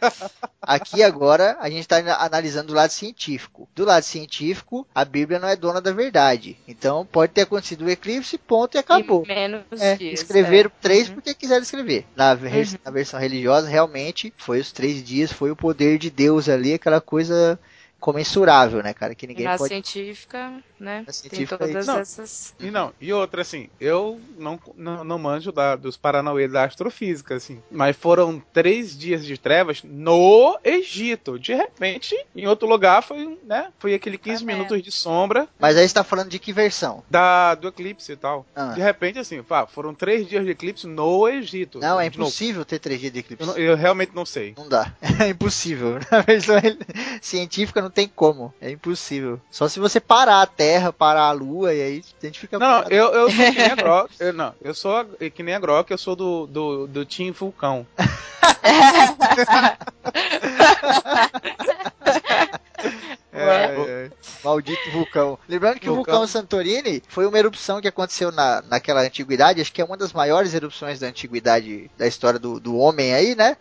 Aqui 0.61 1.03
agora 1.03 1.57
a 1.59 1.69
gente 1.69 1.81
está 1.81 1.97
analisando 2.23 2.67
do 2.67 2.73
lado 2.73 2.91
científico. 2.91 3.67
Do 3.75 3.85
lado 3.85 4.03
científico, 4.03 4.87
a 4.93 5.03
Bíblia 5.05 5.39
não 5.39 5.47
é 5.47 5.55
dona 5.55 5.81
da 5.81 5.91
verdade. 5.91 6.57
Então 6.67 7.05
pode 7.05 7.31
ter 7.33 7.41
acontecido 7.41 7.85
o 7.85 7.89
eclipse, 7.89 8.37
ponto 8.37 8.75
e 8.75 8.77
acabou. 8.79 9.23
E 9.25 9.27
menos 9.27 9.63
É, 9.79 9.95
dias. 9.95 10.21
escreveram 10.21 10.69
é. 10.69 10.81
três 10.81 11.07
Uhum. 11.07 11.15
porque 11.15 11.33
quiseram 11.33 11.61
escrever. 11.63 12.05
Na, 12.15 12.33
ver- 12.35 12.79
na 12.83 12.91
versão 12.91 13.19
religiosa, 13.19 13.67
realmente, 13.67 14.33
foi 14.37 14.59
os 14.59 14.71
três 14.71 15.03
dias, 15.03 15.31
foi 15.31 15.51
o 15.51 15.55
poder 15.55 15.97
de 15.97 16.09
Deus 16.09 16.47
ali, 16.49 16.73
aquela 16.73 17.01
coisa 17.01 17.59
comensurável, 17.99 18.83
né, 18.83 18.93
cara? 18.93 19.15
Que 19.15 19.25
ninguém 19.27 19.45
na 19.45 19.57
pode. 19.57 19.69
científica, 19.69 20.51
né? 20.79 20.99
Na 20.99 21.05
Tem 21.05 21.13
científica, 21.13 21.57
todas 21.57 21.87
não. 21.87 21.99
essas. 21.99 22.53
E 22.59 22.69
não, 22.69 22.93
e 23.01 23.11
outra, 23.11 23.41
assim, 23.41 23.69
eu 23.79 24.19
não, 24.37 24.59
não, 24.75 25.03
não 25.03 25.17
manjo 25.19 25.51
da, 25.51 25.75
dos 25.75 25.97
Paranauê 25.97 26.47
da 26.47 26.63
astrofísica, 26.63 27.35
assim. 27.35 27.61
Mas 27.71 27.95
foram 27.95 28.41
três 28.53 28.97
dias 28.97 29.25
de 29.25 29.37
trevas 29.37 29.81
no 29.83 30.59
Egito. 30.63 31.39
De 31.39 31.53
repente, 31.53 32.15
em 32.35 32.45
outro 32.47 32.67
lugar, 32.67 33.01
foi, 33.01 33.37
né? 33.43 33.69
Foi 33.79 33.93
aquele 33.93 34.17
15 34.17 34.35
Tá 34.35 34.45
vendo? 34.45 34.55
minutos 34.57 34.81
de 34.83 34.91
sombra 34.91 35.47
Mas 35.59 35.77
aí 35.77 35.87
você 35.87 35.93
tá 35.93 36.03
falando 36.03 36.29
de 36.29 36.37
que 36.39 36.51
versão? 36.53 37.03
da, 37.09 37.55
do 37.55 37.67
eclipse 37.67 38.11
e 38.11 38.15
tal. 38.15 38.45
Ah. 38.55 38.73
De 38.73 38.81
repente, 38.81 39.17
assim, 39.19 39.41
pá, 39.41 39.65
foram 39.65 39.93
três 39.93 40.27
dias 40.27 40.43
de 40.45 40.51
eclipse 40.51 40.85
no 40.87 41.27
Egito. 41.27 41.79
Não, 41.79 41.99
é 41.99 42.05
novo, 42.05 42.17
impossível 42.17 42.63
ter 42.65 42.79
três 42.79 42.99
dias 42.99 43.13
de 43.13 43.19
eclipse. 43.19 43.47
Eu, 43.47 43.57
eu 43.57 43.75
realmente 43.75 44.11
não 44.13 44.25
sei. 44.25 44.53
Não 44.57 44.67
dá. 44.69 44.93
É 45.25 45.29
impossível. 45.29 45.97
Na 46.11 46.21
versão 46.21 46.55
científica 47.21 47.81
não 47.81 47.89
tem 47.95 48.11
como. 48.13 48.53
É 48.61 48.69
impossível. 48.69 49.39
Só 49.49 49.69
se 49.69 49.79
você 49.79 50.01
parar 50.01 50.41
a 50.41 50.45
Terra, 50.45 50.91
parar 50.91 51.29
a 51.29 51.31
Lua, 51.31 51.73
e 51.73 51.81
aí 51.81 52.03
a 52.21 52.25
gente 52.25 52.39
fica. 52.39 52.59
Não, 52.59 52.83
parado. 52.83 52.93
eu, 52.93 53.05
eu 53.13 53.31
sou 53.31 53.45
que 53.45 53.51
nem 53.51 53.71
a 53.71 53.75
Grok. 53.75 54.15
Eu, 54.19 54.33
não, 54.33 54.53
eu 54.61 54.73
sou 54.75 55.05
que 55.33 55.43
nem 55.43 55.55
a 55.55 55.59
Grok, 55.59 55.89
eu 55.89 55.97
sou 55.97 56.15
do, 56.15 56.45
do, 56.45 56.87
do 56.87 57.05
Team 57.05 57.31
Vulcão. 57.31 57.87
É, 63.35 64.05
é. 64.05 64.11
Maldito 64.43 64.91
vulcão. 64.91 65.37
Lembrando 65.47 65.79
que 65.79 65.89
o 65.89 65.95
Vulcão. 65.95 66.13
vulcão 66.13 66.27
Santorini 66.27 67.03
foi 67.09 67.25
uma 67.25 67.37
erupção 67.37 67.81
que 67.81 67.87
aconteceu 67.87 68.31
na, 68.31 68.61
naquela 68.61 69.01
antiguidade, 69.01 69.59
acho 69.59 69.73
que 69.73 69.81
é 69.81 69.85
uma 69.85 69.97
das 69.97 70.13
maiores 70.13 70.53
erupções 70.53 70.99
da 70.99 71.07
antiguidade 71.07 71.91
da 71.97 72.07
história 72.07 72.39
do, 72.39 72.59
do 72.59 72.77
homem 72.77 73.13
aí, 73.13 73.35
né? 73.35 73.57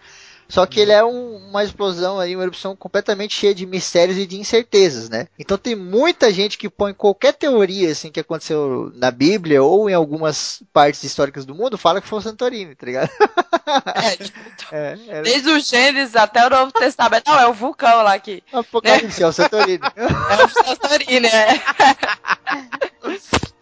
Só 0.48 0.66
que 0.66 0.80
ele 0.80 0.92
é 0.92 1.04
um- 1.04 1.36
uma 1.48 1.64
explosão 1.64 2.18
aí, 2.20 2.34
uma 2.36 2.42
erupção 2.44 2.76
completamente 2.76 3.34
cheia 3.34 3.54
de 3.54 3.64
mistérios 3.66 4.18
e 4.18 4.26
de 4.26 4.38
incertezas, 4.38 5.08
né? 5.08 5.26
Então 5.38 5.56
tem 5.56 5.74
muita 5.74 6.32
gente 6.32 6.58
que 6.58 6.68
põe 6.68 6.92
qualquer 6.92 7.32
teoria 7.32 7.90
assim 7.90 8.10
que 8.10 8.20
aconteceu 8.20 8.92
na 8.94 9.10
Bíblia 9.10 9.62
ou 9.62 9.88
em 9.88 9.94
algumas 9.94 10.62
partes 10.72 11.02
históricas 11.02 11.44
do 11.44 11.54
mundo, 11.54 11.78
fala 11.78 12.00
que 12.00 12.08
foi 12.08 12.18
o 12.18 12.22
Santorini, 12.22 12.74
tá 12.74 12.86
ligado? 12.86 13.10
É, 13.94 14.16
tipo, 14.22 14.38
É, 14.70 14.98
é 15.08 15.22
desde 15.22 15.48
o 15.50 15.58
Gênesis 15.58 16.14
até 16.14 16.46
o 16.46 16.50
Novo 16.50 16.70
Testamento. 16.72 17.24
Não, 17.26 17.40
é 17.40 17.46
o 17.46 17.54
vulcão 17.54 18.02
lá 18.02 18.18
que. 18.18 18.42
Apocalipse, 18.52 19.22
é 19.22 19.26
o 19.26 19.32
Santorini. 19.32 19.80
É 19.96 20.44
o 20.44 20.48
Santorini, 20.48 21.20
né? 21.20 21.62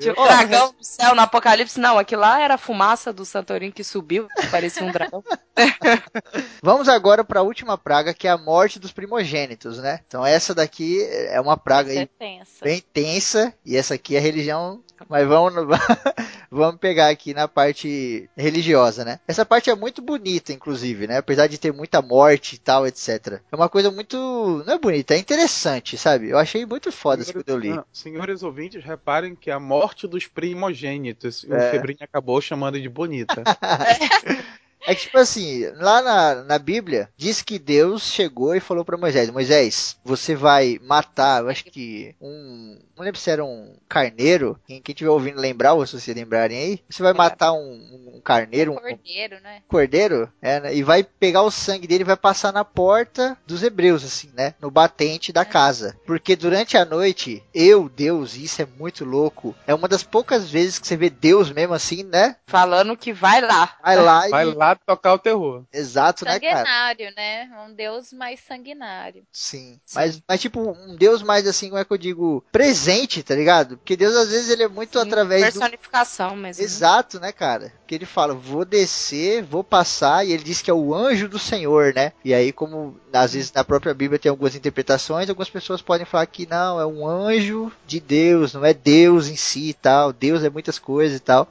Tinha 0.03 0.15
o 0.15 0.25
dragão 0.25 0.75
do 0.79 0.85
céu 0.85 1.15
no 1.15 1.21
Apocalipse. 1.21 1.81
Não, 1.81 1.99
aquilo 1.99 2.23
lá 2.23 2.41
era 2.41 2.55
a 2.55 2.59
fumaça 2.59 3.13
do 3.13 3.25
Santorini 3.25 3.73
que 3.73 3.85
subiu, 3.85 4.29
parecia 4.51 4.85
um 4.85 4.91
dragão. 4.91 5.23
Vamos 6.63 6.89
agora 6.89 7.25
para 7.25 7.41
a 7.41 7.43
última 7.43 7.77
praga, 7.77 8.15
que 8.15 8.27
é 8.27 8.31
a 8.31 8.39
morte 8.39 8.79
dos 8.79 8.93
primogênitos, 8.93 9.79
né? 9.79 10.01
Então 10.07 10.25
essa 10.25 10.55
daqui 10.55 11.03
é 11.03 11.41
uma 11.41 11.57
praga 11.57 11.91
aí 11.91 12.07
pensa. 12.07 12.65
bem 12.65 12.83
tensa 12.93 13.55
e 13.65 13.77
essa 13.77 13.95
aqui 13.95 14.17
é 14.17 14.19
a 14.19 14.23
religião, 14.23 14.83
mas 15.09 15.27
vamos 15.27 15.53
vamos 16.51 16.81
pegar 16.81 17.09
aqui 17.09 17.35
na 17.35 17.49
parte 17.49 18.29
religiosa, 18.37 19.05
né? 19.05 19.21
Essa 19.27 19.45
parte 19.45 19.71
é 19.71 19.75
muito 19.75 20.01
bonita, 20.01 20.53
inclusive, 20.53 21.07
né? 21.07 21.19
Apesar 21.19 21.47
de 21.47 21.59
ter 21.59 21.73
muita 21.73 22.01
morte 22.01 22.55
e 22.55 22.59
tal, 22.59 22.87
etc. 22.87 23.41
É 23.51 23.57
uma 23.57 23.69
coisa 23.69 23.91
muito 23.91 24.63
não 24.67 24.75
é 24.75 24.79
bonita, 24.79 25.15
é 25.15 25.19
interessante, 25.19 25.97
sabe? 25.97 26.31
Eu 26.31 26.39
achei 26.39 26.65
muito 26.65 26.91
foda 26.91 27.23
isso 27.23 27.33
quando 27.33 27.49
eu 27.49 27.59
li. 27.59 27.81
Senhores 27.93 28.43
ouvintes, 28.43 28.85
reparem 28.85 29.35
que 29.35 29.51
a 29.51 29.61
morte 29.61 29.92
dos 30.09 30.27
primogênitos, 30.27 31.45
o 31.45 31.55
É. 31.55 31.71
Febrinho 31.71 31.99
acabou 32.01 32.41
chamando 32.41 32.81
de 32.81 32.89
bonita. 32.89 33.43
É 34.85 34.95
que, 34.95 35.03
tipo 35.03 35.19
assim, 35.19 35.67
lá 35.77 36.03
na, 36.03 36.35
na 36.43 36.59
Bíblia, 36.59 37.09
diz 37.17 37.41
que 37.43 37.59
Deus 37.59 38.03
chegou 38.03 38.55
e 38.55 38.61
falou 38.61 38.85
pra 38.85 38.97
Moisés: 38.97 39.31
Moisés, 39.31 39.97
você 40.05 40.35
vai 40.35 40.79
matar, 40.83 41.43
eu 41.43 41.49
acho 41.49 41.65
que 41.65 42.15
um. 42.21 42.79
Não 42.97 43.05
lembro 43.05 43.21
se 43.21 43.31
era 43.31 43.45
um 43.45 43.77
carneiro. 43.89 44.59
Quem, 44.67 44.81
quem 44.83 44.95
tiver 44.95 45.11
ouvindo 45.11 45.41
lembrar, 45.41 45.75
ou 45.75 45.87
se 45.87 45.99
vocês 45.99 46.17
lembrarem 46.17 46.59
aí, 46.59 46.81
você 46.89 47.03
vai 47.03 47.13
matar 47.13 47.53
um, 47.53 48.13
um 48.15 48.21
carneiro, 48.23 48.73
um, 48.73 48.77
Cordeiro, 48.77 49.41
né? 49.41 49.63
cordeiro, 49.67 50.33
é, 50.41 50.61
né, 50.61 50.75
e 50.75 50.83
vai 50.83 51.03
pegar 51.03 51.43
o 51.43 51.51
sangue 51.51 51.87
dele 51.87 52.03
e 52.03 52.07
vai 52.07 52.17
passar 52.17 52.53
na 52.53 52.65
porta 52.65 53.37
dos 53.47 53.63
hebreus, 53.63 54.05
assim, 54.05 54.31
né? 54.35 54.55
No 54.61 54.71
batente 54.71 55.33
da 55.33 55.45
casa. 55.45 55.97
Porque 56.07 56.37
durante 56.37 56.77
a 56.77 56.85
noite, 56.85 57.43
eu, 57.55 57.89
Deus, 57.89 58.37
e 58.37 58.45
isso 58.45 58.63
é 58.63 58.67
muito 58.79 59.05
louco, 59.05 59.55
é 59.67 59.75
uma 59.75 59.89
das 59.89 60.03
poucas 60.03 60.51
vezes 60.51 60.79
que 60.79 60.87
você 60.87 60.97
vê 60.97 61.11
Deus 61.11 61.51
mesmo 61.51 61.75
assim, 61.75 62.03
né? 62.05 62.37
Falando 62.47 62.97
que 62.97 63.13
vai 63.13 63.41
lá. 63.41 63.77
Vai 63.83 63.97
lá 63.97 64.29
Vai 64.29 64.49
e. 64.49 64.55
lá 64.55 64.72
tocar 64.77 65.15
o 65.15 65.19
terror. 65.19 65.65
Exato, 65.73 66.25
né, 66.25 66.39
cara? 66.39 66.57
Sanguinário, 66.57 67.13
né? 67.17 67.51
Um 67.67 67.75
deus 67.75 68.13
mais 68.13 68.41
sanguinário. 68.41 69.25
Sim. 69.31 69.81
Mas, 69.95 70.23
mas, 70.27 70.41
tipo, 70.41 70.61
um 70.61 70.97
Deus 70.97 71.23
mais 71.23 71.47
assim, 71.47 71.69
como 71.69 71.81
é 71.81 71.85
que 71.85 71.93
eu 71.93 71.99
digo? 71.99 72.45
Presente, 72.53 73.23
tá 73.23 73.35
ligado? 73.35 73.77
Porque 73.77 73.97
Deus, 73.97 74.15
às 74.15 74.31
vezes, 74.31 74.51
ele 74.51 74.65
é 74.65 74.69
muito 74.69 74.99
Sim, 74.99 75.07
através 75.07 75.55
do. 75.55 75.61
Personificação 75.61 76.37
mesmo. 76.37 76.61
né? 76.61 76.67
Exato, 76.67 77.21
né, 77.21 77.33
cara? 77.33 77.73
Que 77.87 77.95
ele 77.95 78.07
fala, 78.07 78.35
vou 78.35 78.65
descer, 78.65 79.43
vou 79.43 79.63
passar, 79.63 80.27
e 80.27 80.33
ele 80.33 80.43
diz 80.43 80.63
que 80.63 80.71
é 80.71 80.75
o 80.75 80.95
anjo 80.95 81.29
do 81.29 81.39
Senhor, 81.39 81.93
né? 81.95 82.13
E 82.25 82.33
aí, 82.33 82.53
como 82.53 83.01
às 83.13 83.35
vezes 83.35 83.53
na 83.53 83.65
própria 83.65 83.95
Bíblia 83.95 84.19
tem 84.19 84.31
algumas 84.31 84.55
interpretações, 84.55 85.29
algumas 85.29 85.51
pessoas 85.51 85.83
podem 85.83 86.07
falar 86.07 86.27
que 86.27 86.47
não, 86.47 86.81
é 86.81 86.87
um 86.87 87.07
anjo 87.07 87.71
de 87.87 88.01
Deus, 88.01 88.55
não 88.55 88.65
é 88.65 88.73
Deus 88.73 89.29
em 89.29 89.37
si 89.37 89.71
e 89.71 89.75
tal. 89.75 90.13
Deus 90.13 90.43
é 90.43 90.51
muitas 90.51 90.79
coisas 90.79 91.19
e 91.19 91.21
tal. 91.21 91.49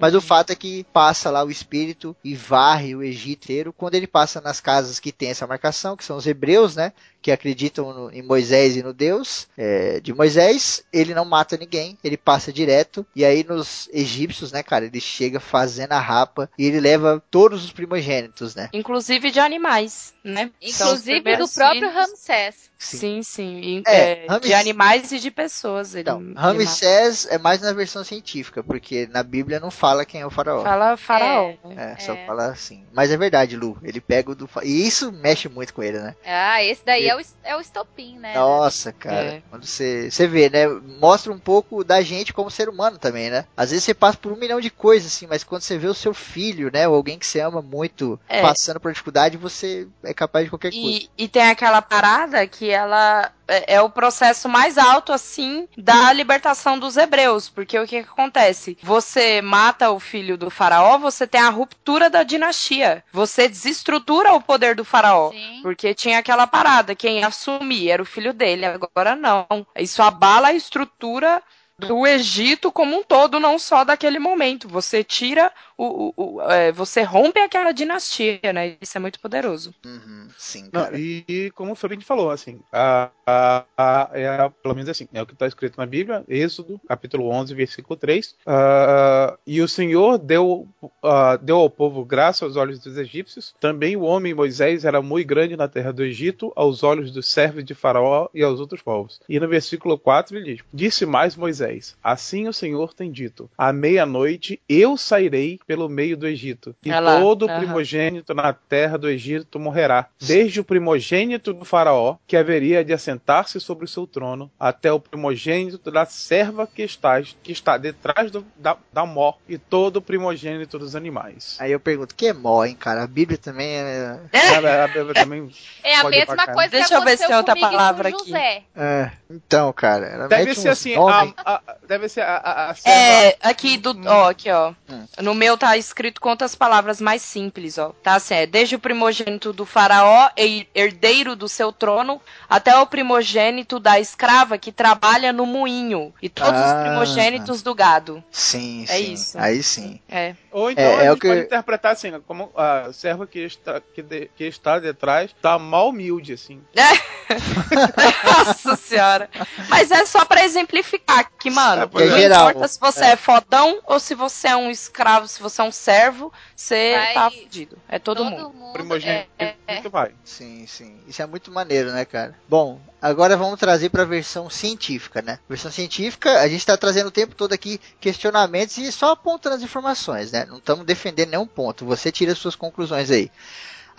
Mas 0.00 0.14
o 0.14 0.20
fato 0.20 0.50
é 0.50 0.56
que 0.56 0.84
passa 0.92 1.30
lá 1.30 1.44
o 1.44 1.50
espírito 1.50 2.16
e 2.24 2.34
varre 2.34 2.94
o 2.96 3.02
Egito 3.02 3.44
inteiro 3.44 3.72
quando 3.72 3.94
ele 3.94 4.06
passa 4.06 4.40
nas 4.40 4.60
casas 4.60 4.98
que 4.98 5.12
tem 5.12 5.30
essa 5.30 5.46
marcação, 5.46 5.96
que 5.96 6.04
são 6.04 6.16
os 6.16 6.26
hebreus, 6.26 6.74
né? 6.74 6.92
Que 7.22 7.30
acreditam 7.30 7.92
no- 7.92 8.10
em 8.12 8.22
Moisés 8.22 8.76
e 8.76 8.82
no 8.82 8.92
Deus 8.92 9.46
é, 9.56 10.00
de 10.00 10.12
Moisés. 10.14 10.82
Ele 10.92 11.14
não 11.14 11.24
mata 11.24 11.56
ninguém, 11.56 11.98
ele 12.02 12.16
passa 12.16 12.52
direto. 12.52 13.04
E 13.14 13.24
aí 13.24 13.44
nos 13.44 13.88
egípcios, 13.92 14.52
né, 14.52 14.62
cara? 14.62 14.86
Ele 14.86 15.00
chega 15.00 15.38
fazendo 15.40 15.92
a 15.92 16.00
rapa 16.00 16.48
e 16.58 16.66
ele 16.66 16.80
leva 16.80 17.22
todos 17.30 17.64
os 17.64 17.72
primogênitos, 17.72 18.54
né? 18.54 18.68
Inclusive 18.72 19.30
de 19.30 19.40
animais, 19.40 20.14
né? 20.24 20.50
Os 20.62 20.80
Inclusive 20.80 21.36
do 21.36 21.48
próprio. 21.48 21.90
Ramsés. 21.92 22.70
Sim, 22.78 23.22
sim. 23.22 23.60
E, 23.60 23.82
É, 23.86 24.24
é, 24.26 24.38
De 24.40 24.54
animais 24.54 25.12
e 25.12 25.18
de 25.18 25.30
pessoas. 25.30 25.94
Ele, 25.94 26.00
Então, 26.00 26.32
Ramsés 26.34 27.26
é 27.30 27.36
mais 27.36 27.60
na 27.60 27.72
versão 27.74 28.02
científica, 28.02 28.62
porque 28.62 29.06
na 29.12 29.22
Bíblia 29.22 29.60
não 29.60 29.70
fala 29.70 30.06
quem 30.06 30.22
é 30.22 30.26
o 30.26 30.30
faraó. 30.30 30.62
Fala 30.62 30.96
faraó. 30.96 31.52
né? 31.64 31.94
É, 31.98 32.00
só 32.00 32.14
É. 32.14 32.26
fala 32.26 32.46
assim. 32.46 32.86
Mas 32.92 33.10
é 33.10 33.18
verdade, 33.18 33.54
Lu. 33.54 33.76
Ele 33.82 34.00
pega 34.00 34.30
o 34.30 34.34
do. 34.34 34.48
E 34.62 34.86
isso 34.86 35.12
mexe 35.12 35.46
muito 35.48 35.74
com 35.74 35.82
ele, 35.82 35.98
né? 35.98 36.14
Ah, 36.24 36.64
esse 36.64 36.82
daí 36.84 37.06
é 37.10 37.16
o, 37.16 37.20
é 37.44 37.56
o 37.56 37.60
estopim, 37.60 38.18
né? 38.18 38.34
Nossa, 38.34 38.92
cara. 38.92 39.34
É. 39.34 39.42
Quando 39.50 39.66
você, 39.66 40.10
você 40.10 40.26
vê, 40.26 40.48
né? 40.48 40.66
Mostra 41.00 41.32
um 41.32 41.38
pouco 41.38 41.82
da 41.84 42.00
gente 42.02 42.32
como 42.32 42.50
ser 42.50 42.68
humano 42.68 42.98
também, 42.98 43.30
né? 43.30 43.44
Às 43.56 43.70
vezes 43.70 43.84
você 43.84 43.94
passa 43.94 44.18
por 44.18 44.32
um 44.32 44.36
milhão 44.36 44.60
de 44.60 44.70
coisas, 44.70 45.12
assim, 45.12 45.26
mas 45.26 45.44
quando 45.44 45.62
você 45.62 45.76
vê 45.76 45.86
o 45.86 45.94
seu 45.94 46.14
filho, 46.14 46.70
né? 46.72 46.86
Ou 46.88 46.94
alguém 46.94 47.18
que 47.18 47.26
você 47.26 47.40
ama 47.40 47.60
muito 47.60 48.18
É. 48.28 48.40
passando 48.40 48.80
por 48.80 48.92
dificuldade, 48.92 49.36
você 49.36 49.86
é 50.02 50.14
capaz 50.14 50.44
de 50.44 50.50
qualquer 50.50 50.70
coisa. 50.70 50.86
E, 50.86 51.10
e 51.18 51.28
tem 51.28 51.42
aquela 51.42 51.82
parada 51.82 52.46
que 52.46 52.70
ela 52.70 53.32
é, 53.50 53.74
é 53.74 53.80
o 53.82 53.90
processo 53.90 54.48
mais 54.48 54.78
alto, 54.78 55.12
assim, 55.12 55.68
da 55.76 56.12
libertação 56.12 56.78
dos 56.78 56.96
hebreus. 56.96 57.48
Porque 57.48 57.78
o 57.78 57.86
que, 57.86 58.02
que 58.02 58.08
acontece? 58.08 58.78
Você 58.82 59.42
mata 59.42 59.90
o 59.90 59.98
filho 60.00 60.38
do 60.38 60.48
faraó, 60.48 60.98
você 60.98 61.26
tem 61.26 61.40
a 61.40 61.50
ruptura 61.50 62.08
da 62.08 62.22
dinastia. 62.22 63.04
Você 63.12 63.48
desestrutura 63.48 64.32
o 64.32 64.40
poder 64.40 64.74
do 64.74 64.84
faraó. 64.84 65.30
Sim. 65.30 65.60
Porque 65.62 65.92
tinha 65.92 66.18
aquela 66.18 66.46
parada, 66.46 66.94
quem 66.94 67.24
assumia 67.24 67.94
era 67.94 68.02
o 68.02 68.06
filho 68.06 68.32
dele, 68.32 68.64
agora 68.64 69.16
não. 69.16 69.46
Isso 69.76 70.02
abala 70.02 70.48
a 70.48 70.54
estrutura 70.54 71.42
do 71.88 72.06
Egito 72.06 72.70
como 72.72 72.96
um 72.96 73.02
todo, 73.02 73.40
não 73.40 73.58
só 73.58 73.84
daquele 73.84 74.18
momento. 74.18 74.68
Você 74.68 75.02
tira 75.04 75.52
o. 75.76 76.12
o- 76.16 76.34
o- 76.36 76.42
é, 76.42 76.70
você 76.72 77.02
rompe 77.02 77.40
aquela 77.40 77.72
dinastia, 77.72 78.52
né? 78.52 78.76
Isso 78.80 78.96
é 78.96 79.00
muito 79.00 79.18
poderoso. 79.20 79.74
Uhum, 79.84 80.28
sim, 80.38 80.68
Não, 80.72 80.84
cara. 80.84 80.98
e, 80.98 81.24
e 81.28 81.50
como 81.52 81.72
o 81.72 81.76
Fabinho 81.76 82.02
falou, 82.02 82.30
assim, 82.30 82.60
a, 82.72 83.10
a, 83.26 83.64
a- 83.76 84.10
é 84.12 84.28
a- 84.28 84.50
pelo 84.50 84.74
menos 84.74 84.88
assim, 84.90 85.08
é 85.12 85.22
o 85.22 85.26
que 85.26 85.32
está 85.32 85.46
escrito 85.46 85.76
na 85.78 85.86
Bíblia, 85.86 86.24
Êxodo, 86.28 86.80
capítulo 86.88 87.28
11, 87.28 87.54
versículo 87.54 87.96
3. 87.96 88.34
ah, 88.46 89.36
e 89.46 89.60
o 89.60 89.68
Senhor 89.68 90.18
deu, 90.18 90.68
ah, 91.02 91.36
deu 91.36 91.56
ao 91.58 91.70
povo 91.70 92.04
graça 92.04 92.44
aos 92.44 92.56
olhos 92.56 92.78
dos 92.78 92.96
egípcios. 92.96 93.54
Também 93.60 93.96
o 93.96 94.02
homem 94.02 94.34
Moisés 94.34 94.84
era 94.84 95.00
muito 95.02 95.26
grande 95.26 95.56
na 95.56 95.68
terra 95.68 95.92
do 95.92 96.02
Egito, 96.04 96.52
aos 96.56 96.82
olhos 96.82 97.10
dos 97.10 97.26
servos 97.26 97.64
de 97.64 97.74
Faraó 97.74 98.28
e 98.34 98.42
aos 98.42 98.60
outros 98.60 98.82
povos. 98.82 99.20
E 99.28 99.38
no 99.38 99.48
versículo 99.48 99.98
4 99.98 100.36
ele 100.36 100.54
diz: 100.56 100.64
Disse 100.72 101.06
mais 101.06 101.36
Moisés: 101.36 101.69
Assim 102.02 102.48
o 102.48 102.52
Senhor 102.52 102.92
tem 102.94 103.10
dito: 103.10 103.50
À 103.56 103.72
meia-noite 103.72 104.60
eu 104.68 104.96
sairei 104.96 105.58
pelo 105.66 105.88
meio 105.88 106.16
do 106.16 106.26
Egito, 106.26 106.74
e 106.84 106.90
todo 106.90 107.48
aham. 107.48 107.58
primogênito 107.58 108.34
na 108.34 108.52
terra 108.52 108.96
do 108.98 109.08
Egito 109.08 109.58
morrerá, 109.58 110.06
desde 110.20 110.60
o 110.60 110.64
primogênito 110.64 111.52
do 111.52 111.64
faraó, 111.64 112.16
que 112.26 112.36
haveria 112.36 112.84
de 112.84 112.92
assentar-se 112.92 113.60
sobre 113.60 113.84
o 113.84 113.88
seu 113.88 114.06
trono, 114.06 114.50
até 114.58 114.92
o 114.92 115.00
primogênito 115.00 115.90
da 115.90 116.04
serva 116.06 116.66
que 116.66 116.82
está, 116.82 117.20
que 117.22 117.52
está 117.52 117.76
detrás 117.76 118.30
do- 118.30 118.44
da, 118.56 118.76
da 118.92 119.06
mó, 119.06 119.34
e 119.48 119.58
todo 119.58 119.96
o 119.96 120.02
primogênito 120.02 120.78
dos 120.78 120.96
animais. 120.96 121.56
Aí 121.60 121.72
eu 121.72 121.80
pergunto, 121.80 122.14
que 122.14 122.26
é 122.26 122.32
mó, 122.32 122.64
hein, 122.64 122.74
cara? 122.74 123.02
A 123.02 123.06
Bíblia 123.06 123.38
também 123.38 123.68
é. 123.68 124.18
A 124.32 124.86
Bíblia 124.88 125.14
também 125.14 125.50
É 125.82 125.96
a 125.96 126.04
mesma 126.08 126.46
coisa 126.46 126.70
Deixa 126.70 126.94
eu 126.94 127.02
ver 127.02 127.16
se 127.16 127.26
tem 127.26 127.36
outra 127.36 127.56
palavra 127.56 128.08
aqui. 128.08 128.34
É. 128.34 129.12
Então, 129.30 129.72
cara. 129.72 130.28
Deve 130.28 130.54
ser 130.54 130.70
assim, 130.70 130.94
nomes. 130.94 131.34
a, 131.38 131.59
a- 131.66 131.76
deve 131.86 132.08
ser 132.08 132.20
a, 132.22 132.36
a, 132.36 132.70
a 132.70 132.74
serva 132.74 132.98
É, 132.98 133.36
aqui 133.42 133.76
do. 133.76 133.96
Ó, 134.08 134.28
aqui, 134.30 134.50
ó. 134.50 134.72
Hum. 134.88 135.06
No 135.20 135.34
meu 135.34 135.56
tá 135.58 135.76
escrito 135.76 136.20
com 136.20 136.28
outras 136.30 136.54
palavras 136.54 137.00
mais 137.00 137.22
simples, 137.22 137.78
ó. 137.78 137.90
Tá 138.02 138.14
assim, 138.14 138.34
é 138.34 138.46
desde 138.46 138.74
o 138.76 138.78
primogênito 138.78 139.52
do 139.52 139.64
faraó, 139.66 140.30
e 140.36 140.66
herdeiro 140.74 141.34
do 141.36 141.48
seu 141.48 141.72
trono, 141.72 142.20
até 142.48 142.76
o 142.78 142.86
primogênito 142.86 143.78
da 143.80 143.98
escrava 144.00 144.58
que 144.58 144.72
trabalha 144.72 145.32
no 145.32 145.46
moinho. 145.46 146.12
E 146.22 146.28
todos 146.28 146.52
Ah. 146.60 146.74
os 146.76 146.82
primogênitos 146.88 147.62
do 147.62 147.74
gado. 147.74 148.22
Sim, 148.30 148.84
É 148.88 148.96
sim. 148.98 149.12
isso. 149.12 149.38
Aí 149.38 149.62
sim. 149.62 150.00
É. 150.08 150.34
Ou 150.52 150.70
então 150.70 150.84
É, 150.84 150.86
a 150.86 150.98
é 150.98 151.02
gente 151.08 151.12
o 151.12 151.16
que- 151.20 151.28
pode 151.28 151.40
interpretar 151.42 151.92
assim, 151.92 152.20
como 152.26 152.50
a 152.56 152.92
serva 152.92 153.26
que 153.26 153.40
está, 153.40 153.80
que, 153.80 154.02
de- 154.02 154.30
que 154.36 154.44
está 154.44 154.78
detrás 154.78 155.34
tá 155.40 155.58
mal 155.58 155.88
humilde, 155.88 156.32
assim. 156.32 156.60
Nossa 158.24 158.76
senhora. 158.76 159.30
Mas 159.68 159.90
é 159.90 160.04
só 160.06 160.24
pra 160.24 160.44
exemplificar 160.44 161.30
que, 161.38 161.50
mano, 161.50 161.82
É, 161.82 161.86
não 162.06 162.16
é. 162.16 162.20
geral. 162.20 162.50
importa 162.50 162.68
se 162.68 162.80
você 162.80 163.04
é. 163.04 163.16
fodão 163.16 163.80
ou 163.86 163.98
se 164.00 164.14
você 164.14 164.48
é 164.48 164.56
um 164.56 164.70
escravo, 164.70 165.28
se 165.28 165.40
você 165.40 165.60
é 165.60 165.64
um 165.64 165.72
servo, 165.72 166.32
você 166.54 166.94
Vai- 166.96 167.14
tá 167.14 167.30
fudido. 167.30 167.78
É 167.88 167.98
todo, 167.98 168.24
mundo. 168.24 168.52
Primogênito 168.72 169.28
é, 169.38 169.54
é, 169.66 169.80
vai. 169.88 170.12
Sim, 170.24 170.66
sim. 170.66 171.00
Isso 171.06 171.20
é 171.22 171.26
muito 171.26 171.50
maneiro, 171.50 171.90
né, 171.92 172.04
cara? 172.04 172.34
Bom, 172.48 172.80
agora 173.00 173.36
vamos 173.36 173.58
trazer 173.58 173.88
para 173.90 174.02
a 174.02 174.06
versão 174.06 174.48
científica, 174.48 175.20
né? 175.22 175.38
Versão 175.48 175.70
científica, 175.70 176.40
a 176.40 176.48
gente 176.48 176.60
está 176.60 176.76
trazendo 176.76 177.08
o 177.08 177.12
tempo 177.12 177.34
todo 177.34 177.52
aqui 177.52 177.80
questionamentos 178.00 178.78
e 178.78 178.90
só 178.92 179.12
apontando 179.12 179.56
as 179.56 179.62
informações, 179.62 180.30
né? 180.32 180.44
Não 180.48 180.58
estamos 180.58 180.84
defendendo 180.86 181.30
nenhum 181.30 181.46
ponto. 181.46 181.84
Você 181.86 182.12
tira 182.12 182.32
as 182.32 182.38
suas 182.38 182.54
conclusões 182.54 183.10
aí. 183.10 183.30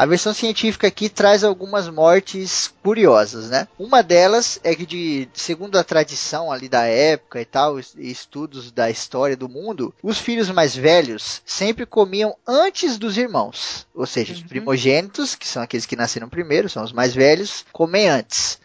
A 0.01 0.05
versão 0.07 0.33
científica 0.33 0.87
aqui 0.87 1.07
traz 1.07 1.43
algumas 1.43 1.87
mortes 1.87 2.73
curiosas, 2.81 3.51
né? 3.51 3.67
Uma 3.77 4.01
delas 4.01 4.59
é 4.63 4.73
que, 4.73 4.83
de, 4.83 5.29
segundo 5.31 5.77
a 5.77 5.83
tradição 5.83 6.51
ali 6.51 6.67
da 6.67 6.85
época 6.85 7.39
e 7.39 7.45
tal, 7.45 7.79
e 7.79 8.09
estudos 8.09 8.71
da 8.71 8.89
história 8.89 9.37
do 9.37 9.47
mundo, 9.47 9.93
os 10.01 10.17
filhos 10.17 10.49
mais 10.49 10.75
velhos 10.75 11.43
sempre 11.45 11.85
comiam 11.85 12.35
antes 12.47 12.97
dos 12.97 13.15
irmãos. 13.15 13.85
Ou 13.93 14.07
seja, 14.07 14.33
os 14.33 14.41
primogênitos, 14.41 15.35
que 15.35 15.47
são 15.47 15.61
aqueles 15.61 15.85
que 15.85 15.95
nasceram 15.95 16.27
primeiro, 16.27 16.67
são 16.67 16.83
os 16.83 16.91
mais 16.91 17.13
velhos, 17.13 17.63
comem 17.71 18.09
antes 18.09 18.59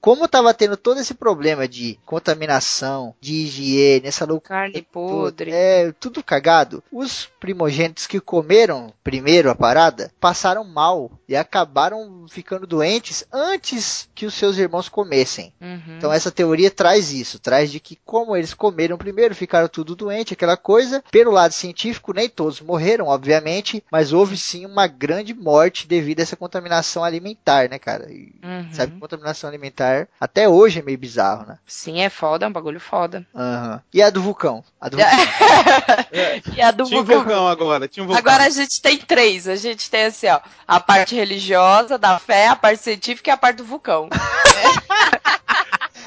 como 0.00 0.28
tava 0.28 0.54
tendo 0.54 0.76
todo 0.76 1.00
esse 1.00 1.14
problema 1.14 1.68
de 1.68 1.98
contaminação, 2.04 3.14
de 3.20 3.34
higiene, 3.34 4.08
essa 4.08 4.24
loucura. 4.24 4.60
Carne 4.60 4.82
podre. 4.82 5.50
É, 5.52 5.92
tudo 5.92 6.22
cagado. 6.22 6.82
Os 6.90 7.28
primogênitos 7.38 8.06
que 8.06 8.20
comeram 8.20 8.92
primeiro 9.04 9.50
a 9.50 9.54
parada 9.54 10.10
passaram 10.18 10.64
mal 10.64 11.10
e 11.28 11.36
acabaram 11.36 12.26
ficando 12.28 12.66
doentes 12.66 13.24
antes 13.32 14.08
que 14.14 14.26
os 14.26 14.34
seus 14.34 14.56
irmãos 14.56 14.88
comessem. 14.88 15.52
Uhum. 15.60 15.96
Então 15.98 16.12
essa 16.12 16.30
teoria 16.30 16.70
traz 16.70 17.12
isso, 17.12 17.38
traz 17.38 17.70
de 17.70 17.78
que 17.78 17.96
como 18.04 18.36
eles 18.36 18.54
comeram 18.54 18.96
primeiro, 18.96 19.34
ficaram 19.34 19.68
tudo 19.68 19.94
doente, 19.94 20.32
aquela 20.32 20.56
coisa. 20.56 21.02
Pelo 21.10 21.30
lado 21.30 21.52
científico, 21.52 22.12
nem 22.12 22.28
todos 22.28 22.60
morreram, 22.60 23.06
obviamente, 23.06 23.84
mas 23.90 24.12
houve 24.12 24.36
sim 24.36 24.64
uma 24.64 24.86
grande 24.86 25.34
morte 25.34 25.86
devido 25.86 26.20
a 26.20 26.22
essa 26.22 26.36
contaminação 26.36 27.04
alimentar, 27.04 27.68
né, 27.68 27.78
cara? 27.78 28.10
E 28.10 28.30
Uhum. 28.42 28.72
Sabe 28.72 28.92
que 28.92 29.00
contaminação 29.00 29.48
alimentar 29.48 29.89
até 30.20 30.48
hoje 30.48 30.78
é 30.80 30.82
meio 30.82 30.98
bizarro, 30.98 31.46
né? 31.46 31.58
Sim, 31.66 32.00
é 32.00 32.08
foda, 32.10 32.44
é 32.44 32.48
um 32.48 32.52
bagulho 32.52 32.80
foda. 32.80 33.26
Aham. 33.34 33.80
E 33.92 34.02
a 34.02 34.10
do 34.10 34.22
vulcão? 34.22 34.62
A 34.80 34.88
do 34.88 34.96
vulcão. 34.96 35.18
e 36.56 36.60
a 36.62 36.70
do 36.70 36.84
Tinha 36.84 37.00
um 37.00 37.04
vulcão. 37.04 37.24
vulcão 37.24 37.48
agora, 37.48 37.88
tinha 37.88 38.04
um 38.04 38.06
vulcão. 38.06 38.20
Agora 38.32 38.44
a 38.44 38.50
gente 38.50 38.80
tem 38.80 38.98
três. 38.98 39.46
A 39.48 39.56
gente 39.56 39.90
tem 39.90 40.04
assim, 40.04 40.28
ó, 40.28 40.40
a 40.66 40.80
parte 40.80 41.14
religiosa 41.14 41.96
da 41.98 42.18
fé, 42.18 42.48
a 42.48 42.56
parte 42.56 42.82
científica 42.82 43.30
e 43.30 43.32
a 43.32 43.36
parte 43.36 43.56
do 43.56 43.64
vulcão. 43.64 44.08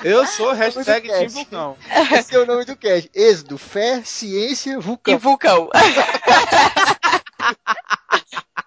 Eu 0.03 0.27
sou 0.27 0.51
hashtag 0.51 1.07
Team. 1.07 1.29
Vulcão. 1.29 1.77
Esse 2.11 2.35
é 2.35 2.39
o 2.39 2.45
nome 2.45 2.65
do 2.65 2.75
cast. 2.75 3.09
Êxodo, 3.15 3.57
fé, 3.57 4.01
ciência, 4.03 4.71
E 4.71 4.77
vulcão. 4.77 5.17
vulcão. 5.17 5.69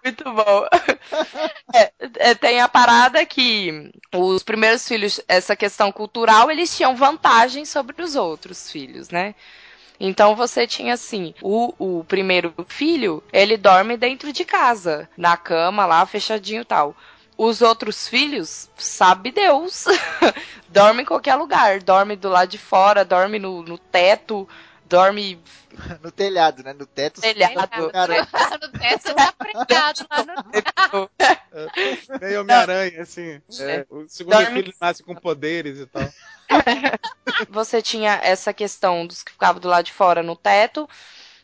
Muito 0.07 0.23
bom. 0.23 0.67
É, 1.73 1.91
é, 2.31 2.35
tem 2.35 2.61
a 2.61 2.67
parada 2.69 3.25
que 3.25 3.91
os 4.15 4.41
primeiros 4.41 4.87
filhos, 4.87 5.19
essa 5.27 5.55
questão 5.55 5.91
cultural, 5.91 6.49
eles 6.49 6.75
tinham 6.75 6.95
vantagem 6.95 7.65
sobre 7.65 8.01
os 8.01 8.15
outros 8.15 8.71
filhos, 8.71 9.09
né? 9.09 9.35
Então 9.99 10.35
você 10.35 10.67
tinha 10.67 10.93
assim, 10.93 11.33
o, 11.41 11.73
o 11.99 12.03
primeiro 12.05 12.53
filho, 12.67 13.23
ele 13.33 13.57
dorme 13.57 13.97
dentro 13.97 14.31
de 14.33 14.45
casa, 14.45 15.09
na 15.17 15.37
cama 15.37 15.85
lá, 15.85 16.05
fechadinho 16.05 16.61
e 16.61 16.65
tal. 16.65 16.95
Os 17.37 17.61
outros 17.61 18.07
filhos, 18.07 18.69
sabe 18.77 19.31
Deus, 19.31 19.85
dorme 20.69 21.03
em 21.03 21.05
qualquer 21.05 21.35
lugar, 21.35 21.81
dorme 21.81 22.15
do 22.15 22.29
lado 22.29 22.49
de 22.49 22.57
fora, 22.57 23.05
dorme 23.05 23.39
no, 23.39 23.63
no 23.63 23.77
teto, 23.77 24.47
dorme 24.87 25.39
No 26.01 26.11
telhado, 26.11 26.63
né? 26.63 26.73
No 26.73 26.85
teto. 26.85 27.21
telhado. 27.21 27.91
Cara, 27.91 28.27
no 28.61 28.69
teto 28.79 29.13
tá 29.13 29.33
pregado 29.37 30.05
lá 30.09 30.25
no 30.25 31.09
Meio 32.21 32.41
Homem-Aranha, 32.41 33.01
assim. 33.01 33.41
É, 33.59 33.85
o 33.89 34.05
segundo 34.07 34.33
Dorme- 34.37 34.63
filho 34.63 34.73
nasce 34.81 35.03
com 35.03 35.13
poderes 35.15 35.79
e 35.79 35.85
tal. 35.85 36.09
você 37.49 37.81
tinha 37.81 38.19
essa 38.23 38.53
questão 38.53 39.05
dos 39.05 39.23
que 39.23 39.31
ficavam 39.31 39.61
do 39.61 39.67
lado 39.67 39.85
de 39.85 39.93
fora 39.93 40.23
no 40.23 40.35
teto. 40.35 40.89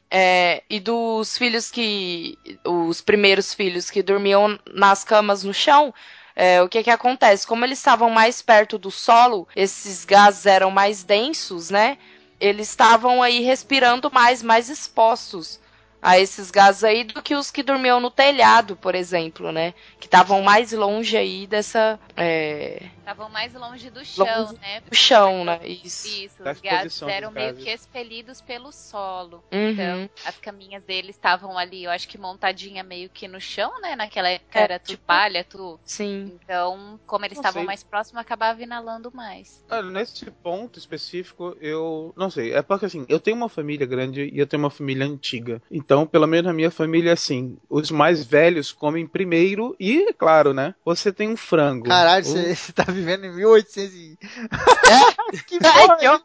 é, 0.10 0.64
e 0.70 0.80
dos 0.80 1.38
filhos 1.38 1.70
que. 1.72 2.38
Os 2.65 3.02
primeiros 3.02 3.53
filhos 3.53 3.90
que 3.90 4.02
dormiam 4.03 4.60
nas 4.74 5.03
camas 5.03 5.44
no 5.44 5.53
chão. 5.53 5.94
é, 6.36 6.61
o 6.61 6.70
que 6.70 6.84
que 6.84 6.90
acontece? 6.90 7.45
Como 7.45 7.64
eles 7.65 7.78
estavam 7.78 8.10
mais 8.10 8.41
perto 8.41 8.78
do 8.78 8.90
solo, 8.91 9.48
esses 9.56 10.06
gases 10.06 10.45
eram 10.45 10.72
mais 10.72 11.03
densos, 11.03 11.70
né? 11.70 11.98
Eles 12.44 12.68
estavam 12.68 13.24
aí 13.24 13.40
respirando 13.40 14.11
mais, 14.11 14.44
mais 14.44 14.70
expostos 14.70 15.61
a 16.04 16.20
esses 16.20 16.52
gases 16.52 16.84
aí 16.84 17.06
do 17.06 17.22
que 17.22 17.34
os 17.34 17.50
que 17.50 17.64
dormiam 17.64 18.00
no 18.02 18.12
telhado, 18.12 18.76
por 18.76 18.94
exemplo, 18.94 19.52
né? 19.54 19.74
Que 20.00 20.06
estavam 20.08 20.42
mais 20.42 20.74
longe 20.74 21.16
aí 21.16 21.48
dessa. 21.48 21.98
É, 22.18 22.90
Estavam 23.00 23.30
mais 23.30 23.54
longe 23.54 23.90
do 23.90 24.04
chão, 24.06 24.26
Longe 24.26 24.54
né? 24.62 24.82
do 24.82 24.96
chão, 24.96 25.44
né? 25.46 25.60
Isso. 25.66 26.08
Isso, 26.08 26.44
Da 26.44 26.52
os 26.54 26.62
gases 26.62 27.02
eram 27.04 27.32
meio 27.32 27.48
gases. 27.50 27.64
que 27.64 27.70
expelidos 27.70 28.42
pelo 28.42 28.72
solo. 28.72 29.44
Uhum. 29.52 29.70
Então, 29.72 30.10
as 30.26 30.38
caminhas 30.38 30.84
deles 30.84 31.16
estavam 31.16 31.58
ali, 31.58 31.84
eu 31.84 31.92
acho 31.92 32.08
que 32.08 32.18
montadinha 32.18 32.82
meio 32.84 33.10
que 33.10 33.28
no 33.28 33.40
chão, 33.42 33.72
né? 33.82 33.96
Naquela 33.96 34.30
época 34.30 34.60
É, 34.60 34.64
era 34.64 34.80
tudo 34.80 34.88
tipo- 34.92 35.04
palha, 35.06 35.44
tudo. 35.44 35.80
Sim. 35.86 36.38
Então, 36.44 37.00
como 37.06 37.26
eles 37.26 37.38
estavam 37.38 37.64
mais 37.66 37.84
próximos, 37.84 38.20
acabava 38.22 38.62
inalando 38.64 39.12
mais. 39.14 39.64
Olha, 39.70 39.84
nesse 39.90 40.30
ponto 40.32 40.80
específico, 40.80 41.56
eu 41.62 42.14
não 42.18 42.30
sei. 42.30 42.54
É 42.54 42.62
porque 42.62 42.86
assim, 42.86 43.06
eu 43.10 43.20
tenho 43.20 43.36
uma 43.38 43.50
família 43.50 43.86
grande 43.86 44.30
e 44.34 44.40
eu 44.40 44.48
tenho 44.48 44.64
uma 44.64 44.70
família 44.70 45.06
antiga. 45.06 45.62
Então, 45.70 45.93
pelo 46.06 46.28
menos 46.28 46.45
na 46.48 46.53
minha 46.53 46.72
família, 46.72 47.14
assim, 47.14 47.57
os 47.70 47.91
mais 47.91 48.26
velhos 48.26 48.72
comem 48.72 49.06
primeiro 49.06 49.76
e, 49.80 50.03
é 50.10 50.14
claro, 50.14 50.53
né? 50.53 50.74
Você 50.84 51.11
tem 51.11 51.30
um 51.30 51.38
frango. 51.38 51.86
caralho, 51.88 52.26
O- 52.26 52.28
você, 52.30 52.56
você 52.56 52.72
tá 52.72 52.84
vivendo 52.84 53.26
em 53.26 53.36
1800 53.36 53.94
e... 53.95 54.18
que 55.48 55.60
Ai, 55.64 55.88
porra, 55.88 55.98
que 55.98 56.07
horror, 56.07 56.20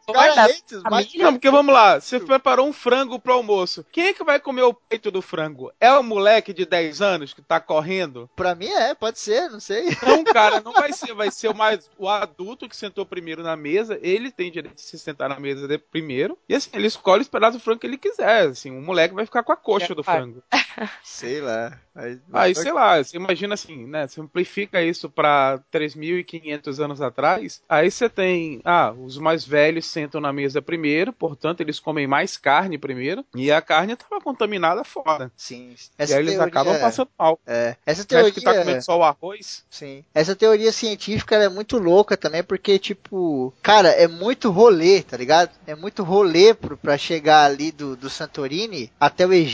mais- 0.89 1.13
Não, 1.15 1.33
porque 1.33 1.49
vamos 1.49 1.73
lá, 1.73 1.99
você 1.99 2.19
preparou 2.19 2.67
um 2.67 2.73
frango 2.73 3.19
pro 3.19 3.33
almoço. 3.33 3.85
Quem 3.91 4.07
é 4.07 4.13
que 4.13 4.23
vai 4.23 4.39
comer 4.39 4.63
o 4.63 4.73
peito 4.73 5.11
do 5.11 5.21
frango? 5.21 5.71
É 5.79 5.91
o 5.93 6.03
moleque 6.03 6.53
de 6.53 6.65
10 6.65 7.01
anos 7.01 7.33
que 7.33 7.41
tá 7.41 7.59
correndo? 7.59 8.29
Pra 8.35 8.55
mim 8.55 8.67
é, 8.67 8.93
pode 8.93 9.19
ser, 9.19 9.49
não 9.49 9.59
sei. 9.59 9.85
Não, 10.03 10.23
cara, 10.23 10.61
não 10.61 10.73
vai 10.73 10.91
ser. 10.93 11.13
Vai 11.13 11.31
ser 11.31 11.49
o 11.49 11.55
mais 11.55 11.89
o 11.97 12.07
adulto 12.07 12.67
que 12.69 12.75
sentou 12.75 13.05
primeiro 13.05 13.43
na 13.43 13.55
mesa. 13.55 13.99
Ele 14.01 14.31
tem 14.31 14.51
direito 14.51 14.75
de 14.75 14.81
se 14.81 14.97
sentar 14.97 15.27
na 15.29 15.39
mesa 15.39 15.67
de 15.67 15.77
primeiro. 15.77 16.37
E 16.47 16.55
assim, 16.55 16.69
ele 16.73 16.87
escolhe 16.87 17.21
os 17.21 17.27
pedaços 17.27 17.59
do 17.59 17.63
frango 17.63 17.79
que 17.79 17.87
ele 17.87 17.97
quiser. 17.97 18.47
Assim, 18.47 18.69
o 18.71 18.81
moleque 18.81 19.13
vai 19.15 19.25
ficar 19.25 19.43
com 19.43 19.51
a 19.51 19.57
coxa 19.59 19.93
do 19.93 20.03
frango. 20.03 20.41
Sei 21.03 21.41
lá. 21.41 21.77
Mas- 21.93 22.19
Aí, 22.31 22.55
sei 22.55 22.71
lá, 22.71 23.03
você 23.03 23.17
imagina 23.17 23.53
assim, 23.53 23.85
né? 23.85 24.07
Simplifica 24.07 24.81
isso 24.81 25.09
pra 25.09 25.59
3.500 25.69 26.79
anos 26.79 27.01
atrás. 27.01 27.61
Aí 27.67 27.91
você 27.91 28.07
tem, 28.07 28.61
ah, 28.63 28.91
os 28.93 29.17
mais 29.17 29.43
velhos 29.43 29.85
sentam 29.85 30.21
na 30.21 30.31
mesa 30.31 30.61
primeiro, 30.61 31.11
portanto 31.11 31.59
eles 31.61 31.79
comem 31.79 32.07
mais 32.07 32.37
carne 32.37 32.77
primeiro. 32.77 33.25
E 33.35 33.51
a 33.51 33.61
carne 33.61 33.95
tava 33.97 34.21
contaminada 34.21 34.83
fora. 34.85 35.29
Sim. 35.35 35.71
e 35.71 35.75
Essa 35.97 36.15
aí 36.15 36.21
eles 36.21 36.35
teoria, 36.35 36.47
acabam 36.47 36.79
passando 36.79 37.09
mal. 37.17 37.39
É, 37.45 37.75
essa 37.85 38.05
teoria, 38.05 38.31
que 38.31 38.41
tá 38.41 38.53
comendo 38.57 38.81
só 38.83 38.97
o 38.97 39.03
arroz? 39.03 39.65
sim. 39.69 40.03
Essa 40.13 40.35
teoria 40.35 40.71
científica 40.71 41.35
ela 41.35 41.45
é 41.45 41.49
muito 41.49 41.77
louca 41.77 42.15
também, 42.15 42.43
porque 42.43 42.79
tipo, 42.79 43.53
cara, 43.61 43.89
é 43.89 44.07
muito 44.07 44.49
rolê, 44.49 45.01
tá 45.03 45.17
ligado? 45.17 45.51
É 45.67 45.75
muito 45.75 46.03
rolê 46.03 46.53
pro, 46.53 46.77
pra 46.77 46.97
chegar 46.97 47.43
ali 47.43 47.71
do, 47.71 47.95
do 47.97 48.09
Santorini 48.09 48.91
até 48.99 49.25
o 49.25 49.33
Egito, 49.33 49.48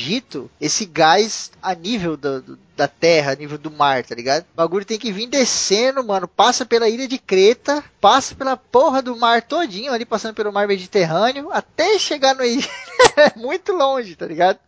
esse 0.59 0.85
gás 0.85 1.51
a 1.61 1.73
nível 1.73 2.15
do, 2.17 2.41
do- 2.41 2.59
da 2.75 2.87
terra, 2.87 3.31
a 3.31 3.35
nível 3.35 3.57
do 3.57 3.71
mar, 3.71 4.03
tá 4.03 4.13
ligado? 4.13 4.43
O 4.43 4.55
bagulho 4.57 4.83
tem 4.85 4.99
que 4.99 5.11
vir 5.11 5.27
descendo, 5.27 6.03
mano, 6.03 6.27
passa 6.27 6.65
pela 6.65 6.89
ilha 6.89 7.07
de 7.07 7.17
Creta, 7.17 7.83
passa 8.01 8.35
pela 8.35 8.57
porra 8.57 9.01
do 9.01 9.15
mar 9.15 9.41
todinho 9.41 9.93
ali, 9.93 10.03
passando 10.05 10.35
pelo 10.35 10.51
mar 10.51 10.67
Mediterrâneo, 10.67 11.49
até 11.51 11.97
chegar 11.97 12.35
no 12.35 12.43
Egito. 12.43 12.69
é 13.17 13.31
muito 13.39 13.71
longe, 13.71 14.15
tá 14.15 14.25
ligado? 14.25 14.59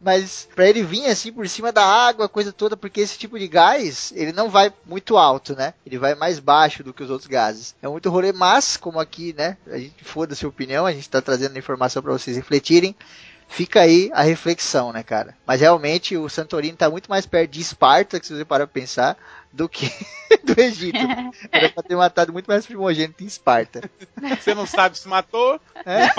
Mas 0.00 0.46
pra 0.54 0.68
ele 0.68 0.82
vir 0.82 1.06
assim 1.06 1.32
por 1.32 1.48
cima 1.48 1.72
da 1.72 1.82
água, 1.82 2.28
coisa 2.28 2.52
toda, 2.52 2.76
porque 2.76 3.00
esse 3.00 3.16
tipo 3.16 3.38
de 3.38 3.48
gás, 3.48 4.12
ele 4.14 4.32
não 4.32 4.50
vai 4.50 4.70
muito 4.84 5.16
alto, 5.16 5.54
né? 5.56 5.72
Ele 5.86 5.96
vai 5.96 6.14
mais 6.14 6.38
baixo 6.38 6.82
do 6.84 6.92
que 6.92 7.02
os 7.02 7.08
outros 7.08 7.26
gases. 7.28 7.74
É 7.80 7.88
muito 7.88 8.10
rolê, 8.10 8.30
mas, 8.30 8.76
como 8.76 9.00
aqui, 9.00 9.32
né? 9.32 9.56
A 9.66 9.78
gente 9.78 10.04
foda 10.04 10.34
sua 10.34 10.50
opinião, 10.50 10.84
a 10.84 10.92
gente 10.92 11.08
tá 11.08 11.22
trazendo 11.22 11.58
informação 11.58 12.02
pra 12.02 12.12
vocês 12.12 12.36
refletirem. 12.36 12.94
Fica 13.48 13.82
aí 13.82 14.10
a 14.12 14.22
reflexão, 14.22 14.92
né, 14.92 15.02
cara? 15.02 15.36
Mas 15.46 15.60
realmente 15.60 16.16
o 16.16 16.28
Santorini 16.28 16.76
tá 16.76 16.90
muito 16.90 17.08
mais 17.08 17.24
perto 17.24 17.52
de 17.52 17.60
Esparta, 17.60 18.18
que 18.18 18.26
se 18.26 18.34
você 18.34 18.44
parar 18.44 18.66
pra 18.66 18.80
pensar, 18.80 19.16
do 19.52 19.68
que 19.68 19.90
do 20.42 20.60
Egito. 20.60 20.98
Era 21.52 21.68
pra 21.68 21.82
ter 21.82 21.96
matado 21.96 22.32
muito 22.32 22.46
mais 22.46 22.66
primogênito 22.66 23.22
em 23.22 23.26
Esparta. 23.26 23.88
Você 24.40 24.54
não 24.54 24.66
sabe 24.66 24.98
se 24.98 25.08
matou. 25.08 25.60
É. 25.86 26.10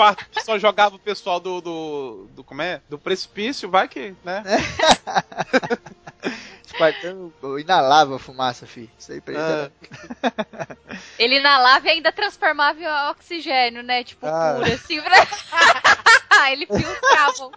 Só 0.42 0.58
jogava 0.58 0.96
o 0.96 0.98
pessoal 0.98 1.38
do, 1.38 1.60
do, 1.60 2.26
do. 2.34 2.42
Como 2.42 2.62
é? 2.62 2.80
Do 2.88 2.98
precipício, 2.98 3.68
vai 3.68 3.86
que, 3.86 4.14
né? 4.24 4.42
Espartano 6.66 7.32
inalava 7.60 8.16
a 8.16 8.18
fumaça, 8.18 8.66
fi. 8.66 8.90
Isso 8.98 9.12
aí 9.12 9.20
pra 9.20 9.34
ele 9.34 9.42
Ah. 9.42 9.70
era- 10.22 10.78
Ele 11.18 11.40
na 11.40 11.58
lava 11.58 11.86
e 11.86 11.90
ainda 11.90 12.10
transformava 12.12 12.78
em 12.80 12.86
oxigênio, 13.10 13.82
né? 13.82 14.02
Tipo, 14.04 14.26
Ah. 14.26 14.56
puro, 14.58 14.72
assim. 14.72 15.00
Pra... 15.00 15.14
ele 16.52 16.66
filtrava. 16.66 17.50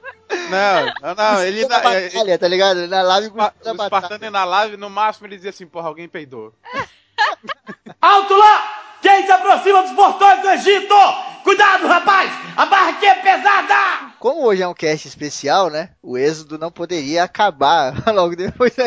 Não, 0.49 0.85
não, 1.01 1.15
não. 1.15 1.43
Ele, 1.43 1.67
na 1.67 1.79
batalha, 1.79 2.37
tá 2.37 2.47
ligado? 2.47 2.87
Na 2.87 3.01
live 3.01 3.27
o 3.29 3.35
da 3.73 3.83
Espartano 3.83 4.29
na 4.31 4.45
live, 4.45 4.77
no 4.77 4.89
máximo 4.89 5.27
ele 5.27 5.35
dizia 5.35 5.49
assim, 5.49 5.65
porra, 5.67 5.87
alguém 5.87 6.07
peidou. 6.07 6.53
Alto 8.01 8.35
lá! 8.37 8.88
Quem 9.01 9.25
se 9.25 9.31
aproxima 9.31 9.81
dos 9.83 9.91
portões 9.91 10.41
do 10.41 10.49
Egito? 10.49 10.95
Cuidado, 11.43 11.87
rapaz! 11.87 12.31
A 12.57 12.65
barra 12.65 12.89
aqui 12.89 13.05
é 13.05 13.15
pesada! 13.15 14.09
Como 14.19 14.45
hoje 14.45 14.61
é 14.61 14.67
um 14.67 14.73
cast 14.73 15.07
especial, 15.07 15.69
né? 15.69 15.91
O 16.03 16.17
êxodo 16.17 16.59
não 16.59 16.69
poderia 16.69 17.23
acabar 17.23 17.93
logo 18.13 18.35
depois 18.35 18.75
né? 18.75 18.85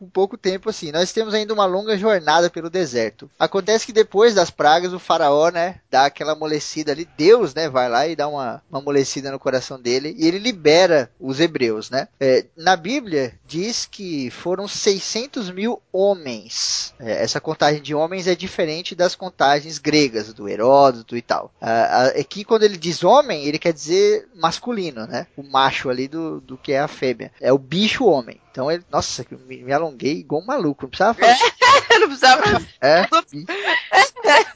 Com 0.00 0.08
pouco 0.08 0.38
tempo 0.38 0.70
assim. 0.70 0.90
Nós 0.90 1.12
temos 1.12 1.34
ainda 1.34 1.52
uma 1.52 1.66
longa 1.66 1.96
jornada 1.98 2.48
pelo 2.48 2.70
deserto. 2.70 3.30
Acontece 3.38 3.84
que 3.84 3.92
depois 3.92 4.34
das 4.34 4.50
pragas, 4.50 4.94
o 4.94 4.98
faraó, 4.98 5.50
né, 5.50 5.76
dá 5.90 6.06
aquela 6.06 6.32
amolecida 6.32 6.92
ali. 6.92 7.06
Deus, 7.18 7.54
né, 7.54 7.68
vai 7.68 7.86
lá 7.86 8.08
e 8.08 8.16
dá 8.16 8.26
uma, 8.26 8.62
uma 8.70 8.78
amolecida 8.78 9.30
no 9.30 9.38
coração 9.38 9.78
dele 9.78 10.16
e 10.18 10.26
ele 10.26 10.38
libera 10.38 11.10
os 11.20 11.38
hebreus, 11.38 11.90
né. 11.90 12.08
É, 12.18 12.46
na 12.56 12.76
Bíblia 12.76 13.34
diz 13.46 13.84
que 13.84 14.30
foram 14.30 14.66
600 14.66 15.50
mil 15.50 15.82
homens. 15.92 16.94
É, 16.98 17.22
essa 17.22 17.38
contagem 17.38 17.82
de 17.82 17.94
homens 17.94 18.26
é 18.26 18.34
diferente 18.34 18.94
das 18.94 19.14
contagens 19.14 19.76
gregas, 19.76 20.32
do 20.32 20.48
Heródoto 20.48 21.14
e 21.14 21.20
tal. 21.20 21.52
Ah, 21.60 22.04
ah, 22.06 22.20
aqui 22.20 22.42
quando 22.42 22.62
ele 22.62 22.78
diz 22.78 23.04
homem, 23.04 23.44
ele 23.44 23.58
quer 23.58 23.74
dizer 23.74 24.26
masculino, 24.34 25.06
né, 25.06 25.26
o 25.36 25.42
macho 25.42 25.90
ali 25.90 26.08
do, 26.08 26.40
do 26.40 26.56
que 26.56 26.72
é 26.72 26.80
a 26.80 26.88
fêmea. 26.88 27.30
É 27.38 27.52
o 27.52 27.58
bicho 27.58 28.06
homem. 28.06 28.40
Então 28.50 28.70
ele, 28.70 28.84
nossa, 28.90 29.24
me, 29.46 29.62
me 29.62 29.72
alonguei 29.72 30.18
igual 30.18 30.42
um 30.42 30.46
maluco, 30.46 30.82
não 30.82 30.90
precisava 30.90 31.14
falar. 31.14 31.36
não 32.00 32.06
precisava. 32.08 32.42
É, 32.80 33.06
Você 33.06 33.44
quer 34.22 34.46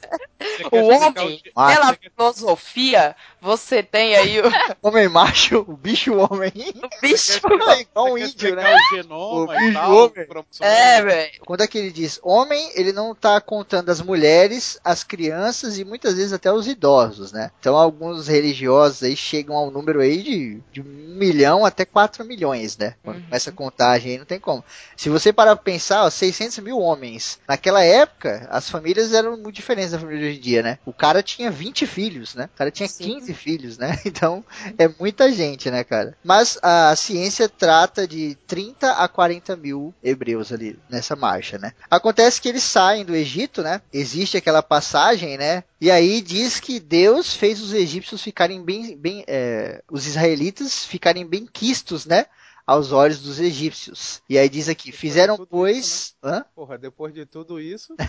O 0.71 0.87
homem, 0.87 1.41
pela 1.55 1.93
filosofia, 1.93 3.15
você 3.45 3.83
tem 3.83 4.15
aí 4.15 4.41
o, 4.41 4.43
homem 4.81 5.07
macho, 5.07 5.59
o 5.67 5.77
bicho 5.77 6.13
homem. 6.17 6.51
o 6.55 7.01
bicho. 7.01 7.39
É 7.69 7.81
igual 7.81 8.13
um 8.13 8.17
índio, 8.17 8.55
né? 8.55 8.75
o 8.75 8.95
genoma 8.95 9.43
O 9.43 9.47
bicho 9.47 9.73
tal, 9.73 9.95
homem. 9.95 10.27
É, 10.61 11.01
velho. 11.01 11.31
Quando 11.45 11.61
é 11.61 11.67
que 11.67 11.77
ele 11.77 11.91
diz 11.91 12.19
homem, 12.23 12.71
ele 12.73 12.91
não 12.91 13.11
está 13.11 13.39
contando 13.39 13.89
as 13.89 14.01
mulheres, 14.01 14.79
as 14.83 15.03
crianças 15.03 15.77
e 15.77 15.85
muitas 15.85 16.15
vezes 16.15 16.33
até 16.33 16.51
os 16.51 16.67
idosos, 16.67 17.31
né? 17.31 17.51
Então 17.59 17.77
alguns 17.77 18.27
religiosos 18.27 19.03
aí 19.03 19.15
chegam 19.15 19.55
ao 19.55 19.69
número 19.69 20.01
aí 20.01 20.23
de, 20.23 20.59
de 20.71 20.81
um 20.81 21.15
milhão 21.15 21.63
até 21.65 21.85
quatro 21.85 22.25
milhões, 22.25 22.77
né? 22.77 22.95
Com 23.03 23.11
Uhum. 23.11 23.23
essa 23.31 23.51
contagem 23.51 24.13
aí 24.13 24.17
não 24.17 24.25
tem 24.25 24.39
como. 24.39 24.63
Se 24.97 25.07
você 25.09 25.31
parar 25.31 25.55
pra 25.55 25.63
pensar, 25.63 26.03
ó, 26.03 26.09
600 26.09 26.57
mil 26.59 26.79
homens. 26.79 27.39
Naquela 27.47 27.83
época, 27.83 28.47
as 28.49 28.69
famílias 28.69 29.13
eram 29.13 29.33
muito 29.37 29.51
diferentes 29.55 29.91
da 29.91 29.99
família 29.99 30.21
de 30.21 30.27
hoje 30.29 30.37
em 30.37 30.41
dia, 30.41 30.63
né? 30.63 30.79
O 30.85 30.91
cara 30.91 31.21
tinha 31.21 31.51
20 31.51 31.85
filhos, 31.85 32.33
né? 32.35 32.49
O 32.53 32.57
cara 32.57 32.71
tinha 32.71 32.89
Sim. 32.89 33.19
15 33.19 33.33
filhos, 33.35 33.77
né? 33.77 33.99
Então 34.05 34.45
é 34.77 34.87
muita 34.99 35.31
gente, 35.31 35.69
né, 35.69 35.83
cara? 35.83 36.15
Mas 36.23 36.57
a 36.61 36.95
ciência 36.95 37.49
trata 37.49 38.07
de 38.07 38.37
30 38.47 38.93
a 38.93 39.07
40 39.07 39.55
mil 39.55 39.93
hebreus 40.01 40.53
ali 40.53 40.79
nessa 40.89 41.15
marcha, 41.15 41.57
né? 41.57 41.73
Acontece 41.89 42.39
que 42.39 42.47
eles 42.47 42.63
saem 42.63 43.03
do 43.03 43.15
Egito, 43.15 43.61
né? 43.61 43.81
Existe 43.91 44.37
aquela 44.37 44.63
passagem, 44.63 45.37
né? 45.37 45.63
E 45.81 45.91
aí 45.91 46.21
diz 46.21 46.59
que 46.59 46.79
Deus 46.79 47.33
fez 47.33 47.61
os 47.61 47.73
egípcios 47.73 48.21
ficarem 48.21 48.63
bem, 48.63 48.95
bem 48.95 49.23
é, 49.27 49.81
os 49.91 50.07
israelitas 50.07 50.85
ficarem 50.85 51.25
bem 51.25 51.45
quistos, 51.51 52.05
né? 52.05 52.25
Aos 52.65 52.91
olhos 52.91 53.19
dos 53.19 53.39
egípcios. 53.39 54.21
E 54.29 54.37
aí 54.37 54.49
diz 54.49 54.67
aqui, 54.67 54.91
fizeram 54.91 55.37
tudo 55.37 55.47
pois, 55.47 56.15
hã? 56.23 56.43
Porra, 56.55 56.77
depois 56.77 57.13
de 57.13 57.25
tudo 57.25 57.59
isso. 57.59 57.95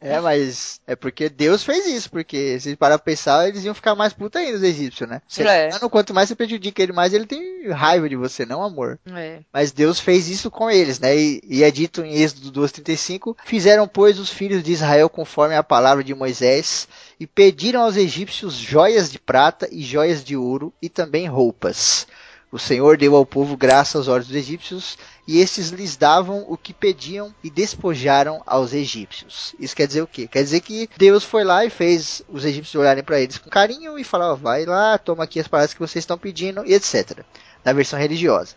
É, 0.00 0.20
mas 0.20 0.80
é 0.86 0.94
porque 0.94 1.28
Deus 1.28 1.64
fez 1.64 1.86
isso, 1.86 2.10
porque 2.10 2.58
se 2.60 2.76
parar 2.76 2.98
pra 2.98 3.04
pensar, 3.04 3.48
eles 3.48 3.64
iam 3.64 3.74
ficar 3.74 3.94
mais 3.94 4.12
puta 4.12 4.38
ainda, 4.38 4.56
os 4.56 4.62
egípcios, 4.62 5.08
né? 5.08 5.22
Você, 5.26 5.42
É. 5.42 5.70
mano, 5.70 5.88
quanto 5.88 6.12
mais 6.12 6.28
você 6.28 6.34
prejudica 6.34 6.82
ele, 6.82 6.92
mais 6.92 7.14
ele 7.14 7.26
tem 7.26 7.68
raiva 7.70 8.08
de 8.08 8.16
você, 8.16 8.44
não 8.44 8.62
amor. 8.62 8.98
É. 9.06 9.40
Mas 9.52 9.72
Deus 9.72 9.98
fez 9.98 10.28
isso 10.28 10.50
com 10.50 10.70
eles, 10.70 10.98
né? 10.98 11.16
E, 11.16 11.40
e 11.44 11.62
é 11.64 11.70
dito 11.70 12.02
em 12.02 12.14
Êxodo 12.14 12.52
2,35: 12.52 13.36
Fizeram, 13.44 13.88
pois, 13.88 14.18
os 14.18 14.30
filhos 14.30 14.62
de 14.62 14.72
Israel 14.72 15.08
conforme 15.08 15.54
a 15.56 15.62
palavra 15.62 16.04
de 16.04 16.14
Moisés, 16.14 16.86
e 17.18 17.26
pediram 17.26 17.82
aos 17.82 17.96
egípcios 17.96 18.54
joias 18.54 19.10
de 19.10 19.18
prata 19.18 19.68
e 19.70 19.82
joias 19.82 20.22
de 20.22 20.36
ouro, 20.36 20.72
e 20.82 20.88
também 20.88 21.26
roupas. 21.26 22.06
O 22.54 22.58
Senhor 22.60 22.96
deu 22.96 23.16
ao 23.16 23.26
povo 23.26 23.56
graça 23.56 23.98
aos 23.98 24.06
olhos 24.06 24.28
dos 24.28 24.36
egípcios, 24.36 24.96
e 25.26 25.40
estes 25.40 25.70
lhes 25.70 25.96
davam 25.96 26.44
o 26.46 26.56
que 26.56 26.72
pediam 26.72 27.34
e 27.42 27.50
despojaram 27.50 28.44
aos 28.46 28.72
egípcios. 28.72 29.56
Isso 29.58 29.74
quer 29.74 29.88
dizer 29.88 30.02
o 30.02 30.06
quê? 30.06 30.28
Quer 30.28 30.44
dizer 30.44 30.60
que 30.60 30.88
Deus 30.96 31.24
foi 31.24 31.42
lá 31.42 31.64
e 31.64 31.68
fez 31.68 32.22
os 32.28 32.44
egípcios 32.44 32.80
olharem 32.80 33.02
para 33.02 33.18
eles 33.18 33.38
com 33.38 33.50
carinho 33.50 33.98
e 33.98 34.04
falar: 34.04 34.30
ó, 34.30 34.36
vai 34.36 34.64
lá, 34.64 34.96
toma 34.96 35.24
aqui 35.24 35.40
as 35.40 35.48
paradas 35.48 35.74
que 35.74 35.80
vocês 35.80 36.04
estão 36.04 36.16
pedindo, 36.16 36.64
e 36.64 36.72
etc. 36.74 37.24
Na 37.64 37.72
versão 37.72 37.98
religiosa. 37.98 38.54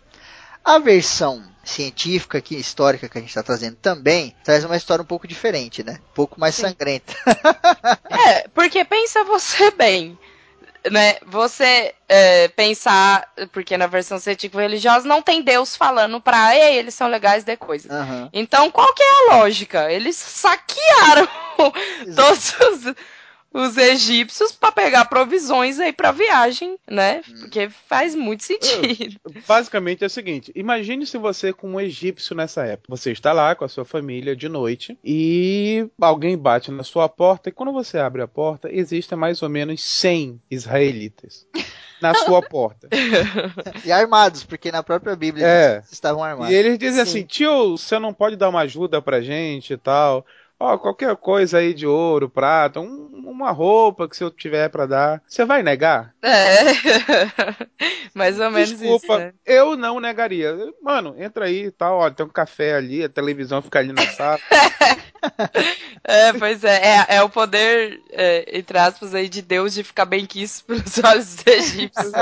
A 0.64 0.78
versão 0.78 1.42
científica, 1.64 2.38
aqui, 2.38 2.54
histórica 2.54 3.08
que 3.08 3.18
a 3.18 3.20
gente 3.20 3.30
está 3.30 3.42
trazendo 3.42 3.78
também, 3.82 4.32
traz 4.44 4.64
uma 4.64 4.76
história 4.76 5.02
um 5.02 5.06
pouco 5.06 5.26
diferente, 5.26 5.82
né? 5.82 5.98
Um 6.12 6.14
pouco 6.14 6.38
mais 6.38 6.54
sangrenta. 6.54 7.12
É, 8.10 8.48
porque 8.48 8.84
pensa 8.84 9.22
você 9.24 9.70
bem, 9.70 10.18
né? 10.90 11.16
Você 11.26 11.94
é, 12.08 12.48
pensar, 12.48 13.30
porque 13.52 13.76
na 13.76 13.86
versão 13.86 14.18
científica 14.18 14.60
religiosa 14.60 15.06
não 15.06 15.22
tem 15.22 15.42
Deus 15.42 15.76
falando 15.76 16.20
pra, 16.20 16.56
ei, 16.56 16.78
eles 16.78 16.94
são 16.94 17.08
legais 17.08 17.44
de 17.44 17.56
coisa. 17.56 17.92
Aham. 17.92 18.28
Então, 18.32 18.70
qual 18.70 18.92
que 18.94 19.02
é 19.02 19.06
a 19.06 19.36
lógica? 19.36 19.92
Eles 19.92 20.16
saquearam 20.16 21.28
todos 22.16 22.54
os, 22.60 22.94
os 23.52 23.76
egípcios 23.76 24.52
pra 24.52 24.70
pegar 24.70 25.06
provisões 25.06 25.78
aí 25.80 25.92
pra 25.92 26.12
viagem, 26.12 26.76
né? 26.88 27.22
Porque 27.40 27.68
faz 27.88 28.14
muito 28.14 28.44
sentido. 28.44 29.18
Basicamente 29.46 30.04
é 30.04 30.06
o 30.06 30.10
seguinte: 30.10 30.52
imagine 30.54 31.06
se 31.06 31.16
você 31.18 31.52
com 31.52 31.70
um 31.70 31.80
egípcio 31.80 32.36
nessa 32.36 32.64
época. 32.64 32.86
Você 32.88 33.10
está 33.10 33.32
lá 33.32 33.54
com 33.54 33.64
a 33.64 33.68
sua 33.68 33.84
família 33.84 34.36
de 34.36 34.48
noite 34.48 34.98
e 35.04 35.88
alguém 36.00 36.36
bate 36.36 36.70
na 36.70 36.82
sua 36.82 37.08
porta. 37.08 37.48
E 37.48 37.52
quando 37.52 37.72
você 37.72 37.98
abre 37.98 38.22
a 38.22 38.28
porta, 38.28 38.68
existem 38.70 39.16
mais 39.16 39.42
ou 39.42 39.48
menos 39.48 39.82
100 39.82 40.40
israelitas 40.50 41.46
na 42.00 42.14
sua 42.26 42.42
porta. 42.42 42.88
E 43.84 43.90
armados, 43.90 44.44
porque 44.44 44.70
na 44.70 44.82
própria 44.82 45.16
Bíblia 45.16 45.46
É. 45.46 45.74
eles 45.76 45.92
estavam 45.92 46.22
armados. 46.22 46.52
E 46.52 46.56
eles 46.56 46.78
dizem 46.78 47.04
Sim. 47.04 47.10
assim: 47.10 47.26
tio, 47.26 47.76
você 47.78 47.98
não 47.98 48.12
pode 48.12 48.36
dar 48.36 48.50
uma 48.50 48.60
ajuda 48.60 49.00
pra 49.00 49.20
gente 49.20 49.72
e 49.72 49.76
tal. 49.76 50.24
Ó, 50.60 50.76
qualquer 50.76 51.14
coisa 51.16 51.58
aí 51.58 51.72
de 51.72 51.86
ouro, 51.86 52.28
prata, 52.28 52.80
um- 52.80 53.06
uma 53.28 53.50
roupa 53.52 54.08
que 54.08 54.16
se 54.16 54.24
eu 54.24 54.30
tiver 54.30 54.68
pra 54.70 54.86
dar. 54.86 55.22
Você 55.28 55.44
vai 55.44 55.62
negar? 55.62 56.12
É. 56.20 56.58
Mais 58.14 58.40
ou 58.40 58.50
menos 58.50 58.70
Desculpa, 58.70 59.06
isso. 59.06 59.18
Né? 59.18 59.32
eu 59.46 59.76
não 59.76 60.00
negaria. 60.00 60.56
Mano, 60.82 61.14
entra 61.16 61.44
aí 61.44 61.66
e 61.66 61.70
tal, 61.70 61.98
ó, 62.00 62.10
tem 62.10 62.26
um 62.26 62.30
café 62.30 62.74
ali, 62.74 63.04
a 63.04 63.08
televisão 63.08 63.62
fica 63.62 63.78
ali 63.78 63.92
na 63.92 64.02
sala. 64.08 64.40
É, 66.04 66.32
pois 66.32 66.64
é, 66.64 66.76
é, 66.76 67.06
é 67.16 67.22
o 67.22 67.28
poder, 67.28 68.00
é, 68.10 68.58
entre 68.58 68.78
aspas, 68.78 69.14
aí, 69.14 69.28
de 69.28 69.42
Deus 69.42 69.74
de 69.74 69.82
ficar 69.84 70.04
bem 70.04 70.24
quisto 70.26 70.64
pelos 70.66 70.98
olhos 71.04 71.34
dos 71.36 71.46
egípcios. 71.46 72.12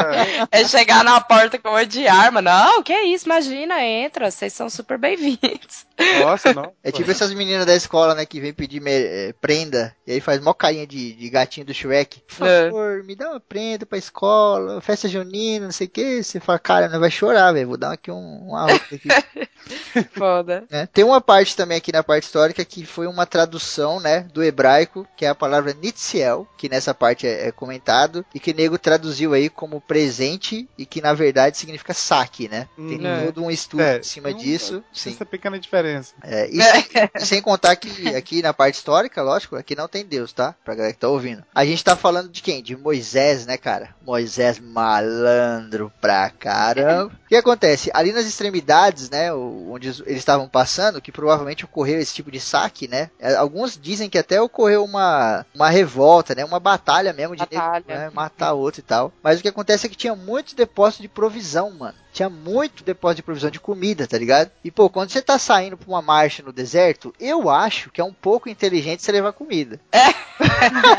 É 0.50 0.64
chegar 0.64 1.04
na 1.04 1.20
porta 1.20 1.58
com 1.58 1.68
uma 1.70 1.86
de 1.86 2.06
arma. 2.06 2.40
Não, 2.42 2.82
que 2.82 2.92
isso, 2.94 3.26
imagina, 3.26 3.82
entra, 3.84 4.30
vocês 4.30 4.52
são 4.52 4.68
super 4.70 4.98
bem-vindos. 4.98 5.86
Nossa, 6.20 6.52
não. 6.52 6.72
É 6.82 6.90
tipo 6.92 7.10
essas 7.10 7.32
meninas 7.32 7.64
da 7.66 7.74
escola, 7.74 8.14
né, 8.14 8.26
que 8.26 8.40
vem 8.40 8.52
pedir 8.52 8.80
me- 8.80 8.90
eh, 8.92 9.34
prenda, 9.40 9.94
e 10.06 10.12
aí 10.12 10.20
faz 10.20 10.40
mó 10.40 10.52
carinha 10.52 10.86
de, 10.86 11.12
de 11.14 11.30
gatinho 11.30 11.66
do 11.66 11.72
Shrek. 11.74 12.20
Por 12.36 12.46
É. 12.46 12.64
favor, 12.66 13.02
me 13.04 13.14
dá 13.14 13.30
uma 13.30 13.40
prenda 13.40 13.86
pra 13.86 13.96
escola, 13.98 14.80
festa 14.80 15.08
junina, 15.08 15.66
não 15.66 15.72
sei 15.72 15.86
o 15.86 15.90
que. 15.90 16.22
Você 16.22 16.38
fala, 16.40 16.58
cara, 16.58 16.88
não 16.88 17.00
vai 17.00 17.10
chorar, 17.10 17.52
velho, 17.52 17.68
vou 17.68 17.76
dar 17.76 17.92
aqui 17.92 18.10
um, 18.10 18.48
uma 18.48 18.62
roupa 18.70 18.84
aqui. 18.94 19.08
Foda. 20.16 20.64
né? 20.70 20.86
Tem 20.92 21.04
uma 21.04 21.20
parte 21.20 21.56
também 21.56 21.78
aqui 21.78 21.92
na 21.92 22.02
parte 22.02 22.24
histórica 22.24 22.64
que 22.64 22.84
foi 22.86 23.06
uma 23.06 23.26
tradução, 23.26 24.00
né, 24.00 24.20
do 24.32 24.42
hebraico, 24.42 25.06
que 25.16 25.24
é 25.24 25.28
a 25.28 25.34
palavra 25.34 25.74
nitziel, 25.74 26.46
que 26.56 26.68
nessa 26.68 26.94
parte 26.94 27.26
é, 27.26 27.48
é 27.48 27.52
comentado, 27.52 28.24
e 28.34 28.40
que 28.40 28.50
o 28.52 28.54
nego 28.54 28.78
traduziu 28.78 29.32
aí 29.34 29.48
como 29.48 29.80
presente, 29.80 30.68
e 30.78 30.86
que 30.86 31.00
na 31.00 31.12
verdade 31.12 31.58
significa 31.58 31.92
saque, 31.92 32.48
né? 32.48 32.68
Tem 32.76 32.96
Hum. 33.06 33.26
todo 33.26 33.42
um 33.44 33.50
estudo 33.50 33.82
É, 33.82 33.98
em 33.98 34.02
cima 34.02 34.32
disso. 34.32 34.82
Sim. 34.92 35.10
Essa 35.10 35.26
pequena 35.26 35.58
diferença. 35.58 36.14
É, 36.22 36.48
e, 36.50 36.62
sem, 36.62 36.84
e 37.14 37.20
sem 37.26 37.42
contar 37.42 37.76
que 37.76 38.14
aqui 38.14 38.42
na 38.42 38.52
parte 38.54 38.76
histórica, 38.76 39.22
lógico, 39.22 39.56
aqui 39.56 39.74
não 39.74 39.88
tem 39.88 40.04
Deus, 40.04 40.32
tá? 40.32 40.54
Pra 40.64 40.74
galera 40.74 40.92
que 40.94 41.00
tá 41.00 41.08
ouvindo. 41.08 41.44
A 41.54 41.64
gente 41.64 41.82
tá 41.84 41.96
falando 41.96 42.28
de 42.28 42.42
quem? 42.42 42.62
De 42.62 42.76
Moisés, 42.76 43.46
né, 43.46 43.56
cara? 43.56 43.90
Moisés 44.04 44.58
malandro 44.60 45.92
pra 46.00 46.30
caramba. 46.30 47.12
O 47.24 47.28
que 47.28 47.36
acontece? 47.36 47.90
Ali 47.94 48.12
nas 48.12 48.26
extremidades, 48.26 49.10
né, 49.10 49.32
onde 49.32 49.88
eles 49.88 50.02
estavam 50.18 50.48
passando, 50.48 51.00
que 51.00 51.10
provavelmente 51.12 51.64
ocorreu 51.64 51.98
esse 52.00 52.14
tipo 52.14 52.30
de 52.30 52.40
saque, 52.40 52.75
né? 52.86 53.10
é, 53.18 53.34
Alguns 53.36 53.78
dizem 53.80 54.10
que 54.10 54.18
até 54.18 54.40
ocorreu 54.40 54.84
uma, 54.84 55.46
uma 55.54 55.70
revolta, 55.70 56.34
né? 56.34 56.44
Uma 56.44 56.60
batalha 56.60 57.12
mesmo 57.12 57.34
de 57.34 57.46
Batalha. 57.46 57.84
né, 57.88 58.10
matar 58.12 58.52
outro 58.52 58.80
e 58.80 58.82
tal. 58.82 59.12
Mas 59.22 59.38
o 59.38 59.42
que 59.42 59.48
acontece 59.48 59.86
é 59.86 59.88
que 59.88 59.96
tinha 59.96 60.14
muitos 60.14 60.52
depósitos 60.54 61.02
de 61.02 61.08
provisão, 61.08 61.70
mano. 61.70 61.94
Tinha 62.16 62.30
muito 62.30 62.82
depósito 62.82 63.16
de 63.16 63.22
provisão 63.24 63.50
de 63.50 63.60
comida, 63.60 64.06
tá 64.06 64.16
ligado? 64.16 64.50
E, 64.64 64.70
pô, 64.70 64.88
quando 64.88 65.10
você 65.10 65.20
tá 65.20 65.38
saindo 65.38 65.76
pra 65.76 65.86
uma 65.86 66.00
marcha 66.00 66.42
no 66.42 66.50
deserto, 66.50 67.12
eu 67.20 67.50
acho 67.50 67.90
que 67.90 68.00
é 68.00 68.04
um 68.04 68.12
pouco 68.12 68.48
inteligente 68.48 69.02
você 69.02 69.12
levar 69.12 69.34
comida. 69.34 69.78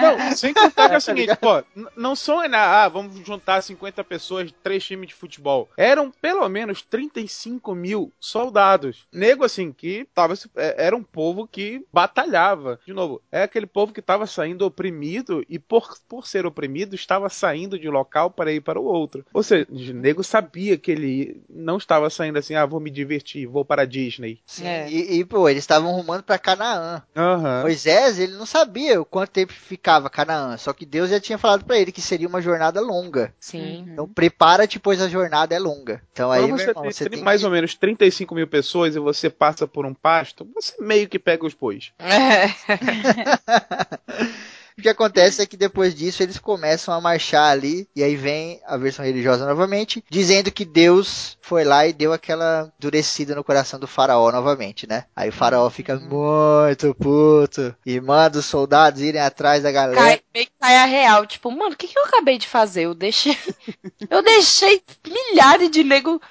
Não, 0.02 0.36
sem 0.36 0.54
contar 0.54 0.90
que 0.90 0.96
é 0.96 0.98
o 0.98 0.98
Tá 0.98 1.00
seguinte, 1.00 1.36
pô, 1.38 1.64
não 1.96 2.16
são, 2.16 2.40
ah, 2.40 2.88
vamos 2.90 3.16
juntar 3.26 3.62
50 3.62 4.04
pessoas, 4.04 4.52
três 4.64 4.84
times 4.86 5.10
de 5.10 5.14
futebol. 5.16 5.70
Eram 5.78 6.12
pelo 6.12 6.48
menos 6.50 6.82
35 6.82 7.74
mil 7.76 8.12
soldados. 8.20 9.06
Nego, 9.12 9.44
assim, 9.44 9.72
que 9.72 10.08
tava, 10.14 10.36
se- 10.36 10.50
é, 10.56 10.86
era 10.86 10.96
um 10.96 11.04
povo 11.04 11.48
que 11.48 11.86
batalhava. 11.94 12.80
De 12.86 12.94
novo, 12.94 13.22
é 13.32 13.44
aquele 13.44 13.66
povo 13.66 13.94
que 13.94 14.02
tava 14.02 14.26
saindo 14.28 14.66
oprimido 14.66 15.44
e 15.50 15.58
por, 15.60 15.98
por 16.08 16.28
ser 16.28 16.46
oprimido, 16.46 16.96
estava 16.96 17.30
saindo 17.30 17.80
de 17.80 17.88
um 17.88 17.92
local 17.92 18.30
para 18.32 18.52
ir 18.52 18.62
para 18.62 18.80
o 18.80 18.86
outro. 18.86 19.26
Ou 19.34 19.44
seja, 19.44 19.68
o 19.70 19.76
nego 19.94 20.24
sabia 20.24 20.78
que 20.78 20.92
ele 20.92 21.07
ele 21.08 21.42
não 21.50 21.78
estava 21.78 22.10
saindo 22.10 22.38
assim, 22.40 22.56
ah, 22.56 22.66
vou 22.66 22.80
me 22.80 22.90
divertir, 22.90 23.46
vou 23.48 23.64
para 23.66 23.84
a 23.84 23.86
Disney. 23.86 24.40
Sim, 24.46 24.66
É. 24.66 24.90
e, 24.90 25.20
e, 25.20 25.26
pô, 25.26 25.48
eles 25.50 25.64
estavam 25.64 25.92
rumando 25.92 26.24
pra 26.24 26.38
Canaã. 26.38 27.02
Aham. 27.16 27.62
Moisés, 27.62 28.20
ele 28.20 28.34
não 28.34 28.46
sabia 28.46 29.00
o 29.02 29.06
quanto 29.06 29.32
tempo 29.32 29.54
ficava 29.54 30.10
Canaã, 30.10 30.58
só 30.58 30.74
que 30.74 30.86
Deus 30.86 31.10
já 31.10 31.20
tinha 31.20 31.38
falado 31.38 31.66
pra 31.66 31.78
ele 31.78 31.92
que 31.92 32.02
seria 32.02 32.28
uma 32.28 32.42
jornada 32.42 32.82
longa. 32.82 33.34
Sim. 33.40 33.86
Então 33.92 34.08
prepara-te, 34.08 34.80
pois 34.80 35.02
a 35.02 35.08
jornada 35.08 35.56
é 35.56 35.60
longa. 35.60 36.02
Então 36.12 36.32
aí, 36.32 36.42
Quando 36.42 36.58
você 36.60 36.70
irmão, 36.70 36.84
tem, 36.84 36.92
você 36.92 37.04
tem 37.06 37.14
tem 37.18 37.24
mais 37.24 37.42
que... 37.42 37.46
ou 37.46 37.52
menos 37.52 37.76
35 37.76 38.36
mil 38.36 38.48
pessoas 38.48 38.96
e 38.96 39.00
você 39.00 39.30
passa 39.30 39.68
por 39.68 39.86
um 39.86 39.94
pasto, 39.94 40.48
você 40.54 40.74
meio 40.80 41.08
que 41.08 41.20
pega 41.20 41.46
os 41.46 41.54
bois. 41.54 41.92
É. 42.00 42.48
O 44.78 44.82
que 44.82 44.90
acontece 44.90 45.42
é 45.42 45.46
que 45.46 45.58
depois 45.58 45.96
disso 45.96 46.22
eles 46.22 46.38
começam 46.38 46.94
a 46.94 47.02
marchar 47.02 47.52
ali, 47.52 47.90
e 47.96 48.04
aí 48.04 48.16
vem 48.16 48.62
a 48.66 48.78
versão 48.78 49.04
religiosa 49.04 49.44
novamente, 49.44 50.04
dizendo 50.08 50.52
que 50.52 50.64
Deus 50.64 51.36
foi 51.42 51.64
lá 51.64 51.88
e 51.88 51.94
deu 51.94 52.14
aquela 52.14 52.72
endurecida 52.78 53.34
no 53.34 53.44
coração 53.44 53.80
do 53.80 53.88
faraó 53.88 54.32
novamente, 54.32 54.86
né? 54.88 55.06
Aí 55.16 55.30
o 55.30 55.34
faraó 55.34 55.68
fica 55.72 55.96
muito 55.96 56.94
puto 56.94 57.76
e 57.84 58.00
manda 58.00 58.38
os 58.38 58.46
soldados 58.46 59.02
irem 59.02 59.20
atrás 59.20 59.64
da 59.64 59.72
galera. 59.72 60.00
Cai, 60.00 60.22
meio 60.32 60.46
que 60.46 60.52
cai 60.60 60.76
a 60.76 60.86
real. 60.86 61.26
Tipo, 61.26 61.50
mano, 61.50 61.72
o 61.72 61.76
que, 61.76 61.88
que 61.88 61.98
eu 61.98 62.06
acabei 62.06 62.38
de 62.38 62.48
fazer? 62.48 62.84
Eu 62.84 62.94
deixei. 62.94 63.36
eu 64.10 64.22
deixei 64.22 64.84
milhares 65.08 65.72
de 65.72 65.84
nego 65.84 66.22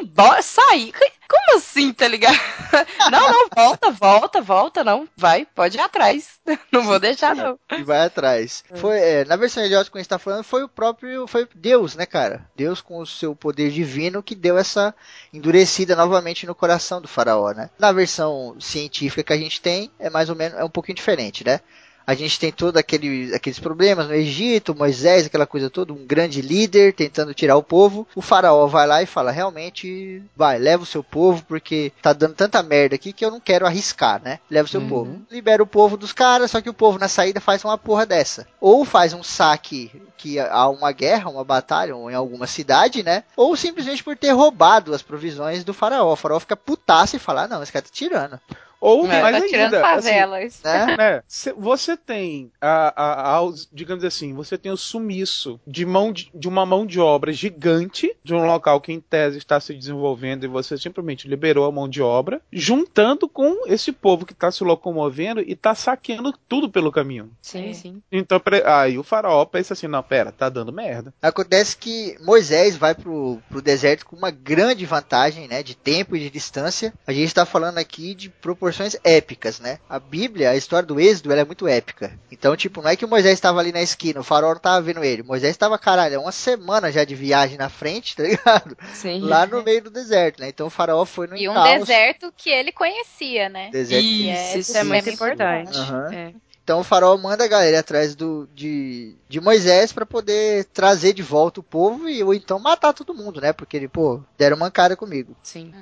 embora, 0.00 0.42
sair. 0.42 0.92
Como 1.28 1.58
assim, 1.58 1.92
tá 1.92 2.06
ligado? 2.06 2.38
Não, 3.10 3.32
não, 3.32 3.48
volta, 3.54 3.90
volta, 3.90 4.40
volta, 4.40 4.84
não. 4.84 5.08
Vai, 5.16 5.46
pode 5.46 5.76
ir 5.76 5.80
atrás. 5.80 6.38
Não 6.70 6.82
vou 6.82 6.98
deixar, 6.98 7.34
não. 7.34 7.58
e 7.72 7.82
vai 7.82 8.04
atrás. 8.04 8.62
Foi, 8.74 8.98
é, 8.98 9.24
na 9.24 9.36
versão 9.36 9.62
religiosa 9.62 9.90
que 9.90 9.96
a 9.96 10.00
gente 10.00 10.08
tá 10.08 10.18
falando, 10.18 10.44
foi 10.44 10.62
o 10.62 10.68
próprio, 10.68 11.26
foi 11.26 11.48
Deus, 11.54 11.96
né, 11.96 12.06
cara? 12.06 12.48
Deus 12.54 12.80
com 12.80 12.98
o 12.98 13.06
seu 13.06 13.34
poder 13.34 13.70
divino 13.70 14.22
que 14.22 14.34
deu 14.34 14.58
essa 14.58 14.94
endurecida 15.32 15.96
novamente 15.96 16.46
no 16.46 16.54
coração 16.54 17.00
do 17.00 17.08
faraó, 17.08 17.52
né? 17.52 17.70
Na 17.78 17.92
versão 17.92 18.56
científica 18.60 19.24
que 19.24 19.32
a 19.32 19.38
gente 19.38 19.60
tem, 19.60 19.90
é 19.98 20.10
mais 20.10 20.28
ou 20.28 20.36
menos, 20.36 20.58
é 20.58 20.64
um 20.64 20.70
pouquinho 20.70 20.96
diferente, 20.96 21.44
né? 21.44 21.60
A 22.06 22.14
gente 22.14 22.38
tem 22.38 22.52
todos 22.52 22.78
aquele, 22.78 23.34
aqueles 23.34 23.58
problemas 23.58 24.06
no 24.06 24.14
Egito, 24.14 24.74
Moisés, 24.76 25.26
aquela 25.26 25.46
coisa 25.46 25.68
toda, 25.68 25.92
um 25.92 26.06
grande 26.06 26.40
líder 26.40 26.92
tentando 26.94 27.34
tirar 27.34 27.56
o 27.56 27.62
povo. 27.62 28.06
O 28.14 28.22
faraó 28.22 28.66
vai 28.68 28.86
lá 28.86 29.02
e 29.02 29.06
fala, 29.06 29.32
realmente, 29.32 30.22
vai, 30.36 30.56
leva 30.58 30.84
o 30.84 30.86
seu 30.86 31.02
povo, 31.02 31.42
porque 31.48 31.92
tá 32.00 32.12
dando 32.12 32.34
tanta 32.34 32.62
merda 32.62 32.94
aqui 32.94 33.12
que 33.12 33.24
eu 33.24 33.30
não 33.30 33.40
quero 33.40 33.66
arriscar, 33.66 34.22
né? 34.22 34.38
Leva 34.48 34.66
o 34.66 34.70
seu 34.70 34.80
Uhum. 34.80 34.88
povo. 34.88 35.20
Libera 35.30 35.62
o 35.62 35.66
povo 35.66 35.96
dos 35.96 36.12
caras, 36.12 36.50
só 36.52 36.60
que 36.60 36.70
o 36.70 36.74
povo 36.74 36.98
na 36.98 37.08
saída 37.08 37.40
faz 37.40 37.64
uma 37.64 37.76
porra 37.76 38.06
dessa. 38.06 38.46
Ou 38.60 38.84
faz 38.84 39.12
um 39.12 39.22
saque 39.22 39.90
que 40.16 40.38
há 40.38 40.68
uma 40.68 40.92
guerra, 40.92 41.28
uma 41.28 41.42
batalha, 41.44 41.96
ou 41.96 42.10
em 42.10 42.14
alguma 42.14 42.46
cidade, 42.46 43.02
né? 43.02 43.24
Ou 43.36 43.56
simplesmente 43.56 44.04
por 44.04 44.16
ter 44.16 44.30
roubado 44.30 44.94
as 44.94 45.02
provisões 45.02 45.64
do 45.64 45.74
faraó. 45.74 46.12
O 46.12 46.16
faraó 46.16 46.38
fica 46.38 46.56
putaço 46.56 47.16
e 47.16 47.18
fala, 47.18 47.42
ah, 47.42 47.48
não, 47.48 47.62
esse 47.62 47.72
cara 47.72 47.84
tá 47.84 47.90
tirando. 47.92 48.40
Ou 48.80 49.06
É, 49.10 49.22
mais 49.22 49.40
tá 49.42 49.48
tirando 49.48 49.74
ainda, 49.74 49.86
assim, 49.94 50.08
favelas. 50.08 50.60
Né? 50.62 50.96
né, 50.96 51.22
cê- 51.26 51.52
você 51.52 51.96
tem 51.96 52.50
a, 52.60 52.92
a- 52.96 53.38
a- 53.38 53.52
digamos 53.72 54.04
assim, 54.04 54.34
você 54.34 54.56
tem 54.58 54.70
o 54.70 54.76
sumiço 54.76 55.58
de 55.66 55.84
mão 55.86 56.12
de, 56.12 56.30
de 56.34 56.46
uma 56.46 56.66
mão 56.66 56.84
de 56.86 57.00
obra 57.00 57.32
gigante 57.32 58.14
de 58.22 58.34
um 58.34 58.44
local 58.46 58.80
que 58.80 58.92
em 58.92 59.00
tese 59.00 59.38
está 59.38 59.58
se 59.58 59.72
desenvolvendo 59.74 60.44
e 60.44 60.48
você 60.48 60.76
simplesmente 60.76 61.26
liberou 61.26 61.64
a 61.64 61.72
mão 61.72 61.88
de 61.88 62.02
obra, 62.02 62.40
juntando 62.52 63.28
com 63.28 63.66
esse 63.66 63.90
povo 63.92 64.26
que 64.26 64.32
está 64.32 64.50
se 64.52 64.62
locomovendo 64.62 65.40
e 65.40 65.52
está 65.52 65.74
saqueando 65.74 66.32
tudo 66.48 66.68
pelo 66.68 66.92
caminho. 66.92 67.30
Sim, 67.40 67.70
É. 67.70 67.72
sim. 67.72 68.02
Então 68.12 68.40
aí 68.64 68.98
o 68.98 69.02
faraó 69.02 69.44
pensa 69.46 69.72
assim, 69.72 69.86
não, 69.86 70.02
pera, 70.02 70.30
tá 70.30 70.48
dando 70.48 70.72
merda. 70.72 71.12
Acontece 71.22 71.76
que 71.76 72.16
Moisés 72.20 72.76
vai 72.76 72.94
pro, 72.94 73.38
pro 73.48 73.62
deserto 73.62 74.04
com 74.06 74.16
uma 74.16 74.30
grande 74.30 74.84
vantagem, 74.84 75.48
né, 75.48 75.62
de 75.62 75.74
tempo 75.74 76.14
e 76.14 76.20
de 76.20 76.30
distância. 76.30 76.92
A 77.06 77.12
gente 77.12 77.26
está 77.28 77.46
falando 77.46 77.78
aqui 77.78 78.14
de 78.14 78.28
proporções 78.28 78.65
épicas, 79.04 79.60
né? 79.60 79.78
A 79.88 79.98
Bíblia, 79.98 80.50
a 80.50 80.56
história 80.56 80.86
do 80.86 81.00
Êxodo, 81.00 81.32
ela 81.32 81.42
é 81.42 81.44
muito 81.44 81.66
épica. 81.66 82.18
Então, 82.30 82.56
tipo, 82.56 82.82
não 82.82 82.90
é 82.90 82.96
que 82.96 83.04
o 83.04 83.08
Moisés 83.08 83.34
estava 83.34 83.60
ali 83.60 83.72
na 83.72 83.82
esquina, 83.82 84.20
o 84.20 84.24
faraó 84.24 84.52
não 84.52 84.60
tava 84.60 84.80
vendo 84.82 85.02
ele. 85.04 85.22
Moisés 85.22 85.50
estava, 85.50 85.78
caralho, 85.78 86.14
é 86.14 86.18
uma 86.18 86.32
semana 86.32 86.90
já 86.90 87.04
de 87.04 87.14
viagem 87.14 87.58
na 87.58 87.68
frente, 87.68 88.14
tá 88.16 88.22
ligado? 88.22 88.76
Sim. 88.92 89.20
Lá 89.20 89.46
no 89.46 89.62
meio 89.62 89.82
do 89.82 89.90
deserto, 89.90 90.40
né? 90.40 90.48
Então 90.48 90.66
o 90.66 90.70
faraó 90.70 91.04
foi 91.04 91.26
no 91.26 91.36
E 91.36 91.48
um 91.48 91.62
deserto 91.62 92.32
que 92.36 92.50
ele 92.50 92.72
conhecia, 92.72 93.48
né? 93.48 93.70
Deserto 93.70 94.02
que 94.02 94.30
Isso, 94.30 94.56
é 94.56 94.58
isso 94.58 94.78
é 94.78 94.84
muito 94.84 95.10
importante. 95.10 95.76
Aham. 95.76 96.12
É. 96.12 96.32
Então 96.66 96.80
o 96.80 96.84
faraó 96.84 97.16
manda 97.16 97.44
a 97.44 97.46
galera 97.46 97.78
atrás 97.78 98.16
do, 98.16 98.48
de, 98.52 99.14
de 99.28 99.40
Moisés 99.40 99.92
para 99.92 100.04
poder 100.04 100.64
trazer 100.64 101.12
de 101.12 101.22
volta 101.22 101.60
o 101.60 101.62
povo 101.62 102.08
e 102.08 102.24
ou 102.24 102.34
então 102.34 102.58
matar 102.58 102.92
todo 102.92 103.14
mundo, 103.14 103.40
né? 103.40 103.52
Porque 103.52 103.76
ele, 103.76 103.86
pô, 103.86 104.20
deram 104.36 104.56
mancada 104.56 104.96
comigo. 104.96 105.36
Sim. 105.44 105.72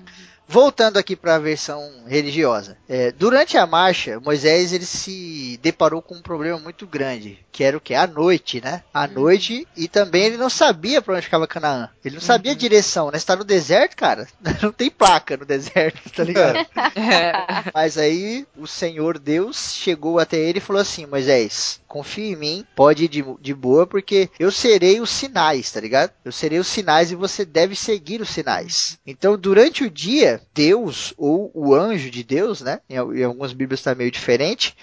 Voltando 0.46 0.98
aqui 0.98 1.16
para 1.16 1.36
a 1.36 1.38
versão 1.38 1.90
religiosa. 2.06 2.76
É, 2.88 3.10
durante 3.10 3.56
a 3.56 3.66
marcha, 3.66 4.20
Moisés 4.20 4.72
ele 4.72 4.84
se 4.84 5.58
deparou 5.62 6.02
com 6.02 6.14
um 6.14 6.22
problema 6.22 6.58
muito 6.58 6.86
grande, 6.86 7.38
que 7.50 7.64
era 7.64 7.76
o 7.76 7.80
que? 7.80 7.94
A 7.94 8.06
noite, 8.06 8.60
né? 8.60 8.82
A 8.92 9.06
noite 9.06 9.66
e 9.76 9.88
também 9.88 10.24
ele 10.24 10.36
não 10.36 10.50
sabia 10.50 11.00
para 11.00 11.14
onde 11.14 11.24
ficava 11.24 11.46
Canaã. 11.46 11.88
Ele 12.04 12.16
não 12.16 12.22
sabia 12.22 12.52
a 12.52 12.56
direção, 12.56 13.10
né? 13.10 13.18
Você 13.18 13.26
tá 13.26 13.36
no 13.36 13.44
deserto, 13.44 13.96
cara? 13.96 14.26
Não 14.62 14.72
tem 14.72 14.90
placa 14.90 15.36
no 15.36 15.44
deserto, 15.44 16.10
tá 16.10 16.24
ligado? 16.24 16.56
É. 16.56 17.32
Mas 17.74 17.98
aí 17.98 18.46
o 18.56 18.66
Senhor 18.66 19.18
Deus 19.18 19.74
chegou 19.74 20.18
até 20.18 20.36
ele 20.36 20.58
e 20.58 20.60
falou 20.60 20.80
assim: 20.80 21.06
Moisés, 21.06 21.80
confia 21.86 22.32
em 22.32 22.36
mim, 22.36 22.66
pode 22.74 23.04
ir 23.04 23.08
de, 23.08 23.24
de 23.40 23.54
boa, 23.54 23.86
porque 23.86 24.28
eu 24.38 24.50
serei 24.50 25.00
os 25.00 25.10
sinais, 25.10 25.70
tá 25.70 25.80
ligado? 25.80 26.10
Eu 26.24 26.32
serei 26.32 26.58
os 26.58 26.66
sinais 26.66 27.10
e 27.10 27.14
você 27.14 27.44
deve 27.44 27.76
seguir 27.76 28.20
os 28.20 28.30
sinais. 28.30 28.98
Então, 29.06 29.38
durante 29.38 29.84
o 29.84 29.90
dia, 29.90 30.33
Deus, 30.52 31.14
ou 31.16 31.50
o 31.54 31.74
anjo 31.74 32.10
de 32.10 32.22
Deus, 32.22 32.60
né? 32.60 32.80
Em, 32.88 32.96
em 32.96 33.24
algumas 33.24 33.52
Bíblias 33.52 33.80
está 33.80 33.94
meio 33.94 34.10
diferente. 34.10 34.76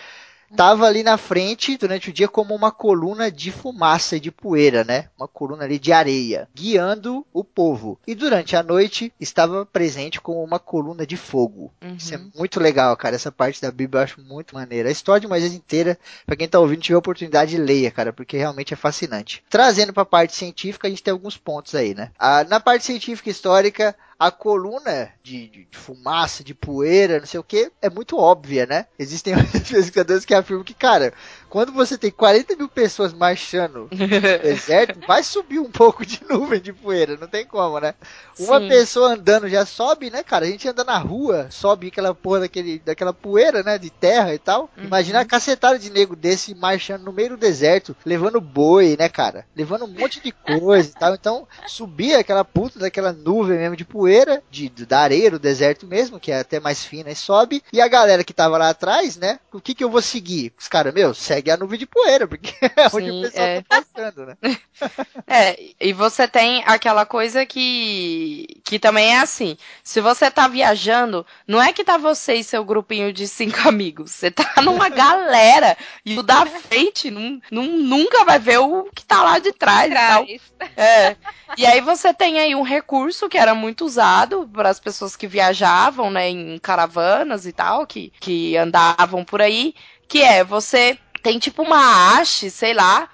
Tava 0.55 0.85
ali 0.85 1.01
na 1.01 1.17
frente 1.17 1.77
durante 1.77 2.09
o 2.09 2.13
dia 2.13 2.27
como 2.27 2.53
uma 2.53 2.71
coluna 2.71 3.31
de 3.31 3.51
fumaça 3.51 4.17
e 4.17 4.19
de 4.19 4.31
poeira, 4.31 4.83
né? 4.83 5.07
Uma 5.17 5.27
coluna 5.27 5.63
ali 5.63 5.80
de 5.80 5.93
areia, 5.93 6.47
guiando 6.53 7.25
o 7.33 7.43
povo. 7.43 7.97
E 8.05 8.13
durante 8.13 8.55
a 8.55 8.63
noite 8.63 9.13
estava 9.19 9.65
presente 9.65 10.19
como 10.19 10.43
uma 10.43 10.59
coluna 10.59 11.05
de 11.05 11.15
fogo. 11.15 11.71
Uhum. 11.81 11.95
Isso 11.95 12.13
é 12.13 12.19
muito 12.35 12.59
legal, 12.59 12.95
cara. 12.97 13.15
Essa 13.15 13.31
parte 13.31 13.61
da 13.61 13.71
Bíblia 13.71 13.99
eu 13.99 14.03
acho 14.03 14.21
muito 14.21 14.55
maneira. 14.55 14.89
A 14.89 14.91
história 14.91 15.21
de 15.21 15.27
Moisés 15.27 15.53
inteira, 15.53 15.97
pra 16.25 16.35
quem 16.35 16.47
tá 16.47 16.59
ouvindo, 16.59 16.81
tiver 16.81 16.97
oportunidade, 16.97 17.57
leia, 17.57 17.89
cara, 17.89 18.11
porque 18.11 18.38
realmente 18.38 18.73
é 18.73 18.77
fascinante. 18.77 19.43
Trazendo 19.49 19.93
pra 19.93 20.03
parte 20.03 20.35
científica, 20.35 20.88
a 20.88 20.89
gente 20.89 21.03
tem 21.03 21.13
alguns 21.13 21.38
pontos 21.38 21.75
aí, 21.75 21.93
né? 21.93 22.11
Ah, 22.19 22.43
na 22.43 22.59
parte 22.59 22.83
científica 22.85 23.30
e 23.30 23.31
histórica, 23.31 23.95
a 24.22 24.30
coluna 24.32 25.11
de, 25.24 25.48
de- 25.48 25.66
de 25.66 25.77
fumaça, 25.77 26.43
de 26.43 26.53
poeira, 26.53 27.19
não 27.19 27.25
sei 27.25 27.40
o 27.40 27.43
que, 27.43 27.72
é 27.82 27.90
muito 27.90 28.17
óbvia, 28.17 28.67
né? 28.67 28.85
Existem 29.00 29.33
pesquisadores 29.51 30.25
que 30.25 30.33
afirmam 30.35 30.64
que, 30.64 30.75
cara, 30.75 31.11
quando 31.51 31.73
você 31.73 31.97
tem 31.97 32.09
40 32.09 32.55
mil 32.55 32.69
pessoas 32.69 33.13
marchando 33.13 33.89
no 33.91 34.07
deserto, 34.07 35.05
vai 35.05 35.21
subir 35.21 35.59
um 35.59 35.69
pouco 35.69 36.05
de 36.05 36.21
nuvem 36.27 36.61
de 36.61 36.71
poeira, 36.71 37.17
não 37.19 37.27
tem 37.27 37.45
como, 37.45 37.77
né? 37.77 37.93
Uma 38.39 38.61
Sim. 38.61 38.69
pessoa 38.69 39.13
andando 39.13 39.49
já 39.49 39.65
sobe, 39.65 40.09
né, 40.09 40.23
cara? 40.23 40.45
A 40.45 40.47
gente 40.47 40.69
anda 40.69 40.85
na 40.85 40.97
rua, 40.97 41.47
sobe 41.51 41.89
aquela 41.89 42.15
porra 42.15 42.39
daquele, 42.41 42.80
daquela 42.80 43.11
poeira, 43.11 43.61
né, 43.63 43.77
de 43.77 43.89
terra 43.89 44.33
e 44.33 44.39
tal. 44.39 44.69
Uhum. 44.77 44.85
Imagina 44.85 45.19
a 45.19 45.25
cacetada 45.25 45.77
de 45.77 45.89
nego 45.89 46.15
desse 46.15 46.55
marchando 46.55 47.03
no 47.03 47.11
meio 47.11 47.31
do 47.31 47.38
deserto, 47.38 47.97
levando 48.05 48.39
boi, 48.39 48.95
né, 48.97 49.09
cara? 49.09 49.45
Levando 49.53 49.83
um 49.83 49.89
monte 49.89 50.21
de 50.21 50.31
coisa 50.31 50.89
e 50.89 50.93
tal. 50.93 51.13
Então, 51.13 51.45
subia 51.67 52.19
aquela 52.19 52.45
puta 52.45 52.80
daquela 52.80 53.11
nuvem 53.11 53.59
mesmo 53.59 53.75
de 53.75 53.83
poeira, 53.83 54.41
de, 54.49 54.69
da 54.69 55.01
areia 55.01 55.30
do 55.30 55.38
deserto 55.38 55.85
mesmo, 55.85 56.17
que 56.17 56.31
é 56.31 56.39
até 56.39 56.61
mais 56.61 56.85
fina, 56.85 57.11
e 57.11 57.15
sobe. 57.15 57.61
E 57.73 57.81
a 57.81 57.89
galera 57.89 58.23
que 58.23 58.33
tava 58.33 58.57
lá 58.57 58.69
atrás, 58.69 59.17
né, 59.17 59.38
o 59.51 59.59
que 59.59 59.75
que 59.75 59.83
eu 59.83 59.89
vou 59.89 60.01
seguir? 60.01 60.53
Os 60.57 60.69
caras, 60.69 60.93
meu, 60.93 61.13
segue 61.13 61.40
a 61.49 61.57
nuvem 61.57 61.79
de 61.79 61.85
poeira, 61.85 62.27
porque 62.27 62.53
é 62.61 62.87
onde 62.93 63.09
Sim, 63.09 63.19
o 63.19 63.21
pessoal 63.23 63.47
é. 63.47 63.61
tá 63.61 63.81
passando, 63.81 64.25
né? 64.25 64.37
É, 65.27 65.57
e 65.79 65.93
você 65.93 66.27
tem 66.27 66.63
aquela 66.65 67.05
coisa 67.05 67.45
que 67.45 68.47
que 68.65 68.79
também 68.79 69.15
é 69.15 69.19
assim. 69.19 69.57
Se 69.83 70.01
você 70.01 70.29
tá 70.29 70.47
viajando, 70.47 71.25
não 71.47 71.61
é 71.61 71.71
que 71.71 71.83
tá 71.83 71.97
você 71.97 72.35
e 72.35 72.43
seu 72.43 72.63
grupinho 72.65 73.13
de 73.13 73.27
cinco 73.27 73.59
amigos. 73.67 74.11
Você 74.11 74.31
tá 74.31 74.61
numa 74.61 74.89
galera 74.89 75.77
e 76.05 76.17
o 76.17 76.23
da 76.23 76.45
frente 76.45 77.09
não, 77.11 77.39
não- 77.51 77.63
nunca 77.77 78.23
vai 78.25 78.39
ver 78.39 78.57
o 78.59 78.85
que 78.93 79.05
tá 79.05 79.23
lá 79.23 79.39
de 79.39 79.51
trás 79.53 79.91
e 79.91 79.95
tal. 79.95 80.25
É. 80.75 81.15
E 81.57 81.65
aí 81.65 81.81
você 81.81 82.13
tem 82.13 82.39
aí 82.39 82.55
um 82.55 82.61
recurso 82.61 83.29
que 83.29 83.37
era 83.37 83.53
muito 83.53 83.85
usado 83.85 84.49
para 84.51 84.69
as 84.69 84.79
pessoas 84.79 85.15
que 85.15 85.27
viajavam, 85.27 86.09
né, 86.09 86.29
em 86.29 86.57
caravanas 86.59 87.45
e 87.45 87.51
tal, 87.53 87.85
que, 87.85 88.11
que 88.19 88.55
andavam 88.57 89.23
por 89.23 89.41
aí, 89.41 89.73
que 90.07 90.21
é 90.21 90.43
você 90.43 90.97
tem 91.22 91.40
tipo 91.40 91.64
uma 91.64 92.17
haste, 92.19 92.50
sei 92.50 92.74
lá, 92.74 93.09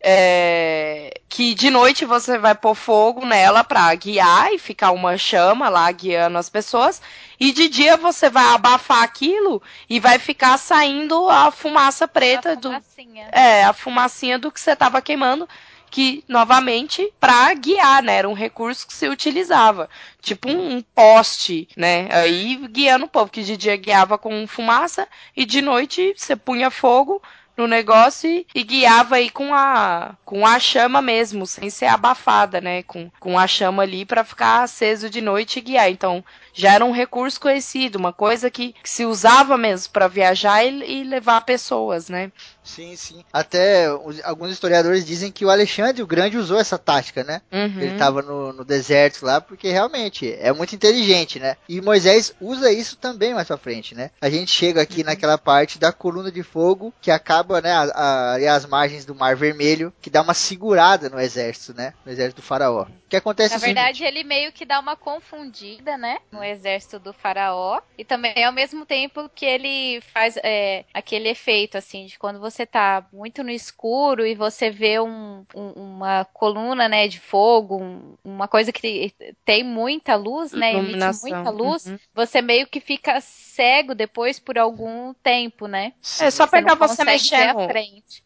é, 0.00 1.20
que 1.28 1.54
de 1.54 1.70
noite 1.70 2.04
você 2.04 2.38
vai 2.38 2.54
pôr 2.54 2.74
fogo 2.74 3.26
nela 3.26 3.64
pra 3.64 3.92
guiar 3.94 4.52
e 4.52 4.58
ficar 4.58 4.92
uma 4.92 5.18
chama 5.18 5.68
lá 5.68 5.90
guiando 5.90 6.38
as 6.38 6.48
pessoas. 6.48 7.02
E 7.38 7.52
de 7.52 7.68
dia 7.68 7.96
você 7.96 8.30
vai 8.30 8.54
abafar 8.54 9.02
aquilo 9.02 9.60
e 9.88 9.98
vai 9.98 10.18
ficar 10.18 10.56
saindo 10.58 11.28
a 11.28 11.50
fumaça 11.50 12.06
preta 12.06 12.50
Uma 12.50 12.60
do, 12.60 12.68
fumacinha. 12.68 13.28
é, 13.32 13.64
a 13.64 13.72
fumacinha 13.72 14.38
do 14.38 14.52
que 14.52 14.60
você 14.60 14.76
tava 14.76 15.02
queimando. 15.02 15.48
que, 15.90 16.22
novamente, 16.28 17.10
para 17.18 17.54
guiar, 17.54 18.02
né? 18.02 18.16
Era 18.16 18.28
um 18.28 18.34
recurso 18.34 18.86
que 18.86 18.92
se 18.92 19.08
utilizava. 19.08 19.88
Tipo 20.20 20.50
um, 20.50 20.76
um 20.76 20.82
poste, 20.82 21.66
né? 21.76 22.08
Aí 22.10 22.56
guiando 22.70 23.06
o 23.06 23.08
povo, 23.08 23.30
que 23.30 23.42
de 23.42 23.56
dia 23.56 23.74
guiava 23.76 24.18
com 24.18 24.46
fumaça 24.46 25.08
e 25.34 25.46
de 25.46 25.62
noite 25.62 26.12
você 26.16 26.36
punha 26.36 26.70
fogo 26.70 27.22
no 27.58 27.66
negócio 27.66 28.30
e, 28.30 28.46
e, 28.54 28.62
guiava 28.62 29.16
aí 29.16 29.28
com 29.28 29.52
a 29.52 30.14
com 30.24 30.46
a 30.46 30.60
chama 30.60 31.02
mesmo, 31.02 31.44
sem 31.44 31.68
ser 31.68 31.86
abafada, 31.86 32.60
né? 32.60 32.84
Com, 32.84 33.10
com 33.18 33.36
a 33.36 33.48
chama 33.48 33.82
ali 33.82 34.04
para 34.04 34.22
ficar 34.22 34.62
aceso 34.62 35.10
de 35.10 35.20
noite 35.20 35.58
e 35.58 35.62
guiar. 35.62 35.90
Então, 35.90 36.24
já 36.52 36.72
era 36.72 36.84
um 36.84 36.92
recurso 36.92 37.40
conhecido, 37.40 37.96
uma 37.96 38.12
coisa 38.12 38.50
que, 38.50 38.74
que 38.82 38.90
se 38.90 39.04
usava 39.04 39.56
mesmo 39.56 39.92
para 39.92 40.08
viajar 40.08 40.64
e, 40.64 41.00
e, 41.00 41.04
levar 41.04 41.40
pessoas, 41.42 42.08
né? 42.08 42.30
Sim, 42.62 42.94
sim. 42.96 43.24
Até 43.32 43.90
os, 43.92 44.22
alguns 44.24 44.50
historiadores 44.50 45.04
dizem 45.04 45.32
que 45.32 45.44
o 45.44 45.50
Alexandre 45.50 46.02
o 46.02 46.06
Grande 46.06 46.36
usou 46.36 46.58
essa 46.58 46.76
tática, 46.76 47.24
né? 47.24 47.40
Uhum. 47.50 47.80
Ele 47.80 47.92
estava 47.92 48.20
no, 48.20 48.52
no, 48.52 48.64
deserto 48.64 49.24
lá, 49.24 49.40
porque 49.40 49.70
realmente 49.70 50.32
é 50.34 50.52
muito 50.52 50.74
inteligente, 50.74 51.38
né? 51.38 51.56
E 51.68 51.80
Moisés 51.80 52.34
usa 52.40 52.70
isso 52.70 52.96
também 52.96 53.32
mais 53.32 53.46
pra 53.46 53.56
frente, 53.56 53.94
né? 53.94 54.10
A 54.20 54.28
gente 54.28 54.50
chega 54.50 54.82
aqui 54.82 55.00
uhum. 55.00 55.06
naquela 55.06 55.38
parte 55.38 55.78
da 55.78 55.92
coluna 55.92 56.30
de 56.30 56.42
fogo 56.42 56.92
que 57.00 57.10
acaba, 57.10 57.60
né, 57.60 57.72
a, 57.72 58.34
a, 58.34 58.54
as 58.54 58.66
margens 58.66 59.04
do 59.04 59.14
Mar 59.14 59.34
Vermelho, 59.34 59.92
que 60.00 60.10
dá 60.10 60.20
uma 60.20 60.34
segurada 60.34 61.08
no 61.08 61.18
exército, 61.18 61.74
né? 61.74 61.94
No 62.04 62.12
exército 62.12 62.42
do 62.42 62.44
faraó. 62.44 62.82
O 62.82 63.08
que 63.08 63.16
acontece 63.16 63.54
Na 63.54 63.60
verdade, 63.60 64.04
ele 64.04 64.22
meio 64.22 64.52
que 64.52 64.66
dá 64.66 64.78
uma 64.78 64.94
confundida, 64.94 65.96
né? 65.96 66.18
No 66.38 66.44
exército 66.44 66.98
do 66.98 67.12
faraó. 67.12 67.80
E 67.96 68.04
também 68.04 68.44
ao 68.44 68.52
mesmo 68.52 68.86
tempo 68.86 69.28
que 69.34 69.44
ele 69.44 70.00
faz 70.12 70.36
é, 70.42 70.84
aquele 70.94 71.28
efeito, 71.28 71.76
assim, 71.76 72.06
de 72.06 72.18
quando 72.18 72.38
você 72.38 72.64
tá 72.64 73.04
muito 73.12 73.42
no 73.42 73.50
escuro 73.50 74.24
e 74.24 74.34
você 74.34 74.70
vê 74.70 75.00
um, 75.00 75.44
um, 75.54 75.70
uma 75.72 76.24
coluna, 76.26 76.88
né, 76.88 77.08
de 77.08 77.18
fogo, 77.18 77.82
um, 77.82 78.14
uma 78.24 78.48
coisa 78.48 78.72
que 78.72 79.12
tem 79.44 79.64
muita 79.64 80.14
luz, 80.14 80.52
né? 80.52 80.74
Emite 80.74 81.20
muita 81.22 81.50
luz, 81.50 81.86
uhum. 81.86 81.98
você 82.14 82.40
meio 82.40 82.66
que 82.66 82.80
fica 82.80 83.20
cego 83.20 83.94
depois 83.94 84.38
por 84.38 84.58
algum 84.58 85.12
tempo, 85.14 85.66
né? 85.66 85.92
É 86.20 86.30
só 86.30 86.46
pegar 86.46 86.74
você, 86.74 86.96
você 86.96 87.04
mexer 87.04 87.52
no... 87.52 87.68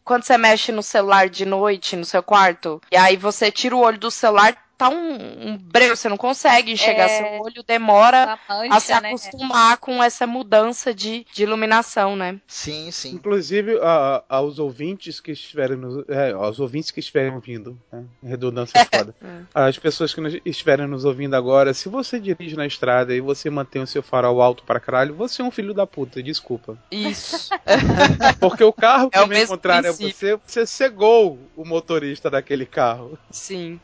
Quando 0.03 0.23
você 0.23 0.37
mexe 0.37 0.71
no 0.71 0.83
celular 0.83 1.29
de 1.29 1.45
noite, 1.45 1.95
no 1.95 2.05
seu 2.05 2.21
quarto, 2.21 2.81
e 2.91 2.97
aí 2.97 3.17
você 3.17 3.51
tira 3.51 3.75
o 3.75 3.79
olho 3.79 3.97
do 3.97 4.11
celular, 4.11 4.55
tá 4.83 4.89
um, 4.89 5.49
um 5.49 5.57
breu, 5.57 5.95
você 5.95 6.09
não 6.09 6.17
consegue 6.17 6.71
enxergar, 6.71 7.05
é... 7.05 7.17
seu 7.17 7.41
olho 7.41 7.63
demora 7.63 8.37
mancha, 8.49 8.75
a 8.75 8.79
se 8.79 9.01
né? 9.01 9.09
acostumar 9.09 9.71
né? 9.71 9.77
com 9.79 10.03
essa 10.03 10.27
mudança 10.27 10.93
de, 10.93 11.25
de 11.31 11.43
iluminação, 11.43 12.15
né? 12.15 12.39
Sim, 12.47 12.91
sim. 12.91 13.11
Inclusive, 13.11 13.79
a, 13.81 14.23
aos 14.27 14.59
ouvintes 14.59 15.19
que 15.19 15.31
estiverem 15.31 15.77
nos, 15.77 16.07
é, 16.09 16.31
aos 16.31 16.59
ouvintes 16.59 16.91
que 16.91 16.99
estiverem 16.99 17.33
ouvindo, 17.33 17.79
né? 17.91 18.03
redundância 18.23 18.77
é 18.79 18.97
foda. 18.97 19.15
As 19.53 19.77
pessoas 19.77 20.13
que 20.13 20.21
nos, 20.21 20.35
estiverem 20.45 20.87
nos 20.87 21.05
ouvindo 21.05 21.35
agora, 21.35 21.73
se 21.73 21.89
você 21.89 22.19
dirige 22.19 22.55
na 22.55 22.65
estrada 22.65 23.13
e 23.13 23.21
você 23.21 23.49
mantém 23.49 23.81
o 23.81 23.87
seu 23.87 24.03
farol 24.03 24.41
alto 24.41 24.63
para 24.63 24.79
caralho, 24.79 25.15
você 25.15 25.41
é 25.41 25.45
um 25.45 25.51
filho 25.51 25.73
da 25.73 25.87
puta, 25.87 26.21
desculpa. 26.21 26.77
Isso. 26.91 27.49
Porque 28.39 28.63
o 28.63 28.73
carro 28.73 29.09
que 29.09 29.17
é 29.17 29.27
vem 29.27 29.47
contrário 29.47 29.89
a 29.89 29.93
você, 29.93 30.37
você 30.45 30.65
cegou 30.65 31.39
o 31.55 31.65
motorista 31.65 32.29
daquele 32.29 32.65
carro. 32.65 33.17
Sim. 33.31 33.79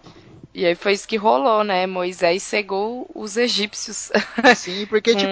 E 0.60 0.66
aí 0.66 0.76
foi 0.76 0.92
isso 0.92 1.08
que 1.08 1.16
rolou, 1.16 1.64
né? 1.64 1.88
Moisés 1.88 2.44
cegou 2.44 3.10
os 3.16 3.38
egípcios. 3.38 4.12
Sim, 4.58 4.86
porque 4.88 5.16
tipo, 5.16 5.32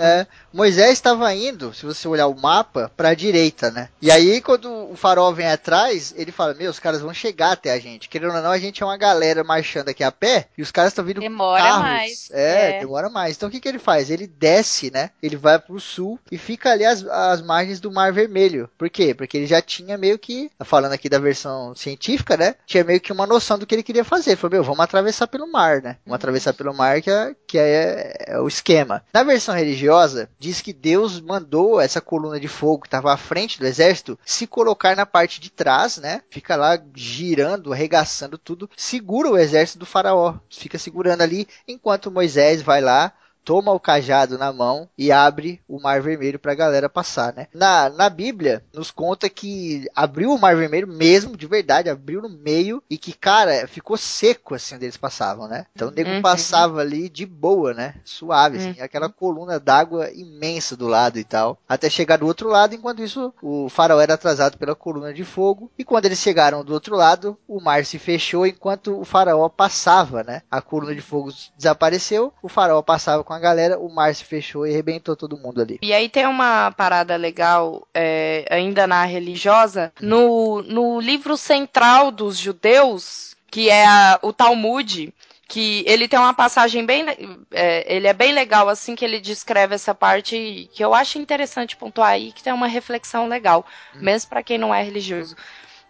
é, 0.00 0.24
Moisés 0.52 0.92
estava 0.92 1.34
indo, 1.34 1.74
se 1.74 1.84
você 1.84 2.06
olhar 2.06 2.28
o 2.28 2.40
mapa, 2.40 2.88
para 2.96 3.08
a 3.08 3.14
direita, 3.14 3.72
né? 3.72 3.88
E 4.00 4.08
aí 4.08 4.40
quando 4.40 4.70
o 4.92 4.94
farol 4.94 5.34
vem 5.34 5.48
atrás, 5.48 6.14
ele 6.16 6.30
fala: 6.30 6.54
"Meu, 6.54 6.70
os 6.70 6.78
caras 6.78 7.00
vão 7.00 7.12
chegar 7.12 7.50
até 7.50 7.72
a 7.72 7.80
gente. 7.80 8.08
Querendo 8.08 8.36
ou 8.36 8.40
não, 8.40 8.52
a 8.52 8.58
gente 8.58 8.84
é 8.84 8.86
uma 8.86 8.96
galera 8.96 9.42
marchando 9.42 9.88
aqui 9.88 10.04
a 10.04 10.12
pé 10.12 10.46
e 10.56 10.62
os 10.62 10.70
caras 10.70 10.92
estão 10.92 11.04
vindo 11.04 11.20
demora 11.20 11.64
carros. 11.64 11.82
mais. 11.82 12.30
É, 12.30 12.76
é, 12.76 12.78
demora 12.78 13.10
mais. 13.10 13.36
Então 13.36 13.48
o 13.48 13.52
que 13.52 13.58
que 13.58 13.68
ele 13.68 13.80
faz? 13.80 14.10
Ele 14.10 14.28
desce, 14.28 14.92
né? 14.92 15.10
Ele 15.20 15.34
vai 15.34 15.58
pro 15.58 15.80
sul 15.80 16.20
e 16.30 16.38
fica 16.38 16.70
ali 16.70 16.84
às, 16.84 17.04
às 17.04 17.42
margens 17.42 17.80
do 17.80 17.90
Mar 17.90 18.12
Vermelho. 18.12 18.70
Por 18.78 18.88
quê? 18.88 19.12
Porque 19.12 19.36
ele 19.36 19.46
já 19.46 19.60
tinha 19.60 19.98
meio 19.98 20.20
que, 20.20 20.52
falando 20.60 20.92
aqui 20.92 21.08
da 21.08 21.18
versão 21.18 21.74
científica, 21.74 22.36
né? 22.36 22.54
Tinha 22.64 22.84
meio 22.84 23.00
que 23.00 23.12
uma 23.12 23.26
noção 23.26 23.58
do 23.58 23.66
que 23.66 23.74
ele 23.74 23.82
queria 23.82 24.04
fazer 24.04 24.35
ele 24.36 24.40
falou, 24.40 24.52
meu, 24.52 24.64
vamos 24.64 24.80
atravessar 24.80 25.26
pelo 25.26 25.50
mar, 25.50 25.82
né? 25.82 25.96
Vamos 26.04 26.16
atravessar 26.16 26.52
pelo 26.52 26.74
mar 26.74 27.00
que, 27.00 27.10
é, 27.10 27.34
que 27.46 27.58
é, 27.58 28.14
é, 28.28 28.38
o 28.38 28.46
esquema. 28.46 29.02
Na 29.12 29.22
versão 29.22 29.54
religiosa, 29.54 30.28
diz 30.38 30.60
que 30.60 30.72
Deus 30.72 31.20
mandou 31.20 31.80
essa 31.80 32.00
coluna 32.00 32.38
de 32.38 32.48
fogo 32.48 32.82
que 32.82 32.86
estava 32.86 33.12
à 33.12 33.16
frente 33.16 33.58
do 33.58 33.66
exército 33.66 34.18
se 34.24 34.46
colocar 34.46 34.94
na 34.94 35.06
parte 35.06 35.40
de 35.40 35.50
trás, 35.50 35.96
né? 35.96 36.22
Fica 36.30 36.54
lá 36.54 36.78
girando, 36.94 37.72
arregaçando 37.72 38.38
tudo, 38.38 38.70
segura 38.76 39.30
o 39.30 39.38
exército 39.38 39.78
do 39.78 39.86
faraó. 39.86 40.34
Fica 40.50 40.78
segurando 40.78 41.22
ali 41.22 41.48
enquanto 41.66 42.10
Moisés 42.10 42.62
vai 42.62 42.80
lá 42.80 43.12
toma 43.46 43.70
o 43.70 43.78
cajado 43.78 44.36
na 44.36 44.52
mão 44.52 44.88
e 44.98 45.12
abre 45.12 45.60
o 45.68 45.80
Mar 45.80 46.02
Vermelho 46.02 46.36
para 46.36 46.50
a 46.50 46.56
galera 46.56 46.88
passar, 46.88 47.32
né? 47.32 47.46
Na, 47.54 47.88
na 47.88 48.10
Bíblia, 48.10 48.64
nos 48.74 48.90
conta 48.90 49.30
que 49.30 49.86
abriu 49.94 50.32
o 50.32 50.38
Mar 50.38 50.56
Vermelho 50.56 50.88
mesmo, 50.88 51.36
de 51.36 51.46
verdade, 51.46 51.88
abriu 51.88 52.20
no 52.20 52.28
meio 52.28 52.82
e 52.90 52.98
que, 52.98 53.12
cara, 53.12 53.68
ficou 53.68 53.96
seco 53.96 54.56
assim 54.56 54.74
onde 54.74 54.86
eles 54.86 54.96
passavam, 54.96 55.46
né? 55.46 55.66
Então 55.72 55.88
o 55.88 55.90
nego 55.92 56.10
uhum. 56.10 56.20
passava 56.20 56.80
ali 56.80 57.08
de 57.08 57.24
boa, 57.24 57.72
né? 57.72 57.94
Suave, 58.04 58.56
assim, 58.56 58.70
uhum. 58.70 58.84
aquela 58.84 59.08
coluna 59.08 59.60
d'água 59.60 60.10
imensa 60.12 60.76
do 60.76 60.88
lado 60.88 61.16
e 61.16 61.24
tal, 61.24 61.56
até 61.68 61.88
chegar 61.88 62.16
do 62.16 62.26
outro 62.26 62.48
lado, 62.48 62.74
enquanto 62.74 63.00
isso 63.00 63.32
o 63.40 63.68
faraó 63.68 64.00
era 64.00 64.14
atrasado 64.14 64.58
pela 64.58 64.74
coluna 64.74 65.14
de 65.14 65.22
fogo 65.22 65.70
e 65.78 65.84
quando 65.84 66.06
eles 66.06 66.18
chegaram 66.18 66.64
do 66.64 66.72
outro 66.72 66.96
lado, 66.96 67.38
o 67.46 67.60
mar 67.60 67.84
se 67.84 67.96
fechou 67.96 68.44
enquanto 68.44 68.98
o 68.98 69.04
faraó 69.04 69.48
passava, 69.48 70.24
né? 70.24 70.42
A 70.50 70.60
coluna 70.60 70.96
de 70.96 71.00
fogo 71.00 71.30
desapareceu, 71.56 72.32
o 72.42 72.48
faraó 72.48 72.82
passava 72.82 73.22
com 73.22 73.35
a 73.36 73.40
galera, 73.40 73.78
o 73.78 73.88
mar 73.88 74.14
se 74.14 74.24
fechou 74.24 74.66
e 74.66 74.72
arrebentou 74.72 75.14
todo 75.14 75.38
mundo 75.38 75.60
ali. 75.60 75.78
E 75.82 75.92
aí 75.92 76.08
tem 76.08 76.26
uma 76.26 76.72
parada 76.72 77.16
legal, 77.16 77.86
é, 77.94 78.46
ainda 78.50 78.86
na 78.86 79.04
religiosa, 79.04 79.92
no, 80.00 80.62
no 80.62 81.00
livro 81.00 81.36
central 81.36 82.10
dos 82.10 82.38
judeus, 82.38 83.36
que 83.50 83.68
é 83.68 83.86
a, 83.86 84.18
o 84.22 84.32
Talmud, 84.32 85.12
que 85.48 85.84
ele 85.86 86.08
tem 86.08 86.18
uma 86.18 86.34
passagem 86.34 86.84
bem 86.84 87.06
é, 87.52 87.94
ele 87.94 88.08
é 88.08 88.12
bem 88.12 88.32
legal 88.32 88.68
assim 88.68 88.96
que 88.96 89.04
ele 89.04 89.20
descreve 89.20 89.76
essa 89.76 89.94
parte 89.94 90.68
que 90.72 90.84
eu 90.84 90.92
acho 90.92 91.18
interessante 91.18 91.76
pontuar 91.76 92.10
aí 92.10 92.32
que 92.32 92.42
tem 92.42 92.52
uma 92.52 92.66
reflexão 92.66 93.28
legal 93.28 93.64
hum. 93.94 93.98
mesmo 94.00 94.28
para 94.28 94.42
quem 94.42 94.58
não 94.58 94.74
é 94.74 94.82
religioso 94.82 95.36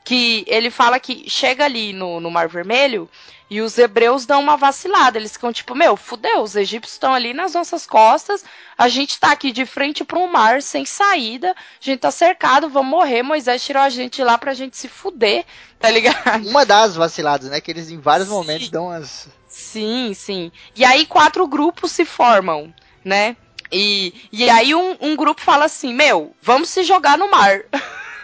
que 0.06 0.44
ele 0.46 0.70
fala 0.70 1.00
que 1.00 1.28
chega 1.28 1.64
ali 1.64 1.92
no, 1.92 2.20
no 2.20 2.30
Mar 2.30 2.48
Vermelho 2.48 3.10
e 3.50 3.60
os 3.60 3.76
hebreus 3.76 4.24
dão 4.24 4.40
uma 4.40 4.56
vacilada. 4.56 5.18
Eles 5.18 5.32
ficam 5.32 5.52
tipo, 5.52 5.74
meu, 5.74 5.96
fudeu, 5.96 6.42
os 6.42 6.54
egípcios 6.54 6.92
estão 6.94 7.12
ali 7.12 7.34
nas 7.34 7.54
nossas 7.54 7.84
costas, 7.88 8.44
a 8.78 8.88
gente 8.88 9.18
tá 9.18 9.32
aqui 9.32 9.50
de 9.50 9.66
frente 9.66 10.04
para 10.04 10.20
um 10.20 10.30
mar 10.30 10.62
sem 10.62 10.84
saída, 10.84 11.50
a 11.50 11.84
gente 11.84 11.98
tá 11.98 12.12
cercado, 12.12 12.70
vamos 12.70 12.88
morrer. 12.88 13.24
Moisés 13.24 13.64
tirou 13.64 13.82
a 13.82 13.88
gente 13.88 14.22
lá 14.22 14.38
pra 14.38 14.54
gente 14.54 14.76
se 14.76 14.86
fuder, 14.86 15.44
tá 15.76 15.90
ligado? 15.90 16.46
Uma 16.46 16.64
das 16.64 16.94
vaciladas, 16.94 17.50
né? 17.50 17.60
Que 17.60 17.72
eles 17.72 17.90
em 17.90 17.98
vários 17.98 18.28
sim. 18.28 18.34
momentos 18.34 18.68
dão 18.68 18.88
as. 18.88 19.28
Sim, 19.48 20.14
sim. 20.14 20.52
E 20.76 20.84
aí 20.84 21.04
quatro 21.04 21.48
grupos 21.48 21.90
se 21.90 22.04
formam, 22.04 22.72
né? 23.04 23.36
E, 23.72 24.14
e 24.30 24.48
aí 24.48 24.72
um, 24.72 24.96
um 25.00 25.16
grupo 25.16 25.40
fala 25.40 25.64
assim, 25.64 25.92
meu, 25.92 26.32
vamos 26.40 26.68
se 26.68 26.84
jogar 26.84 27.18
no 27.18 27.28
mar. 27.28 27.62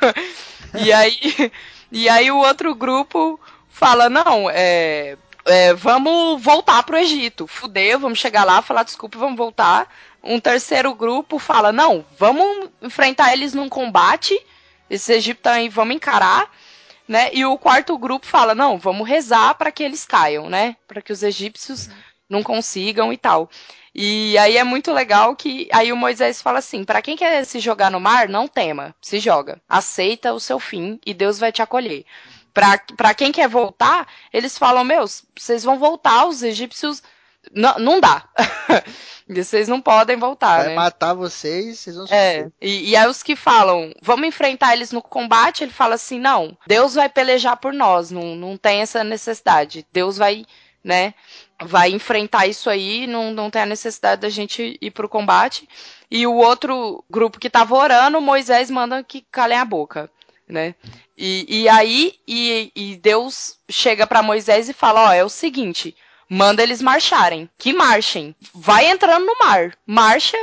e 0.75 0.93
aí 0.93 1.19
e 1.91 2.09
aí 2.09 2.31
o 2.31 2.39
outro 2.39 2.75
grupo 2.75 3.39
fala, 3.69 4.09
não, 4.09 4.49
é, 4.49 5.17
é, 5.45 5.75
vamos 5.75 6.41
voltar 6.41 6.83
pro 6.85 6.97
Egito. 6.97 7.47
Fudeu, 7.47 7.99
vamos 7.99 8.19
chegar 8.19 8.45
lá, 8.45 8.63
falar 8.63 8.85
desculpa, 8.85 9.19
vamos 9.19 9.37
voltar. 9.37 9.89
Um 10.23 10.39
terceiro 10.39 10.95
grupo 10.95 11.39
fala, 11.39 11.73
não, 11.73 12.05
vamos 12.19 12.71
enfrentar 12.81 13.33
eles 13.33 13.55
num 13.55 13.69
combate. 13.69 14.39
Esses 14.89 15.09
egípcios 15.09 15.53
aí 15.53 15.69
vamos 15.69 15.97
encarar. 15.97 16.51
Né? 17.09 17.31
E 17.33 17.45
o 17.45 17.59
quarto 17.59 17.99
grupo 17.99 18.25
fala, 18.27 18.55
não, 18.55 18.79
vamos 18.79 19.09
rezar 19.09 19.55
para 19.57 19.73
que 19.73 19.83
eles 19.83 20.07
caiam, 20.07 20.49
né? 20.49 20.77
Para 20.87 21.03
que 21.03 21.13
os 21.13 21.23
egípcios 21.23 21.91
não 22.31 22.43
consigam 22.43 23.13
e 23.13 23.17
tal. 23.17 23.51
E 23.95 24.39
aí 24.39 24.57
é 24.57 24.65
muito 24.65 24.93
legal 24.93 25.37
que 25.37 25.69
aí 25.73 25.93
o 25.93 25.97
Moisés 25.97 26.41
fala 26.41 26.59
assim: 26.59 26.85
para 26.85 27.03
quem 27.03 27.17
quer 27.17 27.45
se 27.45 27.59
jogar 27.61 27.91
no 27.91 28.01
mar, 28.01 28.29
não 28.29 28.49
tema, 28.49 28.95
se 29.01 29.19
joga, 29.19 29.61
aceita 29.69 30.33
o 30.33 30.41
seu 30.41 30.59
fim 30.59 30.99
e 31.05 31.13
Deus 31.13 31.39
vai 31.39 31.53
te 31.53 31.61
acolher. 31.63 32.05
Para 32.55 33.15
quem 33.15 33.33
quer 33.33 33.49
voltar, 33.49 34.07
eles 34.33 34.57
falam: 34.57 34.85
meus, 34.85 35.25
vocês 35.39 35.63
vão 35.63 35.79
voltar, 35.79 36.27
os 36.27 36.43
egípcios 36.43 37.03
não, 37.51 37.79
não 37.79 38.01
dá. 38.01 38.29
vocês 39.29 39.69
não 39.69 39.81
podem 39.81 40.17
voltar. 40.17 40.59
Vai 40.59 40.69
né? 40.69 40.75
matar 40.75 41.15
vocês, 41.15 41.79
vocês 41.79 41.97
vão 41.97 42.07
É. 42.11 42.49
E, 42.61 42.91
e 42.91 42.97
aí 42.97 43.09
os 43.09 43.23
que 43.23 43.35
falam, 43.35 43.93
vamos 44.03 44.29
enfrentar 44.29 44.75
eles 44.75 44.93
no 44.93 45.03
combate, 45.03 45.65
ele 45.65 45.73
fala 45.73 45.97
assim: 45.97 46.19
não, 46.19 46.57
Deus 46.67 46.95
vai 46.95 47.09
pelejar 47.09 47.57
por 47.57 47.73
nós, 47.73 48.11
não, 48.11 48.37
não 48.37 48.57
tem 48.57 48.81
essa 48.81 49.03
necessidade. 49.03 49.87
Deus 49.93 50.17
vai, 50.17 50.45
né? 50.85 51.15
Vai 51.65 51.91
enfrentar 51.91 52.47
isso 52.47 52.69
aí, 52.71 53.07
não, 53.07 53.31
não 53.33 53.51
tem 53.51 53.63
a 53.63 53.67
necessidade 53.67 54.23
da 54.23 54.29
gente 54.29 54.79
ir 54.81 54.91
pro 54.91 55.09
combate. 55.09 55.69
E 56.11 56.27
o 56.27 56.35
outro 56.35 57.05
grupo 57.11 57.39
que 57.39 57.51
tava 57.51 57.75
orando, 57.75 58.21
Moisés 58.21 58.71
manda 58.71 59.03
que 59.03 59.25
calem 59.31 59.59
a 59.59 59.65
boca. 59.65 60.11
né? 60.49 60.75
E, 61.17 61.63
e 61.63 61.69
aí 61.69 62.15
e, 62.27 62.73
e 62.75 62.97
Deus 62.97 63.59
chega 63.71 64.07
para 64.07 64.23
Moisés 64.23 64.69
e 64.69 64.73
fala, 64.73 65.09
ó, 65.09 65.13
é 65.13 65.25
o 65.25 65.29
seguinte, 65.29 65.97
manda 66.33 66.63
eles 66.63 66.81
marcharem. 66.81 67.49
Que 67.59 67.75
marchem. 67.75 68.35
Vai 68.55 68.87
entrando 68.87 69.27
no 69.27 69.39
mar. 69.39 69.77
Marcha, 69.87 70.39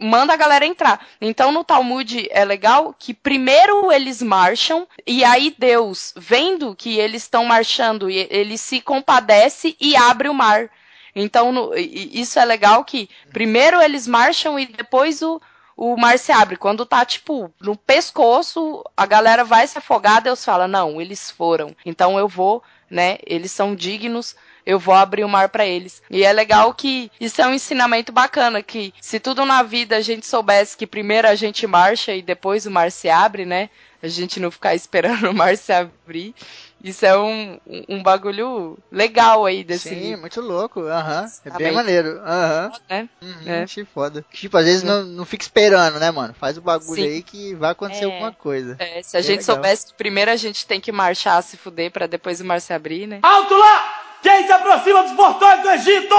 manda 0.00 0.32
a 0.32 0.36
galera 0.36 0.64
entrar. 0.64 1.06
Então 1.20 1.52
no 1.52 1.62
Talmud 1.62 2.26
é 2.30 2.42
legal 2.46 2.94
que 2.98 3.12
primeiro 3.12 3.92
eles 3.92 4.22
marcham 4.22 4.88
e 5.06 5.22
aí 5.22 5.54
Deus, 5.58 6.14
vendo 6.16 6.74
que 6.74 6.98
eles 6.98 7.24
estão 7.24 7.44
marchando, 7.44 8.08
ele 8.08 8.56
se 8.56 8.80
compadece 8.80 9.76
e 9.78 9.94
abre 9.94 10.30
o 10.30 10.34
mar. 10.34 10.70
Então 11.14 11.52
no, 11.52 11.74
isso 11.76 12.38
é 12.38 12.44
legal 12.46 12.82
que 12.82 13.10
primeiro 13.30 13.82
eles 13.82 14.06
marcham 14.06 14.58
e 14.58 14.64
depois 14.64 15.20
o 15.20 15.40
o 15.76 15.96
mar 15.96 16.20
se 16.20 16.30
abre. 16.30 16.56
Quando 16.56 16.86
tá, 16.86 17.04
tipo, 17.04 17.52
no 17.60 17.76
pescoço, 17.76 18.84
a 18.96 19.04
galera 19.06 19.42
vai 19.42 19.66
se 19.66 19.76
afogar, 19.76 20.22
Deus 20.22 20.44
fala: 20.44 20.68
Não, 20.68 21.00
eles 21.00 21.32
foram. 21.32 21.74
Então 21.84 22.16
eu 22.16 22.28
vou, 22.28 22.62
né? 22.88 23.18
Eles 23.26 23.50
são 23.50 23.74
dignos 23.74 24.36
eu 24.66 24.78
vou 24.78 24.94
abrir 24.94 25.24
o 25.24 25.28
mar 25.28 25.48
para 25.48 25.66
eles. 25.66 26.02
E 26.10 26.24
é 26.24 26.32
legal 26.32 26.72
que 26.72 27.10
isso 27.20 27.40
é 27.42 27.46
um 27.46 27.54
ensinamento 27.54 28.12
bacana, 28.12 28.62
que 28.62 28.92
se 29.00 29.20
tudo 29.20 29.44
na 29.44 29.62
vida 29.62 29.96
a 29.96 30.00
gente 30.00 30.26
soubesse 30.26 30.76
que 30.76 30.86
primeiro 30.86 31.28
a 31.28 31.34
gente 31.34 31.66
marcha 31.66 32.12
e 32.14 32.22
depois 32.22 32.64
o 32.66 32.70
mar 32.70 32.90
se 32.90 33.08
abre, 33.08 33.44
né? 33.44 33.68
A 34.02 34.08
gente 34.08 34.38
não 34.40 34.50
ficar 34.50 34.74
esperando 34.76 35.30
o 35.30 35.34
mar 35.34 35.56
se 35.56 35.72
abrir. 35.72 36.34
Isso 36.82 37.06
é 37.06 37.16
um, 37.16 37.58
um, 37.88 38.02
bagulho 38.02 38.76
legal 38.92 39.46
aí 39.46 39.64
desse 39.64 39.88
Sim, 39.88 39.94
livro. 40.00 40.20
muito 40.20 40.38
louco. 40.42 40.80
Aham. 40.80 41.24
É 41.46 41.50
bem 41.52 41.72
maneiro. 41.72 42.20
Aham. 42.22 42.72
É. 42.90 43.00
Uhum, 43.22 43.34
É. 43.46 43.62
Achei 43.62 43.86
foda. 43.86 44.22
Tipo, 44.30 44.58
às 44.58 44.66
vezes 44.66 44.82
É. 44.82 44.86
não, 44.86 45.02
não 45.02 45.24
fica 45.24 45.42
esperando, 45.42 45.98
né, 45.98 46.10
mano? 46.10 46.34
Faz 46.34 46.58
o 46.58 46.60
bagulho 46.60 47.02
Sim. 47.02 47.08
aí 47.08 47.22
que 47.22 47.54
vai 47.54 47.70
acontecer 47.70 48.02
É. 48.02 48.04
alguma 48.04 48.32
coisa. 48.32 48.76
É, 48.78 49.02
se 49.02 49.16
a 49.16 49.20
Bem 49.20 49.28
gente 49.28 49.40
legal. 49.40 49.54
soubesse 49.54 49.86
que 49.86 49.94
primeiro 49.94 50.30
a 50.30 50.36
gente 50.36 50.66
tem 50.66 50.78
que 50.78 50.92
marchar, 50.92 51.42
se 51.42 51.56
fuder, 51.56 51.90
pra 51.90 52.06
depois 52.06 52.38
o 52.42 52.44
mar 52.44 52.60
se 52.60 52.74
abrir, 52.74 53.06
né? 53.06 53.20
Alto 53.22 53.54
lá! 53.56 54.03
Quem 54.24 54.46
se 54.46 54.52
aproxima 54.52 55.02
dos 55.02 55.12
portões 55.12 55.60
do 55.60 55.68
Egito? 55.68 56.14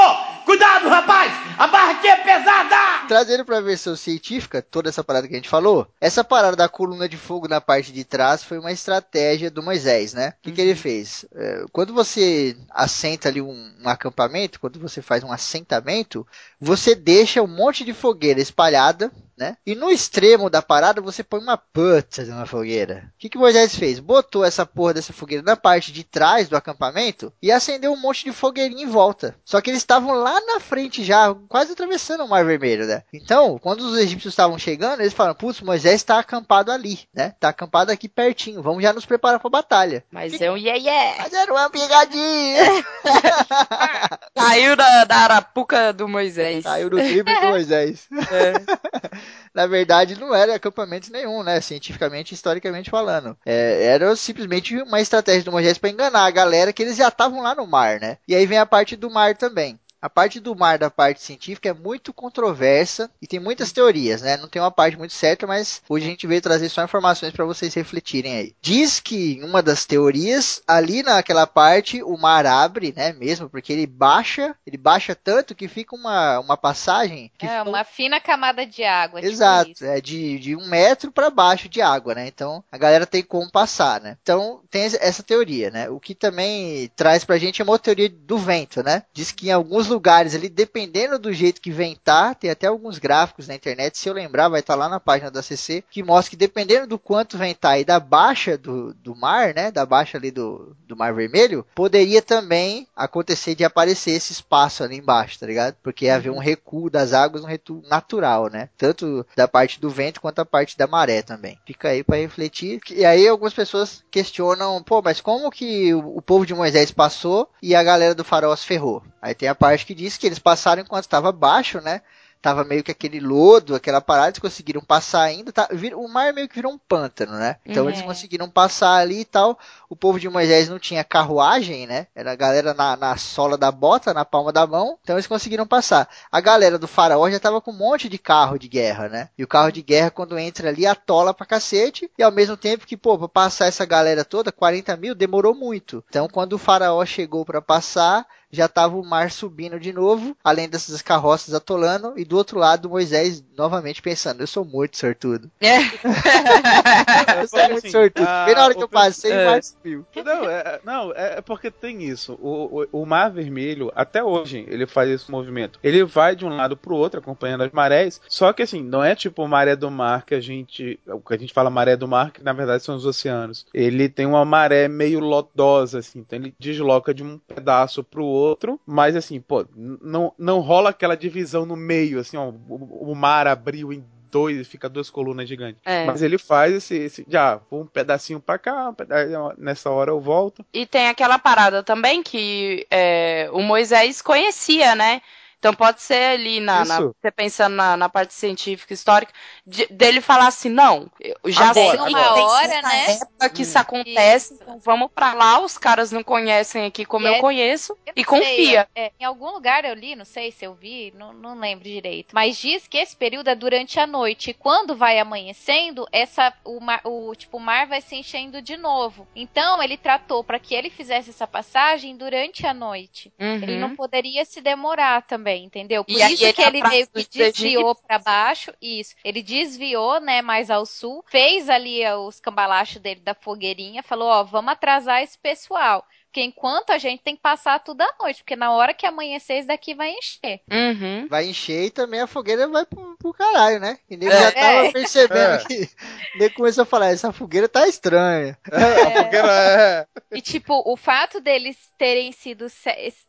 Cuidado, 0.46 0.88
rapaz! 0.88 1.34
A 1.58 1.66
barra 1.66 1.94
aqui 1.94 2.08
é 2.08 2.18
pesada! 2.18 3.08
Trazendo 3.08 3.44
pra 3.44 3.60
versão 3.60 3.96
científica, 3.96 4.62
toda 4.62 4.90
essa 4.90 5.04
parada 5.04 5.28
que 5.28 5.34
a 5.34 5.38
gente 5.38 5.50
falou, 5.50 5.88
essa 6.00 6.24
parada 6.24 6.56
da 6.56 6.70
coluna 6.70 7.10
de 7.10 7.18
fogo 7.18 7.48
na 7.48 7.60
parte 7.60 7.92
de 7.92 8.04
trás 8.04 8.44
foi 8.44 8.60
uma 8.60 8.72
estratégia 8.72 9.50
do 9.50 9.64
Moisés, 9.64 10.14
né? 10.14 10.36
O 10.38 10.44
que, 10.44 10.52
que 10.52 10.62
ele 10.62 10.76
fez? 10.76 11.26
É, 11.34 11.66
quando 11.72 11.96
você 11.96 12.56
assenta 12.70 13.28
ali 13.28 13.42
um, 13.42 13.74
um 13.84 13.90
acampamento, 13.90 14.60
quando 14.60 14.80
você 14.80 15.02
faz 15.02 15.24
um 15.24 15.32
assentamento, 15.32 16.28
você 16.62 16.94
deixa 16.94 17.42
um 17.42 17.48
monte 17.48 17.84
de 17.84 17.92
fogueira 17.92 18.40
espalhada, 18.40 19.12
né? 19.38 19.58
E 19.66 19.76
no 19.76 19.90
extremo 19.90 20.50
da 20.50 20.62
parada 20.62 21.02
você 21.02 21.24
põe 21.24 21.40
uma 21.40 21.58
puta 21.58 22.24
de 22.24 22.32
uma 22.32 22.46
fogueira. 22.46 23.12
O 23.16 23.20
que, 23.20 23.30
que 23.30 23.38
Moisés 23.38 23.76
fez? 23.76 24.00
Botou 24.00 24.44
essa 24.44 24.66
porra 24.66 24.96
dessa 24.96 25.14
fogueira 25.14 25.44
na 25.44 25.56
parte 25.56 25.92
de 25.92 26.04
trás 26.04 26.48
do 26.48 26.56
acampamento 26.56 27.32
e 27.42 27.52
acendeu 27.52 27.92
um 27.92 28.00
monte 28.00 28.26
de 28.26 28.32
fogueirinha 28.32 28.84
em 28.84 28.90
volta. 28.90 29.36
Só 29.44 29.60
que 29.62 29.70
eles 29.70 29.82
estavam 29.82 30.14
lá 30.14 30.40
na 30.42 30.60
frente 30.60 31.04
já, 31.04 31.34
quase 31.48 31.74
atravessando 31.74 32.24
o 32.24 32.30
Mar 32.30 32.46
Vermelho, 32.46 32.86
né? 32.86 33.04
Então, 33.14 33.60
quando 33.60 33.82
os 33.82 33.98
egípcios 33.98 34.34
estavam 34.34 34.58
chegando, 34.58 35.02
eles 35.02 35.14
falaram: 35.14 35.36
Putz, 35.36 35.62
Moisés 35.62 35.96
está 35.96 36.20
acampado 36.20 36.72
ali, 36.72 37.00
né? 37.14 37.34
Tá 37.40 37.50
acampado 37.50 37.92
aqui 37.92 38.08
pertinho. 38.08 38.62
Vamos 38.62 38.84
já 38.84 38.94
nos 38.94 39.06
preparar 39.06 39.40
para 39.40 39.48
a 39.48 39.52
batalha. 39.52 40.04
Mas 40.12 40.40
é 40.40 40.52
um 40.52 40.58
yeah, 40.58 40.80
yeah. 40.80 41.24
Mas 41.24 41.34
era 41.34 41.52
uma 41.52 41.70
pegadinha! 41.70 42.86
Caiu 44.36 44.76
da, 44.76 45.06
da 45.06 45.16
arapuca 45.18 45.92
do 45.94 46.08
Moisés. 46.08 46.64
Saiu 46.64 46.90
do 46.90 46.98
tribo 46.98 47.34
do 47.34 47.48
Moisés. 47.48 48.08
É. 48.32 49.16
Na 49.54 49.66
verdade, 49.68 50.20
não 50.20 50.34
era 50.36 50.56
acampamento 50.56 51.12
nenhum, 51.12 51.42
né? 51.44 51.62
Cientificamente, 51.62 52.34
historicamente 52.34 52.90
falando. 52.90 53.38
É, 53.46 53.86
era 53.86 54.16
simplesmente 54.16 54.76
uma 54.82 55.00
estratégia 55.00 55.44
do 55.44 55.52
Moisés 55.52 55.78
para 55.78 55.90
enganar 55.90 56.26
a 56.26 56.32
galera 56.32 56.74
que 56.74 56.84
eles 56.84 56.98
já 56.98 57.08
estavam 57.08 57.42
lá 57.42 57.56
no 57.56 57.66
mar, 57.66 58.00
né? 58.00 58.18
E 58.28 58.36
aí 58.36 58.46
vem 58.46 58.58
a 58.58 58.66
parte 58.66 58.96
do 58.96 59.10
mar 59.10 59.36
também. 59.38 59.80
A 60.06 60.10
parte 60.10 60.40
do 60.40 60.56
mar 60.56 60.78
da 60.78 60.92
parte 60.92 61.20
científica 61.20 61.68
é 61.70 61.74
muito 61.74 62.14
controversa 62.14 63.10
e 63.20 63.26
tem 63.26 63.40
muitas 63.40 63.72
teorias, 63.72 64.22
né? 64.22 64.38
Não 64.38 64.48
tem 64.48 64.62
uma 64.62 64.70
parte 64.70 64.96
muito 64.96 65.14
certa, 65.16 65.48
mas 65.48 65.82
hoje 65.90 66.06
a 66.06 66.10
gente 66.10 66.28
veio 66.28 66.42
trazer 66.44 66.70
só 66.70 66.84
informações 66.84 67.34
para 67.34 67.44
vocês 67.44 67.74
refletirem 67.74 68.38
aí. 68.38 68.56
Diz 68.62 69.00
que 69.00 69.34
em 69.34 69.44
uma 69.44 69.64
das 69.64 69.84
teorias, 69.84 70.62
ali 70.68 71.02
naquela 71.02 71.48
parte, 71.48 72.04
o 72.04 72.16
mar 72.18 72.46
abre, 72.46 72.94
né? 72.96 73.14
Mesmo, 73.14 73.50
porque 73.50 73.74
ele 73.74 73.88
baixa, 73.88 74.56
ele 74.68 74.78
baixa 74.78 75.16
tanto 75.16 75.56
que 75.56 75.68
fica 75.68 75.96
uma, 75.96 76.40
uma 76.40 76.56
passagem 76.56 77.32
que 77.36 77.48
É 77.48 77.50
fica- 77.60 77.64
uma 77.70 77.84
fina 77.84 78.20
camada 78.20 78.64
de 78.64 78.84
água. 78.84 79.20
tipo 79.20 79.34
Exato, 79.34 79.72
isso. 79.72 79.86
é 79.86 80.00
de, 80.00 80.38
de 80.38 80.56
um 80.56 80.68
metro 80.68 81.12
para 81.12 81.32
baixo 81.32 81.68
de 81.68 81.82
água, 81.82 82.14
né? 82.14 82.28
Então 82.28 82.64
a 82.72 82.78
galera 82.78 83.08
tem 83.08 83.24
como 83.24 83.52
passar, 83.52 84.00
né? 84.02 84.18
Então 84.22 84.62
tem 84.70 84.84
essa- 84.84 85.24
teoria, 85.24 85.72
né? 85.72 85.90
O 85.90 86.00
que 86.00 86.14
também 86.14 86.92
traz 86.96 87.24
pra 87.26 87.40
gente 87.40 87.60
é 87.60 87.66
uma 87.66 87.80
teoria 87.80 88.08
do 88.08 88.38
vento, 88.38 88.84
né? 88.84 89.02
Diz 89.12 89.32
que 89.32 89.48
em 89.48 89.52
alguns 89.52 89.88
lugares 89.96 90.36
ali, 90.36 90.50
dependendo 90.50 91.18
do 91.18 91.34
jeito 91.34 91.62
que 91.62 91.72
ventar, 91.72 92.36
tem 92.36 92.50
até 92.50 92.68
alguns 92.68 93.00
gráficos 93.00 93.48
na 93.48 93.56
internet, 93.56 93.98
se 93.98 94.10
eu 94.10 94.14
lembrar, 94.14 94.50
vai 94.50 94.60
estar 94.60 94.76
lá 94.76 94.90
na 94.90 95.00
página 95.00 95.32
da 95.32 95.42
CC, 95.42 95.84
que 95.90 96.04
mostra 96.04 96.32
que 96.32 96.36
dependendo 96.36 96.86
do 96.86 97.00
quanto 97.00 97.38
ventar 97.38 97.80
e 97.80 97.86
da 97.86 98.00
baixa 98.00 98.58
do, 98.58 98.94
do 98.94 99.16
mar, 99.16 99.54
né? 99.54 99.72
Da 99.72 99.86
baixa 99.86 100.18
ali 100.18 100.32
do, 100.32 100.76
do 100.86 100.98
Mar 100.98 101.14
Vermelho, 101.14 101.66
poderia 101.74 102.22
também 102.22 102.88
acontecer 102.96 103.56
de 103.56 103.64
aparecer 103.64 104.12
esse 104.12 104.34
espaço 104.34 104.84
ali 104.84 104.98
embaixo, 104.98 105.40
tá 105.40 105.46
ligado? 105.46 105.76
Porque 105.82 106.06
ia 106.06 106.16
haver 106.16 106.32
um 106.32 106.40
recuo 106.40 106.90
das 106.90 107.14
águas, 107.14 107.44
um 107.44 107.48
recuo 107.48 107.82
natural, 107.90 108.50
né? 108.50 108.70
Tanto 108.78 109.26
da 109.36 109.48
parte 109.48 109.80
do 109.80 109.90
vento 109.90 110.20
quanto 110.20 110.38
da 110.38 110.46
parte 110.46 110.78
da 110.78 110.88
maré 110.88 111.22
também. 111.22 111.58
Fica 111.66 111.90
aí 111.90 112.04
para 112.04 112.18
refletir. 112.18 112.82
E 112.92 113.06
aí 113.06 113.28
algumas 113.28 113.54
pessoas 113.54 114.04
questionam, 114.12 114.84
pô, 114.84 115.02
mas 115.02 115.22
como 115.22 115.50
que 115.50 115.94
o, 115.94 116.22
povo 116.22 116.46
de 116.46 116.54
Moisés 116.54 116.92
passou 116.92 117.50
e 117.62 117.76
a 117.76 117.84
galera 117.84 118.16
do 118.16 118.24
faraó 118.24 118.56
se 118.56 118.66
ferrou? 118.66 119.04
Aí 119.22 119.34
tem 119.34 119.50
a 119.50 119.56
parte 119.56 119.75
que 119.84 119.96
diz 119.96 120.18
que 120.18 120.26
eles 120.28 120.40
passaram 120.40 120.82
enquanto 120.82 121.04
estava 121.06 121.32
baixo, 121.32 121.82
né? 121.82 122.02
Tava 122.42 122.64
meio 122.64 122.84
que 122.84 122.92
aquele 122.92 123.20
lodo, 123.20 123.74
aquela 123.74 124.00
parada, 124.00 124.28
eles 124.28 124.38
conseguiram 124.38 124.80
passar 124.80 125.24
ainda. 125.24 125.52
Tá, 125.52 125.68
vir- 125.72 125.96
o 125.96 126.08
mar 126.08 126.32
meio 126.32 126.48
que 126.48 126.54
virou 126.54 126.72
um 126.72 126.78
pântano, 126.78 127.32
né? 127.34 127.56
Então 127.66 127.84
Uhum. 127.86 127.90
eles 127.90 128.04
conseguiram 128.04 128.48
passar 128.48 128.98
ali 128.98 129.22
e 129.22 129.26
tal. 129.26 129.58
O 129.90 129.96
povo 129.96 130.20
de 130.20 130.30
Moisés 130.30 130.70
não 130.70 130.78
tinha 130.78 131.04
carruagem, 131.04 131.88
né? 131.88 132.06
Era 132.14 132.34
a 132.34 132.36
galera 132.36 132.72
na, 132.76 132.96
na 132.96 133.18
sola 133.18 133.58
da 133.58 133.72
bota, 133.72 134.14
na 134.14 134.24
palma 134.24 134.52
da 134.54 134.68
mão. 134.68 135.00
Então 135.02 135.16
eles 135.16 135.26
conseguiram 135.26 135.66
passar. 135.66 136.08
A 136.32 136.40
galera 136.40 136.78
do 136.78 136.88
faraó 136.88 137.28
já 137.32 137.40
tava 137.40 137.60
com 137.60 137.72
um 137.72 137.78
monte 137.78 138.08
de 138.08 138.20
carro 138.20 138.60
de 138.60 138.68
guerra, 138.68 139.10
né? 139.10 139.30
E 139.36 139.44
o 139.44 139.48
carro 139.48 139.72
de 139.72 139.82
guerra, 139.82 140.12
quando 140.12 140.38
entra 140.38 140.70
ali, 140.70 140.86
atola 140.86 141.34
pra 141.34 141.48
cacete. 141.48 142.12
E 142.16 142.22
ao 142.22 142.32
mesmo 142.32 142.56
tempo 142.56 142.86
que, 142.86 142.96
pô, 142.96 143.18
pra 143.18 143.28
passar 143.28 143.66
essa 143.66 143.86
galera 143.86 144.24
toda, 144.24 144.52
40 144.52 144.96
mil, 144.96 145.16
demorou 145.16 145.56
muito. 145.56 146.04
Então 146.10 146.28
quando 146.28 146.54
o 146.54 146.60
faraó 146.60 147.04
chegou 147.08 147.44
pra 147.44 147.60
passar, 147.60 148.24
já 148.56 148.68
tava 148.68 148.96
o 148.98 149.06
mar 149.06 149.30
subindo 149.32 149.80
de 149.80 149.92
novo, 149.94 150.36
além 150.44 150.68
dessas 150.70 151.02
carroças 151.02 151.54
atolando, 151.54 152.14
e 152.18 152.26
do 152.26 152.38
outro 152.38 152.58
lado 152.58 152.90
Moisés 152.90 153.44
novamente 153.58 154.02
pensando, 154.02 154.42
eu 154.42 154.48
sou 154.48 154.66
muito 154.66 154.98
sortudo. 154.98 155.50
É. 155.62 155.78
Eu 157.42 157.48
sou 157.48 157.60
muito 157.60 157.78
assim, 157.80 157.90
sortudo. 157.90 158.28
a- 158.28 158.46
Bem 158.46 158.56
na 158.56 158.64
hora 158.64 158.74
que 158.74 158.80
o 158.80 158.84
eu 158.84 158.90
passei, 158.90 159.32
é. 159.32 159.48
o 159.48 159.52
mar 159.52 159.64
subiu. 159.64 160.06
Não, 160.24 160.50
é, 160.50 160.80
não, 160.84 161.12
é 161.14 161.42
porque 161.42 161.70
tem 161.72 162.04
isso. 162.04 162.34
O, 162.42 162.86
o, 162.92 163.02
o 163.02 163.06
Mar 163.06 163.32
Vermelho, 163.32 163.92
até 163.96 164.24
hoje, 164.24 164.66
ele 164.68 164.86
faz 164.86 165.10
esse 165.10 165.30
movimento. 165.32 165.80
Ele 165.84 166.04
vai 166.04 166.36
de 166.36 166.46
um 166.46 166.56
lado 166.56 166.78
pro 166.78 166.96
outro, 166.96 167.20
acompanhando 167.20 167.64
as 167.64 167.72
marés. 167.72 168.22
Só 168.28 168.54
que 168.54 168.64
assim, 168.64 168.82
não 168.84 169.04
é 169.04 169.16
tipo 169.16 169.48
maré 169.48 169.76
do 169.76 169.90
mar 169.92 170.26
que 170.26 170.36
a 170.36 170.40
gente. 170.42 171.00
O 171.08 171.20
que 171.20 171.34
a 171.34 171.38
gente 171.38 171.54
fala 171.54 171.70
maré 171.70 171.96
do 171.96 172.08
mar, 172.08 172.32
que 172.32 172.44
na 172.44 172.54
verdade 172.54 172.84
são 172.84 172.96
os 172.96 173.06
oceanos. 173.06 173.66
Ele 173.74 174.08
tem 174.10 174.26
uma 174.26 174.46
maré 174.46 174.88
meio 174.88 175.20
lodosa, 175.20 176.00
assim. 176.00 176.20
Então 176.20 176.40
ele 176.40 176.54
desloca 176.60 177.14
de 177.14 177.24
um 177.24 177.38
pedaço 177.38 178.04
pro 178.04 178.24
outro. 178.26 178.45
Mas 178.86 179.16
assim, 179.16 179.40
pô, 179.40 179.66
não, 179.76 180.34
não 180.38 180.60
rola 180.60 180.90
aquela 180.90 181.16
divisão 181.16 181.66
no 181.66 181.76
meio, 181.76 182.20
assim, 182.20 182.38
ó. 182.38 182.50
O, 182.70 183.12
o 183.12 183.16
mar 183.16 183.48
abriu 183.48 183.92
em 183.92 184.04
dois, 184.36 184.68
fica 184.68 184.90
duas 184.90 185.10
colunas 185.10 185.48
gigantes. 185.48 185.82
É. 185.86 186.06
Mas 186.06 186.22
ele 186.22 186.38
faz 186.38 186.74
esse, 186.74 186.96
esse 186.96 187.26
já, 187.28 187.62
um 187.72 187.86
pedacinho 187.86 188.40
pra 188.40 188.58
cá, 188.58 188.90
um 188.90 188.94
pedacinho, 188.94 189.54
nessa 189.58 189.90
hora 189.90 190.12
eu 190.12 190.20
volto. 190.20 190.66
E 190.74 190.86
tem 190.86 191.08
aquela 191.08 191.40
parada 191.40 191.82
também 191.82 192.22
que 192.22 192.86
é, 192.92 193.50
o 193.54 193.62
Moisés 193.62 194.22
conhecia, 194.22 194.94
né? 194.94 195.22
Então 195.66 195.74
pode 195.74 196.00
ser 196.00 196.30
ali 196.32 196.60
na, 196.60 196.86
na- 196.86 197.00
você 197.02 197.32
pensando 197.32 197.76
na, 197.76 197.98
na 197.98 198.08
parte 198.08 198.36
científica 198.36 198.94
histórica 198.94 199.34
de- 199.66 199.88
dele 199.88 200.22
falar 200.22 200.46
assim, 200.46 200.70
não, 200.70 201.10
eu 201.20 201.36
já 201.52 201.72
Agora, 201.72 201.74
sei 201.74 202.00
uma 202.12 202.34
tem 202.36 202.44
hora, 202.46 202.82
né? 202.84 203.06
época 203.08 203.50
que 203.50 203.62
isso 203.64 203.80
acontece, 203.80 204.54
Isso. 204.54 204.62
então 204.62 204.80
vamos 204.86 205.10
pra 205.12 205.34
lá, 205.34 205.60
os 205.60 205.76
caras 205.76 206.12
não 206.12 206.24
conhecem 206.24 206.86
aqui 206.86 207.04
como 207.04 207.26
E 207.26 207.30
eu 207.30 207.34
é- 207.34 207.42
conheço 207.42 207.98
Eu 208.06 208.14
e 208.16 208.24
sei, 208.24 208.28
confia. 208.30 208.88
é, 208.96 209.12
em 209.20 209.24
algum 209.26 209.50
lugar 209.52 209.84
eu 209.86 209.94
li, 209.96 210.16
não 210.16 210.26
sei 210.26 210.52
se 210.52 210.64
eu 210.66 210.74
vi, 210.76 211.12
não, 211.16 211.34
não 211.34 211.58
lembro 211.60 211.84
direito. 211.84 212.34
Mas 212.36 212.58
diz 212.58 212.88
que 212.88 212.98
esse 212.98 213.16
período 213.16 213.50
é 213.50 213.56
durante 213.56 214.00
a 214.00 214.06
noite. 214.06 214.52
E 214.52 214.54
quando 214.54 214.96
vai 214.96 215.18
amanhecendo, 215.20 216.06
essa, 216.12 216.54
o, 216.64 216.80
mar, 216.80 217.02
o, 217.04 217.34
tipo, 217.36 217.58
o 217.58 217.60
mar 217.60 217.88
vai 217.88 218.02
se 218.02 218.16
enchendo 218.16 218.62
de 218.62 218.78
novo. 218.78 219.28
Então 219.36 219.82
ele 219.82 219.98
tratou 219.98 220.44
para 220.44 220.60
que 220.60 220.76
ele 220.76 220.90
fizesse 220.90 221.30
essa 221.32 221.48
passagem 221.48 222.16
durante 222.16 222.66
a 222.68 222.74
noite. 222.74 223.34
Ele 223.62 223.76
Uhum. 223.76 223.80
não 223.80 223.90
poderia 223.90 224.44
se 224.46 224.62
demorar 224.62 225.22
também. 225.24 225.55
Entendeu? 225.64 226.04
Por 226.04 226.14
E 226.14 226.22
isso 226.34 226.44
ele 226.44 226.54
que 226.54 226.62
ele 226.62 226.82
meio 226.84 227.08
que 227.08 227.28
desviou 227.30 227.96
pra 227.96 228.20
baixo, 228.20 228.74
isso. 228.82 229.16
Ele 229.24 229.42
desviou, 229.42 230.20
né, 230.20 230.42
mais 230.42 230.70
ao 230.70 230.86
sul, 230.86 231.24
fez 231.28 231.70
ali 231.70 232.02
os 232.28 232.40
cambalachos 232.40 233.02
dele 233.02 233.22
da 233.22 233.34
fogueirinha, 233.34 234.04
falou, 234.04 234.28
ó, 234.28 234.44
vamos 234.44 234.72
atrasar 234.72 235.22
esse 235.22 235.38
pessoal. 235.38 236.06
Porque 236.36 236.44
enquanto 236.44 236.90
a 236.90 236.98
gente 236.98 237.24
tem 237.24 237.34
que 237.34 237.42
passar 237.42 237.80
tudo 237.80 238.02
à 238.02 238.14
noite, 238.20 238.44
porque 238.44 238.58
na 238.58 238.70
hora 238.74 238.94
que 238.94 239.06
amanhecer, 239.06 239.60
esse 239.60 239.68
daqui 239.70 239.96
vai 239.96 240.12
encher. 240.12 240.60
Uhum. 240.70 241.30
Vai 241.30 241.46
encher 241.48 241.86
e 241.86 241.90
também 241.90 242.20
a 242.20 242.28
fogueira 242.28 242.68
vai 242.68 242.86
pro, 242.86 243.16
pro 243.18 243.32
caralho, 243.32 243.80
né? 243.80 243.98
E 244.10 244.18
nego 244.18 244.34
É. 244.34 244.42
já 244.42 244.52
tava 244.52 244.86
É. 244.88 244.92
percebendo 244.92 245.54
É. 245.54 245.64
que. 245.66 245.90
Nego 246.38 246.56
começou 246.56 246.82
a 246.82 246.86
falar: 246.86 247.08
essa 247.08 247.32
fogueira 247.32 247.70
tá 247.70 247.88
estranha. 247.88 248.58
A 248.70 249.24
fogueira 249.24 249.48
é. 249.50 250.08
E, 250.34 250.42
tipo, 250.42 250.84
o 250.86 250.98
fato 250.98 251.40
deles 251.40 251.78
terem 251.98 252.34
sido. 252.34 252.68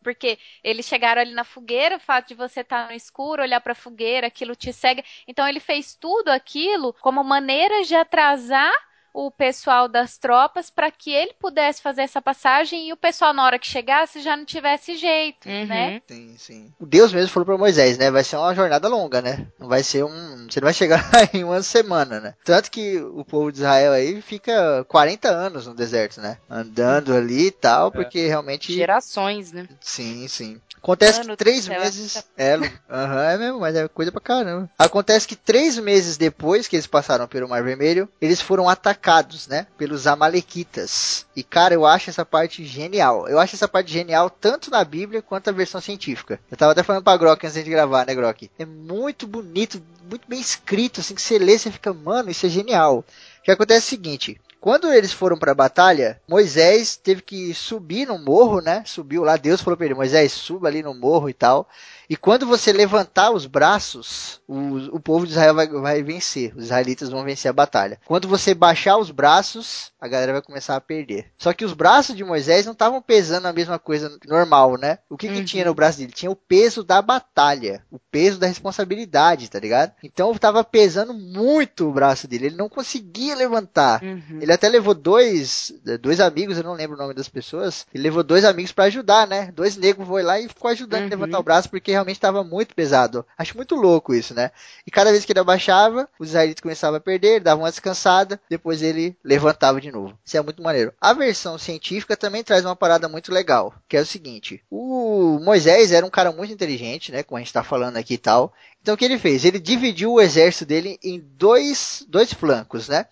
Porque 0.02 0.36
eles 0.64 0.84
chegaram 0.84 1.20
ali 1.22 1.32
na 1.32 1.44
fogueira, 1.44 1.98
o 1.98 2.00
fato 2.00 2.26
de 2.26 2.34
você 2.34 2.62
estar 2.62 2.88
no 2.88 2.92
escuro, 2.92 3.40
olhar 3.40 3.60
pra 3.60 3.76
fogueira, 3.76 4.26
aquilo 4.26 4.56
te 4.56 4.72
segue. 4.72 5.04
Então, 5.28 5.46
ele 5.46 5.60
fez 5.60 5.94
tudo 5.94 6.28
aquilo 6.30 6.92
como 6.94 7.22
maneira 7.22 7.84
de 7.84 7.94
atrasar 7.94 8.72
o 9.18 9.30
pessoal 9.30 9.88
das 9.88 10.18
tropas 10.18 10.68
para 10.68 10.90
que 10.90 11.10
ele 11.10 11.32
pudesse 11.40 11.80
fazer 11.80 12.02
essa 12.02 12.20
passagem 12.20 12.88
e 12.88 12.92
o 12.92 12.96
pessoal, 12.98 13.32
na 13.32 13.44
hora 13.46 13.58
que 13.58 13.66
chegasse, 13.66 14.20
já 14.20 14.36
não 14.36 14.44
tivesse 14.44 14.94
jeito, 14.94 15.48
Uhum. 15.48 15.66
né? 15.66 16.02
Sim, 16.06 16.34
sim. 16.36 16.72
O 16.78 16.84
Deus 16.84 17.14
mesmo 17.14 17.30
falou 17.30 17.46
pra 17.46 17.56
Moisés, 17.56 17.96
né? 17.96 18.10
Vai 18.10 18.22
ser 18.22 18.36
uma 18.36 18.54
jornada 18.54 18.88
longa, 18.88 19.22
né? 19.22 19.46
Não 19.58 19.68
vai 19.68 19.82
ser 19.82 20.04
um. 20.04 20.46
Você 20.50 20.60
não 20.60 20.66
vai 20.66 20.74
chegar 20.74 21.00
em 21.32 21.44
uma 21.44 21.62
semana, 21.62 22.20
né? 22.20 22.34
Tanto 22.44 22.70
que 22.70 22.98
o 22.98 23.24
povo 23.24 23.50
de 23.50 23.58
Israel 23.58 23.92
aí 23.92 24.20
fica 24.20 24.84
40 24.86 25.28
anos 25.30 25.66
no 25.66 25.74
deserto, 25.74 26.20
né? 26.20 26.36
Andando 26.50 27.14
ali 27.14 27.46
e 27.46 27.50
tal, 27.50 27.90
porque 27.90 28.26
realmente. 28.26 28.74
Gerações, 28.74 29.50
né? 29.50 29.66
Sim, 29.80 30.28
sim. 30.28 30.60
Acontece 30.78 31.18
Mano 31.18 31.30
que 31.30 31.36
três 31.36 31.66
meses. 31.68 32.24
É, 32.38 32.54
aham, 32.90 33.30
é 33.30 33.38
mesmo, 33.38 33.60
mas 33.60 33.74
é 33.74 33.88
coisa 33.88 34.12
pra 34.12 34.20
caramba. 34.20 34.68
Acontece 34.78 35.26
que 35.26 35.34
três 35.34 35.78
meses 35.78 36.18
depois 36.18 36.68
que 36.68 36.76
eles 36.76 36.86
passaram 36.86 37.26
pelo 37.26 37.48
Mar 37.48 37.62
Vermelho, 37.62 38.08
eles 38.20 38.40
foram 38.40 38.68
atacados, 38.68 39.46
né? 39.46 39.66
Pelos 39.78 40.06
Amalequitas. 40.06 41.24
E, 41.34 41.42
cara, 41.42 41.72
eu 41.72 41.86
acho 41.86 42.10
essa 42.10 42.24
parte 42.24 42.64
genial. 42.64 43.26
Eu 43.26 43.38
acho 43.38 43.56
essa 43.56 43.66
parte 43.66 43.90
genial 43.90 44.28
tanto 44.28 44.70
na 44.70 44.84
Bíblia 44.84 45.22
quanto 45.22 45.46
na 45.46 45.56
versão 45.56 45.80
científica. 45.80 46.38
Eu 46.50 46.56
tava 46.56 46.72
até 46.72 46.82
falando 46.82 47.02
pra 47.04 47.16
Grok 47.16 47.46
antes 47.46 47.64
de 47.64 47.70
gravar, 47.70 48.06
né, 48.06 48.14
Grok? 48.14 48.50
É 48.58 48.66
muito 48.66 49.26
bonito, 49.26 49.82
muito 50.08 50.28
bem 50.28 50.40
escrito, 50.40 51.00
assim, 51.00 51.14
que 51.14 51.22
você 51.22 51.38
lê, 51.38 51.58
você 51.58 51.70
fica, 51.70 51.92
mano, 51.92 52.30
isso 52.30 52.44
é 52.46 52.50
genial. 52.50 52.98
O 52.98 53.42
que 53.42 53.50
acontece 53.50 53.86
é 53.86 53.86
o 53.86 53.90
seguinte. 53.90 54.40
Quando 54.66 54.92
eles 54.92 55.12
foram 55.12 55.38
para 55.38 55.52
a 55.52 55.54
batalha, 55.54 56.20
Moisés 56.26 56.96
teve 56.96 57.22
que 57.22 57.54
subir 57.54 58.04
no 58.04 58.18
morro, 58.18 58.60
né? 58.60 58.82
Subiu 58.84 59.22
lá, 59.22 59.36
Deus 59.36 59.60
falou 59.60 59.76
para 59.76 59.86
ele: 59.86 59.94
Moisés, 59.94 60.32
suba 60.32 60.66
ali 60.66 60.82
no 60.82 60.92
morro 60.92 61.30
e 61.30 61.32
tal. 61.32 61.68
E 62.08 62.16
quando 62.16 62.46
você 62.46 62.72
levantar 62.72 63.30
os 63.30 63.46
braços, 63.46 64.40
o, 64.46 64.96
o 64.96 65.00
povo 65.00 65.26
de 65.26 65.32
Israel 65.32 65.54
vai, 65.54 65.68
vai 65.68 66.02
vencer. 66.02 66.52
Os 66.56 66.64
israelitas 66.64 67.08
vão 67.08 67.24
vencer 67.24 67.48
a 67.48 67.52
batalha. 67.52 67.98
Quando 68.06 68.28
você 68.28 68.54
baixar 68.54 68.96
os 68.96 69.10
braços, 69.10 69.90
a 70.00 70.06
galera 70.08 70.32
vai 70.32 70.42
começar 70.42 70.76
a 70.76 70.80
perder. 70.80 71.26
Só 71.36 71.52
que 71.52 71.64
os 71.64 71.72
braços 71.72 72.16
de 72.16 72.22
Moisés 72.24 72.64
não 72.64 72.72
estavam 72.72 73.02
pesando 73.02 73.46
a 73.46 73.52
mesma 73.52 73.78
coisa 73.78 74.16
normal, 74.26 74.76
né? 74.78 74.98
O 75.10 75.16
que, 75.16 75.28
que 75.28 75.38
Uhum. 75.38 75.44
tinha 75.44 75.64
no 75.64 75.74
braço 75.74 75.98
dele? 75.98 76.12
Tinha 76.12 76.30
o 76.30 76.36
peso 76.36 76.82
da 76.84 77.02
batalha, 77.02 77.82
o 77.90 77.98
peso 77.98 78.38
da 78.38 78.46
responsabilidade, 78.46 79.50
tá 79.50 79.58
ligado? 79.58 79.92
Então 80.02 80.30
estava 80.32 80.62
pesando 80.62 81.12
muito 81.14 81.88
o 81.88 81.92
braço 81.92 82.28
dele. 82.28 82.46
Ele 82.46 82.56
não 82.56 82.68
conseguia 82.68 83.34
levantar. 83.34 84.02
Uhum. 84.02 84.38
Ele 84.40 84.52
até 84.52 84.68
levou 84.68 84.94
dois, 84.94 85.72
dois 86.00 86.20
amigos, 86.20 86.56
eu 86.56 86.64
não 86.64 86.74
lembro 86.74 86.96
o 86.96 87.00
nome 87.00 87.14
das 87.14 87.28
pessoas. 87.28 87.86
Ele 87.92 88.04
levou 88.04 88.22
dois 88.22 88.44
amigos 88.44 88.72
pra 88.72 88.84
ajudar, 88.84 89.26
né? 89.26 89.50
Dois 89.52 89.76
negros 89.76 90.06
foi 90.06 90.22
lá 90.22 90.38
e 90.38 90.48
ficou 90.48 90.70
ajudando 90.70 91.00
Uhum. 91.00 91.06
a 91.06 91.10
levantar 91.10 91.38
o 91.38 91.42
braço 91.42 91.68
porque 91.68 91.95
realmente 91.96 92.16
estava 92.16 92.44
muito 92.44 92.74
pesado. 92.74 93.26
Acho 93.36 93.56
muito 93.56 93.74
louco 93.74 94.14
isso, 94.14 94.34
né? 94.34 94.50
E 94.86 94.90
cada 94.90 95.10
vez 95.10 95.24
que 95.24 95.32
ele 95.32 95.40
abaixava, 95.40 96.08
os 96.18 96.28
israelitas 96.28 96.60
começavam 96.60 96.96
a 96.96 97.00
perder, 97.00 97.28
ele 97.28 97.40
dava 97.40 97.60
uma 97.60 97.70
descansada, 97.70 98.40
depois 98.48 98.82
ele 98.82 99.16
levantava 99.24 99.80
de 99.80 99.90
novo. 99.90 100.16
Isso 100.24 100.36
é 100.36 100.42
muito 100.42 100.62
maneiro. 100.62 100.92
A 101.00 101.12
versão 101.12 101.58
científica 101.58 102.16
também 102.16 102.44
traz 102.44 102.64
uma 102.64 102.76
parada 102.76 103.08
muito 103.08 103.32
legal, 103.32 103.74
que 103.88 103.96
é 103.96 104.00
o 104.00 104.06
seguinte: 104.06 104.62
o 104.70 105.38
Moisés 105.40 105.92
era 105.92 106.06
um 106.06 106.10
cara 106.10 106.30
muito 106.32 106.52
inteligente, 106.52 107.10
né? 107.10 107.22
Como 107.22 107.36
a 107.36 107.40
gente 107.40 107.52
tá 107.52 107.62
falando 107.62 107.96
aqui 107.96 108.14
e 108.14 108.18
tal. 108.18 108.52
Então 108.80 108.94
o 108.94 108.96
que 108.96 109.04
ele 109.04 109.18
fez? 109.18 109.44
Ele 109.44 109.58
dividiu 109.58 110.12
o 110.12 110.20
exército 110.20 110.64
dele 110.64 110.98
em 111.02 111.18
dois, 111.18 112.04
dois 112.08 112.32
flancos, 112.32 112.88
né? 112.88 113.06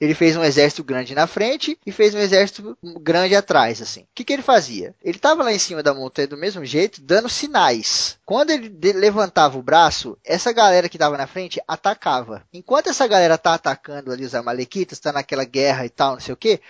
Ele 0.00 0.14
fez 0.14 0.36
um 0.36 0.42
exército 0.42 0.82
grande 0.82 1.14
na 1.14 1.26
frente 1.26 1.78
e 1.84 1.92
fez 1.92 2.14
um 2.14 2.18
exército 2.18 2.76
grande 3.00 3.36
atrás, 3.36 3.82
assim. 3.82 4.00
O 4.00 4.06
que, 4.14 4.24
que 4.24 4.32
ele 4.32 4.42
fazia? 4.42 4.94
Ele 5.02 5.16
estava 5.16 5.42
lá 5.42 5.52
em 5.52 5.58
cima 5.58 5.82
da 5.82 5.92
montanha 5.92 6.26
do 6.26 6.36
mesmo 6.36 6.64
jeito, 6.64 7.02
dando 7.02 7.28
sinais. 7.28 8.18
Quando 8.24 8.50
ele 8.50 8.70
levantava 8.92 9.58
o 9.58 9.62
braço, 9.62 10.16
essa 10.24 10.52
galera 10.52 10.88
que 10.88 10.96
estava 10.96 11.18
na 11.18 11.26
frente 11.26 11.60
atacava. 11.68 12.42
Enquanto 12.52 12.88
essa 12.88 13.06
galera 13.06 13.36
tá 13.36 13.54
atacando 13.54 14.10
ali 14.10 14.24
os 14.24 14.34
amalequitas, 14.34 14.98
tá 14.98 15.12
naquela 15.12 15.44
guerra 15.44 15.84
e 15.84 15.90
tal, 15.90 16.14
não 16.14 16.20
sei 16.20 16.32
o 16.32 16.36
que, 16.36 16.60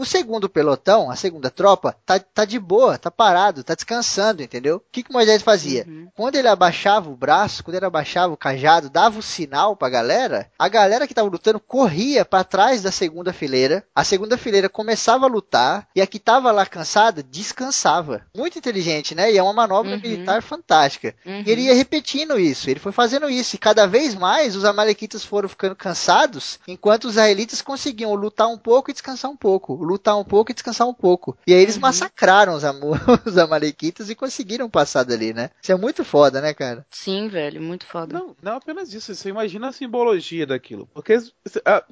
o 0.00 0.06
segundo 0.06 0.48
pelotão, 0.48 1.10
a 1.10 1.16
segunda 1.16 1.50
tropa, 1.50 1.94
tá, 2.06 2.18
tá 2.18 2.44
de 2.44 2.58
boa, 2.58 2.96
tá 2.96 3.10
parado, 3.10 3.62
tá 3.62 3.74
descansando, 3.74 4.42
entendeu? 4.42 4.76
O 4.76 4.82
que, 4.90 5.02
que 5.02 5.12
Moisés 5.12 5.42
fazia? 5.42 5.84
Uhum. 5.86 6.08
Quando 6.14 6.36
ele 6.36 6.48
abaixava 6.48 7.10
o 7.10 7.16
braço, 7.16 7.62
quando 7.62 7.74
ele 7.76 7.84
abaixava 7.84 8.32
o 8.32 8.36
cajado, 8.36 8.88
dava 8.88 9.18
o 9.18 9.22
sinal 9.22 9.76
pra 9.76 9.88
galera, 9.90 10.50
a 10.58 10.68
galera 10.68 11.06
que 11.06 11.12
tava 11.14 11.28
lutando 11.28 11.60
corria 11.60 12.24
pra 12.24 12.42
trás 12.44 12.82
da 12.82 12.90
segunda 12.90 13.32
fileira, 13.32 13.84
a 13.94 14.02
segunda 14.02 14.38
fileira 14.38 14.68
começava 14.68 15.26
a 15.26 15.28
lutar, 15.28 15.86
e 15.94 16.00
a 16.00 16.06
que 16.06 16.18
tava 16.18 16.50
lá 16.50 16.64
cansada, 16.64 17.22
descansava. 17.22 18.22
Muito 18.34 18.58
inteligente, 18.58 19.14
né? 19.14 19.30
E 19.32 19.36
é 19.38 19.42
uma 19.42 19.52
manobra 19.52 19.92
Uhum. 19.92 20.00
militar 20.00 20.42
fantástica. 20.42 21.14
Uhum. 21.26 21.42
E 21.46 21.50
ele 21.50 21.62
ia 21.62 21.74
repetindo 21.74 22.38
isso, 22.38 22.70
ele 22.70 22.80
foi 22.80 22.92
fazendo 22.92 23.28
isso, 23.28 23.54
e 23.56 23.58
cada 23.58 23.86
vez 23.86 24.14
mais 24.14 24.56
os 24.56 24.64
amalequitas 24.64 25.24
foram 25.24 25.48
ficando 25.48 25.76
cansados, 25.76 26.58
enquanto 26.66 27.04
os 27.04 27.10
israelitas 27.12 27.60
conseguiam 27.62 28.14
lutar 28.14 28.48
um 28.48 28.56
pouco 28.58 28.90
e 28.90 28.92
descansar 28.92 29.30
um 29.30 29.36
pouco, 29.36 29.74
lutar 29.90 30.18
um 30.18 30.24
pouco 30.24 30.50
e 30.50 30.54
descansar 30.54 30.86
um 30.88 30.94
pouco. 30.94 31.36
E 31.46 31.52
aí 31.54 31.60
eles 31.62 31.76
Uhum. 31.76 31.82
massacraram 31.82 32.54
os, 32.54 32.64
amo- 32.64 32.92
os 33.26 33.36
amalequitas 33.38 34.08
e 34.10 34.14
conseguiram 34.14 34.68
passar 34.70 35.02
dali, 35.04 35.32
né? 35.32 35.50
Isso 35.62 35.72
é 35.72 35.76
muito 35.76 36.04
foda, 36.04 36.40
né, 36.40 36.54
cara? 36.54 36.84
Sim, 36.90 37.28
velho, 37.28 37.60
muito 37.62 37.86
foda. 37.86 38.12
Não, 38.18 38.36
não 38.42 38.56
apenas 38.56 38.92
isso, 38.94 39.14
você 39.14 39.28
imagina 39.28 39.68
a 39.68 39.72
simbologia 39.72 40.46
daquilo. 40.46 40.88
Porque, 40.94 41.16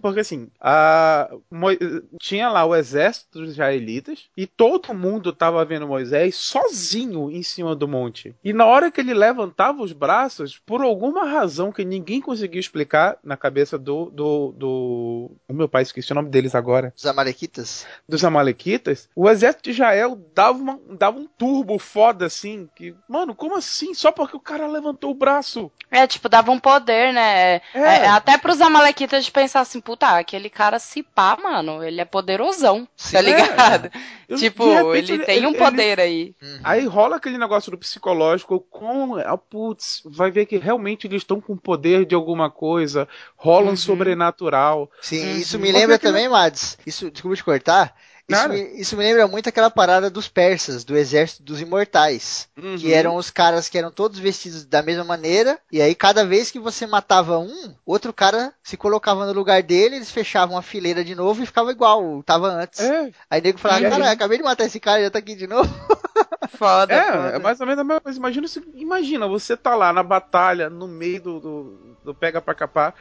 porque 0.00 0.20
assim, 0.20 0.48
a, 0.60 1.30
Mo- 1.50 1.68
tinha 2.20 2.48
lá 2.48 2.64
o 2.64 2.74
exército 2.74 3.38
dos 3.40 3.50
israelitas 3.50 4.24
e 4.36 4.46
todo 4.46 4.94
mundo 4.94 5.32
tava 5.32 5.64
vendo 5.64 5.86
Moisés 5.88 6.36
sozinho 6.36 7.30
em 7.30 7.42
cima 7.42 7.74
do 7.74 7.88
monte. 7.88 8.34
E 8.44 8.52
na 8.52 8.66
hora 8.66 8.90
que 8.90 9.00
ele 9.00 9.14
levantava 9.14 9.82
os 9.82 9.92
braços, 9.92 10.58
por 10.64 10.82
alguma 10.82 11.24
razão 11.24 11.72
que 11.72 11.84
ninguém 11.84 12.20
conseguiu 12.20 12.60
explicar 12.60 13.18
na 13.22 13.36
cabeça 13.36 13.78
do. 13.78 14.06
do, 14.10 14.52
do 14.56 15.30
o 15.48 15.52
meu 15.52 15.68
pai, 15.68 15.82
esqueci 15.82 16.12
o 16.12 16.14
nome 16.14 16.28
deles 16.30 16.54
agora. 16.54 16.92
Os 16.96 17.06
amalequitas. 17.06 17.77
Dos 18.08 18.24
Amalequitas, 18.24 19.08
o 19.14 19.28
exército 19.28 19.64
de 19.64 19.70
Israel 19.70 20.18
dava, 20.34 20.58
uma- 20.58 20.80
dava 20.90 21.18
um 21.18 21.26
turbo 21.26 21.78
foda 21.78 22.26
assim. 22.26 22.68
Que, 22.74 22.94
mano, 23.08 23.34
como 23.34 23.56
assim? 23.56 23.94
Só 23.94 24.10
porque 24.12 24.36
o 24.36 24.40
cara 24.40 24.66
levantou 24.66 25.10
o 25.10 25.14
braço. 25.14 25.70
É, 25.90 26.06
tipo, 26.06 26.28
dava 26.28 26.50
um 26.50 26.58
poder, 26.58 27.12
né? 27.12 27.56
É, 27.56 27.62
é, 27.74 28.08
até 28.08 28.36
pros 28.36 28.60
amalequitas 28.60 29.24
de 29.24 29.30
pensar 29.30 29.60
assim, 29.60 29.80
puta, 29.80 30.18
aquele 30.18 30.50
cara 30.50 30.78
se 30.78 31.02
pá, 31.02 31.36
mano, 31.42 31.82
ele 31.82 32.00
é 32.00 32.04
poderosão, 32.04 32.84
tá 32.84 32.90
Sim. 32.96 33.18
ligado? 33.20 33.90
Eu- 34.28 34.36
tipo, 34.36 34.64
repente, 34.70 35.12
ele 35.12 35.24
tem 35.24 35.46
um 35.46 35.50
ele- 35.50 35.58
poder 35.58 35.98
aí. 36.00 36.34
Uhum. 36.42 36.60
Aí 36.62 36.84
rola 36.86 37.16
aquele 37.16 37.38
negócio 37.38 37.70
do 37.70 37.78
psicológico, 37.78 38.60
com, 38.60 39.16
ah, 39.16 39.38
putz, 39.38 40.02
vai 40.04 40.30
ver 40.30 40.44
que 40.44 40.58
realmente 40.58 41.06
eles 41.06 41.22
estão 41.22 41.40
com 41.40 41.56
poder 41.56 42.04
de 42.04 42.14
alguma 42.14 42.50
coisa, 42.50 43.08
rola 43.36 43.66
um 43.66 43.70
Uhum. 43.70 43.76
sobrenatural. 43.76 44.90
Sim, 45.00 45.24
Uhum. 45.24 45.36
isso 45.36 45.58
me 45.58 45.66
Porque 45.68 45.78
lembra 45.78 45.98
também, 45.98 46.28
Mads. 46.28 46.78
Isso, 46.86 47.10
desculpa 47.10 47.36
te 47.36 47.44
cortar. 47.44 47.67
Isso 48.30 48.42
Nada. 48.42 48.52
me, 48.52 48.60
isso 48.78 48.94
me 48.94 49.04
lembra 49.04 49.26
muito 49.26 49.48
aquela 49.48 49.70
parada 49.70 50.10
dos 50.10 50.28
persas, 50.28 50.84
do 50.84 50.94
exército 50.94 51.42
dos 51.42 51.62
imortais. 51.62 52.46
Uhum. 52.62 52.76
Que 52.76 52.92
eram 52.92 53.16
os 53.16 53.30
caras 53.30 53.70
que 53.70 53.78
eram 53.78 53.90
todos 53.90 54.18
vestidos 54.18 54.66
da 54.66 54.82
mesma 54.82 55.02
maneira. 55.02 55.58
E 55.72 55.80
aí, 55.80 55.94
cada 55.94 56.26
vez 56.26 56.50
que 56.50 56.58
você 56.58 56.86
matava 56.86 57.38
um, 57.38 57.74
outro 57.86 58.12
cara 58.12 58.52
se 58.62 58.76
colocava 58.76 59.24
no 59.24 59.32
lugar 59.32 59.62
dele, 59.62 59.96
eles 59.96 60.10
fechavam 60.10 60.58
a 60.58 60.62
fileira 60.62 61.02
de 61.02 61.14
novo 61.14 61.42
e 61.42 61.46
ficava 61.46 61.70
igual, 61.70 62.22
tava 62.22 62.48
antes. 62.48 62.80
É, 62.80 63.10
Aí 63.30 63.40
o 63.40 63.44
nego 63.44 63.58
falava, 63.58 63.88
cara, 63.88 64.10
acabei 64.10 64.36
de 64.36 64.44
matar 64.44 64.64
esse 64.66 64.78
cara, 64.78 65.02
já 65.02 65.10
tá 65.10 65.18
aqui 65.20 65.34
de 65.34 65.46
novo. 65.46 65.68
Foda, 66.58 66.94
é, 66.94 67.12
foda. 67.12 67.28
é 67.36 67.38
mais 67.38 67.60
ou 67.60 67.66
menos 67.66 67.80
a 67.80 67.84
mesma 67.84 68.00
coisa. 68.00 68.18
Imagina, 68.18 68.48
se- 68.48 68.62
imagina, 68.74 69.26
você 69.26 69.56
tá 69.56 69.74
lá 69.74 69.92
na 69.92 70.02
batalha, 70.02 70.68
no 70.68 70.86
meio 70.88 71.20
do, 71.22 71.40
do, 71.40 71.96
do 72.04 72.14
pega 72.14 72.40
pra 72.42 72.54
capar, 72.54 72.94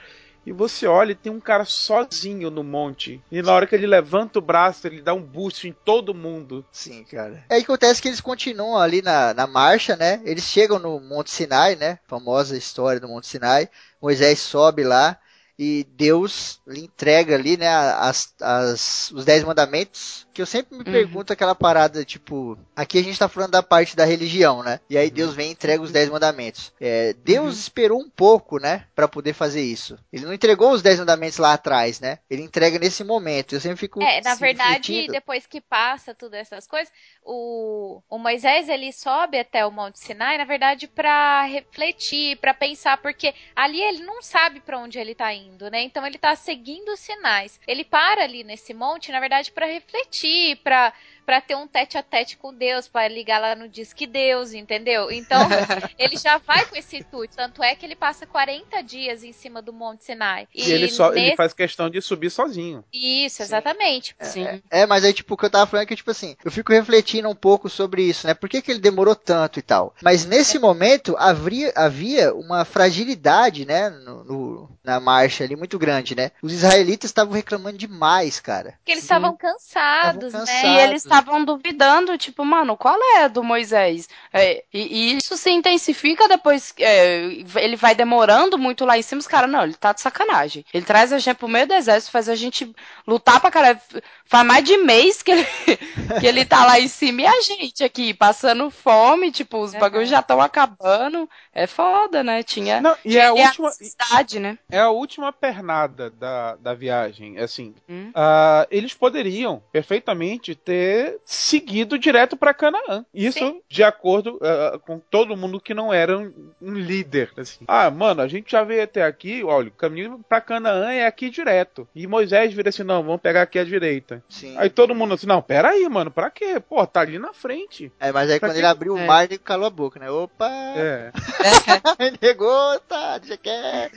e 0.48 0.54
você 0.54 0.88
olha 0.88 1.12
e 1.12 1.16
tem 1.16 1.30
um 1.30 1.42
cara 1.42 1.66
sozinho 1.66 2.50
no 2.50 2.64
monte. 2.64 3.22
E 3.30 3.42
na 3.42 3.52
hora 3.52 3.68
que 3.68 3.76
ele 3.76 3.86
levanta 3.86 4.40
o 4.40 4.42
braço, 4.42 4.88
ele 4.88 5.02
dá 5.02 5.14
um 5.14 5.22
boost 5.22 5.68
em 5.68 5.74
todo 5.74 6.14
mundo. 6.14 6.66
Sim, 6.72 7.04
cara. 7.04 7.44
Aí 7.50 7.62
acontece 7.62 8.02
que 8.02 8.08
eles 8.08 8.22
continuam 8.22 8.78
ali 8.78 9.02
na, 9.02 9.34
na 9.34 9.46
marcha, 9.46 9.98
né? 9.98 10.22
Eles 10.24 10.46
chegam 10.46 10.80
no 10.80 11.02
Monte 11.02 11.32
Sinai, 11.32 11.76
né? 11.76 12.00
Famosa 12.08 12.56
história 12.56 12.98
do 12.98 13.10
Monte 13.10 13.28
Sinai. 13.28 13.68
Moisés 14.02 14.40
sobe 14.40 14.86
lá. 14.86 15.20
E 15.58 15.84
Deus 15.96 16.60
lhe 16.68 16.82
entrega 16.82 17.36
ali, 17.36 17.58
né, 17.58 17.68
as, 17.68 18.34
as, 18.42 19.12
os 19.12 19.26
dez 19.26 19.44
mandamentos, 19.44 20.28
que 20.34 20.42
eu 20.42 20.46
sempre 20.46 20.78
me 20.78 20.86
Uhum. 20.86 20.86
pergunto 20.86 21.34
aquela 21.34 21.56
parada, 21.56 22.06
tipo, 22.06 22.58
aqui 22.76 23.00
a 23.00 23.04
gente 23.04 23.18
tá 23.18 23.28
falando 23.28 23.52
da 23.52 23.64
parte 23.64 23.96
da 23.96 24.06
religião, 24.06 24.62
né, 24.64 24.80
e 24.90 24.98
aí 24.98 25.10
Deus 25.10 25.34
vem 25.34 25.50
e 25.50 25.52
entrega 25.54 25.82
os 25.82 25.92
dez 25.92 26.10
mandamentos. 26.10 26.72
É, 26.80 27.14
Deus 27.14 27.58
Uhum. 27.58 27.60
esperou 27.60 28.00
um 28.00 28.10
pouco, 28.10 28.60
né, 28.60 28.86
para 28.96 29.08
poder 29.08 29.34
fazer 29.34 29.62
isso. 29.62 29.98
Ele 30.12 30.26
não 30.26 30.34
entregou 30.34 30.72
os 30.72 30.82
dez 30.82 31.00
mandamentos 31.00 31.38
lá 31.40 31.54
atrás, 31.54 32.00
né, 32.00 32.20
ele 32.30 32.44
entrega 32.44 32.78
nesse 32.80 33.04
momento, 33.04 33.56
eu 33.56 33.60
sempre 33.62 33.78
fico 33.80 34.00
É, 34.00 34.22
na 34.22 34.36
assim, 34.36 34.36
verdade, 34.36 35.08
refletindo. 35.08 35.08
depois 35.08 35.48
que 35.48 35.60
passa 35.60 36.14
todas 36.14 36.40
essas 36.42 36.68
coisas, 36.68 36.94
o, 37.24 38.00
o 38.08 38.20
Moisés 38.20 38.70
ele 38.70 38.92
sobe 38.94 39.40
até 39.40 39.66
o 39.66 39.72
Monte 39.72 39.98
Sinai, 40.00 40.38
na 40.38 40.46
verdade, 40.46 40.88
pra 40.88 41.44
refletir, 41.46 42.38
pra 42.40 42.54
pensar, 42.54 43.02
porque 43.02 43.34
ali 43.56 43.82
ele 43.82 44.04
não 44.06 44.22
sabe 44.22 44.60
pra 44.62 44.78
onde 44.78 45.00
ele 45.00 45.16
tá 45.16 45.34
indo, 45.34 45.47
né? 45.70 45.82
Então 45.82 46.06
ele 46.06 46.18
tá 46.18 46.36
seguindo 46.36 46.90
os 46.90 47.00
sinais. 47.00 47.60
Ele 47.68 47.84
para 47.84 48.24
ali 48.24 48.44
nesse 48.44 48.74
monte, 48.74 49.12
na 49.12 49.20
verdade, 49.20 49.52
pra 49.52 49.66
refletir, 49.66 50.58
pra 50.58 50.94
para 51.28 51.42
ter 51.42 51.56
um 51.56 51.68
tete 51.68 51.98
a 51.98 52.02
tete 52.02 52.38
com 52.38 52.54
Deus, 52.54 52.88
pra 52.88 53.06
ligar 53.10 53.42
lá 53.42 53.54
no 53.54 53.68
Disque 53.68 54.08
Deus, 54.08 54.54
entendeu? 54.54 55.12
Então, 55.12 55.42
ele 56.00 56.16
já 56.16 56.38
vai 56.38 56.66
com 56.66 56.78
esse 56.78 56.96
intuito. 56.96 57.36
Tanto 57.36 57.62
é 57.62 57.76
que 57.76 57.86
ele 57.86 57.98
passa 57.98 58.26
40 58.26 58.82
dias 58.82 59.26
em 59.26 59.34
cima 59.34 59.62
do 59.62 59.74
Monte 59.74 60.06
Sinai. 60.06 60.48
E, 60.56 60.72
ele 60.72 60.88
só 60.88 61.12
ele 61.12 61.22
nesse- 61.26 61.36
faz 61.36 61.54
questão 61.54 61.90
de 61.90 62.02
subir 62.02 62.30
sozinho. 62.30 62.82
Isso, 62.94 63.42
exatamente. 63.42 64.16
Sim. 64.22 64.48
É, 64.72 64.86
mas 64.86 65.04
aí, 65.04 65.12
tipo, 65.12 65.34
o 65.34 65.38
que 65.38 65.44
eu 65.44 65.50
tava 65.50 65.66
falando 65.68 65.84
é 65.84 65.86
que, 65.86 65.98
tipo 65.98 66.10
assim, 66.12 66.38
eu 66.46 66.50
fico 66.50 66.72
refletindo 66.72 67.28
um 67.28 67.36
pouco 67.36 67.70
sobre 67.70 68.04
isso, 68.04 68.26
né? 68.26 68.34
Por 68.34 68.48
que, 68.48 68.62
que 68.62 68.72
ele 68.72 68.80
demorou 68.80 69.14
tanto 69.14 69.60
e 69.60 69.62
tal? 69.62 69.94
Mas 70.02 70.26
nesse 70.26 70.58
momento, 70.58 71.14
havia, 71.20 71.74
havia 71.76 72.34
uma 72.34 72.64
fragilidade, 72.64 73.66
né? 73.66 73.90
No, 73.90 74.24
no- 74.24 74.70
na 74.82 75.00
marcha 75.02 75.44
ali, 75.44 75.58
muito 75.58 75.78
grande, 75.78 76.16
né? 76.16 76.32
Os 76.42 76.54
israelitas 76.54 77.10
estavam 77.10 77.34
reclamando 77.34 77.78
demais, 77.78 78.40
cara. 78.40 78.76
Porque 78.78 78.94
eles 78.94 79.04
Sim. 79.04 79.08
estavam 79.08 79.36
cansados, 79.36 80.32
né? 80.32 80.40
cansados. 80.40 80.64
E 80.64 80.78
eles 80.80 81.04
estavam 81.20 81.44
duvidando, 81.44 82.18
tipo, 82.18 82.44
mano, 82.46 82.76
qual 82.78 82.98
é 83.16 83.24
a 83.24 83.28
do 83.28 83.44
Moisés? 83.44 84.08
É, 84.34 84.64
e, 84.74 85.14
e 85.14 85.18
isso 85.18 85.36
se 85.38 85.50
intensifica 85.50 86.28
depois, 86.28 86.74
é, 86.80 87.22
ele 87.56 87.76
vai 87.76 87.96
demorando 87.96 88.58
muito 88.58 88.86
lá 88.86 88.98
em 88.98 89.02
cima, 89.02 89.20
os 89.20 89.28
caras, 89.28 89.50
não, 89.50 89.64
ele 89.64 89.74
tá 89.74 89.94
de 89.94 90.02
sacanagem. 90.02 90.66
Ele 90.74 90.86
traz 90.86 91.12
a 91.14 91.20
gente 91.20 91.36
pro 91.36 91.48
meio 91.48 91.68
do 91.68 91.74
exército, 91.74 92.12
faz 92.12 92.30
a 92.30 92.36
gente 92.36 92.72
lutar 93.06 93.40
pra 93.40 93.52
caralho. 93.52 93.80
Faz 94.26 94.46
mais 94.46 94.64
de 94.64 94.78
mês 94.78 95.22
que 95.22 95.32
ele, 95.32 95.46
que 96.20 96.26
ele 96.28 96.46
tá 96.46 96.66
lá 96.66 96.80
em 96.80 96.88
cima 96.88 97.22
e 97.22 97.28
a 97.28 97.42
gente 97.42 97.84
aqui, 97.84 98.14
passando 98.14 98.70
fome, 98.70 99.32
tipo, 99.32 99.58
os 99.60 99.74
Uhum. 99.74 99.80
bagulhos 99.80 100.10
já 100.10 100.20
estão 100.20 100.42
acabando. 100.42 101.30
É 101.54 101.66
foda, 101.68 102.24
né? 102.24 102.44
Tinha, 102.44 102.82
Não, 102.82 102.96
e 103.06 103.18
é 103.18 103.26
a 103.26 103.34
última, 103.34 103.70
necessidade, 103.70 104.40
né? 104.40 104.58
é 104.70 104.80
a 104.80 104.90
última 104.90 105.32
pernada 105.32 106.10
da, 106.10 106.56
da 106.58 106.74
viagem. 106.74 107.38
Assim, 107.40 107.74
Hum. 107.90 108.12
ah, 108.14 108.68
eles 108.70 108.94
poderiam 108.94 109.64
perfeitamente 109.72 110.56
ter 110.56 111.07
seguido 111.26 111.98
direto 111.98 112.36
para 112.38 112.54
Canaã. 112.54 113.06
Isso 113.14 113.40
Sim. 113.40 113.62
de 113.70 113.84
acordo 113.84 114.40
ah, 114.42 114.80
com 114.86 115.00
todo 115.00 115.36
mundo 115.38 115.60
que 115.60 115.74
não 115.74 115.94
era 115.94 116.18
um, 116.18 116.32
um 116.62 116.74
líder. 116.74 117.32
Assim. 117.38 117.64
Ah, 117.68 117.90
mano, 117.92 118.22
a 118.22 118.28
gente 118.28 118.52
já 118.52 118.64
veio 118.64 118.84
até 118.84 119.04
aqui. 119.04 119.44
Olha, 119.44 119.68
o 119.70 119.72
caminho 119.72 120.24
para 120.28 120.42
Canaã 120.42 120.92
é 120.92 121.06
aqui 121.06 121.30
direto. 121.30 121.88
E 121.96 122.06
Moisés 122.08 122.54
vira 122.54 122.70
assim: 122.70 122.84
não, 122.84 123.04
vamos 123.04 123.22
pegar 123.22 123.44
aqui 123.44 123.60
à 123.60 123.64
direita. 123.64 124.24
Sim. 124.30 124.56
Aí 124.58 124.70
todo 124.70 124.96
mundo 124.96 125.14
assim: 125.14 125.28
não, 125.28 125.42
pera 125.42 125.70
aí, 125.70 125.88
mano, 125.90 126.10
pra 126.12 126.30
quê? 126.30 126.60
Pô, 126.60 126.86
tá 126.86 127.02
ali 127.02 127.18
na 127.20 127.34
frente. 127.34 127.92
É, 128.00 128.12
mas 128.12 128.30
aí 128.30 128.40
Pra 128.40 128.50
quando 128.50 128.54
que- 128.56 128.60
ele 128.62 128.68
abriu 128.68 128.94
o 128.94 128.98
É. 128.98 129.06
mar, 129.06 129.24
ele 129.26 129.38
calou 129.38 129.66
a 129.68 129.70
boca, 129.70 130.00
né? 130.00 130.10
Opa! 130.10 130.50
É. 130.76 131.12
Ele 132.00 132.18
negou, 132.22 132.80
tá, 132.82 133.18
deixa 133.18 133.38
quieto. 133.38 133.94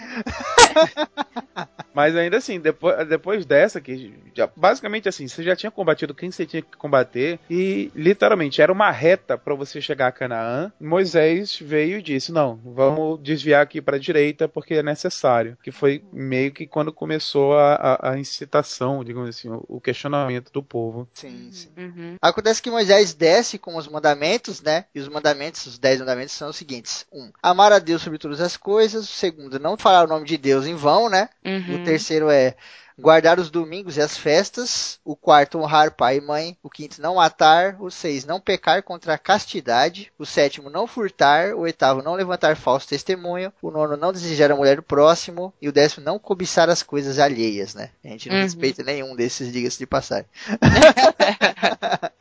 Mas 1.92 2.14
ainda 2.16 2.36
assim, 2.36 2.60
depois, 2.60 3.06
depois 3.08 3.44
dessa, 3.44 3.80
que 3.80 4.14
já- 4.34 4.48
basicamente 4.56 5.08
assim, 5.08 5.26
você 5.26 5.42
já 5.42 5.56
tinha 5.56 5.70
combatido 5.70 6.14
quem 6.14 6.30
você 6.30 6.46
tinha 6.46 6.62
que 6.62 6.76
combater, 6.76 6.99
e 7.48 7.90
literalmente 7.94 8.60
era 8.62 8.72
uma 8.72 8.90
reta 8.90 9.36
para 9.38 9.54
você 9.54 9.80
chegar 9.80 10.08
a 10.08 10.12
Canaã. 10.12 10.72
Moisés 10.80 11.58
veio 11.60 11.98
e 11.98 12.02
disse: 12.02 12.32
Não, 12.32 12.60
vamos 12.64 13.20
desviar 13.22 13.62
aqui 13.62 13.80
para 13.80 13.96
a 13.96 14.00
direita 14.00 14.48
porque 14.48 14.74
é 14.74 14.82
necessário. 14.82 15.56
Que 15.62 15.70
foi 15.70 16.02
meio 16.12 16.52
que 16.52 16.66
quando 16.66 16.92
começou 16.92 17.56
a, 17.56 17.74
a- 17.74 18.10
a 18.12 18.18
incitação, 18.18 19.02
digamos 19.04 19.28
assim, 19.28 19.48
o, 19.48 19.64
o 19.68 19.80
questionamento 19.80 20.52
do 20.52 20.62
povo. 20.62 21.08
Sim, 21.14 21.48
sim. 21.52 21.68
Uhum. 21.76 22.16
Acontece 22.20 22.62
que 22.62 22.70
Moisés 22.70 23.14
desce 23.14 23.58
com 23.58 23.76
os 23.76 23.88
mandamentos, 23.88 24.60
né? 24.62 24.84
E 24.94 25.00
os 25.00 25.08
mandamentos, 25.08 25.66
os 25.66 25.78
dez 25.78 25.98
mandamentos 26.00 26.34
são 26.34 26.50
os 26.50 26.56
seguintes: 26.56 27.06
um, 27.12 27.30
amar 27.42 27.72
a 27.72 27.78
Deus 27.78 28.02
sobre 28.02 28.18
todas 28.18 28.40
as 28.40 28.56
coisas. 28.56 29.04
O 29.04 29.12
segundo, 29.12 29.58
não 29.58 29.76
falar 29.76 30.04
o 30.04 30.08
nome 30.08 30.26
de 30.26 30.36
Deus 30.36 30.66
em 30.66 30.74
vão, 30.74 31.08
né? 31.08 31.28
Uhum. 31.44 31.76
O 31.76 31.84
terceiro 31.84 32.30
é 32.30 32.54
guardar 33.00 33.38
os 33.38 33.50
domingos 33.50 33.96
e 33.96 34.00
as 34.00 34.16
festas. 34.16 34.98
O 35.04 35.16
quarto, 35.16 35.58
honrar 35.58 35.92
pai 35.92 36.18
e 36.18 36.20
mãe. 36.20 36.56
O 36.62 36.70
quinto, 36.70 37.00
não 37.00 37.16
matar. 37.16 37.76
O 37.80 37.90
seis, 37.90 38.24
não 38.24 38.40
pecar 38.40 38.82
contra 38.82 39.14
a 39.14 39.18
castidade. 39.18 40.12
O 40.18 40.26
sétimo, 40.26 40.70
não 40.70 40.86
furtar. 40.86 41.54
O 41.54 41.60
oitavo, 41.60 42.02
não 42.02 42.14
levantar 42.14 42.56
falso 42.56 42.88
testemunho. 42.88 43.52
O 43.62 43.70
nono, 43.70 43.96
não 43.96 44.12
desejar 44.12 44.50
a 44.52 44.56
mulher 44.56 44.76
do 44.76 44.82
próximo. 44.82 45.52
E 45.60 45.68
o 45.68 45.72
décimo, 45.72 46.04
não 46.04 46.18
cobiçar 46.18 46.68
as 46.68 46.82
coisas 46.82 47.18
alheias, 47.18 47.74
né? 47.74 47.90
A 48.04 48.08
gente 48.08 48.28
não 48.28 48.36
Uhum. 48.36 48.42
respeita 48.42 48.82
nenhum 48.82 49.14
desses, 49.16 49.52
diga-se 49.52 49.78
de 49.78 49.86
passagem. 49.86 50.26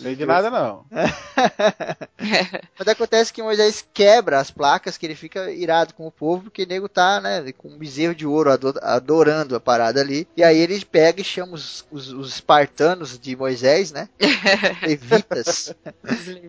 Nem 0.00 0.16
de 0.16 0.26
nada, 0.26 0.50
não. 0.50 0.84
Mas 2.78 2.88
acontece 2.88 3.32
que 3.32 3.42
Moisés 3.42 3.84
quebra 3.92 4.40
as 4.40 4.50
placas, 4.50 4.96
que 4.96 5.06
ele 5.06 5.14
fica 5.14 5.50
irado 5.52 5.94
com 5.94 6.06
o 6.06 6.10
povo, 6.10 6.44
porque 6.44 6.64
o 6.64 6.66
nego 6.66 6.88
tá, 6.88 7.20
né, 7.20 7.52
com 7.52 7.68
um 7.68 7.78
bezerro 7.78 8.14
de 8.14 8.26
ouro 8.26 8.50
ado- 8.50 8.78
adorando 8.82 9.54
a 9.54 9.60
parada 9.60 10.00
ali. 10.00 10.26
E 10.36 10.42
aí 10.42 10.58
ele 10.58 10.82
pega 10.84 11.20
e 11.20 11.24
chama 11.24 11.54
os, 11.54 11.84
os- 11.90 12.12
os 12.12 12.34
espartanos 12.34 13.18
de 13.18 13.36
Moisés, 13.36 13.92
né? 13.92 14.08
Levitas. 14.82 15.74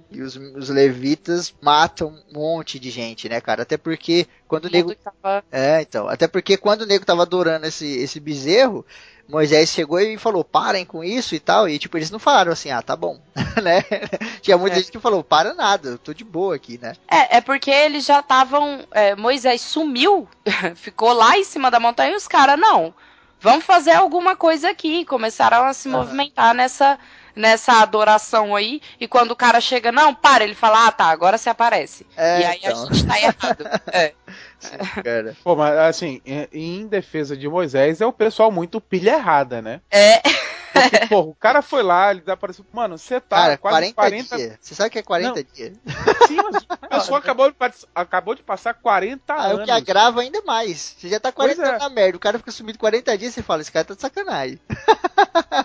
e 0.09 0.21
os, 0.21 0.35
os 0.35 0.69
levitas 0.69 1.53
matam 1.61 2.07
um 2.29 2.39
monte 2.39 2.79
de 2.79 2.89
gente, 2.89 3.29
né, 3.29 3.39
cara? 3.41 3.63
Até 3.63 3.77
porque 3.77 4.27
quando 4.47 4.65
o 4.65 4.69
nego. 4.69 4.89
Mundo 4.89 4.97
tava- 5.21 5.43
É, 5.51 5.81
então. 5.81 6.07
Até 6.07 6.27
porque 6.27 6.57
quando 6.57 6.81
o 6.81 6.85
nego 6.87 7.05
tava 7.05 7.21
adorando 7.21 7.65
esse, 7.67 7.85
esse 7.97 8.19
bezerro. 8.19 8.85
Moisés 9.27 9.69
chegou 9.69 9.99
e 9.99 10.17
falou, 10.17 10.43
parem 10.43 10.85
com 10.85 11.03
isso 11.03 11.33
e 11.35 11.39
tal. 11.39 11.67
E 11.67 11.79
tipo, 11.79 11.97
eles 11.97 12.11
não 12.11 12.19
falaram 12.19 12.51
assim, 12.51 12.71
ah, 12.71 12.81
tá 12.81 12.95
bom. 12.95 13.19
né? 13.61 13.83
Tinha 14.41 14.57
muita 14.57 14.77
É. 14.77 14.79
gente 14.79 14.91
que 14.91 14.99
falou, 14.99 15.23
para 15.23 15.53
nada, 15.53 15.89
eu 15.89 15.97
tô 15.97 16.13
de 16.13 16.23
boa 16.23 16.55
aqui, 16.55 16.77
né? 16.81 16.93
É, 17.09 17.37
é 17.37 17.41
porque 17.41 17.71
eles 17.71 18.05
já 18.05 18.19
estavam. 18.19 18.85
é, 18.91 19.15
Moisés 19.15 19.61
sumiu, 19.61 20.27
ficou 20.75 21.13
lá 21.13 21.37
em 21.37 21.43
cima 21.43 21.71
da 21.71 21.79
montanha 21.79 22.11
e 22.13 22.15
os 22.15 22.27
caras, 22.27 22.59
não. 22.59 22.93
Vamos 23.39 23.65
fazer 23.65 23.91
alguma 23.91 24.35
coisa 24.35 24.69
aqui. 24.69 25.05
Começaram 25.05 25.65
a 25.65 25.73
se 25.73 25.89
Aham. 25.89 25.97
movimentar 25.99 26.53
nessa, 26.53 26.97
nessa 27.35 27.81
adoração 27.81 28.55
aí. 28.55 28.81
E 28.99 29.07
quando 29.07 29.31
o 29.31 29.35
cara 29.35 29.59
chega, 29.59 29.91
não, 29.91 30.13
para, 30.15 30.43
ele 30.45 30.55
fala, 30.55 30.87
ah, 30.87 30.91
tá, 30.91 31.05
agora 31.07 31.37
você 31.37 31.49
aparece. 31.49 32.05
É, 32.15 32.39
e 32.41 32.45
aí 32.45 32.59
então. 32.63 32.83
a 32.89 32.93
gente 32.93 33.05
tá 33.05 33.19
errado. 33.19 33.65
É. 33.91 34.13
cara. 35.03 35.35
Pô, 35.43 35.55
mas 35.55 35.77
assim, 35.77 36.21
em, 36.25 36.47
em 36.51 36.87
defesa 36.87 37.35
de 37.35 37.47
Moisés, 37.47 38.01
é 38.01 38.05
o 38.05 38.13
pessoal 38.13 38.51
muito 38.51 38.81
pilha 38.81 39.11
errada, 39.11 39.61
né? 39.61 39.81
É. 39.91 40.21
Porque, 40.89 41.07
pô, 41.07 41.19
o 41.21 41.35
cara 41.35 41.61
foi 41.61 41.83
lá, 41.83 42.11
ele 42.11 42.23
apareceu. 42.29 42.65
Mano, 42.73 42.97
você 42.97 43.19
tá 43.21 43.35
Cara, 43.37 43.57
quase 43.57 43.93
40, 43.93 43.95
40, 43.95 44.37
dias. 44.37 44.57
Você 44.59 44.75
sabe 44.75 44.87
o 44.89 44.91
que 44.91 44.99
é 44.99 45.03
40 45.03 45.43
dias? 45.43 45.73
Sim, 46.27 46.37
mas 46.37 46.65
a 46.69 46.87
pessoa 46.87 47.19
acabou 47.19 47.49
de, 47.51 47.55
acabou 47.93 48.35
de 48.35 48.43
passar 48.43 48.73
40 48.73 49.33
Aí 49.33 49.51
o 49.51 49.55
anos. 49.55 49.65
que 49.65 49.71
agrava 49.71 50.21
ainda 50.21 50.41
mais. 50.43 50.95
Você 50.97 51.09
já 51.09 51.19
tá 51.19 51.31
40 51.31 51.55
Pois 51.55 51.67
é. 51.67 51.71
anos 51.71 51.83
na 51.83 51.89
merda. 51.89 52.17
O 52.17 52.19
cara 52.19 52.37
fica 52.39 52.51
sumido 52.51 52.79
40 52.79 53.17
dias 53.17 53.31
e 53.31 53.35
você 53.35 53.43
fala, 53.43 53.61
esse 53.61 53.71
cara 53.71 53.85
tá 53.85 53.93
de 53.93 54.01
sacanagem. 54.01 54.59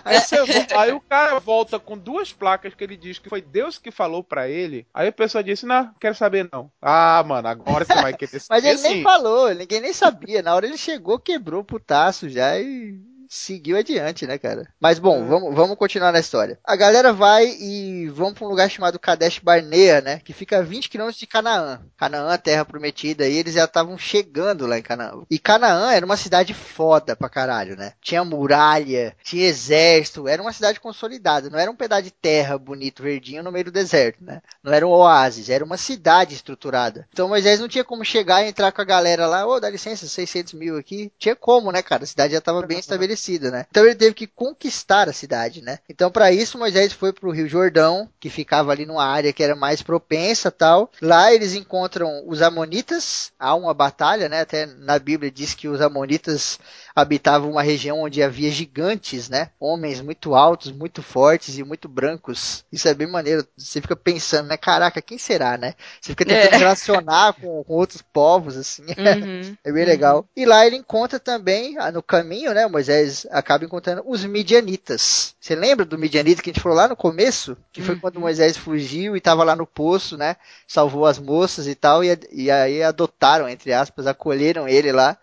Aí, 0.05 0.19
você 0.19 0.43
vo- 0.43 0.77
aí 0.77 0.91
o 0.91 1.01
cara 1.01 1.39
volta 1.39 1.79
com 1.79 1.97
duas 1.97 2.31
placas 2.31 2.73
que 2.73 2.83
ele 2.83 2.95
diz 2.97 3.19
que 3.19 3.29
foi 3.29 3.41
Deus 3.41 3.77
que 3.77 3.91
falou 3.91 4.23
pra 4.23 4.47
ele. 4.47 4.85
Aí 4.93 5.07
a 5.07 5.11
pessoa 5.11 5.43
disse: 5.43 5.65
Não, 5.65 5.93
quero 5.99 6.15
saber 6.15 6.47
não. 6.51 6.71
Ah, 6.81 7.23
mano, 7.25 7.47
agora 7.47 7.85
você 7.85 7.93
vai 7.95 8.13
querer 8.13 8.31
Mas 8.49 8.63
saber 8.63 8.69
ele 8.69 8.81
nem 8.81 9.03
falou, 9.03 9.53
ninguém 9.53 9.81
nem 9.81 9.93
sabia. 9.93 10.41
Na 10.41 10.53
hora 10.55 10.65
ele 10.65 10.77
chegou, 10.77 11.19
quebrou 11.19 11.61
o 11.61 11.65
putaço 11.65 12.29
já 12.29 12.57
e 12.59 12.99
seguiu 13.29 13.77
adiante, 13.77 14.25
né, 14.25 14.37
cara? 14.39 14.67
Mas 14.79 14.97
bom, 14.97 15.23
É. 15.23 15.25
vamos, 15.25 15.55
vamos 15.55 15.77
continuar 15.77 16.11
na 16.11 16.19
história. 16.19 16.59
A 16.65 16.75
galera 16.75 17.13
vai 17.13 17.45
e 17.47 18.09
vão 18.09 18.33
pra 18.33 18.45
um 18.45 18.49
lugar 18.49 18.69
chamado 18.69 18.97
Kadesh 18.99 19.39
Barnea, 19.39 20.01
né? 20.01 20.19
Que 20.25 20.33
fica 20.33 20.57
a 20.57 20.61
20 20.63 20.89
quilômetros 20.89 21.19
de 21.19 21.27
Canaã. 21.27 21.79
Canaã, 21.95 22.35
terra 22.37 22.65
prometida, 22.65 23.27
e 23.27 23.35
eles 23.37 23.53
já 23.53 23.65
estavam 23.65 23.97
chegando 23.97 24.65
lá 24.65 24.79
em 24.79 24.81
Canaã. 24.81 25.21
E 25.29 25.37
Canaã 25.37 25.91
era 25.91 26.05
uma 26.05 26.17
cidade 26.17 26.53
foda 26.55 27.15
pra 27.15 27.29
caralho, 27.29 27.75
né? 27.77 27.93
Tinha 28.01 28.23
muralha, 28.25 29.15
tinha 29.23 29.45
exército, 29.47 30.27
era 30.27 30.41
uma 30.41 30.51
cidade 30.51 30.79
consolidada. 30.79 31.49
Não 31.49 31.59
era 31.59 31.69
um 31.69 31.75
pedaço 31.75 32.03
de 32.03 32.11
terra 32.11 32.57
bonito, 32.57 33.03
verdinho 33.03 33.43
no 33.43 33.51
meio 33.51 33.65
do 33.65 33.71
deserto, 33.71 34.23
né? 34.23 34.41
Não 34.63 34.73
era 34.73 34.87
um 34.87 34.89
oásis, 34.89 35.49
era 35.49 35.63
uma 35.63 35.77
cidade 35.77 36.33
estruturada. 36.33 37.07
Então 37.13 37.27
Moisés 37.27 37.59
não 37.59 37.67
tinha 37.67 37.83
como 37.83 38.03
chegar 38.03 38.43
e 38.43 38.49
entrar 38.49 38.71
com 38.71 38.81
a 38.81 38.85
galera 38.85 39.27
lá, 39.27 39.45
ô, 39.45 39.59
dá 39.59 39.69
licença, 39.69 40.07
600 40.07 40.53
mil 40.53 40.77
aqui. 40.77 41.11
Tinha 41.19 41.35
como, 41.35 41.71
né, 41.71 41.83
cara? 41.83 42.03
A 42.03 42.07
cidade 42.07 42.33
já 42.33 42.39
estava 42.39 42.65
bem 42.65 42.79
estabelecida. 42.79 43.18
Enfraquecida, 43.19 43.51
né? 43.51 43.65
Então 43.69 43.85
ele 43.85 43.95
teve 43.95 44.13
que 44.13 44.25
conquistar 44.25 45.09
a 45.09 45.13
cidade, 45.13 45.61
né? 45.61 45.79
Então 45.89 46.09
para 46.09 46.31
isso 46.31 46.57
Moisés 46.57 46.93
foi 46.93 47.11
para 47.11 47.27
o 47.27 47.31
Rio 47.31 47.47
Jordão, 47.47 48.09
que 48.19 48.29
ficava 48.29 48.71
ali 48.71 48.85
numa 48.85 49.03
área 49.03 49.33
que 49.33 49.43
era 49.43 49.55
mais 49.55 49.81
propensa, 49.81 50.49
tal. 50.49 50.89
Lá 51.01 51.33
eles 51.33 51.53
encontram 51.53 52.23
os 52.25 52.41
amonitas, 52.41 53.31
há 53.37 53.53
uma 53.53 53.73
batalha, 53.73 54.29
né? 54.29 54.41
Até 54.41 54.65
na 54.65 54.97
Bíblia 54.97 55.29
diz 55.29 55.53
que 55.53 55.67
os 55.67 55.81
amonitas 55.81 56.59
habitavam 56.99 57.51
uma 57.51 57.61
região 57.63 58.01
onde 58.01 58.21
havia 58.23 58.51
gigantes, 58.51 59.29
né? 59.29 59.49
Homens 59.59 60.01
muito 60.01 60.35
altos, 60.35 60.71
muito 60.71 61.01
fortes 61.01 61.57
e 61.57 61.63
muito 61.63 61.87
brancos. 61.89 62.63
Isso 62.71 62.87
é 62.87 62.93
bem 62.93 63.07
maneiro. 63.09 63.45
Você 63.57 63.81
fica 63.81 63.95
pensando, 63.95 64.47
né? 64.47 64.57
Caraca, 64.57 65.01
quem 65.01 65.17
será, 65.17 65.57
né? 65.57 65.73
Você 66.01 66.11
fica 66.11 66.25
tentando 66.25 66.53
É. 66.53 66.57
relacionar 66.57 67.33
com, 67.33 67.63
com 67.63 67.73
outros 67.73 68.01
povos, 68.01 68.55
assim. 68.57 68.83
Uhum. 68.97 69.55
É 69.63 69.71
bem 69.71 69.85
legal. 69.85 70.25
E 70.35 70.45
lá 70.45 70.65
ele 70.65 70.75
encontra 70.75 71.19
também, 71.19 71.77
ah, 71.79 71.91
no 71.91 72.03
caminho, 72.03 72.53
né? 72.53 72.67
Moisés 72.67 73.25
acaba 73.31 73.65
encontrando 73.65 74.03
os 74.05 74.23
midianitas. 74.25 75.35
Você 75.39 75.55
lembra 75.55 75.85
do 75.85 75.97
midianita 75.97 76.41
que 76.41 76.49
a 76.49 76.53
gente 76.53 76.61
falou 76.61 76.77
lá 76.77 76.87
no 76.87 76.95
começo? 76.95 77.57
Que 77.71 77.81
foi 77.81 77.95
Uhum. 77.95 77.99
quando 77.99 78.19
Moisés 78.19 78.57
fugiu 78.57 79.15
e 79.15 79.19
estava 79.19 79.43
lá 79.43 79.55
no 79.55 79.65
poço, 79.65 80.17
né? 80.17 80.35
Salvou 80.67 81.05
as 81.05 81.17
moças 81.19 81.67
e 81.67 81.75
tal. 81.75 82.03
E, 82.03 82.17
e 82.31 82.51
aí 82.51 82.83
adotaram, 82.83 83.47
entre 83.49 83.73
aspas, 83.73 84.07
acolheram 84.07 84.67
ele 84.67 84.91
lá 84.91 85.17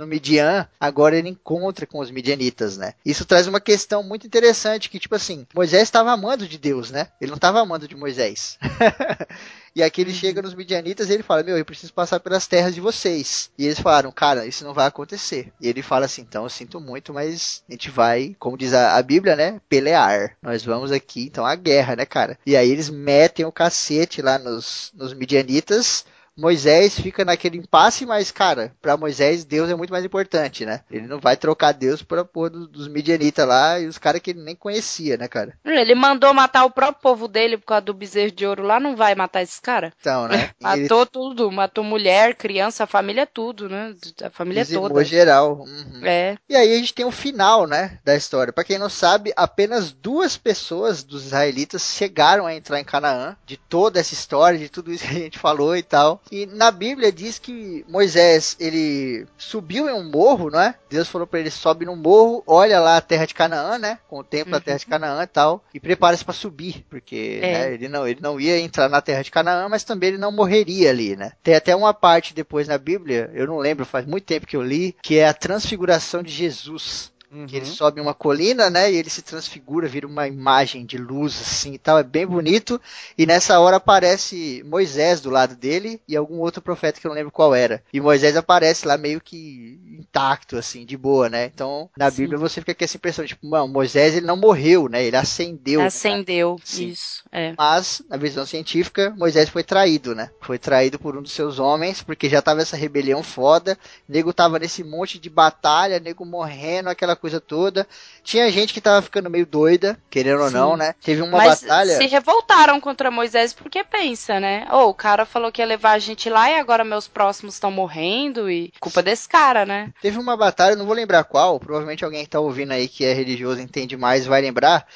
no 0.00 0.06
Midian, 0.06 0.66
agora 0.80 1.16
ele 1.16 1.28
encontra 1.28 1.86
com 1.86 1.98
os 2.00 2.10
midianitas, 2.10 2.76
né? 2.78 2.94
Isso 3.04 3.26
traz 3.26 3.46
uma 3.46 3.60
questão 3.60 4.02
muito 4.02 4.26
interessante 4.26 4.88
que 4.88 4.98
tipo 4.98 5.14
assim, 5.14 5.46
Moisés 5.54 5.82
estava 5.82 6.10
amando 6.10 6.48
de 6.48 6.58
Deus, 6.58 6.90
né? 6.90 7.08
Ele 7.20 7.30
não 7.30 7.36
estava 7.36 7.60
amando 7.60 7.86
de 7.86 7.94
Moisés. 7.94 8.58
e 9.76 9.82
aqui 9.82 10.00
ele 10.00 10.14
chega 10.14 10.40
nos 10.40 10.54
midianitas 10.54 11.10
e 11.10 11.12
ele 11.12 11.22
fala: 11.22 11.42
"Meu, 11.42 11.58
eu 11.58 11.64
preciso 11.64 11.92
passar 11.92 12.18
pelas 12.18 12.46
terras 12.46 12.74
de 12.74 12.80
vocês". 12.80 13.50
E 13.58 13.66
eles 13.66 13.78
falaram: 13.78 14.10
"Cara, 14.10 14.46
isso 14.46 14.64
não 14.64 14.72
vai 14.72 14.86
acontecer". 14.86 15.52
E 15.60 15.68
ele 15.68 15.82
fala 15.82 16.06
assim: 16.06 16.22
"Então, 16.22 16.44
eu 16.44 16.50
sinto 16.50 16.80
muito, 16.80 17.12
mas 17.12 17.62
a 17.68 17.72
gente 17.72 17.90
vai, 17.90 18.34
como 18.38 18.56
diz 18.56 18.72
a, 18.72 18.96
a 18.96 19.02
Bíblia, 19.02 19.36
né, 19.36 19.60
pelear. 19.68 20.36
Nós 20.42 20.64
vamos 20.64 20.90
aqui, 20.90 21.24
então 21.24 21.44
a 21.44 21.54
guerra, 21.54 21.94
né, 21.94 22.06
cara?". 22.06 22.38
E 22.46 22.56
aí 22.56 22.70
eles 22.70 22.88
metem 22.88 23.44
o 23.44 23.52
cacete 23.52 24.22
lá 24.22 24.38
nos 24.38 24.90
nos 24.94 25.12
midianitas. 25.12 26.04
Moisés 26.40 26.98
fica 26.98 27.24
naquele 27.24 27.58
impasse, 27.58 28.06
mas, 28.06 28.30
cara, 28.30 28.72
pra 28.80 28.96
Moisés, 28.96 29.44
Deus 29.44 29.68
é 29.70 29.74
muito 29.74 29.90
mais 29.90 30.04
importante, 30.04 30.64
né? 30.64 30.80
Ele 30.90 31.06
não 31.06 31.20
vai 31.20 31.36
trocar 31.36 31.72
Deus 31.72 32.02
pra 32.02 32.24
pôr 32.24 32.48
do- 32.50 32.66
dos 32.66 32.88
midianitas 32.88 33.46
lá 33.46 33.78
e 33.78 33.86
os 33.86 33.98
caras 33.98 34.20
que 34.22 34.30
ele 34.30 34.42
nem 34.42 34.56
conhecia, 34.56 35.16
né, 35.16 35.28
cara? 35.28 35.52
Ele 35.64 35.94
mandou 35.94 36.32
matar 36.32 36.64
o 36.64 36.70
próprio 36.70 37.02
povo 37.02 37.28
dele 37.28 37.58
por 37.58 37.66
causa 37.66 37.82
do 37.82 37.94
bezerro 37.94 38.30
de 38.32 38.46
ouro 38.46 38.62
lá, 38.62 38.80
não 38.80 38.96
vai 38.96 39.14
matar 39.14 39.42
esses 39.42 39.60
caras? 39.60 39.92
Então, 40.00 40.26
né? 40.28 40.50
E 40.60 40.64
ele 40.72 40.82
Matou 40.82 41.06
tudo, 41.06 41.50
matou 41.52 41.84
mulher, 41.84 42.34
criança, 42.34 42.84
a 42.84 42.86
família, 42.86 43.26
tudo, 43.26 43.68
né? 43.68 43.94
A 44.22 44.30
família 44.30 44.62
dizimou 44.62 44.88
toda. 44.88 45.04
geral. 45.04 45.60
Uhum. 45.60 46.00
É. 46.04 46.36
E 46.48 46.56
aí 46.56 46.72
a 46.74 46.76
gente 46.78 46.94
tem 46.94 47.04
o 47.04 47.10
final, 47.10 47.66
né, 47.66 47.98
da 48.04 48.16
história. 48.16 48.52
Pra 48.52 48.64
quem 48.64 48.78
não 48.78 48.88
sabe, 48.88 49.32
apenas 49.36 49.92
duas 49.92 50.36
pessoas 50.36 51.02
dos 51.02 51.26
israelitas 51.26 51.94
chegaram 51.96 52.46
a 52.46 52.54
entrar 52.54 52.80
em 52.80 52.84
Canaã, 52.84 53.36
de 53.44 53.56
toda 53.56 54.00
essa 54.00 54.14
história, 54.14 54.58
de 54.58 54.68
tudo 54.68 54.92
isso 54.92 55.04
que 55.06 55.10
a 55.16 55.18
gente 55.18 55.38
falou 55.38 55.76
e 55.76 55.82
tal. 55.82 56.22
E 56.30 56.46
na 56.46 56.70
Bíblia 56.70 57.10
diz 57.10 57.38
que 57.38 57.84
Moisés, 57.88 58.56
ele 58.60 59.26
subiu 59.36 59.88
em 59.88 59.92
um 59.92 60.08
morro, 60.08 60.50
não 60.50 60.60
é? 60.60 60.74
Deus 60.88 61.08
falou 61.08 61.26
pra 61.26 61.40
ele, 61.40 61.50
sobe 61.50 61.84
num 61.84 61.96
morro, 61.96 62.42
olha 62.46 62.78
lá 62.78 62.96
a 62.96 63.00
terra 63.00 63.26
de 63.26 63.34
Canaã, 63.34 63.78
né? 63.78 63.98
Com 64.08 64.20
o 64.20 64.24
templo 64.24 64.52
da 64.52 64.60
terra 64.60 64.78
de 64.78 64.86
Canaã 64.86 65.22
e 65.22 65.26
tal, 65.26 65.64
e 65.74 65.80
prepara-se 65.80 66.24
pra 66.24 66.32
subir, 66.32 66.84
porque 66.88 67.40
É. 67.42 67.52
né, 67.52 67.74
ele, 67.74 67.88
não, 67.88 68.06
ele 68.06 68.20
não 68.22 68.40
ia 68.40 68.58
entrar 68.60 68.88
na 68.88 69.00
terra 69.00 69.22
de 69.22 69.30
Canaã, 69.30 69.68
mas 69.68 69.82
também 69.82 70.10
ele 70.10 70.18
não 70.18 70.30
morreria 70.30 70.90
ali, 70.90 71.16
né? 71.16 71.32
Tem 71.42 71.54
até 71.54 71.74
uma 71.74 71.92
parte 71.92 72.32
depois 72.34 72.68
na 72.68 72.78
Bíblia, 72.78 73.30
eu 73.34 73.46
não 73.46 73.58
lembro, 73.58 73.84
faz 73.84 74.06
muito 74.06 74.24
tempo 74.24 74.46
que 74.46 74.56
eu 74.56 74.62
li, 74.62 74.94
que 75.02 75.18
é 75.18 75.26
a 75.26 75.34
transfiguração 75.34 76.22
de 76.22 76.30
Jesus. 76.32 77.10
Que 77.46 77.56
ele 77.56 77.66
sobe 77.66 78.00
uma 78.00 78.12
colina, 78.12 78.68
né? 78.68 78.90
E 78.90 78.96
ele 78.96 79.08
se 79.08 79.22
transfigura, 79.22 79.86
vira 79.86 80.06
uma 80.06 80.26
imagem 80.26 80.84
de 80.84 80.98
luz, 80.98 81.40
assim 81.40 81.74
e 81.74 81.78
tal. 81.78 81.98
É 81.98 82.02
bem 82.02 82.26
bonito. 82.26 82.80
E 83.16 83.24
nessa 83.24 83.60
hora 83.60 83.76
aparece 83.76 84.64
Moisés 84.66 85.20
do 85.20 85.30
lado 85.30 85.54
dele 85.54 86.00
e 86.08 86.16
algum 86.16 86.38
outro 86.40 86.60
profeta 86.60 87.00
que 87.00 87.06
eu 87.06 87.10
não 87.10 87.16
lembro 87.16 87.30
qual 87.30 87.54
era. 87.54 87.82
E 87.92 88.00
Moisés 88.00 88.36
aparece 88.36 88.86
lá 88.86 88.98
meio 88.98 89.20
que 89.20 89.78
intacto, 89.98 90.56
assim, 90.56 90.84
de 90.84 90.96
boa, 90.96 91.28
né? 91.28 91.44
Então, 91.54 91.88
na 91.96 92.10
Sim. 92.10 92.22
Bíblia 92.22 92.38
você 92.38 92.60
fica 92.60 92.74
com 92.74 92.84
essa 92.84 92.96
impressão, 92.96 93.24
tipo, 93.24 93.46
mano, 93.46 93.68
Moisés 93.68 94.16
ele 94.16 94.26
não 94.26 94.36
morreu, 94.36 94.88
né? 94.88 95.04
Ele 95.04 95.16
ascendeu. 95.16 95.80
né? 95.80 95.86
Acendeu. 95.86 96.56
Sim. 96.64 96.88
Isso. 96.88 97.22
É. 97.30 97.54
Mas, 97.56 98.02
na 98.08 98.16
visão 98.16 98.44
científica, 98.44 99.14
Moisés 99.16 99.48
foi 99.48 99.62
traído, 99.62 100.14
né? 100.14 100.30
Foi 100.40 100.58
traído 100.58 100.98
por 100.98 101.16
um 101.16 101.22
dos 101.22 101.32
seus 101.32 101.58
homens, 101.60 102.02
porque 102.02 102.28
já 102.28 102.42
tava 102.42 102.62
essa 102.62 102.76
rebelião 102.76 103.22
foda. 103.22 103.78
Nego 104.08 104.32
tava 104.32 104.58
nesse 104.58 104.82
monte 104.82 105.18
de 105.18 105.30
batalha, 105.30 106.00
nego 106.00 106.24
morrendo, 106.24 106.88
aquela 106.88 107.14
coisa 107.20 107.40
toda. 107.40 107.86
Tinha 108.24 108.50
gente 108.50 108.72
que 108.72 108.80
tava 108.80 109.02
ficando 109.02 109.30
meio 109.30 109.46
doida, 109.46 109.98
querendo 110.10 110.42
ou 110.42 110.48
Sim. 110.48 110.54
não, 110.54 110.76
né? 110.76 110.94
Teve 111.02 111.22
uma 111.22 111.36
Mas 111.38 111.62
batalha. 111.62 111.96
se 111.96 112.06
revoltaram 112.06 112.80
contra 112.80 113.10
Moisés 113.10 113.52
porque 113.52 113.84
pensa, 113.84 114.40
né? 114.40 114.66
Ô, 114.72 114.88
o 114.88 114.94
cara 114.94 115.24
falou 115.24 115.52
que 115.52 115.62
ia 115.62 115.66
levar 115.66 115.92
a 115.92 115.98
gente 115.98 116.28
lá 116.28 116.50
e 116.50 116.58
agora 116.58 116.84
meus 116.84 117.06
próximos 117.06 117.54
estão 117.54 117.70
morrendo 117.70 118.50
e 118.50 118.72
culpa 118.80 119.02
desse 119.02 119.28
cara, 119.28 119.64
né? 119.64 119.92
Teve 120.00 120.18
uma 120.18 120.36
batalha, 120.36 120.76
não 120.76 120.86
vou 120.86 120.94
lembrar 120.94 121.24
qual, 121.24 121.60
provavelmente 121.60 122.04
alguém 122.04 122.24
que 122.24 122.30
tá 122.30 122.40
ouvindo 122.40 122.72
aí 122.72 122.88
que 122.88 123.04
é 123.04 123.12
religioso 123.12 123.60
entende 123.60 123.96
mais 123.96 124.26
vai 124.26 124.40
lembrar. 124.40 124.86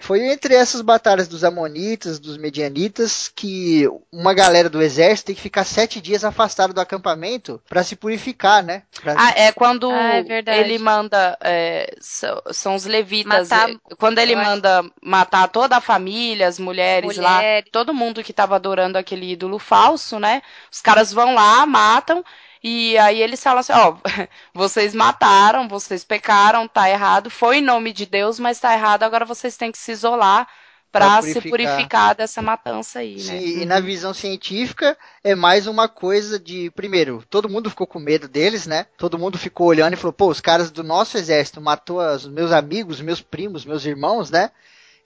Foi 0.00 0.20
entre 0.32 0.54
essas 0.54 0.80
batalhas 0.80 1.28
dos 1.28 1.44
Amonitas, 1.44 2.18
dos 2.18 2.36
Medianitas, 2.38 3.30
que 3.34 3.86
uma 4.10 4.32
galera 4.32 4.68
do 4.70 4.80
exército 4.80 5.26
tem 5.26 5.34
que 5.34 5.42
ficar 5.42 5.62
sete 5.64 6.00
dias 6.00 6.24
afastado 6.24 6.72
do 6.72 6.80
acampamento 6.80 7.60
pra 7.68 7.84
se 7.84 7.94
purificar, 7.94 8.62
né? 8.62 8.82
Pra- 9.02 9.14
Ah, 9.16 9.32
é 9.36 9.52
quando 9.52 9.90
Ah, 9.90 10.14
é 10.14 10.22
verdade. 10.22 10.58
ele 10.58 10.78
manda. 10.78 11.36
é, 11.42 11.94
são, 12.00 12.42
são 12.50 12.74
os 12.74 12.84
levitas. 12.86 13.48
Matar- 13.50 13.70
é, 13.70 13.74
quando 13.98 14.18
ele 14.18 14.32
eu 14.34 14.38
acho- 14.38 14.50
manda 14.50 14.84
matar 15.02 15.48
toda 15.48 15.76
a 15.76 15.80
família, 15.80 16.48
as 16.48 16.58
mulheres 16.58 17.16
lá, 17.18 17.36
Mulheres. 17.36 17.70
todo 17.70 17.92
mundo 17.94 18.22
que 18.24 18.32
tava 18.32 18.56
adorando 18.56 18.96
aquele 18.96 19.30
ídolo 19.32 19.58
falso, 19.58 20.18
né? 20.18 20.40
Os 20.72 20.80
caras 20.80 21.12
vão 21.12 21.34
lá, 21.34 21.66
matam. 21.66 22.24
E 22.62 22.96
aí 22.98 23.20
eles 23.22 23.42
falam 23.42 23.60
assim, 23.60 23.72
ó, 23.72 23.96
vocês 24.54 24.94
mataram, 24.94 25.68
vocês 25.68 26.04
pecaram, 26.04 26.68
tá 26.68 26.88
errado, 26.90 27.30
foi 27.30 27.58
em 27.58 27.62
nome 27.62 27.92
de 27.92 28.06
Deus, 28.06 28.38
mas 28.38 28.60
tá 28.60 28.74
errado, 28.74 29.02
agora 29.02 29.24
vocês 29.24 29.56
têm 29.56 29.72
que 29.72 29.78
se 29.78 29.92
isolar 29.92 30.46
Pra 30.92 31.06
pra 31.06 31.22
se 31.22 31.40
purificar. 31.40 32.14
dessa 32.14 32.42
matança 32.42 32.98
aí, 32.98 33.18
Sim, 33.18 33.32
né? 33.32 33.62
e 33.62 33.64
na 33.66 33.80
visão 33.80 34.14
científica 34.14 34.96
é 35.22 35.34
mais 35.34 35.66
uma 35.66 35.88
coisa 35.88 36.38
de, 36.38 36.70
primeiro, 36.70 37.24
todo 37.28 37.48
mundo 37.48 37.68
ficou 37.70 37.86
com 37.86 37.98
medo 37.98 38.26
deles, 38.28 38.66
né? 38.66 38.86
Todo 38.96 39.18
mundo 39.18 39.38
ficou 39.38 39.66
olhando 39.68 39.92
e 39.92 39.96
falou, 39.96 40.12
pô, 40.12 40.28
os 40.28 40.40
caras 40.40 40.70
do 40.70 40.82
nosso 40.82 41.18
exército 41.18 41.60
matou 41.60 42.00
os 42.00 42.26
meus 42.26 42.50
amigos, 42.52 43.00
meus 43.00 43.20
primos, 43.20 43.64
meus 43.64 43.84
irmãos, 43.84 44.30
né? 44.30 44.50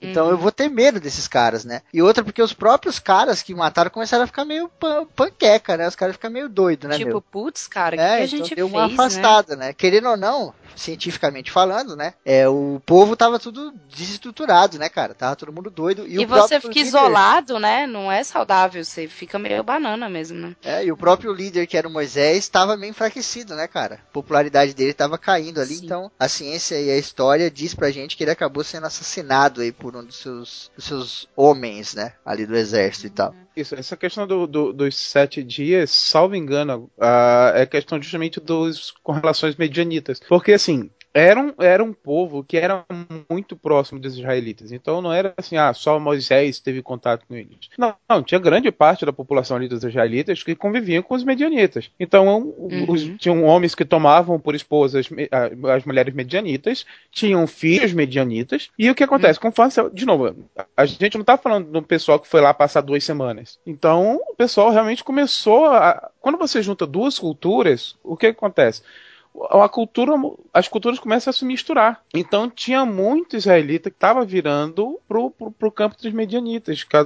Então 0.01 0.25
Uhum. 0.25 0.31
eu 0.31 0.37
vou 0.37 0.51
ter 0.51 0.69
medo 0.69 0.99
desses 0.99 1.27
caras, 1.27 1.63
né? 1.65 1.81
E 1.93 2.01
outra 2.01 2.23
porque 2.23 2.41
os 2.41 2.53
próprios 2.53 2.99
caras 2.99 3.41
que 3.41 3.53
mataram 3.55 3.89
começaram 3.89 4.23
a 4.23 4.27
ficar 4.27 4.45
meio 4.45 4.67
pan- 4.69 5.05
panqueca, 5.15 5.77
né? 5.77 5.87
Os 5.87 5.95
caras 5.95 6.15
ficam 6.15 6.29
meio 6.31 6.49
doidos, 6.49 6.89
né, 6.89 6.97
tipo, 6.97 7.09
meu? 7.09 7.21
putz, 7.21 7.67
cara, 7.67 7.95
que, 7.97 8.01
É, 8.03 8.17
que 8.17 8.23
a 8.23 8.25
então 8.25 8.37
gente 8.39 8.55
deu 8.55 8.67
fez, 8.67 8.77
uma 8.77 8.87
né? 8.87 8.93
afastada, 8.93 9.55
né? 9.55 9.73
Querendo 9.73 10.09
ou 10.09 10.17
não, 10.17 10.53
cientificamente 10.75 11.51
falando, 11.51 11.95
né? 11.95 12.13
É, 12.23 12.47
o 12.47 12.81
povo 12.85 13.15
tava 13.15 13.39
tudo 13.39 13.73
desestruturado, 13.89 14.77
né, 14.77 14.89
cara? 14.89 15.13
Tava 15.13 15.35
todo 15.35 15.53
mundo 15.53 15.69
doido. 15.69 16.07
E, 16.07 16.21
E, 16.21 16.25
você 16.25 16.59
fica 16.59 16.79
isolado, 16.79 17.59
né? 17.59 17.87
Não 17.87 18.11
é 18.11 18.23
saudável, 18.23 18.83
você 18.83 19.07
fica 19.07 19.39
meio 19.39 19.63
banana 19.63 20.09
mesmo, 20.09 20.37
né? 20.37 20.55
É, 20.63 20.85
e 20.85 20.91
o 20.91 20.97
próprio 20.97 21.33
líder, 21.33 21.67
que 21.67 21.77
era 21.77 21.87
o 21.87 21.91
Moisés, 21.91 22.37
estava 22.37 22.77
meio 22.77 22.91
enfraquecido, 22.91 23.55
né, 23.55 23.67
cara? 23.67 23.95
A 24.09 24.13
popularidade 24.13 24.73
dele 24.73 24.91
estava 24.91 25.17
caindo 25.17 25.59
ali, 25.59 25.75
Sim. 25.75 25.85
então 25.85 26.11
a 26.19 26.27
ciência 26.27 26.79
e 26.79 26.89
a 26.89 26.97
história 26.97 27.49
diz 27.49 27.73
pra 27.73 27.91
gente 27.91 28.17
que 28.17 28.23
ele 28.23 28.31
acabou 28.31 28.63
sendo 28.63 28.87
assassinado 28.87 29.61
aí 29.61 29.71
por 29.71 29.95
um 29.95 30.03
dos 30.03 30.17
seus, 30.17 30.71
dos 30.75 30.85
seus 30.85 31.29
homens, 31.35 31.93
né, 31.93 32.13
ali 32.25 32.45
do 32.45 32.55
exército 32.55 33.07
e 33.07 33.09
tal. 33.09 33.35
Isso, 33.55 33.73
essa 33.75 33.95
questão 33.95 34.27
do- 34.27 34.45
do- 34.47 34.73
dos 34.73 34.95
sete 34.97 35.41
dias, 35.43 35.89
salvo 35.91 36.35
engano, 36.35 36.91
ah, 36.99 37.51
é 37.55 37.65
questão 37.65 38.01
justamente 38.01 38.39
dos 38.39 38.91
com 39.01 39.13
relações 39.13 39.55
medianitas. 39.55 40.19
Porque 40.27 40.51
assim, 40.51 40.91
era 41.17 41.39
um, 41.39 41.53
era 41.59 41.81
um 41.81 41.93
povo 41.93 42.43
que 42.43 42.57
era 42.57 42.85
muito 43.29 43.55
próximo 43.55 44.01
dos 44.01 44.17
israelitas. 44.17 44.73
Então 44.73 45.01
não 45.01 45.13
era 45.13 45.33
assim, 45.37 45.55
ah, 45.55 45.73
só 45.73 45.97
Moisés 45.97 46.59
teve 46.59 46.81
contato 46.81 47.25
com 47.25 47.33
eles. 47.35 47.69
Não, 47.77 47.95
não, 48.09 48.21
tinha 48.21 48.37
grande 48.37 48.69
parte 48.69 49.05
da 49.05 49.13
população 49.13 49.55
ali 49.55 49.69
dos 49.69 49.81
israelitas 49.85 50.43
que 50.43 50.53
conviviam 50.55 51.01
com 51.01 51.15
os 51.15 51.23
medianitas. 51.23 51.89
Então 51.97 52.53
os- 52.59 53.03
Uhum. 53.05 53.15
tinham 53.17 53.43
homens 53.45 53.73
que 53.73 53.85
tomavam 53.85 54.37
por 54.37 54.55
esposas 54.55 55.07
as 55.73 55.85
mulheres 55.85 56.13
medianitas, 56.13 56.85
tinham 57.11 57.47
filhos 57.47 57.93
medianitas. 57.93 58.69
E 58.77 58.89
o 58.89 58.95
que 58.95 59.03
acontece? 59.03 59.39
Conforme, 59.39 59.71
você- 59.71 59.89
de 59.91 60.05
novo, 60.05 60.35
a 60.75 60.85
gente 60.85 61.17
não 61.17 61.23
tá 61.23 61.37
falando 61.37 61.71
de 61.71 61.77
um 61.77 61.83
pessoal 61.83 62.19
que 62.19 62.27
foi 62.27 62.41
lá 62.41 62.53
passar 62.53 62.81
duas 62.81 63.05
semanas. 63.05 63.57
Então, 63.65 64.19
o 64.29 64.35
pessoal 64.35 64.69
realmente 64.69 65.01
começou 65.03 65.65
a. 65.67 66.11
Quando 66.19 66.37
você 66.37 66.61
junta 66.61 66.85
duas 66.85 67.17
culturas, 67.17 67.95
o 68.03 68.17
que 68.17 68.27
acontece? 68.27 68.81
A 69.49 69.69
cultura, 69.69 70.13
as 70.53 70.67
culturas 70.67 70.99
começam 70.99 71.31
a 71.31 71.33
se 71.33 71.45
misturar. 71.45 72.01
Então 72.13 72.49
tinha 72.49 72.85
muito 72.85 73.35
israelita 73.35 73.89
que 73.89 73.97
estava 73.97 74.25
virando 74.25 74.99
pro, 75.07 75.29
pro, 75.31 75.51
pro 75.51 75.71
campo 75.71 75.95
dos 76.01 76.11
medianitas, 76.11 76.83
que 76.83 76.97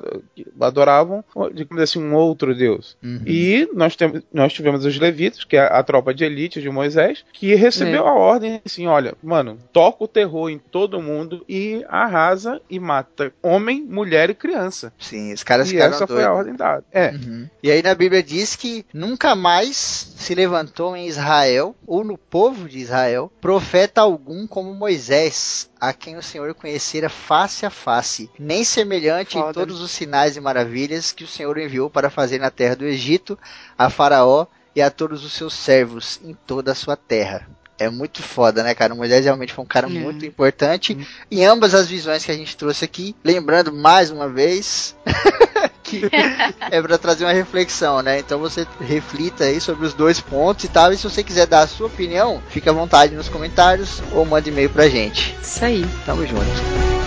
adoravam, 0.60 1.24
digamos 1.54 1.84
assim, 1.84 2.00
um 2.02 2.16
outro 2.16 2.56
Deus. 2.56 2.98
Uhum. 3.04 3.22
E 3.26 3.68
nós, 3.74 3.96
temos, 3.96 4.22
nós 4.34 4.54
tivemos 4.54 4.86
os 4.86 4.98
levitas, 5.00 5.44
que 5.44 5.58
é 5.58 5.62
a 5.62 5.82
tropa 5.84 6.14
de 6.14 6.24
elite 6.24 6.62
de 6.62 6.70
Moisés, 6.70 7.26
que 7.34 7.56
recebeu 7.56 8.06
é. 8.06 8.10
a 8.10 8.14
ordem 8.14 8.62
assim: 8.66 8.88
olha, 8.88 9.14
mano, 9.22 9.58
toca 9.72 10.04
o 10.04 10.08
terror 10.08 10.50
em 10.50 10.60
todo 10.60 11.02
mundo 11.02 11.44
e 11.48 11.84
arrasa 11.88 12.62
e 12.70 12.80
mata 12.80 13.34
homem, 13.42 13.82
mulher 13.82 14.30
e 14.30 14.36
criança. 14.36 14.94
Sim, 15.00 15.34
os 15.34 15.44
caras 15.44 15.72
E 15.72 15.78
essa 15.78 16.06
foi 16.06 16.24
a 16.24 16.34
ordem 16.34 16.56
dada. 16.56 16.84
É. 16.92 17.12
Uhum. 17.12 17.48
E 17.64 17.72
aí 17.72 17.82
na 17.82 17.96
Bíblia 17.96 18.22
diz 18.22 18.56
que 18.56 18.86
nunca 18.94 19.36
mais 19.36 19.76
se 19.76 20.36
levantou 20.36 20.96
em 20.96 21.08
Israel 21.08 21.76
ou 21.88 22.04
no 22.04 22.19
povo 22.30 22.68
de 22.70 22.80
Israel 22.80 23.32
profeta 23.42 24.02
algum 24.02 24.46
como 24.46 24.74
Moisés, 24.74 25.70
a 25.80 25.94
quem 25.94 26.18
o 26.18 26.24
Senhor 26.24 26.54
conhecera 26.54 27.10
face 27.10 27.66
a 27.66 27.70
face, 27.70 28.30
nem 28.38 28.64
semelhante 28.64 29.34
Foda. 29.34 29.50
em 29.50 29.54
todos 29.54 29.82
os 29.82 29.92
sinais 29.92 30.38
e 30.38 30.42
maravilhas 30.42 31.12
que 31.12 31.24
o 31.24 31.28
Senhor 31.28 31.58
enviou 31.58 31.90
para 31.90 32.10
fazer 32.10 32.40
na 32.40 32.52
terra 32.52 32.76
do 32.76 32.86
Egito 32.86 33.38
a 33.78 33.90
Faraó 33.90 34.46
e 34.76 34.82
a 34.82 34.92
todos 34.92 35.24
os 35.24 35.34
seus 35.34 35.54
servos 35.54 36.20
em 36.24 36.34
toda 36.46 36.72
a 36.72 36.76
sua 36.76 36.96
terra. 36.96 37.48
É 37.78 37.90
muito 37.90 38.22
foda, 38.22 38.62
né, 38.62 38.76
cara? 38.76 38.94
O 38.94 38.98
Moisés 38.98 39.24
realmente 39.24 39.54
foi 39.54 39.64
um 39.64 39.68
cara 39.68 39.88
é. 39.88 39.90
muito 39.90 40.26
importante 40.26 40.98
em 41.32 41.46
ambas 41.46 41.74
as 41.74 41.88
visões 41.88 42.26
que 42.26 42.32
a 42.32 42.36
gente 42.36 42.58
trouxe 42.58 42.84
aqui. 42.84 43.16
Lembrando 43.24 43.72
mais 43.72 44.12
uma 44.12 44.28
vez 44.28 44.96
que 45.90 46.10
é 46.72 46.82
para 46.82 46.98
trazer 46.98 47.26
uma 47.26 47.34
reflexão, 47.34 48.02
né? 48.02 48.20
Então 48.20 48.40
você 48.40 48.68
reflita 48.80 49.46
aí 49.46 49.60
sobre 49.60 49.86
os 49.86 49.94
dois 49.94 50.20
pontos 50.20 50.66
e 50.66 50.68
tal. 50.68 50.94
E 50.94 50.98
se 50.98 51.04
você 51.04 51.24
quiser 51.24 51.48
dar 51.48 51.62
a 51.62 51.68
sua 51.68 51.88
opinião, 51.88 52.42
fica 52.50 52.70
à 52.70 52.74
vontade 52.74 53.16
nos 53.16 53.30
comentários 53.30 54.02
ou 54.12 54.26
manda 54.26 54.48
e-mail 54.48 54.70
pra 54.70 54.88
gente. 54.88 55.36
Isso 55.42 55.66
aí. 55.66 55.86
Tamo 56.06 56.26
junto. 56.26 56.99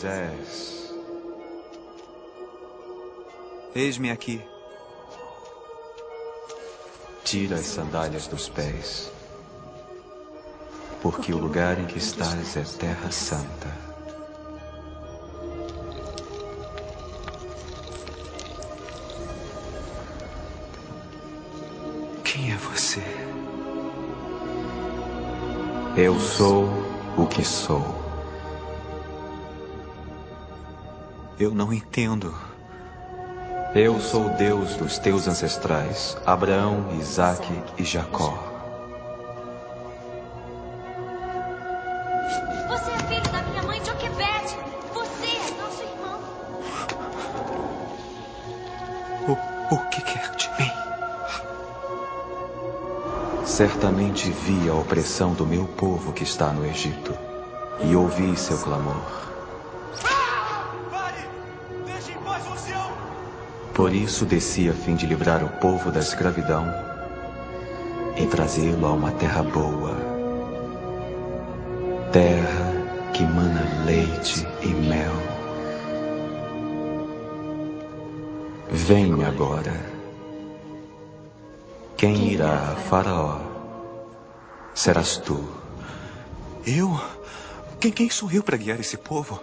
Moisés. 0.00 0.94
Eis-me 3.74 4.10
aqui. 4.10 4.42
Tira 7.22 7.56
as 7.56 7.66
sandálias 7.66 8.26
dos 8.26 8.48
pés, 8.48 9.12
porque 11.02 11.34
o 11.34 11.38
lugar 11.38 11.78
em 11.78 11.84
que 11.84 11.98
estás 11.98 12.56
é 12.56 12.62
terra 12.78 13.10
santa. 13.10 13.68
Quem 22.24 22.52
é 22.52 22.56
você? 22.56 23.02
Eu 25.96 26.18
sou 26.18 26.64
o 27.18 27.26
que 27.26 27.44
sou. 27.44 28.09
Eu 31.40 31.54
não 31.54 31.72
entendo. 31.72 32.34
Eu 33.74 33.98
sou 33.98 34.26
o 34.26 34.36
Deus 34.36 34.74
dos 34.74 34.98
teus 34.98 35.26
ancestrais, 35.26 36.14
Abraão, 36.26 36.94
Isaque 37.00 37.62
e 37.78 37.82
Jacó. 37.82 38.34
Você 42.68 42.90
é 42.90 42.98
filho 43.08 43.32
da 43.32 43.40
minha 43.40 43.62
mãe 43.62 43.82
Joquebede. 43.82 44.54
Você 44.92 45.26
é 45.28 45.50
nosso 45.62 45.82
irmão. 45.82 46.20
O, 49.26 49.74
o 49.74 49.88
que 49.88 50.02
quer 50.02 50.36
de 50.36 50.50
mim? 50.58 50.70
Certamente 53.46 54.30
vi 54.30 54.68
a 54.68 54.74
opressão 54.74 55.32
do 55.32 55.46
meu 55.46 55.64
povo 55.64 56.12
que 56.12 56.22
está 56.22 56.52
no 56.52 56.66
Egito 56.66 57.16
e 57.82 57.96
ouvi 57.96 58.36
seu 58.36 58.58
clamor. 58.58 59.29
Por 63.80 63.94
isso 63.94 64.26
desci 64.26 64.68
a 64.68 64.74
fim 64.74 64.94
de 64.94 65.06
livrar 65.06 65.42
o 65.42 65.48
povo 65.48 65.90
da 65.90 66.00
escravidão 66.00 66.66
e 68.14 68.26
trazê-lo 68.26 68.86
a 68.86 68.92
uma 68.92 69.10
terra 69.12 69.42
boa. 69.42 69.96
Terra 72.12 73.10
que 73.14 73.22
mana 73.22 73.86
leite 73.86 74.46
e 74.60 74.68
mel. 74.68 75.14
Vem 78.70 79.24
agora. 79.24 79.72
Quem 81.96 82.32
irá 82.32 82.72
a 82.72 82.76
Faraó? 82.76 83.40
Serás 84.74 85.16
tu. 85.16 85.42
Eu? 86.66 87.00
Quem, 87.80 87.90
quem 87.90 88.10
sou 88.10 88.28
para 88.42 88.58
guiar 88.58 88.78
esse 88.78 88.98
povo? 88.98 89.42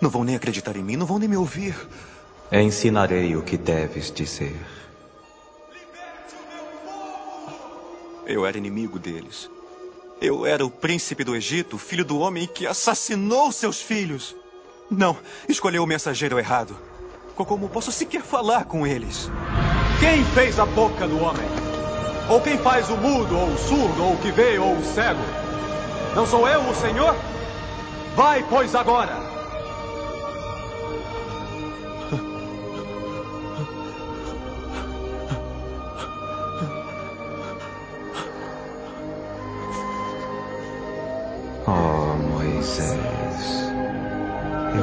Não 0.00 0.10
vão 0.10 0.24
nem 0.24 0.34
acreditar 0.34 0.76
em 0.76 0.82
mim, 0.82 0.96
não 0.96 1.06
vão 1.06 1.20
nem 1.20 1.28
me 1.28 1.36
ouvir. 1.36 1.76
Ensinarei 2.52 3.36
o 3.36 3.42
que 3.42 3.56
deves 3.56 4.10
dizer. 4.10 4.56
Eu 8.26 8.44
era 8.44 8.58
inimigo 8.58 8.98
deles. 8.98 9.48
Eu 10.20 10.44
era 10.44 10.66
o 10.66 10.70
príncipe 10.70 11.22
do 11.22 11.36
Egito, 11.36 11.78
filho 11.78 12.04
do 12.04 12.18
homem 12.18 12.48
que 12.48 12.66
assassinou 12.66 13.52
seus 13.52 13.80
filhos. 13.80 14.34
Não, 14.90 15.16
escolheu 15.48 15.84
o 15.84 15.86
mensageiro 15.86 16.40
errado. 16.40 16.76
Como 17.36 17.68
posso 17.68 17.92
sequer 17.92 18.22
falar 18.22 18.64
com 18.64 18.84
eles? 18.84 19.30
Quem 20.00 20.24
fez 20.24 20.58
a 20.58 20.66
boca 20.66 21.06
do 21.06 21.22
homem? 21.22 21.48
Ou 22.28 22.40
quem 22.40 22.58
faz 22.58 22.90
o 22.90 22.96
mudo, 22.96 23.38
ou 23.38 23.48
o 23.48 23.58
surdo, 23.58 24.02
ou 24.02 24.14
o 24.14 24.18
que 24.18 24.32
vê, 24.32 24.58
ou 24.58 24.76
o 24.76 24.84
cego? 24.84 25.22
Não 26.14 26.26
sou 26.26 26.46
eu 26.48 26.60
o 26.60 26.74
Senhor? 26.74 27.14
Vai, 28.16 28.44
pois, 28.48 28.74
agora! 28.74 29.29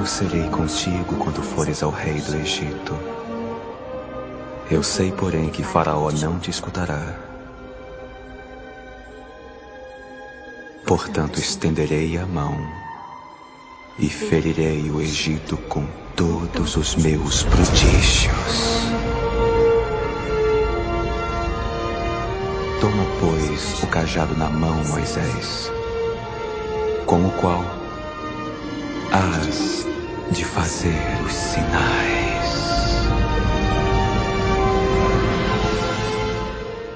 Serei 0.08 0.50
contigo 0.50 1.18
quando 1.18 1.44
fores 1.44 1.84
ao 1.84 1.92
rei 1.92 2.20
do 2.22 2.38
Egito. 2.38 2.98
Eu 4.72 4.82
sei, 4.82 5.12
porém, 5.12 5.50
que 5.50 5.64
Faraó 5.64 6.10
não 6.12 6.40
te 6.40 6.50
escutará. 6.50 7.16
Portanto, 10.86 11.40
estenderei 11.40 12.18
a 12.18 12.26
mão 12.26 12.58
e 14.00 14.10
ferirei 14.10 14.90
o 14.90 15.02
Egito 15.02 15.58
com 15.70 15.86
todos 16.16 16.78
os 16.78 16.96
meus 16.96 17.44
prodígios. 17.44 18.88
Toma, 22.80 23.06
pois, 23.20 23.84
o 23.84 23.88
cajado 23.88 24.36
na 24.38 24.50
mão, 24.50 24.84
Moisés, 24.86 25.72
com 27.06 27.26
o 27.26 27.32
qual 27.32 27.64
has 29.12 29.97
de 30.32 30.46
fazer 30.46 31.22
os 31.26 31.34
sinais. 31.34 32.48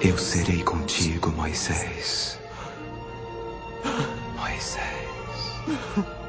Eu 0.01 0.18
serei 0.18 0.64
contigo, 0.64 1.32
Moisés. 1.32 2.40
Moisés. 4.35 4.82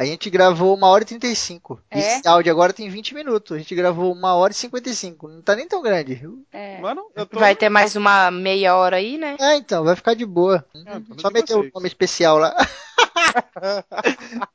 A 0.00 0.04
gente 0.06 0.30
gravou 0.30 0.74
uma 0.74 0.86
hora 0.86 1.02
e 1.02 1.06
35. 1.06 1.78
É? 1.90 1.98
Esse 1.98 2.26
áudio 2.26 2.50
agora 2.50 2.72
tem 2.72 2.88
20 2.88 3.14
minutos. 3.14 3.54
A 3.54 3.58
gente 3.58 3.74
gravou 3.74 4.10
uma 4.10 4.34
hora 4.34 4.50
e 4.50 4.56
55. 4.56 5.28
Não 5.28 5.42
tá 5.42 5.54
nem 5.54 5.68
tão 5.68 5.82
grande. 5.82 6.26
É. 6.50 6.80
Mano, 6.80 7.04
tô... 7.14 7.38
Vai 7.38 7.54
ter 7.54 7.68
mais 7.68 7.94
uma 7.96 8.30
meia 8.30 8.74
hora 8.74 8.96
aí, 8.96 9.18
né? 9.18 9.36
É, 9.38 9.56
então, 9.56 9.84
vai 9.84 9.94
ficar 9.94 10.14
de 10.14 10.24
boa. 10.24 10.64
É, 10.74 11.20
Só 11.20 11.30
meter 11.30 11.54
o 11.54 11.70
nome 11.74 11.86
especial 11.86 12.38
lá. 12.38 12.56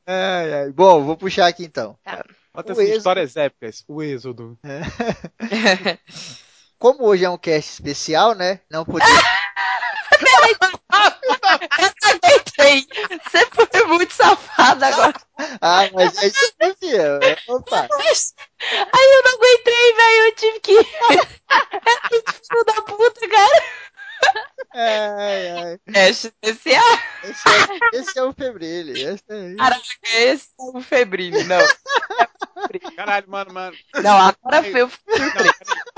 ai, 0.07 0.53
ai. 0.55 0.71
Bom, 0.71 1.03
vou 1.03 1.15
puxar 1.15 1.45
aqui 1.45 1.63
então. 1.63 1.95
Tá. 2.03 2.25
Bota 2.51 2.71
assim, 2.71 2.81
êxodo. 2.81 2.97
histórias 2.97 3.35
épicas. 3.35 3.83
O 3.87 4.01
êxodo. 4.01 4.57
Como 6.79 7.03
hoje 7.03 7.23
é 7.23 7.29
um 7.29 7.37
cast 7.37 7.71
especial, 7.71 8.33
né? 8.33 8.61
Não 8.67 8.83
podia. 8.83 9.05
Aguentei. 12.01 12.87
Você 13.23 13.45
foi 13.45 13.85
muito 13.85 14.11
safado 14.11 14.85
agora. 14.85 15.13
Ah, 15.61 15.89
mas 15.93 16.17
é 16.23 16.27
isso 16.27 16.53
aí, 16.61 16.75
filho. 16.79 17.19
Opa. 17.49 17.87
Aí 17.89 19.13
eu 19.13 19.23
não 19.23 19.33
aguentei, 19.33 19.93
velho. 19.93 20.25
Eu 20.25 20.35
tive 20.35 20.59
que. 20.61 20.77
É 20.77 20.83
filho 22.49 22.63
da 22.65 22.81
puta, 22.81 23.27
cara. 23.27 23.63
Ai, 24.73 25.49
ai. 25.51 25.79
Cast 25.93 26.27
especial. 26.27 26.83
Esse 27.23 27.49
é, 27.49 27.99
esse 27.99 28.19
é 28.19 28.23
o 28.23 28.33
Febrile. 28.33 28.91
Esse 29.01 29.23
é... 29.29 29.55
Caraca, 29.55 29.83
esse 30.03 30.49
é 30.59 30.63
o 30.77 30.81
Febrini, 30.81 31.43
não. 31.43 31.59
Caralho, 32.95 33.29
mano, 33.29 33.53
mano. 33.53 33.77
Não, 33.95 34.17
agora 34.17 34.63
foi 34.63 34.83
o. 34.83 34.91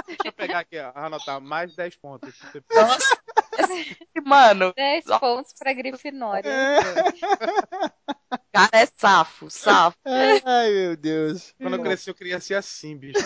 Deixa 0.08 0.22
eu 0.26 0.34
pegar 0.34 0.60
aqui, 0.60 0.80
ó. 0.80 0.92
Anotar 0.96 1.40
mais 1.40 1.76
10 1.76 1.96
pontos. 1.98 2.34
Nossa, 2.74 3.18
mano. 4.26 4.74
10 4.76 5.06
pontos 5.20 5.54
pra 5.58 5.74
Grifinória. 5.74 6.52
Cara, 8.52 8.70
é 8.74 8.88
safo, 8.98 9.50
safo. 9.50 9.98
Ai, 10.06 10.72
meu 10.72 10.98
Deus. 10.98 11.54
Quando 11.60 11.76
eu 11.76 11.84
cresci, 11.84 12.10
eu 12.10 12.16
queria 12.16 12.40
ser 12.40 12.56
assim, 12.56 12.98
bicho. 12.98 13.20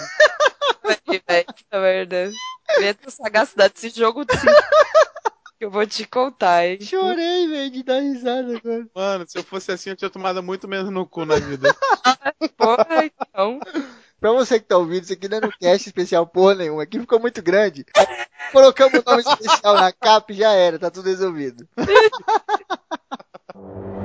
puta 0.81 1.79
merda. 1.79 2.31
Queria 2.75 2.93
ter 2.93 3.11
sagacidade 3.11 3.73
desse 3.73 3.89
jogo 3.89 4.25
de 4.25 4.33
eu 5.61 5.69
vou 5.69 5.85
te 5.85 6.07
contar, 6.07 6.65
hein? 6.65 6.81
Chorei, 6.81 7.47
velho, 7.47 7.69
de 7.69 7.83
dar 7.83 7.99
risada 7.99 8.57
agora. 8.57 8.87
Mano, 8.95 9.25
se 9.27 9.37
eu 9.37 9.43
fosse 9.43 9.71
assim, 9.71 9.91
eu 9.91 9.95
tinha 9.95 10.09
tomado 10.09 10.41
muito 10.41 10.67
menos 10.67 10.89
no 10.89 11.05
cu 11.05 11.23
na 11.23 11.35
vida. 11.35 11.71
Porra, 12.57 13.05
então. 13.05 13.59
Pra 14.19 14.31
você 14.31 14.59
que 14.59 14.65
tá 14.65 14.77
ouvindo, 14.77 15.03
isso 15.03 15.13
aqui 15.13 15.27
não 15.27 15.37
é 15.37 15.41
no 15.41 15.51
cast 15.59 15.87
especial 15.87 16.25
porra 16.25 16.55
nenhuma. 16.55 16.81
Aqui 16.81 16.99
ficou 16.99 17.19
muito 17.19 17.43
grande. 17.43 17.85
Colocamos 18.51 18.99
o 18.99 19.09
nome 19.09 19.21
especial 19.21 19.75
na 19.75 19.91
capa 19.91 20.31
e 20.31 20.35
já 20.35 20.51
era, 20.51 20.79
tá 20.79 20.89
tudo 20.89 21.09
resolvido. 21.09 21.67